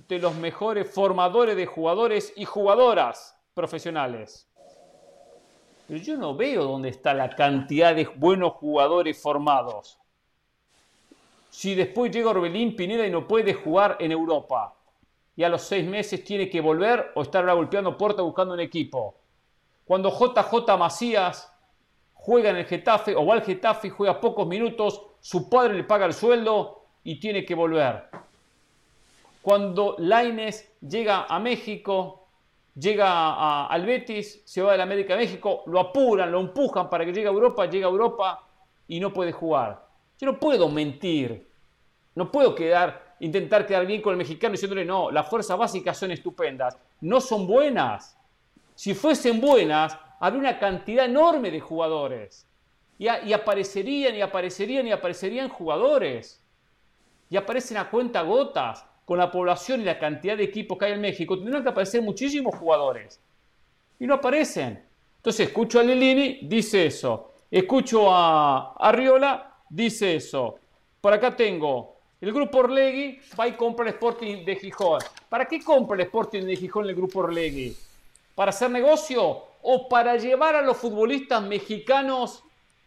de 0.08 0.18
los 0.18 0.34
mejores 0.36 0.90
formadores 0.90 1.54
de 1.54 1.66
jugadores 1.66 2.32
y 2.34 2.46
jugadoras 2.46 3.36
profesionales. 3.52 4.48
Pero 5.86 6.00
yo 6.00 6.16
no 6.16 6.34
veo 6.34 6.64
dónde 6.64 6.88
está 6.88 7.12
la 7.12 7.28
cantidad 7.28 7.94
de 7.94 8.06
buenos 8.06 8.54
jugadores 8.54 9.20
formados. 9.20 9.98
Si 11.54 11.76
después 11.76 12.10
llega 12.10 12.30
Orbelín 12.30 12.74
Pineda 12.74 13.06
y 13.06 13.10
no 13.10 13.28
puede 13.28 13.54
jugar 13.54 13.96
en 14.00 14.10
Europa, 14.10 14.74
y 15.36 15.44
a 15.44 15.48
los 15.48 15.62
seis 15.62 15.86
meses 15.86 16.24
tiene 16.24 16.50
que 16.50 16.60
volver 16.60 17.12
o 17.14 17.22
estar 17.22 17.46
golpeando 17.46 17.96
puerta 17.96 18.22
buscando 18.22 18.54
un 18.54 18.60
equipo. 18.60 19.14
Cuando 19.84 20.10
JJ 20.10 20.76
Macías 20.76 21.52
juega 22.12 22.50
en 22.50 22.56
el 22.56 22.64
Getafe 22.64 23.14
o 23.14 23.24
va 23.24 23.34
al 23.34 23.44
Getafe 23.44 23.86
y 23.86 23.90
juega 23.90 24.20
pocos 24.20 24.48
minutos, 24.48 25.00
su 25.20 25.48
padre 25.48 25.74
le 25.74 25.84
paga 25.84 26.06
el 26.06 26.12
sueldo 26.12 26.86
y 27.04 27.20
tiene 27.20 27.44
que 27.44 27.54
volver. 27.54 28.08
Cuando 29.40 29.94
Laines 29.98 30.72
llega 30.80 31.26
a 31.28 31.38
México, 31.38 32.26
llega 32.74 33.66
al 33.66 33.86
Betis, 33.86 34.42
se 34.44 34.60
va 34.60 34.72
de 34.72 34.78
la 34.78 34.82
América 34.82 35.14
a 35.14 35.18
México, 35.18 35.62
lo 35.66 35.78
apuran, 35.78 36.32
lo 36.32 36.40
empujan 36.40 36.90
para 36.90 37.04
que 37.04 37.12
llegue 37.12 37.28
a 37.28 37.30
Europa, 37.30 37.66
llega 37.66 37.86
a 37.86 37.90
Europa 37.90 38.44
y 38.88 38.98
no 38.98 39.12
puede 39.12 39.30
jugar. 39.30 39.83
No 40.24 40.38
puedo 40.38 40.68
mentir, 40.68 41.48
no 42.14 42.30
puedo 42.30 42.54
quedar, 42.54 43.16
intentar 43.20 43.66
quedar 43.66 43.86
bien 43.86 44.00
con 44.00 44.12
el 44.12 44.18
mexicano 44.18 44.52
diciéndole 44.52 44.84
no, 44.84 45.10
las 45.10 45.28
fuerzas 45.28 45.58
básicas 45.58 45.96
son 45.98 46.10
estupendas, 46.10 46.76
no 47.00 47.20
son 47.20 47.46
buenas. 47.46 48.16
Si 48.74 48.94
fuesen 48.94 49.40
buenas, 49.40 49.96
habría 50.20 50.40
una 50.40 50.58
cantidad 50.58 51.04
enorme 51.04 51.50
de 51.50 51.60
jugadores. 51.60 52.46
Y, 52.98 53.08
aparecerían 53.08 54.14
y 54.14 54.20
aparecerían 54.20 54.86
y 54.86 54.92
aparecerían 54.92 55.48
jugadores. 55.48 56.42
Y 57.28 57.36
aparecen 57.36 57.76
a 57.76 57.90
cuenta 57.90 58.22
gotas 58.22 58.84
con 59.04 59.18
la 59.18 59.30
población 59.30 59.80
y 59.80 59.84
la 59.84 59.98
cantidad 59.98 60.36
de 60.36 60.44
equipos 60.44 60.78
que 60.78 60.86
hay 60.86 60.92
en 60.92 61.00
México. 61.00 61.36
Tendrían 61.36 61.62
que 61.62 61.70
aparecer 61.70 62.02
muchísimos 62.02 62.54
jugadores. 62.54 63.20
Y 63.98 64.06
no 64.06 64.14
aparecen. 64.14 64.84
Entonces 65.16 65.48
escucho 65.48 65.80
a 65.80 65.82
Lilini, 65.82 66.40
dice 66.42 66.86
eso. 66.86 67.32
Escucho 67.50 68.10
a 68.10 68.74
Arriola, 68.78 69.53
dice 69.74 70.16
eso. 70.16 70.58
Por 71.00 71.12
acá 71.12 71.34
tengo 71.34 71.96
el 72.20 72.32
grupo 72.32 72.58
Orlegui, 72.58 73.18
va 73.38 73.48
y 73.48 73.52
compra 73.52 73.86
el 73.86 73.94
Sporting 73.94 74.44
de 74.44 74.56
Gijón. 74.56 75.00
¿Para 75.28 75.46
qué 75.46 75.62
compra 75.62 75.96
el 75.96 76.02
Sporting 76.02 76.42
de 76.42 76.56
Gijón 76.56 76.88
el 76.88 76.94
grupo 76.94 77.20
Orlegui? 77.20 77.76
¿Para 78.34 78.50
hacer 78.50 78.70
negocio 78.70 79.44
o 79.62 79.88
para 79.88 80.16
llevar 80.16 80.54
a 80.54 80.62
los 80.62 80.76
futbolistas 80.76 81.42
mexicanos 81.42 82.42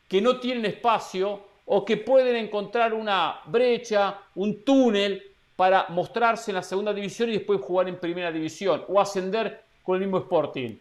que 0.08 0.22
no 0.22 0.40
tienen 0.40 0.66
espacio 0.66 1.42
o 1.66 1.84
que 1.84 1.98
pueden 1.98 2.36
encontrar 2.38 2.94
una 2.94 3.42
brecha, 3.46 4.20
un 4.36 4.64
túnel 4.64 5.22
para 5.56 5.88
mostrarse 5.90 6.52
en 6.52 6.56
la 6.56 6.64
segunda 6.64 6.94
división 6.94 7.30
y 7.30 7.34
después 7.34 7.60
jugar 7.62 7.90
en 7.90 8.00
primera 8.00 8.32
división 8.32 8.86
o 8.88 9.00
ascender 9.02 9.64
con 9.84 9.96
el 9.96 10.02
mismo 10.02 10.20
Sporting? 10.20 10.78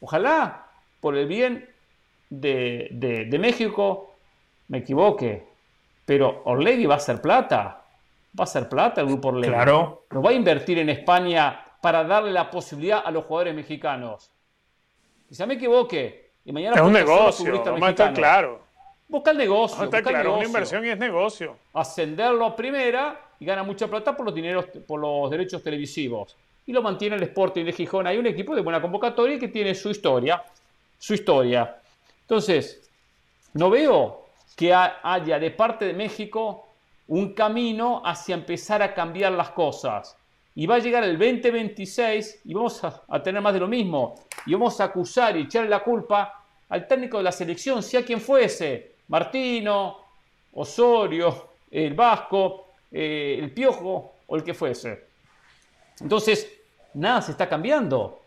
Ojalá, 0.00 0.70
por 1.00 1.16
el 1.16 1.26
bien 1.26 1.68
de, 2.30 2.88
de 2.90 3.38
México, 3.38 4.13
me 4.68 4.78
equivoque, 4.78 5.46
pero 6.04 6.42
Orlegui 6.44 6.86
va 6.86 6.96
a 6.96 7.00
ser 7.00 7.20
plata. 7.20 7.82
Va 8.38 8.44
a 8.44 8.46
ser 8.46 8.68
plata 8.68 9.00
el 9.00 9.06
grupo 9.06 9.28
Orlegui. 9.28 9.48
Claro. 9.48 10.06
No 10.10 10.22
va 10.22 10.30
a 10.30 10.32
invertir 10.32 10.78
en 10.78 10.88
España 10.88 11.64
para 11.80 12.04
darle 12.04 12.32
la 12.32 12.50
posibilidad 12.50 13.02
a 13.04 13.10
los 13.10 13.24
jugadores 13.24 13.54
mexicanos. 13.54 14.30
Quizá 15.28 15.46
me 15.46 15.54
equivoque. 15.54 16.30
Y 16.44 16.52
mañana 16.52 16.76
es 16.76 16.82
un 16.82 16.92
negocio, 16.92 17.54
está 17.88 18.12
claro. 18.12 18.60
Busca 19.08 19.30
el 19.30 19.38
negocio. 19.38 19.78
No 19.78 19.84
está 19.84 20.02
claro, 20.02 20.36
una 20.36 20.44
inversión 20.44 20.84
y 20.84 20.88
es 20.88 20.98
negocio. 20.98 21.56
Ascenderlo 21.72 22.44
a 22.44 22.56
primera 22.56 23.20
y 23.38 23.44
gana 23.44 23.62
mucha 23.62 23.86
plata 23.86 24.16
por 24.16 24.26
los, 24.26 24.34
dineros, 24.34 24.66
por 24.86 25.00
los 25.00 25.30
derechos 25.30 25.62
televisivos. 25.62 26.36
Y 26.66 26.72
lo 26.72 26.82
mantiene 26.82 27.16
el 27.16 27.22
Sporting 27.24 27.64
de 27.64 27.72
Gijón. 27.72 28.06
Hay 28.06 28.16
un 28.18 28.26
equipo 28.26 28.54
de 28.54 28.62
buena 28.62 28.80
convocatoria 28.80 29.38
que 29.38 29.48
tiene 29.48 29.74
su 29.74 29.90
historia. 29.90 30.42
Su 30.98 31.14
historia. 31.14 31.76
Entonces, 32.22 32.90
no 33.52 33.68
veo 33.68 34.23
que 34.56 34.72
haya 34.72 35.38
de 35.38 35.50
parte 35.50 35.84
de 35.86 35.92
México 35.94 36.68
un 37.08 37.34
camino 37.34 38.02
hacia 38.04 38.34
empezar 38.34 38.82
a 38.82 38.94
cambiar 38.94 39.32
las 39.32 39.50
cosas. 39.50 40.16
Y 40.54 40.66
va 40.66 40.76
a 40.76 40.78
llegar 40.78 41.02
el 41.02 41.18
2026 41.18 42.42
y 42.44 42.54
vamos 42.54 42.82
a, 42.84 43.22
tener 43.22 43.42
más 43.42 43.52
de 43.52 43.60
lo 43.60 43.68
mismo. 43.68 44.14
Y 44.46 44.52
vamos 44.52 44.80
a 44.80 44.84
acusar 44.84 45.36
y 45.36 45.42
echarle 45.42 45.68
la 45.68 45.82
culpa 45.82 46.44
al 46.68 46.86
técnico 46.86 47.18
de 47.18 47.24
la 47.24 47.32
selección, 47.32 47.82
sea 47.82 48.04
quien 48.04 48.20
fuese, 48.20 48.94
Martino, 49.08 49.98
Osorio, 50.52 51.50
el 51.70 51.94
Vasco, 51.94 52.68
eh, 52.90 53.38
el 53.40 53.50
Piojo 53.52 54.14
o 54.26 54.36
el 54.36 54.44
que 54.44 54.54
fuese. 54.54 55.08
Entonces, 56.00 56.50
nada 56.94 57.20
se 57.20 57.32
está 57.32 57.48
cambiando, 57.48 58.22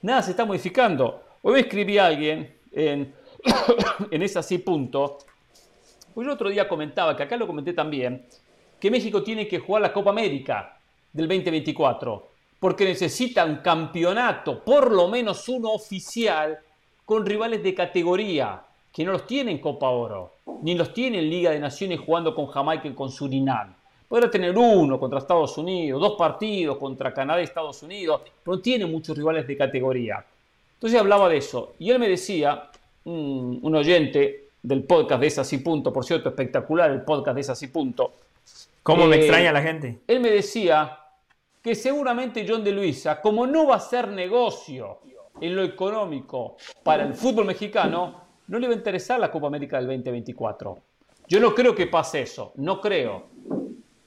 nada 0.00 0.22
se 0.22 0.30
está 0.30 0.44
modificando. 0.44 1.22
Hoy 1.42 1.60
escribí 1.60 1.98
a 1.98 2.06
alguien 2.06 2.58
en, 2.72 3.14
en 4.10 4.22
ese 4.22 4.38
así 4.38 4.58
punto 4.58 5.18
pues 6.14 6.26
el 6.26 6.32
otro 6.32 6.48
día 6.48 6.68
comentaba, 6.68 7.16
que 7.16 7.22
acá 7.22 7.36
lo 7.36 7.46
comenté 7.46 7.72
también, 7.72 8.26
que 8.78 8.90
México 8.90 9.22
tiene 9.22 9.46
que 9.46 9.58
jugar 9.58 9.82
la 9.82 9.92
Copa 9.92 10.10
América 10.10 10.78
del 11.12 11.28
2024, 11.28 12.28
porque 12.58 12.84
necesita 12.84 13.44
un 13.44 13.56
campeonato, 13.56 14.62
por 14.62 14.90
lo 14.90 15.08
menos 15.08 15.48
uno 15.48 15.70
oficial, 15.72 16.58
con 17.04 17.26
rivales 17.26 17.62
de 17.62 17.74
categoría, 17.74 18.62
que 18.92 19.04
no 19.04 19.12
los 19.12 19.26
tiene 19.26 19.50
en 19.50 19.58
Copa 19.58 19.88
Oro, 19.88 20.34
ni 20.62 20.74
los 20.74 20.92
tiene 20.92 21.18
en 21.18 21.30
Liga 21.30 21.50
de 21.50 21.58
Naciones 21.58 22.00
jugando 22.00 22.34
con 22.34 22.46
Jamaica 22.46 22.88
y 22.88 22.92
con 22.92 23.10
Surinam. 23.10 23.74
Podrá 24.08 24.30
tener 24.30 24.56
uno 24.56 25.00
contra 25.00 25.18
Estados 25.18 25.56
Unidos, 25.56 26.00
dos 26.00 26.14
partidos 26.18 26.76
contra 26.76 27.14
Canadá 27.14 27.40
y 27.40 27.44
Estados 27.44 27.82
Unidos, 27.82 28.20
pero 28.44 28.56
no 28.56 28.62
tiene 28.62 28.84
muchos 28.84 29.16
rivales 29.16 29.46
de 29.46 29.56
categoría. 29.56 30.24
Entonces 30.74 31.00
hablaba 31.00 31.28
de 31.28 31.38
eso. 31.38 31.74
Y 31.78 31.90
él 31.90 31.98
me 31.98 32.08
decía, 32.08 32.68
un 33.04 33.74
oyente, 33.74 34.41
del 34.62 34.84
podcast 34.84 35.20
de 35.20 35.26
Esas 35.26 35.52
y 35.52 35.58
Punto, 35.58 35.92
por 35.92 36.04
cierto, 36.04 36.28
espectacular 36.28 36.90
el 36.90 37.02
podcast 37.02 37.34
de 37.34 37.40
Esas 37.40 37.62
y 37.62 37.68
Punto, 37.68 38.12
¿Cómo 38.82 39.06
me 39.06 39.16
eh, 39.16 39.20
extraña 39.20 39.52
la 39.52 39.62
gente? 39.62 40.00
Él 40.08 40.20
me 40.20 40.30
decía 40.30 40.98
que 41.62 41.74
seguramente 41.74 42.44
John 42.48 42.64
de 42.64 42.72
Luisa, 42.72 43.20
como 43.20 43.46
no 43.46 43.66
va 43.68 43.76
a 43.76 43.80
ser 43.80 44.08
negocio 44.08 44.98
en 45.40 45.54
lo 45.54 45.62
económico 45.62 46.56
para 46.82 47.04
el 47.04 47.14
fútbol 47.14 47.46
mexicano, 47.46 48.20
no 48.48 48.58
le 48.58 48.66
va 48.66 48.74
a 48.74 48.76
interesar 48.76 49.20
la 49.20 49.30
Copa 49.30 49.46
América 49.46 49.76
del 49.76 49.86
2024. 49.86 50.78
Yo 51.28 51.40
no 51.40 51.54
creo 51.54 51.74
que 51.74 51.86
pase 51.86 52.22
eso, 52.22 52.52
no 52.56 52.80
creo. 52.80 53.26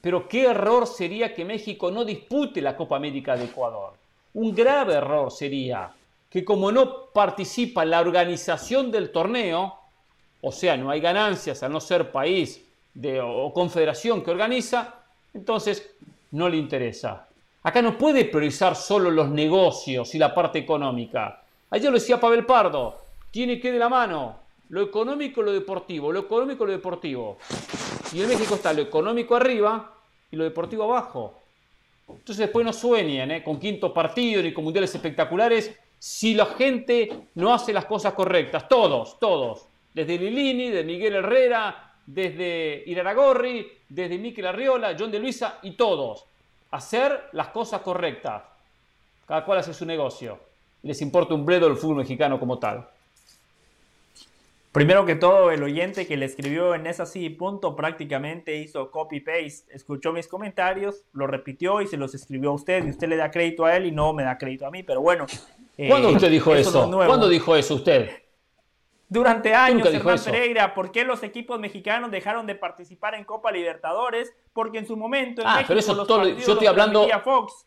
Pero 0.00 0.28
qué 0.28 0.44
error 0.44 0.86
sería 0.86 1.34
que 1.34 1.44
México 1.44 1.90
no 1.90 2.04
dispute 2.04 2.60
la 2.60 2.76
Copa 2.76 2.96
América 2.96 3.34
de 3.34 3.46
Ecuador. 3.46 3.94
Un 4.34 4.54
grave 4.54 4.94
error 4.94 5.32
sería 5.32 5.90
que 6.28 6.44
como 6.44 6.70
no 6.70 7.06
participa 7.14 7.82
en 7.82 7.90
la 7.90 8.00
organización 8.00 8.90
del 8.90 9.10
torneo, 9.10 9.74
o 10.46 10.52
sea, 10.52 10.76
no 10.76 10.90
hay 10.90 11.00
ganancias 11.00 11.60
al 11.64 11.72
no 11.72 11.80
ser 11.80 12.12
país 12.12 12.64
de, 12.94 13.20
o 13.20 13.52
confederación 13.52 14.22
que 14.22 14.30
organiza, 14.30 14.94
entonces 15.34 15.90
no 16.30 16.48
le 16.48 16.56
interesa. 16.56 17.26
Acá 17.64 17.82
no 17.82 17.98
puede 17.98 18.26
priorizar 18.26 18.76
solo 18.76 19.10
los 19.10 19.28
negocios 19.28 20.14
y 20.14 20.18
la 20.18 20.32
parte 20.32 20.60
económica. 20.60 21.42
Ayer 21.70 21.90
lo 21.90 21.98
decía 21.98 22.20
Pavel 22.20 22.46
Pardo, 22.46 22.96
tiene 23.32 23.58
que 23.58 23.72
de 23.72 23.80
la 23.80 23.88
mano 23.88 24.36
lo 24.68 24.82
económico 24.82 25.40
y 25.40 25.46
lo 25.46 25.52
deportivo, 25.52 26.12
lo 26.12 26.20
económico 26.20 26.62
y 26.62 26.66
lo 26.68 26.72
deportivo. 26.74 27.38
Y 28.12 28.22
en 28.22 28.28
México 28.28 28.54
está 28.54 28.72
lo 28.72 28.82
económico 28.82 29.34
arriba 29.34 29.94
y 30.30 30.36
lo 30.36 30.44
deportivo 30.44 30.84
abajo. 30.84 31.40
Entonces 32.08 32.38
después 32.38 32.64
no 32.64 32.72
sueñen 32.72 33.32
¿eh? 33.32 33.42
con 33.42 33.58
quinto 33.58 33.92
partido 33.92 34.40
ni 34.44 34.54
con 34.54 34.62
mundiales 34.62 34.94
espectaculares 34.94 35.76
si 35.98 36.34
la 36.34 36.46
gente 36.46 37.08
no 37.34 37.52
hace 37.52 37.72
las 37.72 37.86
cosas 37.86 38.14
correctas. 38.14 38.68
Todos, 38.68 39.18
todos. 39.18 39.66
Desde 39.96 40.18
Lilini, 40.18 40.68
de 40.68 40.84
Miguel 40.84 41.14
Herrera, 41.14 41.94
desde 42.04 42.82
Iraragorri, 42.84 43.66
desde 43.88 44.18
Miquel 44.18 44.46
Arriola, 44.46 44.94
John 44.98 45.10
de 45.10 45.18
Luisa 45.18 45.58
y 45.62 45.70
todos 45.70 46.26
hacer 46.70 47.30
las 47.32 47.48
cosas 47.48 47.80
correctas. 47.80 48.42
Cada 49.26 49.42
cual 49.46 49.60
hace 49.60 49.72
su 49.72 49.86
negocio. 49.86 50.38
Les 50.82 51.00
importa 51.00 51.32
un 51.32 51.46
bledo 51.46 51.66
el 51.66 51.78
fútbol 51.78 51.96
mexicano 51.96 52.38
como 52.38 52.58
tal. 52.58 52.86
Primero 54.70 55.06
que 55.06 55.14
todo, 55.14 55.50
el 55.50 55.62
oyente 55.62 56.06
que 56.06 56.18
le 56.18 56.26
escribió 56.26 56.74
en 56.74 56.86
esa 56.86 57.06
sí 57.06 57.30
punto 57.30 57.74
prácticamente 57.74 58.54
hizo 58.54 58.90
copy-paste, 58.90 59.74
escuchó 59.74 60.12
mis 60.12 60.28
comentarios, 60.28 61.04
lo 61.14 61.26
repitió 61.26 61.80
y 61.80 61.86
se 61.86 61.96
los 61.96 62.14
escribió 62.14 62.50
a 62.50 62.52
usted 62.52 62.84
y 62.84 62.90
usted 62.90 63.08
le 63.08 63.16
da 63.16 63.30
crédito 63.30 63.64
a 63.64 63.74
él 63.74 63.86
y 63.86 63.92
no 63.92 64.12
me 64.12 64.24
da 64.24 64.36
crédito 64.36 64.66
a 64.66 64.70
mí, 64.70 64.82
pero 64.82 65.00
bueno. 65.00 65.24
¿Cuándo 65.88 66.10
usted 66.10 66.30
dijo 66.30 66.54
eso? 66.54 66.90
¿Cuándo 66.90 67.30
dijo 67.30 67.56
eso 67.56 67.76
usted? 67.76 68.25
Durante 69.08 69.54
años, 69.54 69.86
Hernán 69.86 70.18
Pereira, 70.24 70.74
¿por 70.74 70.90
qué 70.90 71.04
los 71.04 71.22
equipos 71.22 71.60
mexicanos 71.60 72.10
dejaron 72.10 72.46
de 72.46 72.56
participar 72.56 73.14
en 73.14 73.24
Copa 73.24 73.52
Libertadores? 73.52 74.34
Porque 74.52 74.78
en 74.78 74.86
su 74.86 74.96
momento 74.96 75.42
en 75.42 75.48
ah, 75.48 75.54
México 75.54 75.68
pero 75.68 75.80
eso 75.80 75.94
los 75.94 76.08
todo, 76.08 76.18
partidos 76.18 76.46
yo 76.46 76.52
estoy 76.54 76.66
hablando... 76.66 77.06
transmitía 77.06 77.20
Fox. 77.20 77.66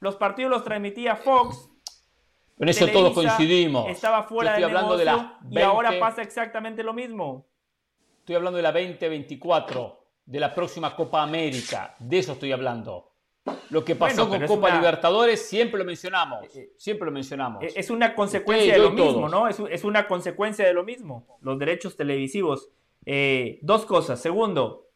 Los 0.00 0.16
partidos 0.16 0.50
los 0.50 0.64
transmitía 0.64 1.16
Fox. 1.16 1.70
En 2.58 2.68
eso 2.68 2.86
todos 2.88 3.14
coincidimos. 3.14 3.88
Estaba 3.88 4.24
fuera 4.24 4.56
de 4.56 4.64
hablando 4.64 4.96
de 4.96 5.06
la 5.06 5.38
y 5.50 5.60
ahora 5.60 5.98
pasa 5.98 6.22
exactamente 6.22 6.82
lo 6.82 6.92
mismo. 6.92 7.46
Estoy 8.20 8.36
hablando 8.36 8.58
de 8.58 8.62
la 8.62 8.72
2024, 8.72 10.06
de 10.26 10.40
la 10.40 10.54
próxima 10.54 10.94
Copa 10.94 11.22
América. 11.22 11.96
De 11.98 12.18
eso 12.18 12.32
estoy 12.32 12.52
hablando. 12.52 13.13
Lo 13.70 13.84
que 13.84 13.94
pasó 13.94 14.28
con 14.28 14.46
Copa 14.46 14.74
Libertadores 14.76 15.46
siempre 15.46 15.78
lo 15.78 15.84
mencionamos. 15.84 16.44
Eh, 16.44 16.60
eh, 16.60 16.72
siempre 16.76 17.06
lo 17.06 17.12
mencionamos. 17.12 17.62
Eh, 17.62 17.72
es 17.76 17.90
una 17.90 18.14
consecuencia 18.14 18.74
de 18.74 18.78
lo 18.78 18.90
mismo, 18.90 19.28
¿no? 19.28 19.48
Es, 19.48 19.84
una 19.84 20.06
consecuencia 20.06 20.66
de 20.66 20.72
lo 20.72 20.84
mismo. 20.84 21.38
Los 21.40 21.58
derechos 21.58 21.96
televisivos. 21.96 22.70
dos 23.62 23.84
cosas. 23.84 24.20
Segundo, 24.20 24.88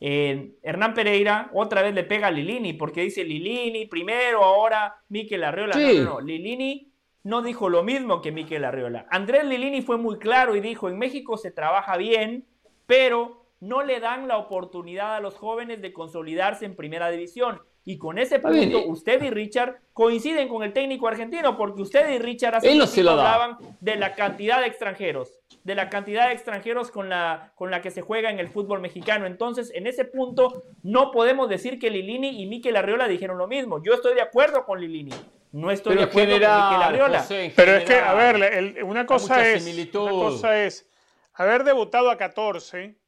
Hernán 0.00 0.94
Pereira 0.94 1.50
otra 1.54 1.82
vez 1.82 1.94
le 1.94 2.04
pega 2.04 2.28
a 2.28 2.30
Lilini 2.30 2.74
porque 2.74 3.02
dice 3.02 3.24
Lilini 3.24 3.86
primero, 3.86 4.44
ahora 4.44 4.96
Miquel 5.08 5.44
Arriola. 5.44 5.76
No, 5.76 5.92
no, 5.92 6.04
no. 6.04 6.20
Lilini 6.20 6.92
no 7.24 7.42
dijo 7.42 7.68
lo 7.68 7.82
mismo 7.82 8.20
que 8.20 8.32
Miquel 8.32 8.64
Arriola. 8.64 9.06
Andrés 9.10 9.44
Lilini 9.44 9.80
fue 9.82 9.96
muy 9.96 10.18
claro 10.18 10.56
y 10.56 10.60
dijo: 10.60 10.88
en 10.88 10.98
México 10.98 11.38
se 11.38 11.50
trabaja 11.50 11.96
bien, 11.96 12.46
pero 12.86 13.46
no 13.60 13.82
le 13.82 13.98
dan 14.00 14.28
la 14.28 14.38
oportunidad 14.38 15.16
a 15.16 15.20
los 15.20 15.34
jóvenes 15.34 15.82
de 15.82 15.92
consolidarse 15.92 16.64
en 16.64 16.76
primera 16.76 17.10
división. 17.10 17.60
Y 17.88 17.96
con 17.96 18.18
ese 18.18 18.38
punto, 18.38 18.84
usted 18.84 19.22
y 19.22 19.30
Richard 19.30 19.80
coinciden 19.94 20.46
con 20.48 20.62
el 20.62 20.74
técnico 20.74 21.08
argentino, 21.08 21.56
porque 21.56 21.80
usted 21.80 22.10
y 22.10 22.18
Richard 22.18 22.56
hace 22.56 22.74
no 22.74 22.84
hablaban 22.84 23.56
de 23.80 23.96
la 23.96 24.14
cantidad 24.14 24.60
de 24.60 24.66
extranjeros, 24.66 25.40
de 25.64 25.74
la 25.74 25.88
cantidad 25.88 26.28
de 26.28 26.34
extranjeros 26.34 26.90
con 26.90 27.08
la, 27.08 27.50
con 27.54 27.70
la 27.70 27.80
que 27.80 27.90
se 27.90 28.02
juega 28.02 28.28
en 28.28 28.40
el 28.40 28.48
fútbol 28.48 28.82
mexicano. 28.82 29.24
Entonces, 29.24 29.72
en 29.74 29.86
ese 29.86 30.04
punto, 30.04 30.64
no 30.82 31.12
podemos 31.12 31.48
decir 31.48 31.78
que 31.78 31.88
Lilini 31.88 32.42
y 32.42 32.46
Miquel 32.46 32.76
Arriola 32.76 33.08
dijeron 33.08 33.38
lo 33.38 33.48
mismo. 33.48 33.82
Yo 33.82 33.94
estoy 33.94 34.14
de 34.14 34.20
acuerdo 34.20 34.66
con 34.66 34.78
Lilini. 34.82 35.14
No 35.52 35.70
estoy 35.70 35.96
de 35.96 36.02
acuerdo 36.02 36.32
con 36.32 36.40
Miquel 36.40 36.82
Arriola. 36.82 37.24
Pero 37.56 37.72
es 37.72 37.84
que, 37.84 37.94
a 37.94 38.12
ver, 38.12 38.84
una, 38.84 39.06
cosa 39.06 39.48
es, 39.48 39.64
una 39.64 40.10
cosa 40.10 40.62
es 40.62 40.86
haber 41.32 41.64
debutado 41.64 42.10
a 42.10 42.18
14 42.18 42.98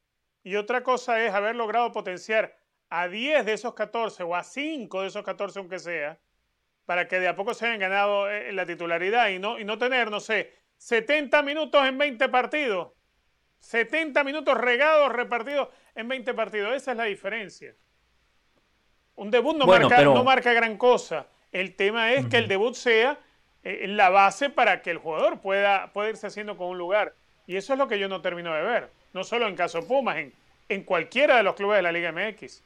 y 0.43 0.55
otra 0.55 0.81
cosa 0.81 1.23
es 1.23 1.31
haber 1.35 1.55
logrado 1.55 1.91
potenciar 1.91 2.55
a 2.91 3.07
10 3.07 3.45
de 3.45 3.53
esos 3.53 3.73
14 3.73 4.21
o 4.23 4.35
a 4.35 4.43
5 4.43 5.01
de 5.01 5.07
esos 5.07 5.23
14 5.23 5.57
aunque 5.59 5.79
sea, 5.79 6.19
para 6.85 7.07
que 7.07 7.19
de 7.19 7.29
a 7.29 7.35
poco 7.37 7.53
se 7.53 7.65
hayan 7.65 7.79
ganado 7.79 8.29
eh, 8.29 8.51
la 8.51 8.65
titularidad 8.65 9.29
y 9.29 9.39
no, 9.39 9.57
y 9.57 9.63
no 9.63 9.77
tener, 9.77 10.11
no 10.11 10.19
sé, 10.19 10.53
70 10.77 11.41
minutos 11.41 11.83
en 11.87 11.97
20 11.97 12.27
partidos. 12.29 12.91
70 13.59 14.23
minutos 14.25 14.57
regados, 14.57 15.09
repartidos 15.11 15.69
en 15.95 16.09
20 16.09 16.33
partidos. 16.33 16.73
Esa 16.75 16.91
es 16.91 16.97
la 16.97 17.05
diferencia. 17.05 17.75
Un 19.15 19.31
debut 19.31 19.55
no, 19.55 19.65
marca, 19.65 20.01
no 20.01 20.23
marca 20.23 20.51
gran 20.51 20.77
cosa. 20.77 21.27
El 21.51 21.75
tema 21.75 22.11
es 22.11 22.25
que 22.25 22.37
el 22.37 22.47
debut 22.47 22.73
sea 22.73 23.19
eh, 23.63 23.87
la 23.87 24.09
base 24.09 24.49
para 24.49 24.81
que 24.81 24.91
el 24.91 24.97
jugador 24.97 25.39
pueda, 25.39 25.93
pueda 25.93 26.09
irse 26.09 26.27
haciendo 26.27 26.57
con 26.57 26.67
un 26.67 26.77
lugar. 26.77 27.15
Y 27.47 27.55
eso 27.55 27.71
es 27.73 27.79
lo 27.79 27.87
que 27.87 27.99
yo 27.99 28.09
no 28.09 28.21
termino 28.21 28.53
de 28.53 28.63
ver. 28.63 28.89
No 29.13 29.23
solo 29.23 29.47
en 29.47 29.55
caso 29.55 29.87
Pumas, 29.87 30.17
en, 30.17 30.33
en 30.67 30.83
cualquiera 30.83 31.37
de 31.37 31.43
los 31.43 31.55
clubes 31.55 31.77
de 31.77 31.83
la 31.83 31.91
Liga 31.91 32.11
MX. 32.11 32.63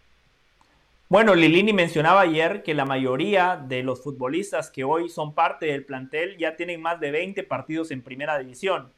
Bueno, 1.07 1.36
Lilini 1.36 1.72
mencionaba 1.72 2.22
ayer 2.22 2.64
que 2.64 2.73
la 2.73 2.86
mayoría 2.86 3.57
de 3.57 3.84
los 3.84 4.02
futbolistas 4.02 4.72
que 4.72 4.84
hoy 4.84 5.10
son 5.10 5.36
parte 5.36 5.68
del 5.68 5.86
plantel 5.86 6.38
ya 6.38 6.56
tienen 6.56 6.82
más 6.82 6.99
de 6.99 7.11
20 7.11 7.44
partidos 7.44 7.91
en 7.91 8.02
primera 8.02 8.40
división. 8.40 8.91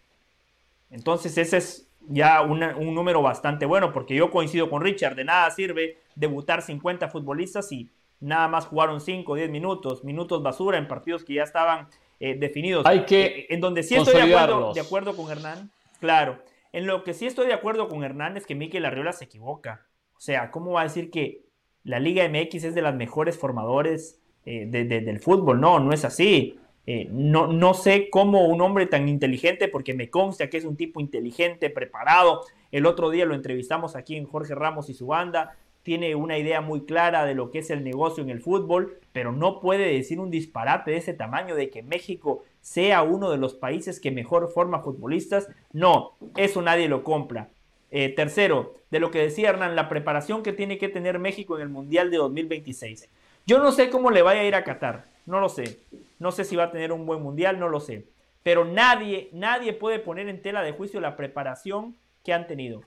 Entonces 0.89 1.37
ese 1.37 1.57
es 1.57 1.89
ya 2.07 2.41
un 2.41 2.95
número 2.95 3.21
bastante 3.21 3.65
bueno, 3.65 3.91
porque 3.91 4.15
yo 4.15 4.31
coincido 4.31 4.69
con 4.69 4.81
Richard, 4.81 5.15
de 5.15 5.25
nada 5.25 5.51
sirve 5.51 5.97
debutar 6.15 6.61
50 6.61 7.09
futbolistas 7.09 7.69
y 7.73 7.89
nada 8.21 8.47
más 8.47 8.67
jugaron 8.67 9.01
5 9.01 9.29
o 9.29 9.35
10 9.35 9.49
minutos, 9.49 10.05
minutos 10.05 10.41
basura 10.41 10.77
en 10.77 10.87
partidos 10.87 11.25
que 11.25 11.33
ya 11.33 11.43
estaban 11.43 11.89
eh, 12.21 12.35
definidos. 12.39 12.85
Hay 12.85 13.05
que 13.05 13.25
eh, 13.25 13.47
en 13.49 13.59
donde 13.59 13.83
sí 13.83 13.95
estoy 13.95 14.15
de 14.15 14.33
acuerdo, 14.33 14.73
de 14.73 14.79
acuerdo 14.79 15.15
con 15.15 15.29
Hernán, 15.29 15.71
claro, 15.99 16.41
en 16.71 16.87
lo 16.87 17.03
que 17.03 17.13
sí 17.13 17.25
estoy 17.25 17.47
de 17.47 17.53
acuerdo 17.53 17.89
con 17.89 18.05
Hernán 18.05 18.37
es 18.37 18.45
que 18.45 18.55
Miquel 18.55 18.85
Arriola 18.85 19.11
se 19.11 19.25
equivoca. 19.25 19.85
O 20.15 20.19
sea, 20.19 20.49
¿cómo 20.49 20.71
va 20.71 20.81
a 20.81 20.83
decir 20.85 21.11
que 21.11 21.46
la 21.87 22.01
Liga 22.01 22.27
MX 22.27 22.65
es 22.65 22.75
de 22.75 22.81
las 22.81 22.95
mejores 22.95 23.37
formadores 23.37 24.19
eh, 24.45 24.65
del 24.65 25.19
fútbol. 25.21 25.61
No, 25.61 25.79
no 25.79 25.93
es 25.93 26.03
así. 26.03 26.59
Eh, 26.85 27.07
no, 27.09 27.47
no 27.47 27.73
sé 27.73 28.09
cómo 28.09 28.47
un 28.47 28.59
hombre 28.59 28.87
tan 28.87 29.07
inteligente, 29.07 29.69
porque 29.69 29.93
me 29.93 30.09
consta 30.09 30.49
que 30.49 30.57
es 30.57 30.65
un 30.65 30.75
tipo 30.75 30.99
inteligente, 30.99 31.69
preparado. 31.69 32.41
El 32.73 32.85
otro 32.85 33.09
día 33.09 33.25
lo 33.25 33.35
entrevistamos 33.35 33.95
aquí 33.95 34.17
en 34.17 34.25
Jorge 34.25 34.53
Ramos 34.53 34.89
y 34.89 34.93
su 34.93 35.07
banda. 35.07 35.55
Tiene 35.81 36.13
una 36.15 36.37
idea 36.37 36.59
muy 36.59 36.81
clara 36.81 37.23
de 37.23 37.35
lo 37.35 37.51
que 37.51 37.59
es 37.59 37.69
el 37.69 37.85
negocio 37.85 38.21
en 38.21 38.31
el 38.31 38.41
fútbol, 38.41 38.99
pero 39.13 39.31
no 39.31 39.61
puede 39.61 39.93
decir 39.93 40.19
un 40.19 40.29
disparate 40.29 40.91
de 40.91 40.97
ese 40.97 41.13
tamaño 41.13 41.55
de 41.55 41.69
que 41.69 41.83
México 41.83 42.43
sea 42.59 43.01
uno 43.01 43.31
de 43.31 43.37
los 43.37 43.55
países 43.55 44.01
que 44.01 44.11
mejor 44.11 44.51
forma 44.51 44.83
futbolistas. 44.83 45.47
No, 45.71 46.17
eso 46.35 46.61
nadie 46.61 46.89
lo 46.89 47.05
compra. 47.05 47.49
Eh, 47.89 48.09
tercero, 48.09 48.75
de 48.91 48.99
lo 48.99 49.11
que 49.11 49.19
decía 49.19 49.49
Hernán, 49.49 49.75
la 49.75 49.89
preparación 49.89 50.43
que 50.43 50.53
tiene 50.53 50.77
que 50.77 50.89
tener 50.89 51.19
México 51.19 51.55
en 51.55 51.61
el 51.61 51.69
Mundial 51.69 52.11
de 52.11 52.17
2026. 52.17 53.09
Yo 53.45 53.59
no 53.59 53.71
sé 53.71 53.89
cómo 53.89 54.11
le 54.11 54.21
vaya 54.21 54.41
a 54.41 54.45
ir 54.45 54.55
a 54.55 54.63
Qatar, 54.63 55.05
no 55.25 55.39
lo 55.39 55.49
sé. 55.49 55.79
No 56.19 56.31
sé 56.31 56.43
si 56.43 56.55
va 56.55 56.65
a 56.65 56.71
tener 56.71 56.91
un 56.91 57.05
buen 57.05 57.21
Mundial, 57.21 57.59
no 57.59 57.69
lo 57.69 57.79
sé. 57.79 58.05
Pero 58.43 58.65
nadie, 58.65 59.29
nadie 59.31 59.73
puede 59.73 59.99
poner 59.99 60.27
en 60.27 60.41
tela 60.41 60.63
de 60.63 60.71
juicio 60.71 60.99
la 60.99 61.15
preparación 61.15 61.95
que 62.23 62.33
han 62.33 62.47
tenido. 62.47 62.81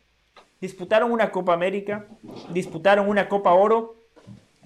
Disputaron 0.60 1.12
una 1.12 1.31
Copa 1.31 1.55
América, 1.55 2.06
disputaron 2.51 3.09
una 3.09 3.28
Copa 3.28 3.55
Oro 3.55 3.97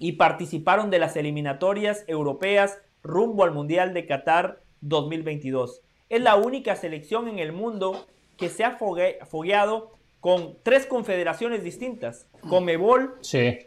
y 0.00 0.12
participaron 0.12 0.90
de 0.90 0.98
las 0.98 1.16
eliminatorias 1.16 2.04
europeas 2.08 2.80
rumbo 3.02 3.44
al 3.44 3.52
Mundial 3.52 3.94
de 3.94 4.06
Qatar 4.06 4.60
2022. 4.80 5.82
Es 6.08 6.20
la 6.20 6.36
única 6.36 6.74
selección 6.74 7.28
en 7.28 7.38
el 7.38 7.52
mundo 7.52 8.06
que 8.36 8.48
se 8.48 8.64
ha 8.64 8.76
fogueado 8.76 9.93
con 10.24 10.56
tres 10.62 10.86
confederaciones 10.86 11.62
distintas, 11.62 12.30
Comebol, 12.48 13.20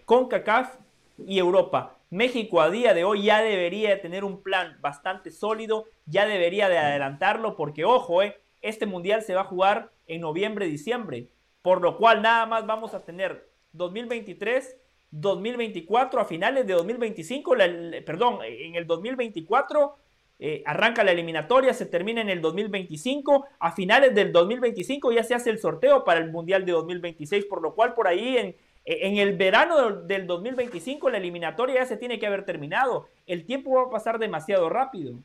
con 0.06 0.28
CACAF 0.28 0.80
y 1.20 1.38
Europa. 1.38 2.00
México 2.10 2.62
a 2.62 2.72
día 2.72 2.96
de 2.96 3.04
hoy 3.04 3.26
ya 3.26 3.44
debería 3.44 3.92
de 3.92 3.98
tener 3.98 4.24
un 4.24 4.42
plan 4.42 4.76
bastante 4.82 5.30
sólido, 5.30 5.86
ya 6.08 6.26
debería 6.26 6.68
de 6.68 6.80
adelantarlo 6.80 7.56
porque 7.56 7.86
ojo, 7.86 8.24
eh, 8.24 8.42
este 8.64 8.88
mundial 8.88 9.22
se 9.22 9.36
va 9.36 9.42
a 9.42 9.44
jugar 9.44 9.92
en 10.08 10.22
noviembre, 10.22 10.66
diciembre, 10.66 11.30
por 11.62 11.84
lo 11.84 11.96
cual 11.96 12.24
nada 12.24 12.48
más 12.48 12.66
vamos 12.66 12.96
a 12.96 13.06
tener 13.06 13.52
2023 13.74 14.78
2024, 15.12 16.20
a 16.20 16.26
finales 16.26 16.66
de 16.66 16.74
2025, 16.74 17.56
perdón, 18.04 18.40
en 18.44 18.74
el 18.74 18.88
2024 18.88 19.96
eh, 20.40 20.62
arranca 20.66 21.04
la 21.04 21.12
eliminatoria, 21.12 21.74
se 21.74 21.88
termina 21.88 22.22
en 22.22 22.30
el 22.30 22.42
2025, 22.42 23.46
a 23.60 23.72
finales 23.72 24.14
del 24.14 24.32
2025 24.32 25.12
ya 25.12 25.24
se 25.24 25.34
hace 25.34 25.50
el 25.50 25.58
sorteo 25.58 26.04
para 26.04 26.20
el 26.20 26.32
Mundial 26.32 26.64
de 26.64 26.74
2026, 26.74 27.46
por 27.46 27.62
lo 27.62 27.74
cual 27.74 27.96
por 27.96 28.08
ahí 28.08 28.38
en, 28.38 28.56
en 28.86 29.18
el 29.18 29.36
verano 29.36 29.92
del 29.92 30.28
2025 30.28 31.10
la 31.10 31.18
eliminatoria 31.18 31.76
ya 31.82 31.86
se 31.88 31.98
tiene 31.98 32.20
que 32.20 32.28
haber 32.28 32.46
terminado. 32.46 33.08
El 33.26 33.46
tiempo 33.46 33.72
va 33.72 33.84
a 33.84 33.90
pasar 33.90 34.20
demasiado 34.20 34.70
rápido. 34.70 35.16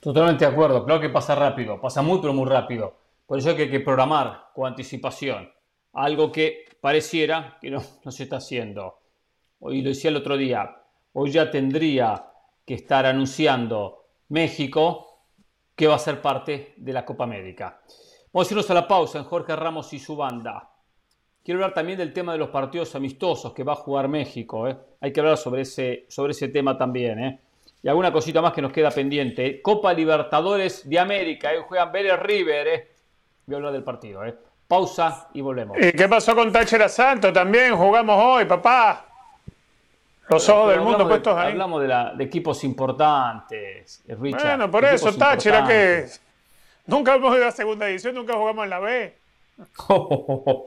Totalmente 0.00 0.44
de 0.46 0.50
acuerdo, 0.50 0.84
claro 0.84 1.00
que 1.00 1.10
pasa 1.10 1.34
rápido, 1.34 1.80
pasa 1.80 2.00
muy 2.00 2.20
pero 2.20 2.32
muy 2.32 2.48
rápido. 2.48 2.94
Por 3.26 3.38
eso 3.38 3.50
hay 3.50 3.70
que 3.70 3.80
programar 3.80 4.46
con 4.54 4.66
anticipación, 4.66 5.50
algo 5.92 6.32
que 6.32 6.64
pareciera 6.80 7.58
que 7.60 7.70
no, 7.70 7.82
no 8.04 8.10
se 8.10 8.24
está 8.24 8.36
haciendo. 8.36 8.98
Hoy 9.60 9.82
lo 9.82 9.90
decía 9.90 10.10
el 10.10 10.16
otro 10.16 10.36
día, 10.36 10.76
hoy 11.12 11.30
ya 11.30 11.50
tendría 11.50 12.33
que 12.64 12.74
estar 12.74 13.06
anunciando 13.06 14.04
México 14.28 15.20
que 15.74 15.86
va 15.86 15.96
a 15.96 15.98
ser 15.98 16.20
parte 16.22 16.74
de 16.76 16.92
la 16.92 17.04
Copa 17.04 17.24
América. 17.24 17.80
Vamos 18.32 18.50
a 18.50 18.54
irnos 18.54 18.70
a 18.70 18.74
la 18.74 18.88
pausa 18.88 19.18
en 19.18 19.24
Jorge 19.24 19.54
Ramos 19.54 19.92
y 19.92 19.98
su 19.98 20.16
banda. 20.16 20.70
Quiero 21.44 21.58
hablar 21.58 21.74
también 21.74 21.98
del 21.98 22.12
tema 22.12 22.32
de 22.32 22.38
los 22.38 22.48
partidos 22.48 22.94
amistosos 22.94 23.52
que 23.52 23.64
va 23.64 23.74
a 23.74 23.76
jugar 23.76 24.08
México. 24.08 24.66
¿eh? 24.66 24.76
Hay 25.00 25.12
que 25.12 25.20
hablar 25.20 25.36
sobre 25.36 25.62
ese, 25.62 26.06
sobre 26.08 26.32
ese 26.32 26.48
tema 26.48 26.76
también. 26.78 27.18
¿eh? 27.18 27.40
Y 27.82 27.88
alguna 27.88 28.10
cosita 28.10 28.40
más 28.40 28.54
que 28.54 28.62
nos 28.62 28.72
queda 28.72 28.90
pendiente. 28.90 29.60
Copa 29.60 29.92
Libertadores 29.92 30.88
de 30.88 30.98
América. 30.98 31.52
¿eh? 31.52 31.60
Juegan 31.60 31.92
Vélez 31.92 32.18
River. 32.18 32.66
¿eh? 32.66 32.88
Voy 33.44 33.54
a 33.54 33.56
hablar 33.58 33.72
del 33.72 33.84
partido. 33.84 34.24
¿eh? 34.24 34.34
Pausa 34.66 35.28
y 35.34 35.42
volvemos. 35.42 35.76
¿Y 35.78 35.92
qué 35.92 36.08
pasó 36.08 36.34
con 36.34 36.50
Táchira 36.50 36.88
Santo? 36.88 37.30
También 37.30 37.76
jugamos 37.76 38.18
hoy, 38.18 38.46
papá. 38.46 39.13
Los 40.28 40.48
ojos 40.48 40.70
del 40.70 40.80
mundo 40.80 41.06
puestos 41.06 41.36
ahí. 41.36 41.52
Hablamos 41.52 41.82
de, 41.82 41.88
la, 41.88 42.14
de 42.14 42.24
equipos 42.24 42.64
importantes, 42.64 44.02
Richard. 44.06 44.42
Bueno, 44.42 44.70
por 44.70 44.84
eso, 44.84 45.12
Táchira, 45.14 45.66
que 45.66 46.06
nunca 46.86 47.14
hemos 47.14 47.36
ido 47.36 47.46
a 47.46 47.50
segunda 47.50 47.88
edición, 47.88 48.14
nunca 48.14 48.34
jugamos 48.34 48.64
en 48.64 48.70
la 48.70 48.80
B. 48.80 49.18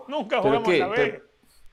nunca 0.07 0.41
jugamos 0.41 0.69
en 0.69 0.79
la 0.79 0.87
B. 0.87 1.23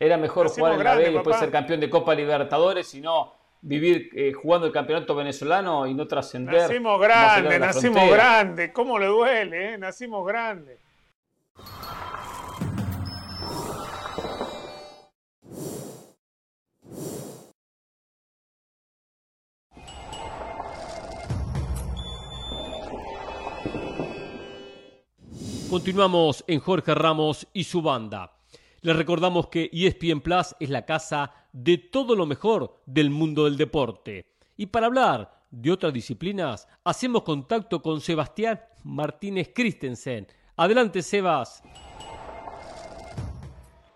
Era 0.00 0.16
mejor 0.16 0.48
jugar 0.48 0.74
en 0.74 0.84
la 0.84 0.94
B 0.94 1.10
y 1.10 1.12
después 1.14 1.36
ser 1.38 1.50
campeón 1.50 1.80
de 1.80 1.88
Copa 1.88 2.14
Libertadores, 2.14 2.86
sino 2.88 3.32
vivir 3.60 4.10
eh, 4.14 4.32
jugando 4.32 4.66
el 4.66 4.72
campeonato 4.72 5.14
venezolano 5.14 5.86
y 5.86 5.94
no 5.94 6.06
trascender. 6.06 6.62
Nacimos 6.62 7.00
grande, 7.00 7.58
nacimos 7.58 8.10
grande. 8.10 8.72
¿Cómo 8.72 8.98
le 8.98 9.06
duele? 9.06 9.74
Eh? 9.74 9.78
Nacimos 9.78 10.26
grande. 10.26 10.78
Continuamos 25.74 26.44
en 26.46 26.60
Jorge 26.60 26.94
Ramos 26.94 27.48
y 27.52 27.64
su 27.64 27.82
banda. 27.82 28.38
Les 28.82 28.94
recordamos 28.94 29.48
que 29.48 29.68
ESPN 29.72 30.20
Plus 30.20 30.54
es 30.60 30.70
la 30.70 30.86
casa 30.86 31.48
de 31.52 31.78
todo 31.78 32.14
lo 32.14 32.26
mejor 32.26 32.80
del 32.86 33.10
mundo 33.10 33.46
del 33.46 33.56
deporte. 33.56 34.36
Y 34.56 34.66
para 34.66 34.86
hablar 34.86 35.42
de 35.50 35.72
otras 35.72 35.92
disciplinas, 35.92 36.68
hacemos 36.84 37.24
contacto 37.24 37.82
con 37.82 38.00
Sebastián 38.00 38.60
Martínez 38.84 39.50
Christensen. 39.52 40.28
Adelante, 40.54 41.02
Sebas. 41.02 41.60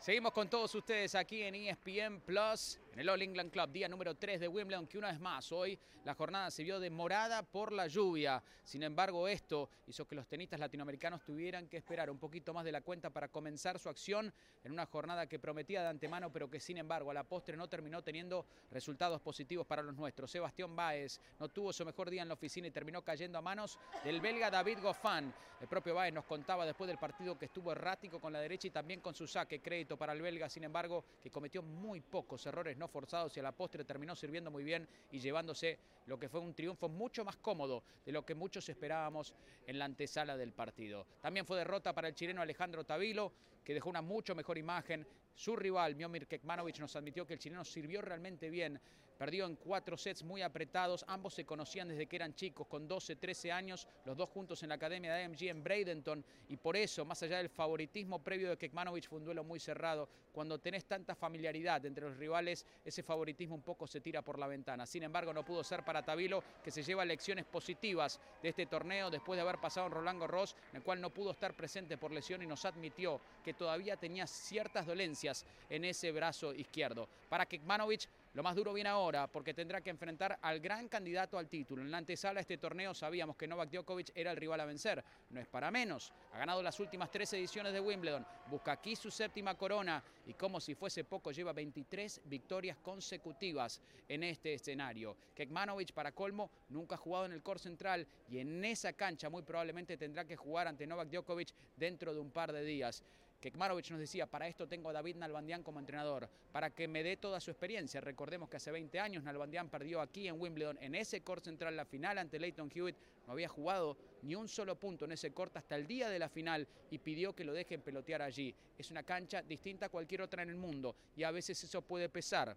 Seguimos 0.01 0.33
con 0.33 0.51
todos 0.51 0.75
ustedes 0.75 1.15
aquí 1.15 1.43
en 1.43 1.55
ESPN 1.55 2.21
Plus, 2.27 2.81
el 2.99 3.09
All 3.09 3.23
England 3.23 3.53
Club, 3.53 3.71
día 3.71 3.89
número 3.89 4.17
3 4.17 4.41
de 4.41 4.49
Wimbledon, 4.49 4.89
que 4.89 4.99
una 4.99 5.13
vez 5.13 5.21
más 5.21 5.53
hoy 5.53 5.79
la 6.05 6.15
jornada 6.15 6.51
se 6.51 6.65
vio 6.65 6.81
demorada 6.81 7.45
por 7.45 7.73
la 7.73 7.87
lluvia. 7.87 8.43
Sin 8.65 8.83
embargo, 8.83 9.29
esto 9.29 9.71
hizo 9.87 10.05
que 10.05 10.17
los 10.17 10.27
tenistas 10.27 10.59
latinoamericanos 10.59 11.23
tuvieran 11.23 11.69
que 11.69 11.77
esperar 11.77 12.11
un 12.11 12.19
poquito 12.19 12.53
más 12.53 12.65
de 12.65 12.73
la 12.73 12.81
cuenta 12.81 13.11
para 13.11 13.29
comenzar 13.29 13.79
su 13.79 13.89
acción 13.89 14.35
en 14.65 14.73
una 14.73 14.85
jornada 14.87 15.29
que 15.29 15.39
prometía 15.39 15.83
de 15.83 15.89
antemano, 15.89 16.33
pero 16.33 16.51
que 16.51 16.59
sin 16.59 16.77
embargo 16.77 17.13
a 17.13 17.15
la 17.15 17.23
postre 17.23 17.57
no 17.57 17.69
terminó 17.69 18.03
teniendo 18.03 18.47
resultados 18.73 19.21
positivos 19.21 19.65
para 19.65 19.81
los 19.83 19.95
nuestros. 19.95 20.33
Sebastián 20.33 20.75
Báez 20.75 21.21
no 21.39 21.49
tuvo 21.49 21.73
su 21.73 21.85
mejor 21.85 22.11
día 22.11 22.23
en 22.23 22.29
la 22.29 22.35
oficina 22.35 22.67
y 22.67 22.73
terminó 22.73 23.03
cayendo 23.03 23.39
a 23.39 23.43
manos 23.43 23.79
del 24.03 24.21
belga 24.21 24.51
David 24.51 24.79
Goffin. 24.83 25.33
El 25.61 25.69
propio 25.69 25.95
Báez 25.95 26.13
nos 26.13 26.25
contaba 26.25 26.67
después 26.67 26.89
del 26.89 26.99
partido 26.99 27.39
que 27.39 27.45
estuvo 27.45 27.71
errático 27.71 28.21
con 28.21 28.33
la 28.33 28.41
derecha 28.41 28.67
y 28.67 28.71
también 28.71 29.01
con 29.01 29.15
su 29.15 29.29
saque, 29.29 29.61
crédito 29.61 29.97
para 29.97 30.13
el 30.13 30.23
belga, 30.23 30.49
sin 30.49 30.65
embargo, 30.65 31.05
que 31.23 31.31
cometió 31.31 31.63
muy 31.63 32.01
pocos 32.01 32.45
errores 32.47 32.77
no 32.77 32.88
forzados 32.89 33.37
y 33.37 33.41
a 33.41 33.43
la 33.43 33.53
postre 33.53 33.85
terminó 33.85 34.17
sirviendo 34.17 34.51
muy 34.51 34.65
bien 34.65 34.89
y 35.11 35.19
llevándose 35.19 35.79
lo 36.07 36.19
que 36.19 36.29
fue 36.29 36.41
un 36.41 36.55
triunfo 36.55 36.89
mucho 36.89 37.25
más 37.25 37.37
cómodo 37.37 37.83
de 38.05 38.13
lo 38.13 38.25
que 38.25 38.35
muchos 38.35 38.69
esperábamos 38.69 39.35
en 39.67 39.79
la 39.79 39.85
antesala 39.85 40.37
del 40.37 40.53
partido. 40.53 41.07
También 41.21 41.47
fue 41.47 41.59
derrota 41.59 41.95
para 41.95 42.09
el 42.09 42.15
chileno 42.15 42.41
Alejandro 42.41 42.85
Tavilo, 42.85 43.33
que 43.63 43.75
dejó 43.75 43.91
una 43.91 44.03
mucho 44.03 44.35
mejor 44.35 44.57
imagen. 44.57 45.07
Su 45.35 45.55
rival, 45.55 45.95
Miomir 45.95 46.27
Kekmanovic, 46.27 46.79
nos 46.81 46.97
admitió 46.97 47.27
que 47.27 47.35
el 47.35 47.39
chileno 47.39 47.65
sirvió 47.65 48.01
realmente 48.01 48.51
bien 48.51 48.81
Perdió 49.19 49.47
en 49.47 49.57
cuatro 49.57 49.97
sets 49.97 50.23
muy 50.23 50.43
apretados. 50.43 51.05
Ambos 51.09 51.35
se 51.35 51.45
conocían 51.45 51.89
desde 51.89 52.07
que 52.07 52.15
eran 52.15 52.37
chicos, 52.37 52.69
con 52.69 52.87
12, 52.87 53.17
13 53.17 53.51
años, 53.51 53.89
los 54.05 54.17
dos 54.17 54.31
juntos 54.31 54.63
en 54.63 54.69
la 54.69 54.77
academia 54.77 55.13
de 55.13 55.25
AMG 55.25 55.43
en 55.49 55.65
Bradenton. 55.65 56.25
Y 56.49 56.57
por 56.57 56.77
eso, 56.77 57.05
más 57.05 57.21
allá 57.25 57.39
del 57.39 57.49
favoritismo 57.49 58.23
previo 58.23 58.49
de 58.49 58.57
Kekmanovic, 58.57 59.09
fue 59.09 59.19
un 59.19 59.25
duelo 59.25 59.43
muy 59.43 59.59
cerrado. 59.59 60.09
Cuando 60.33 60.61
tenés 60.61 60.85
tanta 60.85 61.17
familiaridad 61.17 61.85
entre 61.85 62.09
los 62.09 62.17
rivales, 62.17 62.65
ese 62.85 63.03
favoritismo 63.03 63.57
un 63.57 63.63
poco 63.63 63.89
se 63.89 64.01
tira 64.01 64.23
por 64.23 64.39
la 64.39 64.47
ventana. 64.47 64.87
Sin 64.87 65.03
embargo, 65.03 65.33
no 65.33 65.45
pudo 65.45 65.65
ser 65.65 65.85
para 65.85 66.05
Tabilo, 66.05 66.45
que 66.63 66.71
se 66.71 66.85
lleva 66.85 67.05
lecciones 67.05 67.45
positivas 67.45 68.21
de 68.41 68.51
este 68.51 68.67
torneo 68.67 69.11
después 69.11 69.37
de 69.37 69.43
haber 69.43 69.59
pasado 69.59 69.89
en 69.89 69.95
Roland 69.95 70.21
Garros, 70.21 70.55
en 70.71 70.77
el 70.77 70.83
cual 70.85 71.01
no 71.01 71.11
pudo 71.11 71.33
estar 71.33 71.55
presente 71.55 71.99
por 71.99 72.13
lesión 72.13 72.41
y 72.43 72.47
nos 72.47 72.65
admitió 72.65 73.21
que 73.45 73.55
todavía 73.55 73.97
tenía 73.97 74.29
ciertas 74.29 74.87
dolencias 74.87 75.45
en 75.69 75.85
ese 75.85 76.13
brazo 76.13 76.55
izquierdo. 76.55 77.09
Para 77.29 77.47
Kekmanovic, 77.47 78.09
lo 78.39 78.45
más 78.45 78.55
duro 78.55 78.73
viene 78.73 78.89
ahora 78.89 79.27
porque 79.27 79.53
tendrá 79.53 79.81
que 79.81 79.91
enfrentar 79.91 80.39
al 80.41 80.61
gran 80.61 80.87
candidato 80.87 81.39
al 81.39 81.49
título. 81.49 81.83
En 81.83 81.91
la 81.91 81.99
antesala 81.99 82.35
de 82.35 82.43
este 82.43 82.57
torneo 82.57 82.95
sabíamos 82.95 83.35
que 83.35 83.49
Novak 83.49 83.69
Djokovic 83.69 84.13
era 84.15 84.31
el 84.31 84.37
rival 84.37 84.61
a 84.61 84.65
vencer. 84.65 85.03
No 85.31 85.41
es 85.41 85.49
para 85.49 85.73
menos. 85.73 86.13
Ha 86.33 86.39
ganado 86.39 86.63
las 86.63 86.79
últimas 86.79 87.11
tres 87.11 87.33
ediciones 87.33 87.73
de 87.73 87.81
Wimbledon. 87.81 88.25
Busca 88.49 88.71
aquí 88.71 88.95
su 88.95 89.11
séptima 89.11 89.57
corona 89.57 90.05
y 90.25 90.35
como 90.35 90.61
si 90.61 90.77
fuese 90.77 91.03
poco 91.03 91.33
lleva 91.33 91.53
23 91.53 92.21
victorias 92.27 92.77
consecutivas 92.77 93.81
en 94.07 94.23
este 94.23 94.55
escenario. 94.55 95.17
Kekmanovic 95.35 95.93
para 95.93 96.13
colmo 96.13 96.49
nunca 96.69 96.95
ha 96.95 96.99
jugado 96.99 97.25
en 97.25 97.33
el 97.33 97.43
core 97.43 97.59
central 97.59 98.07
y 98.31 98.39
en 98.39 98.65
esa 98.65 98.93
cancha 98.93 99.29
muy 99.29 99.43
probablemente 99.43 99.97
tendrá 99.97 100.25
que 100.25 100.37
jugar 100.37 100.69
ante 100.69 100.87
Novak 100.87 101.09
Djokovic 101.09 101.49
dentro 101.77 102.15
de 102.15 102.21
un 102.21 102.31
par 102.31 102.53
de 102.53 102.63
días. 102.63 103.03
Kekmarovic 103.41 103.91
nos 103.91 104.01
decía, 104.01 104.27
para 104.27 104.49
esto 104.49 104.67
tengo 104.67 104.91
a 104.91 104.93
David 104.93 105.17
Nalbandián 105.17 105.63
como 105.63 105.79
entrenador, 105.79 106.29
para 106.51 106.71
que 106.71 106.89
me 106.89 107.05
dé 107.05 107.17
toda 107.17 107.39
su 107.39 107.53
experiencia. 107.53 108.01
Recordemos 108.01 108.49
que 108.49 108.57
hace 108.57 108.73
20 108.73 108.99
años 108.99 109.23
Nalbandián 109.23 109.69
perdió 109.69 110.01
aquí 110.01 110.27
en 110.27 110.41
Wimbledon, 110.41 110.77
en 110.81 110.97
ese 110.97 111.23
court 111.23 111.45
central, 111.45 111.77
la 111.77 111.85
final 111.85 112.19
ante 112.19 112.41
Leighton 112.41 112.71
Hewitt. 112.75 112.97
No 113.27 113.35
había 113.35 113.49
jugado 113.49 113.97
ni 114.23 114.35
un 114.35 114.49
solo 114.49 114.75
punto 114.75 115.05
en 115.05 115.13
ese 115.13 115.33
corte 115.33 115.59
hasta 115.59 115.77
el 115.77 115.87
día 115.87 116.09
de 116.09 116.19
la 116.19 116.29
final 116.29 116.67
y 116.91 116.99
pidió 116.99 117.35
que 117.35 117.45
lo 117.45 117.53
dejen 117.53 117.83
pelotear 117.83 118.23
allí. 118.23 118.53
Es 118.77 118.91
una 118.91 119.05
cancha 119.05 119.43
distinta 119.43 119.87
a 119.87 119.89
cualquier 119.91 120.23
otra 120.23 120.43
en 120.43 120.49
el 120.49 120.57
mundo 120.57 120.97
y 121.15 121.23
a 121.23 121.31
veces 121.31 121.63
eso 121.63 121.83
puede 121.83 122.09
pesar. 122.09 122.57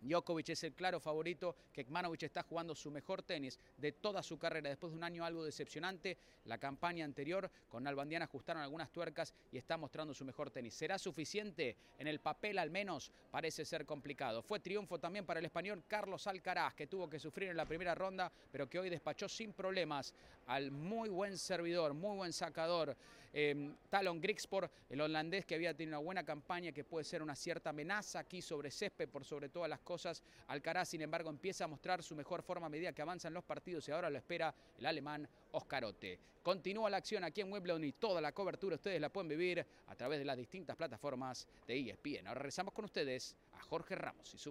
Djokovic 0.00 0.48
es 0.50 0.64
el 0.64 0.72
claro 0.72 0.98
favorito, 1.00 1.54
Kekmanovic 1.72 2.22
está 2.22 2.42
jugando 2.42 2.74
su 2.74 2.90
mejor 2.90 3.22
tenis 3.22 3.58
de 3.76 3.92
toda 3.92 4.22
su 4.22 4.38
carrera 4.38 4.70
después 4.70 4.92
de 4.92 4.98
un 4.98 5.04
año 5.04 5.24
algo 5.24 5.44
decepcionante. 5.44 6.16
La 6.46 6.58
campaña 6.58 7.04
anterior 7.04 7.50
con 7.68 7.86
Albandián 7.86 8.22
ajustaron 8.22 8.62
algunas 8.62 8.90
tuercas 8.90 9.34
y 9.52 9.58
está 9.58 9.76
mostrando 9.76 10.14
su 10.14 10.24
mejor 10.24 10.50
tenis. 10.50 10.74
¿Será 10.74 10.98
suficiente? 10.98 11.76
En 11.98 12.06
el 12.06 12.20
papel 12.20 12.58
al 12.58 12.70
menos 12.70 13.12
parece 13.30 13.64
ser 13.64 13.84
complicado. 13.84 14.42
Fue 14.42 14.60
triunfo 14.60 14.98
también 14.98 15.26
para 15.26 15.40
el 15.40 15.46
español 15.46 15.84
Carlos 15.86 16.26
Alcaraz, 16.26 16.74
que 16.74 16.86
tuvo 16.86 17.08
que 17.08 17.18
sufrir 17.18 17.50
en 17.50 17.56
la 17.56 17.66
primera 17.66 17.94
ronda, 17.94 18.32
pero 18.50 18.68
que 18.68 18.78
hoy 18.78 18.88
despachó 18.88 19.28
sin 19.28 19.52
problemas 19.52 20.14
al 20.46 20.70
muy 20.70 21.08
buen 21.10 21.36
servidor, 21.36 21.92
muy 21.94 22.16
buen 22.16 22.32
sacador 22.32 22.96
Em, 23.32 23.76
Talon 23.88 24.20
Grigsport, 24.20 24.72
el 24.88 25.00
holandés 25.00 25.44
que 25.44 25.54
había 25.54 25.74
tenido 25.74 25.98
una 25.98 26.04
buena 26.04 26.24
campaña, 26.24 26.72
que 26.72 26.84
puede 26.84 27.04
ser 27.04 27.22
una 27.22 27.36
cierta 27.36 27.70
amenaza 27.70 28.18
aquí 28.18 28.42
sobre 28.42 28.70
césped 28.70 29.08
por 29.08 29.24
sobre 29.24 29.48
todas 29.48 29.70
las 29.70 29.80
cosas. 29.80 30.22
Alcaraz, 30.48 30.88
sin 30.88 31.02
embargo, 31.02 31.30
empieza 31.30 31.64
a 31.64 31.68
mostrar 31.68 32.02
su 32.02 32.16
mejor 32.16 32.42
forma 32.42 32.66
a 32.66 32.70
medida 32.70 32.92
que 32.92 33.02
avanzan 33.02 33.32
los 33.32 33.44
partidos 33.44 33.88
y 33.88 33.92
ahora 33.92 34.10
lo 34.10 34.18
espera 34.18 34.54
el 34.78 34.86
alemán 34.86 35.28
Oscarote. 35.52 36.18
Continúa 36.42 36.90
la 36.90 36.96
acción 36.96 37.22
aquí 37.22 37.42
en 37.42 37.52
Wimbledon 37.52 37.84
y 37.84 37.92
toda 37.92 38.20
la 38.20 38.32
cobertura 38.32 38.76
ustedes 38.76 39.00
la 39.00 39.10
pueden 39.10 39.28
vivir 39.28 39.64
a 39.88 39.94
través 39.94 40.18
de 40.18 40.24
las 40.24 40.36
distintas 40.36 40.74
plataformas 40.76 41.46
de 41.66 41.78
ESPN. 41.78 42.26
Ahora 42.26 42.40
regresamos 42.40 42.72
con 42.72 42.86
ustedes 42.86 43.36
a 43.52 43.62
Jorge 43.62 43.94
Ramos 43.94 44.34
y 44.34 44.38
su 44.38 44.50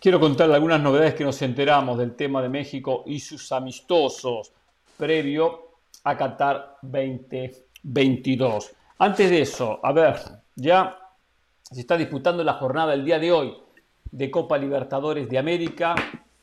Quiero 0.00 0.20
contarle 0.20 0.54
algunas 0.54 0.80
novedades 0.80 1.14
que 1.14 1.24
nos 1.24 1.42
enteramos 1.42 1.98
del 1.98 2.14
tema 2.14 2.40
de 2.40 2.48
México 2.48 3.02
y 3.04 3.18
sus 3.18 3.50
amistosos 3.50 4.52
previo 4.96 5.72
a 6.04 6.16
Qatar 6.16 6.76
2022. 6.82 8.72
Antes 9.00 9.28
de 9.28 9.40
eso, 9.40 9.80
a 9.82 9.90
ver, 9.90 10.14
ya 10.54 10.96
se 11.62 11.80
está 11.80 11.96
disputando 11.96 12.44
la 12.44 12.52
jornada 12.52 12.94
el 12.94 13.04
día 13.04 13.18
de 13.18 13.32
hoy 13.32 13.56
de 14.12 14.30
Copa 14.30 14.56
Libertadores 14.56 15.28
de 15.28 15.36
América. 15.36 15.96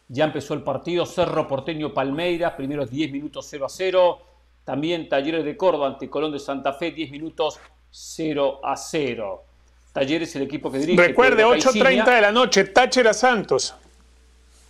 Ya 0.09 0.25
empezó 0.25 0.53
el 0.53 0.61
partido 0.61 1.05
Cerro 1.05 1.47
Porteño 1.47 1.93
Palmeiras, 1.93 2.55
primeros 2.55 2.89
10 2.89 3.13
minutos 3.13 3.47
0 3.49 3.67
a 3.67 3.69
0. 3.69 4.19
También 4.65 5.07
Talleres 5.07 5.45
de 5.45 5.55
Córdoba 5.55 5.87
ante 5.87 6.09
Colón 6.09 6.33
de 6.33 6.39
Santa 6.39 6.73
Fe, 6.73 6.91
10 6.91 7.09
minutos 7.09 7.57
0 7.89 8.59
a 8.65 8.75
0. 8.75 9.43
Talleres, 9.95 10.35
el 10.35 10.41
equipo 10.41 10.69
que 10.69 10.79
dirige. 10.79 11.01
Recuerde, 11.01 11.45
8.30 11.45 12.15
de 12.15 12.21
la 12.21 12.29
noche, 12.29 12.65
Táchira 12.65 13.13
Santos. 13.13 13.73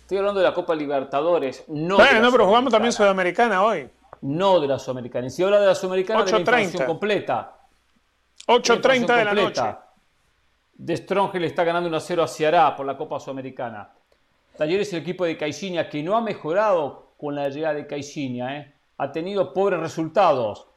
Estoy 0.02 0.18
hablando 0.18 0.38
de 0.38 0.46
la 0.46 0.54
Copa 0.54 0.72
Libertadores. 0.72 1.64
No 1.66 1.96
bueno, 1.96 2.20
no, 2.20 2.30
pero 2.30 2.46
jugamos 2.46 2.70
también 2.70 2.92
Sudamericana 2.92 3.64
hoy. 3.64 3.88
No 4.20 4.60
de 4.60 4.68
la 4.68 4.78
Sudamericana. 4.78 5.26
Y 5.26 5.30
si 5.30 5.42
habla 5.42 5.58
de 5.58 5.66
la 5.66 5.74
Sudamericana, 5.74 6.22
de 6.22 6.30
la 6.30 6.38
información 6.38 6.86
completa. 6.86 7.56
8.30 8.46 9.16
de 9.16 9.24
la 9.24 9.34
noche. 9.34 9.62
De 10.74 10.96
Strongel 10.96 11.42
está 11.42 11.64
ganando 11.64 11.88
1 11.88 11.98
0 11.98 12.22
a 12.22 12.28
Ceará 12.28 12.76
por 12.76 12.86
la 12.86 12.96
Copa 12.96 13.18
Sudamericana. 13.18 13.90
Talleres, 14.56 14.92
el 14.92 15.00
equipo 15.00 15.24
de 15.24 15.36
Caixinha, 15.36 15.88
que 15.88 16.04
no 16.04 16.16
ha 16.16 16.20
mejorado 16.20 17.14
con 17.18 17.34
la 17.34 17.48
llegada 17.48 17.74
de 17.74 17.88
Caixinha. 17.88 18.58
¿eh? 18.58 18.74
Ha 18.98 19.10
tenido 19.10 19.52
pobres 19.52 19.80
resultados. 19.80 20.68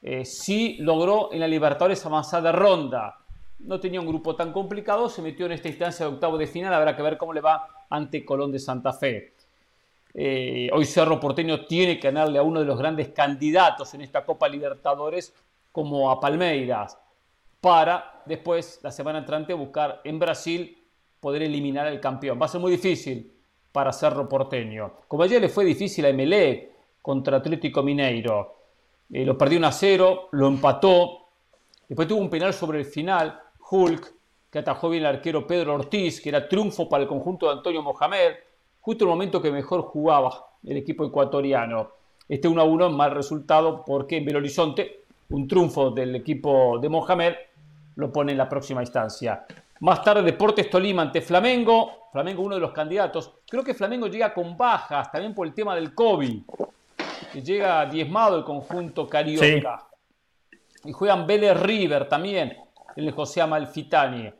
Eh, 0.00 0.24
sí 0.24 0.76
logró 0.78 1.32
en 1.32 1.40
la 1.40 1.48
Libertadores 1.48 2.06
avanzar 2.06 2.40
de 2.40 2.52
ronda 2.52 3.25
no 3.60 3.80
tenía 3.80 4.00
un 4.00 4.06
grupo 4.06 4.36
tan 4.36 4.52
complicado, 4.52 5.08
se 5.08 5.22
metió 5.22 5.46
en 5.46 5.52
esta 5.52 5.68
instancia 5.68 6.06
de 6.06 6.12
octavo 6.12 6.38
de 6.38 6.46
final, 6.46 6.72
habrá 6.74 6.96
que 6.96 7.02
ver 7.02 7.16
cómo 7.16 7.32
le 7.32 7.40
va 7.40 7.68
ante 7.90 8.24
Colón 8.24 8.52
de 8.52 8.58
Santa 8.58 8.92
Fe. 8.92 9.34
Eh, 10.14 10.70
hoy 10.72 10.84
Cerro 10.84 11.20
Porteño 11.20 11.66
tiene 11.66 11.98
que 11.98 12.08
ganarle 12.08 12.38
a 12.38 12.42
uno 12.42 12.60
de 12.60 12.66
los 12.66 12.78
grandes 12.78 13.08
candidatos 13.08 13.92
en 13.94 14.00
esta 14.00 14.24
Copa 14.24 14.48
Libertadores, 14.48 15.34
como 15.72 16.10
a 16.10 16.18
Palmeiras, 16.18 16.98
para 17.60 18.22
después, 18.24 18.80
la 18.82 18.90
semana 18.90 19.18
entrante, 19.18 19.52
buscar 19.52 20.00
en 20.04 20.18
Brasil 20.18 20.78
poder 21.20 21.42
eliminar 21.42 21.86
al 21.86 22.00
campeón. 22.00 22.40
Va 22.40 22.46
a 22.46 22.48
ser 22.48 22.60
muy 22.60 22.70
difícil 22.70 23.32
para 23.72 23.92
Cerro 23.92 24.28
Porteño. 24.28 25.00
Como 25.08 25.22
ayer 25.22 25.40
le 25.40 25.48
fue 25.48 25.64
difícil 25.64 26.04
a 26.04 26.10
Emelec 26.10 26.70
contra 27.02 27.38
Atlético 27.38 27.82
Mineiro. 27.82 28.54
Eh, 29.12 29.24
lo 29.24 29.36
perdió 29.36 29.58
1 29.58 29.66
a 29.66 29.72
0, 29.72 30.28
lo 30.32 30.48
empató. 30.48 31.28
Después 31.88 32.08
tuvo 32.08 32.20
un 32.20 32.30
penal 32.30 32.54
sobre 32.54 32.78
el 32.78 32.84
final 32.84 33.42
Hulk, 33.70 34.14
que 34.50 34.58
atajó 34.58 34.88
bien 34.88 35.04
el 35.04 35.16
arquero 35.16 35.46
Pedro 35.46 35.74
Ortiz, 35.74 36.20
que 36.20 36.28
era 36.28 36.48
triunfo 36.48 36.88
para 36.88 37.02
el 37.02 37.08
conjunto 37.08 37.46
de 37.46 37.52
Antonio 37.52 37.82
Mohamed, 37.82 38.34
justo 38.80 39.04
el 39.04 39.10
momento 39.10 39.42
que 39.42 39.50
mejor 39.50 39.82
jugaba 39.82 40.46
el 40.64 40.76
equipo 40.76 41.04
ecuatoriano. 41.04 41.90
Este 42.28 42.48
1 42.48 42.60
a 42.60 42.64
1 42.64 42.90
mal 42.90 43.12
resultado 43.12 43.84
porque 43.84 44.16
en 44.16 44.24
Belo 44.24 44.38
Horizonte 44.38 45.04
un 45.30 45.46
triunfo 45.48 45.90
del 45.90 46.14
equipo 46.14 46.78
de 46.78 46.88
Mohamed 46.88 47.34
lo 47.96 48.12
pone 48.12 48.32
en 48.32 48.38
la 48.38 48.48
próxima 48.48 48.82
instancia. 48.82 49.44
Más 49.80 50.02
tarde 50.02 50.22
Deportes 50.22 50.70
Tolima 50.70 51.02
ante 51.02 51.20
Flamengo. 51.20 52.08
Flamengo 52.12 52.42
uno 52.42 52.54
de 52.54 52.60
los 52.60 52.72
candidatos. 52.72 53.32
Creo 53.48 53.62
que 53.62 53.74
Flamengo 53.74 54.06
llega 54.06 54.32
con 54.32 54.56
bajas 54.56 55.10
también 55.10 55.34
por 55.34 55.46
el 55.46 55.54
tema 55.54 55.74
del 55.74 55.94
COVID. 55.94 56.42
Que 57.32 57.42
llega 57.42 57.84
diezmado 57.86 58.38
el 58.38 58.44
conjunto 58.44 59.06
carioca. 59.06 59.86
Y 60.84 60.92
juegan 60.92 61.26
Vélez 61.26 61.60
River 61.60 62.08
también 62.08 62.65
el 62.96 63.10
José 63.12 63.40
Amalfitani. 63.40 64.32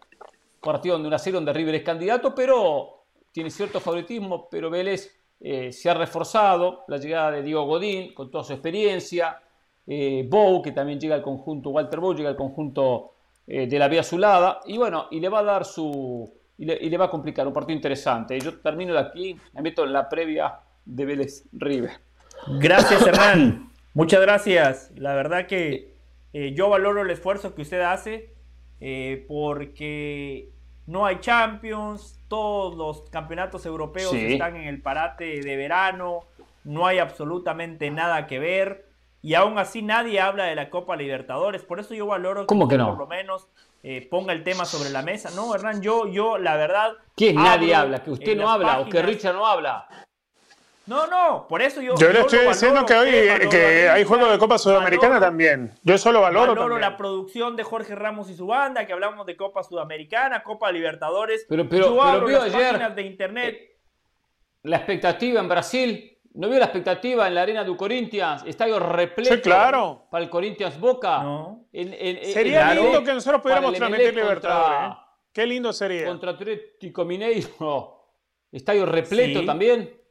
Partido 0.61 0.95
donde 0.95 1.09
una 1.09 1.19
serie 1.19 1.35
donde 1.35 1.53
River 1.53 1.77
es 1.77 1.83
candidato, 1.83 2.35
pero 2.35 3.05
tiene 3.31 3.51
cierto 3.51 3.81
favoritismo, 3.81 4.49
pero 4.51 4.71
Vélez 4.71 5.15
eh, 5.41 5.71
se 5.71 5.91
ha 5.91 5.95
reforzado. 5.95 6.85
La 6.89 6.97
llegada 6.97 7.33
de 7.33 7.43
Diego 7.43 7.65
Godín, 7.67 8.15
con 8.15 8.31
toda 8.31 8.45
su 8.45 8.53
experiencia. 8.53 9.41
Eh, 9.87 10.27
Bow, 10.29 10.63
que 10.63 10.73
también 10.73 10.99
llega 10.99 11.15
al 11.15 11.23
conjunto, 11.23 11.71
Walter 11.71 12.01
Bow 12.01 12.15
llega 12.15 12.31
al 12.31 12.37
conjunto 12.37 13.13
eh, 13.47 13.67
de 13.67 13.79
la 13.79 13.89
Vía 13.89 14.01
Azulada. 14.01 14.61
Y 14.67 14.79
bueno, 14.79 15.07
y 15.11 15.21
le 15.21 15.29
va 15.29 15.41
a 15.41 15.45
dar 15.45 15.65
su. 15.65 16.33
Y 16.59 16.65
le, 16.65 16.97
va 16.97 17.05
a 17.05 17.11
complicar 17.11 17.47
un 17.47 17.53
partido 17.53 17.77
interesante. 17.77 18.41
Yo 18.41 18.59
termino 18.61 18.95
de 18.95 19.01
aquí, 19.01 19.37
me 19.53 19.61
meto 19.61 19.85
en 19.85 19.93
la 19.93 20.09
previa 20.09 20.59
de 20.87 21.05
Vélez 21.05 21.45
River. 21.53 21.91
Gracias, 22.59 23.03
Hernán. 23.07 23.71
Muchas 23.93 24.21
gracias. 24.23 24.91
La 24.97 25.15
verdad 25.15 25.47
que 25.47 25.95
yo 26.33 26.69
valoro 26.69 27.03
el 27.03 27.11
esfuerzo 27.11 27.55
que 27.55 27.63
usted 27.63 27.81
hace 27.81 28.36
eh, 28.81 29.25
porque 29.29 30.51
no 30.87 31.07
hay 31.07 31.19
Champions, 31.21 32.21
todos 32.29 32.77
los 32.77 33.09
campeonatos 33.11 33.67
europeos 33.67 34.13
están 34.15 34.57
en 34.57 34.69
el 34.69 34.81
parate 34.81 35.41
de 35.41 35.57
verano, 35.57 36.25
no 36.65 36.87
hay 36.87 36.99
absolutamente 36.99 37.91
nada 37.91 38.27
que 38.27 38.39
ver 38.39 38.87
y 39.23 39.35
aún 39.35 39.59
así 39.59 39.83
nadie 39.83 40.21
habla 40.21 40.45
de 40.45 40.55
la 40.55 40.71
Copa 40.71 40.97
Libertadores, 40.97 41.63
por 41.63 41.81
eso 41.81 41.95
yo 41.95 42.07
valoro 42.07 42.47
que, 42.47 42.55
que 42.55 42.79
por 42.79 42.99
lo 42.99 43.07
menos 43.07 43.49
eh, 43.83 44.07
ponga 44.11 44.33
el 44.33 44.43
tema 44.43 44.65
sobre 44.65 44.91
la 44.91 45.03
mesa. 45.03 45.31
No, 45.35 45.55
Hernán, 45.55 45.81
yo, 45.81 46.09
yo 46.09 46.39
la 46.39 46.57
verdad... 46.57 46.95
Que 47.17 47.33
nadie 47.33 47.75
habla? 47.75 48.03
¿Que 48.03 48.11
usted 48.11 48.37
no 48.37 48.51
habla 48.51 48.81
o 48.81 48.89
que 48.89 49.03
Richard 49.03 49.35
no 49.35 49.47
habla? 49.47 49.89
No, 50.87 51.09
no, 51.09 51.47
por 51.49 51.63
eso 51.63 51.83
yo. 51.83 51.95
Yo, 51.97 52.13
le 52.13 52.21
estoy 52.21 52.47
diciendo 52.47 52.87
que 52.87 52.95
hoy 52.95 53.11
que 53.51 53.89
hay 53.89 54.05
juego 54.05 54.31
de 54.31 54.39
Copa 54.39 54.57
Sudamericana 54.57 55.19
también. 55.19 55.75
Yo 55.83 55.99
solo 55.99 56.21
valoro. 56.21 56.55
Valoro 56.55 56.79
la 56.79 56.97
producción 56.97 57.57
de 57.57 57.65
Jorge 57.65 57.97
Ramos 57.97 58.31
y 58.31 58.35
su 58.35 58.47
banda, 58.47 58.87
que 58.87 58.93
hablamos 58.93 59.27
de 59.27 59.37
Copa 59.37 59.65
Sudamericana, 59.65 60.45
Copa 60.45 60.71
Libertadores. 60.71 61.45
Pero, 61.49 61.69
pero, 61.69 61.97
yo 61.97 62.25
pero 62.25 62.43
ayer, 62.43 62.95
de 62.95 63.03
internet. 63.03 63.55
Eh, 63.57 63.77
la 64.63 64.77
expectativa 64.77 65.41
en 65.41 65.49
Brasil. 65.49 66.13
¿No 66.35 66.51
vio 66.51 66.59
la 66.59 66.67
expectativa 66.67 67.27
en 67.27 67.35
la 67.35 67.43
arena 67.43 67.65
de 67.65 67.75
Corinthians? 67.75 68.45
Estadio 68.45 68.79
repleto 68.79 69.37
sí, 69.37 69.41
claro. 69.41 70.07
para 70.11 70.23
el 70.23 70.29
Corinthians 70.29 70.79
Boca. 70.79 71.25
sería 71.73 72.75
lindo 72.75 73.03
que 73.03 73.15
nosotros 73.15 73.41
pudiéramos 73.41 73.75
transmitir 73.75 74.15
Libertadores. 74.15 74.93
¿eh? 74.93 74.97
Qué 75.33 75.47
lindo 75.47 75.73
sería. 75.73 76.07
Contra 76.07 76.33
Atlético 76.33 77.05
Mineiro. 77.07 78.13
Estadio 78.53 78.85
repleto 78.85 79.45
también. 79.47 80.06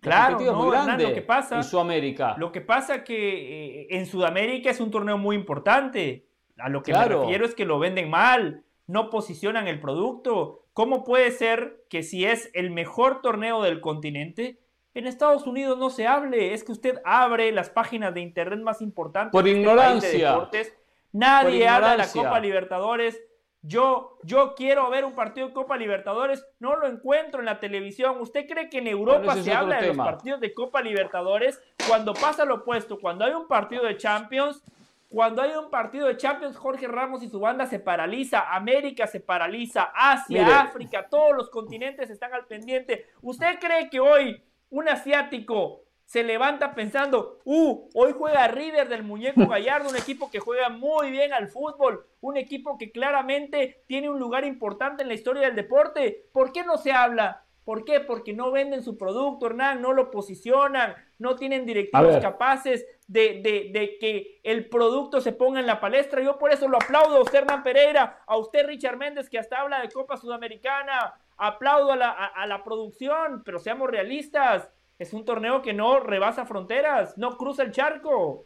Claro, 0.00 0.38
muy 0.54 0.70
grande 0.70 1.08
lo 1.08 1.14
que 1.14 1.22
pasa, 1.22 1.56
en 1.56 1.64
Sudamérica. 1.64 2.34
Lo 2.38 2.52
que 2.52 2.60
pasa 2.60 3.04
que 3.04 3.82
eh, 3.82 3.86
en 3.90 4.06
Sudamérica 4.06 4.70
es 4.70 4.80
un 4.80 4.90
torneo 4.90 5.18
muy 5.18 5.36
importante. 5.36 6.26
A 6.58 6.68
lo 6.68 6.82
que 6.82 6.92
me 6.92 7.04
refiero 7.04 7.44
es 7.44 7.54
que 7.54 7.64
lo 7.64 7.78
venden 7.78 8.10
mal, 8.10 8.64
no 8.86 9.10
posicionan 9.10 9.68
el 9.68 9.80
producto. 9.80 10.64
¿Cómo 10.72 11.04
puede 11.04 11.30
ser 11.30 11.84
que 11.88 12.02
si 12.02 12.24
es 12.24 12.50
el 12.54 12.70
mejor 12.70 13.22
torneo 13.22 13.62
del 13.62 13.80
continente, 13.80 14.58
en 14.94 15.06
Estados 15.06 15.46
Unidos 15.46 15.78
no 15.78 15.90
se 15.90 16.06
hable? 16.06 16.54
Es 16.54 16.64
que 16.64 16.72
usted 16.72 17.00
abre 17.04 17.52
las 17.52 17.70
páginas 17.70 18.14
de 18.14 18.20
internet 18.20 18.60
más 18.60 18.82
importantes 18.82 19.32
por 19.32 19.46
este 19.46 19.60
ignorancia. 19.60 20.32
deportes. 20.32 20.74
Nadie 21.12 21.66
habla 21.66 21.92
de 21.92 21.98
la 21.98 22.08
Copa 22.08 22.40
Libertadores 22.40 23.20
yo, 23.62 24.18
yo 24.22 24.54
quiero 24.54 24.88
ver 24.88 25.04
un 25.04 25.14
partido 25.14 25.48
de 25.48 25.52
Copa 25.52 25.76
Libertadores, 25.76 26.46
no 26.58 26.76
lo 26.76 26.86
encuentro 26.86 27.40
en 27.40 27.46
la 27.46 27.60
televisión. 27.60 28.18
¿Usted 28.20 28.46
cree 28.48 28.70
que 28.70 28.78
en 28.78 28.86
Europa 28.86 29.36
se 29.36 29.52
habla 29.52 29.80
de 29.80 29.88
los 29.88 29.96
partidos 29.96 30.40
de 30.40 30.54
Copa 30.54 30.80
Libertadores? 30.80 31.60
Cuando 31.86 32.14
pasa 32.14 32.44
lo 32.44 32.56
opuesto, 32.56 32.98
cuando 32.98 33.24
hay 33.24 33.32
un 33.32 33.46
partido 33.46 33.84
de 33.84 33.96
Champions, 33.96 34.62
cuando 35.10 35.42
hay 35.42 35.50
un 35.52 35.70
partido 35.70 36.06
de 36.06 36.16
Champions, 36.16 36.56
Jorge 36.56 36.86
Ramos 36.86 37.22
y 37.22 37.28
su 37.28 37.40
banda 37.40 37.66
se 37.66 37.80
paraliza, 37.80 38.54
América 38.54 39.06
se 39.06 39.20
paraliza, 39.20 39.90
Asia, 39.94 40.60
África, 40.60 41.08
todos 41.10 41.36
los 41.36 41.50
continentes 41.50 42.08
están 42.08 42.32
al 42.32 42.46
pendiente. 42.46 43.08
¿Usted 43.20 43.58
cree 43.58 43.90
que 43.90 44.00
hoy 44.00 44.42
un 44.70 44.88
asiático 44.88 45.82
se 46.10 46.24
levanta 46.24 46.74
pensando, 46.74 47.38
uh, 47.44 47.88
hoy 47.94 48.12
juega 48.18 48.48
River 48.48 48.88
del 48.88 49.04
muñeco 49.04 49.46
Gallardo, 49.46 49.90
un 49.90 49.96
equipo 49.96 50.28
que 50.28 50.40
juega 50.40 50.68
muy 50.68 51.08
bien 51.12 51.32
al 51.32 51.46
fútbol, 51.46 52.04
un 52.20 52.36
equipo 52.36 52.76
que 52.76 52.90
claramente 52.90 53.84
tiene 53.86 54.10
un 54.10 54.18
lugar 54.18 54.44
importante 54.44 55.04
en 55.04 55.08
la 55.08 55.14
historia 55.14 55.42
del 55.42 55.54
deporte. 55.54 56.26
¿Por 56.32 56.50
qué 56.50 56.64
no 56.64 56.78
se 56.78 56.90
habla? 56.90 57.44
¿Por 57.62 57.84
qué? 57.84 58.00
Porque 58.00 58.32
no 58.32 58.50
venden 58.50 58.82
su 58.82 58.98
producto, 58.98 59.46
Hernán, 59.46 59.80
no 59.80 59.92
lo 59.92 60.10
posicionan, 60.10 60.96
no 61.18 61.36
tienen 61.36 61.64
directivos 61.64 62.16
capaces 62.16 62.84
de, 63.06 63.40
de, 63.72 63.96
que 64.00 64.40
el 64.42 64.68
producto 64.68 65.20
se 65.20 65.30
ponga 65.30 65.60
en 65.60 65.66
la 65.66 65.78
palestra. 65.78 66.22
Yo 66.22 66.40
por 66.40 66.50
eso 66.50 66.66
lo 66.66 66.78
aplaudo 66.78 67.18
a 67.18 67.22
usted, 67.22 67.38
Hernán 67.38 67.62
Pereira, 67.62 68.18
a 68.26 68.36
usted, 68.36 68.66
Richard 68.66 68.96
Méndez, 68.96 69.30
que 69.30 69.38
hasta 69.38 69.60
habla 69.60 69.80
de 69.80 69.88
Copa 69.88 70.16
Sudamericana. 70.16 71.14
Aplaudo 71.36 71.92
a 71.92 71.96
la, 71.96 72.10
a 72.10 72.46
la 72.48 72.64
producción, 72.64 73.42
pero 73.44 73.60
seamos 73.60 73.88
realistas 73.88 74.72
Es 75.00 75.14
un 75.14 75.24
torneo 75.24 75.62
que 75.62 75.72
no 75.72 75.98
rebasa 75.98 76.44
fronteras, 76.44 77.16
no 77.16 77.38
cruza 77.38 77.62
el 77.62 77.72
charco. 77.72 78.44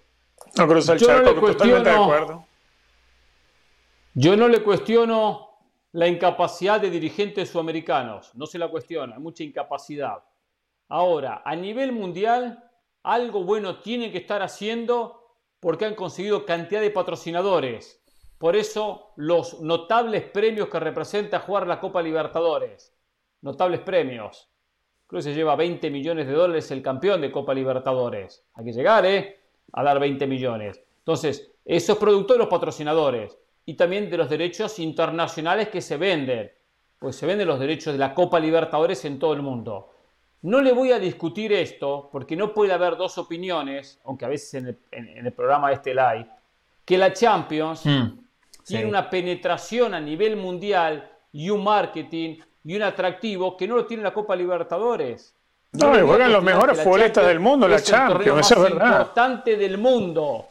No 0.57 0.68
cruza 0.68 0.92
el 0.92 1.00
charco, 1.00 1.34
totalmente 1.34 1.91
de 1.91 1.97
acuerdo. 1.97 2.47
Yo 4.15 4.36
no 4.36 4.47
le 4.47 4.62
cuestiono 4.62 5.49
la 5.91 6.07
incapacidad 6.07 6.81
de 6.81 6.91
dirigentes 6.91 7.50
sudamericanos, 7.50 8.33
no 8.36 8.47
se 8.47 8.60
la 8.60 8.68
cuestiona, 8.68 9.16
hay 9.16 9.20
mucha 9.20 9.42
incapacidad. 9.42 10.23
Ahora, 10.89 11.42
a 11.44 11.57
nivel 11.57 11.91
mundial, 11.91 12.70
algo 13.02 13.42
bueno 13.42 13.81
tienen 13.81 14.12
que 14.12 14.18
estar 14.18 14.41
haciendo 14.41 15.26
porque 15.58 15.86
han 15.86 15.97
conseguido 15.97 16.47
cantidad 16.47 16.81
de 16.81 16.92
patrocinadores. 16.92 18.00
Por 18.39 18.55
eso, 18.55 19.12
los 19.16 19.60
notables 19.60 20.23
premios 20.23 20.68
que 20.68 20.78
representa 20.78 21.41
jugar 21.41 21.66
la 21.66 21.81
Copa 21.81 22.00
Libertadores. 22.00 22.97
Notables 23.41 23.81
premios. 23.81 24.53
Creo 25.07 25.18
que 25.18 25.23
se 25.23 25.34
lleva 25.34 25.57
20 25.57 25.91
millones 25.91 26.26
de 26.26 26.33
dólares 26.33 26.70
el 26.70 26.83
campeón 26.83 27.20
de 27.20 27.31
Copa 27.31 27.55
Libertadores. 27.55 28.44
Hay 28.55 28.65
que 28.65 28.73
llegar, 28.73 29.05
¿eh? 29.05 29.41
A 29.73 29.83
dar 29.83 30.00
20 30.00 30.26
millones. 30.26 30.81
Entonces, 30.99 31.50
eso 31.65 31.92
es 31.92 31.99
producto 31.99 32.33
de 32.33 32.39
los 32.39 32.49
patrocinadores 32.49 33.39
y 33.66 33.74
también 33.74 34.10
de 34.10 34.16
los 34.16 34.28
derechos 34.28 34.78
internacionales 34.78 35.68
que 35.68 35.81
se 35.81 35.97
venden. 35.97 36.50
Pues 36.99 37.16
se 37.16 37.26
venden 37.26 37.49
los 37.49 37.60
derechos 37.60 37.92
de 37.92 37.99
la 37.99 38.15
Copa 38.15 38.41
Libertadores 38.41 39.05
en 39.05 39.18
todo 39.18 39.34
el 39.34 39.42
mundo. 39.42 39.91
No 40.42 40.60
le 40.60 40.73
voy 40.73 40.92
a 40.92 40.99
discutir 40.99 41.52
esto 41.52 42.08
porque 42.12 42.36
no 42.36 42.52
puede 42.52 42.73
haber 42.73 42.97
dos 42.97 43.16
opiniones, 43.16 43.99
aunque 44.05 44.26
a 44.26 44.28
veces 44.28 44.55
en 44.55 44.78
el, 45.26 45.33
programa 45.33 45.68
de 45.68 45.74
este 45.74 45.94
live, 45.94 46.26
que 46.84 46.99
la 46.99 47.12
Champions 47.15 47.86
hmm, 47.86 48.18
tiene 48.65 48.86
una 48.86 49.08
penetración 49.08 49.94
a 49.94 50.00
nivel 50.00 50.36
mundial 50.36 51.10
y 51.33 51.49
un 51.49 51.65
marketing 51.65 52.36
y 52.65 52.76
un 52.76 52.83
atractivo 52.83 53.57
que 53.57 53.68
no 53.68 53.76
lo 53.76 53.86
tiene 53.86 54.02
la 54.02 54.12
Copa 54.12 54.34
Libertadores. 54.34 55.34
No, 55.73 55.93
juegan 56.07 56.33
los 56.33 56.43
mejores 56.43 56.81
futbolistas 56.81 57.26
del 57.26 57.41
mundo, 57.41 57.68
la 57.68 57.83
Champions, 57.83 58.51
es 58.51 58.59
verdad. 58.59 58.86
importante 58.86 59.57
del 59.57 59.76
mundo 59.76 60.47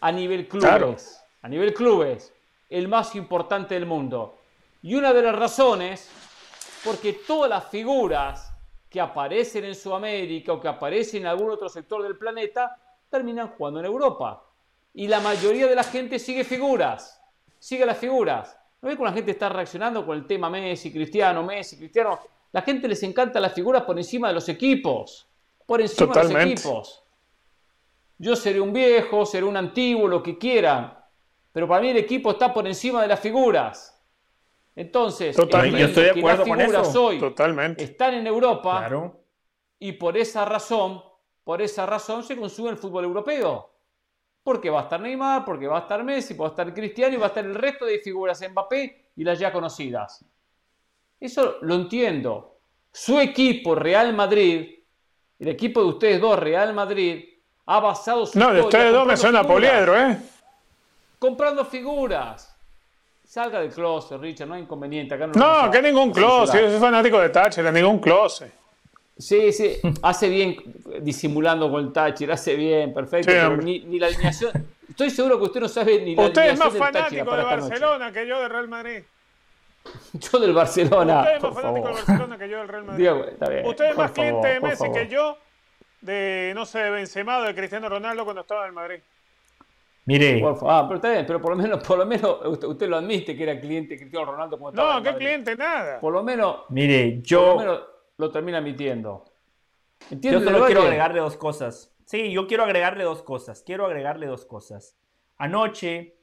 a 0.00 0.10
nivel 0.10 0.48
clubes 0.48 1.20
a 1.42 1.48
nivel 1.48 1.72
clubes, 1.72 2.32
el 2.68 2.88
más 2.88 3.14
importante 3.14 3.74
del 3.74 3.86
mundo. 3.86 4.38
Y 4.82 4.94
una 4.94 5.12
de 5.12 5.22
las 5.22 5.34
razones, 5.34 6.08
porque 6.84 7.14
todas 7.26 7.50
las 7.50 7.68
figuras 7.68 8.52
que 8.88 9.00
aparecen 9.00 9.64
en 9.64 9.74
Sudamérica 9.74 10.52
o 10.52 10.60
que 10.60 10.68
aparecen 10.68 11.22
en 11.22 11.28
algún 11.28 11.50
otro 11.50 11.68
sector 11.68 12.02
del 12.02 12.16
planeta, 12.16 12.76
terminan 13.08 13.48
jugando 13.48 13.80
en 13.80 13.86
Europa. 13.86 14.44
Y 14.94 15.06
la 15.06 15.20
mayoría 15.20 15.66
de 15.66 15.74
la 15.74 15.84
gente 15.84 16.18
sigue 16.18 16.44
figuras, 16.44 17.20
sigue 17.58 17.86
las 17.86 17.98
figuras. 17.98 18.56
¿No 18.82 18.88
ve 18.88 18.96
cómo 18.96 19.06
la 19.06 19.12
gente 19.12 19.32
está 19.32 19.48
reaccionando 19.48 20.06
con 20.06 20.16
el 20.16 20.26
tema 20.26 20.48
Messi, 20.48 20.92
Cristiano, 20.92 21.42
Messi, 21.42 21.76
Cristiano? 21.76 22.18
La 22.52 22.62
gente 22.62 22.88
les 22.88 23.02
encanta 23.02 23.38
las 23.40 23.52
figuras 23.52 23.82
por 23.82 23.98
encima 23.98 24.28
de 24.28 24.34
los 24.34 24.48
equipos. 24.48 25.28
Por 25.66 25.80
encima 25.80 26.14
de 26.14 26.32
los 26.32 26.44
equipos. 26.44 27.04
Yo 28.18 28.36
seré 28.36 28.60
un 28.60 28.72
viejo, 28.72 29.24
seré 29.26 29.44
un 29.44 29.56
antiguo, 29.56 30.08
lo 30.08 30.22
que 30.22 30.36
quieran 30.38 31.00
pero 31.52 31.66
para 31.66 31.80
mí 31.80 31.88
el 31.88 31.96
equipo 31.96 32.30
está 32.30 32.52
por 32.52 32.66
encima 32.66 33.02
de 33.02 33.08
las 33.08 33.20
figuras. 33.20 33.96
Entonces, 34.76 35.34
Totalmente. 35.34 35.80
yo 35.80 35.86
estoy 35.86 36.04
de 36.04 36.10
acuerdo 36.10 36.46
con 36.46 36.60
eso. 36.60 37.04
Hoy 37.04 37.18
Totalmente. 37.18 37.82
están 37.82 38.14
en 38.14 38.26
Europa 38.26 39.12
y 39.78 39.92
por 39.92 40.16
esa 40.16 40.44
razón, 40.44 41.02
por 41.42 41.60
esa 41.60 41.86
razón 41.86 42.22
se 42.22 42.36
consume 42.36 42.70
el 42.70 42.76
fútbol 42.76 43.04
europeo. 43.04 43.70
Porque 44.50 44.68
va 44.68 44.80
a 44.80 44.82
estar 44.82 45.00
Neymar, 45.00 45.44
porque 45.44 45.68
va 45.68 45.76
a 45.76 45.80
estar 45.82 46.02
Messi, 46.02 46.34
va 46.34 46.46
a 46.46 46.48
estar 46.48 46.74
Cristiano 46.74 47.14
y 47.14 47.18
va 47.18 47.26
a 47.26 47.28
estar 47.28 47.44
el 47.44 47.54
resto 47.54 47.84
de 47.84 48.00
figuras 48.00 48.42
Mbappé 48.50 49.12
y 49.14 49.22
las 49.22 49.38
ya 49.38 49.52
conocidas. 49.52 50.24
Eso 51.20 51.58
lo 51.60 51.76
entiendo. 51.76 52.56
Su 52.92 53.20
equipo, 53.20 53.76
Real 53.76 54.12
Madrid, 54.12 54.68
el 55.38 55.48
equipo 55.48 55.82
de 55.82 55.86
ustedes 55.86 56.20
dos, 56.20 56.36
Real 56.36 56.74
Madrid, 56.74 57.24
ha 57.66 57.78
basado 57.78 58.26
su. 58.26 58.40
No, 58.40 58.52
de 58.52 58.62
ustedes 58.62 58.92
dos 58.92 59.06
me 59.06 59.16
suena 59.16 59.46
Poliedro, 59.46 59.96
¿eh? 59.96 60.18
comprando 61.16 61.64
figuras. 61.64 62.52
Salga 63.24 63.60
del 63.60 63.70
closet, 63.70 64.20
Richard, 64.20 64.48
no 64.48 64.54
hay 64.54 64.62
inconveniente. 64.62 65.14
Acá 65.14 65.28
no, 65.28 65.62
no 65.66 65.70
que 65.70 65.80
ningún 65.80 66.10
closet. 66.10 66.60
Yo 66.60 66.70
soy 66.70 66.80
fanático 66.80 67.20
de 67.20 67.28
Thatcher, 67.28 67.72
ningún 67.72 68.00
closet. 68.00 68.52
Sí, 69.20 69.52
sí, 69.52 69.78
hace 70.02 70.28
bien 70.28 70.56
disimulando 71.00 71.70
con 71.70 71.84
el 71.84 71.92
Thatcher, 71.92 72.32
hace 72.32 72.56
bien, 72.56 72.92
perfecto. 72.94 73.30
pero 73.30 73.56
ni, 73.56 73.98
la 73.98 74.06
alineación. 74.06 74.52
Estoy 74.88 75.10
seguro 75.10 75.38
que 75.38 75.44
usted 75.44 75.60
no 75.60 75.68
sabe 75.68 76.00
ni 76.02 76.16
la 76.16 76.24
Usted 76.24 76.50
es 76.50 76.58
más 76.58 76.74
fanático 76.76 77.36
de 77.36 77.42
Barcelona 77.42 78.12
que 78.12 78.26
yo 78.26 78.40
del 78.40 78.50
Real 78.50 78.68
Madrid. 78.68 79.02
Yo 80.12 80.38
del 80.38 80.52
Barcelona. 80.52 81.20
Usted 81.20 81.36
es 81.36 81.42
más 81.42 81.54
fanático 81.54 81.86
del 81.86 81.94
Barcelona 81.94 82.38
que 82.38 82.48
yo 82.48 82.58
del 82.58 82.68
Real 82.68 82.84
Madrid. 82.84 83.08
Usted 83.64 83.84
es 83.90 83.96
más 83.96 84.10
cliente 84.10 84.48
de 84.48 84.60
Messi 84.60 84.92
que 84.92 85.08
yo 85.08 85.38
de, 86.00 86.52
no 86.54 86.64
sé, 86.64 86.78
de 86.78 86.90
Benzema 86.90 87.40
de 87.42 87.54
Cristiano 87.54 87.88
Ronaldo 87.88 88.24
cuando 88.24 88.42
estaba 88.42 88.62
en 88.62 88.68
el 88.68 88.72
Madrid. 88.72 89.00
Mire. 90.06 90.42
ah, 90.62 90.84
pero 90.88 90.96
está 90.96 91.10
bien, 91.12 91.26
pero 91.26 91.40
por 91.40 91.52
lo 91.52 91.62
menos, 91.62 91.86
por 91.86 91.98
lo 91.98 92.06
menos 92.06 92.38
usted, 92.44 92.88
lo 92.88 92.96
admite 92.96 93.36
que 93.36 93.42
era 93.42 93.60
cliente 93.60 93.96
Cristiano 93.96 94.32
Ronaldo 94.32 94.58
No, 94.72 95.02
¿qué 95.02 95.14
cliente? 95.14 95.54
Nada. 95.56 96.00
Por 96.00 96.12
lo 96.12 96.22
menos. 96.22 96.64
Mire, 96.70 97.20
yo. 97.22 97.40
Por 97.40 97.48
lo 97.48 97.58
menos 97.58 97.80
lo 98.20 98.30
termina 98.30 98.58
admitiendo. 98.58 99.24
Yo 100.10 100.40
solo 100.40 100.66
quiero 100.66 100.82
agregarle 100.82 101.20
dos 101.20 101.36
cosas. 101.36 101.92
Sí, 102.04 102.32
yo 102.32 102.46
quiero 102.46 102.64
agregarle 102.64 103.04
dos 103.04 103.22
cosas. 103.22 103.62
Quiero 103.64 103.86
agregarle 103.86 104.26
dos 104.26 104.44
cosas. 104.44 104.96
Anoche, 105.36 106.16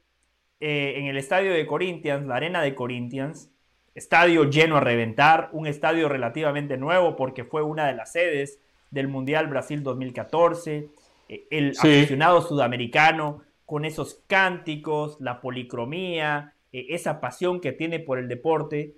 eh, 0.60 0.94
en 0.96 1.06
el 1.06 1.16
estadio 1.16 1.52
de 1.52 1.66
Corinthians, 1.66 2.26
la 2.26 2.36
arena 2.36 2.62
de 2.62 2.74
Corinthians, 2.74 3.50
estadio 3.94 4.44
lleno 4.44 4.76
a 4.76 4.80
reventar, 4.80 5.50
un 5.52 5.66
estadio 5.66 6.08
relativamente 6.08 6.76
nuevo 6.76 7.16
porque 7.16 7.44
fue 7.44 7.62
una 7.62 7.86
de 7.86 7.94
las 7.94 8.12
sedes 8.12 8.60
del 8.90 9.08
Mundial 9.08 9.48
Brasil 9.48 9.82
2014. 9.82 10.88
Eh, 11.28 11.46
el 11.50 11.70
aficionado 11.78 12.42
sudamericano 12.42 13.42
con 13.66 13.84
esos 13.84 14.22
cánticos, 14.26 15.18
la 15.20 15.40
policromía, 15.40 16.54
eh, 16.72 16.86
esa 16.90 17.20
pasión 17.20 17.60
que 17.60 17.72
tiene 17.72 17.98
por 17.98 18.18
el 18.18 18.28
deporte. 18.28 18.94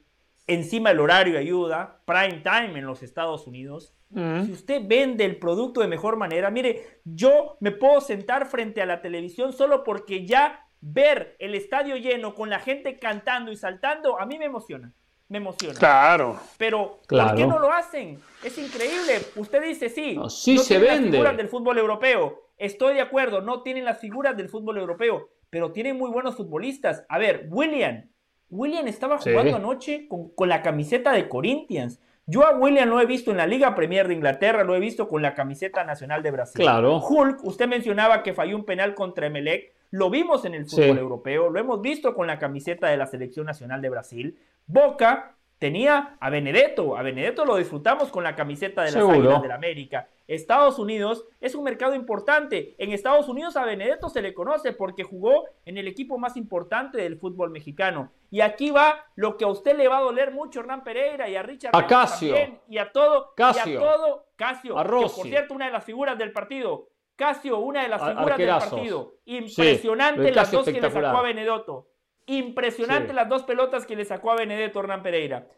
Encima 0.50 0.90
el 0.90 0.98
horario 0.98 1.38
ayuda, 1.38 2.00
prime 2.04 2.42
time 2.42 2.76
en 2.78 2.84
los 2.84 3.04
Estados 3.04 3.46
Unidos. 3.46 3.94
Si 4.12 4.50
usted 4.50 4.82
vende 4.84 5.24
el 5.24 5.36
producto 5.36 5.80
de 5.80 5.86
mejor 5.86 6.16
manera, 6.16 6.50
mire, 6.50 7.00
yo 7.04 7.56
me 7.60 7.70
puedo 7.70 8.00
sentar 8.00 8.46
frente 8.46 8.82
a 8.82 8.86
la 8.86 9.00
televisión 9.00 9.52
solo 9.52 9.84
porque 9.84 10.26
ya 10.26 10.66
ver 10.80 11.36
el 11.38 11.54
estadio 11.54 11.94
lleno 11.96 12.34
con 12.34 12.50
la 12.50 12.58
gente 12.58 12.98
cantando 12.98 13.52
y 13.52 13.56
saltando, 13.56 14.20
a 14.20 14.26
mí 14.26 14.38
me 14.38 14.46
emociona. 14.46 14.92
Me 15.28 15.38
emociona. 15.38 15.78
Claro. 15.78 16.40
Pero, 16.58 16.98
¿por 17.08 17.34
qué 17.36 17.46
no 17.46 17.60
lo 17.60 17.70
hacen? 17.72 18.18
Es 18.42 18.58
increíble. 18.58 19.20
Usted 19.36 19.62
dice, 19.62 19.88
sí, 19.88 20.16
no, 20.16 20.28
sí 20.28 20.58
se 20.58 20.80
vende. 20.80 21.22
del 21.36 21.48
fútbol 21.48 21.78
europeo. 21.78 22.50
Estoy 22.58 22.94
de 22.94 23.02
acuerdo, 23.02 23.40
no 23.40 23.62
tienen 23.62 23.84
las 23.84 24.00
figuras 24.00 24.36
del 24.36 24.48
fútbol 24.48 24.78
europeo, 24.78 25.30
pero 25.48 25.70
tienen 25.70 25.96
muy 25.96 26.10
buenos 26.10 26.34
futbolistas. 26.34 27.04
A 27.08 27.18
ver, 27.18 27.46
William. 27.48 28.09
William 28.50 28.86
estaba 28.88 29.18
jugando 29.18 29.56
anoche 29.56 30.08
con, 30.08 30.48
la 30.48 30.62
camiseta 30.62 31.12
de 31.12 31.28
Corinthians. 31.28 32.00
Yo 32.26 32.46
a 32.46 32.56
William 32.56 32.88
lo 32.88 33.00
he 33.00 33.06
visto 33.06 33.30
en 33.30 33.38
la 33.38 33.46
Liga 33.46 33.74
Premier 33.74 34.06
de 34.06 34.14
Inglaterra, 34.14 34.62
lo 34.62 34.76
he 34.76 34.80
visto 34.80 35.08
con 35.08 35.22
la 35.22 35.34
camiseta 35.34 35.84
nacional 35.84 36.22
de 36.22 36.30
Brasil. 36.30 36.60
Claro. 36.60 36.98
Hulk, 36.98 37.44
usted 37.44 37.66
mencionaba 37.66 38.22
que 38.22 38.34
falló 38.34 38.56
un 38.56 38.64
penal 38.64 38.94
contra 38.94 39.26
Emelec. 39.26 39.72
Lo 39.90 40.10
vimos 40.10 40.44
en 40.44 40.54
el 40.54 40.66
fútbol 40.66 40.98
europeo, 40.98 41.50
lo 41.50 41.58
hemos 41.58 41.80
visto 41.80 42.14
con 42.14 42.28
la 42.28 42.38
camiseta 42.38 42.86
de 42.88 42.96
la 42.96 43.06
Selección 43.06 43.46
Nacional 43.46 43.82
de 43.82 43.88
Brasil. 43.88 44.38
Boca 44.66 45.34
tenía 45.60 46.16
a 46.18 46.30
Benedetto. 46.30 46.96
A 46.96 47.02
Benedetto 47.02 47.44
lo 47.44 47.56
disfrutamos 47.56 48.10
con 48.10 48.24
la 48.24 48.34
camiseta 48.34 48.82
de 48.82 48.92
las 48.92 49.04
Águilas 49.04 49.42
del 49.42 49.52
América. 49.52 50.08
Estados 50.26 50.78
Unidos 50.78 51.26
es 51.40 51.54
un 51.54 51.64
mercado 51.64 51.94
importante. 51.94 52.74
En 52.78 52.92
Estados 52.92 53.28
Unidos 53.28 53.56
a 53.56 53.64
Benedetto 53.64 54.08
se 54.08 54.22
le 54.22 54.32
conoce 54.32 54.72
porque 54.72 55.04
jugó 55.04 55.44
en 55.66 55.76
el 55.76 55.86
equipo 55.86 56.18
más 56.18 56.36
importante 56.36 56.98
del 56.98 57.18
fútbol 57.18 57.50
mexicano. 57.50 58.10
Y 58.30 58.40
aquí 58.40 58.70
va 58.70 59.04
lo 59.16 59.36
que 59.36 59.44
a 59.44 59.48
usted 59.48 59.76
le 59.76 59.86
va 59.86 59.98
a 59.98 60.02
doler 60.02 60.32
mucho, 60.32 60.60
Hernán 60.60 60.82
Pereira 60.82 61.28
y 61.28 61.36
a 61.36 61.42
Richard 61.42 61.76
a 61.76 61.86
Casio. 61.86 62.34
y 62.66 62.78
a 62.78 62.90
todo, 62.90 63.34
Casio. 63.36 63.72
y 63.72 63.76
a 63.76 63.80
todo 63.80 64.26
Casio, 64.36 64.76
que 64.76 64.88
por 64.88 65.26
cierto 65.26 65.54
una 65.54 65.66
de 65.66 65.72
las 65.72 65.84
figuras 65.84 66.16
del 66.16 66.32
partido. 66.32 66.88
Casio, 67.16 67.58
una 67.58 67.82
de 67.82 67.88
las 67.90 68.02
figuras 68.02 68.38
del 68.38 68.48
partido. 68.48 69.14
Impresionante 69.26 70.32
las 70.32 70.50
dos 70.50 70.64
que 70.64 70.80
le 70.80 70.90
sacó 70.90 71.18
a 71.18 71.22
Benedetto. 71.22 71.86
Impresionante 72.26 73.12
las 73.12 73.28
dos 73.28 73.42
pelotas 73.42 73.86
que 73.86 73.96
le 73.96 74.04
sacó 74.04 74.30
a 74.30 74.36
Benedetto 74.36 74.80
Hernán 74.80 75.02
Pereira. 75.02 75.48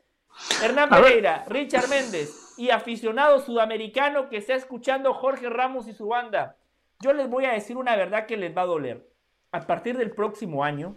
Hernán 0.62 0.88
Pereira, 0.88 1.44
Richard 1.48 1.88
Méndez 1.88 2.54
y 2.56 2.70
aficionado 2.70 3.40
sudamericano 3.40 4.28
que 4.28 4.38
está 4.38 4.54
escuchando 4.54 5.12
Jorge 5.12 5.48
Ramos 5.50 5.88
y 5.88 5.92
su 5.92 6.08
banda. 6.08 6.56
Yo 7.00 7.12
les 7.12 7.28
voy 7.28 7.44
a 7.44 7.52
decir 7.52 7.76
una 7.76 7.96
verdad 7.96 8.26
que 8.26 8.36
les 8.36 8.56
va 8.56 8.62
a 8.62 8.66
doler. 8.66 9.06
A 9.50 9.66
partir 9.66 9.98
del 9.98 10.12
próximo 10.12 10.64
año, 10.64 10.96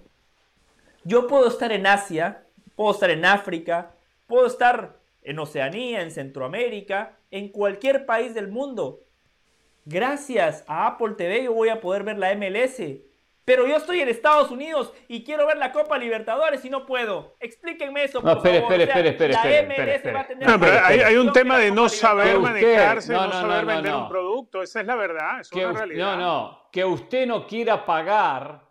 yo 1.04 1.28
puedo 1.28 1.48
estar 1.48 1.72
en 1.72 1.88
Asia, 1.88 2.46
puedo 2.76 2.92
estar 2.92 3.10
en 3.10 3.26
África, 3.26 3.92
puedo 4.28 4.46
estar 4.46 4.98
en 5.24 5.40
Oceanía, 5.40 6.02
en 6.02 6.12
Centroamérica, 6.12 7.18
en 7.32 7.50
cualquier 7.50 8.06
país 8.06 8.34
del 8.34 8.48
mundo. 8.48 9.02
Gracias 9.86 10.64
a 10.68 10.88
Apple 10.88 11.16
TV 11.18 11.44
yo 11.44 11.54
voy 11.54 11.70
a 11.70 11.82
poder 11.82 12.04
ver 12.04 12.18
la 12.18 12.34
MLS 12.36 12.82
Pero 13.46 13.68
yo 13.68 13.78
estoy 13.78 14.02
en 14.02 14.10
Estados 14.10 14.50
Unidos 14.50 14.92
y 15.08 15.24
quiero 15.24 15.46
ver 15.46 15.58
la 15.58 15.72
Copa 15.72 16.00
Libertadores 16.00 16.66
y 16.66 16.70
no 16.72 16.86
puedo. 16.86 17.36
Explíquenme 17.40 18.04
eso, 18.04 18.20
por 18.20 18.42
favor. 18.42 18.48
Espere, 18.48 18.84
espere, 18.86 19.10
espere, 19.10 19.34
La 19.34 19.44
MLS 19.44 20.16
va 20.16 20.20
a 20.22 20.28
tener... 20.28 20.50
No, 20.50 20.60
pero 20.60 20.84
hay, 20.84 21.16
un 21.16 21.32
tema 21.32 21.60
de 21.60 21.72
no 21.72 21.88
saber 21.88 22.40
manejarse, 22.40 23.14
no, 23.14 23.32
saber 23.32 23.66
vender 23.66 23.94
un 23.94 24.10
producto. 24.10 24.64
Esa 24.64 24.82
es 24.82 24.88
la 24.88 24.96
verdad, 24.96 25.42
es 25.42 25.52
una 25.52 25.72
realidad. 25.72 26.18
No, 26.18 26.18
no, 26.18 26.70
que 26.72 26.84
usted 26.84 27.28
no 27.28 27.46
quiera 27.46 27.86
pagar 27.86 28.66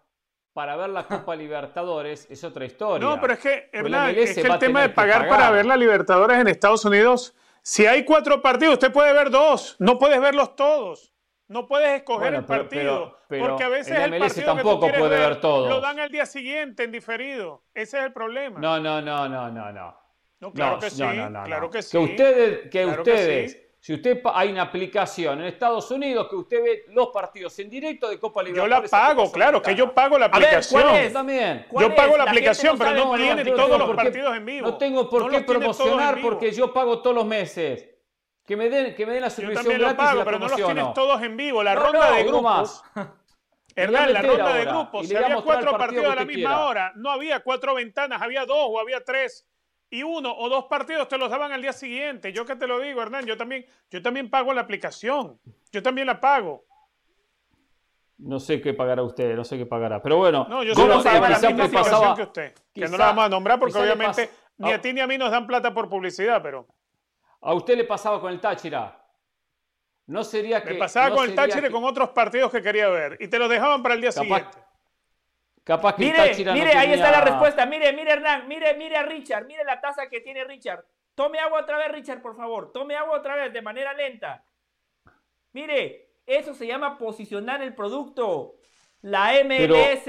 para 0.52 0.76
ver 0.76 0.90
la 0.90 1.04
Copa 1.04 1.36
Libertadores 1.36 2.26
es 2.28 2.42
otra 2.42 2.64
historia. 2.64 3.06
No, 3.06 3.20
pero 3.20 3.34
es 3.34 3.40
que, 3.40 3.70
es 3.72 4.34
que 4.34 4.40
el 4.40 4.58
tema 4.58 4.82
de 4.82 4.88
pagar, 4.88 5.28
para 5.28 5.50
ver 5.50 5.66
la 5.66 5.76
Libertadores 5.76 6.38
en 6.38 6.48
Estados 6.48 6.84
Unidos, 6.84 7.34
si 7.62 7.86
hay 7.86 8.04
cuatro 8.04 8.42
partidos, 8.42 8.74
usted 8.74 8.92
puede 8.92 9.12
ver 9.12 9.30
dos, 9.30 9.76
no 9.78 9.98
puedes 9.98 10.20
verlos 10.20 10.56
todos. 10.56 11.13
No 11.48 11.66
puedes 11.66 11.90
escoger 11.90 12.34
el 12.34 12.44
partido, 12.44 13.18
porque 13.28 13.64
a 13.64 13.68
veces 13.68 13.98
el, 13.98 14.18
partido 14.18 14.47
tampoco 14.47 14.86
que 14.86 14.92
tú 14.92 14.98
puede 14.98 15.18
ver, 15.18 15.40
todo. 15.40 15.68
lo 15.68 15.81
dan 15.81 16.00
al 16.00 16.10
día 16.10 16.24
siguiente 16.24 16.84
en 16.84 16.92
diferido. 16.92 17.64
Ese 17.74 17.98
es 17.98 18.05
el 18.05 18.12
problema. 18.12 18.58
No, 18.60 18.81
no, 18.81 19.02
no, 19.02 19.28
no, 19.28 19.50
no, 19.50 19.73
no. 19.73 20.05
No, 20.40 20.52
claro 20.52 20.78
que 20.78 20.90
sí, 20.90 21.02
claro 21.02 21.70
que 21.70 21.82
sí. 21.82 21.90
Que 21.92 21.98
ustedes, 21.98 22.70
que 22.70 22.86
ustedes 22.86 23.64
si 23.84 23.92
usted 23.92 24.23
hay 24.32 24.50
una 24.50 24.62
aplicación 24.62 25.40
en 25.40 25.44
Estados 25.44 25.90
Unidos 25.90 26.26
que 26.31 26.36
usted 26.36 26.62
ve 26.62 26.84
los 26.89 27.08
partidos 27.08 27.58
en 27.58 27.68
directo 27.68 28.08
de 28.08 28.18
Copa 28.18 28.42
Libertadores. 28.42 28.90
Yo 28.90 28.97
la 28.97 29.05
pago, 29.05 29.31
claro, 29.31 29.60
que 29.60 29.74
yo 29.74 29.92
pago 29.92 30.18
la 30.18 30.24
aplicación. 30.24 30.89
A 30.89 30.92
ver, 30.92 31.12
También. 31.12 31.66
Yo 31.78 31.94
pago 31.94 32.16
la, 32.16 32.24
aplicación, 32.24 32.78
pero 32.78 32.92
no 32.92 33.14
tiene 33.14 33.44
todos 33.44 33.78
los 33.78 33.94
partidos 33.94 34.34
en 34.39 34.47
vivo. 34.47 34.68
No 34.68 34.78
tengo 34.78 35.10
por 35.10 35.31
qué 35.31 35.42
promocionar 35.42 36.18
porque 36.23 36.50
yo 36.50 36.73
pago 36.73 37.02
todos 37.02 37.14
los 37.14 37.26
meses. 37.26 37.86
Que 38.47 38.56
me 38.56 38.68
den, 38.68 38.94
que 38.94 39.06
me 39.06 39.14
den 39.14 39.23
la 39.23 39.31
suscripción 39.31 39.64
Yo 39.64 39.70
también 39.70 39.90
lo 39.90 39.97
pago, 39.97 40.24
pero 40.24 40.39
no 40.39 40.48
los 40.48 40.56
tienes 40.56 40.92
todos 40.94 41.23
en 41.23 41.36
vivo. 41.36 41.62
La 41.62 41.74
ronda 41.74 42.12
de 42.12 42.24
grupos. 42.24 42.82
Hernán, 43.76 44.12
la 44.12 44.23
ronda 44.23 44.55
de 44.55 44.64
grupos. 44.66 45.08
Si 45.08 45.16
había 45.16 45.40
cuatro 45.40 45.76
partidos 45.76 46.12
a 46.12 46.14
la 46.14 46.24
misma 46.24 46.66
hora, 46.66 46.92
no 46.97 47.10
había 47.10 47.40
cuatro 47.40 47.74
ventanas, 47.74 48.20
había 48.20 48.44
dos 48.44 48.66
o 48.70 48.78
había 48.78 49.02
tres. 49.02 49.47
Y 49.90 50.02
uno 50.02 50.34
o 50.36 50.48
dos 50.48 50.64
partidos 50.64 51.08
te 51.08 51.18
los 51.18 51.31
daban 51.31 51.52
al 51.52 51.62
día 51.62 51.73
siguiente. 51.73 52.32
Yo 52.32 52.44
que 52.44 52.56
te 52.56 52.66
lo 52.66 52.81
digo, 52.81 53.00
Hernán, 53.00 53.26
yo 53.26 53.36
también, 53.36 53.64
yo 53.90 54.02
también 54.02 54.28
pago 54.28 54.52
la 54.52 54.62
aplicación. 54.62 55.39
Yo 55.70 55.82
también 55.82 56.06
la 56.06 56.20
pago. 56.20 56.64
No 58.18 58.40
sé 58.40 58.60
qué 58.60 58.74
pagará 58.74 59.02
usted, 59.02 59.34
no 59.34 59.44
sé 59.44 59.56
qué 59.56 59.66
pagará. 59.66 60.02
Pero 60.02 60.18
bueno, 60.18 60.47
no, 60.48 60.62
yo 60.62 60.74
solo 60.74 61.02
pago 61.02 61.28
la 61.28 61.39
misma 61.39 61.64
aplicación 61.64 62.16
que 62.16 62.23
usted. 62.23 62.55
que 62.73 62.89
no 62.89 62.97
la 62.97 63.06
vamos 63.06 63.24
a 63.24 63.28
nombrar 63.28 63.58
porque 63.58 63.78
obviamente 63.78 64.31
ni 64.58 64.73
a 64.73 64.81
ti 64.81 64.92
ni 64.92 65.00
a 65.00 65.06
mí 65.06 65.18
nos 65.18 65.31
dan 65.31 65.47
plata 65.47 65.73
por 65.73 65.89
publicidad, 65.89 66.42
pero. 66.42 66.66
¿A 67.44 67.52
usted 67.52 67.76
le 67.76 67.84
pasaba 67.84 68.20
con 68.20 68.32
el 68.32 68.40
Táchira? 68.40 68.98
No 70.06 70.24
sería 70.24 70.62
que. 70.62 70.73
Me 70.73 70.78
pasaba 70.78 71.14
con 71.14 71.28
el 71.28 71.34
Táchira 71.34 71.70
con 71.70 71.84
otros 71.84 72.08
partidos 72.10 72.50
que 72.50 72.62
quería 72.62 72.89
ver. 72.89 73.18
Y 73.20 73.28
te 73.28 73.39
los 73.39 73.50
dejaban 73.50 73.82
para 73.82 73.94
el 73.94 74.00
día 74.00 74.12
siguiente. 74.12 74.58
Capaz 75.62 75.94
que 75.94 76.05
mire, 76.05 76.23
el 76.23 76.31
Táchira 76.31 76.52
mire, 76.55 76.73
ahí 76.73 76.92
está 76.94 77.10
la 77.10 77.20
respuesta. 77.20 77.66
Mire, 77.66 77.92
mire, 77.92 78.12
Hernán. 78.12 78.48
Mire, 78.48 78.74
mire 78.74 78.97
a 78.97 79.02
Richard. 79.02 79.44
Mire 79.47 79.62
la 79.64 79.78
taza 79.78 80.08
que 80.08 80.20
tiene 80.20 80.44
Richard. 80.44 80.86
Tome 81.14 81.39
agua 81.39 81.60
otra 81.60 81.76
vez, 81.76 81.92
Richard, 81.92 82.23
por 82.23 82.34
favor. 82.34 82.73
Tome 82.73 82.97
agua 82.97 83.18
otra 83.18 83.36
vez, 83.36 83.52
de 83.52 83.60
manera 83.60 83.92
lenta. 83.92 84.42
Mire, 85.52 86.14
eso 86.26 86.55
se 86.55 86.66
llama 86.66 86.97
posicionar 86.97 87.62
el 87.62 87.74
producto. 87.74 88.56
La 89.02 89.32
MLS. 89.44 90.08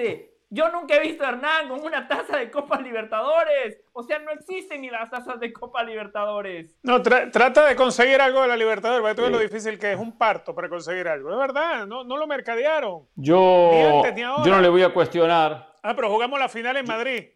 Yo 0.49 0.69
nunca 0.69 0.95
he 0.95 0.99
visto 0.99 1.23
a 1.25 1.29
Hernán 1.29 1.67
con 1.67 1.81
una 1.81 2.07
taza 2.07 2.37
de 2.37 2.51
Copa 2.51 2.79
Libertadores. 2.79 3.81
O 3.93 4.03
sea, 4.03 4.19
no 4.19 4.31
existen 4.31 4.81
ni 4.81 4.89
las 4.89 5.09
tazas 5.09 5.39
de 5.39 5.51
Copa 5.51 5.83
Libertadores. 5.83 6.77
No, 6.83 7.01
trata 7.01 7.65
de 7.65 7.75
conseguir 7.75 8.21
algo 8.21 8.41
de 8.41 8.47
la 8.47 8.55
Libertadores, 8.55 9.01
porque 9.01 9.15
tú 9.15 9.21
ves 9.23 9.31
lo 9.31 9.39
difícil 9.39 9.79
que 9.79 9.93
es 9.93 9.99
un 9.99 10.17
parto 10.17 10.53
para 10.53 10.69
conseguir 10.69 11.07
algo. 11.07 11.31
Es 11.31 11.37
verdad, 11.37 11.87
no, 11.87 12.03
no 12.03 12.15
lo 12.17 12.27
mercadearon. 12.27 13.07
Yo, 13.15 14.03
yo 14.45 14.51
no 14.51 14.61
le 14.61 14.69
voy 14.69 14.83
a 14.83 14.93
cuestionar. 14.93 15.73
Ah, 15.81 15.95
pero 15.95 16.09
jugamos 16.09 16.39
la 16.39 16.49
final 16.49 16.77
en 16.77 16.85
Madrid. 16.85 17.29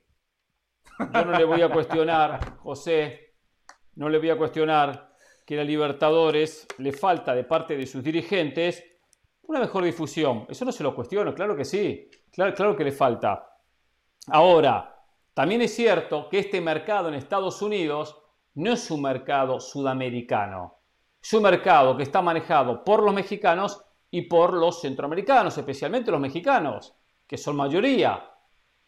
Yo 1.00 1.26
no 1.26 1.38
le 1.38 1.46
voy 1.46 1.62
a 1.62 1.70
cuestionar, 1.70 2.58
José, 2.58 3.34
no 3.96 4.10
le 4.10 4.18
voy 4.18 4.30
a 4.30 4.38
cuestionar 4.38 5.10
que 5.46 5.56
la 5.56 5.64
Libertadores 5.64 6.68
le 6.78 6.92
falta 6.92 7.34
de 7.34 7.44
parte 7.44 7.76
de 7.76 7.88
sus 7.88 8.04
dirigentes 8.04 8.84
una 9.50 9.60
mejor 9.60 9.84
difusión. 9.84 10.46
Eso 10.48 10.64
no 10.64 10.72
se 10.72 10.84
lo 10.84 10.94
cuestiono, 10.94 11.34
claro 11.34 11.56
que 11.56 11.66
sí. 11.66 12.10
Claro, 12.32 12.54
claro 12.54 12.76
que 12.76 12.84
le 12.84 12.92
falta. 12.92 13.58
Ahora, 14.28 15.04
también 15.34 15.62
es 15.64 15.74
cierto 15.74 16.30
que 16.30 16.40
este 16.40 16.62
mercado 16.62 17.10
en 17.10 17.16
Estados 17.16 17.62
Unidos 17.64 18.16
no 18.54 18.74
es 18.74 18.92
un 18.92 19.02
mercado 19.02 19.60
sudamericano. 19.60 20.76
Es 21.22 21.34
un 21.34 21.44
mercado 21.44 21.98
que 21.98 22.04
está 22.04 22.22
manejado 22.22 22.84
por 22.84 23.02
los 23.02 23.14
mexicanos 23.14 23.84
y 24.12 24.22
por 24.24 24.54
los 24.54 24.82
centroamericanos, 24.82 25.58
especialmente 25.58 26.12
los 26.12 26.22
mexicanos, 26.22 26.94
que 27.26 27.38
son 27.38 27.56
mayoría. 27.56 28.30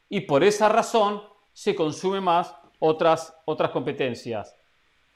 Y 0.10 0.22
por 0.22 0.44
esa 0.44 0.70
razón 0.70 1.24
se 1.54 1.74
consume 1.74 2.22
más 2.22 2.56
otras, 2.78 3.36
otras 3.46 3.72
competencias. 3.72 4.56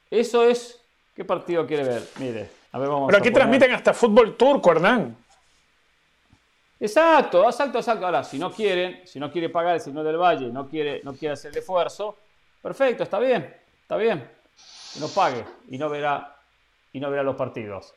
Eso 0.09 0.43
es... 0.43 0.81
¿Qué 1.13 1.23
partido 1.23 1.65
quiere 1.67 1.83
ver? 1.83 2.03
Mire, 2.19 2.49
a 2.71 2.79
ver, 2.79 2.89
vamos 2.89 3.07
Pero 3.07 3.19
aquí 3.19 3.31
transmiten 3.31 3.71
hasta 3.71 3.93
fútbol 3.93 4.35
turco, 4.35 4.71
Hernán. 4.71 5.15
Exacto, 6.79 7.45
exacto, 7.45 7.79
exacto. 7.79 8.05
Ahora, 8.05 8.23
si 8.23 8.37
no 8.37 8.51
quieren, 8.51 9.01
si 9.05 9.19
no 9.19 9.31
quiere 9.31 9.49
pagar 9.49 9.75
el 9.75 9.81
signo 9.81 10.03
del 10.03 10.17
Valle, 10.17 10.47
no 10.47 10.67
quiere, 10.67 11.01
no 11.03 11.13
quiere 11.13 11.33
hacer 11.33 11.51
el 11.51 11.57
esfuerzo, 11.57 12.17
perfecto, 12.61 13.03
está 13.03 13.19
bien, 13.19 13.55
está 13.81 13.95
bien. 13.95 14.29
Que 14.93 14.99
no 14.99 15.07
pague 15.07 15.43
y 15.69 15.77
no 15.77 15.89
verá, 15.89 16.37
y 16.91 16.99
no 16.99 17.09
verá 17.09 17.23
los 17.23 17.35
partidos. 17.35 17.93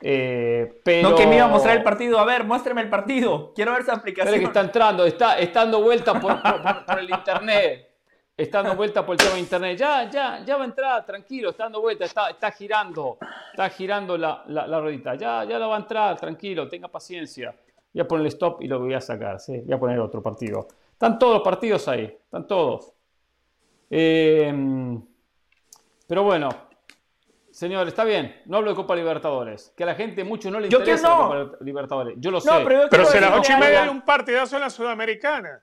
Eh, 0.00 0.80
pero... 0.84 1.10
No 1.10 1.16
que 1.16 1.26
me 1.26 1.36
iba 1.36 1.46
a 1.46 1.48
mostrar 1.48 1.76
el 1.76 1.82
partido. 1.82 2.18
A 2.18 2.24
ver, 2.24 2.44
muéstrame 2.44 2.82
el 2.82 2.90
partido. 2.90 3.52
Quiero 3.54 3.72
ver 3.72 3.80
esa 3.80 3.94
aplicación. 3.94 4.34
Pero 4.34 4.40
que 4.40 4.46
está 4.46 4.60
entrando, 4.60 5.06
está, 5.06 5.38
está 5.38 5.60
dando 5.60 5.80
vuelta 5.80 6.20
por, 6.20 6.98
el 6.98 7.10
internet. 7.10 7.90
Está 8.36 8.58
dando 8.62 8.76
vuelta 8.76 9.06
por 9.06 9.14
el 9.14 9.18
tema 9.18 9.34
de 9.34 9.40
internet. 9.40 9.78
Ya, 9.78 10.10
ya, 10.10 10.44
ya 10.44 10.56
va 10.56 10.64
a 10.64 10.66
entrar, 10.66 11.06
tranquilo, 11.06 11.50
está 11.50 11.64
dando 11.64 11.80
vuelta, 11.80 12.04
está, 12.04 12.28
está 12.28 12.50
girando, 12.50 13.16
está 13.50 13.70
girando 13.70 14.18
la, 14.18 14.44
la, 14.48 14.66
la 14.66 14.80
ruedita. 14.80 15.14
Ya, 15.14 15.44
ya 15.44 15.58
la 15.58 15.66
va 15.66 15.76
a 15.76 15.80
entrar, 15.80 16.16
tranquilo, 16.18 16.68
tenga 16.68 16.88
paciencia 16.88 17.54
voy 17.96 18.02
a 18.02 18.08
poner 18.08 18.26
el 18.26 18.32
stop 18.32 18.62
y 18.62 18.68
lo 18.68 18.78
voy 18.78 18.92
a 18.92 19.00
sacar, 19.00 19.40
¿sí? 19.40 19.58
voy 19.64 19.72
a 19.72 19.78
poner 19.78 19.98
otro 20.00 20.22
partido. 20.22 20.68
Están 20.92 21.18
todos 21.18 21.34
los 21.34 21.42
partidos 21.42 21.88
ahí, 21.88 22.04
están 22.04 22.46
todos. 22.46 22.92
Em, 23.88 25.00
pero 26.06 26.22
bueno, 26.22 26.50
señor, 27.50 27.88
está 27.88 28.04
bien, 28.04 28.42
no 28.44 28.58
hablo 28.58 28.70
de 28.70 28.76
Copa 28.76 28.94
Libertadores, 28.94 29.72
que 29.74 29.84
a 29.84 29.86
la 29.86 29.94
gente 29.94 30.24
mucho 30.24 30.50
no 30.50 30.60
le 30.60 30.66
interesa 30.66 31.08
la 31.08 31.16
Copa 31.16 31.64
Libertadores, 31.64 32.16
yo 32.18 32.30
lo 32.30 32.40
sé. 32.40 32.50
Pero, 32.66 32.82
pero 32.90 33.06
si 33.06 33.16
a 33.16 33.20
las 33.22 33.38
ocho 33.38 33.52
y 33.54 33.60
media 33.60 33.84
hay 33.84 33.88
un 33.88 34.02
partidazo 34.02 34.56
en 34.56 34.62
la 34.62 34.70
Sudamericana. 34.70 35.62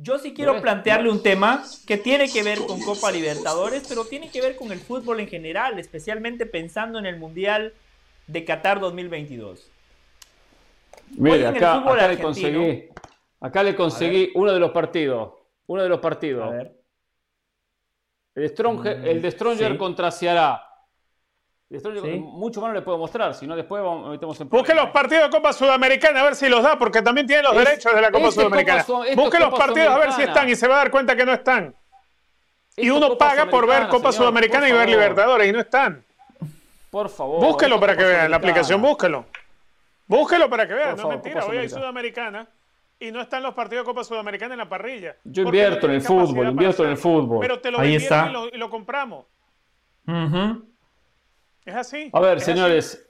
Yo 0.00 0.18
sí 0.18 0.32
quiero 0.32 0.60
plantearle 0.62 1.10
un 1.10 1.22
tema 1.22 1.62
que 1.86 1.98
tiene 1.98 2.28
que 2.30 2.42
ver 2.42 2.58
con 2.66 2.80
Copa 2.80 3.12
Libertadores, 3.12 3.84
pero 3.86 4.06
tiene 4.06 4.30
que 4.30 4.40
ver 4.40 4.56
con 4.56 4.72
el 4.72 4.80
fútbol 4.80 5.20
en 5.20 5.28
general, 5.28 5.78
especialmente 5.78 6.46
pensando 6.46 6.98
en 6.98 7.06
el 7.06 7.18
Mundial 7.18 7.74
de 8.26 8.44
Qatar 8.44 8.80
2022. 8.80 9.70
Mire, 11.10 11.46
acá, 11.46 11.78
acá 11.78 12.08
le 12.08 12.18
conseguí, 12.18 12.88
acá 13.40 13.62
le 13.62 13.74
conseguí 13.74 14.30
uno 14.34 14.52
de 14.52 14.60
los 14.60 14.70
partidos. 14.70 15.34
Uno 15.66 15.82
de 15.82 15.88
los 15.88 16.00
partidos. 16.00 16.54
El, 18.34 18.48
Stronger, 18.48 18.98
mm, 18.98 19.06
el 19.06 19.22
de 19.22 19.30
Stronger 19.30 19.76
contra 19.76 20.10
Ceará. 20.10 20.72
Mucho 21.70 22.60
más 22.60 22.68
no 22.68 22.74
le 22.74 22.82
puedo 22.82 22.98
mostrar, 22.98 23.34
si 23.34 23.46
no 23.46 23.56
después 23.56 23.82
vamos, 23.82 24.10
metemos 24.10 24.38
en 24.42 24.48
Busque 24.50 24.74
los 24.74 24.90
partidos 24.90 25.24
de 25.24 25.30
Copa 25.30 25.54
Sudamericana 25.54 26.20
a 26.20 26.24
ver 26.24 26.34
si 26.34 26.46
los 26.46 26.62
da, 26.62 26.78
porque 26.78 27.00
también 27.00 27.26
tiene 27.26 27.42
los 27.42 27.56
derechos 27.56 27.94
de 27.94 28.02
la 28.02 28.10
Copa 28.10 28.30
Sudamericana. 28.30 28.84
Busque 29.16 29.38
los 29.38 29.54
partidos 29.58 29.88
a 29.88 29.98
ver 29.98 30.12
si 30.12 30.22
están 30.22 30.48
y 30.50 30.54
se 30.54 30.68
va 30.68 30.74
a 30.74 30.78
dar 30.78 30.90
cuenta 30.90 31.16
que 31.16 31.24
no 31.24 31.32
están. 31.32 31.74
y 32.76 32.90
uno 32.90 33.16
paga 33.16 33.46
por 33.46 33.66
ver 33.66 33.88
Copa 33.88 34.12
Sudamericana 34.12 34.68
y 34.68 34.72
ver 34.72 34.88
Libertadores 34.88 35.48
y 35.48 35.52
no 35.52 35.60
están. 35.60 36.04
Por 36.92 37.08
favor. 37.08 37.40
Búsquelo 37.42 37.80
para 37.80 37.96
que 37.96 38.04
vean, 38.04 38.30
la 38.30 38.36
aplicación, 38.36 38.82
búsquelo. 38.82 39.24
Búsquelo 40.06 40.50
para 40.50 40.68
que 40.68 40.74
vean, 40.74 40.94
no 40.94 41.04
es 41.04 41.08
mentira. 41.08 41.46
Hoy 41.46 41.56
hay 41.56 41.68
Sudamericana 41.70 42.46
y 43.00 43.10
no 43.10 43.22
están 43.22 43.42
los 43.42 43.54
partidos 43.54 43.86
de 43.86 43.90
Copa 43.90 44.04
Sudamericana 44.04 44.52
en 44.52 44.58
la 44.58 44.68
parrilla. 44.68 45.16
Yo 45.24 45.44
invierto 45.44 45.86
en 45.86 45.94
el 45.94 46.02
fútbol, 46.02 46.48
invierto 46.48 46.84
en 46.84 46.90
el 46.90 46.98
fútbol. 46.98 47.40
Pero 47.40 47.60
te 47.60 47.70
lo 47.70 47.78
Ahí 47.78 47.94
está. 47.94 48.30
Y, 48.52 48.58
lo, 48.58 48.68
compramos. 48.68 49.24
Es 51.64 51.74
así. 51.74 52.10
A 52.12 52.20
ver, 52.20 52.42
señores. 52.42 53.08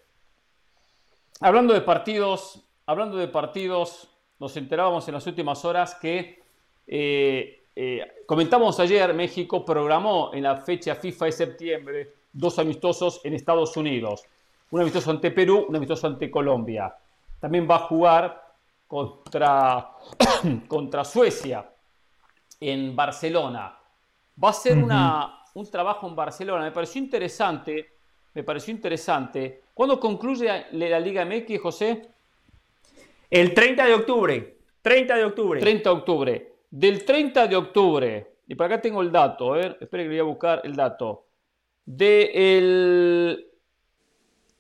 Hablando 1.41 1.75
de 1.75 1.81
partidos, 1.81 2.65
hablando 2.87 3.17
de 3.17 3.27
partidos, 3.27 4.17
nos 4.39 4.57
enterábamos 4.57 5.09
en 5.09 5.15
las 5.15 5.27
últimas 5.27 5.65
horas 5.65 5.97
que 5.97 6.41
eh, 6.87 7.65
eh, 7.75 8.23
comentamos 8.27 8.79
ayer, 8.79 9.13
México 9.13 9.65
programó 9.65 10.31
en 10.35 10.45
la 10.45 10.59
fecha 10.59 10.95
FIFA 10.95 11.25
de 11.25 11.33
septiembre 11.33 12.22
dos 12.33 12.59
amistosos 12.59 13.21
en 13.25 13.35
Estados 13.35 13.77
Unidos. 13.77 14.25
Un 14.71 14.81
amistoso 14.81 15.11
ante 15.11 15.31
Perú, 15.31 15.67
un 15.69 15.77
amistoso 15.77 16.07
ante 16.07 16.31
Colombia. 16.31 16.95
También 17.39 17.69
va 17.71 17.77
a 17.77 17.81
jugar 17.81 18.55
contra, 18.87 19.91
contra 20.69 21.05
Suecia 21.05 21.69
en 22.61 22.97
Barcelona. 22.97 23.77
Va 24.43 24.49
a 24.49 24.53
ser 24.53 24.79
una, 24.79 25.45
un 25.55 25.71
trabajo 25.71 26.09
en 26.09 26.17
Barcelona. 26.17 26.65
Me 26.65 26.73
pareció 26.73 27.03
interesante. 27.03 27.91
Me 28.35 28.43
pareció 28.43 28.73
interesante. 28.73 29.65
¿Cuándo 29.75 30.01
concluye 30.01 30.67
la 30.73 31.01
Liga 31.01 31.25
MX, 31.25 31.61
José? 31.61 32.09
El 33.31 33.53
30 33.53 33.85
de 33.85 33.95
octubre. 33.95 34.59
30 34.81 35.17
de 35.17 35.25
octubre. 35.25 35.61
30 35.61 35.89
de 35.89 35.95
octubre. 35.95 36.53
Del 36.71 37.05
30 37.05 37.47
de 37.49 37.57
octubre, 37.57 38.33
y 38.49 38.55
para 38.55 38.75
acá 38.75 38.83
tengo 38.83 39.03
el 39.03 39.13
dato, 39.13 39.61
¿eh? 39.61 39.77
espere 39.79 40.05
que 40.05 40.09
voy 40.09 40.19
a 40.19 40.23
buscar 40.23 40.63
el 40.65 40.75
dato. 40.75 41.27
Del 41.85 43.51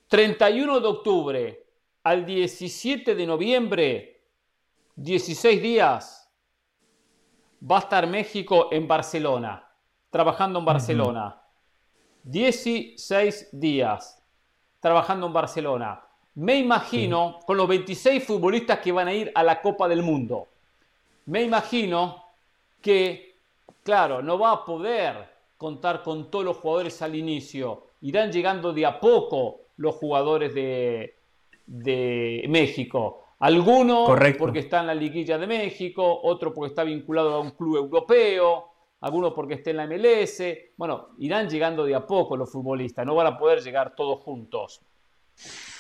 31 0.08 0.80
de 0.80 0.86
octubre 0.86 1.66
al 2.02 2.26
17 2.26 3.14
de 3.14 3.26
noviembre, 3.26 4.20
16 4.96 5.62
días, 5.62 6.30
va 7.70 7.76
a 7.76 7.80
estar 7.80 8.06
México 8.06 8.68
en 8.72 8.88
Barcelona, 8.88 9.68
trabajando 10.10 10.58
en 10.58 10.64
Barcelona. 10.64 11.40
16 12.24 13.48
días 13.52 14.22
trabajando 14.80 15.28
en 15.28 15.32
Barcelona. 15.32 16.02
Me 16.34 16.56
imagino 16.56 17.38
con 17.46 17.56
los 17.56 17.68
26 17.68 18.24
futbolistas 18.24 18.80
que 18.80 18.90
van 18.90 19.08
a 19.08 19.14
ir 19.14 19.30
a 19.34 19.42
la 19.42 19.62
Copa 19.62 19.86
del 19.86 20.02
Mundo. 20.02 20.48
Me 21.26 21.42
imagino 21.42 22.24
que, 22.80 23.36
claro, 23.84 24.22
no 24.22 24.38
va 24.38 24.52
a 24.52 24.64
poder 24.64 25.31
contar 25.62 26.02
con 26.02 26.30
todos 26.30 26.44
los 26.44 26.58
jugadores 26.58 27.00
al 27.00 27.14
inicio. 27.14 27.86
Irán 28.02 28.30
llegando 28.30 28.74
de 28.74 28.84
a 28.84 29.00
poco 29.00 29.62
los 29.76 29.94
jugadores 29.94 30.54
de, 30.54 31.16
de 31.66 32.44
México. 32.48 33.24
Algunos 33.38 34.08
porque 34.38 34.60
está 34.60 34.80
en 34.80 34.86
la 34.88 34.94
liguilla 34.94 35.36
de 35.36 35.46
México, 35.46 36.20
otro 36.22 36.52
porque 36.54 36.68
está 36.68 36.84
vinculado 36.84 37.34
a 37.34 37.40
un 37.40 37.50
club 37.50 37.76
europeo, 37.76 38.68
algunos 39.00 39.32
porque 39.32 39.54
está 39.54 39.70
en 39.70 39.78
la 39.78 39.86
MLS. 39.86 40.42
Bueno, 40.76 41.08
irán 41.18 41.48
llegando 41.48 41.84
de 41.84 41.94
a 41.94 42.06
poco 42.06 42.36
los 42.36 42.52
futbolistas, 42.52 43.04
no 43.04 43.16
van 43.16 43.26
a 43.26 43.38
poder 43.38 43.60
llegar 43.60 43.96
todos 43.96 44.20
juntos. 44.20 44.80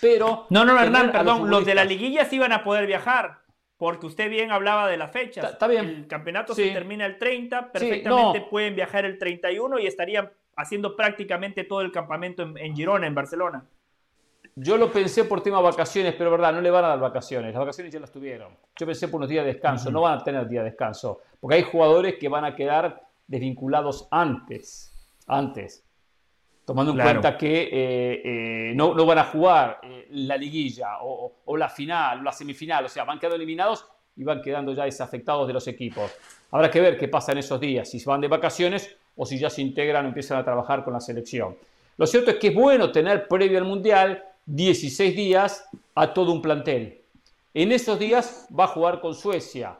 Pero. 0.00 0.46
No, 0.50 0.64
no, 0.64 0.76
Hernán, 0.76 1.12
perdón, 1.12 1.48
los, 1.48 1.64
de 1.64 1.74
la 1.74 1.84
liguilla 1.84 2.24
sí 2.24 2.38
van 2.38 2.52
a 2.52 2.64
poder 2.64 2.86
viajar. 2.86 3.41
Porque 3.82 4.06
usted 4.06 4.30
bien 4.30 4.52
hablaba 4.52 4.86
de 4.86 4.96
la 4.96 5.08
fecha. 5.08 5.40
Está 5.40 5.66
bien. 5.66 5.84
El 5.84 6.06
campeonato 6.06 6.54
se 6.54 6.70
termina 6.70 7.04
el 7.04 7.18
30, 7.18 7.72
perfectamente 7.72 8.42
pueden 8.42 8.76
viajar 8.76 9.04
el 9.04 9.18
31 9.18 9.80
y 9.80 9.88
estarían 9.88 10.30
haciendo 10.54 10.94
prácticamente 10.94 11.64
todo 11.64 11.80
el 11.80 11.90
campamento 11.90 12.44
en, 12.44 12.76
Girona, 12.76 13.08
en 13.08 13.14
Barcelona. 13.16 13.64
Yo 14.54 14.76
lo 14.76 14.92
pensé 14.92 15.24
por 15.24 15.42
tema 15.42 15.60
vacaciones, 15.60 16.14
pero 16.16 16.30
verdad, 16.30 16.52
no 16.52 16.60
le 16.60 16.70
van 16.70 16.84
a 16.84 16.88
dar 16.90 17.00
vacaciones. 17.00 17.52
Las 17.52 17.58
vacaciones 17.58 17.92
ya 17.92 17.98
las 17.98 18.12
tuvieron. 18.12 18.56
Yo 18.76 18.86
pensé 18.86 19.08
por 19.08 19.18
unos 19.18 19.28
días 19.28 19.44
de 19.44 19.54
descanso. 19.54 19.90
No 19.90 20.02
van 20.02 20.20
a 20.20 20.22
tener 20.22 20.46
día 20.46 20.60
de 20.60 20.70
descanso. 20.70 21.22
Porque 21.40 21.56
hay 21.56 21.62
jugadores 21.64 22.18
que 22.20 22.28
van 22.28 22.44
a 22.44 22.54
quedar 22.54 23.02
desvinculados 23.26 24.06
antes. 24.12 24.94
Antes 25.26 25.84
tomando 26.72 26.92
en 26.92 27.06
cuenta 27.06 27.36
que 27.36 27.64
eh, 27.64 28.22
eh, 28.24 28.72
no, 28.74 28.94
no, 28.94 29.04
van 29.04 29.18
a 29.18 29.24
jugar 29.24 29.80
eh, 29.82 30.06
la 30.12 30.38
liguilla 30.38 31.02
o, 31.02 31.54
la 31.54 31.68
final 31.68 32.20
o 32.20 32.22
la 32.22 32.32
semifinal, 32.32 32.86
o 32.86 32.88
sea, 32.88 33.04
van 33.04 33.18
quedando 33.18 33.36
eliminados 33.36 33.84
y 34.16 34.24
van 34.24 34.40
quedando 34.40 34.72
ya 34.72 34.84
desafectados 34.84 35.46
de 35.46 35.52
los 35.52 35.68
equipos. 35.68 36.10
Habrá 36.50 36.70
que 36.70 36.80
ver 36.80 36.96
qué 36.96 37.08
pasa 37.08 37.32
en 37.32 37.38
esos 37.38 37.60
días, 37.60 37.90
si 37.90 38.00
se 38.00 38.08
van 38.08 38.22
de 38.22 38.28
vacaciones 38.28 38.96
o 39.16 39.26
si 39.26 39.38
ya 39.38 39.50
se 39.50 39.60
integran 39.60 40.06
o 40.06 40.08
empiezan 40.08 40.38
a 40.38 40.44
trabajar 40.44 40.82
con 40.82 40.94
la 40.94 41.00
selección. 41.00 41.56
Lo 41.98 42.06
cierto 42.06 42.30
es 42.30 42.38
que 42.38 42.48
es 42.48 42.54
bueno 42.54 42.90
tener 42.90 43.28
previo 43.28 43.58
al 43.58 43.64
Mundial 43.64 44.24
16 44.46 45.14
días 45.14 45.68
a 45.94 46.14
todo 46.14 46.32
un 46.32 46.40
plantel. 46.40 47.02
En 47.52 47.70
esos 47.70 47.98
días 47.98 48.48
va 48.58 48.64
a 48.64 48.68
jugar 48.68 49.02
con 49.02 49.14
Suecia, 49.14 49.76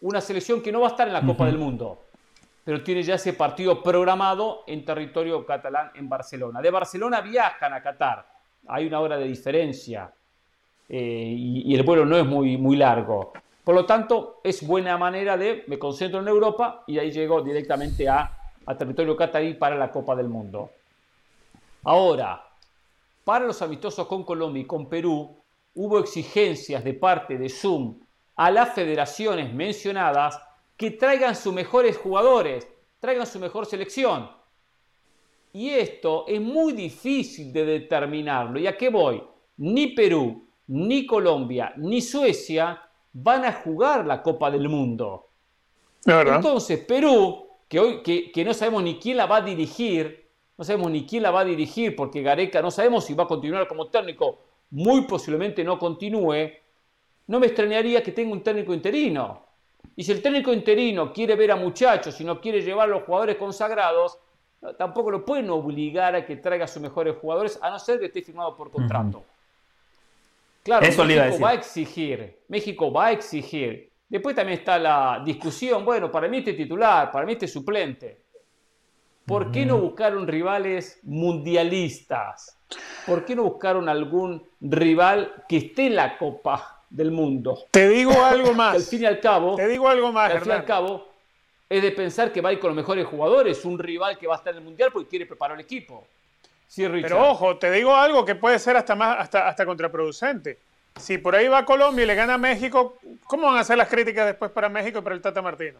una 0.00 0.20
selección 0.20 0.62
que 0.62 0.72
no 0.72 0.80
va 0.80 0.88
a 0.88 0.90
estar 0.90 1.06
en 1.06 1.14
la 1.14 1.22
Copa 1.22 1.46
del 1.46 1.58
Mundo 1.58 2.07
pero 2.68 2.82
tiene 2.82 3.02
ya 3.02 3.14
ese 3.14 3.32
partido 3.32 3.82
programado 3.82 4.64
en 4.66 4.84
territorio 4.84 5.46
catalán 5.46 5.90
en 5.94 6.06
Barcelona. 6.06 6.60
De 6.60 6.70
Barcelona 6.70 7.22
viajan 7.22 7.72
a 7.72 7.82
Qatar, 7.82 8.26
hay 8.66 8.86
una 8.86 9.00
hora 9.00 9.16
de 9.16 9.24
diferencia 9.26 10.12
eh, 10.86 11.34
y, 11.34 11.74
el 11.74 11.82
vuelo 11.82 12.04
no 12.04 12.18
es 12.18 12.26
muy, 12.26 12.58
muy 12.58 12.76
largo. 12.76 13.32
Por 13.64 13.74
lo 13.74 13.86
tanto, 13.86 14.42
es 14.44 14.66
buena 14.66 14.98
manera 14.98 15.38
de, 15.38 15.64
me 15.66 15.78
concentro 15.78 16.20
en 16.20 16.28
Europa 16.28 16.84
y 16.86 16.98
ahí 16.98 17.10
llego 17.10 17.40
directamente 17.40 18.06
a, 18.06 18.36
a 18.66 18.76
territorio 18.76 19.16
catarí 19.16 19.54
para 19.54 19.74
la 19.74 19.90
Copa 19.90 20.14
del 20.14 20.28
Mundo. 20.28 20.68
Ahora, 21.84 22.44
para 23.24 23.46
los 23.46 23.62
amistosos 23.62 24.06
con 24.06 24.24
Colombia 24.24 24.60
y 24.60 24.66
con 24.66 24.90
Perú, 24.90 25.38
hubo 25.74 25.98
exigencias 26.00 26.84
de 26.84 26.92
parte 26.92 27.38
de 27.38 27.48
Zoom 27.48 27.98
a 28.36 28.50
las 28.50 28.74
federaciones 28.74 29.54
mencionadas 29.54 30.38
que 30.78 30.92
traigan 30.92 31.34
sus 31.34 31.52
mejores 31.52 31.98
jugadores, 31.98 32.66
traigan 33.00 33.26
su 33.26 33.40
mejor 33.40 33.66
selección. 33.66 34.30
Y 35.52 35.70
esto 35.70 36.24
es 36.28 36.40
muy 36.40 36.72
difícil 36.72 37.52
de 37.52 37.64
determinarlo. 37.64 38.60
¿Y 38.60 38.68
a 38.68 38.76
qué 38.76 38.88
voy? 38.88 39.20
Ni 39.56 39.88
Perú, 39.88 40.46
ni 40.68 41.04
Colombia, 41.04 41.72
ni 41.76 42.00
Suecia 42.00 42.80
van 43.12 43.44
a 43.44 43.52
jugar 43.52 44.06
la 44.06 44.22
Copa 44.22 44.52
del 44.52 44.68
Mundo. 44.68 45.30
Entonces, 46.06 46.78
Perú, 46.84 47.48
que 47.66 47.80
hoy 47.80 48.02
que, 48.02 48.44
no 48.44 48.54
sabemos 48.54 48.84
ni 48.84 49.00
quién 49.00 49.16
la 49.16 49.26
va 49.26 49.38
a 49.38 49.42
dirigir, 49.42 50.30
no 50.56 50.64
sabemos 50.64 50.92
ni 50.92 51.04
quién 51.04 51.24
la 51.24 51.32
va 51.32 51.40
a 51.40 51.44
dirigir, 51.44 51.96
porque 51.96 52.22
Gareca 52.22 52.62
no 52.62 52.70
sabemos 52.70 53.04
si 53.04 53.14
va 53.14 53.24
a 53.24 53.28
continuar 53.28 53.66
como 53.66 53.88
técnico, 53.88 54.38
muy 54.70 55.02
posiblemente 55.02 55.64
no 55.64 55.76
continúe, 55.76 56.52
no 57.26 57.40
me 57.40 57.46
extrañaría 57.48 58.00
que 58.00 58.12
tenga 58.12 58.32
un 58.32 58.44
técnico 58.44 58.72
interino. 58.72 59.47
Y 59.98 60.04
si 60.04 60.12
el 60.12 60.22
técnico 60.22 60.52
interino 60.52 61.12
quiere 61.12 61.34
ver 61.34 61.50
a 61.50 61.56
muchachos 61.56 62.20
y 62.20 62.24
no 62.24 62.40
quiere 62.40 62.62
llevar 62.62 62.88
a 62.88 62.92
los 62.92 63.02
jugadores 63.02 63.34
consagrados, 63.34 64.16
tampoco 64.78 65.10
lo 65.10 65.24
pueden 65.24 65.50
obligar 65.50 66.14
a 66.14 66.24
que 66.24 66.36
traiga 66.36 66.66
a 66.66 66.68
sus 66.68 66.80
mejores 66.80 67.16
jugadores, 67.16 67.58
a 67.60 67.68
no 67.68 67.80
ser 67.80 67.98
que 67.98 68.06
esté 68.06 68.22
firmado 68.22 68.56
por 68.56 68.70
contrato. 68.70 69.24
Claro, 70.62 70.86
México 70.86 71.40
va 71.42 71.50
a 71.50 71.54
exigir, 71.54 72.38
México 72.46 72.92
va 72.92 73.06
a 73.06 73.10
exigir. 73.10 73.90
Después 74.08 74.36
también 74.36 74.60
está 74.60 74.78
la 74.78 75.20
discusión, 75.24 75.84
bueno, 75.84 76.12
para 76.12 76.28
mí 76.28 76.38
este 76.38 76.52
titular, 76.52 77.10
para 77.10 77.26
mí 77.26 77.32
este 77.32 77.48
suplente. 77.48 78.22
¿Por 79.26 79.50
qué 79.50 79.66
no 79.66 79.78
buscaron 79.78 80.28
rivales 80.28 81.00
mundialistas? 81.02 82.56
¿Por 83.04 83.24
qué 83.24 83.34
no 83.34 83.42
buscaron 83.42 83.88
algún 83.88 84.46
rival 84.60 85.42
que 85.48 85.56
esté 85.56 85.86
en 85.86 85.96
la 85.96 86.16
Copa 86.16 86.77
del 86.90 87.10
mundo. 87.10 87.66
Te 87.70 87.88
digo 87.88 88.24
algo 88.24 88.54
más. 88.54 88.74
al 88.76 88.82
fin 88.82 89.02
y 89.02 89.06
al 89.06 89.20
cabo. 89.20 89.56
Te 89.56 89.68
digo 89.68 89.88
algo 89.88 90.12
más. 90.12 90.32
Al 90.32 90.40
fin 90.40 90.50
y 90.50 90.54
al 90.54 90.64
cabo, 90.64 91.08
es 91.68 91.82
de 91.82 91.92
pensar 91.92 92.32
que 92.32 92.40
va 92.40 92.50
a 92.50 92.52
ir 92.52 92.58
con 92.58 92.68
los 92.68 92.76
mejores 92.76 93.06
jugadores, 93.06 93.64
un 93.64 93.78
rival 93.78 94.18
que 94.18 94.26
va 94.26 94.34
a 94.34 94.38
estar 94.38 94.52
en 94.52 94.58
el 94.58 94.64
mundial 94.64 94.90
porque 94.92 95.08
quiere 95.08 95.26
preparar 95.26 95.56
el 95.56 95.64
equipo. 95.64 96.06
Sí, 96.66 96.86
Pero 96.86 97.30
ojo, 97.30 97.56
te 97.56 97.70
digo 97.70 97.94
algo 97.94 98.24
que 98.24 98.34
puede 98.34 98.58
ser 98.58 98.76
hasta 98.76 98.94
más 98.94 99.18
hasta, 99.18 99.48
hasta 99.48 99.64
contraproducente. 99.64 100.58
Si 100.96 101.16
por 101.16 101.34
ahí 101.34 101.48
va 101.48 101.64
Colombia 101.64 102.02
y 102.02 102.06
le 102.06 102.14
gana 102.14 102.34
a 102.34 102.38
México, 102.38 102.98
¿cómo 103.26 103.46
van 103.46 103.56
a 103.56 103.64
ser 103.64 103.78
las 103.78 103.88
críticas 103.88 104.26
después 104.26 104.50
para 104.50 104.68
México 104.68 104.98
y 104.98 105.02
para 105.02 105.14
el 105.14 105.22
Tata 105.22 105.40
Martino? 105.40 105.78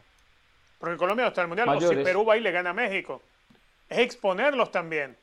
Porque 0.78 0.96
Colombia 0.96 1.24
no 1.24 1.28
está 1.28 1.42
en 1.42 1.44
el 1.44 1.48
mundial. 1.48 1.68
O 1.68 1.80
si 1.80 1.96
Perú 1.96 2.24
va 2.24 2.36
y 2.36 2.40
le 2.40 2.52
gana 2.52 2.70
a 2.70 2.72
México. 2.72 3.20
Es 3.88 3.98
exponerlos 3.98 4.70
también. 4.70 5.16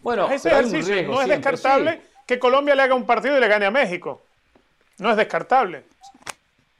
Bueno, 0.00 0.30
ese 0.30 0.48
ejercicio 0.48 1.02
no 1.04 1.22
es 1.22 1.28
descartable 1.28 2.00
que 2.26 2.38
Colombia 2.38 2.74
le 2.74 2.82
haga 2.82 2.94
un 2.94 3.06
partido 3.06 3.36
y 3.38 3.40
le 3.40 3.48
gane 3.48 3.66
a 3.66 3.70
México. 3.70 4.20
No 4.98 5.10
es 5.10 5.16
descartable. 5.16 5.84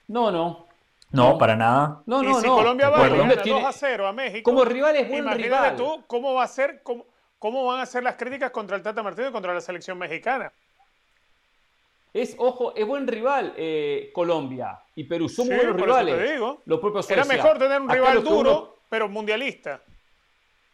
No, 0.09 0.31
no. 0.31 0.67
No, 1.13 1.39
para 1.39 1.57
nada. 1.57 2.03
No, 2.05 2.23
no, 2.23 2.31
y 2.31 2.35
si 2.43 2.47
Colombia 2.47 2.91
va 2.91 3.09
gana 3.09 3.37
2 3.37 3.65
a 3.65 3.73
0 3.73 4.09
a 4.09 4.13
México. 4.13 4.51
Como 4.51 4.65
rival 4.65 4.97
es 4.97 5.09
buen 5.09 5.21
imagínate 5.21 5.77
tú 5.77 6.03
cómo 6.07 6.35
va 6.35 6.43
a 6.43 6.49
ser, 6.49 6.81
cómo, 6.83 7.07
cómo 7.39 7.65
van 7.65 7.81
a 7.81 7.87
ser 7.87 8.03
las 8.03 8.17
críticas 8.17 8.51
contra 8.51 8.77
el 8.77 8.83
Tata 8.83 9.03
Martínez 9.03 9.31
y 9.31 9.33
contra 9.33 9.55
la 9.55 9.61
selección 9.61 9.97
mexicana. 9.99 10.53
Es, 12.13 12.35
ojo, 12.39 12.75
es 12.75 12.87
buen 12.87 13.07
rival 13.07 13.55
eh, 13.57 14.11
Colombia 14.13 14.81
y 14.95 15.05
Perú. 15.05 15.29
Son 15.29 15.47
buenos 15.47 15.77
rivales. 15.77 16.17
Te 16.17 16.33
digo. 16.33 16.63
Los 16.67 16.81
propios 16.81 17.09
Era 17.11 17.25
mejor 17.25 17.59
tener 17.59 17.81
un 17.81 17.89
rival 17.89 18.25
duro, 18.25 18.79
pero 18.89 19.09
mundialista. 19.09 19.81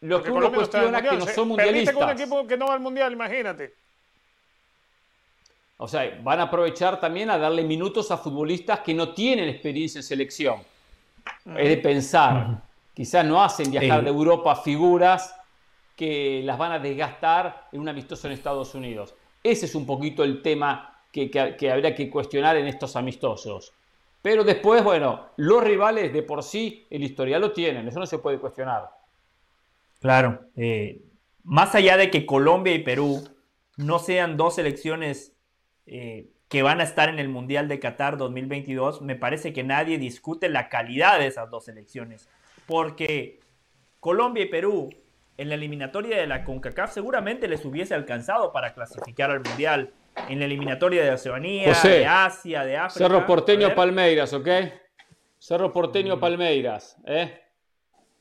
Lo 0.00 0.22
que 0.22 0.30
uno 0.30 0.52
cuestiona 0.52 0.98
es 0.98 1.08
que 1.08 1.16
no 1.16 1.26
son 1.26 1.48
mundialistas. 1.48 1.94
con 1.94 2.04
un 2.04 2.10
equipo 2.10 2.46
que 2.46 2.56
no 2.56 2.68
va 2.68 2.74
al 2.74 2.80
mundial, 2.80 3.12
imagínate. 3.12 3.81
O 5.82 5.88
sea, 5.88 6.16
van 6.22 6.38
a 6.38 6.44
aprovechar 6.44 7.00
también 7.00 7.28
a 7.28 7.36
darle 7.36 7.64
minutos 7.64 8.12
a 8.12 8.16
futbolistas 8.16 8.78
que 8.80 8.94
no 8.94 9.12
tienen 9.14 9.48
experiencia 9.48 9.98
en 9.98 10.04
selección. 10.04 10.60
Es 11.56 11.68
de 11.68 11.76
pensar. 11.76 12.62
Quizás 12.94 13.26
no 13.26 13.42
hacen 13.42 13.68
viajar 13.68 14.04
de 14.04 14.10
Europa 14.10 14.54
figuras 14.54 15.34
que 15.96 16.40
las 16.44 16.56
van 16.56 16.70
a 16.70 16.78
desgastar 16.78 17.66
en 17.72 17.80
un 17.80 17.88
amistoso 17.88 18.28
en 18.28 18.34
Estados 18.34 18.76
Unidos. 18.76 19.16
Ese 19.42 19.66
es 19.66 19.74
un 19.74 19.84
poquito 19.84 20.22
el 20.22 20.40
tema 20.40 21.00
que, 21.10 21.28
habría 21.68 21.96
que 21.96 22.08
cuestionar 22.08 22.56
en 22.56 22.68
estos 22.68 22.94
amistosos. 22.94 23.72
Pero 24.22 24.44
después, 24.44 24.84
bueno, 24.84 25.30
los 25.36 25.64
rivales 25.64 26.12
de 26.12 26.22
por 26.22 26.44
sí 26.44 26.86
el 26.90 27.02
historial 27.02 27.40
lo 27.40 27.50
tienen, 27.50 27.88
eso 27.88 27.98
no 27.98 28.06
se 28.06 28.18
puede 28.18 28.38
cuestionar. 28.38 28.88
Claro, 30.00 30.42
eh, 30.54 31.02
más 31.42 31.74
allá 31.74 31.96
de 31.96 32.08
que 32.08 32.24
Colombia 32.24 32.72
y 32.72 32.84
Perú 32.84 33.24
no 33.78 33.98
sean 33.98 34.36
dos 34.36 34.54
selecciones 34.54 35.31
eh, 35.86 36.30
que 36.48 36.62
van 36.62 36.80
a 36.80 36.84
estar 36.84 37.08
en 37.08 37.18
el 37.18 37.28
Mundial 37.28 37.68
de 37.68 37.80
Qatar 37.80 38.16
2022, 38.16 39.02
me 39.02 39.16
parece 39.16 39.52
que 39.52 39.64
nadie 39.64 39.98
discute 39.98 40.48
la 40.48 40.68
calidad 40.68 41.18
de 41.18 41.26
esas 41.26 41.50
dos 41.50 41.64
selecciones. 41.64 42.28
Porque 42.66 43.40
Colombia 44.00 44.44
y 44.44 44.48
Perú 44.48 44.90
en 45.36 45.48
la 45.48 45.54
eliminatoria 45.54 46.18
de 46.18 46.26
la 46.26 46.44
CONCACAF 46.44 46.92
seguramente 46.92 47.48
les 47.48 47.64
hubiese 47.64 47.94
alcanzado 47.94 48.52
para 48.52 48.74
clasificar 48.74 49.30
al 49.30 49.40
Mundial. 49.40 49.92
en 50.28 50.38
la 50.40 50.44
eliminatoria 50.44 51.02
de 51.02 51.10
Oceanía, 51.12 51.72
de 51.72 52.06
Asia, 52.06 52.64
de 52.64 52.76
África. 52.76 53.08
Cerro 53.08 53.24
Porteño 53.26 53.74
Palmeiras, 53.74 54.34
¿ok? 54.34 54.48
Cerro 55.38 55.72
Porteño 55.72 56.20
Palmeiras, 56.20 56.98
¿eh? 57.06 57.42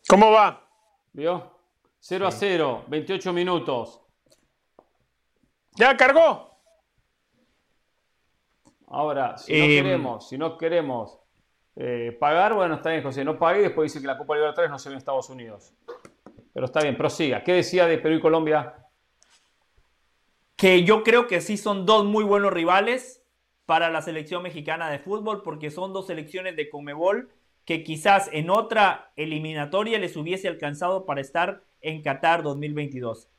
¿Cómo 0.08 0.32
va? 0.32 0.68
¿Vio? 1.12 1.60
0 2.00 2.28
a 2.28 2.32
0, 2.32 2.86
28 2.88 3.34
minutos. 3.34 4.02
¿Ya 5.76 5.96
cargó? 5.96 6.51
Ahora, 8.92 9.38
si 9.38 9.54
no 9.54 9.64
em, 9.64 9.70
queremos, 9.70 10.30
si 10.30 10.38
no 10.38 10.58
queremos 10.58 11.20
eh, 11.78 12.16
pagar, 12.20 12.54
bueno, 12.54 12.76
está 12.76 12.90
bien, 12.90 13.02
José, 13.02 13.24
no 13.24 13.40
pague 13.40 13.60
y 13.60 13.64
después 13.64 13.92
dice 13.92 14.02
que 14.02 14.08
la 14.08 14.18
Copa 14.18 14.36
Libertadores 14.36 14.70
no 14.70 14.78
se 14.78 14.90
ve 14.90 14.96
en 14.96 14.98
Estados 14.98 15.30
Unidos. 15.30 15.74
Pero 16.54 16.66
está 16.66 16.82
bien, 16.82 16.98
prosiga. 16.98 17.44
¿Qué 17.44 17.54
decía 17.54 17.88
de 17.88 17.98
Perú 17.98 18.16
y 18.16 18.20
Colombia? 18.20 18.76
Que 20.58 20.84
yo 20.84 21.04
creo 21.04 21.28
que 21.28 21.40
sí 21.40 21.56
son 21.56 21.86
dos 21.86 22.04
muy 22.04 22.26
buenos 22.26 22.52
rivales 22.52 23.24
para 23.66 23.90
la 23.90 24.02
selección 24.02 24.44
mexicana 24.44 24.90
de 24.90 25.00
fútbol, 25.00 25.42
porque 25.42 25.72
son 25.72 25.94
dos 25.94 26.08
selecciones 26.08 26.58
de 26.58 26.70
Comebol 26.70 27.30
que 27.64 27.84
quizás 27.84 28.30
en 28.34 28.50
otra 28.50 29.14
eliminatoria 29.16 30.00
les 30.00 30.18
hubiese 30.18 30.50
alcanzado 30.50 31.06
para 31.06 31.22
estar 31.22 31.64
en 31.80 32.02
Qatar 32.02 32.44
2022. 32.44 33.30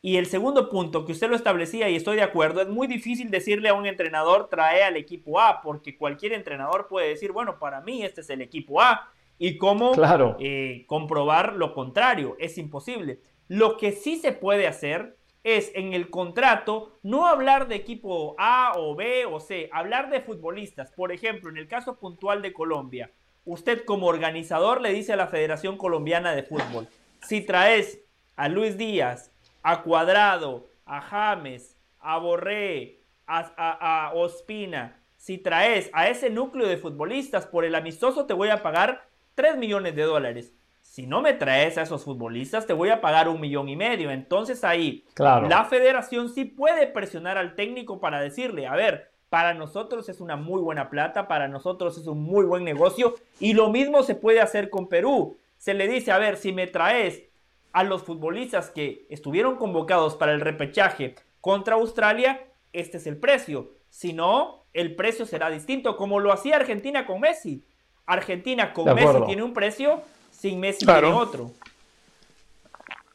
Y 0.00 0.16
el 0.16 0.26
segundo 0.26 0.70
punto, 0.70 1.04
que 1.04 1.12
usted 1.12 1.28
lo 1.28 1.34
establecía 1.34 1.88
y 1.88 1.96
estoy 1.96 2.16
de 2.16 2.22
acuerdo, 2.22 2.60
es 2.60 2.68
muy 2.68 2.86
difícil 2.86 3.30
decirle 3.30 3.68
a 3.68 3.74
un 3.74 3.86
entrenador 3.86 4.48
trae 4.48 4.84
al 4.84 4.96
equipo 4.96 5.40
A, 5.40 5.60
porque 5.60 5.96
cualquier 5.96 6.34
entrenador 6.34 6.86
puede 6.86 7.08
decir, 7.08 7.32
bueno, 7.32 7.58
para 7.58 7.80
mí 7.80 8.04
este 8.04 8.20
es 8.20 8.30
el 8.30 8.40
equipo 8.40 8.80
A, 8.80 9.10
y 9.38 9.56
cómo 9.56 9.92
eh, 10.38 10.84
comprobar 10.86 11.54
lo 11.54 11.72
contrario, 11.72 12.36
es 12.38 12.58
imposible. 12.58 13.20
Lo 13.48 13.76
que 13.76 13.92
sí 13.92 14.16
se 14.16 14.32
puede 14.32 14.66
hacer 14.66 15.16
es 15.44 15.72
en 15.74 15.94
el 15.94 16.10
contrato 16.10 16.98
no 17.02 17.26
hablar 17.26 17.68
de 17.68 17.76
equipo 17.76 18.34
A 18.38 18.72
o 18.76 18.94
B 18.94 19.24
o 19.26 19.40
C, 19.40 19.68
hablar 19.72 20.10
de 20.10 20.20
futbolistas. 20.20 20.90
Por 20.92 21.12
ejemplo, 21.12 21.50
en 21.50 21.56
el 21.56 21.68
caso 21.68 21.96
puntual 21.96 22.42
de 22.42 22.52
Colombia, 22.52 23.10
usted 23.44 23.84
como 23.84 24.06
organizador 24.06 24.80
le 24.80 24.92
dice 24.92 25.12
a 25.12 25.16
la 25.16 25.28
Federación 25.28 25.78
Colombiana 25.78 26.34
de 26.34 26.42
Fútbol, 26.42 26.88
si 27.22 27.40
traes 27.40 28.00
a 28.36 28.48
Luis 28.48 28.76
Díaz, 28.76 29.32
a 29.62 29.82
Cuadrado, 29.82 30.68
a 30.86 31.00
James, 31.00 31.76
a 32.00 32.18
Borré, 32.18 33.00
a, 33.26 34.12
Ospina, 34.14 35.00
si 35.16 35.38
traes 35.38 35.90
a 35.92 36.08
ese 36.08 36.30
núcleo 36.30 36.66
de 36.66 36.78
futbolistas 36.78 37.46
por 37.46 37.64
el 37.64 37.74
amistoso 37.74 38.24
te 38.26 38.34
voy 38.34 38.48
a 38.48 38.62
pagar 38.62 39.08
3 39.34 39.56
millones 39.56 39.94
de 39.94 40.02
dólares. 40.02 40.54
Si 40.82 41.06
no 41.06 41.20
me 41.20 41.34
traes 41.34 41.76
a 41.76 41.82
esos 41.82 42.04
futbolistas, 42.04 42.66
te 42.66 42.72
voy 42.72 42.88
a 42.88 43.00
pagar 43.00 43.28
un 43.28 43.40
millón 43.40 43.68
y 43.68 43.76
medio. 43.76 44.10
Entonces 44.10 44.64
ahí 44.64 45.04
la 45.18 45.66
federación 45.68 46.30
sí 46.30 46.44
puede 46.44 46.86
presionar 46.86 47.36
al 47.36 47.54
técnico 47.54 48.00
para 48.00 48.20
decirle, 48.20 48.66
a 48.66 48.74
ver, 48.74 49.10
para 49.28 49.52
nosotros 49.52 50.08
es 50.08 50.20
una 50.20 50.36
muy 50.36 50.62
buena 50.62 50.88
plata, 50.88 51.28
para 51.28 51.46
nosotros 51.48 51.98
es 51.98 52.06
un 52.06 52.22
muy 52.22 52.46
buen 52.46 52.64
negocio. 52.64 53.14
Y 53.38 53.52
lo 53.52 53.68
mismo 53.68 54.02
se 54.02 54.14
puede 54.14 54.40
hacer 54.40 54.70
con 54.70 54.88
Perú. 54.88 55.36
Se 55.58 55.74
le 55.74 55.86
dice, 55.86 56.10
a 56.10 56.18
ver, 56.18 56.36
si 56.36 56.52
me 56.52 56.66
traes 56.66 57.27
a 57.72 57.84
los 57.84 58.02
futbolistas 58.02 58.70
que 58.70 59.06
estuvieron 59.10 59.56
convocados 59.56 60.16
para 60.16 60.32
el 60.32 60.40
repechaje 60.40 61.14
contra 61.40 61.76
Australia, 61.76 62.46
este 62.72 62.96
es 62.98 63.06
el 63.06 63.16
precio. 63.16 63.70
Si 63.90 64.12
no, 64.12 64.64
el 64.72 64.94
precio 64.94 65.26
será 65.26 65.50
distinto, 65.50 65.96
como 65.96 66.20
lo 66.20 66.32
hacía 66.32 66.56
Argentina 66.56 67.06
con 67.06 67.20
Messi. 67.20 67.64
Argentina 68.06 68.72
con 68.72 68.94
Messi 68.94 69.20
tiene 69.26 69.42
un 69.42 69.52
precio, 69.52 70.02
sin 70.30 70.60
Messi 70.60 70.86
tiene 70.86 71.08
otro. 71.08 71.50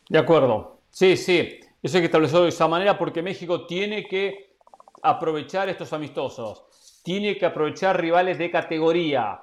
De 0.10 0.20
acuerdo. 0.20 0.78
Sí, 0.90 1.18
sí. 1.18 1.60
Eso 1.82 1.98
hay 1.98 2.02
que 2.02 2.06
establecerlo 2.06 2.44
de 2.44 2.50
esa 2.50 2.68
manera 2.68 2.98
porque 2.98 3.22
México 3.22 3.66
tiene 3.66 4.06
que 4.08 4.56
aprovechar 5.02 5.68
estos 5.70 5.92
amistosos. 5.92 6.64
Tiene 7.04 7.38
que 7.38 7.46
aprovechar 7.46 8.00
rivales 8.00 8.38
de 8.38 8.50
categoría 8.50 9.42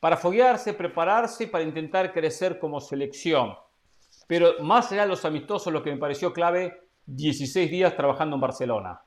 para 0.00 0.16
foguearse, 0.16 0.72
prepararse 0.72 1.46
para 1.46 1.64
intentar 1.64 2.12
crecer 2.12 2.58
como 2.58 2.80
selección. 2.80 3.56
Pero 4.26 4.54
más 4.60 4.90
allá 4.90 5.02
de 5.02 5.08
los 5.08 5.24
amistosos, 5.24 5.72
lo 5.72 5.82
que 5.82 5.90
me 5.90 5.98
pareció 5.98 6.32
clave, 6.32 6.80
16 7.06 7.70
días 7.70 7.96
trabajando 7.96 8.34
en 8.34 8.40
Barcelona. 8.40 9.00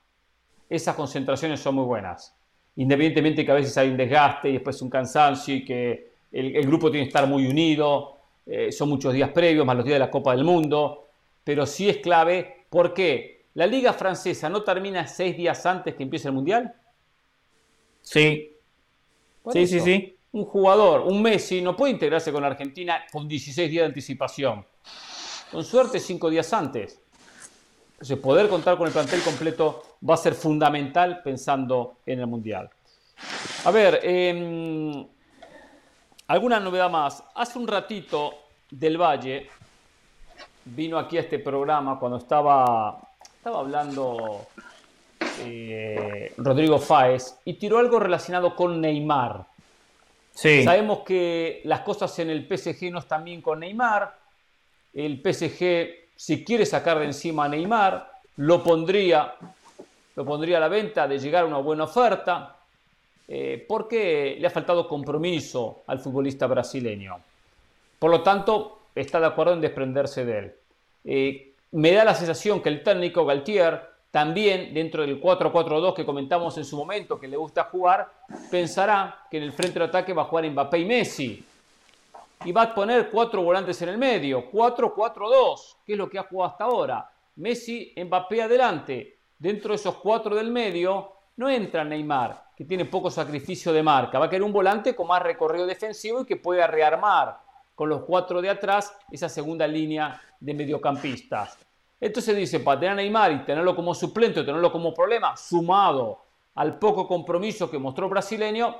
Esas 0.69 0.95
concentraciones 0.95 1.59
son 1.59 1.75
muy 1.75 1.85
buenas. 1.85 2.35
Independientemente 2.77 3.45
que 3.45 3.51
a 3.51 3.56
veces 3.56 3.77
hay 3.77 3.89
un 3.89 3.98
desgaste 3.98 4.49
y 4.49 4.53
después 4.53 4.81
un 4.81 4.89
cansancio 4.89 5.56
y 5.56 5.65
que 5.65 6.11
el, 6.31 6.65
grupo 6.65 6.89
tiene 6.89 7.06
que 7.06 7.09
estar 7.09 7.27
muy 7.27 7.48
unido, 7.48 8.17
eh, 8.45 8.72
son 8.72 8.88
muchos 8.89 9.14
días 9.14 9.31
previos, 9.31 9.65
más 9.65 9.75
los 9.75 9.83
días 9.83 9.95
de 9.95 10.06
la 10.06 10.11
Copa 10.11 10.33
del 10.35 10.45
Mundo, 10.45 11.07
pero 11.43 11.65
sí 11.65 11.89
es 11.89 11.98
clave. 11.98 12.65
¿Por 12.69 12.93
qué? 12.93 13.48
¿La 13.56 13.65
liga 13.65 13.91
francesa 13.91 14.48
no 14.48 14.64
termina 14.64 15.06
seis 15.07 15.35
días 15.35 15.65
antes 15.65 15.95
que 15.95 16.03
empiece 16.03 16.30
el 16.30 16.35
Mundial? 16.35 16.73
Sí. 18.01 18.56
sí, 19.51 19.67
sí, 19.67 19.80
sí. 19.81 20.15
Un 20.31 20.45
jugador, 20.45 21.01
un 21.01 21.22
Messi, 21.22 21.59
no 21.61 21.75
puede 21.75 21.91
integrarse 21.91 22.31
con 22.31 22.43
la 22.43 22.49
Argentina 22.49 23.03
con 23.11 23.27
16 23.27 23.69
días 23.69 23.81
de 23.81 23.88
anticipación 23.88 24.64
con 25.51 25.63
suerte 25.63 25.99
cinco 25.99 26.29
días 26.29 26.51
antes. 26.53 26.99
Entonces, 27.93 28.17
poder 28.19 28.47
contar 28.47 28.77
con 28.77 28.87
el 28.87 28.93
plantel 28.93 29.21
completo 29.21 29.83
va 30.07 30.13
a 30.13 30.17
ser 30.17 30.33
fundamental 30.33 31.21
pensando 31.21 31.97
en 32.05 32.19
el 32.21 32.27
Mundial. 32.27 32.69
A 33.65 33.71
ver, 33.71 33.99
em, 34.03 35.05
alguna 36.27 36.59
novedad 36.59 36.89
más. 36.89 37.23
Hace 37.35 37.59
un 37.59 37.67
ratito 37.67 38.35
del 38.71 38.97
Valle 38.97 39.49
vino 40.63 40.97
aquí 40.97 41.17
a 41.17 41.21
este 41.21 41.39
programa 41.39 41.99
cuando 41.99 42.19
estaba, 42.19 42.99
estaba 43.35 43.59
hablando 43.59 44.47
eh, 45.41 46.33
Rodrigo 46.37 46.79
Fáez 46.79 47.37
y 47.43 47.55
tiró 47.55 47.79
algo 47.79 47.99
relacionado 47.99 48.55
con 48.55 48.79
Neymar. 48.79 49.45
Sí. 50.31 50.63
Sabemos 50.63 50.99
que 50.99 51.61
las 51.65 51.81
cosas 51.81 52.17
en 52.19 52.29
el 52.29 52.47
PSG 52.47 52.91
no 52.91 52.99
están 52.99 53.25
bien 53.25 53.41
con 53.41 53.59
Neymar 53.59 54.18
el 55.05 55.21
PSG, 55.21 56.11
si 56.15 56.43
quiere 56.43 56.65
sacar 56.65 56.99
de 56.99 57.05
encima 57.05 57.45
a 57.45 57.49
Neymar, 57.49 58.11
lo 58.37 58.61
pondría, 58.61 59.35
lo 60.15 60.25
pondría 60.25 60.57
a 60.57 60.59
la 60.59 60.67
venta 60.67 61.07
de 61.07 61.17
llegar 61.17 61.43
a 61.43 61.47
una 61.47 61.59
buena 61.59 61.85
oferta, 61.85 62.57
eh, 63.27 63.63
porque 63.67 64.37
le 64.39 64.47
ha 64.47 64.49
faltado 64.49 64.87
compromiso 64.87 65.83
al 65.87 65.99
futbolista 65.99 66.47
brasileño. 66.47 67.17
Por 67.97 68.11
lo 68.11 68.21
tanto, 68.21 68.79
está 68.93 69.19
de 69.19 69.27
acuerdo 69.27 69.53
en 69.53 69.61
desprenderse 69.61 70.25
de 70.25 70.39
él. 70.39 70.55
Eh, 71.05 71.53
me 71.71 71.93
da 71.93 72.03
la 72.03 72.15
sensación 72.15 72.61
que 72.61 72.69
el 72.69 72.83
técnico 72.83 73.25
Galtier 73.25 73.87
también 74.11 74.73
dentro 74.73 75.03
del 75.03 75.21
4-4-2 75.21 75.93
que 75.93 76.05
comentamos 76.05 76.57
en 76.57 76.65
su 76.65 76.75
momento, 76.75 77.19
que 77.19 77.27
le 77.27 77.37
gusta 77.37 77.65
jugar, 77.65 78.11
pensará 78.49 79.27
que 79.29 79.37
en 79.37 79.43
el 79.43 79.51
frente 79.53 79.79
de 79.79 79.85
ataque 79.85 80.13
va 80.13 80.23
a 80.23 80.25
jugar 80.25 80.49
Mbappé 80.49 80.79
y 80.79 80.85
Messi 80.85 81.45
y 82.45 82.51
va 82.51 82.63
a 82.63 82.73
poner 82.73 83.09
cuatro 83.09 83.41
volantes 83.41 83.81
en 83.81 83.89
el 83.89 83.97
medio, 83.97 84.49
4-4-2, 84.51 85.77
que 85.85 85.93
es 85.93 85.97
lo 85.97 86.09
que 86.09 86.19
ha 86.19 86.23
jugado 86.23 86.51
hasta 86.51 86.63
ahora. 86.63 87.11
Messi, 87.35 87.93
Mbappé 87.97 88.43
adelante. 88.43 89.17
Dentro 89.37 89.69
de 89.69 89.75
esos 89.75 89.95
cuatro 89.95 90.35
del 90.35 90.51
medio 90.51 91.13
no 91.37 91.49
entra 91.49 91.83
Neymar, 91.83 92.51
que 92.55 92.65
tiene 92.65 92.85
poco 92.85 93.09
sacrificio 93.09 93.71
de 93.71 93.83
marca. 93.83 94.19
Va 94.19 94.25
a 94.25 94.29
querer 94.29 94.43
un 94.43 94.53
volante 94.53 94.95
con 94.95 95.07
más 95.07 95.21
recorrido 95.21 95.65
defensivo 95.65 96.21
y 96.21 96.25
que 96.25 96.37
pueda 96.37 96.67
rearmar 96.67 97.39
con 97.75 97.87
los 97.87 98.03
cuatro 98.03 98.41
de 98.41 98.49
atrás 98.49 98.93
esa 99.09 99.29
segunda 99.29 99.65
línea 99.65 100.21
de 100.39 100.53
mediocampistas. 100.53 101.57
Entonces 101.99 102.35
dice, 102.35 102.59
para 102.59 102.79
tener 102.79 102.93
a 102.93 102.95
Neymar 102.95 103.31
y 103.31 103.45
tenerlo 103.45 103.75
como 103.75 103.93
suplente 103.93 104.41
o 104.41 104.45
tenerlo 104.45 104.71
como 104.71 104.93
problema, 104.93 105.35
sumado 105.35 106.23
al 106.55 106.77
poco 106.77 107.07
compromiso 107.07 107.69
que 107.69 107.77
mostró 107.77 108.09
brasileño, 108.09 108.75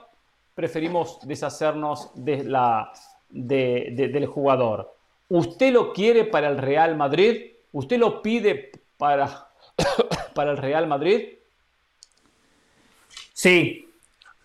preferimos 0.54 1.20
deshacernos 1.26 2.12
de 2.14 2.44
la, 2.44 2.92
del 3.30 4.26
jugador. 4.26 4.96
¿Usted 5.28 5.72
lo 5.72 5.94
quiere 5.94 6.26
para 6.26 6.50
el 6.50 6.58
Real 6.58 6.96
Madrid? 6.96 7.52
¿Usted 7.72 8.00
lo 8.00 8.22
pide 8.22 8.72
para, 8.98 9.50
para 10.34 10.52
el 10.52 10.58
Real 10.58 10.88
Madrid? 10.88 11.30
Sí, 13.34 13.88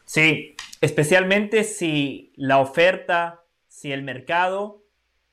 sí, 0.04 0.54
especialmente 0.80 1.64
si 1.64 2.32
la 2.36 2.58
oferta, 2.58 3.42
si 3.66 3.92
el 3.92 4.02
mercado 4.02 4.84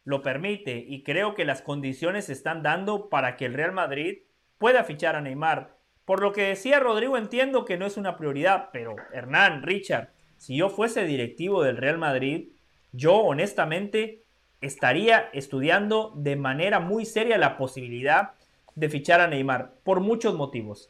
lo 0.03 0.23
permite 0.23 0.83
y 0.87 1.03
creo 1.03 1.35
que 1.35 1.45
las 1.45 1.61
condiciones 1.61 2.25
se 2.25 2.33
están 2.33 2.63
dando 2.63 3.09
para 3.09 3.37
que 3.37 3.45
el 3.45 3.53
Real 3.53 3.71
Madrid 3.71 4.19
pueda 4.57 4.83
fichar 4.83 5.15
a 5.15 5.21
Neymar. 5.21 5.75
Por 6.05 6.21
lo 6.21 6.31
que 6.31 6.43
decía 6.43 6.79
Rodrigo, 6.79 7.17
entiendo 7.17 7.65
que 7.65 7.77
no 7.77 7.85
es 7.85 7.97
una 7.97 8.17
prioridad, 8.17 8.69
pero 8.73 8.95
Hernán, 9.13 9.61
Richard, 9.63 10.09
si 10.37 10.55
yo 10.55 10.69
fuese 10.69 11.05
directivo 11.05 11.63
del 11.63 11.77
Real 11.77 11.97
Madrid, 11.97 12.49
yo 12.91 13.15
honestamente 13.15 14.23
estaría 14.61 15.29
estudiando 15.33 16.13
de 16.15 16.35
manera 16.35 16.79
muy 16.79 17.05
seria 17.05 17.37
la 17.37 17.57
posibilidad 17.57 18.31
de 18.75 18.89
fichar 18.89 19.21
a 19.21 19.27
Neymar 19.27 19.73
por 19.83 19.99
muchos 19.99 20.35
motivos. 20.35 20.89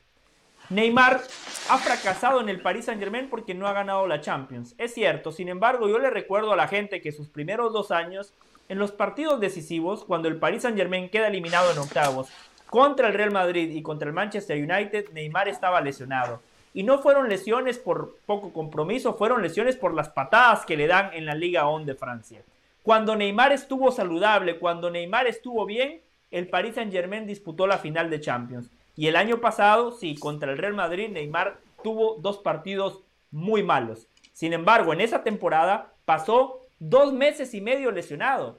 Neymar 0.69 1.21
ha 1.69 1.77
fracasado 1.77 2.39
en 2.39 2.47
el 2.47 2.61
Paris 2.61 2.85
Saint 2.85 3.01
Germain 3.01 3.29
porque 3.29 3.53
no 3.53 3.67
ha 3.67 3.73
ganado 3.73 4.07
la 4.07 4.21
Champions. 4.21 4.75
Es 4.77 4.93
cierto, 4.93 5.31
sin 5.31 5.49
embargo, 5.49 5.89
yo 5.89 5.99
le 5.99 6.09
recuerdo 6.09 6.53
a 6.53 6.55
la 6.55 6.67
gente 6.67 7.01
que 7.01 7.11
sus 7.11 7.27
primeros 7.27 7.73
dos 7.73 7.91
años, 7.91 8.33
en 8.69 8.79
los 8.79 8.91
partidos 8.91 9.41
decisivos, 9.41 10.05
cuando 10.05 10.27
el 10.27 10.37
Paris 10.37 10.61
Saint 10.61 10.77
Germain 10.77 11.09
queda 11.09 11.27
eliminado 11.27 11.71
en 11.71 11.77
octavos 11.77 12.29
contra 12.67 13.09
el 13.09 13.13
Real 13.13 13.31
Madrid 13.31 13.69
y 13.71 13.81
contra 13.81 14.07
el 14.07 14.13
Manchester 14.13 14.57
United, 14.57 15.09
Neymar 15.11 15.49
estaba 15.49 15.81
lesionado. 15.81 16.41
Y 16.73 16.83
no 16.83 16.99
fueron 16.99 17.29
lesiones 17.29 17.77
por 17.77 18.17
poco 18.25 18.53
compromiso, 18.53 19.15
fueron 19.15 19.41
lesiones 19.41 19.75
por 19.75 19.93
las 19.93 20.09
patadas 20.09 20.65
que 20.65 20.77
le 20.77 20.87
dan 20.87 21.11
en 21.13 21.25
la 21.25 21.35
Liga 21.35 21.67
ON 21.67 21.85
de 21.85 21.95
Francia. 21.95 22.41
Cuando 22.83 23.15
Neymar 23.15 23.51
estuvo 23.51 23.91
saludable, 23.91 24.57
cuando 24.57 24.89
Neymar 24.89 25.27
estuvo 25.27 25.65
bien, 25.65 26.01
el 26.31 26.47
Paris 26.47 26.75
Saint 26.75 26.91
Germain 26.91 27.27
disputó 27.27 27.67
la 27.67 27.77
final 27.77 28.09
de 28.09 28.21
Champions. 28.21 28.69
Y 28.95 29.07
el 29.07 29.15
año 29.15 29.39
pasado, 29.39 29.91
sí, 29.91 30.15
contra 30.15 30.51
el 30.51 30.57
Real 30.57 30.73
Madrid, 30.73 31.09
Neymar 31.09 31.57
tuvo 31.83 32.15
dos 32.19 32.37
partidos 32.37 33.01
muy 33.31 33.63
malos. 33.63 34.07
Sin 34.33 34.53
embargo, 34.53 34.93
en 34.93 35.01
esa 35.01 35.23
temporada 35.23 35.93
pasó 36.05 36.61
dos 36.79 37.13
meses 37.13 37.53
y 37.53 37.61
medio 37.61 37.91
lesionado. 37.91 38.57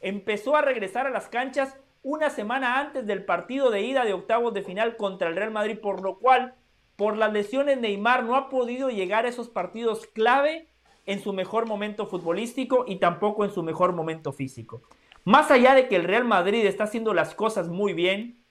Empezó 0.00 0.56
a 0.56 0.62
regresar 0.62 1.06
a 1.06 1.10
las 1.10 1.28
canchas 1.28 1.76
una 2.02 2.30
semana 2.30 2.80
antes 2.80 3.06
del 3.06 3.24
partido 3.24 3.70
de 3.70 3.82
ida 3.82 4.04
de 4.04 4.14
octavos 4.14 4.54
de 4.54 4.62
final 4.62 4.96
contra 4.96 5.28
el 5.28 5.36
Real 5.36 5.50
Madrid, 5.50 5.78
por 5.78 6.02
lo 6.02 6.18
cual, 6.18 6.54
por 6.98 7.16
las 7.16 7.32
lesiones, 7.32 7.78
Neymar 7.78 8.24
no 8.24 8.34
ha 8.34 8.48
podido 8.48 8.90
llegar 8.90 9.24
a 9.24 9.28
esos 9.28 9.48
partidos 9.48 10.08
clave 10.08 10.66
en 11.06 11.22
su 11.22 11.32
mejor 11.32 11.68
momento 11.68 12.08
futbolístico 12.08 12.86
y 12.88 12.96
tampoco 12.96 13.44
en 13.44 13.52
su 13.52 13.62
mejor 13.62 13.92
momento 13.92 14.32
físico. 14.32 14.82
Más 15.22 15.52
allá 15.52 15.76
de 15.76 15.86
que 15.86 15.94
el 15.94 16.02
Real 16.02 16.24
Madrid 16.24 16.66
está 16.66 16.84
haciendo 16.84 17.14
las 17.14 17.36
cosas 17.36 17.68
muy 17.68 17.92
bien, 17.92 18.42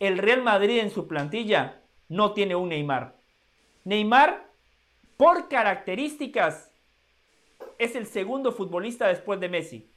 el 0.00 0.18
Real 0.18 0.42
Madrid 0.42 0.80
en 0.80 0.90
su 0.90 1.06
plantilla 1.06 1.80
no 2.08 2.32
tiene 2.32 2.56
un 2.56 2.70
Neymar. 2.70 3.14
Neymar, 3.84 4.48
por 5.16 5.48
características, 5.48 6.72
es 7.78 7.94
el 7.94 8.06
segundo 8.06 8.50
futbolista 8.50 9.06
después 9.06 9.38
de 9.38 9.48
Messi. 9.48 9.88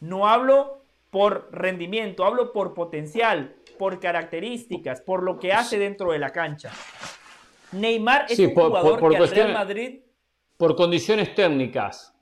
No 0.00 0.26
hablo 0.26 0.80
por 1.10 1.50
rendimiento, 1.52 2.24
hablo 2.24 2.54
por 2.54 2.72
potencial, 2.72 3.56
por 3.78 4.00
características, 4.00 5.00
por 5.00 5.22
lo 5.22 5.38
que 5.38 5.52
hace 5.52 5.78
dentro 5.78 6.12
de 6.12 6.18
la 6.18 6.30
cancha. 6.30 6.72
Neymar 7.72 8.26
es 8.28 8.38
un 8.38 8.54
jugador 8.54 9.10
que 9.10 9.16
al 9.16 9.28
Real 9.28 9.52
Madrid. 9.52 10.00
Por 10.56 10.76
condiciones 10.76 11.34
técnicas. 11.34 12.14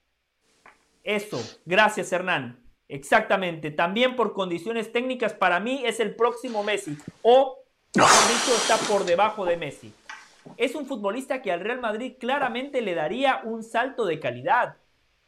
Eso, 1.05 1.41
gracias 1.65 2.13
Hernán. 2.13 2.63
Exactamente. 2.89 3.71
También 3.71 4.17
por 4.17 4.35
condiciones 4.35 4.93
técnicas, 4.93 5.33
para 5.33 5.61
mí 5.61 5.83
es 5.85 6.01
el 6.01 6.15
próximo 6.15 6.63
Messi. 6.63 6.97
O, 7.23 7.59
mejor 7.95 8.29
dicho, 8.29 8.55
está 8.55 8.77
por 8.77 9.05
debajo 9.05 9.45
de 9.47 9.57
Messi. 9.57 9.93
Es 10.57 10.75
un 10.75 10.87
futbolista 10.87 11.41
que 11.41 11.53
al 11.53 11.61
Real 11.61 11.81
Madrid 11.81 12.15
claramente 12.19 12.83
le 12.83 12.95
daría 12.95 13.41
un 13.45 13.63
salto 13.63 14.05
de 14.05 14.21
calidad. 14.21 14.77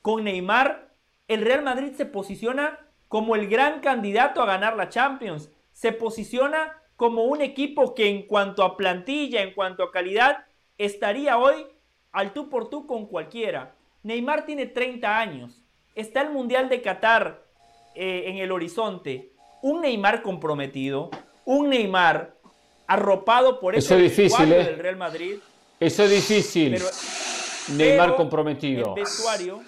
Con 0.02 0.24
Neymar, 0.24 0.90
el 1.28 1.42
Real 1.42 1.62
Madrid 1.62 1.92
se 1.96 2.04
posiciona 2.04 2.80
como 3.08 3.36
el 3.36 3.48
gran 3.48 3.80
candidato 3.80 4.42
a 4.42 4.46
ganar 4.46 4.76
la 4.76 4.88
Champions. 4.88 5.50
Se 5.74 5.92
posiciona 5.92 6.72
como 6.96 7.24
un 7.24 7.42
equipo 7.42 7.94
que 7.94 8.08
en 8.08 8.22
cuanto 8.22 8.62
a 8.62 8.78
plantilla, 8.78 9.42
en 9.42 9.52
cuanto 9.52 9.82
a 9.82 9.92
calidad, 9.92 10.46
estaría 10.78 11.36
hoy 11.36 11.66
al 12.12 12.32
tú 12.32 12.48
por 12.48 12.70
tú 12.70 12.86
con 12.86 13.04
cualquiera. 13.04 13.74
Neymar 14.02 14.46
tiene 14.46 14.64
30 14.64 15.18
años. 15.18 15.62
Está 15.94 16.22
el 16.22 16.30
Mundial 16.30 16.70
de 16.70 16.80
Qatar 16.80 17.44
eh, 17.94 18.24
en 18.26 18.38
el 18.38 18.50
horizonte 18.50 19.34
un 19.64 19.80
Neymar 19.80 20.20
comprometido, 20.20 21.10
un 21.46 21.70
Neymar 21.70 22.34
arropado 22.86 23.58
por 23.60 23.74
eso 23.74 23.94
es 23.94 24.02
difícil, 24.02 24.52
¿eh? 24.52 24.62
del 24.62 24.78
Real 24.78 24.96
Madrid. 24.96 25.36
Eso 25.80 26.04
es 26.04 26.10
difícil. 26.10 26.78
Neymar 27.68 28.14
comprometido. 28.14 28.94
El 28.94 29.02
vestuario, 29.02 29.62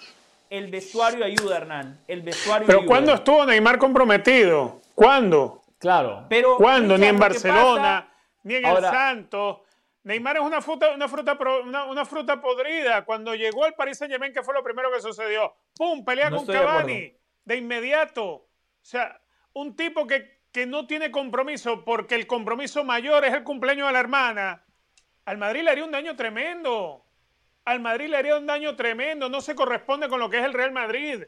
el 0.51 0.71
vestuario 0.71 1.25
ayuda, 1.25 1.57
Hernán. 1.57 1.99
El 2.07 2.21
vestuario 2.21 2.67
Pero 2.67 2.85
¿cuándo 2.85 3.15
estuvo 3.15 3.47
Neymar 3.47 3.79
comprometido? 3.79 4.83
¿Cuándo? 4.95 5.63
Claro. 5.79 6.27
Pero, 6.29 6.57
¿Cuándo? 6.57 6.97
Ni 6.97 7.07
en 7.07 7.19
Barcelona, 7.19 8.09
ni 8.43 8.57
en 8.57 8.67
el 8.67 8.83
Santos. 8.83 9.59
Neymar 10.05 10.37
es 10.37 10.43
una 10.43 10.63
fruta, 10.63 10.93
una 10.95 11.09
fruta, 11.09 11.37
una, 11.65 12.05
fruta 12.05 12.41
podrida. 12.41 13.05
Cuando 13.05 13.35
llegó 13.35 13.65
al 13.65 13.75
Paris 13.75 13.99
Saint 13.99 14.13
Germain, 14.13 14.33
¿qué 14.33 14.43
fue 14.43 14.55
lo 14.55 14.63
primero 14.63 14.91
que 14.93 15.01
sucedió? 15.01 15.53
¡Pum! 15.77 16.05
Pelea 16.05 16.31
con 16.31 16.47
Cavani 16.47 17.13
de 17.45 17.57
inmediato. 17.57 18.25
O 18.25 18.49
sea, 18.83 19.21
un 19.55 19.75
tipo 19.75 20.07
que, 20.07 20.43
que 20.53 20.67
no 20.67 20.87
tiene 20.87 21.11
compromiso 21.11 21.85
porque 21.85 22.15
el 22.15 22.27
compromiso 22.27 22.85
mayor 22.85 23.25
es 23.25 23.35
el 23.35 23.43
cumpleaños 23.43 23.89
de 23.89 23.93
la 23.95 24.01
hermana. 24.01 24.65
Al 25.25 25.39
Madrid 25.39 25.63
le 25.63 25.71
haría 25.71 25.85
un 25.85 25.91
daño 25.91 26.15
tremendo. 26.15 27.05
Al 27.65 27.81
Madrid 27.81 28.09
le 28.09 28.17
haría 28.17 28.37
un 28.37 28.47
daño 28.47 28.77
tremendo. 28.77 29.29
No 29.29 29.41
se 29.41 29.57
corresponde 29.57 30.09
con 30.09 30.21
lo 30.21 30.31
que 30.31 30.39
es 30.39 30.45
el 30.45 30.53
Real 30.53 30.71
Madrid. 30.71 31.25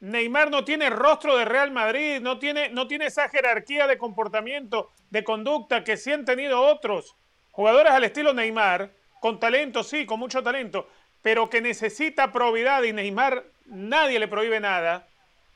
Neymar 0.00 0.50
no 0.50 0.64
tiene 0.64 0.88
rostro 0.88 1.36
de 1.36 1.44
Real 1.44 1.70
Madrid, 1.70 2.20
no 2.20 2.38
tiene, 2.38 2.70
no 2.70 2.86
tiene 2.86 3.06
esa 3.06 3.28
jerarquía 3.28 3.86
de 3.86 3.98
comportamiento, 3.98 4.90
de 5.10 5.22
conducta 5.22 5.84
que 5.84 5.96
sí 5.96 6.10
han 6.12 6.24
tenido 6.24 6.60
otros 6.60 7.16
jugadores 7.50 7.92
al 7.92 8.04
estilo 8.04 8.32
Neymar, 8.32 8.90
con 9.20 9.38
talento, 9.38 9.82
sí, 9.82 10.06
con 10.06 10.18
mucho 10.18 10.42
talento, 10.42 10.88
pero 11.20 11.50
que 11.50 11.60
necesita 11.60 12.32
probidad 12.32 12.82
y 12.82 12.92
Neymar 12.94 13.44
nadie 13.66 14.18
le 14.18 14.28
prohíbe 14.28 14.58
nada. 14.58 15.06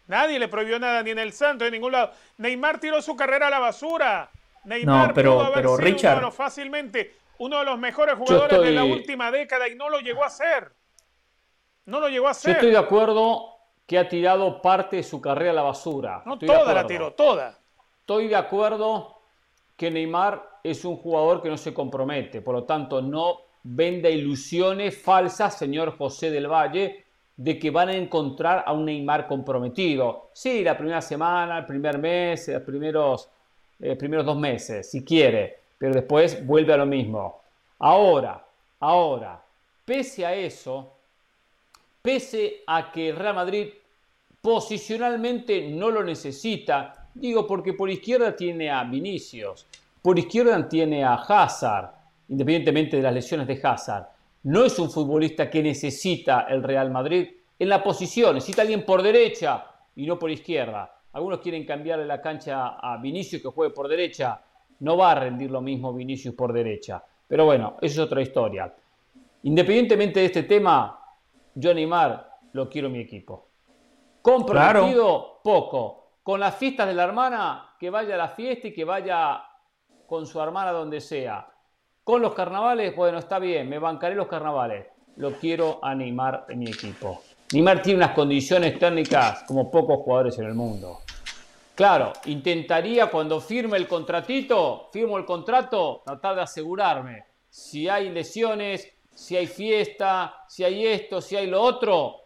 Nadie 0.06 0.38
le 0.38 0.48
prohibió 0.48 0.78
nada, 0.78 1.02
ni 1.02 1.12
en 1.12 1.18
el 1.18 1.32
Santo, 1.32 1.64
en 1.64 1.72
ningún 1.72 1.92
lado. 1.92 2.12
Neymar 2.36 2.78
tiró 2.78 3.00
su 3.00 3.16
carrera 3.16 3.46
a 3.46 3.50
la 3.50 3.58
basura. 3.58 4.30
Neymar 4.64 5.08
no, 5.08 5.14
pero, 5.14 5.50
pero 5.54 5.76
Richard... 5.78 6.18
uno 6.18 6.30
fácilmente 6.30 7.14
uno 7.38 7.58
de 7.58 7.64
los 7.64 7.78
mejores 7.78 8.16
jugadores 8.16 8.60
de 8.60 8.70
la 8.70 8.84
última 8.84 9.30
década 9.30 9.68
y 9.68 9.74
no 9.74 9.88
lo 9.88 10.00
llegó 10.00 10.22
a 10.22 10.28
hacer. 10.28 10.72
No 11.86 12.00
lo 12.00 12.08
llegó 12.08 12.28
a 12.28 12.30
hacer. 12.30 12.52
Yo 12.52 12.58
estoy 12.58 12.70
de 12.70 12.78
acuerdo 12.78 13.53
que 13.86 13.98
ha 13.98 14.08
tirado 14.08 14.62
parte 14.62 14.96
de 14.96 15.02
su 15.02 15.20
carrera 15.20 15.50
a 15.50 15.54
la 15.54 15.62
basura. 15.62 16.22
No, 16.24 16.38
toda 16.38 16.72
la 16.72 16.86
tiró, 16.86 17.12
toda. 17.12 17.58
Estoy 18.00 18.28
de 18.28 18.36
acuerdo 18.36 19.18
que 19.76 19.90
Neymar 19.90 20.42
es 20.62 20.84
un 20.84 20.96
jugador 20.96 21.42
que 21.42 21.48
no 21.48 21.56
se 21.56 21.74
compromete, 21.74 22.40
por 22.40 22.54
lo 22.54 22.64
tanto 22.64 23.02
no 23.02 23.40
venda 23.62 24.08
ilusiones 24.08 25.00
falsas, 25.00 25.58
señor 25.58 25.96
José 25.96 26.30
del 26.30 26.46
Valle, 26.46 27.04
de 27.36 27.58
que 27.58 27.70
van 27.70 27.88
a 27.88 27.96
encontrar 27.96 28.62
a 28.66 28.72
un 28.72 28.84
Neymar 28.84 29.26
comprometido. 29.26 30.30
Sí, 30.32 30.62
la 30.62 30.76
primera 30.76 31.00
semana, 31.00 31.58
el 31.58 31.66
primer 31.66 31.98
mes, 31.98 32.48
los 32.48 32.62
primeros, 32.62 33.28
eh, 33.80 33.96
primeros 33.96 34.24
dos 34.24 34.36
meses, 34.36 34.90
si 34.90 35.04
quiere, 35.04 35.58
pero 35.76 35.94
después 35.94 36.46
vuelve 36.46 36.72
a 36.72 36.76
lo 36.76 36.86
mismo. 36.86 37.40
Ahora, 37.80 38.44
ahora, 38.80 39.42
pese 39.84 40.24
a 40.24 40.34
eso, 40.34 40.93
pese 42.04 42.62
a 42.66 42.92
que 42.92 43.08
el 43.08 43.16
Real 43.16 43.34
Madrid 43.34 43.68
posicionalmente 44.42 45.70
no 45.70 45.90
lo 45.90 46.04
necesita, 46.04 47.08
digo 47.14 47.46
porque 47.46 47.72
por 47.72 47.88
izquierda 47.88 48.36
tiene 48.36 48.70
a 48.70 48.84
Vinicius, 48.84 49.66
por 50.02 50.18
izquierda 50.18 50.68
tiene 50.68 51.02
a 51.02 51.14
Hazard, 51.14 51.92
independientemente 52.28 52.98
de 52.98 53.02
las 53.02 53.14
lesiones 53.14 53.46
de 53.46 53.58
Hazard 53.62 54.04
no 54.42 54.66
es 54.66 54.78
un 54.78 54.90
futbolista 54.90 55.48
que 55.48 55.62
necesita 55.62 56.42
el 56.42 56.62
Real 56.62 56.90
Madrid 56.90 57.26
en 57.58 57.68
la 57.70 57.82
posición, 57.82 58.34
necesita 58.34 58.60
alguien 58.60 58.84
por 58.84 59.02
derecha 59.02 59.64
y 59.96 60.04
no 60.06 60.18
por 60.18 60.30
izquierda. 60.30 60.94
Algunos 61.14 61.40
quieren 61.40 61.64
cambiarle 61.64 62.04
la 62.04 62.20
cancha 62.20 62.76
a 62.76 62.98
Vinicius 62.98 63.40
que 63.40 63.48
juegue 63.48 63.72
por 63.72 63.88
derecha, 63.88 64.42
no 64.80 64.98
va 64.98 65.12
a 65.12 65.14
rendir 65.14 65.50
lo 65.50 65.62
mismo 65.62 65.94
Vinicius 65.94 66.34
por 66.34 66.52
derecha. 66.52 67.02
Pero 67.26 67.46
bueno, 67.46 67.78
eso 67.80 68.02
es 68.02 68.06
otra 68.06 68.20
historia. 68.20 68.70
Independientemente 69.44 70.20
de 70.20 70.26
este 70.26 70.42
tema, 70.42 71.03
yo 71.54 71.74
Neymar 71.74 72.38
lo 72.52 72.68
quiero 72.68 72.88
en 72.88 72.94
mi 72.94 73.00
equipo. 73.00 73.50
Comprometido, 74.22 75.40
poco. 75.42 76.18
Con 76.22 76.40
las 76.40 76.56
fiestas 76.56 76.86
de 76.86 76.94
la 76.94 77.04
hermana, 77.04 77.74
que 77.78 77.90
vaya 77.90 78.14
a 78.14 78.18
la 78.18 78.28
fiesta 78.28 78.68
y 78.68 78.72
que 78.72 78.84
vaya 78.84 79.42
con 80.06 80.26
su 80.26 80.40
hermana 80.40 80.72
donde 80.72 81.00
sea. 81.00 81.46
Con 82.02 82.22
los 82.22 82.34
carnavales, 82.34 82.94
bueno, 82.94 83.18
está 83.18 83.38
bien, 83.38 83.68
me 83.68 83.78
bancaré 83.78 84.14
los 84.14 84.26
carnavales. 84.26 84.86
Lo 85.16 85.32
quiero 85.32 85.78
a 85.82 85.94
Neymar 85.94 86.46
en 86.48 86.58
mi 86.58 86.70
equipo. 86.70 87.22
Neymar 87.52 87.82
tiene 87.82 87.98
unas 87.98 88.12
condiciones 88.12 88.78
técnicas 88.78 89.44
como 89.44 89.70
pocos 89.70 89.98
jugadores 89.98 90.38
en 90.38 90.46
el 90.46 90.54
mundo. 90.54 91.00
Claro, 91.74 92.12
intentaría 92.26 93.10
cuando 93.10 93.40
firme 93.40 93.76
el 93.76 93.88
contratito, 93.88 94.88
firmo 94.92 95.18
el 95.18 95.24
contrato, 95.24 96.02
tratar 96.04 96.36
de 96.36 96.42
asegurarme. 96.42 97.24
Si 97.48 97.88
hay 97.88 98.10
lesiones, 98.10 98.88
si 99.14 99.36
hay 99.36 99.46
fiesta, 99.46 100.44
si 100.48 100.64
hay 100.64 100.86
esto, 100.86 101.20
si 101.20 101.36
hay 101.36 101.46
lo 101.46 101.62
otro, 101.62 102.16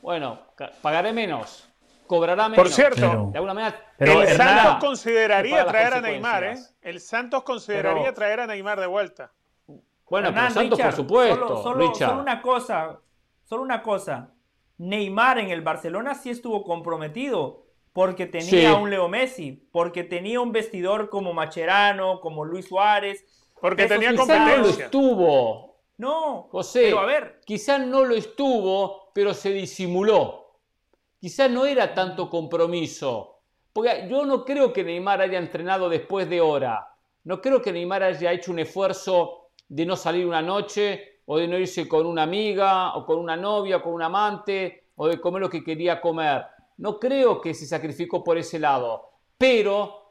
bueno, 0.00 0.38
pagaré 0.80 1.12
menos, 1.12 1.68
cobrará 2.06 2.48
menos. 2.48 2.64
Por 2.64 2.72
cierto, 2.72 3.30
de 3.32 3.38
alguna 3.38 3.54
manera, 3.54 3.84
el 3.98 4.28
Santos 4.28 4.76
consideraría 4.80 5.66
traer 5.66 5.94
a 5.94 6.00
Neymar, 6.00 6.44
¿eh? 6.44 6.56
El 6.80 7.00
Santos 7.00 7.42
consideraría 7.42 8.14
traer 8.14 8.40
a 8.40 8.46
Neymar 8.46 8.80
de 8.80 8.86
vuelta. 8.86 9.32
Bueno, 10.08 10.30
pero 10.34 10.50
Santos, 10.50 10.78
por 10.78 10.92
supuesto. 10.92 11.62
Solo, 11.62 11.94
solo, 11.94 12.20
una 12.20 12.42
cosa, 12.42 12.98
solo 13.44 13.62
una 13.62 13.82
cosa. 13.82 14.30
Neymar 14.78 15.38
en 15.38 15.50
el 15.50 15.62
Barcelona 15.62 16.14
sí 16.14 16.30
estuvo 16.30 16.64
comprometido 16.64 17.64
porque 17.92 18.26
tenía 18.26 18.70
a 18.70 18.76
un 18.76 18.90
Leo 18.90 19.08
Messi, 19.08 19.52
porque 19.70 20.02
tenía 20.04 20.40
un 20.40 20.52
vestidor 20.52 21.08
como 21.08 21.32
Macherano, 21.32 22.20
como 22.20 22.44
Luis 22.44 22.66
Suárez. 22.66 23.24
Porque 23.60 23.86
tenía 23.86 24.14
competencia. 24.14 24.56
no 24.56 24.62
lo 24.62 24.68
estuvo. 24.68 25.71
No, 25.98 26.48
José, 26.50 26.82
pero 26.84 27.00
a 27.00 27.06
ver. 27.06 27.40
Quizás 27.44 27.80
no 27.86 28.04
lo 28.04 28.14
estuvo, 28.14 29.10
pero 29.14 29.34
se 29.34 29.52
disimuló. 29.52 30.42
Quizás 31.20 31.50
no 31.50 31.66
era 31.66 31.94
tanto 31.94 32.28
compromiso, 32.28 33.42
Porque 33.72 34.08
yo 34.10 34.26
no 34.26 34.44
creo 34.44 34.72
que 34.72 34.82
Neymar 34.82 35.20
haya 35.20 35.38
entrenado 35.38 35.88
después 35.88 36.28
de 36.28 36.40
hora. 36.40 36.96
No 37.24 37.40
creo 37.40 37.62
que 37.62 37.72
Neymar 37.72 38.02
haya 38.02 38.32
hecho 38.32 38.50
un 38.50 38.58
esfuerzo 38.58 39.50
de 39.68 39.86
no 39.86 39.96
salir 39.96 40.26
una 40.26 40.42
noche 40.42 41.20
o 41.26 41.38
de 41.38 41.46
no 41.46 41.56
irse 41.58 41.88
con 41.88 42.06
una 42.06 42.24
amiga 42.24 42.94
o 42.96 43.06
con 43.06 43.18
una 43.18 43.36
novia 43.36 43.76
o 43.76 43.82
con 43.82 43.94
un 43.94 44.02
amante 44.02 44.88
o 44.96 45.06
de 45.06 45.20
comer 45.20 45.42
lo 45.42 45.48
que 45.48 45.62
quería 45.62 46.00
comer. 46.00 46.44
No 46.78 46.98
creo 46.98 47.40
que 47.40 47.54
se 47.54 47.66
sacrificó 47.66 48.24
por 48.24 48.36
ese 48.36 48.58
lado. 48.58 49.10
Pero 49.38 50.02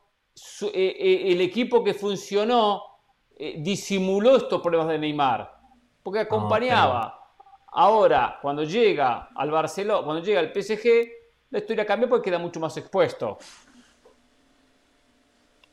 eh, 0.61 0.95
eh, 0.97 1.31
el 1.31 1.41
equipo 1.41 1.83
que 1.83 1.93
funcionó 1.93 2.83
eh, 3.35 3.55
disimuló 3.59 4.37
estos 4.37 4.61
problemas 4.61 4.87
de 4.87 4.99
Neymar. 4.99 5.60
Porque 6.03 6.19
acompañaba. 6.19 7.17
Ahora, 7.73 8.39
cuando 8.41 8.63
llega 8.63 9.29
al 9.33 9.49
Barcelona, 9.49 10.03
cuando 10.03 10.23
llega 10.23 10.39
al 10.39 10.51
PSG, 10.51 11.09
la 11.51 11.59
historia 11.59 11.85
cambia 11.85 12.09
porque 12.09 12.29
queda 12.29 12.39
mucho 12.39 12.59
más 12.59 12.75
expuesto. 12.77 13.37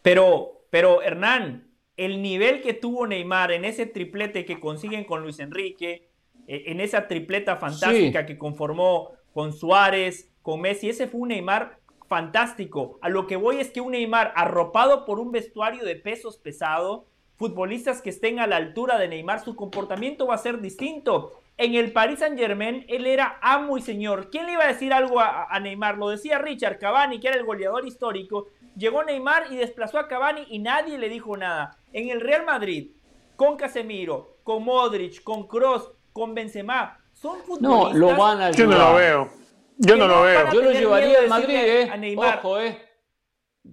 Pero, 0.02 0.62
pero 0.70 1.02
Hernán, 1.02 1.68
el 1.96 2.22
nivel 2.22 2.62
que 2.62 2.74
tuvo 2.74 3.06
Neymar 3.06 3.52
en 3.52 3.64
ese 3.64 3.86
triplete 3.86 4.44
que 4.44 4.60
consiguen 4.60 5.04
con 5.04 5.22
Luis 5.22 5.40
Enrique, 5.40 6.08
e, 6.46 6.70
en 6.70 6.80
esa 6.80 7.08
tripleta 7.08 7.56
fantástica 7.56 8.24
que 8.24 8.38
conformó 8.38 9.12
con 9.34 9.52
Suárez, 9.52 10.30
con 10.42 10.60
Messi, 10.60 10.88
ese 10.88 11.08
fue 11.08 11.20
un 11.20 11.28
Neymar 11.28 11.78
fantástico. 12.08 12.98
A 13.02 13.08
lo 13.08 13.26
que 13.26 13.36
voy 13.36 13.60
es 13.60 13.70
que 13.70 13.80
un 13.80 13.92
Neymar 13.92 14.32
arropado 14.34 15.04
por 15.04 15.20
un 15.20 15.30
vestuario 15.30 15.84
de 15.84 15.96
pesos 15.96 16.38
pesado, 16.38 17.06
futbolistas 17.38 18.02
que 18.02 18.10
estén 18.10 18.38
a 18.40 18.46
la 18.46 18.56
altura 18.56 18.98
de 18.98 19.08
Neymar, 19.08 19.42
su 19.42 19.56
comportamiento 19.56 20.26
va 20.26 20.34
a 20.34 20.38
ser 20.38 20.60
distinto. 20.60 21.40
En 21.56 21.74
el 21.74 21.92
Paris 21.92 22.18
Saint 22.18 22.38
Germain, 22.38 22.84
él 22.88 23.06
era 23.06 23.38
amo 23.40 23.78
y 23.78 23.80
señor. 23.80 24.30
¿Quién 24.30 24.46
le 24.46 24.52
iba 24.52 24.64
a 24.64 24.68
decir 24.68 24.92
algo 24.92 25.20
a, 25.20 25.46
a 25.48 25.58
Neymar? 25.60 25.96
Lo 25.96 26.08
decía 26.08 26.38
Richard 26.38 26.78
Cavani, 26.78 27.18
que 27.18 27.28
era 27.28 27.36
el 27.36 27.44
goleador 27.44 27.86
histórico, 27.86 28.48
Llegó 28.78 29.02
Neymar 29.02 29.46
y 29.50 29.56
desplazó 29.56 29.98
a 29.98 30.06
Cavani 30.06 30.46
y 30.48 30.60
nadie 30.60 30.98
le 30.98 31.08
dijo 31.08 31.36
nada. 31.36 31.76
En 31.92 32.10
el 32.10 32.20
Real 32.20 32.44
Madrid, 32.44 32.92
con 33.34 33.56
Casemiro, 33.56 34.36
con 34.44 34.62
Modric, 34.62 35.20
con 35.24 35.48
Kroos, 35.48 35.90
con 36.12 36.32
Benzema, 36.32 37.00
son 37.12 37.40
futbolistas. 37.40 37.94
No, 37.94 38.12
lo 38.12 38.16
van 38.16 38.40
a 38.40 38.50
Yo 38.52 38.66
no 38.66 38.78
lo 38.78 38.94
veo. 38.94 39.30
Yo 39.78 39.96
no, 39.96 40.06
lo 40.06 40.22
veo. 40.22 40.52
Yo 40.52 40.62
lo 40.62 40.70
llevaría 40.70 41.18
al 41.18 41.28
Madrid, 41.28 41.56
eh. 41.56 42.16
Ojo, 42.16 42.60
eh. 42.60 42.87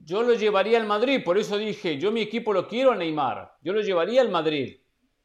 Yo 0.03 0.23
lo 0.23 0.33
llevaría 0.33 0.77
al 0.77 0.85
Madrid, 0.85 1.23
por 1.23 1.37
eso 1.37 1.57
dije, 1.57 1.97
yo 1.97 2.11
mi 2.11 2.21
equipo 2.21 2.51
lo 2.51 2.67
quiero 2.67 2.91
a 2.91 2.95
Neymar. 2.95 3.57
Yo 3.61 3.73
lo 3.73 3.81
llevaría 3.81 4.21
al 4.21 4.29
Madrid. 4.29 4.77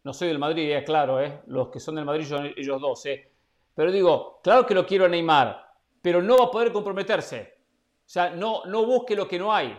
No 0.05 0.12
soy 0.12 0.28
del 0.28 0.39
Madrid, 0.39 0.70
es 0.70 0.84
claro, 0.84 1.20
eh. 1.20 1.40
Los 1.47 1.68
que 1.68 1.81
son 1.81 1.97
del 1.97 2.05
Madrid 2.05 2.24
son 2.24 2.52
ellos 2.57 2.81
dos, 2.81 3.05
eh. 3.07 3.32
Pero 3.74 3.90
digo, 3.90 4.40
claro 4.42 4.66
que 4.66 4.74
lo 4.74 4.86
quiero 4.86 5.05
a 5.05 5.08
Neymar, 5.08 5.66
pero 6.00 6.23
no 6.23 6.39
va 6.39 6.44
a 6.44 6.50
poder 6.50 6.73
comprometerse. 6.73 7.55
O 8.07 8.12
sea, 8.12 8.31
no, 8.31 8.65
no 8.66 8.86
busque 8.86 9.15
lo 9.15 9.26
que 9.26 9.39
no 9.39 9.52
hay. 9.52 9.76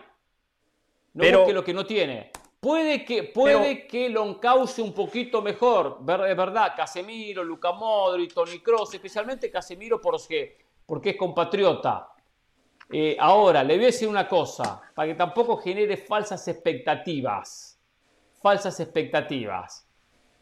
No 1.14 1.38
busque 1.38 1.52
lo 1.52 1.64
que 1.64 1.74
no 1.74 1.84
tiene. 1.84 2.30
Puede 2.60 3.04
que, 3.04 3.24
puede 3.24 3.88
que 3.88 4.08
lo 4.08 4.24
encauce 4.24 4.80
un 4.80 4.92
poquito 4.92 5.42
mejor, 5.42 5.98
es 6.00 6.36
verdad, 6.36 6.74
Casemiro, 6.76 7.42
Luca 7.42 7.72
Modri, 7.72 8.28
Tony 8.28 8.60
Cross, 8.60 8.94
especialmente 8.94 9.50
Casemiro 9.50 10.00
porque, 10.00 10.58
porque 10.86 11.10
es 11.10 11.16
compatriota. 11.16 12.08
Eh, 12.92 13.16
ahora, 13.18 13.64
le 13.64 13.76
voy 13.76 13.84
a 13.84 13.86
decir 13.86 14.06
una 14.06 14.28
cosa, 14.28 14.80
para 14.94 15.08
que 15.08 15.14
tampoco 15.14 15.56
genere 15.56 15.96
falsas 15.96 16.46
expectativas. 16.46 17.78
Falsas 18.42 18.78
expectativas. 18.80 19.86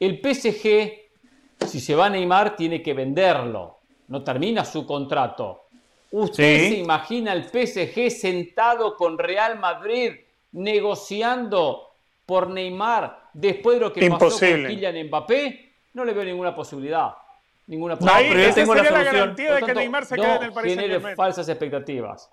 El 0.01 0.21
PSG, 0.21 1.67
si 1.67 1.81
se 1.81 1.95
va 1.95 2.07
a 2.07 2.11
Neymar, 2.11 2.57
tiene 2.57 2.83
que 2.83 2.93
venderlo. 2.93 3.79
No 4.09 4.25
termina 4.25 4.65
su 4.65 4.85
contrato. 4.85 5.67
¿Usted 6.11 6.71
se 6.71 6.79
imagina 6.79 7.33
el 7.33 7.45
PSG 7.45 8.11
sentado 8.11 8.97
con 8.97 9.17
Real 9.17 9.59
Madrid 9.61 10.13
negociando 10.53 11.93
por 12.27 12.51
Neymar 12.51 13.29
después 13.33 13.79
de 13.79 13.81
lo 13.81 13.93
que 13.93 14.11
pasó 14.11 14.29
con 14.41 14.67
Kylian 14.67 15.07
Mbappé? 15.07 15.73
No 15.95 16.05
le 16.05 16.13
veo 16.13 16.25
ninguna 16.25 16.53
posibilidad. 16.53 17.13
Ninguna 17.69 17.97
posibilidad. 17.97 18.29
No, 18.29 18.35
pero 18.35 18.49
yo 18.49 18.55
tengo 18.55 18.75
la, 18.75 18.85
solución. 18.85 19.05
la 19.05 19.13
garantía 19.13 19.55
de 19.55 19.63
que 19.63 19.75
Neymar 19.75 20.07
se 20.07 20.17
quede 20.17 20.73
en 20.73 20.81
el 20.81 21.01
falsas 21.15 21.49
expectativas. 21.49 22.29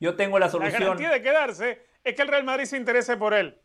Yo 0.00 0.16
tengo 0.16 0.38
la 0.38 0.48
solución. 0.48 0.74
La 0.74 0.80
garantía 0.80 1.10
de 1.10 1.22
quedarse 1.22 1.82
es 2.04 2.14
que 2.14 2.22
el 2.22 2.28
Real 2.28 2.44
Madrid 2.44 2.64
se 2.64 2.76
interese 2.76 3.16
por 3.16 3.34
él. 3.34 3.58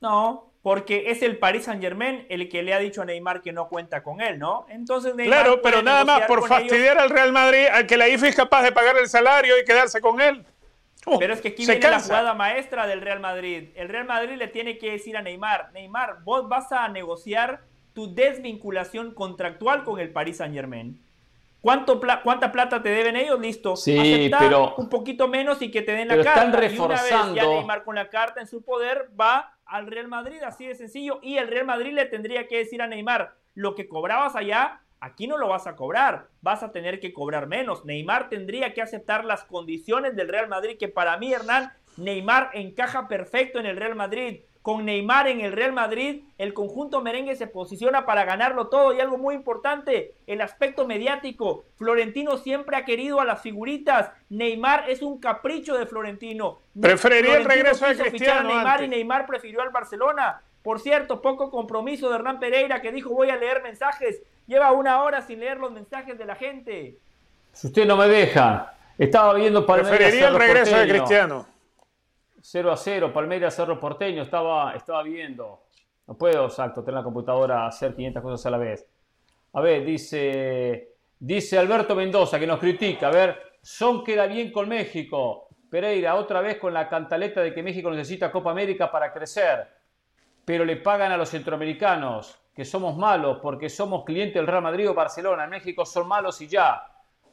No, 0.00 0.52
porque 0.62 1.10
es 1.10 1.22
el 1.22 1.38
Paris 1.38 1.64
Saint 1.64 1.82
Germain 1.82 2.26
el 2.28 2.48
que 2.48 2.62
le 2.62 2.74
ha 2.74 2.78
dicho 2.78 3.02
a 3.02 3.04
Neymar 3.04 3.42
que 3.42 3.52
no 3.52 3.68
cuenta 3.68 4.02
con 4.02 4.20
él, 4.20 4.38
¿no? 4.38 4.66
Entonces 4.68 5.14
Neymar 5.14 5.42
Claro, 5.42 5.62
pero 5.62 5.82
nada 5.82 6.04
más 6.04 6.22
por 6.22 6.46
fastidiar 6.46 6.98
al 6.98 7.10
Real 7.10 7.32
Madrid, 7.32 7.66
al 7.70 7.86
que 7.86 7.96
la 7.96 8.08
IFI 8.08 8.28
es 8.28 8.36
capaz 8.36 8.62
de 8.62 8.72
pagar 8.72 8.96
el 8.96 9.08
salario 9.08 9.58
y 9.58 9.64
quedarse 9.64 10.00
con 10.00 10.20
él. 10.20 10.44
Pero 11.18 11.34
es 11.34 11.40
que 11.40 11.48
aquí 11.48 11.66
viene 11.66 11.80
la 11.80 12.00
jugada 12.00 12.34
maestra 12.34 12.86
del 12.86 13.00
Real 13.00 13.18
Madrid. 13.18 13.70
El 13.74 13.88
Real 13.88 14.06
Madrid 14.06 14.36
le 14.36 14.46
tiene 14.46 14.78
que 14.78 14.92
decir 14.92 15.16
a 15.16 15.22
Neymar, 15.22 15.72
Neymar, 15.72 16.22
vos 16.22 16.48
vas 16.48 16.70
a 16.70 16.88
negociar 16.88 17.62
tu 17.92 18.14
desvinculación 18.14 19.12
contractual 19.14 19.82
con 19.82 19.98
el 19.98 20.12
Paris 20.12 20.36
Saint 20.38 20.54
Germain. 20.54 21.02
¿Cuánto 21.62 22.00
¿Cuánta 22.24 22.50
plata 22.50 22.82
te 22.82 22.88
deben 22.88 23.14
ellos? 23.14 23.40
Listo. 23.40 23.76
Sí, 23.76 24.30
pero 24.36 24.74
un 24.76 24.88
poquito 24.88 25.28
menos 25.28 25.62
y 25.62 25.70
que 25.70 25.80
te 25.82 25.92
den 25.92 26.08
la 26.08 26.16
carta. 26.16 26.30
Están 26.30 26.52
reforzando. 26.52 26.94
Y 26.94 27.12
una 27.12 27.32
vez 27.32 27.34
ya 27.36 27.46
Neymar 27.46 27.84
con 27.84 27.94
la 27.94 28.10
carta 28.10 28.40
en 28.40 28.48
su 28.48 28.64
poder 28.64 29.08
va 29.18 29.56
al 29.64 29.86
Real 29.86 30.08
Madrid, 30.08 30.42
así 30.42 30.66
de 30.66 30.74
sencillo. 30.74 31.20
Y 31.22 31.36
el 31.38 31.46
Real 31.46 31.64
Madrid 31.64 31.92
le 31.92 32.06
tendría 32.06 32.48
que 32.48 32.58
decir 32.58 32.82
a 32.82 32.88
Neymar, 32.88 33.36
lo 33.54 33.76
que 33.76 33.88
cobrabas 33.88 34.34
allá, 34.34 34.80
aquí 34.98 35.28
no 35.28 35.38
lo 35.38 35.46
vas 35.46 35.68
a 35.68 35.76
cobrar, 35.76 36.26
vas 36.40 36.64
a 36.64 36.72
tener 36.72 36.98
que 36.98 37.12
cobrar 37.12 37.46
menos. 37.46 37.84
Neymar 37.84 38.28
tendría 38.28 38.74
que 38.74 38.82
aceptar 38.82 39.24
las 39.24 39.44
condiciones 39.44 40.16
del 40.16 40.28
Real 40.28 40.48
Madrid, 40.48 40.76
que 40.78 40.88
para 40.88 41.16
mí, 41.16 41.32
Hernán, 41.32 41.72
Neymar 41.96 42.50
encaja 42.54 43.06
perfecto 43.06 43.60
en 43.60 43.66
el 43.66 43.76
Real 43.76 43.94
Madrid 43.94 44.40
con 44.62 44.84
Neymar 44.84 45.26
en 45.26 45.40
el 45.40 45.52
Real 45.52 45.72
Madrid, 45.72 46.22
el 46.38 46.54
conjunto 46.54 47.02
merengue 47.02 47.34
se 47.34 47.48
posiciona 47.48 48.06
para 48.06 48.24
ganarlo 48.24 48.68
todo. 48.68 48.94
Y 48.94 49.00
algo 49.00 49.18
muy 49.18 49.34
importante, 49.34 50.14
el 50.28 50.40
aspecto 50.40 50.86
mediático. 50.86 51.64
Florentino 51.76 52.36
siempre 52.38 52.76
ha 52.76 52.84
querido 52.84 53.20
a 53.20 53.24
las 53.24 53.42
figuritas. 53.42 54.12
Neymar 54.30 54.88
es 54.88 55.02
un 55.02 55.18
capricho 55.18 55.76
de 55.76 55.86
Florentino. 55.86 56.60
Preferiría 56.80 57.38
el 57.38 57.44
regreso 57.44 57.86
de 57.86 57.96
Cristiano. 57.96 58.48
Neymar 58.48 58.84
y 58.84 58.88
Neymar 58.88 59.26
prefirió 59.26 59.62
al 59.62 59.70
Barcelona. 59.70 60.40
Por 60.62 60.78
cierto, 60.78 61.20
poco 61.20 61.50
compromiso 61.50 62.08
de 62.08 62.14
Hernán 62.14 62.38
Pereira 62.38 62.80
que 62.80 62.92
dijo 62.92 63.10
voy 63.10 63.30
a 63.30 63.36
leer 63.36 63.62
mensajes. 63.64 64.22
Lleva 64.46 64.70
una 64.70 65.02
hora 65.02 65.22
sin 65.22 65.40
leer 65.40 65.58
los 65.58 65.72
mensajes 65.72 66.16
de 66.16 66.24
la 66.24 66.36
gente. 66.36 66.98
Si 67.52 67.66
usted 67.66 67.84
no 67.84 67.96
me 67.96 68.06
deja, 68.06 68.74
estaba 68.96 69.34
viendo 69.34 69.66
Palmeiras. 69.66 69.96
Preferiría 69.96 70.28
el 70.28 70.36
regreso 70.36 70.76
de 70.76 70.88
Cristiano. 70.88 71.51
0 72.42 72.72
a 72.72 72.76
0, 72.76 73.12
Palmeiras 73.12 73.54
Cerro 73.54 73.78
Porteño, 73.78 74.22
estaba, 74.22 74.74
estaba 74.74 75.02
viendo. 75.04 75.62
No 76.06 76.14
puedo, 76.14 76.46
exacto, 76.46 76.82
tener 76.82 76.98
la 76.98 77.04
computadora 77.04 77.66
hacer 77.66 77.94
500 77.94 78.22
cosas 78.22 78.46
a 78.46 78.50
la 78.50 78.58
vez. 78.58 78.86
A 79.52 79.60
ver, 79.60 79.84
dice, 79.84 80.96
dice 81.18 81.58
Alberto 81.58 81.94
Mendoza 81.94 82.40
que 82.40 82.46
nos 82.46 82.58
critica. 82.58 83.08
A 83.08 83.12
ver, 83.12 83.52
Son 83.62 84.02
queda 84.02 84.26
bien 84.26 84.50
con 84.50 84.68
México. 84.68 85.48
Pereira, 85.70 86.16
otra 86.16 86.40
vez 86.40 86.58
con 86.58 86.74
la 86.74 86.88
cantaleta 86.88 87.40
de 87.40 87.54
que 87.54 87.62
México 87.62 87.90
necesita 87.90 88.32
Copa 88.32 88.50
América 88.50 88.90
para 88.90 89.12
crecer. 89.12 89.68
Pero 90.44 90.64
le 90.64 90.76
pagan 90.76 91.12
a 91.12 91.16
los 91.16 91.28
centroamericanos 91.28 92.40
que 92.52 92.64
somos 92.64 92.96
malos 92.96 93.38
porque 93.40 93.68
somos 93.68 94.04
clientes 94.04 94.34
del 94.34 94.48
Real 94.48 94.62
Madrid 94.62 94.90
o 94.90 94.94
Barcelona. 94.94 95.44
En 95.44 95.50
México 95.50 95.86
son 95.86 96.08
malos 96.08 96.40
y 96.40 96.48
ya. 96.48 96.82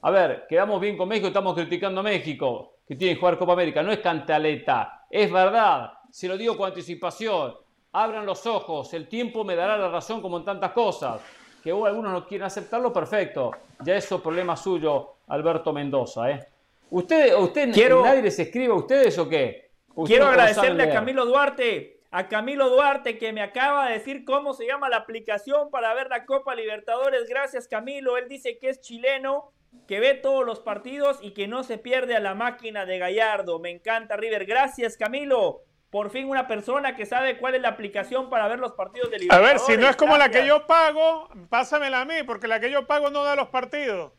A 0.02 0.12
ver, 0.12 0.46
quedamos 0.48 0.80
bien 0.80 0.96
con 0.96 1.10
México, 1.10 1.28
estamos 1.28 1.56
criticando 1.56 2.00
a 2.00 2.04
México, 2.04 2.76
que 2.88 2.96
tiene 2.96 3.16
que 3.16 3.20
jugar 3.20 3.38
Copa 3.38 3.54
América. 3.54 3.84
No 3.84 3.92
es 3.92 4.00
cantaleta, 4.00 4.99
es 5.10 5.32
verdad. 5.32 5.94
Se 6.12 6.28
lo 6.28 6.38
digo 6.38 6.58
con 6.58 6.68
anticipación. 6.68 7.56
Abran 7.92 8.26
los 8.26 8.46
ojos, 8.46 8.94
el 8.94 9.08
tiempo 9.08 9.44
me 9.44 9.56
dará 9.56 9.76
la 9.78 9.90
razón 9.90 10.22
como 10.22 10.38
en 10.38 10.46
tantas 10.46 10.72
cosas. 10.72 11.22
Que 11.64 11.72
algunos 11.72 12.12
no 12.12 12.28
quieren 12.28 12.46
aceptarlo, 12.46 12.94
perfecto. 12.94 13.52
Ya 13.84 13.96
eso 13.96 14.16
es 14.16 14.22
problema 14.22 14.56
suyo, 14.56 15.16
Alberto 15.28 15.74
Mendoza. 15.74 16.30
¿eh? 16.30 16.48
¿Usted, 16.92 17.36
usted 17.36 17.74
quiero, 17.74 18.04
nadie 18.04 18.22
les 18.22 18.38
escribe 18.40 18.74
a 18.74 18.76
ustedes 18.76 19.18
o 19.18 19.28
qué? 19.28 19.72
Quiero 20.06 20.28
agradecerle 20.28 20.84
a 20.84 20.94
Camilo 20.94 21.26
Duarte 21.26 22.00
a 22.12 22.28
Camilo 22.28 22.70
Duarte 22.70 23.18
que 23.18 23.34
me 23.34 23.42
acaba 23.42 23.88
de 23.88 23.94
decir 23.94 24.26
cómo 24.26 24.54
se 24.54 24.66
llama 24.66 24.90
la 24.90 24.98
aplicación 24.98 25.70
para 25.70 25.94
ver 25.94 26.10
la 26.10 26.26
Copa 26.26 26.56
Libertadores. 26.56 27.30
Gracias 27.30 27.68
Camilo, 27.68 28.18
él 28.18 28.28
dice 28.28 28.58
que 28.58 28.70
es 28.70 28.82
chileno 28.82 29.52
que 29.88 30.00
ve 30.00 30.14
todos 30.14 30.46
los 30.46 30.60
partidos 30.60 31.20
y 31.22 31.32
que 31.32 31.48
no 31.48 31.64
se 31.64 31.78
pierde 31.78 32.16
a 32.16 32.20
la 32.20 32.36
máquina 32.36 32.86
de 32.86 33.00
Gallardo. 33.00 33.60
Me 33.60 33.72
encanta 33.72 34.18
River. 34.18 34.46
Gracias, 34.46 34.98
Camilo. 34.98 35.64
Por 35.90 36.12
fin 36.12 36.30
una 36.30 36.48
persona 36.48 36.96
que 36.96 37.08
sabe 37.08 37.40
cuál 37.40 37.56
es 37.56 37.62
la 37.62 37.70
aplicación 37.70 38.30
para 38.30 38.48
ver 38.48 38.60
los 38.60 38.74
partidos 38.74 39.10
de 39.10 39.18
Libertadores. 39.18 39.50
A 39.50 39.54
ver, 39.54 39.60
si 39.60 39.82
no 39.82 39.90
es 39.90 39.96
como 39.96 40.18
la 40.18 40.30
que 40.30 40.46
yo 40.46 40.68
pago, 40.68 41.30
pásamela 41.50 42.02
a 42.02 42.06
mí, 42.06 42.22
porque 42.26 42.48
la 42.48 42.60
que 42.60 42.70
yo 42.70 42.86
pago 42.86 43.10
no 43.10 43.24
da 43.24 43.36
los 43.36 43.50
partidos. 43.50 44.14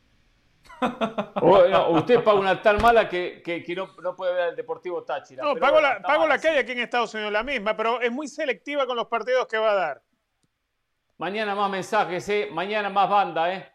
usted 1.90 2.24
paga 2.24 2.38
una 2.38 2.60
tal 2.60 2.80
mala 2.80 3.08
que, 3.08 3.42
no, 3.76 4.16
puede 4.16 4.34
ver 4.34 4.48
el 4.50 4.56
Deportivo 4.56 5.04
Táchira. 5.04 5.44
No, 5.44 5.54
pago, 5.56 5.80
la, 5.80 6.00
pago 6.00 6.26
la 6.26 6.38
que 6.38 6.48
hay 6.48 6.58
aquí 6.58 6.72
en 6.72 6.80
Estados 6.80 7.14
Unidos, 7.14 7.32
la 7.32 7.42
misma, 7.42 7.76
pero 7.76 8.00
es 8.00 8.10
muy 8.10 8.26
selectiva 8.26 8.86
con 8.86 8.96
los 8.96 9.06
partidos 9.06 9.46
que 9.46 9.58
va 9.58 9.70
a 9.70 9.74
dar. 9.74 10.02
Mañana 11.18 11.54
más 11.54 11.70
mensajes, 11.70 12.28
¿eh? 12.30 12.48
Mañana 12.50 12.88
más 12.88 13.08
banda, 13.08 13.54
¿eh? 13.54 13.72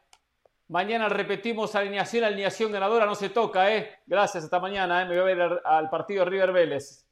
Mañana 0.67 1.09
repetimos 1.09 1.75
alineación, 1.75 2.23
alineación 2.23 2.71
ganadora, 2.71 3.05
no 3.05 3.13
se 3.15 3.29
toca, 3.29 3.71
¿eh? 3.75 3.99
Gracias, 4.07 4.45
hasta 4.45 4.59
mañana, 4.59 5.03
¿eh? 5.03 5.05
Me 5.05 5.21
voy 5.21 5.31
a 5.31 5.35
ver 5.35 5.61
al 5.63 5.89
partido 5.89 6.25
River 6.25 6.51
Vélez. 6.51 7.04